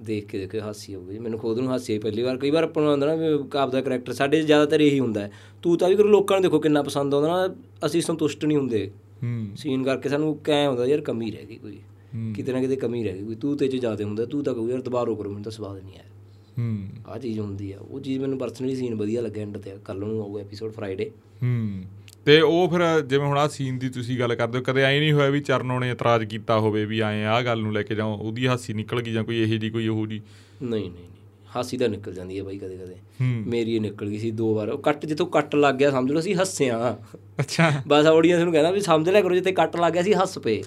ਦੇਖ 0.00 0.26
ਕੇ 0.26 0.38
ਦੇਖ 0.38 0.62
ਹਾਸੀ 0.62 0.92
ਆਉਂਦੀ 0.92 1.18
ਮੈਨੂੰ 1.18 1.38
ਖੁਦ 1.38 1.58
ਨੂੰ 1.58 1.70
ਹਾਸੀ 1.70 1.92
ਆਈ 1.92 1.98
ਪਹਿਲੀ 1.98 2.22
ਵਾਰ। 2.22 2.36
ਕਈ 2.36 2.50
ਵਾਰ 2.50 2.62
ਆਪਾਂ 2.62 2.82
ਨੂੰ 2.82 2.90
ਆਉਂਦਾ 2.90 3.06
ਨਾ 3.06 3.14
ਵੀ 3.14 3.58
ਆਪ 3.58 3.70
ਦਾ 3.70 3.80
ਕਰੈਕਟਰ 3.80 4.12
ਸਾਡੇ 4.12 4.42
ਜ਼ਿਆਦਾਤਰ 4.42 4.80
ਇਹੀ 4.80 5.00
ਹੁੰਦਾ 5.00 5.20
ਹੈ। 5.20 5.32
ਤੂੰ 5.62 5.78
ਤਾਂ 5.78 5.88
ਵੀ 5.88 5.96
ਕਰੋ 5.96 6.08
ਲੋਕਾਂ 6.08 6.36
ਨੂੰ 6.36 6.42
ਦੇਖੋ 6.42 6.58
ਕਿੰਨਾ 6.58 6.82
ਪਸੰਦ 6.82 7.14
ਆਉਂਦਾ 7.14 7.28
ਨਾ 7.28 7.54
ਅਸੀਂ 7.86 8.02
ਸੰਤੁਸ਼ਟ 8.02 8.44
ਨਹੀਂ 8.44 8.58
ਹੁੰਦੇ। 8.58 8.90
ਹੂੰ। 9.22 9.46
ਸੀਨ 9.56 9.84
ਕਰਕੇ 9.84 10.08
ਸਾਨੂੰ 10.08 10.38
ਕਹਿ 10.44 10.66
ਹੁੰਦਾ 10.66 10.86
ਯਾਰ 10.86 11.00
ਕਮੀ 11.00 11.30
ਰਹਿ 11.30 11.46
ਗਈ 11.46 11.56
ਕੋਈ। 11.56 11.78
ਕਿਤੇ 12.36 12.52
ਨਾ 12.52 12.60
ਕਿਤੇ 12.60 12.76
ਕਮੀ 12.76 13.04
ਰਹਿ 13.04 13.18
ਗਈ 13.18 13.24
ਕੋਈ। 13.24 13.34
ਤੂੰ 13.34 13.56
ਤੇ 13.56 13.68
ਚ 13.68 13.76
ਜ਼ਿਆਦਾ 13.76 14.04
ਹੁੰਦਾ 14.04 14.26
ਤੂੰ 14.26 14.44
ਤਾਂ 14.44 14.54
ਕਹੂ 14.54 14.68
ਯਾਰ 14.68 14.82
ਦੁਬਾਰਾ 14.82 15.14
ਕਰੋ 15.14 15.28
ਮੈਨੂੰ 15.28 15.42
ਤਾਂ 15.42 15.52
ਸਵਾਦ 15.52 15.84
ਨਹੀਂ 15.84 15.94
ਆਇਆ। 15.94 16.04
ਹੂੰ। 16.58 16.78
ਆਹ 17.06 17.18
ਚੀਜ਼ 17.18 17.40
ਹੁੰਦੀ 17.40 17.72
ਆ। 17.72 17.78
ਉਹ 17.78 18.00
ਚੀਜ਼ 18.00 18.18
ਮੈਨੂੰ 18.18 18.38
ਪਰਸਨਲੀ 18.38 18.76
ਸੀਨ 18.76 18.94
ਵਧੀਆ 18.94 19.22
ਲੱਗਿਆ 19.22 19.42
ਐਂਡ 19.42 19.58
ਤੇ। 19.58 19.72
ਕੱਲ 19.84 19.98
ਨੂੰ 19.98 20.22
ਆਊਗਾ 20.22 20.40
ਐਪੀਸੋਡ 20.40 20.72
ਫਰਾਈਡੇ 20.72 21.10
ਹੂੰ। 21.42 21.82
ਤੇ 22.24 22.40
ਉਹ 22.40 22.68
ਫਿਰ 22.68 23.00
ਜਿਵੇਂ 23.00 23.26
ਹੁਣ 23.26 23.38
ਆ 23.38 23.48
ਸੀਨ 23.48 23.78
ਦੀ 23.78 23.88
ਤੁਸੀਂ 23.88 24.18
ਗੱਲ 24.18 24.34
ਕਰਦੇ 24.34 24.58
ਹੋ 24.58 24.64
ਕਦੇ 24.64 24.82
ਐ 24.82 24.98
ਨਹੀਂ 24.98 25.12
ਹੋਇਆ 25.12 25.28
ਵੀ 25.30 25.40
ਚਰਨੋਂ 25.40 25.80
ਨੇ 25.80 25.90
ਇਤਰਾਜ਼ 25.90 26.24
ਕੀਤਾ 26.24 26.58
ਹੋਵੇ 26.58 26.84
ਵੀ 26.84 27.00
ਆਏ 27.00 27.24
ਆਹ 27.24 27.42
ਗੱਲ 27.42 27.60
ਨੂੰ 27.60 27.72
ਲੈ 27.72 27.82
ਕੇ 27.82 27.94
ਜਾਓ 27.94 28.16
ਉਹਦੀ 28.16 28.46
ਹਾਸੀ 28.46 28.72
ਨਿਕਲ 28.74 29.02
ਗਈ 29.02 29.12
ਜਾਂ 29.12 29.24
ਕੋਈ 29.24 29.36
ਇਹੋ 29.36 29.56
ਜੀ 29.56 29.70
ਕੋਈ 29.70 29.88
ਉਹੋ 29.88 30.06
ਜੀ 30.06 30.20
ਨਹੀਂ 30.62 30.90
ਨਹੀਂ 30.90 31.04
ਹਾਸੀ 31.56 31.76
ਤਾਂ 31.76 31.88
ਨਿਕਲ 31.88 32.14
ਜਾਂਦੀ 32.14 32.38
ਹੈ 32.38 32.42
ਬਾਈ 32.44 32.58
ਕਦੇ 32.58 32.76
ਕਦੇ। 32.76 32.96
ਮੇਰੀ 33.46 33.74
ਇਹ 33.74 33.80
ਨਿਕਲ 33.80 34.08
ਗਈ 34.08 34.18
ਸੀ 34.18 34.30
ਦੋ 34.30 34.54
ਵਾਰ। 34.54 34.68
ਉਹ 34.68 34.78
ਕੱਟ 34.78 35.06
ਜਿੱਥੋਂ 35.06 35.26
ਕੱਟ 35.26 35.54
ਲੱਗ 35.54 35.74
ਗਿਆ 35.74 35.90
ਸਮਝ 35.90 36.12
ਲਓ 36.12 36.20
ਅਸੀਂ 36.20 36.34
ਹੱਸਿਆ। 36.34 36.98
ਅੱਛਾ। 37.40 37.70
ਬਸ 37.88 38.06
ਆਡੀਅנס 38.06 38.44
ਨੂੰ 38.44 38.52
ਕਹਿੰਦਾ 38.52 38.70
ਵੀ 38.70 38.80
ਸਮਝ 38.80 39.08
ਲਿਆ 39.08 39.20
ਕਰੋ 39.20 39.34
ਜਿੱਥੇ 39.34 39.52
ਕੱਟ 39.52 39.76
ਲੱਗ 39.76 39.92
ਗਿਆ 39.92 40.02
ਸੀ 40.02 40.14
ਹੱਸ 40.14 40.38
ਪਏ। 40.38 40.62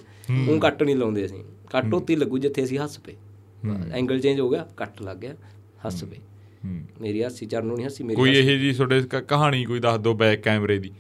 ਉਹ 0.50 0.60
ਕੱਟ 0.60 0.84
ਨਹੀਂ 0.84 0.96
ਲਾਉਂਦੇ 0.96 1.26
ਅਸੀਂ। 1.26 1.44
ਕੱਟ 1.70 1.94
ਉੱਤੇ 1.94 2.16
ਲੱਗੂ 2.16 2.38
ਜਿੱਥੇ 2.38 2.64
ਅਸੀਂ 2.64 2.80
ਹੱਸ 2.80 3.00
ਪਏ। 3.00 3.14
ਐਂਗਲ 3.94 4.20
ਚੇਂਜ 4.20 4.40
ਹੋ 4.40 4.50
ਗਿਆ 4.50 4.68
ਕੱਟ 4.78 5.02
ਲੱਗ 5.02 5.18
ਗਿਆ 5.18 5.36
ਹੱਸ 5.88 6.04
ਪਏ। 6.04 6.20
ਮੇਰੀ 7.02 7.24
ਹਾਸੀ 7.24 7.46
ਚਰਨੋਂ 7.46 7.78
ਨਹੀਂ 7.78 7.86
ਹੱਸੀ 7.86 8.04
ਮੇਰੀ 8.04 8.16
ਕੋਈ 8.16 8.36
ਇਹੋ 8.36 8.58
ਜੀ 8.60 8.72
ਤੁਹਾਡੇ 8.74 9.02
ਕਹਾਣੀ 9.28 9.64
ਕੋਈ 9.66 9.80
ਦੱਸ 9.80 10.00
ਦਿਓ 10.00 10.14
ਬੈਕ 10.14 10.42
ਕੈਮਰੇ 10.42 10.78
ਦੀ? 10.80 10.92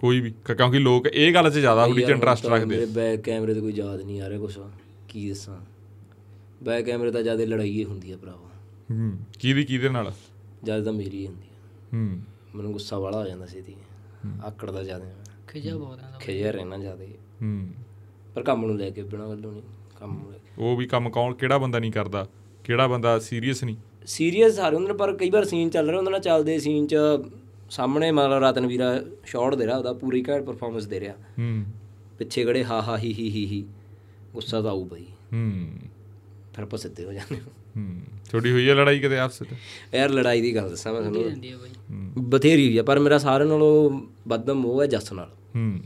ਕੋਈ 0.00 0.20
ਵੀ 0.20 0.30
ਕਿਉਂਕਿ 0.30 0.78
ਲੋਕ 0.78 1.06
ਇਹ 1.06 1.34
ਗੱਲ 1.34 1.50
'ਚ 1.50 1.54
ਜ਼ਿਆਦਾ 1.54 1.86
ਥੋੜੀ 1.86 2.02
ਚ 2.02 2.08
ਇੰਟਰਸਟ 2.08 2.46
ਰੱਖਦੇ 2.46 2.66
ਮੇਰੇ 2.66 2.86
ਬੈਕ 2.86 3.20
ਕੈਮਰੇ 3.20 3.54
ਤੇ 3.54 3.60
ਕੋਈ 3.60 3.72
ਯਾਦ 3.72 4.00
ਨਹੀਂ 4.00 4.20
ਆ 4.20 4.28
ਰਿਹਾ 4.28 4.40
ਕੁਛ। 4.40 4.58
ਕੀ 5.08 5.28
ਦੱਸਾਂ? 5.28 5.58
ਬੈਕ 6.62 6.84
ਕੈਮਰੇ 6.84 7.10
ਤਾਂ 7.10 7.22
ਜ਼ਿਆਦਾ 7.22 7.44
ਲੜਾਈ 7.44 7.70
ਹੀ 7.70 7.84
ਹੁੰਦੀ 7.84 8.12
ਆ 8.12 8.16
ਭਰਾਵਾ। 8.16 8.48
ਹੂੰ 8.90 9.18
ਕਿਹਦੀ 9.38 9.64
ਕਿਹਦੇ 9.64 9.88
ਨਾਲ? 9.88 10.12
ਜ਼ਿਆਦਾ 10.64 10.84
ਤਾਂ 10.84 10.92
ਮੇਰੀ 10.92 11.26
ਹੁੰਦੀ 11.26 11.46
ਆ। 11.50 11.54
ਹੂੰ। 11.94 12.20
ਮੈਨੂੰ 12.54 12.72
ਗੁੱਸਾ 12.72 12.98
ਵਾਲਾ 12.98 13.22
ਹੋ 13.22 13.26
ਜਾਂਦਾ 13.26 13.46
ਸੀ 13.46 13.60
ਦੀ 13.60 13.74
ਆਕੜ 14.44 14.70
ਦਾ 14.70 14.82
ਜ਼ਿਆਦਾ। 14.82 15.04
ਖਿਜਾ 15.48 15.76
ਬਹੁਤ 15.76 15.98
ਆਂਦਾ 15.98 16.18
ਖਿਜਿਆ 16.18 16.50
ਰਹਿਣਾ 16.50 16.78
ਜ਼ਿਆਦਾ। 16.78 17.04
ਹੂੰ। 17.42 17.68
ਪਰ 18.34 18.42
ਕੰਮ 18.42 18.66
ਨੂੰ 18.66 18.78
ਲੈ 18.78 18.90
ਕੇ 18.90 19.02
ਬਿਨਾਂ 19.02 19.28
ਗੱਲੋਂ 19.28 19.52
ਨਹੀਂ 19.52 19.62
ਕੰਮ 20.00 20.22
ਨੂੰ 20.22 20.32
ਲੈ 20.32 20.38
ਕੇ। 20.38 20.50
ਉਹ 20.58 20.76
ਵੀ 20.76 20.86
ਕੰਮ 20.86 21.10
ਕੌਣ 21.10 21.34
ਕਿਹੜਾ 21.34 21.58
ਬੰਦਾ 21.58 21.78
ਨਹੀਂ 21.78 21.92
ਕਰਦਾ? 21.92 22.26
ਕਿਹੜਾ 22.64 22.86
ਬੰਦਾ 22.86 23.18
ਸੀਰੀਅਸ 23.18 23.64
ਨਹੀਂ? 23.64 23.76
ਸੀਰੀਅਸ 24.06 24.56
ਸਾਰੇ 24.56 24.76
ਹੁੰਦੇ 24.76 24.92
ਪਰ 24.92 25.16
ਕਈ 25.16 25.30
ਵਾਰ 25.30 25.44
ਸੀਨ 25.44 25.70
ਚੱਲ 25.70 25.86
ਰਿਹਾ 25.86 25.96
ਹੁੰਦਾ 25.96 26.10
ਨਾ 26.10 26.18
ਚੱਲਦੇ 26.18 26.58
ਸੀਨ 26.58 26.86
'ਚ 26.86 26.96
ਸਾਹਮਣੇ 27.70 28.10
ਮਤਲਬ 28.10 28.44
ਰਤਨਵੀਰਾ 28.44 29.02
ਸ਼ਾਟ 29.24 29.54
ਦੇ 29.54 29.66
ਰਿਹਾ 29.66 29.76
ਉਹਦਾ 29.76 29.92
ਪੂਰੀ 29.92 30.24
ਘੈਂਟ 30.28 30.44
ਪਰਫਾਰਮੈਂਸ 30.44 30.86
ਦੇ 30.86 31.00
ਰਿਹਾ। 31.00 31.14
ਹੂੰ। 31.14 31.64
ਪਿੱਛੇ 32.18 32.44
ਖੜੇ 32.44 32.64
ਹਾ 32.64 32.82
ਹਾ 32.82 32.98
ਹੀ 32.98 33.12
ਹੀ 33.12 33.30
ਹੀ 33.30 33.46
ਹੀ 33.46 33.64
ਗੁੱਸਾ 34.32 34.62
ਤਾਂ 34.62 34.70
ਆਊ 34.70 34.84
ਬਈ। 34.84 35.04
ਹੂੰ। 35.32 35.68
ਫਿਰ 36.54 36.62
ਆਪਾਂ 36.62 36.78
ਸਿੱਧੇ 36.78 37.04
ਹੋ 37.04 37.12
ਜਾਂਦੇ 37.12 37.36
ਹਾਂ। 37.36 38.00
ਛੋਟੀ 38.32 38.52
ਹੋਈ 38.52 38.68
ਹੈ 38.68 38.74
ਲੜਾਈ 38.74 38.98
ਕਦੇ 38.98 39.18
ਆਪਸ 39.18 39.42
ਵਿੱਚ? 39.42 39.50
ਯਾਰ 39.94 40.10
ਲੜਾਈ 40.10 40.40
ਦੀ 40.40 40.54
ਗੱਲ 40.54 40.70
ਦੱਸਾਂ 40.70 40.92
ਮੈਂ 40.92 41.00
ਤੁਹਾਨੂੰ। 41.00 41.30
ਜਾਂਦੀ 41.30 41.50
ਆ 41.50 41.56
ਬਾਈ। 41.56 41.70
ਬਥੇਰੀ 42.18 42.66
ਹੋਈ 42.66 42.78
ਆ 42.78 42.82
ਪਰ 42.82 42.98
ਮੇਰਾ 42.98 43.18
ਸਾਰਿਆਂ 43.18 43.48
ਨਾਲੋਂ 43.48 44.00
ਵੱਧ 44.28 44.50
ਮੋਹ 44.50 44.82
ਹੈ 44.82 44.86
ਜੱਸ 44.86 45.12
ਨਾਲ। 45.12 45.30
ਹੂੰ। 45.56 45.80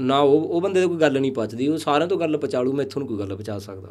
ਨਾ 0.00 0.18
ਉਹ 0.18 0.40
ਉਹ 0.40 0.60
ਬੰਦੇ 0.60 0.80
ਦੀ 0.80 0.86
ਕੋਈ 0.86 0.96
ਗੱਲ 0.96 1.20
ਨਹੀਂ 1.20 1.32
ਪਚਦੀ 1.32 1.68
ਉਹ 1.68 1.78
ਸਾਰਿਆਂ 1.78 2.08
ਤੋਂ 2.08 2.20
ਗੱਲ 2.20 2.36
ਪਚਾੜੂ 2.36 2.72
ਮੈਥੋਂ 2.72 3.02
ਨੀ 3.02 3.08
ਕੋਈ 3.08 3.18
ਗੱਲ 3.18 3.36
ਪਚਾ 3.36 3.58
ਸਕਦਾ 3.58 3.88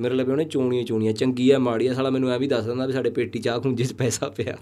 ਮੇਰੇ 0.00 0.14
ਲਈ 0.14 0.24
ਉਹਨੇ 0.24 0.44
ਚੋਣੀਆਂ 0.44 0.84
ਚੋਣੀਆਂ 0.84 1.12
ਚੰਗੀ 1.12 1.50
ਆ 1.50 1.58
ਮਾੜੀ 1.58 1.86
ਆ 1.86 1.94
ਸਾਲਾ 1.94 2.10
ਮੈਨੂੰ 2.10 2.30
ਐ 2.30 2.38
ਵੀ 2.38 2.46
ਦੱਸ 2.46 2.64
ਦਿੰਦਾ 2.64 2.86
ਵੀ 2.86 2.92
ਸਾਡੇ 2.92 3.10
ਪੇਟੀ 3.10 3.38
ਚਾਹ 3.38 3.60
ਖੁੰਜੇ 3.60 3.84
'ਚ 3.84 3.92
ਪੈਸਾ 3.92 4.28
ਪਿਆ। 4.28 4.56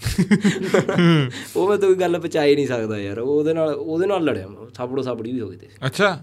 ਉਹ 1.57 1.69
ਮੈਂ 1.69 1.78
ਤਾਂ 1.78 1.89
ਕੋਈ 1.89 1.94
ਗੱਲ 1.94 2.20
ਪਚਾ 2.20 2.44
ਹੀ 2.44 2.55
ਨਹੀਂ 2.55 2.66
ਸਕਦਾ 2.66 2.98
ਯਾਰ 2.98 3.19
ਉਹ 3.19 3.39
ਉਹਦੇ 3.39 3.55
ਨਾਲ 3.55 3.69
ਉਹਦੇ 3.69 4.07
ਨਾਲ 4.07 4.24
ਲੜਿਆ 4.24 4.48
ਮੈਂ 4.48 4.57
ਸਾਬੜੋ 4.77 5.02
ਸਾਬੜੀ 5.02 5.32
ਵੀ 5.32 5.40
ਹੋ 5.40 5.48
ਗਈ 5.48 5.57
ਤੇ। 5.57 5.66
ਅੱਛਾ। 5.86 6.23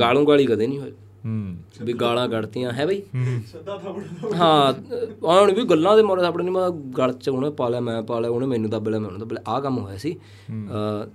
ਗਾਲੋਂ 0.00 0.26
ਗਾਲੀ 0.26 0.46
ਕਦੇ 0.46 0.66
ਨਹੀਂ 0.66 0.78
ਹੋਈ। 0.78 0.92
ਹੂੰ 1.24 1.56
ਵੀ 1.80 1.92
ਗਾਲਾਂ 1.92 2.28
ਕੱਢਤੀਆਂ 2.28 2.72
ਹੈ 2.72 2.86
ਬਈ? 2.86 3.02
ਸਿੱਧਾ 3.46 3.78
ਥਾਪੜਾ 3.78 4.36
ਹਾਂ 4.36 4.74
ਆਉਣ 5.28 5.52
ਵੀ 5.52 5.64
ਗੱਲਾਂ 5.64 5.96
ਦੇ 5.96 6.02
ਮੋਰੇ 6.02 6.22
ਥਾਪੜ 6.22 6.42
ਨਹੀਂ 6.42 6.50
ਮੈਂ 6.50 6.70
ਗਲ 6.98 7.12
ਚ 7.12 7.28
ਉਹਨੇ 7.28 7.50
ਪਾ 7.50 7.68
ਲਿਆ 7.68 7.80
ਮੈਂ 7.80 8.02
ਪਾ 8.02 8.20
ਲਿਆ 8.20 8.30
ਉਹਨੇ 8.30 8.46
ਮੈਨੂੰ 8.46 8.70
ਦੱਬ 8.70 8.88
ਲਿਆ 8.88 9.00
ਮੈਂ 9.00 9.06
ਉਹਨੂੰ 9.06 9.20
ਦੱਬ 9.20 9.32
ਲਿਆ 9.32 9.42
ਆਹ 9.48 9.60
ਕੰਮ 9.60 9.78
ਹੋਇਆ 9.78 9.96
ਸੀ। 9.96 10.16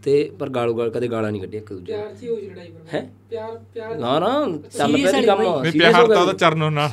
ਤੇ 0.04 0.32
ਪਰ 0.40 0.50
ਗਾਲੂ 0.50 0.74
ਗਾਲ 0.74 0.90
ਕਦੇ 0.90 1.08
ਗਾਲਾਂ 1.08 1.32
ਨਹੀਂ 1.32 1.42
ਕੱਢੀਆਂ 1.42 1.62
ਇੱਕ 1.62 1.74
ਦੂਜੇ 1.74 1.94
ਪਿਆਰ 1.94 2.16
ਸੀ 2.16 2.30
ਹੋਈ 2.30 2.50
ਲੜਾਈ 2.50 2.72
ਹੈ? 2.94 3.10
ਪਿਆਰ 3.30 3.60
ਪਿਆਰ 3.74 4.00
ਨਾ 4.00 4.20
ਨਾ 4.20 4.46
ਚੱਲ 4.78 4.94
ਪਿਆ 4.94 5.12
ਸੀ 5.12 5.26
ਕੰਮ। 5.26 5.44
serious 5.44 5.80
ਪਿਆਰ 5.80 6.08
ਤਾਂ 6.08 6.22
ਉਹਦਾ 6.22 6.34
ਚਰਨੋਂ 6.34 6.72
ਨਾਲ 6.72 6.90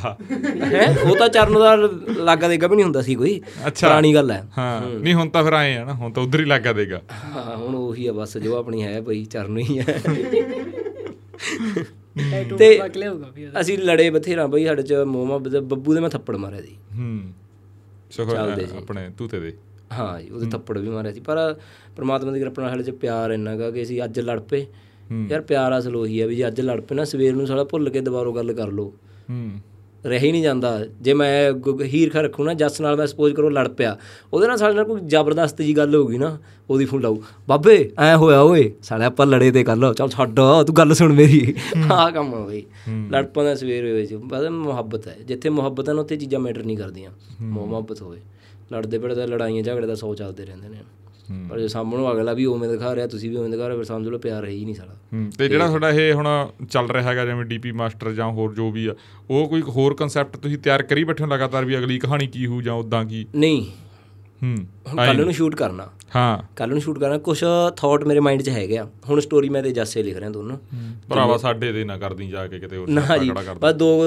ਹੈ? 0.65 0.97
ਉਹ 1.05 1.17
ਤਾਂ 1.17 1.29
ਚਰਨ 1.29 1.55
ਦਾ 1.55 1.77
ਲਾਗਾ 2.17 2.49
ਦੇਗਾ 2.49 2.67
ਵੀ 2.67 2.77
ਨਹੀਂ 2.77 2.85
ਹੁੰਦਾ 2.85 3.03
ਸੀ 3.03 3.15
ਕੋਈ। 3.15 3.41
ਪੁਰਾਣੀ 3.61 4.15
ਗੱਲ 4.15 4.31
ਹੈ। 4.31 4.47
ਹਾਂ। 4.59 4.81
ਨਹੀਂ 4.89 5.15
ਹੁਣ 5.15 5.29
ਤਾਂ 5.29 5.45
ਫਿਰ 5.45 5.53
ਆਏ 5.53 5.77
ਆ 5.77 5.85
ਨਾ 5.85 5.95
ਹੁਣ 5.95 6.13
ਤਾਂ 6.13 6.23
ਉਧਰ 6.23 6.41
ਹੀ 6.41 6.45
ਲੱਗਾ 6.45 6.73
ਦੇਗਾ। 6.73 7.01
ਹਾਂ 7.37 7.57
ਹੁਣ 7.57 7.75
ਉਹੀ 7.75 8.07
ਆ 8.07 8.13
ਬਸ 8.13 8.39
ਜੋ 8.39 8.57
ਆਪਣੀ 8.57 8.83
ਹੈ 8.83 9.01
ਬਈ 9.01 9.25
ਚਰਨ 9.25 9.59
ਹੀ 9.59 9.79
ਹੈ। 9.79 10.03
ਤੇ। 12.59 12.81
ਅਸੀਂ 13.61 13.79
ਲੜੇ 13.79 14.11
ਬਥੇਰਾ 14.11 14.47
ਬਈ 14.47 14.65
ਸਾਡੇ 14.65 14.83
ਚ 14.83 14.93
ਮੋਮਾ 14.93 15.39
ਬੱਬੂ 15.39 15.95
ਦੇ 15.95 16.01
ਮੈਂ 16.01 16.11
ਥੱਪੜ 16.11 16.37
ਮਾਰਿਆ 16.37 16.61
ਸੀ। 16.61 16.77
ਹੂੰ। 16.99 17.21
ਸੋ 18.11 18.25
ਚੱਲਦੇ 18.25 18.67
ਸੀ। 18.67 18.77
ਆਪਣੇ 18.77 19.11
ਤੂਤੇ 19.19 19.41
ਦੇ। 19.41 19.53
ਹਾਂ 19.93 20.23
ਜੀ 20.23 20.31
ਉਹਦੇ 20.31 20.47
ਥੱਪੜ 20.47 20.79
ਵੀ 20.79 20.89
ਮਾਰਿਆ 20.89 21.13
ਸੀ। 21.13 21.21
ਪਰ 21.21 21.57
ਪ੍ਰਮਾਤਮਾ 21.97 22.33
ਦੀ 22.33 22.39
ਕਿਰਪਾ 22.39 22.63
ਨਾਲ 22.63 22.71
ਸਾਡੇ 22.71 22.83
ਚ 22.83 22.91
ਪਿਆਰ 22.91 23.31
ਇੰਨਾ 23.31 23.57
ਗਾ 23.57 23.71
ਕਿ 23.71 23.83
ਅਸੀਂ 23.83 24.05
ਅੱਜ 24.05 24.21
ਲੜ 24.21 24.41
ਪਏ। 24.41 24.67
ਯਾਰ 25.31 25.41
ਪਿਆਰ 25.41 25.79
ਅਸਲ 25.79 25.97
ਉਹੀ 25.97 26.23
ਹੈ 26.23 26.27
ਵੀ 26.27 26.37
ਜੇ 26.37 26.47
ਅੱਜ 26.47 26.61
ਲੜ 26.61 26.81
ਪਏ 26.81 26.97
ਨਾ 26.97 27.05
ਸਵੇਰ 27.05 27.35
ਨੂੰ 27.35 27.47
ਸਾਲਾ 27.47 27.65
ਭੁੱਲ 27.65 27.91
ਕੇ 27.91 28.01
ਦੁਬਾਰਾ 28.01 28.31
ਗੱਲ 28.31 28.53
ਕਰ 28.53 28.69
ਲਓ। 28.69 28.95
ਹੂੰ। 29.31 29.51
ਰਹਿ 30.07 30.19
ਹੀ 30.19 30.33
ਨਹੀਂ 30.33 30.43
ਜਾਂਦਾ। 30.43 30.85
ਜੇ 31.01 31.15
ਮੈਂ 31.15 31.53
ਹੀਰਖਾ 31.83 32.21
ਰੱਖੂ 32.21 32.45
ਨਾ 32.45 32.55
ਜੱਸ 32.55 32.81
ਨਾਲ 32.81 32.97
ਮੈਂ 32.97 33.07
ਸਪੋਜ਼ 33.07 33.35
ਕਰੋ 33.35 33.49
ਲੜ 33.49 33.69
ਪਿਆ 33.69 33.99
ਉਹਦੇ 34.33 34.47
ਨਾਲ 34.47 34.57
ਸਾਡੇ 34.57 34.75
ਨਾਲ 34.75 34.85
ਕੋਈ 34.85 35.01
ਜ਼ਬਰਦਸਤ 35.01 35.63
ਜੀ 35.63 35.77
ਗੱਲ 35.77 35.95
ਹੋਊਗੀ 35.95 36.19
ਨਾ 36.19 36.39
ਉਹਦੀ 36.71 36.85
ਫੋਨ 36.85 37.03
ਲਾਊ 37.03 37.17
ਬਾਬੇ 37.49 37.91
ਐ 37.99 38.17
ਹੋਇਆ 38.17 38.41
ਓਏ 38.41 38.73
ਸਾਲੇ 38.83 39.05
ਆਪਾਂ 39.05 39.27
ਲੜੇ 39.27 39.51
ਤੇ 39.53 39.65
ਕੱਲ 39.65 39.95
ਚੱਲ 39.95 40.09
ਛੱਡ 40.09 40.37
ਤੂੰ 40.67 40.77
ਗੱਲ 40.77 40.95
ਸੁਣ 40.95 41.13
ਮੇਰੀ। 41.13 41.55
ਆਹ 41.93 42.11
ਕੰਮ 42.11 42.35
ਆ 42.35 42.47
ਬਈ। 42.47 42.63
ਲੜ 43.11 43.27
ਪੈਂਦਾ 43.27 43.55
ਸਵੇਰ 43.55 43.91
ਹੋਏ 43.91 44.07
ਸੀ। 44.07 44.17
ਬਸ 44.17 44.47
ਮੁਹੱਬਤ 44.49 45.09
ਹੈ। 45.09 45.17
ਜਿੱਥੇ 45.25 45.49
ਮੁਹੱਬਤ 45.49 45.89
ਹੈ 45.89 45.95
ਉੱਥੇ 45.95 46.17
ਚੀਜ਼ਾਂ 46.17 46.41
ਮੈਟਰ 46.41 46.63
ਨਹੀਂ 46.63 46.77
ਕਰਦੀਆਂ। 46.77 47.11
ਮੋਹ 47.43 47.67
ਮੁਹੱਬਤ 47.67 48.03
ਹੋਵੇ। 48.03 48.21
ਲੜਦੇ 48.73 48.99
ਪੜਦੇ 48.99 49.27
ਲੜਾਈਆਂ 49.27 49.63
ਝਗੜੇ 49.63 49.87
ਦਾ 49.87 49.95
ਸੌ 49.95 50.15
ਚੱਲਦੇ 50.15 50.45
ਰਹਿੰਦੇ 50.45 50.69
ਨੇ। 50.69 50.77
ਪਰ 51.49 51.59
ਜੇ 51.59 51.69
ਸਾਹਮਣੋਂ 51.69 52.11
ਅਗਲਾ 52.13 52.33
ਵੀ 52.33 52.45
ਉਵੇਂ 52.47 52.69
ਦਿਖਾ 52.69 52.95
ਰਿਹਾ 52.95 53.07
ਤੁਸੀਂ 53.07 53.31
ਵੀ 53.31 53.37
ਉਵੇਂ 53.37 53.51
ਦਿਖਾ 53.51 53.69
ਰਹੇ 53.69 53.77
ਫਿਰ 53.77 53.85
ਸਮਝ 53.85 54.09
ਲਓ 54.09 54.19
ਪਿਆਰ 54.19 54.45
ਹੈ 54.45 54.51
ਹੀ 54.51 54.65
ਨਹੀਂ 54.65 54.75
ਸਾਲਾ 54.75 54.95
ਤੇ 55.39 55.49
ਜਿਹੜਾ 55.49 55.67
ਤੁਹਾਡਾ 55.67 55.91
ਇਹ 55.91 56.13
ਹੁਣ 56.15 56.29
ਚੱਲ 56.71 56.89
ਰਿਹਾ 56.89 57.03
ਹੈਗਾ 57.03 57.25
ਜਿਵੇਂ 57.25 57.45
ਡੀਪੀ 57.45 57.73
ਮਾਸਟਰ 57.73 58.13
ਜਾਂ 58.13 58.31
ਹੋਰ 58.33 58.55
ਜੋ 58.55 58.71
ਵੀ 58.71 58.87
ਆ 58.87 58.95
ਉਹ 59.31 59.49
ਕੋਈ 59.49 59.63
ਹੋਰ 59.69 59.95
ਕਨਸੈਪਟ 59.95 60.37
ਤੁਸੀਂ 60.37 60.59
ਤਿਆਰ 60.59 60.83
ਕਰੀ 60.83 61.05
ਬੈਠੇ 61.05 61.25
ਹੋ 61.25 61.29
ਲਗਾਤਾਰ 61.29 61.65
ਵੀ 61.65 61.79
ਅਗਲੀ 61.79 61.99
ਕਹਾਣੀ 61.99 62.27
ਕੀ 62.27 62.47
ਹੋਊ 62.47 62.61
ਜਾਂ 62.63 62.75
ਉਦਾਂ 62.75 63.05
ਕੀ? 63.05 63.27
ਨਹੀਂ 63.35 63.65
ਹੂੰ। 64.43 64.57
ਹੁਣ 64.89 65.07
ਕੱਲ 65.07 65.25
ਨੂੰ 65.25 65.33
ਸ਼ੂਟ 65.33 65.55
ਕਰਨਾ। 65.55 65.89
ਹਾਂ। 66.17 66.39
ਕੱਲ 66.57 66.69
ਨੂੰ 66.69 66.81
ਸ਼ੂਟ 66.81 66.99
ਕਰਨਾ 66.99 67.19
ਕੁਝ 67.19 67.45
ਥਾਟ 67.77 68.05
ਮੇਰੇ 68.05 68.21
ਮਾਈਂਡ 68.21 68.43
'ਚ 68.43 68.49
ਹੈਗੇ 68.49 68.79
ਆ। 68.79 68.89
ਹੁਣ 69.09 69.21
ਸਟੋਰੀ 69.21 69.49
ਮੈਂ 69.49 69.63
ਤੇ 69.63 69.71
ਜਾਸੇ 69.71 70.03
ਲਿਖ 70.03 70.17
ਰਿਹਾ 70.17 70.31
ਦੋਨੋਂ। 70.31 70.59
ਭਰਾਵਾ 71.09 71.37
ਸਾਡੇ 71.37 71.73
ਦੇ 71.73 71.85
ਨਾ 71.85 71.99
ਕਰਦੀ 71.99 72.29
ਜਾ 72.29 72.47
ਕੇ 72.47 72.59
ਕਿਤੇ 72.59 72.77
ਹੋਰ 72.77 72.89
ਨਾ 72.89 73.19
ਜੀ 73.19 73.31
ਬਸ 73.61 73.75
ਦੋ। 73.75 74.03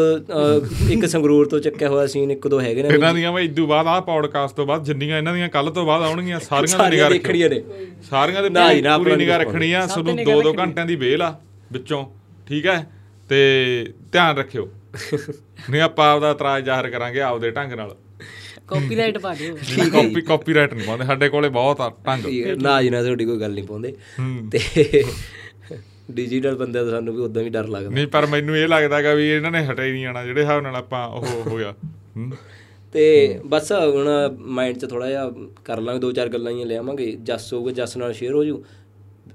ਇੱਕ 0.89 1.05
ਸੰਗਰੂਰ 1.05 1.47
ਤੋਂ 1.47 1.59
ਚੱਕਿਆ 1.59 1.89
ਹੋਇਆ 1.89 2.07
ਸੀਨ 2.07 2.31
ਇੱਕ 2.31 2.47
ਦੋ 2.47 2.61
ਹੈਗੇ 2.61 2.83
ਨੇ। 2.83 2.89
ਇਹਨਾਂ 2.89 3.13
ਦੀਆਂ 3.13 3.31
ਮੈਂ 3.31 3.41
ਇਦੋਂ 3.41 3.67
ਬਾਅਦ 3.67 3.87
ਆਹ 3.87 4.01
ਪੌਡਕਾਸਟ 4.01 4.55
ਤੋਂ 4.55 4.65
ਬਾਅਦ 4.65 4.83
ਜਿੰਨੀਆਂ 4.83 5.17
ਇਹਨਾਂ 5.17 5.33
ਦੀਆਂ 5.33 5.49
ਕੱਲ 5.49 5.69
ਤੋਂ 5.69 5.85
ਬਾਅਦ 5.85 6.03
ਆਉਣਗੀਆਂ 6.03 6.39
ਸਾਰੀਆਂ 6.39 6.83
ਦੀ 6.83 6.95
ਨਿਗਾਹ 6.95 7.09
ਦੇਖਣੀਆਂ 7.09 7.49
ਨੇ। 7.49 7.63
ਸਾਰੀਆਂ 8.09 8.43
ਦੇ 8.43 8.49
ਨਾ 8.49 8.73
ਜੀ, 8.73 8.81
ਨਾ, 8.81 8.97
ਪੂਰੀ 8.97 9.11
ਆਪਣਾ 9.11 9.23
ਨਿਗਾਹ 9.23 9.39
ਰੱਖਣੀ 9.39 9.73
ਆ 9.73 9.85
ਦੋ 10.25 10.41
ਦੋ 10.41 10.53
ਘੰਟਿਆਂ 10.53 10.85
ਦੀ 10.85 10.95
ਵੇਲ 10.95 11.21
ਆ 11.21 11.39
ਵਿੱਚੋਂ। 11.71 12.05
ਠੀਕ 12.47 12.65
ਹੈ? 12.65 12.89
ਤੇ 13.29 13.93
ਧਿਆਨ 14.11 14.37
ਰੱਖਿਓ। 14.37 14.69
ਨਹੀਂ 15.69 15.81
ਆਪਾਂ 15.81 16.13
ਆਪਦਾ 16.13 16.31
ਇਤਰਾਜ਼ 16.31 16.65
ਜ਼ਾਹਰ 16.65 16.89
ਕਰਾਂਗੇ 16.89 17.21
ਆਪਦੇ 17.21 17.51
ਢੰਗ 17.51 17.73
ਨਾਲ। 17.73 17.95
ਕਾਪੀਰਾਈਟ 18.69 19.17
ਪਾ 19.17 19.33
ਦਿਓ। 19.33 19.55
ਕਾਪੀ 19.93 20.21
ਕਾਪੀਰਾਈਟ 20.21 20.73
ਨਹੀਂ 20.73 20.87
ਪਾਉਂਦੇ। 20.87 21.05
ਸਾਡੇ 21.05 21.29
ਕੋਲੇ 21.29 21.49
ਬਹੁਤ 21.49 21.81
ਆ 21.81 21.93
ਢੰਗ। 22.07 22.25
ਨਾ 22.61 22.81
ਜੀ 22.81 22.89
ਨਾ 22.89 23.03
ਤੁਹਾਡੀ 23.03 23.25
ਕੋਈ 23.25 23.39
ਗੱਲ 23.39 23.53
ਨਹੀਂ 23.53 23.63
ਪਾਉਂਦੇ। 23.63 23.95
ਤੇ 24.51 25.03
ਡਿਜੀਟਲ 26.11 26.55
ਬੰਦੇ 26.55 26.83
ਦਾ 26.83 26.89
ਸਾਨੂੰ 26.89 27.15
ਵੀ 27.15 27.21
ਉਦਾਂ 27.21 27.43
ਵੀ 27.43 27.49
ਡਰ 27.49 27.67
ਲੱਗਦਾ। 27.67 27.89
ਨਹੀਂ 27.89 28.07
ਪਰ 28.07 28.25
ਮੈਨੂੰ 28.25 28.57
ਇਹ 28.57 28.67
ਲੱਗਦਾਗਾ 28.67 29.13
ਵੀ 29.13 29.29
ਇਹਨਾਂ 29.29 29.51
ਨੇ 29.51 29.65
ਹਟੇ 29.65 29.85
ਹੀ 29.87 29.91
ਨਹੀਂ 29.91 30.05
ਆਣਾ 30.05 30.25
ਜਿਹੜੇ 30.25 30.41
ਹਿਸਾਬ 30.41 30.61
ਨਾਲ 30.61 30.75
ਆਪਾਂ 30.75 31.07
ਉਹ 31.07 31.25
ਹੋਇਆ 31.49 31.75
ਤੇ 32.93 33.39
ਬਸ 33.45 33.71
ਹੁਣ 33.71 34.09
ਮਾਈਂਡ 34.39 34.77
'ਚ 34.77 34.85
ਥੋੜਾ 34.85 35.09
ਜਿਹਾ 35.09 35.31
ਕਰ 35.65 35.81
ਲਾਂਗੇ 35.81 35.99
ਦੋ 35.99 36.11
ਚਾਰ 36.11 36.27
ਗੱਲਾਂ 36.29 36.51
ਹੀ 36.51 36.63
ਲਿਆਵਾਂਗੇ। 36.65 37.11
ਜੱਸ 37.11 37.53
ਹੋਊਗਾ 37.53 37.71
ਜੱਸ 37.71 37.97
ਨਾਲ 37.97 38.13
ਸ਼ੇਅਰ 38.13 38.33
ਹੋ 38.33 38.43
ਜੂ। 38.43 38.63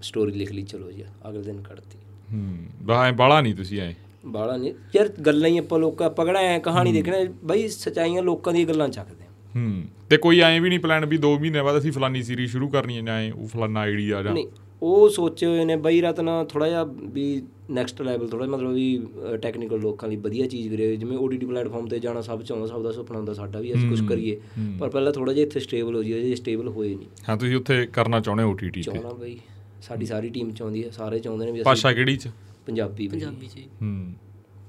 ਸਟੋਰੀ 0.02 0.32
ਲਿਖ 0.32 0.52
ਲਈ 0.52 0.62
ਚਲੋ 0.62 0.92
ਜੀ 0.92 1.04
ਅਗਲੇ 1.28 1.42
ਦਿਨ 1.42 1.62
ਕੱਢਤੀ। 1.62 1.98
ਹੂੰ। 2.32 2.56
ਬਾਹਾਂ 2.82 3.12
ਬਾਲਾ 3.12 3.40
ਨਹੀਂ 3.40 3.54
ਤੁਸੀਂ 3.54 3.80
ਐ। 3.80 3.92
ਬਾਹਲਾ 4.26 4.56
ਨਹੀਂ। 4.56 4.74
ਯਾਰ 4.96 5.08
ਗੱਲਾਂ 5.08 5.48
ਹੀ 5.48 5.58
ਆਪਾਂ 5.58 5.78
ਲੋਕਾਂ 5.78 6.06
ਆਪਾਂ 6.06 6.26
ਕਿਹੜਾ 6.26 6.40
ਐ 6.40 6.58
ਕਹਾਣੀ 6.58 6.92
ਦੇਖਣਾ। 6.92 7.16
ਬਈ 7.44 7.68
ਸਚਾਈਆਂ 7.68 8.22
ਲੋਕਾਂ 8.22 8.52
ਦੀਆਂ 8.52 8.66
ਗੱਲਾਂ 8.66 8.88
ਚੱਕਦੇ 8.88 9.23
ਹੂੰ। 9.56 9.82
ਤੇ 10.10 10.16
ਕੋਈ 10.16 10.40
ਐਂ 10.40 10.60
ਵੀ 10.60 10.68
ਨਹੀਂ 10.68 10.80
ਪਲਾਨ 10.80 11.06
ਵੀ 11.06 11.18
2 11.18 11.38
ਮਹੀਨੇ 11.40 11.62
ਬਾਅਦ 11.62 11.78
ਅਸੀਂ 11.78 11.92
ਫਲਾਨੀ 11.92 12.22
ਸੀਰੀਜ਼ 12.22 12.50
ਸ਼ੁਰੂ 12.50 12.68
ਕਰਨੀ 12.68 12.96
ਹੈ 12.96 13.02
ਜਾਂ 13.02 13.14
ਐਂ 13.14 13.32
ਉਹ 13.32 13.48
ਫਲਾਨਾ 13.48 13.80
ਆਈਡੀਆ 13.80 14.22
ਜਾਂ 14.22 14.32
ਨਹੀਂ 14.32 14.46
ਉਹ 14.82 15.08
ਸੋਚੇ 15.08 15.46
ਹੋਏ 15.46 15.64
ਨੇ 15.64 15.76
ਬਈ 15.76 16.00
ਰਤਨ 16.00 16.26
ਥੋੜਾ 16.48 16.68
ਜਿਹਾ 16.68 16.84
ਵੀ 16.84 17.42
ਨੈਕਸਟ 17.70 18.02
ਲੈਵਲ 18.02 18.28
ਥੋੜਾ 18.28 18.46
ਮਤਲਬ 18.46 18.72
ਵੀ 18.72 19.02
ਟੈਕਨੀਕਲ 19.42 19.80
ਲੋਕਾਂ 19.80 20.08
ਲਈ 20.08 20.16
ਵਧੀਆ 20.16 20.46
ਚੀਜ਼ 20.46 20.68
ਕਰੇ 20.68 20.96
ਜਿਵੇਂ 20.96 21.18
OTT 21.18 21.46
ਪਲੇਟਫਾਰਮ 21.46 21.88
ਤੇ 21.88 21.98
ਜਾਣਾ 21.98 22.20
ਸਭ 22.20 22.42
ਚਾਹੁੰਦਾ 22.42 22.66
ਸਭ 22.66 22.82
ਦਾ 22.82 22.92
ਸੁਪਨਾ 22.92 23.18
ਹੁੰਦਾ 23.18 23.34
ਸਾਡਾ 23.34 23.60
ਵੀ 23.60 23.74
ਅਸੀਂ 23.74 23.88
ਕੁਝ 23.88 24.08
ਕਰੀਏ। 24.08 24.40
ਪਰ 24.80 24.88
ਪਹਿਲਾਂ 24.88 25.12
ਥੋੜਾ 25.12 25.32
ਜਿਹਾ 25.32 25.46
ਇੱਥੇ 25.46 25.60
ਸਟੇਬਲ 25.60 25.94
ਹੋ 25.94 26.02
ਜਾਈਏ 26.02 26.28
ਜੇ 26.28 26.34
ਸਟੇਬਲ 26.34 26.68
ਹੋਏ 26.68 26.94
ਨਹੀਂ। 26.94 27.08
ਹਾਂ 27.28 27.36
ਤੁਸੀਂ 27.36 27.56
ਉੱਥੇ 27.56 27.86
ਕਰਨਾ 27.86 28.20
ਚਾਹੁੰਦੇ 28.20 28.44
ਹੋ 28.44 28.52
OTT 28.52 28.70
ਤੇ? 28.72 28.82
ਚਾਹਣਾ 28.82 29.08
ਬਈ 29.08 29.38
ਸਾਡੀ 29.82 30.06
ਸਾਰੀ 30.06 30.30
ਟੀਮ 30.30 30.50
ਚਾਹੁੰਦੀ 30.50 30.84
ਹੈ 30.84 30.90
ਸਾਰੇ 30.90 31.18
ਚਾਹੁੰਦੇ 31.18 31.46
ਨੇ 31.46 31.52
ਵੀ 31.52 31.58
ਅਸੀਂ 31.58 31.64
ਭਾਸ਼ਾ 31.64 31.92
ਕਿਹੜੀ 31.92 32.16
ਚ? 32.16 32.28
ਪੰਜਾਬੀ। 32.66 33.08
ਪੰਜਾਬੀ 33.08 33.46
ਚ 33.46 33.58
ਹੂੰ। 33.82 34.12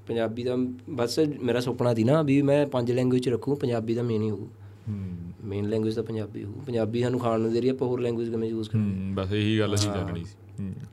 ਪੰਜਾਬੀ 0.08 0.44
ਦਾ 0.44 0.56
ਬਸ 0.90 1.20
ਮੇਰਾ 1.20 1.60
ਸੁਪਨਾ 1.60 1.94
ਸੀ 1.94 2.04
ਨਾ 2.04 2.22
ਵੀ 2.22 2.42
ਮੈਂ 2.42 2.68
ਪੰਜ 2.68 2.92
ਲੈਂਗੁਏਜ 2.92 3.24
ਚ 3.24 3.30
ਰੱਖੂ 3.30 3.56
ਪੰਜਾਬੀ 3.56 3.94
ਦਾ 3.96 4.04
ਮੇਨ 4.04 4.22
ਹੀ 4.22 4.30
ਹੋਊ। 4.30 4.48
ਮੇਨ 4.88 5.68
ਲੈਂਗੁਏਜ 5.70 5.96
ਤਾਂ 5.96 6.04
ਪੰਜਾਬੀ 6.04 6.44
ਹੋਊ। 6.44 6.62
ਪੰਜਾਬੀ 6.66 7.02
ਸਾਨੂੰ 7.02 7.20
ਖਾਣ 7.20 7.40
ਨੂੰ 7.40 7.52
ਦੇ 7.54 7.62
ਰਹੀ 7.62 7.70
ਆਪਾਂ 7.70 7.88
ਹੋਰ 7.88 8.00
ਲੈਂਗੁਏਜ 8.02 8.30
ਕਿਵੇਂ 8.30 8.50
ਯੂਜ਼ 8.50 8.70
ਕਰਾਂਗੇ 8.70 9.14
ਬਸ 9.16 9.34
ਇਹੀ 9.34 9.60
ਗੱਲ 9.60 9.76
ਅਸੀਂ 9.76 9.92
ਚੱਲਣੀ 9.92 10.24
ਸੀ। 10.24 10.36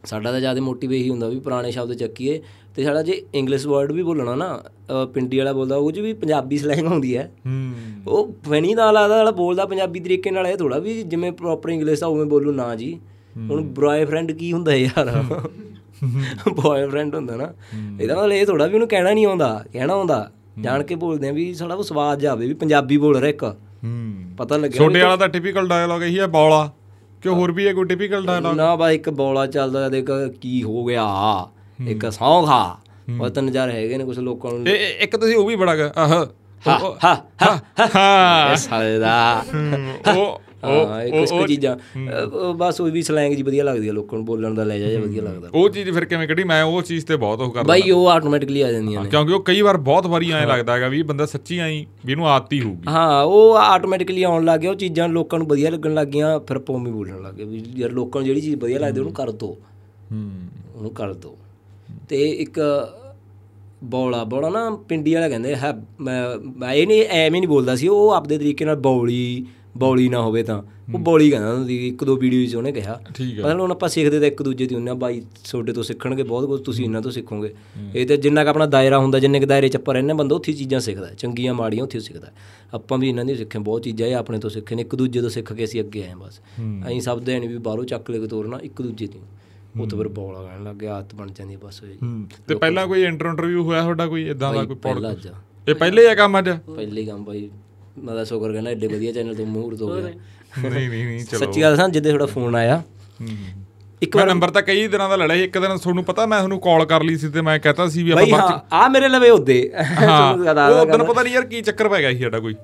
ਸਾਡਾ 0.05 0.33
ਤਾਂ 0.33 0.41
ਜ਼ਿਆਦਾ 0.41 0.61
ਮੋਟਿਵ 0.61 0.93
ਇਹੀ 0.93 1.11
ਹੁੰਦਾ 1.11 1.29
ਵੀ 1.29 1.39
ਪੁਰਾਣੇ 1.41 1.71
ਸ਼ਬਦ 1.71 1.93
ਚੱਕੀਏ 1.95 2.41
ਤੇ 2.75 2.85
ਸਾਡਾ 2.85 3.03
ਜੇ 3.03 3.23
ਇੰਗਲਿਸ਼ 3.35 3.67
ਵਰਡ 3.67 3.93
ਵੀ 3.93 4.03
ਬੋਲਣਾ 4.03 4.35
ਨਾ 4.35 4.63
ਪਿੰਡੀ 5.15 5.39
ਵਾਲਾ 5.39 5.53
ਬੋਲਦਾ 5.53 5.77
ਉਹ 5.77 5.93
'ਚ 5.93 5.99
ਵੀ 5.99 6.13
ਪੰਜਾਬੀ 6.15 6.59
ਸਲੈਂਗ 6.59 6.85
ਆਉਂਦੀ 6.85 7.17
ਹੈ। 7.17 7.31
ਉਹ 8.07 8.33
ਫਨੀ 8.45 8.75
ਦਾ 8.75 8.91
ਲੱਗਦਾ 8.91 9.17
ਵਾਲਾ 9.17 9.31
ਬੋਲਦਾ 9.31 9.67
ਪੰਜਾਬੀ 9.67 10.01
ਤਰੀਕੇ 10.01 10.31
ਨਾਲ 10.31 10.47
ਇਹ 10.47 10.57
ਥੋੜਾ 10.57 10.79
ਵੀ 10.79 11.03
ਜਿਵੇਂ 11.03 11.33
ਪ੍ਰੋਪਰ 11.33 11.71
ਇੰਗਲਿਸ਼ 11.71 12.03
ਆ 12.05 12.07
ਉਵੇਂ 12.07 12.27
ਬੋਲੂ 12.27 12.53
ਨਾ 12.53 12.75
ਜੀ। 12.75 12.99
ਹੁਣ 13.41 13.63
ਬॉयਫ੍ਰੈਂਡ 13.75 14.33
ਕੀ 14.33 14.53
ਹੁੰਦਾ 14.53 14.75
ਯਾਰ? 14.75 15.11
ਬॉयਫ੍ਰੈਂਡ 16.53 17.15
ਹੁੰਦਾ 17.15 17.37
ਨਾ। 17.37 17.53
ਇਹਦਾ 18.01 18.15
ਮਤਲਬ 18.15 18.33
ਇਹ 18.33 18.47
ਥੋੜਾ 18.47 18.67
ਵੀ 18.67 18.75
ਉਹਨੂੰ 18.75 18.89
ਕਹਿਣਾ 18.89 19.13
ਨਹੀਂ 19.13 19.27
ਆਉਂਦਾ 19.27 19.65
ਕਹਿਣਾ 19.73 19.93
ਆਉਂਦਾ। 19.95 20.31
ਜਾਣ 20.61 20.83
ਕੇ 20.83 20.95
ਬੋਲਦੇ 20.95 21.29
ਆ 21.29 21.33
ਵੀ 21.33 21.53
ਸਾਡਾ 21.55 21.75
ਉਹ 21.75 21.83
ਸਵਾਦ 21.83 22.21
ਜਾਵੇ 22.21 22.47
ਵੀ 22.47 22.55
ਪੰਜਾਬੀ 22.55 22.97
ਬੋਲ 22.97 23.17
ਰਿਹਾ 23.17 23.29
ਇੱਕ। 23.29 23.45
ਹੂੰ। 23.85 24.37
ਪਤਾ 24.37 24.57
ਲੱਗਿਆ 24.57 24.79
ਛੋਟੇ 24.79 25.03
ਵਾਲਾ 25.03 25.17
ਤਾਂ 25.17 25.29
ਟਿਪੀਕਲ 25.29 25.69
ਡਾਇਲੌਗ 25.69 26.03
ਇਹੀ 26.03 26.19
ਹੈ 26.19 26.27
ਬੌਲਾ। 26.27 26.73
ਕਿ 27.23 27.29
ਹੋਰ 27.29 27.53
ਵੀ 27.53 27.67
ਹੈ 27.67 27.73
ਕੋਈ 27.73 27.85
ਟਿਪੀਕਲ 27.85 28.27
ਡਾਇਲੌਗ 28.27 28.55
ਨਾ 28.55 28.77
ਬਾ 28.77 28.91
ਇੱਕ 28.91 29.11
ਬੋਲਾ 29.11 29.47
ਚੱਲਦਾ 29.47 29.89
ਦੇਖ 29.89 30.07
ਕੀ 30.41 30.63
ਹੋ 30.63 30.85
ਗਿਆ। 30.85 31.05
ਇੱਕ 31.89 32.13
ਸੌਂ 32.13 32.47
ਖਾ 32.47 32.79
ਉਹ 33.21 33.29
ਤਾਂ 33.29 33.43
ਨਜ਼ਾਰੇ 33.43 33.73
ਹੈਗੇ 33.73 33.99
ਨੇ 33.99 34.05
ਕੁਝ 34.05 34.19
ਲੋਕਾਂ 34.19 34.51
ਨੂੰ। 34.51 34.69
ਇਹ 34.69 34.75
ਇਹ- 34.75 35.03
ਇੱਕ 35.03 35.17
ਤੁਸੀਂ 35.17 35.37
ਉਹ 35.37 35.47
ਵੀ 35.47 35.57
ਬੜਾ 35.57 35.73
ਆਹ। 35.97 36.27
ਹਾ 36.69 36.97
ਹਾ 37.05 37.27
ਹਾ 37.43 37.61
ਹਾਂ 37.97 38.51
ਇਹ 38.53 38.57
ਸਾਲੇ 38.57 38.99
ਦਾ। 38.99 39.45
ਉਹ 40.17 40.41
ਹਾਂ 40.65 41.03
ਇਹ 41.03 41.27
ਕੁਝ 41.27 41.49
ਚੀਜ਼ਾਂ। 41.49 41.77
ਬਸ 42.57 42.81
ਉਹ 42.81 42.91
ਵੀ 42.91 43.03
ਸਲੈਂਗ 43.03 43.35
ਜੀ 43.35 43.43
ਵਧੀਆ 43.43 43.65
ਲੱਗਦੀ 43.65 43.89
ਹੈ 43.89 43.93
ਲੋਕਾਂ 43.93 44.19
ਨੂੰ 44.19 44.27
ਬੋਲਣ 44.27 44.55
ਦਾ 44.55 44.65
ਲੈ 44.65 44.79
ਜਾ 44.79 45.01
ਵਧੀਆ 45.01 45.23
ਲੱਗਦਾ। 45.23 45.49
ਉਹ 45.55 45.69
ਚੀਜ਼ 45.69 45.91
ਫਿਰ 45.91 46.05
ਕਿਵੇਂ 46.05 46.29
ਕੱਢੀ? 46.29 46.45
ਮੈਂ 46.45 46.63
ਉਹ 46.65 46.83
ਚੀਜ਼ 46.83 47.07
ਤੇ 47.07 47.17
ਬਹੁਤ 47.17 47.41
ਉਹ 47.41 47.51
ਕਰਦਾ 47.51 47.69
ਬਾਈ 47.69 47.91
ਉਹ 47.91 48.09
ਆਟੋਮੈਟਿਕਲੀ 48.09 48.61
ਆ 48.63 48.73
ਜਾਂਦੀਆਂ 48.73 49.03
ਨੇ। 49.05 49.11
ਕਿਉਂਕਿ 49.11 49.33
ਉਹ 49.33 49.43
ਕਈ 49.43 49.61
ਵਾਰ 49.61 49.77
ਬਹੁਤ 49.77 50.07
ਵਾਰੀ 50.07 50.31
ਐਂ 50.33 50.47
ਲੱਗਦਾ 50.47 50.75
ਹੈਗਾ 50.75 50.89
ਵੀ 50.89 51.03
ਬੰਦਾ 51.03 51.27
ਸੱਚੀ 51.27 51.59
ਐਂ 51.59 51.69
ਵੀ 52.07 52.13
ਇਹਨੂੰ 52.13 52.29
ਆਦਤ 52.29 52.53
ਹੀ 52.53 52.61
ਹੋਊਗੀ। 52.61 52.89
ਹਾਂ 52.89 53.23
ਉਹ 53.23 53.57
ਆਟੋਮੈਟਿਕਲੀ 53.57 54.23
ਆਉਣ 54.23 54.45
ਲੱਗ 54.45 54.61
ਗਿਆ 54.61 54.71
ਉਹ 54.71 54.77
ਚੀਜ਼ਾਂ 54.77 55.09
ਲੋਕਾਂ 55.09 55.39
ਨੂੰ 55.39 55.49
ਵਧੀਆ 55.49 55.71
ਲੱਗਣ 55.71 55.95
ਲੱਗ 55.95 56.07
ਗਈਆਂ 56.07 56.39
ਫਿਰ 56.41 56.61
ਉਵੇਂ 56.69 56.93
ਬੋਲਣ 56.93 57.23
ਲੱਗ 57.23 57.35
ਗਏ 57.35 57.45
ਵੀ 57.45 57.63
ਯਾਰ 57.77 57.91
ਲੋਕਾਂ 57.91 58.21
ਨੂੰ 58.21 58.27
ਜਿਹੜੀ 58.27 58.41
ਚੀਜ਼ 58.41 58.57
ਵਧੀਆ 58.57 58.79
ਲੱਗਦੀ 58.79 59.01
ਉਹਨੂੰ 59.01 59.13
ਕਰ 59.15 59.31
ਦੋ। 59.31 59.57
ਹੂੰ। 60.13 60.31
ਉਹਨੂੰ 60.77 60.91
ਕਰ 60.91 61.13
ਦੋ। 61.15 61.37
ਤੇ 62.09 62.31
ਇੱਕ 62.31 62.61
ਬੌਲਾ 63.85 64.25
ਬੌਲਾ 64.25 64.49
ਨਾ 64.49 64.71
ਪਿੰਡੀ 64.89 65.15
ਵਾਲਾ 65.15 65.29
ਕਹਿੰਦੇ 65.29 65.55
ਹੈ 65.55 65.73
ਮੈਂ 66.01 66.23
ਮੈਂ 66.57 66.73
ਇਹ 66.75 66.87
ਨਹੀਂ 66.87 67.05
ਐਵੇਂ 67.05 67.41
ਨਹੀਂ 67.41 67.49
ਬੋਲਦਾ 67.49 67.75
ਸੀ 67.77 67.89
ਉਹ 67.89 68.11
ਆਪਦੇ 68.11 68.39
ਤਰੀਕੇ 68.39 68.65
ਨਾਲ 68.65 68.77
ਬੌਲੀ 68.77 69.47
ਬੌਲੀ 69.77 70.09
ਨਾ 70.09 70.23
ਹੋਵੇ 70.23 70.43
ਤਾਂ। 70.43 70.63
ਉਹ 70.95 70.99
ਬੌਲੀ 70.99 71.31
ਕਹਿੰਦਾ 71.31 71.55
ਹੁੰਦਾ 71.55 71.73
ਇੱਕ 71.73 72.05
ਦੋ 72.05 72.17
ਵੀਡੀਓ 72.17 72.41
ਵਿੱਚ 72.41 72.57
ਉਹਨੇ 72.57 72.73
ਕਿਹਾ। 72.73 73.03
ਮਤਲਬ 73.21 73.61
ਹੁਣ 73.61 73.71
ਆਪਾਂ 73.71 73.89
ਸਿੱਖਦੇ 73.89 74.21
ਤਾਂ 74.21 74.27
ਇੱਕ 74.27 74.43
ਦੂਜੇ 74.43 74.67
ਦੀ 74.67 74.89
ਆ 74.89 74.95
ਬਾਈ 74.95 75.23
ਤੁਹਾਡੇ 75.51 75.73
ਤੋਂ 75.73 75.83
ਸਿੱਖਣਗੇ 75.83 76.23
ਬਹੁਤ 76.23 76.47
ਕੁਝ 76.47 76.61
ਤੁਸੀਂ 76.61 76.85
ਇਹਨਾਂ 76.85 77.03
ਤੋਂ 77.03 77.11
ਸਿੱਖੋਗੇ। 77.11 77.55
ਇਹ 77.95 78.07
ਤੇ 78.07 78.17
ਜਿੰਨਾ 78.17 78.45
ਕ 78.45 78.47
ਆਪਣਾ 78.47 78.67
ਦਾਇਰਾ 78.67 78.99
ਹੁੰਦਾ 78.99 79.19
ਜਿੰਨੇ 79.19 79.41
ਕ 79.41 79.45
ਦਾਇਰੇ 79.45 79.69
ਚ 79.69 79.77
ਆਪਾਂ 79.77 79.95
ਰਹਿੰਦੇ 79.95 80.15
ਬੰਦਾ 80.15 80.37
ਉੱਥੇ 80.37 80.53
ਚੀਜ਼ਾਂ 80.53 80.81
ਸਿੱਖਦਾ। 80.81 81.07
ਚੰਗੀਆਂ 81.19 81.55
ਮਾੜੀਆਂ 81.55 81.85
ਉੱਥੇ 81.85 82.01
ਸਿੱਖਦਾ। 82.01 82.29
ਆਪਾਂ 82.75 82.99
ਵੀ 82.99 83.09
ਇਹਨਾਂ 83.09 83.25
ਦੀ 83.25 83.35
ਸਿੱਖੇ 83.35 83.59
ਬਹੁਤ 83.59 83.83
ਚੀਜ਼ਾਂ 83.83 84.09
ਇਹ 84.09 84.17
ਆਪਣੇ 84.17 84.39
ਤੋਂ 84.39 84.51
ਸਿੱਖੇ 84.51 84.75
ਨੇ 84.75 84.83
ਇੱਕ 84.83 84.95
ਦੂਜੇ 84.95 85.21
ਤੋਂ 85.21 85.31
ਸਿੱਖ 85.31 85.53
ਕੇ 85.53 85.65
ਅਸੀਂ 85.65 85.81
ਅੱਗੇ 85.81 86.03
ਆਏ 86.03 86.15
ਬਸ। 86.15 86.41
ਅਸੀਂ 86.87 87.01
ਸਭ 87.01 87.21
ਦੇ 87.21 87.39
ਨਹੀਂ 87.39 87.51
ਵੀ 87.51 87.59
ਬਾਹਰੋਂ 87.59 87.85
ਚੱਕ 87.85 88.11
ਲੈ 88.11 88.19
ਕੇ 88.19 88.27
ਤੋਰਨਾ 88.27 88.59
ਇੱਕ 88.63 88.83
ਦੂਜੇ 88.83 89.07
ਦੀ। 89.07 89.19
ਉੱਥੇ 89.81 89.97
ਫਿਰ 89.97 90.09
ਬੌਲਾ 90.09 90.43
ਕਹਿਣ 90.43 90.65
ਲੱਗ 90.65 90.77
ਗਿਆ 90.77 90.95
ਆਦਤ 90.95 91.15
ਬਣ 91.15 91.31
ਜਾਂਦੀ 91.31 91.57
ਬਸ 91.57 91.83
ਉਹ 91.83 91.89
ਜੀ 91.89 91.95
ਹੂੰ। 92.03 92.27
ਤੇ 92.49 92.55
ਪਹਿਲਾਂ 92.55 92.87
ਕੋਈ 92.87 93.03
ਇੰਟਰਵਿਊ 93.03 93.65
ਹੋਇਆ 93.65 93.83
ਤੁਹਾਡਾ 93.83 94.07
ਕੋਈ 94.07 94.29
ਇਦਾਂ 94.29 94.55
ਦਾ 94.55 94.65
ਕੋਈ 94.65 94.77
ਪੌਡਕਾਸਟ 94.77 95.27
ਇਹ 95.69 95.75
ਪਹਿਲੇ 95.75 96.09
ਆ 96.09 96.15
ਕੰਮ 96.15 96.39
ਅੱਜ? 96.39 96.51
ਪਹਿਲੇ 96.77 97.05
ਕੰਮ 97.05 97.25
ਬਾਈ 97.25 97.51
ਮੈਂ 97.97 98.15
ਤਾਂ 98.15 98.25
ਸ਼ੁਕਰ 98.25 98.53
ਕਰਨਾ 98.53 98.71
ਐਡੇ 98.71 98.87
ਵਧੀਆ 98.87 99.13
ਚੈਨਲ 99.13 99.35
ਤੋਂ 99.35 99.47
ਮੂਹਰ 99.47 99.77
ਤੋਂ 99.77 99.89
ਗਿਆ 99.95 100.03
ਨਹੀਂ 100.03 100.89
ਨਹੀਂ 100.89 101.05
ਨਹੀਂ 101.07 101.25
ਚਲੋ। 101.25 101.39
ਸੱਚੀ 101.39 101.63
ਗੱਲ 101.63 101.71
ਦੱਸਾਂ 101.71 101.89
ਜਿੱਦੇ 101.89 102.09
ਤੁਹਾਡਾ 102.09 102.27
ਫੋਨ 102.27 102.55
ਆਇਆ 102.57 102.83
ਇੱਕ 104.03 104.17
ਮੈਂ 104.17 104.27
ਨੰਬਰ 104.27 104.51
ਤਾਂ 104.51 104.63
ਕਈ 104.63 104.87
ਦਿਨਾਂ 104.89 105.09
ਦਾ 105.09 105.17
ਲੜਿਆ 105.17 105.37
ਸੀ 105.37 105.43
ਇੱਕ 105.45 105.59
ਦਿਨ 105.59 105.77
ਤੁਹਾਨੂੰ 105.79 106.05
ਪਤਾ 106.05 106.25
ਮੈਂ 106.27 106.39
ਤੁਹਾਨੂੰ 106.39 106.59
ਕਾਲ 106.61 106.85
ਕਰ 106.85 107.03
ਲਈ 107.03 107.17
ਸੀ 107.17 107.29
ਤੇ 107.29 107.41
ਮੈਂ 107.41 107.59
ਕਹਤਾ 107.59 107.87
ਸੀ 107.89 108.03
ਵੀ 108.03 108.11
ਆਪਾਂ 108.11 108.27
ਬਾਅਦ 108.27 108.51
ਹਾਂ 108.51 108.61
ਆ 108.85 108.89
ਮੇਰੇ 108.89 109.09
ਲਵੇ 109.09 109.29
ਉਹਦੇ। 109.31 109.59
ਹਾਂ 110.01 110.33
ਉਹ 110.33 110.87
ਦਿਨ 110.87 111.05
ਪਤਾ 111.05 111.23
ਨਹੀਂ 111.23 111.35
ਯਾਰ 111.35 111.45
ਕੀ 111.45 111.61
ਚੱਕਰ 111.61 111.89
ਪੈ 111.89 112.01
ਗਿਆ 112.01 112.13
ਸੀ 112.13 112.23
ਸਾਡਾ 112.23 112.39
ਕੋਈ। 112.39 112.55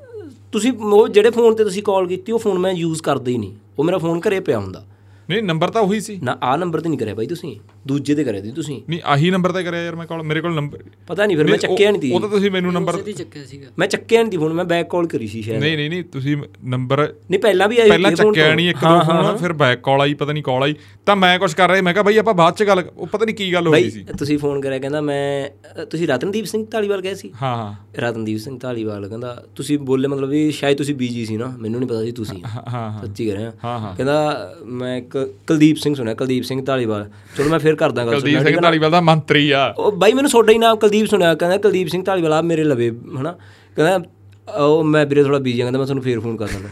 ਤੁਸੀਂ 0.53 0.73
ਉਹ 0.73 1.09
ਜਿਹੜੇ 1.09 1.31
ਫੋਨ 1.31 1.55
ਤੇ 1.55 1.65
ਤੁਸੀਂ 1.65 1.83
ਕਾਲ 1.83 2.07
ਕੀਤੀ 2.07 2.33
ਉਹ 2.33 2.39
ਫੋਨ 2.39 2.59
ਮੈਂ 2.59 2.73
ਯੂਜ਼ 2.73 3.03
ਕਰਦਾ 3.03 3.31
ਹੀ 3.31 3.37
ਨਹੀਂ। 3.39 3.53
ਉਹ 3.79 3.85
ਮੇਰਾ 3.85 3.99
ਫੋਨ 3.99 4.21
ਘਰੇ 4.29 4.41
ਪਿਆ 4.41 4.59
ਹੁੰਦਾ। 4.59 4.85
ਨਹੀਂ 5.31 5.43
ਨੰਬਰ 5.43 5.71
ਤਾਂ 5.71 5.81
ਉਹੀ 5.83 6.01
ਸੀ। 6.01 6.19
ਨਾ 6.23 6.37
ਆ 6.43 6.57
ਨੰਬਰ 6.57 6.81
ਤੇ 6.81 6.89
ਨਹੀਂ 6.89 6.99
ਕਰਿਆ 6.99 7.15
ਬਾਈ 7.15 7.27
ਤੁਸੀਂ। 7.27 7.57
ਦੂਜੇ 7.87 8.15
ਤੇ 8.15 8.25
ਕਰਿਆ 8.25 8.41
ਸੀ 8.43 8.51
ਤੁਸੀਂ? 8.51 8.81
ਨਹੀਂ 8.89 9.01
ਆਹੀ 9.05 9.31
ਨੰਬਰ 9.31 9.53
ਤੇ 9.53 9.63
ਕਰਿਆ 9.65 9.83
ਯਾਰ 9.85 9.97
ਮੈਂ 9.97 10.07
ਕਾਲ 10.07 10.23
ਮੇਰੇ 10.23 10.41
ਕੋਲ 10.41 10.55
ਨੰਬਰ 10.55 10.83
ਪਤਾ 11.09 11.27
ਨਹੀਂ 11.27 11.37
ਫਿਰ 11.37 11.47
ਮੈਂ 11.47 11.57
ਚੱਕਿਆ 11.59 11.91
ਨਹੀਂ 11.91 12.01
ਤੀ 12.01 12.11
ਉਹ 12.13 12.21
ਤਾਂ 12.21 12.29
ਤੁਸੀਂ 12.29 12.51
ਮੈਨੂੰ 12.51 12.73
ਨੰਬਰ 12.73 13.01
ਦੀ 13.03 13.13
ਚੱਕਿਆ 13.13 13.45
ਸੀਗਾ। 13.45 13.69
ਮੈਂ 13.79 13.87
ਚੱਕਿਆ 13.89 14.23
ਨਹੀਂ 14.23 14.31
ਤੀ 14.31 14.37
ਫੋਨ 14.37 14.53
ਮੈਂ 14.53 14.65
ਬੈਕ 14.65 14.89
ਕਾਲ 14.91 15.07
ਕਰੀ 15.07 15.27
ਸੀ 15.27 15.43
ਸ਼ਾਇਦ। 15.43 15.61
ਨਹੀਂ 15.61 15.77
ਨਹੀਂ 15.77 15.91
ਨਹੀਂ 15.91 16.03
ਤੁਸੀਂ 16.13 16.37
ਨੰਬਰ 16.67 17.03
ਨਹੀਂ 17.31 17.41
ਪਹਿਲਾਂ 17.41 17.69
ਵੀ 17.69 17.79
ਆਈ 17.79 17.89
ਪਹਿਲਾਂ 17.89 18.11
ਚੱਕਿਆ 18.13 18.47
ਤੋਂ। 18.47 18.55
ਨਹੀਂ 18.57 18.69
ਇੱਕ 18.71 18.79
ਦੋ 18.79 18.99
ਫੋਨ 19.07 19.37
ਫਿਰ 19.37 19.53
ਬੈਕ 19.53 19.81
ਕਾਲ 19.83 20.01
ਆਈ 20.01 20.15
ਪਤਾ 20.15 20.33
ਨਹੀਂ 20.33 20.43
ਕਾਲ 20.43 20.63
ਆਈ। 20.63 20.75
ਤਾਂ 21.07 21.17
ਮੈਂ 21.17 21.39
ਕੁਝ 21.39 21.53
ਕਰ 21.55 21.71
ਰਿਹਾ 21.71 21.83
ਮੈਂ 21.83 21.93
ਕਿਹਾ 21.95 22.03
ਬਾਈ 22.03 22.17
ਆਪਾਂ 22.19 22.35
ਬਾਅਦ 22.35 22.55
ਚ 22.55 22.63
ਗੱਲ 22.63 22.83
ਉਹ 22.97 23.07
ਪਤਾ 23.07 23.25
ਨਹੀਂ 23.25 23.35
ਕੀ 23.37 23.53
ਗੱਲ 23.53 23.67
ਹੋ 23.67 23.73
ਗਈ 23.73 23.91
ਸੀ। 23.91 24.05
ਤੁਸੀਂ 24.19 24.39
ਫੋਨ 24.39 24.61
ਕਰਿਆ 24.61 24.79
ਕਹਿੰਦਾ 24.79 25.01
ਮੈਂ 25.01 25.85
ਤੁਸੀਂ 25.85 26.09
ਰਤਨਦੀਪ 26.09 26.45
ਸਿੰਘ 26.45 26.65
ਢਾਲੀਵਾਲ 26.73 27.01
ਗਏ 27.01 27.15
ਸੀ? 27.15 27.31
ਹਾਂ 27.43 27.57
ਹਾਂ। 27.57 27.75
ਰਤਨਦੀਪ 28.01 28.39
ਸਿੰਘ 28.39 28.59
ਢਾਲੀਵਾਲ 28.63 29.09
ਕਹਿੰਦਾ 29.09 29.35
ਤੁਸੀਂ 29.57 29.79
ਬੋਲੇ 29.79 30.09
ਮਤਲਬ 30.09 30.29
ਵੀ 30.29 30.51
ਸ਼ਾਇਦ 30.51 30.77
ਤੁਸੀਂ 30.79 30.95
ਬੀਜੀ 30.95 31.25
ਸੀ 31.27 31.37
ਨਾ 31.37 31.47
ਮੈਨੂੰ 31.59 31.81
ਨਹੀਂ 31.81 31.89
ਪਤਾ 31.89 32.03
ਸੀ 32.03 32.13
ਤੁਸੀਂ। 32.13 32.43
ਹਾਂ 32.47 32.63
ਹਾਂ 32.71 33.01
ਸੱਚੀ 33.01 33.27
ਕਹਿ 33.27 33.37
ਰਿਹਾ 33.37 33.53
ਹਾਂ, 33.65 33.79
ਹਾਂ। 33.81 33.95
ਕਹਿੰਦਾ 33.97 34.55
ਮੈਂ 34.65 34.97
ਇੱਕ 34.99 35.17
ਕੁਲਦੀਪ 35.47 35.77
ਸਿੰਘ 35.77 35.95
ਸੁਣਿਆ 35.95 36.15
ਕੁਲਦੀਪ 36.15 36.45
ਸਿੰਘ 36.45 36.61
ਢਾਲੀਵਾਲ 36.65 37.09
ਚਲੋ 37.37 37.49
ਮੈਂ 37.51 37.59
ਫਿਰ 37.69 37.77
ਕਰਦਾ 37.77 38.05
ਗੱਲ 38.07 38.15
ਕੁਲਦੀਪ 38.15 38.43
ਸਿੰਘ 38.43 38.61
ਧਾਲੀਵਾਲ 38.61 38.91
ਦਾ 38.91 39.01
ਮੰਤਰੀ 39.03 39.51
ਆ। 39.51 39.67
ਉਹ 39.79 39.93
ਬਾਈ 39.93 40.13
ਮੈਨੂੰ 40.13 40.31
ਤੁਹਾਡਾ 40.31 40.53
ਹੀ 40.53 40.59
ਨਾਮ 40.59 40.77
ਕੁਲਦੀਪ 40.79 41.07
ਸੁਣਿਆ 41.07 41.35
ਕਹਿੰਦਾ 41.35 41.57
ਕੁਲਦੀਪ 41.59 41.89
ਸਿੰਘ 41.89 42.03
ਢਾਲੀਵਾਲ 42.05 42.33
ਆ 42.33 42.41
ਮੇਰੇ 42.43 42.65
ਲਵੇ 42.65 42.91
ਹਨਾ? 43.21 43.37
ਕਹਿੰਦਾ 43.77 44.59
ਉਹ 44.59 44.85
ਮੈਂ 44.85 45.07
ਵੀਰੇ 45.07 45.23
ਥੋੜਾ 45.25 45.39
ਬੀਜੀ 45.39 45.59
ਕਹਿੰਦਾ 45.59 45.79
ਮੈਂ 45.79 45.87
ਤੁਹਾਨੂੰ 45.87 46.05
ਫੇਰ 46.05 46.21
ਫੋਨ 46.21 46.37
ਕਰ 46.37 46.47
ਦਿੰਦਾ। 46.49 46.69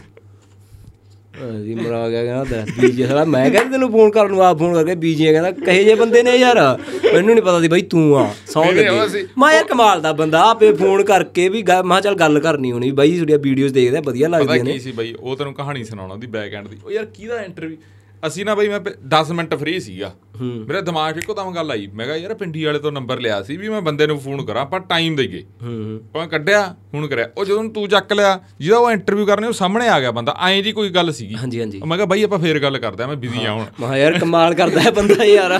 ਜੀ 1.63 1.73
ਮਰਾ 1.75 2.07
ਗਿਆ 2.09 2.23
ਕਹਿੰਦਾ 2.23 2.63
ਬੀਜੀ 2.79 3.03
ਸਾਲਾ। 3.07 3.23
ਮੈਂ 3.25 3.49
ਕਹਿੰਦਾ 3.49 3.71
ਤੈਨੂੰ 3.71 3.89
ਫੋਨ 3.91 4.11
ਕਰਨ 4.11 4.29
ਨੂੰ 4.31 4.41
ਆਪ 4.43 4.57
ਫੋਨ 4.59 4.73
ਕਰਕੇ 4.73 4.95
ਬੀਜੀ 4.95 5.25
ਕਹਿੰਦਾ 5.25 5.51
ਕਹੇ 5.65 5.83
ਜੇ 5.83 5.95
ਬੰਦੇ 5.95 6.23
ਨੇ 6.23 6.35
ਯਾਰ 6.35 6.59
ਮੈਨੂੰ 7.05 7.33
ਨਹੀਂ 7.33 7.41
ਪਤਾ 7.41 7.59
ਸੀ 7.61 7.67
ਬਾਈ 7.67 7.81
ਤੂੰ 7.91 8.17
ਆ 8.19 8.27
ਸੌਂ 8.47 8.65
ਲੱਗੇ। 8.65 9.25
ਮੈਂ 9.39 9.51
ਯਾਰ 9.53 9.63
ਕਮਾਲ 9.63 10.01
ਦਾ 10.01 10.13
ਬੰਦਾ 10.13 10.41
ਆਪੇ 10.49 10.71
ਫੋਨ 10.75 11.03
ਕਰਕੇ 11.03 11.47
ਵੀ 11.49 11.63
ਮੈਂ 11.85 11.99
ਚੱਲ 12.01 12.15
ਗੱਲ 12.15 12.39
ਕਰਨੀ 12.39 12.71
ਹੋਣੀ 12.71 12.91
ਬਾਈ 12.91 13.15
ਤੁਹਾਡੀਆਂ 13.15 13.39
ਵੀਡੀਓਜ਼ 13.39 13.73
ਦੇਖਦੇ 13.73 13.97
ਆ 13.97 14.01
ਵਧੀਆ 14.01 14.27
ਪਤਾ 14.27 14.37
ਲੱਗਦੀਆਂ 14.37 14.63
ਕੀ 14.65 14.71
ਨੇ 14.71 14.79
ਸੀ 14.79 14.91
ਬਾਈ 14.91 15.13
ਉਹ 15.19 15.35
ਤੈਨੂੰ 15.37 15.53
ਕਹਾਣੀ 15.53 15.83
ਸੁਣਾਉਣਾ 15.83 16.13
ਉਹਦੀ 16.13 16.27
ਬੈਕ 16.27 16.53
ਐਂਡ 16.53 16.67
ਦੀ। 16.67 16.77
ਉਹ 16.85 16.91
ਯਾਰ 16.91 17.05
ਕਿਹਦਾ 17.07 17.41
ਇੰਟਰਵਿਊ 17.43 17.77
ਅਸੀਂ 18.23 18.45
ਨਾ 18.45 18.55
ਬਾਈ 18.55 18.67
ਮੈਂ 18.67 18.79
10 19.11 19.31
ਮਿੰਟ 19.33 19.53
ਫ੍ਰੀ 19.55 19.79
ਸੀਗਾ। 19.79 20.11
ਮੇਰੇ 20.41 20.81
ਦਿਮਾਗ 20.81 21.13
'ਚ 21.13 21.17
ਇੱਕੋ 21.17 21.33
ਦਮ 21.33 21.51
ਗੱਲ 21.55 21.71
ਆਈ। 21.71 21.87
ਮੈਂ 21.93 22.05
ਕਿਹਾ 22.05 22.15
ਯਾਰ 22.17 22.33
ਪਿੰਡੀ 22.33 22.63
ਵਾਲੇ 22.65 22.79
ਤੋਂ 22.79 22.91
ਨੰਬਰ 22.91 23.19
ਲਿਆ 23.19 23.41
ਸੀ 23.43 23.57
ਵੀ 23.57 23.69
ਮੈਂ 23.69 23.81
ਬੰਦੇ 23.81 24.07
ਨੂੰ 24.07 24.19
ਫੋਨ 24.19 24.45
ਕਰਾਂ 24.45 24.61
ਆਪਾਂ 24.61 24.79
ਟਾਈਮ 24.79 25.15
ਦੇਈਏ 25.15 25.41
ਹੂੰ 25.63 25.99
ਉਹ 26.15 26.19
ਮੈਂ 26.19 26.27
ਕੱਢਿਆ 26.27 26.61
ਫੋਨ 26.91 27.07
ਕਰਿਆ। 27.07 27.29
ਉਹ 27.37 27.45
ਜਦੋਂ 27.45 27.63
ਤੂੰ 27.69 27.87
ਚੱਕ 27.89 28.13
ਲਿਆ 28.13 28.39
ਜਿਹਦਾ 28.59 28.77
ਉਹ 28.77 28.91
ਇੰਟਰਵਿਊ 28.91 29.25
ਕਰਨੇ 29.25 29.47
ਉਹ 29.47 29.53
ਸਾਹਮਣੇ 29.53 29.87
ਆ 29.87 29.99
ਗਿਆ 29.99 30.11
ਬੰਦਾ। 30.11 30.35
ਐਂ 30.47 30.61
ਜੀ 30.63 30.71
ਕੋਈ 30.71 30.89
ਗੱਲ 30.89 31.11
ਸੀਗੀ। 31.11 31.35
ਹਾਂਜੀ 31.35 31.59
ਹਾਂਜੀ। 31.59 31.81
ਮੈਂ 31.85 31.97
ਕਿਹਾ 31.97 32.05
ਬਾਈ 32.05 32.23
ਆਪਾਂ 32.23 32.39
ਫੇਰ 32.39 32.59
ਗੱਲ 32.59 32.77
ਕਰਦੇ 32.77 33.03
ਆ 33.03 33.07
ਮੈਂ 33.07 33.15
ਬਿਜ਼ੀ 33.15 33.45
ਆ 33.45 33.51
ਹੁਣ। 33.51 33.65
ਮੈਂ 33.79 33.97
ਯਾਰ 33.97 34.19
ਕਮਾਲ 34.19 34.53
ਕਰਦਾ 34.53 34.81
ਹੈ 34.81 34.91
ਬੰਦਾ 34.91 35.23
ਯਾਰ। 35.23 35.51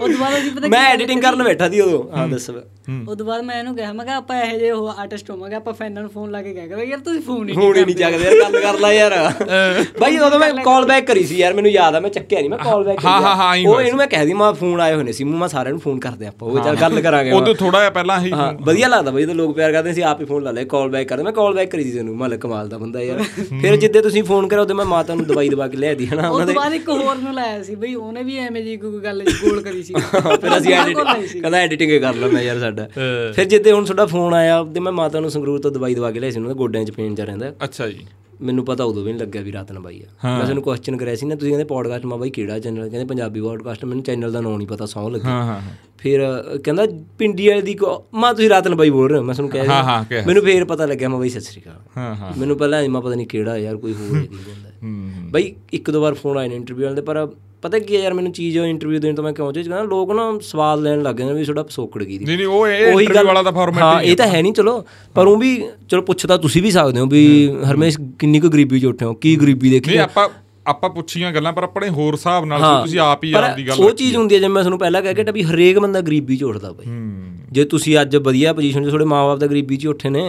ਉਹ 0.00 0.08
ਦੁਬਾਰਾ 0.08 0.38
ਜੀ 0.38 0.50
ਪਤਾ 0.50 0.68
ਮੈਂ 0.68 0.84
ਐਡੀਟਿੰਗ 0.90 1.22
ਕਰਨ 1.22 1.42
ਬੈਠਾ 1.42 1.68
ਸੀ 1.68 1.80
ਉਦੋਂ। 1.80 2.02
ਹਾਂ 2.16 2.28
ਦੱਸ। 2.28 2.50
ਉਹ 2.50 3.16
ਬਾਅਦ 3.16 3.42
ਮੈਂ 3.44 3.58
ਇਹਨੂੰ 3.58 3.74
ਕਿਹਾ 3.76 3.92
ਮੈਂ 3.92 4.04
ਕਿਹਾ 4.04 4.16
ਆਪਾਂ 4.16 4.40
ਇਹੋ 4.42 4.58
ਜਿਹੇ 4.58 4.70
ਉਹ 4.70 4.88
ਆਰਟਿਸਟ 4.90 5.30
ਹੋਵਾਂਗੇ 5.30 5.54
ਆਪਾਂ 5.56 5.72
ਫੈਨਾਂ 5.72 6.02
ਨੂੰ 6.02 6.10
ਫੋਨ 6.10 6.30
ਲਾ 6.30 6.42
ਕੇ 6.42 6.52
ਕਹਿ 6.54 6.86
ਯਾਰ 6.86 6.98
ਤੁਸੀਂ 6.98 7.20
ਫੋਨ 7.22 7.48
ਹੀ 7.48 7.54
ਹੁਣ 7.54 7.76
ਹੀ 7.76 7.84
ਨਹੀਂ 7.84 7.94
ਚੱਕਦੇ 7.96 8.24
ਯਾਰ 8.24 8.34
ਗੱਲ 8.42 8.60
ਕਰ 8.60 8.78
ਲੈ 8.80 8.92
ਯਾਰ। 8.92 9.12
ਬਾਈ 10.00 10.18
ਉਦੋਂ 10.18 10.38
ਮੈਂ 10.38 10.52
ਕਾਲ 10.64 10.84
ਬੈਕ 10.86 11.06
ਕਰੀ 11.06 11.24
ਸੀ 11.24 11.36
ਯਾਰ 11.38 11.54
ਮੈਨੂੰ 11.54 11.70
ਯਾਦ 11.70 11.94
ਆ 11.94 12.00
ਮੈਂ 12.00 12.10
ਚੱਕਿਆ 12.10 12.38
ਨਹੀਂ। 12.38 12.50
ਮੈਂ 12.50 12.58
ਕਾਲ 12.58 12.84
ਬੈਕ 12.84 13.04
ਹਾਂ, 13.04 13.20
ਹਾਂ, 13.22 13.34
ਹਾਂ, 13.36 13.56
ਉਹ 13.68 13.80
ਮੈਂ 13.98 14.06
ਕਹਿ 14.06 14.26
ਦੀ 14.26 14.32
ਮੈਂ 14.34 14.52
ਫੋਨ 14.54 14.80
ਆਏ 14.80 14.94
ਹੋਏ 14.94 15.04
ਨੇ 15.04 15.12
ਸੀ 15.12 15.24
ਮੈਂ 15.24 15.48
ਸਾਰਿਆਂ 15.48 15.72
ਨੂੰ 15.72 15.80
ਫੋਨ 15.80 15.98
ਕਰਦੇ 16.00 16.26
ਆਪਾਂ। 16.26 16.48
ਉਹ 16.48 16.58
ਚੱਲ 16.58 16.76
ਗੱਲ 16.76 17.00
ਕਰਾਂਗੇ 17.00 17.32
ਉਦੋਂ 17.32 17.54
ਥੋੜਾ 17.54 17.78
ਜਿਹਾ 17.78 17.90
ਪਹਿਲਾਂ 17.90 18.18
ਹੀ 18.20 18.30
ਹਾਂ 18.32 18.52
ਵਧੀਆ 18.62 18.88
ਲੱਗਦਾ 18.88 19.10
ਬਈ 19.10 19.22
ਜਦੋਂ 19.22 19.34
ਲੋਕ 19.34 19.54
ਪਿਆਰ 19.56 19.72
ਕਰਦੇ 19.72 19.92
ਸੀ 19.92 20.02
ਆਪ 20.02 20.20
ਹੀ 20.20 20.26
ਫੋਨ 20.26 20.42
ਲਾ 20.42 20.50
ਲੈ 20.50 20.64
ਕਾਲ 20.66 20.88
ਬੈਕ 20.90 21.08
ਕਰਦੇ। 21.08 21.22
ਮੈਂ 21.22 21.32
ਕਾਲ 21.32 21.54
ਬੈਕ 21.54 21.70
ਕਰੀ 21.70 21.84
ਸੀ 21.84 21.92
ਤੈਨੂੰ 21.92 22.16
ਮਲ 22.16 22.36
ਕਮਾਲ 22.36 22.68
ਦਾ 22.68 22.78
ਬੰਦਾ 22.78 23.02
ਯਾਰ। 23.02 23.22
ਫਿਰ 23.60 23.76
ਜਿੱਦੇ 23.76 24.00
ਤੁਸੀਂ 24.02 24.22
ਫੋਨ 24.24 24.48
ਕਰਿਆ 24.48 24.62
ਉਦੋਂ 24.62 24.76
ਮੈਂ 24.76 24.84
ਮਾਤਾ 24.86 25.14
ਨੂੰ 25.14 25.26
ਦਵਾਈ 25.26 25.48
ਦਵਾ 25.48 25.68
ਕੇ 25.68 25.76
ਲਿਆਦੀ 25.76 26.06
ਹਨਾ 26.06 26.28
ਉਹ 26.28 26.34
ਉਹਨਾਂ 26.34 26.46
ਤੋਂ 26.46 26.54
ਦੇ। 26.54 26.58
ਬਾਅਦ 26.58 26.74
ਇੱਕ 26.74 26.88
ਹੋਰ 26.90 27.16
ਨੂੰ 27.16 27.34
ਲਾਇਆ 27.34 27.62
ਸੀ 27.62 27.74
ਬਈ 27.74 27.94
ਉਹਨੇ 27.94 28.22
ਵੀ 28.22 28.38
ਐਵੇਂ 28.38 28.62
ਜੀ 28.64 28.76
ਕੋਈ 28.76 29.00
ਗੱਲ 29.00 29.24
ਗੋਲ 29.42 29.60
ਕਰੀ 29.62 29.82
ਸੀ। 29.82 29.94
ਫਿਰ 29.94 30.56
ਅਸੀਂ 30.58 30.74
ਐਡਿਟ। 30.74 30.96
ਕਹਿੰਦਾ 31.32 31.58
ਐਡੀਟਿੰਗ 31.58 32.00
ਕਰ 32.02 32.14
ਲਾ 32.14 32.26
ਮੈਂ 32.26 32.42
ਯਾਰ 32.42 32.58
ਸਾਡਾ। 32.58 32.88
ਫਿਰ 33.34 33.44
ਜਿੱਦੇ 33.44 33.72
ਹੁਣ 33.72 33.84
ਤੁਹਾਡਾ 33.84 34.06
ਫੋਨ 34.06 34.34
ਆਇਆ 34.34 34.62
ਤੇ 34.74 34.80
ਮੈਂ 34.80 34.92
ਮਾਤਾ 34.92 35.20
ਨੂੰ 35.20 35.30
ਸੰਗਰੂਰ 35.30 35.60
ਤੋਂ 35.60 35.70
ਦਵਾਈ 35.70 35.94
ਦਵਾ 35.94 36.10
ਕੇ 36.10 36.20
ਲਿਆਈ 36.20 36.30
ਸੀ 36.30 36.38
ਉਹਨਾਂ 36.38 36.54
ਦੇ 36.54 36.58
ਗੋਡਿਆਂ 36.58 36.84
'ਚ 36.84 36.90
ਪੇਨ 36.90 37.14
ਜਾ 37.14 37.24
ਰਹਿੰਦਾ। 37.24 37.52
ਅੱਛਾ 37.64 37.88
ਜੀ। 37.88 38.06
ਮੈਨੂੰ 38.40 38.64
ਪਤਾ 38.64 38.84
ਉਦੋਂ 38.84 39.04
ਵੀ 39.04 39.12
ਨਹੀਂ 39.12 39.20
ਲੱਗਿਆ 39.20 39.42
ਵੀ 39.42 39.52
ਰਤਨ 39.52 39.78
ਬਾਈ 39.78 40.02
ਆ। 40.02 40.28
ਮੈਂ 40.28 40.40
ਤੁਹਾਨੂੰ 40.40 40.62
ਕੁਐਸਚਨ 40.62 40.96
ਕਰਿਆ 40.96 41.14
ਸੀ 41.14 41.26
ਨਾ 41.26 41.34
ਤੁਸੀਂ 41.34 41.50
ਕਹਿੰਦੇ 41.52 41.64
ਪੋਡਕਾਸਟ 41.64 42.04
ਮਾ 42.06 42.16
ਬਾਈ 42.16 42.30
ਕਿਹੜਾ 42.30 42.58
ਚੈਨਲ 42.58 42.88
ਕਹਿੰਦੇ 42.88 43.04
ਪੰਜਾਬੀ 43.04 43.40
ਪੋਡਕਾਸਟ 43.40 43.84
ਮੈਨੂੰ 43.84 44.04
ਚੈਨਲ 44.04 44.32
ਦਾ 44.32 44.40
ਨਾਮ 44.40 44.56
ਨਹੀਂ 44.56 44.68
ਪਤਾ 44.68 44.86
ਸੌ 44.86 45.08
ਲੱਗੀ। 45.08 45.26
ਹਾਂ 45.26 45.44
ਹਾਂ 45.44 45.60
ਫਿਰ 45.98 46.20
ਕਹਿੰਦਾ 46.64 46.86
ਪਿੰਡੀ 47.18 47.48
ਵਾਲੇ 47.48 47.60
ਦੀ 47.62 47.76
ਮਾਂ 48.14 48.34
ਤੁਸੀਂ 48.34 48.50
ਰਤਨ 48.50 48.74
ਬਾਈ 48.74 48.90
ਬੋਲ 48.90 49.10
ਰਹੇ 49.10 49.18
ਹੋ? 49.18 49.22
ਮੈਂ 49.22 49.34
ਤੁਹਾਨੂੰ 49.34 49.50
ਕਹਿ 49.52 49.62
ਰਿਹਾ 49.62 50.04
ਮੈਨੂੰ 50.26 50.42
ਫੇਰ 50.42 50.64
ਪਤਾ 50.64 50.86
ਲੱਗਿਆ 50.86 51.08
ਮੈਂ 51.08 51.18
ਬਾਈ 51.18 51.28
ਸਤਿ 51.28 51.40
ਸ਼੍ਰੀ 51.40 51.62
ਅਕਾਲ। 51.62 51.76
ਹਾਂ 51.96 52.14
ਹਾਂ। 52.14 52.32
ਮੈਨੂੰ 52.38 52.56
ਪਹਿਲਾਂ 52.56 52.88
ਮੈਂ 52.88 53.00
ਪਤਾ 53.00 53.14
ਨਹੀਂ 53.14 53.26
ਕਿਹੜਾ 53.26 53.56
ਯਾਰ 53.58 53.76
ਕੋਈ 53.76 53.92
ਹੋਰ 53.92 54.16
ਹੀ 54.22 54.26
ਹੁੰਦਾ। 54.26 54.70
ਹੂੰ 54.82 55.30
ਬਾਈ 55.30 55.54
ਇੱਕ 55.72 55.90
ਦੋ 55.90 56.00
ਵਾਰ 56.00 56.14
ਫੋਨ 56.14 56.48
ਨੇ 56.48 56.56
ਇੰਟਰਵਿਊ 56.56 56.86
ਵਾਲੇ 56.86 57.02
ਪਰ 57.02 57.26
ਪਤਾ 57.62 57.78
ਕੀ 57.78 57.96
ਹੈ 57.96 58.00
ਯਾਰ 58.00 58.14
ਮੈਨੂੰ 58.14 58.32
ਚੀਜ਼ 58.32 58.56
ਇੰਟਰਵਿਊ 58.58 58.98
ਦੇਣ 59.00 59.14
ਤੋਂ 59.14 59.24
ਮੈਂ 59.24 59.32
ਕਿਉਂ 59.32 59.52
ਚੀਜ਼ 59.52 59.68
ਕਹਿੰਦਾ 59.68 59.84
ਲੋਕ 59.86 60.10
ਨਾ 60.12 60.22
ਸਵਾਲ 60.42 60.82
ਲੈਣ 60.82 61.02
ਲੱਗ 61.02 61.14
ਜਾਂਦੇ 61.14 61.32
ਵੀ 61.34 61.44
ਤੁਹਾਡਾ 61.44 61.62
ਪਸੋਕੜ 61.62 62.02
ਕੀ 62.04 62.18
ਦੀ। 62.18 62.24
ਨਹੀਂ 62.24 62.36
ਨਹੀਂ 62.36 62.46
ਉਹ 62.46 62.66
ਇਹ 62.68 62.86
ਇੰਟਰਵਿਊ 62.92 63.26
ਵਾਲਾ 63.26 63.42
ਤਾਂ 63.42 63.52
ਫਾਰਮੈਟ 63.52 63.82
ਹਾਂ 63.82 64.00
ਇਹ 64.02 64.16
ਤਾਂ 64.16 64.26
ਹੈ 64.28 64.42
ਨਹੀਂ 64.42 64.52
ਚਲੋ। 64.52 64.84
ਪਰ 65.14 65.26
ਉਹ 65.26 65.36
ਵੀ 65.36 65.50
ਚਲੋ 65.88 66.02
ਪੁੱਛ 66.02 66.26
ਤਾਂ 66.26 66.38
ਤੁਸੀਂ 66.38 66.62
ਵੀ 66.62 66.70
ਸਕਦੇ 66.70 67.00
ਹੋ 67.00 67.06
ਵੀ 67.06 67.24
ਹਰਮੇਸ਼ 67.70 67.98
ਕਿੰਨੀ 68.18 68.40
ਕੁ 68.40 68.48
ਗਰੀਬੀ 68.48 68.80
ਚ 68.80 68.84
ਉੱਠੇ 68.84 69.04
ਹੋ? 69.04 69.14
ਕੀ 69.14 69.34
ਗਰੀਬੀ 69.36 69.70
ਦੇਖੀ 69.70 69.90
ਨਹੀਂ 69.90 70.00
ਆਪਾਂ 70.00 70.28
ਆਪਾਂ 70.66 70.88
ਪੁੱਛੀਆਂ 70.90 71.32
ਗੱਲਾਂ 71.32 71.52
ਪਰ 71.52 71.62
ਆਪਣੇ 71.62 71.88
ਹੋਰ 71.88 72.14
ਹਿਸਾਬ 72.14 72.44
ਨਾਲ 72.44 72.60
ਤੁਸੀਂ 72.82 72.98
ਆਪ 73.00 73.24
ਹੀ 73.24 73.32
ਆਪ 73.32 73.56
ਦੀ 73.56 73.66
ਗੱਲ 73.68 73.84
ਉਹ 73.84 73.90
ਚੀਜ਼ 73.92 74.16
ਹੁੰਦੀ 74.16 74.34
ਹੈ 74.34 74.40
ਜਿਵੇਂ 74.40 74.54
ਮੈਂ 74.54 74.62
ਤੁਹਾਨੂੰ 74.62 74.78
ਪਹਿਲਾਂ 74.78 75.02
ਕਹਿ 75.02 75.14
ਕੇ 75.14 75.32
ਵੀ 75.32 75.42
ਹਰੇਕ 75.42 75.78
ਬੰਦਾ 75.78 76.00
ਗਰੀਬੀ 76.00 76.36
ਚ 76.36 76.44
ਉੱਠਦਾ 76.44 76.72
ਬਾਈ। 76.72 76.86
ਹੂੰ। 76.86 77.27
ਜੇ 77.52 77.64
ਤੁਸੀਂ 77.64 77.96
ਅੱਜ 78.00 78.16
ਵਧੀਆ 78.16 78.52
ਪੋਜੀਸ਼ਨ 78.52 78.82
'ਚ 78.82 78.86
ਤੁਹਾਡੇ 78.86 79.04
ਮਾਪੇ 79.04 79.38
ਦਾ 79.40 79.46
ਗਰੀਬੀ 79.46 79.76
'ਚ 79.76 79.84
ਹੀ 79.84 79.88
ਉੱਠੇ 79.88 80.08
ਨੇ। 80.10 80.22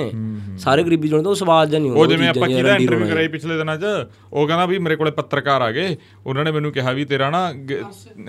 ਸਾਰੇ 0.58 0.84
ਗਰੀਬੀ 0.84 1.08
'ਚ 1.08 1.12
ਤਾਂ 1.14 1.20
ਉਹ 1.22 1.36
ਸਵਾਲ 1.36 1.68
ਜਾਂ 1.70 1.80
ਨਹੀਂ 1.80 1.90
ਹੁੰਦਾ 1.90 2.02
ਉਹ 2.02 2.08
ਜਿਵੇਂ 2.08 2.28
ਆਪਾਂ 2.28 2.48
ਕਿਹਦਾ 2.48 2.76
ਇੰਟਰਵਿਊ। 2.76 3.08
ਕਰਾਈ 3.08 3.28
ਪਿਛਲੇ 3.28 3.58
ਦਿਨਾਂ 3.58 3.78
'ਚ 3.78 3.86
ਉਹ 4.34 4.48
ਕਹਿੰਦਾ 4.48 4.66
ਵੀ 4.66 4.78
ਮੇਰੇ 4.78 4.96
ਕੋਲੇ 4.96 5.12
ਪੱਤਰਕਾਰ 5.12 5.62
ਆ 5.62 5.72
ਗਏ। 5.72 5.96
ਉਹਨਾਂ 6.26 6.44
ਨੇ 6.44 6.52
ਮੈਨੂੰ 6.52 6.72
ਕਿਹਾ 6.72 6.92
ਵੀ 6.92 7.06
ਤੇਰਾ 7.06 7.30
ਨਾ 7.30 7.42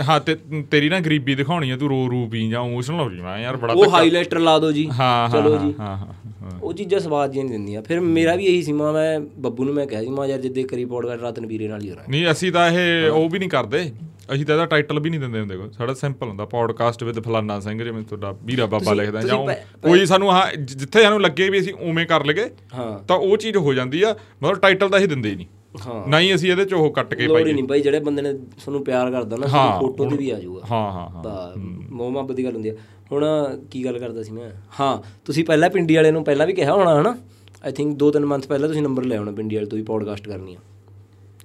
ਹਾਂ 0.08 0.18
ਤੇ 0.20 0.36
ਤੇਰੀ 0.70 0.88
ਨਾ 0.88 1.00
ਗਰੀਬੀ 1.00 1.34
ਦਿਖਾਉਣੀ 1.34 1.70
ਆ 1.70 1.76
ਤੂੰ 1.76 1.88
ਰੋ 1.88 2.06
ਰੂ 2.08 2.26
ਪੀ 2.28 2.48
ਜਾਂ 2.50 2.64
ਇਮੋਸ਼ਨਲ 2.64 3.00
ਹੋ 3.00 3.08
ਜੀ 3.10 3.20
ਮੈਂ 3.20 3.38
ਯਾਰ 3.38 3.56
ਬੜਾ 3.56 3.72
ਉਹ 3.74 3.90
ਹਾਈਲਾਈਟਰ 3.90 4.38
ਲਾ 4.38 4.58
ਦਿਓ 4.58 4.72
ਜੀ। 4.72 4.86
ਹਾਂ 4.90 4.98
ਹਾਂ 4.98 5.28
ਚਲੋ 5.30 5.54
ਹਾਂ, 5.54 5.60
ਜੀ। 5.60 5.74
ਹਾਂ 5.78 5.96
ਹਾਂ 5.96 6.12
ਹਾਂ। 6.42 6.58
ਉਹ 6.62 6.72
ਚੀਜ਼ਾਂ 6.72 7.00
ਸਵਾਦ 7.00 7.32
ਜਿਹੀਆਂ 7.32 7.44
ਨਹੀਂ 7.44 7.58
ਦਿੰਦੀਆਂ। 7.58 7.82
ਫਿਰ 7.82 8.00
ਮੇਰਾ 8.00 8.34
ਵੀ 8.36 8.44
ਇਹੀ 8.44 8.62
ਸੀ 8.62 8.72
ਮਾਂ 8.72 8.92
ਮੈਂ 8.92 9.20
ਬੱਬੂ 9.38 9.64
ਨੂੰ 9.64 9.74
ਮੈਂ 9.74 9.86
ਕਿਹਾ 9.86 10.00
ਸੀ 10.00 10.08
ਮਾਂ 10.10 10.26
ਯਾਰ 10.26 10.38
ਜਿੱਦੇ 10.40 10.62
ਕਰੀ 10.62 10.84
ਪੋਡਕਾਸਟ 10.84 11.22
ਰਤਨ 11.22 11.46
ਵੀਰੇ 11.46 11.68
ਨਾਲ 11.68 11.82
ਹੀ 11.82 11.90
ਹੋਣਾ 11.90 12.02
ਨਹੀਂ 12.08 12.30
ਅਸੀਂ 12.30 12.52
ਤਾਂ 12.52 12.70
ਇਹ 12.70 13.10
ਉਹ 13.10 13.28
ਵੀ 13.30 13.38
ਨਹੀਂ 13.38 13.48
ਕਰਦੇ। 13.48 13.90
ਅਸੀਂ 14.34 14.46
ਤਾਂ 14.46 14.54
ਇਹਦਾ 14.54 14.66
ਟਾਈਟਲ 14.66 15.00
ਵੀ 15.00 15.10
ਨਹੀਂ 15.10 15.20
ਦਿੰਦੇ 15.20 15.40
ਹੁੰਦੇ 15.40 15.56
ਕੋਈ। 15.56 15.68
ਸਾਡਾ 15.72 15.94
ਸਿੰਪਲ 15.94 16.28
ਹੁੰਦਾ 16.28 16.44
ਪੋਡਕਾਸਟ 16.44 17.04
ਵਿਦ 17.04 17.20
ਫਲਾਨਾ 17.20 17.60
ਸਿੰਘ 17.60 17.84
ਜਿਵੇਂ 17.84 18.02
ਤੁਹਾਡਾ 18.02 18.34
ਵੀਰਾ 18.44 18.66
ਬਾਬਾ 18.66 18.92
ਲਿਖਦਾ 18.92 19.20
ਜਾਂ 19.20 19.38
ਕੋਈ 19.82 20.06
ਸਾਨੂੰ 20.06 20.30
ਹਾਂ 20.32 20.46
ਜਿੱਥੇ 20.56 21.02
ਸਾਨੂੰ 21.02 21.20
ਲੱਗੇ 21.20 21.48
ਵੀ 21.50 21.60
ਅਸੀਂ 21.60 21.74
ਉਵੇਂ 21.74 22.06
ਕਰ 22.06 22.24
ਲਗੇ 22.26 22.50
ਹਾਂ। 22.74 22.98
ਤਾਂ 22.98 23.16
ਉਹ 23.16 23.36
ਚੀਜ਼ 23.36 23.56
ਹੋ 23.56 23.74
ਜਾਂਦੀ 23.74 24.02
ਆ 24.02 24.14
ਮਤਲਬ 24.42 24.58
ਟਾਈਟਲ 24.58 24.88
ਤਾਂ 24.88 24.98
ਅਸੀਂ 24.98 25.08
ਦਿੰਦੇ 25.08 25.30
ਹੀ 25.30 25.36
ਨਹੀਂ। 25.36 25.46
ਹਾਂ। 25.86 26.08
ਨਾ 26.08 26.20
ਹੀ 26.20 26.34
ਅਸੀਂ 26.34 26.50
ਇਹਦੇ 26.50 26.64
ਚ 26.64 26.74
ਉਹ 26.74 26.90
ਕੱਟ 26.90 27.14
ਕੇ 27.14 27.26
ਲੋੜ 27.26 27.40
ਪਾਈਏ। 27.42 27.52
ਨਹੀਂ 27.52 27.64
ਬਾਈ 27.64 27.80
ਜਿਹੜੇ 27.80 28.00
ਬੰਦੇ 28.00 28.22
ਨੇ 28.22 28.32
ਤੁਹਾਨੂੰ 28.32 28.84
ਪਿਆਰ 28.84 29.10
ਕਰਦਾ 29.10 29.36
ਨਾ 29.36 29.78
ਫੋਟੋ 29.80 30.10
ਤੇ 30.10 30.16
ਵੀ 30.16 30.30
ਆ 30.30 30.38
ਜਾਊਗਾ। 30.40 30.60
ਹਾਂ 30.70 30.92
ਹਾਂ 30.92 31.08
ਹਾਂ। 31.10 31.22
ਤਾਂ 31.22 31.56
ਮੋਹ 31.90 32.10
ਮੁਹੱਬਤ 32.10 32.36
ਦੀ 32.36 32.44
ਗੱਲ 32.44 32.54
ਹੁੰਦੀ 32.54 32.68
ਆ। 32.68 32.74
ਹੁਣ 33.12 33.24
ਕੀ 33.70 33.84
ਗੱਲ 33.84 33.98
ਕਰਦਾ 33.98 34.22
ਸੀ 34.22 34.32
ਮੈਂ? 34.32 34.50
ਹਾਂ 34.80 35.02
ਤੁਸੀਂ 35.24 35.44
ਪਹਿਲਾਂ 35.44 35.70
ਪਿੰਡੀ 35.70 35.96
ਵਾਲੇ 35.96 36.10
ਨੂੰ 36.10 36.24
ਪਹਿਲਾਂ 36.24 36.46
ਵੀ 36.46 36.52
ਕਿਹਾ 36.52 36.72
ਹੋਣਾ 36.72 37.00
ਹਨਾ? 37.00 37.16
ਆਈ 37.64 37.72
ਥਿੰਕ 37.72 37.96
2-3 37.96 38.24
ਮੰਥ 38.24 38.46
ਪਹਿਲਾਂ 38.46 38.68
ਤੁਸੀਂ 38.68 38.82
ਨੰਬਰ 38.82 39.04
ਲਿਆ 39.04 39.18
ਹੋਣਾ 39.18 39.32
ਪਿੰਡੀ 39.32 39.56
ਵਾਲੇ 39.56 39.66
ਤੋਂ 39.66 39.78
ਵੀ 39.78 39.84
ਪੋਡਕਾਸਟ 39.84 40.28
ਕਰਨੀ 40.28 40.54
ਆ। 40.54 40.58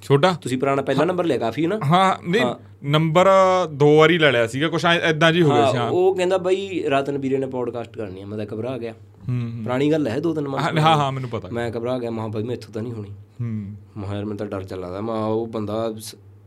ਛੋਟਾ? 0.05 0.31
ਤੁਸੀਂ 0.41 0.57
ਪੁਰਾਣਾ 0.57 0.81
ਪਹਿਲਾ 0.81 1.05
ਨੰਬਰ 1.05 1.25
ਲਿਆ 1.25 1.37
ਕਾਫੀ 1.37 1.65
ਨਾ? 1.67 1.79
ਹਾਂ 1.83 2.15
ਨਹੀਂ 2.27 2.45
ਨੰਬਰ 2.89 3.27
ਦੋ 3.73 3.95
ਵਾਰੀ 3.97 4.17
ਲੈ 4.17 4.31
ਲਿਆ 4.31 4.47
ਸੀਗਾ 4.47 4.67
ਕੁਛ 4.67 4.85
ਐਦਾਂ 4.85 5.31
ਜੀ 5.31 5.41
ਹੋ 5.41 5.49
ਗਿਆ 5.49 5.71
ਸੀ 5.71 5.77
ਹਾਂ 5.77 5.83
ਹਾਂ। 5.83 5.91
ਉਹ 5.91 6.15
ਕਹਿੰਦਾ 6.15 6.37
ਬਾਈ 6.37 6.83
ਰਤਨ 6.87 7.17
ਵੀਰੇ 7.17 7.37
ਨੇ 7.37 7.45
ਪੋਡਕਾਸਟ 7.47 7.97
ਕਰਨੀ 7.97 8.21
ਆ 8.21 8.25
ਮੈਂ 8.25 8.37
ਤਾਂ 8.37 8.45
ਘਬਰਾ 8.53 8.77
ਗਿਆ। 8.77 8.93
ਹੂੰ 9.29 9.63
ਪੁਰਾਣੀ 9.63 9.91
ਗੱਲ 9.91 10.07
ਹੈ 10.07 10.19
ਦੋ 10.19 10.33
ਤਿੰਨ 10.33 10.47
ਮੰਥ 10.47 10.61
ਹਾਂ 10.61 10.81
ਹਾਂ 10.81 10.95
ਹਾਂ 10.97 11.11
ਮੈਨੂੰ 11.11 11.29
ਪਤਾ। 11.29 11.49
ਮੈਂ 11.51 11.69
ਘਬਰਾ 11.71 11.97
ਗਿਆ 11.99 12.09
ਮਹਾ 12.09 12.27
ਬਾਈ 12.27 12.43
ਮੈਥੋਂ 12.43 12.73
ਤਾਂ 12.73 12.81
ਨਹੀਂ 12.81 12.93
ਹੋਣੀ। 12.93 13.09
ਹੂੰ। 13.41 13.47
ਮੈਂ 13.97 14.03
ਕਿਹਾ 14.03 14.15
ਯਾਰ 14.15 14.25
ਮੈਨੂੰ 14.25 14.37
ਤਾਂ 14.37 14.45
ਡਰ 14.47 14.63
ਚੱਲ 14.63 14.79
ਲੱਗਦਾ 14.81 15.01
ਮੈਂ 15.01 15.15
ਉਹ 15.15 15.45
ਬੰਦਾ 15.47 15.89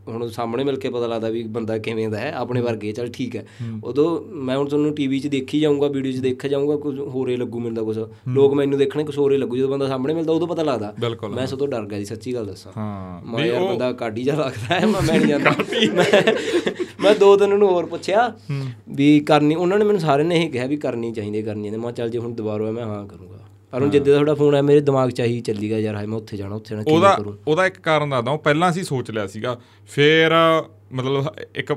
ਹੁਣ 0.09 0.28
ਸਾਹਮਣੇ 0.28 0.64
ਮਿਲ 0.64 0.76
ਕੇ 0.76 0.90
ਪਤਾ 0.90 1.06
ਲੱਗਦਾ 1.06 1.28
ਵੀ 1.28 1.43
ਬੰਦਾ 1.43 1.78
ਕਿਵੇਂ 1.78 2.09
ਦਾ 2.09 2.18
ਹੈ 2.18 2.32
ਆਪਣੇ 2.32 2.60
ਵਰਗੇ 2.60 2.93
ਚਲ 2.93 3.09
ਠੀਕ 3.09 3.36
ਹੈ। 3.36 3.47
ਉਦੋਂ 3.85 4.20
ਮੈਂ 4.35 4.56
ਹੁਣ 4.56 4.68
ਤੁਹਾਨੂੰ 4.68 4.94
ਟੀਵੀ 4.94 5.20
'ਚ 5.20 5.26
ਦੇਖੀ 5.26 5.60
ਜਾਊਂਗਾ 5.60 5.89
ਵੀਡੀਓ 5.89 6.12
'ਚ 6.12 6.16
ਦੇਖਿਆ 6.16 6.51
ਜਾਊਂਗਾ 6.51 6.76
ਕੁਝ 6.76 7.01
ਹੋਰੇ 7.01 7.36
ਲੱਗੂ 7.36 7.70
ਤਾਂ 7.70 7.85
ਕੁਝ 7.85 7.98
ਲੋਕ 8.28 8.55
ਮੈਨੂੰ 8.55 8.78
ਦੇਖਣੇ 8.78 9.05
ਕੁਝ 9.05 9.18
ਹੋਰੇ 9.18 9.36
ਲੱਗੂ 9.39 9.56
ਜਦੋਂ 9.56 9.68
ਬੰਦਾ 9.68 9.86
ਸਾਹਮਣੇ 9.89 10.14
ਮਿਲਦਾ 10.14 10.32
ਉਦੋਂ 10.32 10.48
ਪਤਾ 10.48 10.62
ਲੱਗਦਾ। 10.62 10.94
ਮੈਂ 11.28 11.47
ਸਭ 11.47 11.59
ਤੋਂ 11.59 11.68
ਡਰ 11.68 11.86
ਗਿਆ 11.86 11.98
ਸੀ 11.98 12.05
ਸੱਚੀ 12.05 12.35
ਗੱਲ 12.35 12.47
ਦੱਸਾਂ। 12.47 12.72
ਹਾਂ। 12.76 13.26
ਮੈਂ 13.26 13.47
ਯਾਰ 13.47 13.62
ਬੰਦਾ 13.62 13.93
ਕਾਢੀ 13.93 14.22
ਜਾ 14.22 14.35
ਲੱਗਦਾ 14.35 14.80
ਹੈ 14.80 14.86
ਮੈਂ 14.86 15.02
ਮੈਂ 15.02 15.18
ਨਹੀਂ 15.18 15.28
ਜਾਂਦਾ। 15.28 15.55
ਮੈਂ 17.01 17.14
ਦੋ 17.14 17.36
ਦਿਨ 17.36 17.59
ਨੂੰ 17.59 17.68
ਹੋਰ 17.68 17.86
ਪੁੱਛਿਆ 17.86 18.32
ਵੀ 18.89 19.20
ਕਰਨੀ 19.20 19.55
ਉਹਨਾਂ 19.55 19.78
ਨੇ 19.78 19.85
ਮੈਨੂੰ 19.85 20.01
ਸਾਰਿਆਂ 20.01 20.28
ਨੇ 20.28 20.44
ਇਹ 20.44 20.51
ਕਿਹਾ 20.51 20.66
ਵੀ 20.66 20.76
ਕਰਨੀ 20.76 21.12
ਚਾਹੀਦੀ 21.12 21.43
ਕਰਨੀ 21.43 21.62
ਚਾਹੀਦੀ। 21.62 21.85
ਮੈਂ 21.85 21.93
ਚੱਲ 21.93 22.10
ਜੇ 22.10 22.18
ਹੁਣ 22.18 22.35
ਦੁਬਾਰਾ 22.35 22.70
ਮੈਂ 22.70 22.85
ਹਾਂ 22.85 23.06
ਕਰੂੰਗਾ। 23.06 23.38
ਪਰ 23.72 23.80
ਹੁਣ 23.80 23.90
ਜਿੱਦੇ 23.90 24.10
ਦਾ 24.10 24.16
ਤੁਹਾਡਾ 24.16 24.34
ਫੋਨ 24.34 24.54
ਆਇਆ 24.54 24.62
ਮੇਰੇ 24.62 24.80
ਦਿਮਾਗ 24.80 25.10
'ਚ 25.10 25.20
ਆਹੀ 25.20 25.40
ਚੱਲੀ 25.40 25.68
ਗਿਆ 25.70 25.78
ਯਾਰ 25.78 25.94
ਹਾਏ 25.94 26.06
ਮੈਂ 26.06 26.16
ਉੱਥੇ 26.18 26.36
ਜਾਣਾ 26.36 26.54
ਉੱਥੇ 26.54 26.74
ਜਾਣਾ 26.74 26.84
ਉਹਦਾ 26.88 27.14
ਕਰੂੰ? 27.14 27.36
ਉਹਦਾ 27.46 27.66
ਇੱਕ 27.66 27.78
ਕਾਰਨ 27.80 28.10
ਦੱਸਦਾ 28.10 28.30
ਉਹ 28.30 28.38
ਪਹਿਲਾਂ 28.38 28.70
ਅਸੀਂ 28.70 28.84
ਸੋਚ 28.84 29.10
ਲਿਆ 29.10 29.26
ਸੀਗਾ 29.26 29.56
ਫਿਰ 29.88 30.32
ਮਤਲਬ 30.92 31.26
ਇੱਕ 31.56 31.72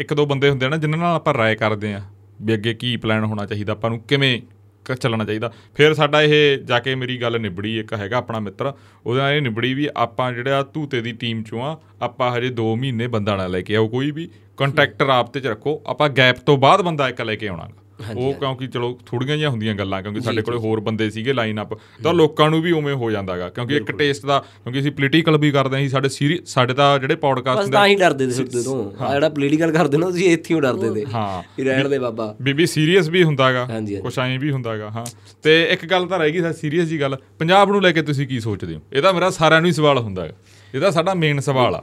ਇੱਕ 0.00 0.14
ਦੋ 0.14 0.26
ਬੰਦੇ 0.26 0.50
ਹੁੰਦੇ 0.50 0.66
ਆ 0.66 0.68
ਨਾ 0.68 0.76
ਜਿਨ੍ਹਾਂ 0.76 0.98
ਨਾਲ 1.00 1.14
ਆਪਾਂ 1.16 1.34
ਰਾਏ 1.34 1.54
ਕਰਦੇ 1.56 1.92
ਆ 1.94 2.00
ਵੀ 2.42 2.54
ਅੱਗੇ 2.54 2.74
ਕੀ 2.74 2.96
ਪਲਾਨ 2.96 3.24
ਹੋਣਾ 3.24 3.46
ਚਾਹੀਦਾ 3.46 3.72
ਆਪਾਂ 3.72 3.90
ਨੂੰ 3.90 4.00
ਕਿਵੇਂ 4.00 4.40
ਕ- 4.86 4.94
ਚੱਲਣਾ 4.94 5.24
ਚਾਹੀਦਾ। 5.24 5.50
ਫਿਰ 5.74 5.94
ਸਾਡਾ 5.94 6.20
ਇਹ 6.22 6.58
ਜਾ 6.58 6.78
ਕੇ 6.78 6.94
ਮੇਰੀ 6.94 7.16
ਗੱਲ 7.22 7.40
ਨਿਬੜੀ 7.40 7.76
ਇੱਕ 7.78 7.92
ਹੈਗਾ 7.94 8.16
ਆਪਣਾ 8.16 8.38
ਮਿੱਤਰ 8.40 8.72
ਉਹਦੇ 9.06 9.20
ਨਾਲ 9.20 9.32
ਇਹ 9.32 9.42
ਨਿਬੜੀ 9.42 9.72
ਵੀ 9.74 9.88
ਆਪਾਂ 9.96 10.32
ਜਿਹੜਾ 10.32 10.62
ਧੂਤੇ 10.74 11.00
ਦੀ 11.00 11.12
ਟੀਮ 11.12 11.42
ਚੋਂ 11.42 11.62
ਆ 11.62 11.76
ਆਪਾਂ 12.02 12.30
ਹਜੇ 12.38 12.50
2 12.60 12.74
ਮਹੀਨੇ 12.76 13.06
ਬੰਦਾ 13.06 13.36
ਨਾ 13.36 13.46
ਲੈ 13.46 13.60
ਕੇ 13.60 13.76
ਆਓ 13.76 13.88
ਕੋਈ 13.88 14.10
ਵੀ 14.10 14.28
ਕੰਟੈਕਟ 14.58 15.02
ਰਾਬਤੇ 15.02 15.40
ਚ 15.40 15.46
ਰੱਖੋ 15.46 15.80
ਆਪਾਂ 15.86 16.08
ਗੈਪ 16.08 16.38
ਤੋਂ 16.46 16.56
ਬਾਅਦ 16.58 16.82
ਬੰਦਾ 16.82 17.08
ਇੱਕ 17.08 17.20
ਲੈ 17.20 17.34
ਕੇ 17.34 17.48
ਆਉਣਾ 17.48 17.68
ਉਹ 18.16 18.34
ਕਿਉਂਕਿ 18.34 18.66
ਚਲੋ 18.66 18.98
ਥੋੜੀਆਂ 19.06 19.36
ਜਿਹੀਆਂ 19.36 19.50
ਹੁੰਦੀਆਂ 19.50 19.74
ਗੱਲਾਂ 19.74 20.02
ਕਿਉਂਕਿ 20.02 20.20
ਸਾਡੇ 20.20 20.42
ਕੋਲੇ 20.42 20.58
ਹੋਰ 20.58 20.80
ਬੰਦੇ 20.80 21.10
ਸੀਗੇ 21.10 21.32
ਲਾਈਨ 21.32 21.62
ਅਪ 21.62 21.74
ਤਾਂ 22.02 22.14
ਲੋਕਾਂ 22.14 22.50
ਨੂੰ 22.50 22.62
ਵੀ 22.62 22.72
ਉਵੇਂ 22.72 22.94
ਹੋ 22.94 23.10
ਜਾਂਦਾਗਾ 23.10 23.48
ਕਿਉਂਕਿ 23.48 23.76
ਇੱਕ 23.76 23.90
ਟੇਸਟ 23.90 24.26
ਦਾ 24.26 24.38
ਕਿਉਂਕਿ 24.38 24.80
ਅਸੀਂ 24.80 24.92
ਪੋਲੀਟੀਕਲ 24.92 25.38
ਵੀ 25.38 25.50
ਕਰਦੇ 25.50 25.76
ਅਸੀਂ 25.76 25.88
ਸਾਡੇ 25.88 26.08
ਸੀਰੀ 26.08 26.38
ਸਾਡੇ 26.46 26.74
ਤਾਂ 26.74 26.98
ਜਿਹੜੇ 26.98 27.14
ਪੋਡਕਾਸਟ 27.16 27.70
ਤਾਂ 27.72 27.86
ਹੀ 27.86 27.94
ਡਰਦੇ 27.94 28.26
ਤੇ 28.26 28.32
ਸੁੱਤੇ 28.32 28.62
ਤੋਂ। 28.62 29.04
ਆ 29.04 29.12
ਜਿਹੜਾ 29.14 29.28
ਪੋਲੀਟੀਕਲ 29.28 29.72
ਕਰਦੇ 29.72 29.98
ਨਾ 29.98 30.06
ਤੁਸੀਂ 30.10 30.30
ਇੱਥੇ 30.30 30.54
ਹੀ 30.54 30.60
ਡਰਦੇ 30.60 30.90
ਤੇ 30.90 31.06
ਹਾਂ। 31.14 31.42
ਵੀ 31.58 31.64
ਰਹਿਣ 31.64 31.88
ਦੇ 31.88 31.98
ਬਾਬਾ। 31.98 32.36
ਬੀਬੀ 32.42 32.66
ਸੀਰੀਅਸ 32.66 33.08
ਵੀ 33.08 33.22
ਹੁੰਦਾਗਾ। 33.24 33.68
ਕੁਛ 34.02 34.18
ਐਂ 34.18 34.38
ਵੀ 34.38 34.50
ਹੁੰਦਾਗਾ 34.50 34.90
ਹਾਂ। 34.90 35.06
ਤੇ 35.42 35.62
ਇੱਕ 35.64 35.86
ਗੱਲ 35.86 36.06
ਤਾਂ 36.06 36.18
ਰਹਿ 36.18 36.30
ਗਈ 36.32 36.52
ਸੀਰੀਅਸ 36.52 36.88
ਜੀ 36.88 37.00
ਗੱਲ 37.00 37.16
ਪੰਜਾਬ 37.38 37.70
ਨੂੰ 37.70 37.82
ਲੈ 37.82 37.92
ਕੇ 37.92 38.02
ਤੁਸੀਂ 38.02 38.26
ਕੀ 38.28 38.40
ਸੋਚਦੇ 38.40 38.74
ਹੋ? 38.74 38.80
ਇਹ 38.92 39.02
ਤਾਂ 39.02 39.12
ਮੇਰਾ 39.12 39.30
ਸਾਰਿਆਂ 39.30 39.60
ਨੂੰ 39.60 39.68
ਹੀ 39.68 39.72
ਸਵਾਲ 39.72 39.98
ਹੁੰਦਾਗਾ 39.98 40.32
ਇਹ 40.74 40.80
ਤਾਂ 40.80 40.90
ਸਾਡਾ 40.90 41.14
ਮੇਨ 41.14 41.40
ਸਵਾਲ 41.40 41.74
ਆ। 41.74 41.82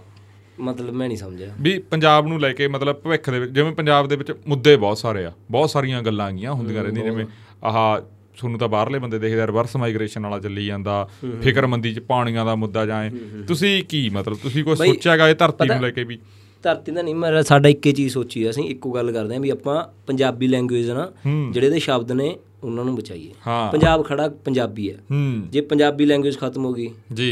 ਮਤਲਬ 0.59 0.93
ਮੈਂ 0.93 1.07
ਨਹੀਂ 1.07 1.17
ਸਮਝਿਆ। 1.17 1.53
ਵੀ 1.61 1.77
ਪੰਜਾਬ 1.91 2.27
ਨੂੰ 2.27 2.39
ਲੈ 2.41 2.51
ਕੇ 2.53 2.67
ਮਤਲਬ 2.67 2.95
ਭਵਿੱਖ 2.95 3.29
ਦੇ 3.29 3.39
ਵਿੱਚ 3.39 3.51
ਜਿਵੇਂ 3.51 3.71
ਪੰਜਾਬ 3.71 4.07
ਦੇ 4.07 4.15
ਵਿੱਚ 4.15 4.31
ਮੁੱਦੇ 4.47 4.75
ਬਹੁਤ 4.75 4.97
ਸਾਰੇ 4.97 5.25
ਆ 5.25 5.31
ਬਹੁਤ 5.51 5.69
ਸਾਰੀਆਂ 5.69 6.01
ਗੱਲਾਂ 6.01 6.27
ਆਗੀਆਂ 6.27 6.53
ਹੁੰਦੀਆਂ 6.53 6.83
ਰਹਿੰਦੀਆਂ 6.83 7.05
ਜਿਵੇਂ 7.05 7.25
ਆਹ 7.63 7.99
ਤੁਹਾਨੂੰ 8.37 8.59
ਤਾਂ 8.59 8.67
ਬਾਹਰਲੇ 8.67 8.99
ਬੰਦੇ 8.99 9.19
ਦੇਖਦੇ 9.19 9.45
ਰਿਵਰਸ 9.47 9.75
ਮਾਈਗ੍ਰੇਸ਼ਨ 9.75 10.23
ਵਾਲਾ 10.23 10.39
ਚੱਲੀ 10.39 10.65
ਜਾਂਦਾ 10.65 11.07
ਫਿਕਰਮੰਦੀ 11.41 11.93
ਚ 11.93 11.99
ਪਾਣੀਆਂ 11.99 12.45
ਦਾ 12.45 12.55
ਮੁੱਦਾ 12.55 12.85
ਜਾਏ 12.85 13.09
ਤੁਸੀਂ 13.47 13.83
ਕੀ 13.83 14.07
ਮਤਲਬ 14.09 14.37
ਤੁਸੀਂ 14.37 14.63
ਕੋਈ 14.63 14.75
ਸੋਚਿਆਗਾ 14.77 15.29
ਇਹ 15.29 15.35
ਧਰਤੀ 15.35 15.67
ਨੂੰ 15.67 15.81
ਲੈ 15.81 15.89
ਕੇ 15.91 16.03
ਵੀ? 16.03 16.17
ਧਰਤੀ 16.63 16.91
ਦਾ 16.91 17.01
ਨਹੀਂ 17.01 17.15
ਮੇਰਾ 17.15 17.41
ਸਾਡਾ 17.41 17.69
ਇੱਕੇ 17.69 17.91
ਚੀਜ਼ 17.91 18.13
ਸੋਚੀ 18.13 18.43
ਆ, 18.43 18.49
ਅਸੀਂ 18.49 18.63
ਇੱਕੋ 18.63 18.91
ਗੱਲ 18.91 19.11
ਕਰਦੇ 19.11 19.33
ਹਾਂ 19.33 19.41
ਵੀ 19.41 19.49
ਆਪਾਂ 19.49 19.83
ਪੰਜਾਬੀ 20.07 20.47
ਲੈਂਗੁਏਜ 20.47 20.89
ਨਾ 20.91 21.11
ਜਿਹੜੇ 21.51 21.69
ਦੇ 21.69 21.79
ਸ਼ਬਦ 21.79 22.11
ਨੇ 22.11 22.35
ਉਹਨਾਂ 22.63 22.85
ਨੂੰ 22.85 22.95
ਬਚਾਈਏ। 22.95 23.31
ਹਾਂ। 23.47 23.71
ਪੰਜਾਬ 23.71 24.05
ਖੜਾ 24.05 24.27
ਪੰਜਾਬੀ 24.29 24.91
ਹੈ। 24.91 24.97
ਹੂੰ। 25.11 25.41
ਜੇ 25.49 25.61
ਪੰਜਾਬੀ 25.61 26.05
ਲੈਂਗੁਏਜ 26.05 26.37
ਖਤਮ 26.37 26.65
ਹੋ 26.65 26.73
ਗਈ 26.73 26.89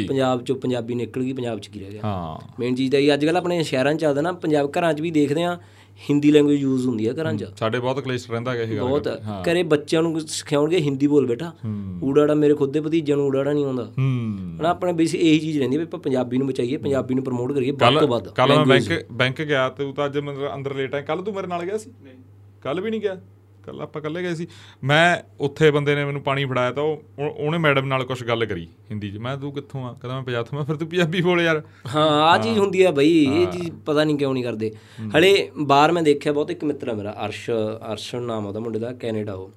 ਪੰਜਾਬ 0.08 0.44
ਚੋਂ 0.44 0.56
ਪੰਜਾਬੀ 0.56 0.96
ਨਿਕਲ 0.96 1.22
ਗਈ 1.24 1.34
ਪੰਜਾਬ 1.34 1.60
ਚ 1.60 1.68
ਕੀ 1.68 1.80
ਰਹਿ 1.80 1.92
ਗਿਆ? 1.92 2.02
ਹਾਂ। 2.06 2.56
ਮੇਨ 2.60 2.76
ਚੀਜ਼ 2.76 2.92
ਤਾਂ 2.92 3.00
ਇਹ 3.00 3.14
ਅੱਜ 3.14 3.26
ਕੱਲ 3.26 3.38
ਆਪਣੇ 3.38 3.64
ਸ਼ਹਿਰਾਂ 3.64 3.94
'ਚ 3.94 4.02
ਚੱਲਦਾ 4.02 4.22
ਨਾ 4.22 4.32
ਪੰਜਾਬ 4.32 4.72
ਘਰਾਂ 4.80 4.94
'ਚ 4.94 5.02
ਵੀ 5.02 5.12
ਦੇਖਦੇ 5.12 5.44
ਆ 5.44 5.58
ਹਿੰਦੀ 6.10 6.32
ਲੈਂਗੁਏਜ 6.32 6.62
ਯੂਜ਼ 6.62 6.88
ਹੁੰਦੀ 6.88 7.08
ਆ 7.08 7.14
ਘਰਾਂ 7.14 7.34
'ਚ। 7.34 7.46
ਸਾਡੇ 7.60 7.80
ਬਹੁਤ 7.80 8.00
ਕਲੇਸ਼ 8.00 8.32
ਰਹਿੰਦਾ 8.32 8.52
ਹੈਗਾ 8.52 8.64
ਇਹ 8.64 8.78
ਗੱਲ 8.78 8.80
ਬਹੁਤ। 8.80 9.08
ਹਾਂ। 9.08 9.44
ਘਰੇ 9.44 9.64
ਬੱਚਿਆਂ 9.64 10.02
ਨੂੰ 10.02 10.22
ਸਿਖਾਉਣਗੇ 10.22 10.78
ਹਿੰਦੀ 10.78 11.08
ਬੋਲ 11.08 11.28
ਬੇਟਾ। 11.28 11.52
ਊੜਾੜਾ 12.04 12.34
ਮੇਰੇ 12.34 12.54
ਖੁਦ 12.54 12.72
ਦੇ 12.72 12.82
ਭਤੀਜਿਆਂ 12.82 13.18
ਨੂੰ 13.18 13.28
ਊੜਾੜਾ 13.28 13.54
ਨਹੀਂ 13.54 13.66
ਆਉਂਦਾ। 13.66 13.84
ਹੂੰ। 13.84 14.58
ਹਨਾ 14.62 14.70
ਆਪਣੇ 14.70 14.94
ਬੇਸ 14.94 15.16
ਇਹੀ 15.16 15.40
ਚੀਜ਼ 15.40 15.60
ਰਹਿੰਦੀ 15.60 15.78
ਵੀ 15.78 15.84
ਆਪਾਂ 15.84 16.00
ਪੰਜਾਬੀ 16.00 16.38
ਨੂੰ 16.38 16.48
ਬਚਾਈਏ 16.48 16.78
ਪੰਜਾਬੀ 16.78 17.16
ਨੂੰ 17.16 17.24
ਪ੍ਰਮੋਟ 17.24 17.52
ਕਰੀਏ 17.52 17.72
ਵੱਧ 17.72 18.00
ਤੋਂ 18.00 18.08
ਵੱਧ 18.08 18.28
ਕੱਲ 18.28 18.50
ਮੈਂ 18.50 18.66
ਬੈਂਕ 18.66 19.06
ਬੈਂਕ 19.12 19.42
ਗਿਆ 19.42 19.70
ਤੇ 19.70 19.84
ਤੂੰ 19.84 19.94
ਤਾਂ 19.94 20.06
ਅੱਜ 20.06 20.20
ਅੰਦਰ 20.56 20.76
ਲੇਟ 20.76 20.96
ਆ 20.96 21.02
ਕੱਲ 21.02 21.22
ਤੂੰ 21.22 21.34
ਮੇਰੇ 21.34 21.48
ਨਾਲ 21.48 21.66
ਗਿਆ 21.66 21.78
ਸੀ? 21.78 21.92
ਨਹੀਂ। 22.04 22.16
ਕੱਲ 22.62 22.82
ਵੀ 22.82 22.90
ਨਹੀਂ 22.90 23.02
ਗਿਆ? 23.02 23.22
ਕੱਲ 23.66 23.82
ਆਪਾਂ 23.82 24.02
ਇਕੱਲੇ 24.02 24.24
ਗਏ 24.24 24.36
ਸੀ। 24.36 24.48
ਮੈਂ 24.84 25.18
ਉੱਥੇ 25.40 25.72
ਬੰਦੇ 25.72 25.96
ਨੇ 25.96 26.06
ਮੈਨੂੰ 26.06 26.22
ਪਾਣੀ 26.22 26.46
ਫੜਾਇਆ 26.46 26.72
ਤਾਂ 26.72 26.84
ਉਹ 26.84 27.04
ਉਹ- 27.20 27.32
ਉਹਨੇ 27.32 27.58
ਮੈਡਮ 27.58 27.86
ਨਾਲ 27.86 28.04
ਕੁਝ 28.04 28.24
ਗੱਲ 28.24 28.46
ਕਰੀ 28.46 28.66
ਹਿੰਦੀ 28.66 29.12
'ਚ। 29.12 29.18
ਮੈਂ 29.18 29.38
ਤੂੰ 29.38 29.52
ਕਿੱਥੋਂ 29.52 29.86
ਆ? 29.86 29.94
ਕਹਿੰਦਾ 29.94 30.16
ਮੈਂ 30.16 30.24
ਪੰਜਾਬ 30.24 30.46
ਤੋਂ। 30.46 30.58
ਮੈਂ 30.58 30.66
ਫਿਰ 30.66 30.76
ਤੂੰ 30.76 30.88
ਪੰਜਾਬੀ 30.90 31.22
ਬੋਲ 31.22 31.42
ਯਾਰ। 31.42 31.62
ਹਾਂ 31.96 32.10
ਆ 32.10 32.38
ਚੀਜ਼ 32.38 32.60
ਹੁੰਦੀ 32.60 32.84
ਆ 32.84 32.92
ਬਈ 32.92 33.42
ਇਹ 33.42 33.48
ਚੀਜ਼ 33.48 33.72
ਪਤਾ 33.86 34.04
ਨਹੀਂ 34.04 34.18
ਕਿਉਂ 34.18 34.34
ਨਹੀਂ 34.34 34.44
ਕਰਦੇ। 34.44 34.72
ਹਲੇ 35.18 35.52
ਬਾਹਰ 35.60 35.92
ਮੈਂ 35.92 36.04
ਦੇਖਿਆ 36.04 36.34
ਬਹੁਤ 36.34 36.52
ਇੱਕ 36.52 36.64
ਮਿੱਤਰ 36.64 36.88
ਆ 36.88 36.94
ਮੇਰਾ 36.94 37.16
ਅਰਸ਼ 37.26 37.50
ਅਰਸ਼ਨ 37.92 38.22
ਨਾਮ 38.22 38.46
ਉਹਦਾ 38.46 38.60
ਮੁੰਡੇ 38.60 38.80
ਦਾ 38.80 38.94
ਕੈਨੇਡਾ 38.94 39.34
ਉਹ। 39.34 39.52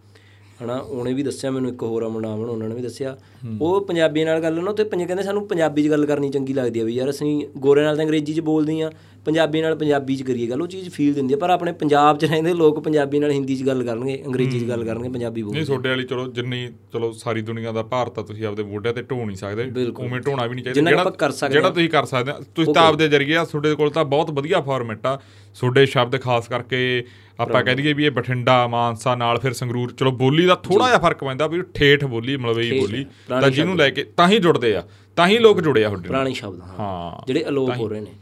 ਹਨਾ 0.65 0.77
ਉਹਨੇ 0.77 1.13
ਵੀ 1.13 1.23
ਦੱਸਿਆ 1.23 1.51
ਮੈਨੂੰ 1.51 1.71
ਇੱਕ 1.71 1.83
ਹੋਰ 1.83 2.03
ਆ 2.03 2.09
ਮੁੰਡਾ 2.09 2.35
ਅਮਨ 2.35 2.45
ਉਹਨਾਂ 2.45 2.69
ਨੇ 2.69 2.75
ਵੀ 2.75 2.83
ਦੱਸਿਆ। 2.83 3.17
ਉਹ 3.61 3.81
ਪੰਜਾਬੀ 3.81 4.25
ਨਾਲ 4.25 4.41
ਗੱਲ 4.41 4.63
ਨਾ 4.63 4.73
ਤੇ 4.73 4.85
ਪੰਜ 4.85 5.05
ਕਹਿੰਦੇ 5.05 5.23
ਸਾਨੂੰ 5.23 5.49
ਪੰਜਾਬੀ 5.49 5.83
'ਚ 5.83 5.89
ਗੱਲ 5.89 6.07
ਕਰਨੀ 6.07 6.31
ਚੰਗੀ 6.31 6.53
ਲੱਗਦੀ 6.53 6.81
ਆ 6.81 6.85
ਵੀ 6.85 6.95
ਯਾਰ 6.95 7.11
ਅਸੀਂ 7.11 7.47
ਗੋਰੇ 7.57 7.83
ਨਾਲ 7.83 7.97
ਤਾਂ 7.97 8.05
ਅੰਗਰੇਜ਼ੀ 8.05 8.35
'ਚ 8.35 8.41
ਬੋਲਦੇ 8.41 8.83
ਆ 8.83 8.91
ਪੰਜਾਬੀ 9.25 9.63
ਨਾਲ 9.63 9.75
ਪੰਜਾਬੀ 9.75 10.17
'ਚ 10.17 10.23
ਕਰੀਏ 10.23 10.47
ਗੱਲ 10.47 10.63
ਉਹ 10.63 10.67
ਚੀਜ਼ 10.67 10.89
ਫੀਲ 10.91 11.15
ਦਿੰਦੀ 11.15 11.35
ਆ 11.35 11.37
ਪਰ 11.37 11.51
ਆਪਣੇ 11.51 11.73
ਪੰਜਾਬ 11.73 12.19
'ਚ 12.19 12.25
ਰਹਿੰਦੇ 12.25 12.55
ਲੋਕ 12.55 12.81
ਪੰਜਾਬੀ 12.81 13.19
ਨਾਲ 13.19 13.31
ਹਿੰਦੀ 13.31 13.57
'ਚ 13.57 13.67
ਗੱਲ 13.67 13.83
ਕਰਨਗੇ 13.85 14.23
ਅੰਗਰੇਜ਼ੀ 14.27 14.61
'ਚ 14.61 14.69
ਗੱਲ 14.69 14.85
ਕਰਨਗੇ 14.85 15.09
ਪੰਜਾਬੀ 15.09 15.43
ਬੋਲ 15.43 15.55
ਨਹੀਂ 15.55 15.65
ਤੁਹਾਡੇ 15.67 15.89
ਵਾਲੀ 15.89 16.05
ਚਲੋ 16.05 16.27
ਜਿੰਨੀ 16.27 16.69
ਚਲੋ 16.93 17.13
ਸਾਰੀ 17.13 17.43
ਦੁਨੀਆ 17.43 17.73
ਦਾ 17.73 17.83
ਭਾਰਤ 17.83 18.19
ਆ 18.19 18.23
ਤੁਸੀਂ 18.23 18.47
ਆਪਦੇ 18.47 18.63
ਮੋਢਿਆਂ 18.63 18.95
ਤੇ 18.95 19.03
ਢੋ 19.03 19.25
ਨਹੀਂ 19.25 19.37
ਸਕਦੇ। 19.37 19.87
ਉਵੇਂ 19.99 20.21
ਢੋਣਾ 20.21 20.47
ਵੀ 20.47 20.55
ਨਹੀਂ 20.55 20.65
ਚਾਹੀਦਾ। 20.65 21.31
ਸਕਦੇ 21.31 21.53
ਜਿਹੜਾ 21.53 21.71
ਤੁਸੀਂ 21.71 21.89
ਕਰ 21.89 22.05
ਸਕਦੇ 22.05 22.33
ਤੁਸੀਂ 22.55 22.75
ਤਾਂ 22.75 22.83
ਆਪਦੇ 22.83 23.09
ਜਰੀਏ 23.09 23.35
ਤੁਹਾਡੇ 23.35 23.75
ਕੋਲ 23.75 23.91
ਤਾਂ 23.91 24.05
ਬਹੁਤ 24.05 24.31
ਵਧੀਆ 24.31 24.61
ਫਾਰਮੈਟ 24.61 25.07
ਆ। 25.07 25.21
ਤੁਹਾਡੇ 25.61 25.87
ਸ਼ਬਦ 25.87 26.21
ਖਾਸ 26.21 26.49
ਕਰਕੇ 26.49 27.05
ਆਪਾਂ 27.41 27.65
ਕਹਿ 27.65 27.75
ਦਈਏ 27.75 27.93
ਵੀ 27.93 28.05
ਇਹ 28.05 28.11
ਬਠਿੰਡਾ 28.11 28.67
ਮਾਨਸਾ 28.67 29.15
ਨਾਲ 29.15 29.39
ਫਿਰ 29.39 29.53
ਸੰਗਰੂਰ 29.53 29.93
ਚਲੋ 29.93 30.11
ਬੋਲੀ 30.11 30.47
ਦਾ 30.47 30.55
ਥੋੜਾ 30.55 30.87
ਜਿਹਾ 30.87 30.99
ਫ਼ਰਕ 30.99 31.25
ਪੈਂਦਾ 31.25 31.47
ਵੀ 31.47 31.63
ਠੇਠ 31.75 32.05
ਬੋਲੀ 32.05 32.37
ਮਲਵਈ 32.37 32.81
ਬੋਲੀ 32.81 33.07
ਤਾਂ 33.29 33.51
ਜਿਹਨੂੰ 33.51 33.77
ਲੈ 33.77 33.91
ਕੇ 33.91 34.05
ਤਾਂ 34.05 34.29
ਹੀ 34.29 34.39
ਜੁੜਦੇ 34.39 34.77
ਆ 34.77 34.83
ਤਾਂ 35.17 35.29
ਹੀ 35.29 35.39
ਲੋਕ 35.39 35.61
ਜੁੜੇ 35.61 35.85
ਆ 35.85 35.91
ਨਾਲ। 35.91 36.01
ਪੁਰਾਣੇ 36.01 36.33
ਸ਼ਬਦ 36.33 36.61
ਹਾਂ। 36.61 37.25
ਜਿਹੜੇ 37.27 37.45
ਅਲੋਪ 37.49 37.71
ਹੋ। 37.77 37.89
ਰਹੇ 37.89 38.01
ਨੇ 38.01 38.13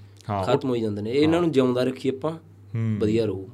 ਖਤਮ 0.42 0.68
ਹੋਈ 0.68 0.80
ਜਾਂਦੇ 0.80 1.02
ਨੇ। 1.02 1.10
ਇਹਨਾਂ 1.10 1.40
ਨੂੰ 1.40 1.52
ਜਿਉਂਦਾ 1.52 1.84
ਰੱਖੀ 1.84 2.08
ਆਪਾਂ। 2.08 2.32
ਵਧੀਆ 2.98 3.24
ਰਹੂ 3.24 3.48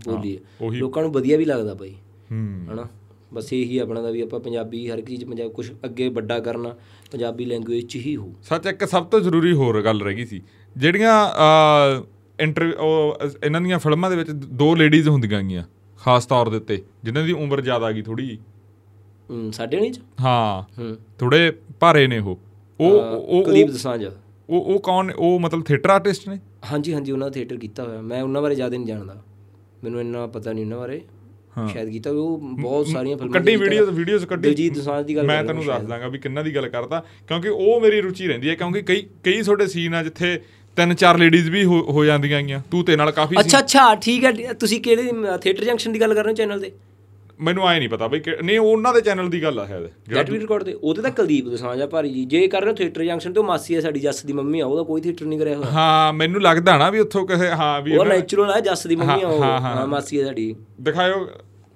ਉਹੀ। 0.61 0.77
ਲੋਕਾਂ 0.77 1.03
ਨੂੰ 1.03 1.13
ਵਧੀਆ 1.13 1.37
ਵੀ 1.37 1.45
ਲੱਗਦਾ 1.45 1.75
ਬਾਈ। 1.75 1.95
ਹੂੰ। 2.33 2.67
ਹਨਾ? 2.73 2.89
ਬਸ 3.35 3.53
ਇਹੀ 3.53 3.79
ਆਪਣਾ 3.79 4.03
ਦਾ 4.03 4.11
ਵੀ 4.11 4.21
ਆਪਾਂ 4.21 4.41
ਪੰਜਾਬੀ 4.41 4.91
ਹਰ 4.91 4.99
ਇੱਕ 4.99 5.09
ਚੀਜ਼ 5.09 5.25
ਪੰਜਾਬ 5.25 5.51
ਕੁਝ 5.51 5.73
ਅੱਗੇ 5.85 6.09
ਵੱਡਾ 6.09 6.41
ਕਰਨਾ 6.41 6.75
ਪੰਜਾਬੀ 7.13 7.45
ਲੈਂਗੁਏਜ 7.45 7.87
ਚ 7.87 7.97
ਹੀ 7.97 8.17
ਹੋ 8.17 8.35
ਸੱਚ 8.43 8.67
ਇੱਕ 8.67 8.85
ਸਭ 8.85 9.05
ਤੋਂ 9.05 9.21
ਜ਼ਰੂਰੀ 9.21 9.53
ਹੋਰ 9.53 9.83
ਗੱਲ 9.83 10.01
ਰਹਿ 10.01 10.15
ਗਈ 10.15 10.25
ਸੀ। 10.27 10.43
ਜਿਹੜੀਆਂ 10.77 11.31
ਇੰਟਰਵਿਊ 12.41 13.13
ਇਹਨਾਂ 13.45 13.61
ਦੀਆਂ 13.61 13.79
ਫਿਲਮਾਂ 13.79 14.11
ਦੇ 14.11 14.17
ਵਿੱਚ 14.17 14.31
ਦੋ 14.31 14.75
ਲੇਡੀਜ਼ 14.75 15.09
ਹੁੰਦੀਆਂ 15.09 15.43
ਗਈਆਂ 15.43 15.65
ਖਾਸ 16.01 16.27
ਤੌਰ 16.27 16.49
ਦੇ 16.49 16.57
ਉੱਤੇ 16.57 16.83
ਜਿਨ੍ਹਾਂ 17.05 17.25
ਦੀ 17.25 17.33
ਉਮਰ 17.33 17.61
ਜ਼ਿਆਦਾ 17.61 17.93
ਗਈ 17.93 18.03
ਥੋੜੀ 18.03 18.39
ਸਾਡੇ 19.53 19.81
ਨਹੀਂ 19.81 19.93
ਚ? 19.93 20.01
ਹਾਂ। 20.21 20.95
ਥੋੜੇ 21.19 21.53
ਭਾਰੇ 21.81 22.07
ਨੇ 22.07 22.19
ਉਹ। 22.19 22.39
ਉਹ 22.81 22.93
ਉਹ 23.01 23.45
ਕੁਲਦੀਪ 23.45 23.71
ਦਸਾਂਝ 23.71 24.05
ਉਹ 24.05 24.61
ਉਹ 24.61 24.81
ਕੌਣ? 24.81 25.11
ਉਹ 25.11 25.41
ਮਤਲਬ 25.41 25.63
ਥੀਏਟਰ 25.65 25.91
ਆਰਟਿਸਟ 25.91 26.29
ਨੇ? 26.29 26.39
ਹਾਂਜੀ 26.73 26.95
ਹਾਂਜੀ 26.95 27.13
ਉਹਨਾਂ 27.13 27.27
ਦਾ 27.27 27.33
ਥੀਏਟਰ 27.33 27.57
ਕੀਤਾ 27.57 27.85
ਹੋਇਆ। 27.85 28.01
ਮੈਂ 28.01 28.23
ਉਹਨਾਂ 28.23 28.43
ਬਾਰੇ 28.43 28.55
ਜ਼ਿਆਦਾ 28.55 28.77
ਨਹੀਂ 28.77 28.87
ਜਾਣਦਾ। 28.87 29.23
ਮੈਨੂੰ 29.85 30.01
ਇੰਨਾ 30.01 30.27
ਪਤਾ 30.27 30.53
ਨਹੀਂ 30.53 30.65
ਉਹਨਾਂ 30.65 30.79
ਬਾਰੇ। 30.79 31.01
ਸ਼ਾਇਦ 31.73 31.89
ਕੀਤਾ 31.89 32.11
ਉਹ 32.11 32.39
ਬਹੁਤ 32.41 32.87
ਸਾਰੀਆਂ 32.87 33.17
ਫਿਲਮਾਂ 33.17 33.33
ਕੱਢੀ 33.33 33.57
ਵੀਡੀਓਜ਼ 33.57 33.91
ਵੀਡੀਓਜ਼ 33.91 34.27
ਕੱਢੀ। 34.27 34.43
ਦਿਲਜੀਤ 34.43 34.75
ਦੋਸਾਂਝ 34.75 35.07
ਦੀ 35.07 35.17
ਗੱਲ 35.17 35.27
ਮੈਂ 35.27 35.45
ਤੈਨੂੰ 35.45 35.65
ਦੱਸ 35.67 35.83
ਦਾਂਗਾ 35.83 36.09
ਵੀ 36.09 36.19
ਕਿੰਨਾ 36.19 36.43
ਦੀ 36.43 36.55
ਗੱਲ 36.55 36.69
ਕਰਦਾ 36.69 37.03
ਕਿਉਂਕਿ 37.29 37.49
ਉਹ 37.49 37.81
ਮੇਰੀ 37.81 38.01
ਰੁਚੀ 38.01 38.27
ਰਹਿੰਦੀ 38.27 38.49
ਹੈ 38.49 38.55
ਕਿਉਂਕਿ 38.55 38.83
ਕਈ 38.83 39.07
ਕਈ 39.25 39.43
ਤੁਹਾਡੇ 39.43 39.67
ਸੀਨ 39.67 39.95
ਆ 39.95 40.03
ਜਿੱਥੇ 40.03 40.41
ਤਿੰਨ 40.77 40.94
ਚਾਰ 40.94 41.19
ਲੇਡੀਜ਼ 41.19 41.49
ਵੀ 41.51 41.65
ਹੋ 41.65 42.05
ਜਾਂਦੀਆਂ 42.05 42.40
ਗਈਆਂ। 42.43 42.61
ਤੂੰ 42.70 42.85
ਤੇ 42.85 42.97
ਨਾਲ 42.97 43.11
ਕਾਫੀ 43.12 43.36
ਅੱਛਾ 43.40 43.59
ਅੱਛਾ 43.59 43.94
ਠੀਕ 44.03 44.24
ਹੈ। 44.24 44.32
ਤੁਸੀਂ 44.61 44.81
ਕਿਹੜੇ 44.81 45.12
ਥੀਏਟਰ 45.43 45.65
ਜੰਕਸ਼ਨ 45.65 45.93
ਦੀ 45.93 46.01
ਗੱਲ 46.01 46.15
ਕਰ 46.15 46.24
ਰਹੇ 46.24 46.31
ਹੋ 46.32 46.36
ਚੈਨਲ 46.36 46.61
ਤੇ? 46.61 46.70
ਮੈਨੂੰ 47.40 47.66
ਆਏ 47.69 47.78
ਨਹੀਂ 47.78 47.89
ਪਤਾ 47.89 48.07
ਬਈ 48.09 48.20
ਨਹੀਂ 48.43 48.59
ਉਹਨਾਂ 48.59 48.93
ਦੇ 48.94 49.01
ਚੈਨਲ 49.01 49.28
ਦੀ 49.31 49.43
ਗੱਲ 49.43 49.59
ਆ 49.61 49.66
ਸ਼ਾਇਦ। 49.66 49.89
ਗੈਟ 50.15 50.31
ਵੀ 50.31 50.39
ਰਿਕਾਰਡ 50.39 50.62
ਤੇ 50.62 50.73
ਉਹਦੇ 50.74 51.03
ਤਾਂ। 51.03 51.11
ਕੁਲਦੀਪ 51.11 51.49
ਦਸਾਂਝਾ 51.49 51.86
ਭਾਰੀ 51.86 52.09
ਜੀ। 52.15 52.24
ਜੇ 52.24 52.47
ਕਰ 52.49 52.61
ਰਹੇ 52.62 52.70
ਹੋ 52.70 52.74
ਥੀਏਟਰ 52.77 53.05
ਜੰਕਸ਼ਨ 53.05 53.32
ਤੇ 53.32 53.43
ਮਾਸੀ 53.43 53.74
ਹੈ 53.74 53.81
ਸਾਡੀ 53.81 54.01
ਜੱਸ 54.01 54.24
ਦੀ 54.27 54.32
ਮੰਮੀ 54.32 54.61
ਆ 54.61 54.66
ਉਹਦਾ 54.66 54.82
ਕੋਈ 54.82 55.01
ਥੀਏਟਰ 55.01 55.27
ਨਹੀਂ 55.27 55.39
ਕਰਿਆ 55.39 55.57
ਹੋਇਆ। 55.57 55.70
ਹਾਂ 55.70 56.12
ਮੈਨੂੰ 56.12 56.43
ਲੱਗਦਾ 56.43 56.77
ਨਾ 56.78 56.90
ਵੀ 56.90 56.99
ਉੱਥੋਂ 56.99 57.27
ਕਿਸੇ 57.27 57.49
ਹਾਂ 57.53 57.81
ਵੀ 57.82 57.97
ਉਹ 57.97 58.05
ਨੈਚੁਰਲ 58.05 58.51
ਆ 58.51 58.61
ਜੱਸ 58.61 58.86
ਦੀ 58.86 58.97
ਮੰਮੀ 58.97 59.23
ਆ 59.23 59.28
ਉਹ। 59.28 59.86
ਮਾਸੀ 59.86 60.20
ਹੈ 60.20 60.24
ਸਾਡੀ। 60.24 60.55
ਦਿਖਾਇਓ। 60.81 61.27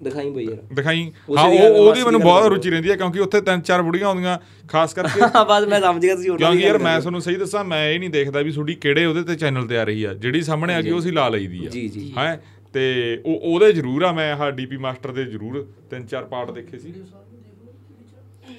ਦਿਖਾਈ 0.03 0.29
ਬਈ 0.29 0.43
ਯਾਰ 0.45 0.57
ਦਿਖਾਈ। 0.73 1.01
ਹਾਂ 1.37 1.43
ਉਹ 1.45 1.77
ਉਹਦੀ 1.77 2.03
ਮੈਨੂੰ 2.03 2.19
ਬਹੁਤ 2.21 2.45
ਰੁਚੀ 2.45 2.69
ਰਹਿੰਦੀ 2.69 2.89
ਹੈ 2.89 2.95
ਕਿਉਂਕਿ 2.95 3.19
ਉੱਥੇ 3.19 3.41
ਤਿੰਨ 3.41 3.61
ਚਾਰ 3.61 3.81
ਬੁੜੀਆਂ 3.81 4.07
ਆਉਂਦੀਆਂ 4.07 4.37
ਖਾਸ 4.69 4.93
ਕਰਕੇ। 4.93 5.21
ਬਸ 5.49 5.67
ਮੈਂ 5.67 5.79
ਸਮਝ 5.81 6.01
ਗਿਆ 6.01 6.15
ਤੁਸੀਂ 6.15 6.29
ਉਹਨਾਂ 6.31 6.49
ਕਿਉਂਕਿ 6.49 6.67
ਯਾਰ 6.67 6.77
ਮੈਂ 6.77 6.99
ਤੁਹਾਨੂੰ 6.99 7.21
ਸਹੀ 7.21 7.35
ਦੱਸਾਂ 7.35 7.63
ਮੈਂ 7.63 7.89
ਇਹ 7.89 7.99
ਨਹੀਂ 7.99 8.09
ਦੇਖਦਾ 8.09 8.41
ਵੀ 8.41 8.51
ਤੁਹਾਡੀ 8.51 8.73
ਕਿਹੜੇ 8.75 9.05
ਉਹਦੇ 9.05 9.23
ਤੇ 9.23 9.35
ਚੈਨਲ 9.35 9.67
ਤੇ 9.67 9.77
ਆ 9.77 9.83
ਰਹੀ 9.83 10.03
ਆ। 10.03 10.13
ਜਿਹੜੀ 10.13 10.41
ਸਾਹਮਣੇ 10.41 10.75
ਆ 10.75 10.81
ਗਈ 10.81 10.91
ਉਹ 10.91 11.01
ਸੀ 11.01 11.11
ਲਾ 11.11 11.27
ਲਈਦੀ 11.29 11.65
ਆ। 11.65 11.69
ਜੀ, 11.69 11.87
ਜੀ। 11.87 12.13
ਹੈ? 12.17 12.41
ਤੇ 12.73 12.83
ਉਹ 13.25 13.39
ਉਹਦੇ 13.43 13.71
ਜ਼ਰੂਰ 13.73 14.03
ਆ 14.03 14.11
ਮੈਂ 14.11 14.31
ਆਹ 14.33 14.51
ਡੀਪੀ 14.51 14.77
ਮਾਸਟਰ 14.77 15.11
ਦੇ 15.11 15.25
ਜ਼ਰੂਰ 15.25 15.65
ਤਿੰਨ 15.89 16.05
ਚਾਰ 16.05 16.23
ਪਾਰਟ 16.25 16.51
ਦੇਖੇ 16.51 16.79
ਸੀ। 16.79 16.93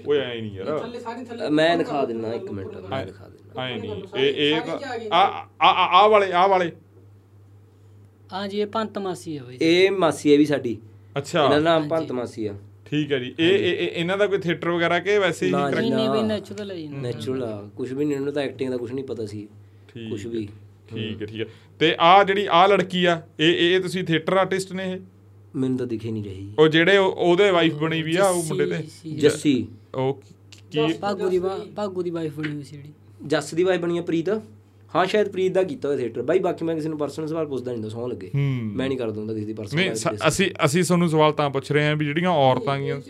ਓਏ 0.09 0.19
ਐ 0.19 0.35
ਨਹੀਂ 0.41 0.51
ਯਾਰ। 0.53 1.51
ਮੈਂ 1.51 1.77
ਦਿਖਾ 1.77 2.05
ਦਿੰਦਾ 2.05 2.33
ਇੱਕ 2.35 2.51
ਮਿੰਟ 2.53 2.77
ਮੈਂ 2.91 3.05
ਦਿਖਾ 3.07 3.29
ਦਿੰਦਾ। 3.29 3.65
ਐ 3.65 3.77
ਨਹੀਂ 3.77 4.03
ਇਹ 4.17 4.35
ਇਹ 4.35 5.11
ਆ 5.13 5.23
ਆ 5.63 5.71
ਆ 6.03 6.07
ਵਾਲੇ 6.09 6.33
ਆ 6.33 6.47
ਵਾਲੇ। 6.47 6.71
ਹਾਂ 8.33 8.47
ਜੀ 8.49 8.61
ਇਹ 8.61 8.67
ਪੰਤ 8.67 8.99
ਮਾਸੀ 8.99 9.37
ਹੈ 9.39 9.43
ਬਈ। 9.43 9.59
ਇਹ 9.61 9.91
ਮਾਸੀ 9.91 10.33
ਹੈ 10.33 10.39
ਵੀ 10.39 10.45
ਸਾਡੀ। 10.45 10.77
ਅੱਛਾ। 11.19 11.45
ਇਹਨਾਂ 11.45 11.61
ਦਾ 11.61 11.79
ਨਾਮ 11.79 11.89
ਭੰਤ 11.89 12.13
ਮਾਸੀ 12.13 12.47
ਆ। 12.47 12.55
ਠੀਕ 12.85 13.13
ਹੈ 13.13 13.19
ਜੀ। 13.19 13.35
ਇਹ 13.39 13.51
ਇਹ 13.51 13.77
ਇਹ- 13.79 13.91
ਇਹਨਾਂ 13.95 14.19
ਦਾ 14.19 14.27
ਕੋਈ 14.27 14.39
ਥੀਏਟਰ 14.39 14.71
ਵਗੈਰਾ 14.71 14.99
ਕਿ 14.99 15.19
ਵੈਸੇ 15.19 15.47
ਹੀ? 15.47 15.53
ਨਹੀਂ 15.53 15.93
ਨਹੀਂ 15.93 16.11
ਬਈ 16.11 16.23
ਨੈਚੁਰਲ 16.23 16.71
ਹੈ 16.71 16.77
ਜੀ 16.77 16.89
ਨੈਚੁਰਲ 16.89 17.45
ਆ। 17.45 17.71
ਕੁਝ 17.77 17.93
ਵੀ 17.93 18.05
ਨਹੀਂ 18.05 18.19
ਉਹਨੂੰ 18.19 18.33
ਤਾਂ 18.33 18.43
ਐਕਟਿੰਗ 18.43 18.71
ਦਾ 18.71 18.77
ਕੁਝ 18.77 18.93
ਨਹੀਂ 18.93 19.05
ਪਤਾ 19.05 19.27
ਸੀ। 19.27 19.49
ਠੀਕ 19.95 20.11
ਕੁਝ 20.11 20.27
ਵੀ। 20.27 20.49
ਠੀਕ 20.95 21.23
ਹੈ 21.23 21.27
ਠੀਕ 21.27 21.41
ਹੈ। 21.41 21.47
ਤੇ 21.79 21.97
ਆ 22.01 22.25
ਜਿਹੜੀ 22.25 22.47
ਆ 22.51 22.67
ਲੜਕੀ 22.67 23.05
ਆ 23.05 23.23
ਇਹ 23.41 23.77
ਇਹ 23.77 23.81
ਤੁਸੀਂ 23.81 24.05
ਥੀਏਟਰ 24.05 24.33
ਆਰਟਿਸਟ 24.33 24.73
ਨੇ 24.73 24.93
ਇਹ? 24.93 25.01
ਮੈਨੂੰ 25.57 25.79
ਤਾਂ 25.79 25.87
ਦਿਖੇ 25.87 26.11
ਨਹੀਂ 26.11 26.25
ਰਹੀ। 26.25 26.55
ਉਹ 26.59 26.69
ਜਿਹੜੇ 26.69 26.97
ਉਹ- 26.97 27.13
ਉਹਦੇ 27.13 27.51
ਵਾਈਫ 27.51 27.75
ਬਣੀ 27.75 28.03
ਵੀ 28.03 28.17
ਆ 28.17 28.29
ਉਹ 28.29 28.45
ਮੁੰਡੇ 28.45 28.67
ਤੇ? 28.67 29.11
ਜੱਸੀ। 29.11 29.69
ਉਹ 29.95 30.23
ਕੀ 30.71 30.93
ਭਾਗੂ 30.93 31.29
ਦੀ 31.29 31.39
ਵਾ- 31.39 31.75
ਭਾਗੂ 31.77 32.03
ਦੀ 32.03 32.11
ਵਾਈਫ 32.11 32.37
ਬਣੀ 32.37 32.55
ਹੋਈ 32.55 32.63
ਸੀ 32.63 32.77
ਜਿਹੜੀ। 32.77 32.93
ਜੱਸ 33.27 33.55
ਦੀ 33.55 33.65
ਵਾਈ 33.65 33.79
ਬਣੀ 33.79 33.99
ਆ 33.99 34.03
ਪ੍ਰੀਤ? 34.03 34.31
ਹਾਂ 34.95 35.05
ਸ਼ਾਇਦ 35.07 35.29
ਪ੍ਰੀਤ 35.29 35.53
ਦਾ 35.53 35.63
ਕੀਤਾ 35.63 35.89
ਹੋਇਆ 35.89 35.99
ਥੀਏਟਰ 35.99 36.23
ਬਾਈ 36.23 36.39
ਬਾਕੀ 36.39 36.65
ਮੈਂ 36.65 36.75
ਕਿਸੇ 36.75 36.89
ਨੂੰ 36.89 36.99
ਪਰਸਨਲ 36.99 37.27
ਸਵਾਲ 37.27 37.47
ਪੁੱਛਦਾ 37.47 37.73
ਨਹੀਂ 37.73 37.83
ਦੱਸੋ 37.83 38.07
ਲੱਗੇ। 38.09 38.31
ਹੂੰ। 38.35 38.43
ਮੈਂ 38.75 38.89
ਨਹੀਂ 38.89 38.99
ਕਰ 38.99 39.11
ਦੂੰਦਾ 39.11 39.35
ਕਿਸੇ 39.35 39.47
ਦੀ 39.47 39.53
ਪਰਸਨਲ 39.53 39.95
ਸ- 39.95 40.09
ਅਸੀਂ 40.29 40.51
ਅਸੀਂ 40.65 40.85
ਤੁਹਾਨੂੰ 40.85 41.09
ਸਵਾਲ 41.09 41.33
ਤਾਂ 41.33 41.49
ਪੁੱਛ 41.51 41.71
ਰਹੇ 41.73 41.87
ਹਾਂ 41.87 41.97
ਵੀ 41.97 42.05
ਜਿਹੜੀਆਂ 42.05 42.31
ਔਰਤਾਂ 42.31 42.79
ਗੀਆਂ 42.79 43.01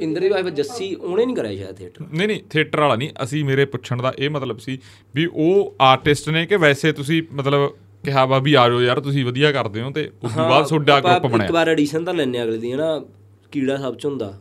ਇੰਦਰ 0.00 0.20
ਦੀ 0.20 0.28
ਵਾਈਫ 0.28 0.46
ਜੱਸੀ 0.46 0.94
ਉਹਨੇ 0.94 1.24
ਨਹੀਂ 1.26 1.36
ਕਰਾਇਆ 1.36 1.56
ਸ਼ਾਇਦ 1.56 1.76
ਥੀਏਟਰ 1.76 2.04
ਨਹੀਂ 2.12 2.28
ਨਹੀਂ 2.28 2.40
ਥੀਏਟਰ 2.50 2.80
ਵਾਲਾ 2.80 2.96
ਨਹੀਂ। 2.96 3.10
ਅਸੀਂ 3.22 3.44
ਮੇਰੇ 3.44 3.64
ਪੁੱਛਣ 3.64 4.02
ਦਾ 4.02 4.12
ਇਹ 4.18 4.30
ਮਤਲਬ 4.30 4.58
ਸੀ 4.58 4.78
ਵੀ 5.14 5.26
ਉਹ 5.26 5.74
ਆਰਟਿਸਟ 5.80 6.28
ਨੇ 6.28 6.46
ਕਿ 6.46 6.56
ਵੈਸੇ 6.56 6.92
ਤੁਸੀਂ 6.92 7.22
ਮਤਲਬ 7.32 7.70
ਕਿਹਾ 8.04 8.24
ਵਾ 8.24 8.38
ਵੀ 8.38 8.54
ਆ 8.54 8.68
ਜਾਓ 8.68 8.80
ਯਾਰ 8.80 9.00
ਤੁਸੀਂ 9.00 9.24
ਵਧੀਆ 9.24 9.52
ਕਰਦੇ 9.52 9.82
ਹੋ 9.82 9.90
ਤੇ 9.90 10.10
ਉਸ 10.24 10.32
ਤੋਂ 10.32 10.48
ਬਾਅਦ 10.48 10.66
ਤੁਹਾਡਾ 10.66 11.00
ਗਰੁੱਪ 11.00 11.24
ਇੱਕ 11.24 11.32
ਬਣਿਆ। 11.32 11.48
ਵਾਰ 11.52 11.68
ਐਡੀਸ਼ਨ 11.68 12.04
ਤਾਂ 12.04 12.14
ਲੈਣੇ 12.14 12.42
ਅਗਲੇ 12.42 12.58
ਦੀ 12.58 12.72
ਹਨਾ। 12.72 13.04
ਕੀੜਾ 13.52 13.76
ਸਭ 13.76 13.94
ਚ 13.94 14.06
ਹੁੰਦਾ। 14.06 14.38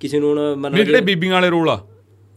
ਕਿਸੇ 0.00 0.18
ਨੂੰ 0.20 0.28
ਹੁਣ 0.30 0.54
ਮੰਨ 0.56 0.74
ਜਿਹੜੇ 0.76 1.00
ਬੀਬੀਆਂ 1.00 1.32
ਵਾਲੇ 1.32 1.48
ਰੋਲ 1.50 1.68
ਆ। 1.70 1.76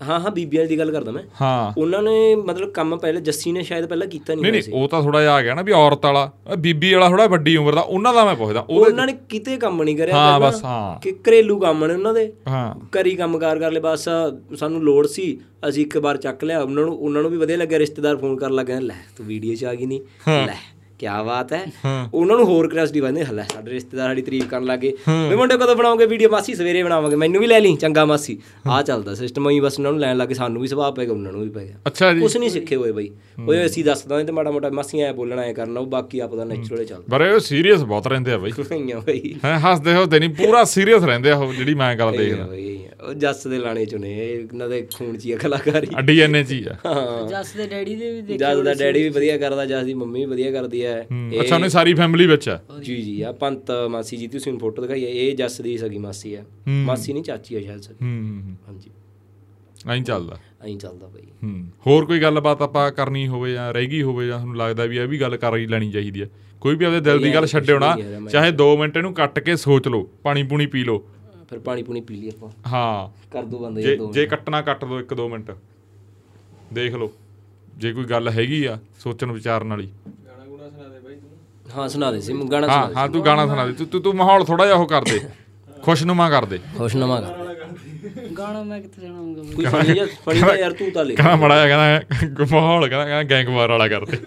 ਹਾਂ 0.07 0.19
ਹਾਂ 0.19 0.32
ਬੀਬੀਆਂ 0.32 0.65
ਦੀ 0.65 0.78
ਗੱਲ 0.80 0.91
ਕਰਦਾ 0.91 1.11
ਮੈਂ। 1.11 1.23
ਹਾਂ। 1.41 1.73
ਉਹਨਾਂ 1.78 2.02
ਨੇ 2.03 2.36
ਮਤਲਬ 2.36 2.72
ਕੰਮ 2.72 2.98
ਪਹਿਲੇ 2.98 3.22
ਜੱਸੀ 3.22 3.52
ਨੇ 3.52 3.64
ਸ਼ਾਇਦ 3.64 3.86
ਪਹਿਲਾਂ 3.86 4.07
ਕੀਤਾ 4.07 4.34
ਨਹੀਂ 4.34 4.52
ਨਹੀਂ 4.52 4.61
ਉਹ 4.73 4.88
ਤਾਂ 4.88 5.02
ਥੋੜਾ 5.02 5.22
ਜਿਹਾ 5.22 5.34
ਆ 5.34 5.41
ਗਿਆ 5.41 5.53
ਨਾ 5.53 5.61
ਵੀ 5.61 5.72
ਔਰਤ 5.72 6.06
ਵਾਲਾ। 6.06 6.30
ਬੀਬੀ 6.57 6.94
ਵਾਲਾ 6.94 7.10
ਥੋੜਾ 7.10 7.28
ਵੱਡੀ 7.28 7.56
ਉਮਰ 7.57 7.76
ਦਾ 7.76 7.82
ਉਹਨਾਂ 7.82 8.14
ਦਾ 8.14 8.26
ਮੈਂ 8.26 8.36
ਪੁੱਛਦਾ। 8.36 8.65
ਉਹਨਾਂ 8.69 9.06
ਨੇ 9.07 9.14
ਕਿਤੇ 9.30 9.57
ਕੰਮ 9.57 9.84
ਨਹੀਂ 9.84 9.98
ਕਰਿਆ 9.98 10.15
ਹਾਂ, 10.15 10.40
ਬਸ, 10.40 10.64
ਹਾਂ। 10.65 10.99
ਕਿ 10.99 11.11
ਘਰੇਲੂ 11.30 11.60
ਕੰਮ 11.60 11.86
ਨੇ 11.86 11.94
ਉਹਨਾਂ 11.94 12.14
ਦੇ। 12.14 12.32
ਹਾਂ। 12.48 12.76
ਘਰੀ 12.98 13.15
ਕੰਮਕਾਰ 13.15 13.60
ਕਰ 13.60 13.72
ਲਏ 13.72 13.80
ਬਸ 13.80 14.10
ਸਾਨੂੰ 14.56 14.84
ਲੋੜ 14.84 15.07
ਸੀ। 15.07 15.40
ਅਸੀਂ 15.69 15.86
ਇੱਕ 15.86 15.98
ਵਾਰ 15.98 16.18
ਚੱਕ 16.18 16.44
ਲਿਆ। 16.44 16.61
ਉਹਨਾਂ 16.61 16.84
ਨੂੰ 16.84 16.98
ਉਹਨਾਂ 16.98 17.22
ਨੂੰ 17.22 17.32
ਵੀ 17.32 17.38
ਵਧੀਆ 17.38 17.57
ਲੱਗਿਆ 17.57 17.80
ਰਿਸ਼ਤੇਦਾਰ 17.80 18.15
ਫੋਨ 18.18 18.36
ਕਰਨ 18.38 18.53
ਲੱਗ 18.53 18.69
ਲੈ 18.72 18.94
ਤੂੰ 19.18 19.26
ਵੀਡੀਓ 19.26 19.56
'ਚ 19.56 19.65
ਆ 19.65 19.73
ਗਈ 19.73 19.86
ਨਹੀਂ 19.86 19.99
ਲੈ। 20.28 20.56
ਕੀ 21.02 21.07
ਬਾਤ 21.26 21.53
ਹੈ। 21.53 21.65
ਉਹਨਾਂ 22.14 22.38
ਨੂੰ 22.38 22.45
ਹੋਰ 22.45 22.68
ਕ੍ਰਿਆਸਿਟੀ 22.68 22.99
ਵਧਦੇ 22.99 23.23
ਹਲੇ 23.23 23.44
ਸਾਡੇ 23.53 23.72
ਰਿਸ਼ਤੇਦਾਰ 23.72 24.07
ਸਾਡੀ 24.07 24.22
ਤਾਰੀਫ 24.22 24.48
ਕਰਨ 24.48 24.65
ਲੱਗੇ। 24.65 24.94
ਵੀ 25.30 25.36
ਮੁੰਡੇ 25.36 25.56
ਕਦੋਂ 25.57 25.76
ਬਣਾਓਗੇ 25.76 26.06
ਵੀਡੀਓ 26.06 26.30
ਮਾਸੀ 26.30 26.56
ਸਵੇਰੇ 26.56 26.84
ਬਣਾਵਾਂਗੇ। 26.84 27.15
ਮੈਨੂੰ 27.15 27.41
ਵੀ 27.41 27.48
ਲੈ 27.48 27.60
ਲਈ 27.60 27.76
ਚੰਗਾ 27.76 28.06
ਮਾਸੀ। 28.06 28.38
ਆਹ 28.68 28.84
ਚੱਲਦਾ 28.84 29.15
ਸਿਸਟਮ 29.15 29.49
ਹੀ 29.49 29.60
ਬਸ 29.60 29.80
ਉਹਨਾਂ 29.80 29.91
ਨੂੰ 29.91 30.02
ਲੈਣ 30.02 30.18
ਲੱਗੇ 30.18 30.34
ਸਾਨੂੰ 30.34 30.61
ਵੀ 30.61 30.68
ਸੁਭਾਅ 30.68 30.91
ਪੈ 30.91 31.06
ਗਿਆ 31.06 31.14
ਉਹਨਾਂ 31.14 31.32
ਨੂੰ 31.32 31.41
ਵੀ 31.41 31.49
ਪੈ 31.49 31.64
ਗਿਆ। 31.65 31.76
ਅੱਛਾ 31.88 32.14
ਜੀ। 32.14 32.19
ਕੁਛ 32.19 32.38
ਨਹੀਂ 32.38 32.49
ਸਿੱਖੇ 32.49 32.76
ਹੋਏ 32.76 32.91
ਬਈ। 32.91 33.10
ਓਏ 33.48 33.65
ਅਸੀਂ 33.65 33.86
ਦੱਸਦਾ 33.86 34.23
ਤੇ 34.23 34.32
ਮਾੜਾ 34.32 34.52
ਮੋਟਾ 34.52 34.69
ਮਾਸੀਆਂ 34.69 35.10
ਐ 35.10 35.14
ਬੋਲਣਾ 35.14 35.41
ਐ 35.41 35.53
ਕਰਨਾ 35.53 35.80
ਉਹ 35.80 35.86
ਬਾਕੀ 35.86 36.19
ਆਪ 36.19 36.36
ਦਾ 36.36 36.44
ਨੈਚੁਰਲ 36.44 36.86
ਚੱਲਦਾ। 36.86 37.18
ਪਰ 37.18 37.26
ਇਹ 37.26 37.40
ਸੀਰੀਅਸ 37.40 37.84
ਬਹੁਤ 37.84 38.07
ਰਹਿੰਦੇ 38.07 38.32
ਆ 38.32 38.38
ਬਈ। 38.38 38.52
ਨਹੀਂ 38.72 38.94
ਆ 38.94 38.99
ਬਈ। 38.99 39.36
ਹੈ 39.45 39.57
ਹੱਸਦੇ 39.60 39.94
ਹੋ 39.94 40.06
ਤੇ 40.06 40.19
ਨਹੀਂ 40.19 40.30
ਪੂਰਾ 40.30 40.64
ਸੀਰੀਅਸ 40.64 41.03
ਰਹਿੰਦੇ 41.03 41.32
ਆ 41.32 41.36
ਉਹ 41.36 41.53
ਜਿਹੜੀ 41.53 41.73
ਮੈਂ 41.73 41.95
ਗੱਲ 41.95 42.07
ਆ 42.07 42.11
ਦੇਖਦਾ। 42.11 42.44
ਆ। 42.44 42.48
ਉਹ 43.07 43.14
ਜੱਸ 43.14 43.48
ਦੇ 43.48 43.57
ਲਾਣੇ 43.57 43.86
ਚੋਂ 43.86 43.99
ਨੇ 43.99 44.11
ਇਹ 44.19 44.40
ਇਹਨਾਂ 44.40 44.69
ਦੇ 44.69 44.88
ਖੂਨ 44.98 45.18
ਚ 45.18 45.26
ਹੀ 45.26 45.32
ਆ 45.32 45.38
ਕਲਾਕਾਰੀ। 45.38 45.88
ਡੀਐਨਏ 46.03 46.44
ਚ 46.44 46.52
ਹੀ 46.52 46.65
ਆ। 46.69 46.76
ਜਸ 47.32 47.53
ਦੇ 47.53 47.68
ਡੈਡੀ 47.68 47.95
ਦੇ 47.95 48.11
ਵੀ 48.11 48.22
ਦੇਖੇ 48.22 48.38
ਜੱਸ 48.38 48.60
ਦਾ 48.60 48.73
ਡੈਡੀ 48.73 49.03
ਵੀ 49.03 49.10
ਵਧੀਆ 49.10 49.38
ਕਰਦਾ 49.38 49.65
ਜੱਸ 49.65 49.86
ਦੀ 49.86 49.94
ਮੰਮੀ 49.94 50.19
ਵੀ 50.19 50.26
ਵਧੀਆ 50.26 50.52
ਕਰਦੀ 50.52 50.86
ਹੈ 50.86 50.90
ਹੂੰ, 50.99 51.31
ਅੱਛਾ 51.41 51.55
ਉਹਨੇ 51.55 51.69
ਸਾਰੀ 51.69 51.93
ਫੈਮਿਲੀ 51.93 52.27
ਵਿੱਚ 52.27 52.49
ਆ 52.49 52.59
ਜੀ 52.84 53.01
ਜੀ 53.01 53.22
ਆ 53.22 53.31
ਪੰਤ 53.31 53.72
ਮਾਸੀ 53.89 54.18
ਜੀ 54.18 54.27
ਤੁਸੀਂ 54.27 54.59
ਫੋਟੋ 54.59 54.81
ਦਿਖਾਈ 54.81 55.05
ਹੈ। 55.05 55.09
ਇਹ 55.09 55.35
ਜੱਸ 55.35 55.61
ਦੀ 55.61 55.77
ਸਗੀ 55.77 55.97
ਮਾਸੀ 55.97 56.35
ਹੈ। 56.35 56.41
ਹੂੰ। 56.41 56.73
ਮਾਸੀ 56.73 57.13
ਨਹੀਂ 57.13 57.23
ਚਾਚੀ 57.23 57.55
ਹੈ 57.55 57.61
ਸ਼ਾਇਦ 57.61 57.81
ਸਗੀ। 57.81 58.05
ਹੂੰ 58.05 58.41
ਹੂੰ 58.41 58.57
ਹਾਂਜੀ। 58.68 58.89
ਹੂੰ 58.89 59.93
ਐਂ 59.93 60.01
ਚੱਲਦਾ। 60.01 60.38
ਐਂ 60.61 60.77
ਚੱਲਦਾ 60.77 61.07
ਬਈ। 61.07 61.22
ਹੂੰ। 61.43 61.65
ਹੋਰ 61.88 62.05
ਕੋਈ 62.05 62.19
ਗੱਲਬਾਤ 62.19 62.61
ਆਪਾਂ 62.61 62.91
ਕਰਨੀ 62.91 63.27
ਹੋਵੇ 63.27 63.53
ਜਾਂ 63.53 63.73
ਰਹਿ 63.73 63.85
ਗਈ 63.85 64.01
ਹੋਵੇ 64.01 64.27
ਜਾਂ 64.27 64.38
ਤੁਹਾਨੂੰ 64.38 64.57
ਲੱਗਦਾ 64.57 64.85
ਵੀ 64.85 64.97
ਇਹ 64.97 65.07
ਵੀ 65.07 65.22
ਗੱਲ 65.22 65.38
ਕਰ 65.38 65.55
ਹੀ 65.55 65.65
ਲੈਣੀ 65.65 65.91
ਚਾਹੀਦੀ 65.91 66.22
ਹੈ। 66.22 66.30
ਕੋਈ 66.61 66.76
ਵੀ 66.76 66.85
ਆਪਦੇ 66.85 66.99
ਦਿਲ 66.99 67.19
ਦੀ 67.19 67.34
ਗੱਲ 67.34 67.45
ਛੱਡਿਓ 67.47 67.80
ਨਾ 67.80 67.97
ਚਾਹੇ 68.31 68.51
2 68.51 68.77
ਮਿੰਟ 68.80 68.97
ਇਹਨੂੰ 68.97 69.13
ਕੱਟ 69.13 69.39
ਕੇ 69.39 69.55
ਸੋਚ 69.55 69.88
ਲਓ 69.88 70.09
ਪਾਣੀ 70.23 70.43
ਪੂਣੀ 70.43 70.65
ਪੀ 70.65 70.84
ਲਓ। 70.84 71.07
ਫਿਰ 71.49 71.59
ਪਾਣੀ 71.59 71.84
ਪੂਣੀ 71.84 72.01
ਪੀ 72.01 72.15
ਲਈ 72.15 72.30
ਆਪਾਂ। 72.30 72.49
ਹਾਂ। 72.68 73.27
ਕਰ 73.31 73.43
ਦੋ 73.43 73.59
ਬੰਦੇ 73.59 73.81
ਜੇ 73.81 73.97
ਜੇ 74.13 74.26
ਕੱਟਣਾ 74.26 74.61
ਕੱਟ 74.61 74.85
ਦੋ 74.85 74.99
1-2 74.99 75.30
ਮਿੰਟ। 75.30 75.51
ਦੇਖ 76.73 76.95
ਲਓ। 76.95 77.11
ਜੇ 77.77 77.93
ਕੋਈ 77.93 78.03
ਗੱਲ 78.03 78.30
ਹੈਗੀ 78.30 78.65
ਆ 78.65 78.80
ਸੋਚਣ 78.99 79.31
ਵਿਚਾਰਨ 79.31 79.69
ਵਾਲੀ 79.69 79.88
ਗਾਣਾ 80.27 80.45
ਗੁਣਾ 80.45 80.69
ਸੁਣਾ 80.69 80.88
ਦੇ 80.89 80.99
ਬਾਈ 80.99 81.15
ਤੂੰ 81.15 81.30
ਹਾਂ 81.77 81.88
ਸੁਣਾ 81.89 82.11
ਦੇ 82.11 82.22
ਸੀ 82.22 82.34
ਗਾਣਾ 82.52 82.68
ਹਾਂ 82.68 82.88
ਸੁਣਾ 82.88 82.99
ਹਾਂ 82.99 83.07
ਤੂੰ 83.10 83.26
ਗਾਣਾ 83.26 83.45
ਸੁਣਾ 83.48 83.65
ਦੇ। 83.65 83.85
ਤੂੰ- 83.85 84.02
ਤੂੰ 84.03 84.14
ਮਾਹੌਲ 84.15 84.43
ਥੋੜਾ 84.43 84.65
ਜਿਹਾ 84.65 84.77
ਉਹ 84.77 84.88
ਕਰ 84.88 85.03
ਦੇ। 85.03 85.19
ਖੁਸ਼ਨੁਮਾ 85.84 86.30
ਕਰ 86.30 86.45
ਦੇ। 86.45 86.57
ਦੇ 86.57 86.64
ਖੁਸ਼ਨਮਾ 86.77 87.19
ਕਰ 87.22 87.39
ਗਾਣਾ 88.38 88.64
ਮੈਂ 88.64 88.80
ਕਿੱਥੇ 88.81 89.02
ਸੁਣਾਉਂਗਾ 89.02 89.41
ਕੋਈ 89.56 89.65
ਫਣੀ 89.65 89.93
ਜਿਹਾ 89.93 90.06
ਫਣੀ 90.26 90.39
ਜਿਹਾ 90.39 90.56
ਯਾਰ 90.56 90.72
ਤੂੰ 90.72 90.91
ਤਾਂ 90.91 91.06
ਲਿਖ 91.06 91.18
ਕਹਿੰਦਾ 91.18 91.35
ਮੜਾ 91.35 91.68
ਕਹਿੰਦਾ 91.68 92.45
ਮਾਹੌਲ 92.52 92.88
ਕਹਿੰਦਾ 92.89 93.06
ਕਹਿੰਦਾ 93.06 93.23
ਗੈਂਗਵਾਰ 93.23 93.69
ਵਾਲਾ 93.69 93.88
ਕਰ 93.88 94.06
ਦੇ। 94.06 94.18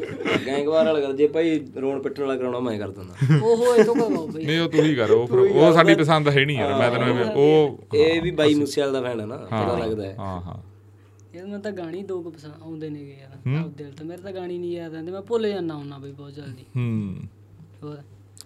ਗੈਂਗਵਾਰ 0.46 0.84
ਵਾਲਾ 0.86 1.00
ਕਰ 1.00 1.12
ਜੇ 1.12 1.26
ਭਾਈ 1.26 1.58
ਰੋਣ 1.80 2.02
ਪਿੱਟਣ 2.02 2.22
ਵਾਲਾ 2.22 2.36
ਕਰਾਉਣਾ 2.36 2.60
ਮੈਂ 2.60 2.78
ਕਰ 2.78 2.88
ਦਿੰਦਾ। 2.88 3.38
ਓਹੋ 3.42 3.74
ਇਹ 3.74 3.84
ਤੋਂ 3.84 3.94
ਕਰਵਾਓ 3.94 4.26
ਬਈ। 4.26 4.44
ਨਹੀਂ 4.44 4.60
ਉਹ 4.60 4.68
ਤੂੰ 4.68 4.84
ਹੀ 4.84 4.94
ਕਰ 4.94 5.10
ਉਹ 5.10 5.26
ਫਿਰ 5.26 5.38
ਉਹ 5.38 5.72
ਸਾਡੀ 5.72 5.94
ਪਸੰਦ 5.94 6.28
ਹੈ 6.28 6.44
ਨਹੀਂ 6.44 6.58
ਯਾਰ 6.58 6.74
ਮੈਂ 6.74 6.90
ਤੈਨੂੰ 6.90 7.28
ਉਹ 7.34 7.78
ਇਹ 7.94 8.20
ਵੀ 8.22 8.30
ਬਾਈ 8.30 8.54
ਮੂਸੇਵਾਲ 8.54 8.92
ਦਾ 8.92 9.02
ਫੈਨ 9.02 9.20
ਹੈ 9.20 9.26
ਨਾ 9.26 9.36
ਪਤਾ 9.36 9.78
ਲੱਗਦਾ 9.78 10.04
ਹੈ। 10.04 10.14
ਹਾਂ 10.18 10.40
ਹਾਂ। 10.40 10.73
ਯਾਰ 11.34 11.46
ਮੈਂ 11.46 11.58
ਤਾਂ 11.58 11.72
ਗਾਣੀ 11.72 12.02
ਦੋ 12.02 12.22
ਕੁ 12.22 12.30
ਪਸੰਦ 12.30 12.52
ਆਉਂਦੇ 12.62 12.90
ਨੇਗੇ 12.90 13.16
ਯਾਰ 13.20 13.58
ਆਪ 13.58 13.68
ਦਿਲ 13.68 13.92
ਤੋਂ। 13.92 14.06
ਮੇਰੇ 14.06 14.22
ਤਾਂ 14.22 14.32
ਗਾਣੀ 14.32 14.58
ਨਹੀਂ 14.58 14.72
ਯਾਦ 14.72 14.94
ਆਉਂਦੇ 14.94 15.12
ਮੈਂ 15.12 15.22
ਭੁੱਲ 15.22 15.48
ਜਾਂਦਾ 15.48 15.74
ਹੁੰਨਾ 15.74 15.98
ਬਈ 15.98 16.12
ਬਹੁਤ 16.12 16.32
ਜਲਦੀ। 16.34 16.64
ਹੂੰ। 16.76 17.16
ਹੋਰ? 17.82 17.96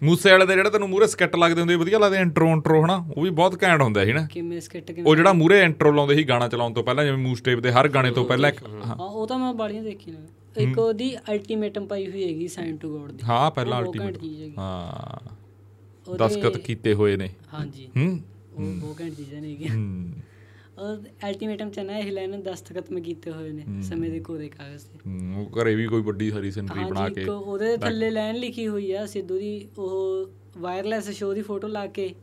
ਮੂਸੇ 0.03 0.31
ਵਾਲੇ 0.31 0.45
ਦੇ 0.45 0.53
ਜਿਹੜਾ 0.53 0.69
ਤੈਨੂੰ 0.69 0.89
ਮੂਰੇ 0.89 1.07
ਸਕੈਟ 1.07 1.35
ਲੱਗਦੇ 1.35 1.59
ਹੁੰਦੇ 1.61 1.75
ਵਧੀਆ 1.75 1.99
ਲੱਗਦੇ 1.99 2.17
ਇੰਟਰੋ 2.17 2.47
ਇੰਟਰੋ 2.47 2.85
ਹਨਾ? 2.85 3.05
ਉਹ 3.17 3.23
ਵੀ 3.23 3.29
ਬਹੁਤ 3.29 3.63
ਘੈਂਟ 3.63 3.81
ਹੁੰਦਾ 3.81 4.05
ਸੀ 4.05 4.13
ਨਾ। 4.13 4.27
ਕਿਵੇਂ 4.31 4.61
ਸਕਿੱਟ 4.61 4.91
ਕਿਵੇਂ 4.91 5.03
ਉਹ 5.03 5.15
ਜਿਹੜਾ 5.15 5.33
ਮੂਰੇ 5.33 5.61
ਇੰਟਰੋ 5.61 5.91
ਲਾਉਂਦੇ 5.91 6.15
ਸੀ 6.15 6.23
ਗਾਣਾ 6.23 6.47
ਚਲਾਉਣ 6.47 6.73
ਤੋਂ 6.73 6.83
ਪਹਿਲਾਂ 6.83 7.05
ਜਿਵੇਂ 7.05 7.17
ਮੂਸ 7.17 7.41
ਟੇਪ 7.41 7.59
ਦੇ 7.59 7.71
ਹਰ 7.71 7.87
ਗਾਣੇ 7.87 8.11
ਤੋਂ 8.11 8.25
ਪਹਿਲਾਂ 8.25 8.49
ਇੱਕ 8.49 8.63
ਹਾਂ। 8.85 8.95
ਉਹ 8.95 9.27
ਤਾਂ 9.27 9.39
ਮੈਂ 9.39 9.53
ਬਾਲੀਆਂ 9.53 9.83
ਦੇਖੀ 9.83 10.11
ਨੇ। 10.11 10.17
ਇੱਕ 10.57 10.79
ਉਹਦੀ 10.79 11.17
ਅਲਟੀਮੇਟਮ 11.17 11.85
ਪਾਈ 11.85 12.11
ਹੋਈ 12.11 12.23
ਹੈਗੀ 12.23 12.47
ਸਾਈਨ 12.47 12.77
ਟੂ 12.77 12.99
ਗੋਡ 12.99 13.11
ਦੀ। 13.11 13.23
ਹਾਂ 13.23 13.51
ਪਹਿਲਾਂ 13.51 13.81
ਅਲਟੀਮੇਟ 13.81 14.17
ਹਾਂ। 14.57 15.35
ਦਸਕਤ 16.17 16.57
ਕੀਤੇ 16.57 16.93
ਹੋਏ 16.93 17.15
ਨੇ। 17.17 17.29
ਹਾਂਜੀ। 17.53 17.87
ਹੂੰ। 17.97 18.19
ਉਹ 18.53 18.63
ਬਹੁਤ 18.81 19.01
ਘੈਂਟ 19.01 19.13
ਚੀਜ਼ਾਂ 19.13 19.41
ਨੇ 19.41 19.57
ਹੂੰ। 19.75 20.11
ਔਰ 20.79 20.97
ਅਲਟੀਮੇਟਮ 21.29 21.69
ਚ 21.69 21.79
ਨਾ 21.79 21.97
ਇਹ 21.97 22.11
ਲਾਈਨ 22.11 22.43
ਦਸਤਖਤ 22.43 22.91
ਮੈਂ 22.91 23.01
ਕੀਤੇ 23.01 23.31
ਹੋਏ 23.31 23.51
ਨੇ 23.51 23.81
ਸਮੇਂ 23.81 24.09
ਦੇ 24.09 24.19
ਕੋਰੇ 24.19 24.49
ਕਾਗਜ਼ 24.49 24.85
ਤੇ 24.85 24.99
ਉਹ 25.37 25.49
ਘਰੇ 25.49 25.75
ਵੀ 25.75 25.85
ਕੋਈ 25.87 26.01
ਵੱਡੀ 26.01 26.31
ਸਾਰੀ 26.31 26.51
ਸਿਨਰੀ 26.51 26.83
ਬਣਾ 26.83 27.09
ਕੇ 27.09 27.23
ਉਹਦੇ 27.23 27.77
ਥੱਲੇ 27.77 28.09
ਲਾਈਨ 28.09 28.35
ਲਿਖੀ 28.35 28.67
ਹੋਈ 28.67 28.91
ਆ 28.91 29.05
ਸਿੱਧੂ 29.05 29.39
ਦੀ 29.39 29.67
ਉਹ 29.77 30.27
ਵਾਇਰਲੈਸ 30.57 31.09
ਸ਼ੋਅ 31.09 31.33
ਦੀ 31.33 31.41
ਫੋਟੋ 31.41 31.67
ਲਾ 31.67 31.85
ਕੇ 31.87 32.15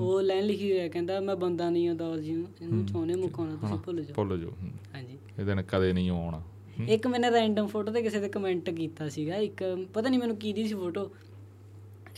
ਉਹ 0.00 0.22
ਲਾਈਨ 0.22 0.44
ਲਿਖੀ 0.44 0.72
ਹੋਈ 0.72 0.80
ਆ 0.80 0.88
ਕਹਿੰਦਾ 0.88 1.20
ਮੈਂ 1.20 1.36
ਬੰਦਾ 1.36 1.70
ਨਹੀਂ 1.70 1.88
ਆ 1.88 1.94
ਦੌਰ 1.94 2.18
ਜੀ 2.18 2.32
ਨੂੰ 2.32 2.46
ਇਹਨੂੰ 2.62 2.86
ਚਾਹੁੰਦੇ 2.86 3.14
ਮੁਕਾਉਣਾ 3.14 3.56
ਤੁਸੀਂ 3.56 3.78
ਭੁੱਲ 3.78 4.04
ਜਾਓ। 4.04 4.14
ਭੁੱਲ 4.14 4.40
ਜਾਓ। 4.40 4.50
ਹਾਂਜੀ। 4.94 5.18
ਇਹ 5.38 5.44
ਦਿਨ 5.44 5.62
ਕਦੇ 5.62 5.92
ਨਹੀਂ 5.92 6.10
ਆਉਣਾ। 6.10 6.42
ਇੱਕ 6.88 7.06
ਮੈਨੇ 7.06 7.30
ਰੈਂਡਮ 7.30 7.66
ਫੋਟੋ 7.66 7.92
ਤੇ 7.92 8.02
ਕਿਸੇ 8.02 8.20
ਦੇ 8.20 8.28
ਕਮੈਂਟ 8.28 8.70
ਕੀਤਾ 8.70 9.08
ਸੀਗਾ 9.08 9.36
ਇੱਕ 9.36 9.86
ਪਤਾ 9.94 10.08
ਨਹੀਂ 10.08 10.20
ਮੈਨੂੰ 10.20 10.36
ਕਿਹਦੀ 10.36 10.68
ਸੀ 10.68 10.74
ਫੋਟੋ 10.74 11.10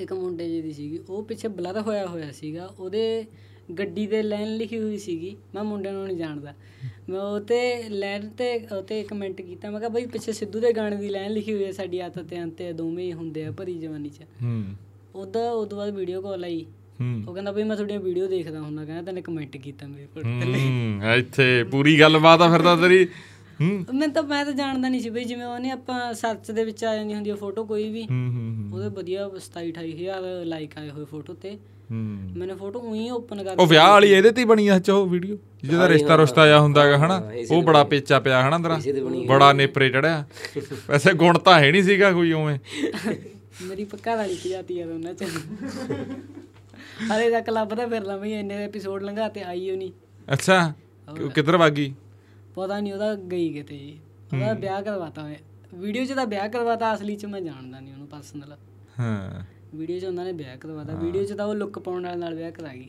ਇੱਕ 0.00 0.12
ਮੁੰਡੇ 0.12 0.48
ਜੀ 0.48 0.62
ਦੀ 0.62 0.72
ਸੀਗੀ 0.72 1.00
ਉਹ 1.08 1.22
ਪਿੱਛੇ 1.22 1.48
ਬਲਰ 1.48 1.80
ਹੋਇਆ 1.80 2.06
ਹੋਇਆ 2.06 2.32
ਸੀਗਾ 2.32 2.66
ਉਹਦੇ 2.66 3.24
ਗੱਡੀ 3.78 4.06
ਦੇ 4.06 4.22
ਲਾਈਨ 4.22 4.56
ਲਿਖੀ 4.56 4.78
ਹੋਈ 4.78 4.98
ਸੀਗੀ 4.98 5.36
ਮੈਂ 5.54 5.64
ਮੁੰਡੇ 5.64 5.90
ਨੂੰ 5.90 6.06
ਨਹੀਂ 6.06 6.16
ਜਾਣਦਾ। 6.16 6.54
ਮੈਂ 7.08 7.20
ਉਹ 7.20 7.40
ਤੇ 7.40 7.88
ਲਾਈਨ 7.88 8.28
ਤੇ 8.28 8.58
ਉਹ 8.58 8.82
ਤੇ 8.82 9.02
ਕਮੈਂਟ 9.02 9.40
ਕੀਤਾ 9.40 9.70
ਮੈਂ 9.70 9.78
ਕਿਹਾ 9.78 9.88
ਬਈ 9.88 10.06
ਪਿੱਛੇ 10.06 10.32
ਸਿੱਧੂ 10.32 10.60
ਦੇ 10.60 10.72
ਗਾਣੇ 10.72 10.96
ਦੀ 10.96 11.08
ਲਾਈਨ 11.08 11.32
ਲਿਖੀ 11.32 11.52
ਹੋਈ 11.52 11.64
ਹੈ 11.64 11.72
ਸਾਡੀ 11.72 12.00
ਆਦਤ 12.00 12.22
ਤੇ 12.22 12.42
ਅੰਤੇ 12.42 12.72
ਦੋਵੇਂ 12.72 13.04
ਹੀ 13.04 13.12
ਹੁੰਦੇ 13.12 13.44
ਆ 13.44 13.50
ਭਰੀ 13.50 13.78
ਜਵਾਨੀ 13.78 14.08
ਚ। 14.08 14.22
ਹੂੰ। 14.42 14.64
ਉਹਦਾ 15.14 15.52
ਉਦੋਂ 15.52 15.78
ਬਾਅਦ 15.78 15.94
ਵੀਡੀਓ 15.94 16.20
ਕਾਲ 16.20 16.44
ਆਈ। 16.44 16.66
ਹੂੰ। 17.00 17.24
ਉਹ 17.28 17.34
ਕਹਿੰਦਾ 17.34 17.52
ਬਈ 17.52 17.62
ਮੈਂ 17.62 17.76
ਤੁਹਾਡੀਆਂ 17.76 18.00
ਵੀਡੀਓ 18.00 18.26
ਦੇਖਦਾ 18.26 18.60
ਹੁੰਦਾ 18.60 18.84
ਕਹਿੰਦਾ 18.84 19.02
ਤੈਨੇ 19.02 19.22
ਕਮੈਂਟ 19.22 19.56
ਕੀਤਾ 19.56 19.86
ਮੇਰੇ 19.86 20.06
ਕੋਲ। 20.06 20.24
ਹੂੰ 20.24 21.00
ਇੱਥੇ 21.18 21.64
ਪੂਰੀ 21.64 22.00
ਗੱਲਬਾਤ 22.00 22.40
ਆ 22.40 22.50
ਫਿਰ 22.50 22.62
ਤਾਂ 22.62 22.76
ਤੇਰੀ। 22.76 23.04
ਹੂੰ। 23.60 23.86
ਮੈਂ 23.94 24.08
ਤਾਂ 24.08 24.22
ਮੈਂ 24.22 24.44
ਤਾਂ 24.44 24.52
ਜਾਣਦਾ 24.52 24.88
ਨਹੀਂ 24.88 25.00
ਸੀ 25.00 25.10
ਬਈ 25.10 25.24
ਜਿਵੇਂ 25.24 25.46
ਉਹਨੇ 25.46 25.70
ਆਪਾਂ 25.70 26.14
ਸਰਚ 26.14 26.50
ਦੇ 26.50 26.64
ਵਿੱਚ 26.64 26.84
ਆ 26.84 26.94
ਜਾਂਦੀ 26.94 27.14
ਹੁੰਦੀ 27.14 27.30
ਆ 27.30 27.34
ਫੋਟੋ 27.34 27.64
ਕੋਈ 27.64 27.90
ਵੀ। 27.90 28.02
ਹੂੰ 28.02 28.32
ਹੂੰ 28.32 28.70
ਉਹਦੇ 28.74 28.88
ਵਧੀਆ 28.88 29.30
27 29.36 29.72
28000 29.72 30.44
ਲਾਈਕ 30.44 30.78
ਆਏ 30.78 30.90
ਹੋਏ 30.90 31.04
ਫੋਟੋ 31.04 31.34
ਤੇ। 31.34 31.50
ਹੂੰ 31.50 31.58
ਮੈਨੇ 31.90 32.54
ਫੋਟੋ 32.54 32.78
ਉਹੀ 32.78 33.08
ਓਪਨ 33.10 33.42
ਕਰ 33.44 33.56
ਉਹ 33.58 33.66
ਵਿਆਹ 33.66 33.88
ਵਾਲੀ 33.90 34.10
ਇਹਦੇ 34.12 34.30
ਤੇ 34.30 34.40
ਹੀ 34.40 34.46
ਬਣੀ 34.46 34.66
ਆ 34.68 34.78
ਚ 34.78 34.90
ਵੀਡੀਓ 35.08 35.36
ਜਿਹਦਾ 35.64 35.88
ਰਿਸ਼ਤਾ 35.88 36.16
ਰੁਸ਼ਤਾ 36.16 36.42
ਆ 36.56 36.58
ਹੁੰਦਾ 36.60 36.82
ਹੈਗਾ 36.84 36.98
ਹਨਾ? 36.98 37.16
ਉਹ 37.50 37.62
ਬੜਾ 37.62 37.82
ਪੇਚਾ 37.84 38.18
ਪਿਆ 38.20 38.42
ਹਨਾ 38.48 38.58
ਤੇਰਾ 38.58 38.78
ਬੜਾ 39.26 39.52
ਨੇਪਰੇ 39.52 39.88
ਚੜਿਆ। 39.90 40.24
ਵੈਸੇ 40.88 41.12
ਗੁਣ 41.12 41.38
ਤਾਂ 41.38 41.58
ਹੈ 41.60 41.70
ਨਹੀਂ 41.72 41.82
ਸੀਗਾ 41.82 42.12
ਕੋਈ 42.12 42.32
ਉਵੇਂ। 42.32 42.58
ਮੇਰੀ 43.62 43.84
ਪੱਕਾ 43.84 44.16
ਵਾਲੀ 44.16 44.36
ਕੀ 44.36 44.48
ਜਾਂਦੀ 44.48 44.80
ਆ 44.80 44.86
ਉਹਨਾਂ 44.86 45.14
ਚ। 45.14 45.24
ਹਰੇ 47.14 47.30
ਦਾ 47.30 47.40
ਕਲੱਬ 47.40 47.74
ਦਾ 47.74 47.86
ਫਿਰ 47.86 48.02
ਲਾ 48.02 48.16
ਬਈ 48.16 48.32
ਇੰਨੇ 48.32 48.54
ਐਪੀਸੋਡ 48.64 49.02
ਲੰਘਾ 49.02 49.28
ਤੇ 49.28 49.42
ਆਈ 49.42 49.70
ਉਹ 49.70 49.76
ਨਹੀਂ। 49.76 49.92
ਅੱਛਾ 50.32 50.72
ਕਿੱਧਰ 51.34 51.56
ਵਾਗੀ 51.56 51.92
ਪਤਾ 52.54 52.80
ਨਹੀਂ 52.80 52.92
ਉਹਦਾ 52.92 53.14
ਗਈ 53.32 53.48
ਕਿਤੇ 53.52 53.78
ਜੀ। 53.78 53.98
ਉਹਦਾ 54.34 54.52
ਵਿਆਹ 54.52 54.82
ਕਰਵਾਤਾ 54.82 55.22
ਮੈਂ 55.24 55.36
ਵੀਡੀਓ 55.74 56.04
'ਚ 56.04 56.12
ਤਾਂ 56.12 56.26
ਵਿਆਹ 56.26 56.48
ਕਰਵਾਤਾ 56.48 56.94
ਅਸਲੀ 56.94 57.16
'ਚ 57.16 57.26
ਮੈਂ 57.26 57.40
ਜਾਣਦਾ 57.40 57.80
ਨਹੀਂ 57.80 57.92
ਉਹਨੂੰ 57.92 58.06
ਪਰਸਨਲ 58.06 58.52
ਹਾਂ। 59.00 59.44
ਵੀਡੀਓ 59.74 59.98
'ਚ 59.98 60.04
ਉਹਨਾਂ 60.04 60.24
ਨੇ 60.24 60.32
ਵਿਆਹ 60.32 60.56
ਕਰਵਾਤਾ। 60.56 60.94
ਵੀਡੀਓ 60.94 61.24
'ਚ 61.24 61.32
ਤਾਂ 61.32 61.46
ਉਹ 61.46 61.54
ਲੁੱਕ 61.54 61.78
ਪਾਉਣ 61.78 62.04
ਵਾਲੇ 62.04 62.16
ਨਾਲ 62.16 62.34
ਵਿਆਹ 62.34 62.50
ਕਰਾ 62.50 62.74
ਗਈ 62.74 62.88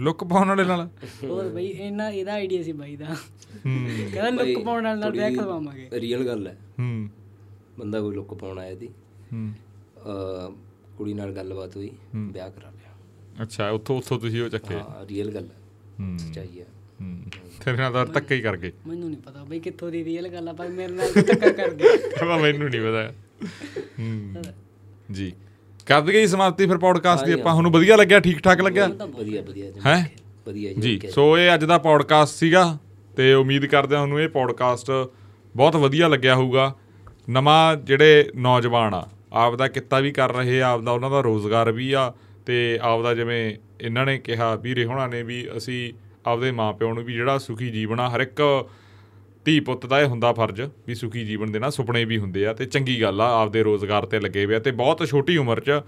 ਲੁੱਕ 0.00 0.24
ਪਾਉਣ 0.24 0.48
ਵਾਲੇ 0.48 0.64
ਨਾਲ? 0.64 0.88
ਹੋਰ 1.24 1.48
ਬਈ 1.48 1.66
ਇਹਨਾਂ 1.66 2.10
ਇਹਦਾ 2.10 2.32
ਆਈਡੀਆ 2.32 2.62
ਸੀ 2.62 2.72
ਬਾਈ 2.72 2.96
ਦਾ। 2.96 3.06
ਹੂੰ। 3.06 4.10
ਕਹਿੰਦਾ 4.12 4.44
ਲੁੱਕ 4.44 4.64
ਪਾਉਣ 4.64 4.84
ਵਾਲੇ 4.84 5.00
ਨਾਲ 5.00 5.12
ਵਿਆਹ 5.12 5.30
ਕਰਵਾਵਾਂਗੇ। 5.30 5.88
ਰੀਅਲ 5.92 6.26
ਗੱਲ 6.26 6.46
ਹੈ। 6.46 6.56
ਹੂੰ। 6.78 7.08
ਬੰਦਾ 7.78 8.00
ਕੋਈ 8.00 8.14
ਲੁੱਕ 8.14 8.34
ਪਾਉਣ 8.34 8.58
ਆਇਆ 8.58 8.76
ਸੀ। 8.76 8.88
ਹੂੰ। 9.32 9.52
ਕੁੜੀ 10.96 11.14
ਨਾਲ 11.14 11.32
ਗੱਲਬਾਤ 11.32 11.76
ਹੋਈ 11.76 11.90
ਵਿਆਹ 12.14 12.50
ਕਰਾ 12.50 12.70
ਲਿਆ। 12.70 13.42
ਅੱਛਾ 13.42 13.70
ਉੱਥੋਂ 13.70 13.98
ਉੱਥੋਂ 13.98 14.18
ਤੁਸੀਂ 14.20 14.42
ਉਹ 14.42 14.48
ਚੱਕੇ? 14.48 14.74
ਹਾਂ 14.74 15.06
ਰੀਅਲ 15.06 15.30
ਗੱਲ 15.30 15.44
ਹੈ। 15.44 15.56
ਹੂੰ। 16.00 16.18
ਸੱਚਾਈ 16.18 16.60
ਹੈ। 16.60 16.66
ਹੂੰ। 17.00 17.22
ਤੇਰੇ 17.64 17.76
ਨਾਲ 17.76 17.92
ਤਾਂ 17.92 18.06
ਧੱਕਾ 18.06 18.34
ਹੀ 18.34 18.40
ਕਰ 18.40 18.56
ਗਏ। 18.56 18.72
ਮੈਨੂੰ 18.86 19.08
ਨਹੀਂ 19.10 19.20
ਪਤਾ 19.20 19.44
ਬਈ 19.44 19.60
ਕਿੱਥੋਂ 19.60 19.90
ਦੀ 19.90 20.04
ਰੀਅਲ 20.04 20.28
ਗੱਲ 20.28 20.48
ਆ 20.48 20.52
ਪਰ 20.52 20.68
ਮੇਰੇ 20.68 20.92
ਨਾਲ 20.92 21.12
ਧੱਕਾ 21.12 21.50
ਕਰ 21.50 21.70
ਕਹਿੰਦਾ 21.74 22.36
ਮੈਨੂੰ 22.38 22.68
ਨਹੀਂ 22.70 22.80
ਪਤਾ। 22.80 23.12
ਹੂੰ। 23.98 24.42
ਜੀ। 25.12 25.32
ਕਰ 25.86 26.00
ਦਈਏ 26.00 26.26
ਸਮਾਪਤੀ 26.26 26.66
ਫਿਰ 26.66 26.78
ਪੌਡਕਾਸਟ 26.78 27.24
ਦੀ? 27.26 27.32
ਆਪਾਂ 27.32 27.52
ਤੁਹਾਨੂੰ 27.52 27.70
ਵਧੀਆ 27.72 27.96
ਲੱਗਿਆ 27.96 28.20
ਠੀਕ 28.20 28.40
ਠਾਕ 28.42 28.60
ਲੱਗਿਆ? 28.60 28.86
ਵਧੀਆ 28.88 29.42
ਵਧੀਆ 29.42 29.70
ਹੈ? 29.86 30.10
ਵਧੀਆ 30.46 30.72
ਜੀ 30.78 30.98
ਸੋ 31.10 31.38
ਇਹ 31.38 31.54
ਅੱਜ 31.54 31.64
ਦਾ 31.64 31.78
ਪੌਡਕਾਸਟ 31.78 32.34
ਸੀਗਾ 32.34 32.78
ਤੇ 33.16 33.32
ਉਮੀਦ 33.34 33.66
ਕਰਦੇ 33.66 33.96
ਹਾਂ 33.96 34.02
ਤੁਹਾਨੂੰ 34.02 34.20
ਇਹ 34.20 34.28
ਪੌਡਕਾਸਟ 34.28 34.90
ਬਹੁਤ 35.54 35.76
ਵਧੀਆ 35.76 36.08
ਲੱਗਿਆ 36.08 36.34
ਹੋਊਗਾ। 36.34 36.72
ਨਵਾਂ 37.30 37.76
ਜਿਹੜੇ 37.76 38.30
ਨੌਜਵਾਨ 38.36 38.94
ਆ 38.94 39.06
ਆਪ 39.32 39.54
ਦਾ 39.56 39.68
ਕਿੱਤਾ 39.68 39.98
ਵੀ 40.00 40.10
ਕਰ 40.10 40.32
ਰਹੇ 40.32 40.60
ਆ 40.62 40.68
ਆਪ 40.68 40.80
ਦਾ 40.80 40.92
ਉਹਨਾਂ 40.92 41.10
ਦਾ 41.10 41.20
ਰੋਜ਼ਗਾਰ 41.20 41.70
ਵੀ 41.72 41.92
ਆ 41.92 42.12
ਤੇ 42.46 42.78
ਆਪ 42.82 43.02
ਦਾ 43.02 43.14
ਜਿਵੇਂ 43.14 43.56
ਇਹਨਾਂ 43.80 44.06
ਨੇ 44.06 44.18
ਕਿਹਾ 44.18 44.54
ਵੀਰੇ 44.54 44.84
ਹੋਣਾ 44.84 45.06
ਨੇ 45.06 45.22
ਵੀ 45.22 45.46
ਅਸੀਂ 45.56 45.92
ਆਪਦੇ 46.26 46.50
ਮਾਪਿਆਂ 46.50 46.94
ਨੂੰ 46.94 47.04
ਵੀ 47.04 47.12
ਜਿਹੜਾ 47.12 47.38
ਸੁਖੀ 47.38 47.68
ਜੀਵਨ 47.70 48.00
ਆ 48.00 48.08
ਹਰ 48.08 48.20
ਇੱਕ 48.20 48.40
ਧੀ 49.46 49.58
ਪੁੱਤ 49.60 49.86
ਦਾ 49.86 50.00
ਇਹ 50.00 50.06
ਹੁੰਦਾ 50.06 50.32
ਫਰਜ਼ 50.32 50.60
ਵੀ 50.86 50.94
ਸੁਖੀ 50.94 51.24
ਜੀਵਨ 51.24 51.52
ਦੇ 51.52 51.58
ਨਾ 51.58 51.70
ਸੁਪਨੇ 51.70 52.04
ਵੀ 52.04 52.18
ਹੁੰਦੇ 52.18 52.46
ਆ 52.46 52.52
ਤੇ 52.52 52.66
ਚੰਗੀ 52.66 53.00
ਗੱਲ 53.02 53.20
ਆ, 53.20 53.28
ਆਪਦੇ 53.42 53.62
ਰੋਜ਼ਗਾਰ 53.62 54.06
ਤੇ 54.06 54.20
ਲੱਗੇ 54.20 54.44
ਹੋਏ 54.44 54.54
ਆ 54.54 54.58
ਤੇ 54.58 54.70
ਬਹੁਤ 54.72 55.06
ਛੋਟੀ 55.08 55.36
ਉਮਰ 55.36 55.60
'ਚ 55.60 55.80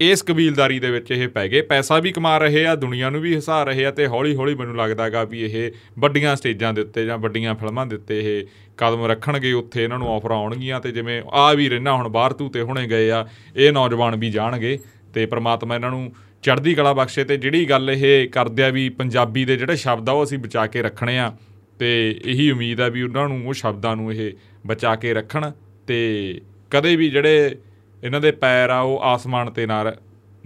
ਇਸ 0.00 0.22
ਕਬੀਲਦਾਰੀ 0.22 0.78
ਦੇ 0.80 0.90
ਵਿੱਚ 0.90 1.10
ਇਹ 1.12 1.26
ਪੈ 1.28 1.46
ਗਏ। 1.48 1.60
ਪੈਸਾ 1.62 1.98
ਵੀ 1.98 2.12
ਕਮਾ 2.12 2.36
ਰਹੇ 2.38 2.64
ਆ, 2.66 2.74
ਦੁਨੀਆ 2.74 3.10
ਨੂੰ 3.10 3.20
ਵੀ 3.20 3.36
ਹਸਾ 3.36 3.62
ਰਹੇ 3.64 3.84
ਆ 3.86 3.90
ਤੇ 3.90 4.06
ਹੌਲੀ 4.06 4.34
ਹੌਲੀ 4.36 4.54
ਮੈਨੂੰ 4.54 4.76
ਲੱਗਦਾ 4.76 5.04
ਹੈਗਾ 5.04 5.22
ਵੀ 5.24 5.42
ਇਹ 5.44 5.72
ਵੱਡੀਆਂ 5.98 6.34
ਸਟੇਜਾਂ 6.36 6.72
ਦੇ 6.74 6.80
ਉੱਤੇ 6.82 7.04
ਜਾਂ 7.06 7.18
ਵੱਡੀਆਂ 7.18 7.54
ਫਿਲਮਾਂ 7.54 7.86
ਦੇ 7.86 7.96
ਉੱਤੇ 7.96 8.18
ਇਹ 8.20 8.46
ਕਦਮ 8.78 9.04
ਰੱਖਣਗੇ, 9.06 9.52
ਉੱਥੇ 9.52 9.82
ਇਹਨਾਂ 9.84 9.98
ਨੂੰ 9.98 10.08
ਆਫਰ 10.14 10.30
ਆਉਣਗੀਆਂ 10.30 10.80
ਤੇ 10.80 10.92
ਜਿਵੇਂ 10.92 11.20
ਆ 11.32 11.52
ਵੀ 11.52 11.68
ਰਹਿਣਾ 11.68 11.92
ਹੁਣ 11.92 12.08
ਬਾਹਰ 12.08 12.32
ਤੂੰ 12.32 12.50
ਤੇ 12.50 12.62
ਹੁਣੇ 12.62 12.86
ਗਏ 12.88 13.10
ਆ, 13.10 13.26
ਇਹ 13.56 13.72
ਨੌਜਵਾਨ 13.72 14.16
ਵੀ 14.16 14.30
ਜਾਣਗੇ 14.30 14.78
ਤੇ 15.14 15.26
ਪ੍ਰਮਾਤਮਾ 15.26 15.74
ਇਹਨਾਂ 15.74 15.90
ਨੂੰ 15.90 16.12
ਚੜ੍ਹਦੀ 16.44 16.74
ਕਲਾ 16.74 16.92
ਬਖਸ਼ੇ 16.92 17.24
ਤੇ 17.24 17.36
ਜਿਹੜੀ 17.36 17.64
ਗੱਲ 17.70 17.90
ਇਹ 17.90 18.28
ਕਰਦੇ 18.28 18.64
ਆ 18.64 18.68
ਵੀ 18.70 18.88
ਪੰਜਾਬੀ 18.98 19.44
ਦੇ 19.44 19.56
ਜਿਹੜੇ 19.56 19.76
ਸ਼ਬਦ 19.76 20.08
ਆ 20.08 20.12
ਉਹ 20.12 20.24
ਅਸੀਂ 20.24 20.38
ਬਚਾ 20.38 20.66
ਕੇ 20.66 20.82
ਰੱਖਣੇ 20.82 21.18
ਆ। 21.18 21.32
ਤੇ 21.78 22.20
ਇਹੀ 22.24 22.50
ਉਮੀਦ 22.50 22.80
ਆ 22.80 22.88
ਵੀ 22.88 23.02
ਉਹਨਾਂ 23.02 23.28
ਨੂੰ, 23.28 23.48
ਉਹ 23.48 23.52
ਸ਼ਬਦਾਂ 23.52 23.96
ਨੂੰ 23.96 24.12
ਇਹ 24.12 24.32
ਬਚਾ 24.66 24.96
ਕੇ 24.96 25.14
ਰੱਖਣ 25.14 25.50
ਤੇ 25.86 26.40
ਕਦੇ 26.70 26.96
ਵੀ 26.96 27.10
ਜਿਹੜੇ 27.10 27.58
ਇਹਨਾਂ 28.04 28.20
ਦੇ 28.20 28.30
ਪੈਰ 28.30 28.70
ਆ, 28.70 28.80
ਉਹ 28.80 29.00
ਆਸਮਾਨ 29.02 29.50
ਤੇ 29.50 29.66
ਨਾ 29.66 29.82
ਰ- 29.82 29.96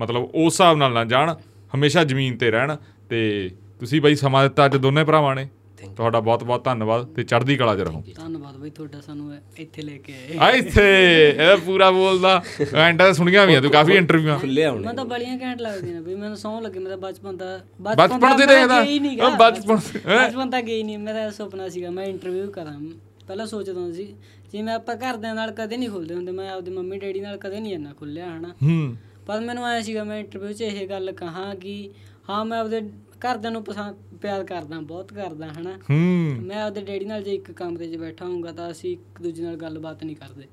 ਮਤਲਬ 0.01 0.23
ਉਸ 0.23 0.53
ਹਿਸਾਬ 0.53 0.77
ਨਾਲ 0.77 0.93
ਨਾ 0.93 1.05
ਜਾਣ, 1.05 1.35
ਹਮੇਸ਼ਾ 1.75 2.05
ਜ਼ਮੀਨ 2.05 2.37
ਤੇ 2.37 2.51
ਰਹਿਣ 2.51 2.77
ਤੇ 3.11 3.51
ਤੁਸੀਂ 3.81 4.01
ਬਈ 4.01 4.15
ਸਮਾਂ 4.15 4.43
ਦਿੱਤਾ 4.43 4.67
ਅੱਜ 4.67 4.77
ਦੋਨੇ 4.77 5.05
ਭਰਾਵਾਂ 5.05 5.37
ਨੇ। 5.37 5.49
ਤੁਹਾਡਾ 5.97 6.21
ਬਹੁਤ 6.21 6.45
ਬਹੁਤ 6.45 6.65
ਧੰਨਵਾਦ 6.65 7.07
ਤੇ 7.07 7.23
ਚੜ੍ਹਦੀ 7.23 7.57
ਕਲਾ 7.57 7.77
'ਚ 7.77 7.81
ਰਹੋ। 7.81 8.05
ਧੰਨਵਾਦ 8.15 8.57
ਬਈ 8.57 8.71
ਤੁਹਾਡਾ 8.71 9.01
ਸਾਨੂੰ 9.01 9.39
ਇੱਥੇ 9.59 9.83
ਲੈ 9.83 9.97
ਕੇ 9.97 10.13
ਆਏ। 10.13 10.39
ਆ 10.39 10.51
ਇੱਥੇ 10.51 10.85
ਇਹ 11.31 11.57
ਪੂਰਾ 11.57 11.91
ਬੋਲਦਾ। 11.91 12.43
ਐਂਡਾ 12.75 13.13
ਸੁਣੀਆਂ 13.13 13.47
ਵੀ 13.47 13.61
ਤੂੰ 13.61 13.71
ਕਾਫੀ 13.71 13.93
ਇੰਟਰਵਿਊਆਂ 13.93 14.39
ਖੁੱਲੇ 14.39 14.65
ਆਉਣੇ 14.65 14.85
ਮੈਂ 14.85 14.95
ਤਾਂ 14.95 15.05
ਬੜੀਆਂ 15.05 15.39
ਘੈਂਟ 15.41 15.61
ਲੱਗਦੀਆਂ 15.61 15.95
ਨੇ 15.95 16.01
ਬਈ 16.01 16.15
ਮੈਨੂੰ 16.15 16.37
ਸੌਂ 16.37 16.63
ਲੱਗੇ 16.63 16.79
ਮੈਂ 16.79 16.89
ਤਾਂ 16.91 16.99
ਬਚਪਨ 16.99 17.37
ਦਾ 17.37 17.61
ਬਚਪਨ 17.81 18.21
ਦਾ 18.21 18.37
ਤੇ 18.37 18.47
ਮੈਂ 18.47 18.47
ਦੇਖਦਾ। 18.47 19.27
ਉਹ 19.27 19.37
ਬਚਪਨ-? 19.37 19.81
ਬਚਪਨ 20.27 20.51
ਤਾਂ 20.51 20.63
ਗਈ 20.63 20.83
ਨਹੀਂ 20.83 20.99
ਮੇਰਾ 20.99 21.31
ਸੁਪਨਾ 21.31 21.69
ਸੀਗਾ 21.69 21.91
ਮੈਂ 21.91 22.05
ਇੰਟਰਵਿਊ 22.05 22.51
ਕਰਾਂ। 22.51 22.81
ਪਹਿਲਾਂ 23.27 23.47
ਸੋਚਦਾ 23.47 23.81
ਹੁੰਦਾ 23.81 23.97
ਸੀ 23.97 24.15
ਜਿਵੇਂ 24.53 24.75
ਆਪਾਂ 24.75 24.97
ਘਰਦਿਆਂ 24.97 25.35
ਨਾਲ 25.35 25.51
ਕਦੇ 25.51 25.77
ਨਹੀਂ 25.77 25.89
ਖੁੱਲਦੇ 25.91 26.15
ਹੁੰਦੇ 26.15 26.33
ਮੈਂ 26.33 26.51
ਆਪਦੀ 26.51 26.71
ਮੰਮੀ 26.71 26.99
ਡੈਡੀ 26.99 27.21
ਨਾਲ 27.21 27.37
ਕਦੇ 27.37 27.61
ਨਹੀਂ 27.61 27.75
ਇੰਨਾ 27.75 27.93
ਖੁੱਲਿਆ 27.93 28.27
ਹਨਾ। 28.37 28.49
ਹੂੰ। 28.49 28.97
ਪਰ 29.27 29.41
ਮੈਨੂੰ 29.41 29.67
ਆਇਆ 29.67 29.81
ਸੀਗਾ 29.83 30.05
ਮੈਂ 30.05 30.19
ਇੰਟਰਵਿਊ 30.19 30.53
'ਚ 30.53 30.61
ਇਹ 30.63 30.89
ਗੱਲ 30.89 31.13
ਕਹਾਂ 31.13 31.55
ਕਿ 31.55 31.91
ਹਾਂ 32.31 32.45
ਮੈਂ 32.45 32.61
ਆਪਦੇ 32.61 32.81
ਘਰਦਿਆਂ 33.21 33.53
ਨੂੰ 33.53 33.65
ਪਸੰਦ 33.65 34.17
ਪਿਆਰ 34.23 34.45
ਕਰਦਾ 34.45 34.81
ਬਹੁਤ 34.81 35.13
ਕਰਦਾ 35.13 35.47
ਹਨਾ? 35.47 35.71
ਹੂੰ। 35.91 36.43
ਮੈਂ 36.43 36.63
ਆਪਦੇ 36.63 36.81
ਡੈਡੀ 36.81 37.05
ਨਾਲ 37.05 37.23
ਜੇ 37.23 37.35
ਇੱਕ 37.35 37.53
ਕਮਰੇ 37.53 37.89
'ਚ 37.89 37.97
ਬੈਠਾ 37.97 38.27
ਹੋਊਂਗਾ 38.27 38.53
ਤਾਂ 38.53 38.71
ਅਸੀਂ 38.71 38.93
ਇੱਕ 38.93 39.23
ਦੂਜੇ 39.23 39.43
ਨਾਲ 39.43 39.57
ਗੱਲਬਾਤ 39.57 40.05
ਨਹੀਂ 40.05 40.17
ਕਰਦੇ। 40.17 40.49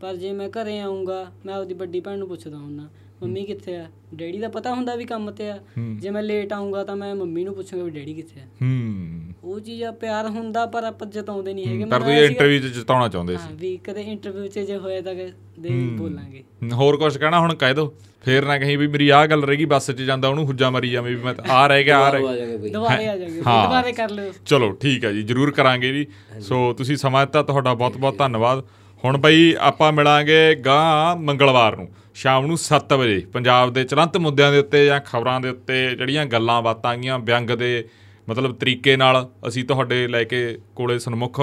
ਪਰ 0.00 0.16
ਜੇ 0.16 0.32
ਮੈਂ 0.32 0.48
ਘਰੇ 0.48 0.78
ਆਉਂਗਾ 0.80 1.32
ਮੈਂ 1.46 1.54
ਆਪਦੀ 1.54 1.74
ਵੱਡੀ 1.74 2.00
ਭੈਣ 2.00 2.18
ਨੂੰ 2.18 2.28
ਪੁੱਛਦਾ 2.28 2.56
ਹੁੰਨਾ 2.56 2.88
ਮੰਮੀ 3.22 3.44
ਕਿੱਥੇ 3.44 3.76
ਆ? 3.76 3.86
ਡੈਡੀ 4.14 4.38
ਦਾ 4.38 4.48
ਪਤਾ 4.48 4.74
ਹੁੰਦਾ 4.74 4.94
ਵੀ 4.94 5.04
ਕੰਮ 5.04 5.30
ਤੇ 5.30 5.50
ਆ। 5.50 5.58
ਜੇ 5.96 6.10
ਮੈਂ 6.10 6.22
ਲੇਟ 6.22 6.52
ਆਉਂਗਾ 6.52 6.84
ਤਾਂ 6.84 6.96
ਮੈਂ 6.96 7.14
ਮੰਮੀ 7.14 7.44
ਨੂੰ 7.44 7.54
ਪੁੱਛਾਂਗਾ 7.54 7.84
ਵੀ 7.84 7.90
ਡੈਡੀ 7.90 8.14
ਕਿੱਥੇ 8.14 8.40
ਆ। 8.40 8.44
ਹੂੰ। 8.62 9.34
ਉਹ 9.44 9.60
ਚੀਜ਼ 9.60 9.82
ਆ 9.82 9.92
ਪਿਆਰ 9.92 10.26
ਹੁੰਦਾ 10.26 10.66
ਪਰ 10.66 10.84
ਆਪਾਂ 10.84 11.06
ਜਤਾਉਂਦੇ 11.06 11.54
ਨਹੀਂ 11.54 11.66
ਹੈਗੇ। 11.66 11.84
ਪਰ 11.84 12.00
ਤੁਸੀਂ 12.00 12.14
ਇੰਟਰਵਿਊ 12.14 12.60
'ਚ 12.60 12.64
ਜਿਤਾਉਣਾ 12.64 13.08
ਚਾਹੁੰਦੇ 13.08 13.36
ਹਾਂ 13.36 13.48
ਵੀ 13.52 13.76
ਕਦੇ 13.76 14.00
ਇੰਟਰਵਿਊ 14.00 14.46
'ਚ 14.46 14.58
ਜੇ 14.58 14.76
ਹੋਇਆ 14.76 15.00
ਤਾਂ 15.00 15.14
ਦੇ 15.14 15.70
ਬੋਲਾਂਗੇ। 15.70 16.44
ਸੀ 16.60 16.70
ਹੋਰ 16.72 16.96
ਕੁਝ 16.96 17.18
ਕਹਿਣਾ 17.18 17.40
ਹੁਣ 17.40 17.54
ਕਹਿ 17.54 17.74
ਦੋ। 17.74 17.94
ਫੇਰ 18.24 18.44
ਨਾ 18.44 18.58
ਕਹੀਂ 18.58 18.78
ਵੀ 18.78 18.86
ਮੇਰੀ 18.86 19.08
ਆਹ 19.08 19.26
ਗੱਲ 19.26 19.42
ਰਹੇਗੀ 19.42 19.64
ਬੱਸ 19.64 19.90
'ਚ 19.90 20.02
ਜਾਂਦਾ 20.02 20.28
ਉਹਨੂੰ 20.28 20.44
ਹੁੱਜਾ 20.44 20.70
ਮਰੀ 20.70 20.90
ਜਾਵੇਂ 20.90 21.16
ਵੀ 21.16 21.22
ਮੈਂ 21.22 21.34
ਤਾਂ 21.34 21.44
ਆ 21.50 21.66
ਰਹਿ 21.66 21.84
ਗਿਆ 21.84 21.98
ਆ 21.98 22.10
ਰਹਿ 22.10 22.26
ਆ 22.26 22.36
ਜਾਗੇ 22.36 22.56
ਬਈ। 22.56 22.70
ਦੁਬਾਰੇ 22.70 23.08
ਆ 23.08 23.16
ਜਾਾਂਗੇ। 23.16 23.40
ਦੁਬਾਰੇ 23.40 23.92
ਕਰ 23.92 24.10
ਲਿਓ। 24.10 24.32
ਚਲੋ 24.46 24.72
ਠੀਕ 24.72 25.04
ਹੈ 25.04 25.12
ਜੀ 25.12 25.22
ਜਰੂਰ 25.22 25.50
ਕਰਾਂਗੇ 25.50 25.92
ਜੀ। 25.92 26.06
ਸੋ 26.40 26.72
ਤੁਸੀਂ 26.72 26.96
ਸਮਾਂ 26.96 27.26
ਦਿੱਤਾ 27.26 27.42
ਤੁਹਾਡਾ 27.42 27.74
ਬਹੁਤ-ਬਹੁਤ 27.74 28.18
ਧੰਨਵਾਦ। 28.18 28.64
ਹੁਣ 29.04 29.18
ਬਈ 29.18 29.54
ਆਪਾਂ 29.60 29.92
ਮਿਲਾਂਗੇ 29.92 30.54
ਗਾਂ 30.54 31.16
ਮੰਗਲਵਾਰ 31.16 31.76
ਨੂੰ। 31.76 31.88
ਸ਼ਾਮ 32.18 32.46
ਨੂੰ 32.46 32.56
7 32.58 32.92
ਵਜੇ 32.92 33.26
ਪੰਜਾਬ 33.32 33.72
ਦੇ 33.72 33.84
ਚਲੰਤ 33.84 34.16
ਮੁੱਦਿਆਂ 34.16 34.52
ਦੇ 34.52 34.58
ਉੱਤੇ 34.58 34.86
ਜਾਂ 34.86 35.00
ਖਬਰਾਂ 35.00 35.40
ਦੇ 35.40 35.48
ਉੱਤੇ 35.48 35.94
ਜਿਹੜੀਆਂ 35.96 36.26
ਗੱਲਾਂ 36.26 36.62
ਬਾਤਾਂ 36.62 36.90
ਆਗੀਆਂ 36.90 37.18
ਵਿਅੰਗ 37.18 37.50
ਦੇ 37.50 37.88
ਮਤਲਬ 38.28 38.54
ਤਰੀਕੇ 38.54 38.96
ਨਾਲ 38.96 39.30
ਅਸੀਂ 39.48 39.64
ਤੁਹਾਡੇ 39.64 40.08
ਲੈ 40.08 40.24
ਕੇ 40.24 40.58
ਕੋਲੇ 40.76 40.98
ਸਨਮੁਖ। 40.98 41.40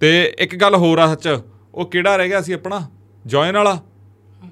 ਤੇ 0.00 0.34
ਇੱਕ 0.38 0.56
ਗੱਲ 0.56 0.74
ਹੋਰ 0.74 0.98
ਆ 0.98 1.06
ਸੱਚ, 1.06 1.40
ਉਹ 1.74 1.86
ਕਿਹੜਾ 1.86 2.16
ਰਹਿ 2.16 2.28
ਗਿਆ 2.28 2.40
ਸੀ 2.40 2.52
ਆਪਣਾ? 2.52 2.90
ਜੁਆਇਨ 3.26 3.56
ਵਾਲਾ? 3.56 3.82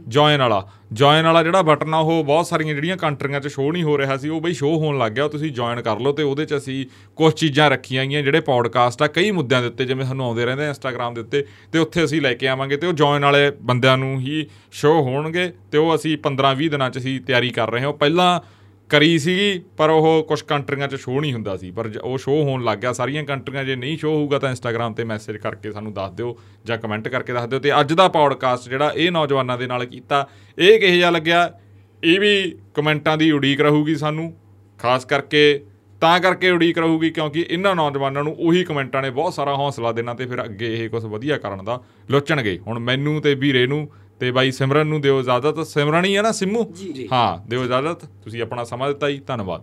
ਜੁਆਇਨ 0.09 0.41
ਵਾਲਾ। 0.41 0.69
ਜੁਆਇਨ 0.93 1.25
ਵਾਲਾ 1.25 1.43
ਜਿਹੜਾ 1.43 1.63
ਬਟਨ 1.63 1.95
ਆ, 1.95 1.99
ਉਹ 1.99 2.25
ਬਹੁਤ 2.25 2.47
ਸਾਰੀਆਂ 2.47 2.75
ਜਿਹੜੀਆਂ 2.75 2.97
ਕੰਟਰੀਆਂ 2.97 3.41
'ਚ 3.41 3.49
ਸ਼ੋਅ 3.49 3.73
ਨਹੀਂ 3.73 3.83
ਹੋ 3.83 3.99
ਰਿਹਾ 3.99 4.17
ਸੀ, 4.17 4.29
ਉਹ 4.29 4.41
ਬਈ 4.41 4.53
ਸ਼ੋਅ 4.53 4.77
ਹੋਣ 4.77 4.99
ਲੱਗ 4.99 5.13
ਗਿਆ, 5.13 5.25
ਉਹ 5.25 5.31
ਤੁਸੀਂ 5.31 5.53
ਜੁਆਇਨ 5.53 5.83
ਕਰ 5.83 6.01
ਲਓ 6.01 6.13
ਤੇ 6.13 6.23
ਉਹਦੇ 6.23 6.45
'ਚ 6.45 6.57
ਅਸੀਂ 6.57 6.87
ਕੁਝ 7.17 7.35
ਚੀਜ਼ਾਂ 7.35 7.71
ਰੱਖੀਆਂ 7.71 8.07
ਗਈਆਂ, 8.07 8.23
ਜਿਹੜੇ 8.23 8.41
ਪੌਡਕਾਸਟ 8.41 9.03
ਆ, 9.03 9.07
ਕਈ 9.07 9.31
ਮੁੱਦਿਆਂ 9.31 9.63
ਦੇ 9.63 9.69
ਉੱਤੇ, 9.69 9.85
ਜਿਵੇਂ 9.85 10.05
ਸਾਨੂੰ 10.05 10.27
ਆਉਂਦੇ 10.27 10.45
ਰਹਿੰਦੇ 10.45 10.65
ਆ 10.65 10.69
ਇੰਸਟਾਗ੍ਰam 10.69 11.15
ਦੇ 11.15 11.21
ਉੱਤੇ, 11.21 11.47
ਤੇ 11.73 11.79
ਉੱਥੇ 11.79 12.05
ਅਸੀਂ 12.05 12.23
ਲੈ 12.23 12.35
ਕੇ 12.35 12.49
ਆਵਾਂਗੇ 12.49 12.77
ਤੇ 12.77 12.87
ਉਹ 12.87 12.93
ਜੁਆਇਨ 12.93 13.25
ਵਾਲੇ 13.25 13.53
ਬੰਦਿਆਂ 13.63 13.99
ਨੂੰ 13.99 14.21
ਹੀ 14.21 14.47
ਸ਼ੋਅ 14.73 15.03
ਹੋਣਗੇ 15.03 15.53
ਤੇ 15.73 15.79
ਉਹ 15.79 15.95
ਅਸੀਂ 15.95 16.19
15-20 16.19 16.69
ਦਿਨਾਂ 16.69 16.91
'ਚ 16.91 16.99
ਅਸੀਂ 16.99 17.21
ਤਿਆਰੀ 17.21 17.51
ਕਰ 17.51 17.71
ਰਹੇ 17.71 17.81
ਹਾਂ। 17.81 17.89
ਉਹ 17.89 17.95
ਪਹਿਲਾਂ 17.95 18.41
ਕਰੀ 18.93 19.19
ਸੀਗੀ, 19.19 19.63
ਪਰ 19.77 19.91
ਉਹ 19.91 20.25
ਕੁਝ 20.29 20.43
ਕੰਟਰੀਆਂ 20.43 20.89
'ਚ 20.89 20.95
ਸ਼ੋਅ 20.95 21.21
ਨਹੀਂ 21.21 21.33
ਹੁੰਦਾ 21.33 21.57
ਸੀ। 21.57 21.71
ਪਰ 21.71 21.89
ਜ- 21.89 21.99
ਉਹ 21.99 22.19
ਸ਼ੋਅ 22.19 22.43
ਹੋਣ 22.43 22.65
ਲੱਗ 22.65 22.79
ਗਿਆ। 22.79 22.93
ਸਾਰੀਆਂ 22.93 23.25
ਕੰਟਰੀਆਂ 23.25 23.65
ਜੇ 23.65 23.77
ਨਹੀਂ 23.77 23.99
ਸ਼ੋਅ 23.99 24.15
ਹੋਊਗਾ 24.15 24.39
ਤਾਂ 24.39 24.51
ਇੰਸਟਾਗ੍ਰam 24.51 24.95
ਤੇ 24.95 25.05
ਮੈਸੇਜ 25.05 25.37
ਕਰਕੇ 25.37 25.73
ਸਾਨੂੰ 25.73 25.93
ਦੱਸ 25.93 26.13
ਦਿਓ 26.13 26.39
ਜਾਂ 26.65 26.79
ਕਮੈਂਟ 26.79 27.09
ਕਰਕੇ 27.09 27.33
ਦੱਸ 27.33 27.49
ਦਿਓ। 27.49 27.59
ਤੇ 27.59 27.81
ਅੱਜ 27.81 27.93
ਦਾ 27.93 28.09
ਪੌਡਕਾਸਟ 28.09 28.69
ਜਿਹੜਾ 28.69 28.93
ਇਹ 28.97 29.11
ਨੌਜਵਾਨਾਂ 29.11 29.59
ਦੇ 29.59 29.67
ਨਾਲ 29.67 29.85
ਕੀਤਾ, 29.85 30.29
ਇਹ 30.59 30.81
ਕਿਹੋ 30.81 30.95
ਜਿਹਾ 30.95 31.11
ਲੱਗਿਆ? 31.11 31.53
ਇਹ 32.05 32.21
ਵੀ 32.21 32.59
ਕਮੈਂਟਾਂ 32.75 33.17
ਦੀ 33.17 33.31
ਉਡੀਕ 33.31 33.61
ਰਹੂਗੀ 33.61 33.97
ਸਾਨੂੰ। 33.97 34.37
ਖਾਸ 34.79 35.05
ਕਰਕੇ 35.05 35.65
ਤਾਂ 36.01 36.21
ਕਰਕੇ 36.21 36.51
ਉਡੀਕ 36.51 36.79
ਰਹੂਗੀ 36.79 37.11
ਕਿਉਂਕਿ 37.11 37.47
ਇਹਨਾਂ 37.51 37.77
ਨੌਜਵਾਨਾਂ 37.77 38.25
ਨੂੰ 38.25 38.37
ਉਹੀ 38.39 38.65
ਕਮੈਂਟਾਂ 38.65 39.03
ਨੇ 39.03 39.11
ਬਹੁਤ 39.11 39.35
ਸਾਰਾ 39.35 39.55
ਹੌਸਲਾ 39.55 39.93
ਦੇਣਾ 39.93 40.15
ਤੇ 40.15 40.27
ਫਿਰ 40.27 40.45
ਅੱਗੇ 40.45 40.85
ਇਹ 40.85 40.91
ਕੁਝ 40.91 41.05
ਵਧੀਆ 41.05 41.39
ਕਰਨ 41.39 41.65
ਦਾ 41.65 41.81
ਲੋਚਣਗੇ। 42.11 42.59
ਹੁਣ 42.67 42.79
ਮੈਨੂੰ 42.79 43.21
ਤੇ 43.21 43.35
ਵੀਰੇ 43.35 43.67
ਨੂੰ 43.67 43.89
ਤੇ 44.23 44.31
ਬਾਈ 44.31 44.51
ਸਿਮਰਨ 44.51 44.87
ਨੂੰ 44.87 45.01
ਦਿਓ 45.01 45.21
ਇਜਾਜ਼ਤ। 45.21 45.67
ਸਿਮਰਨ 45.67 46.05
ਹੀ 46.05 46.17
ਹੈ 46.17 46.23
ਨਾ 46.23 46.33
ਸਿੰਮੂ। 46.33 46.75
ਹਾਂ 47.13 47.49
ਦਿਓ 47.49 47.65
ਇਜਾਜ਼ਤ। 47.65 48.05
ਤੁਸੀਂ 48.05 48.43
ਆਪਣਾ 48.43 48.65
ਸਮਾਂ 48.65 48.89
ਦਿੱਤਾ 48.89 49.11
ਜੀ। 49.11 49.21
ਧੰਨਵਾਦ। 49.27 49.63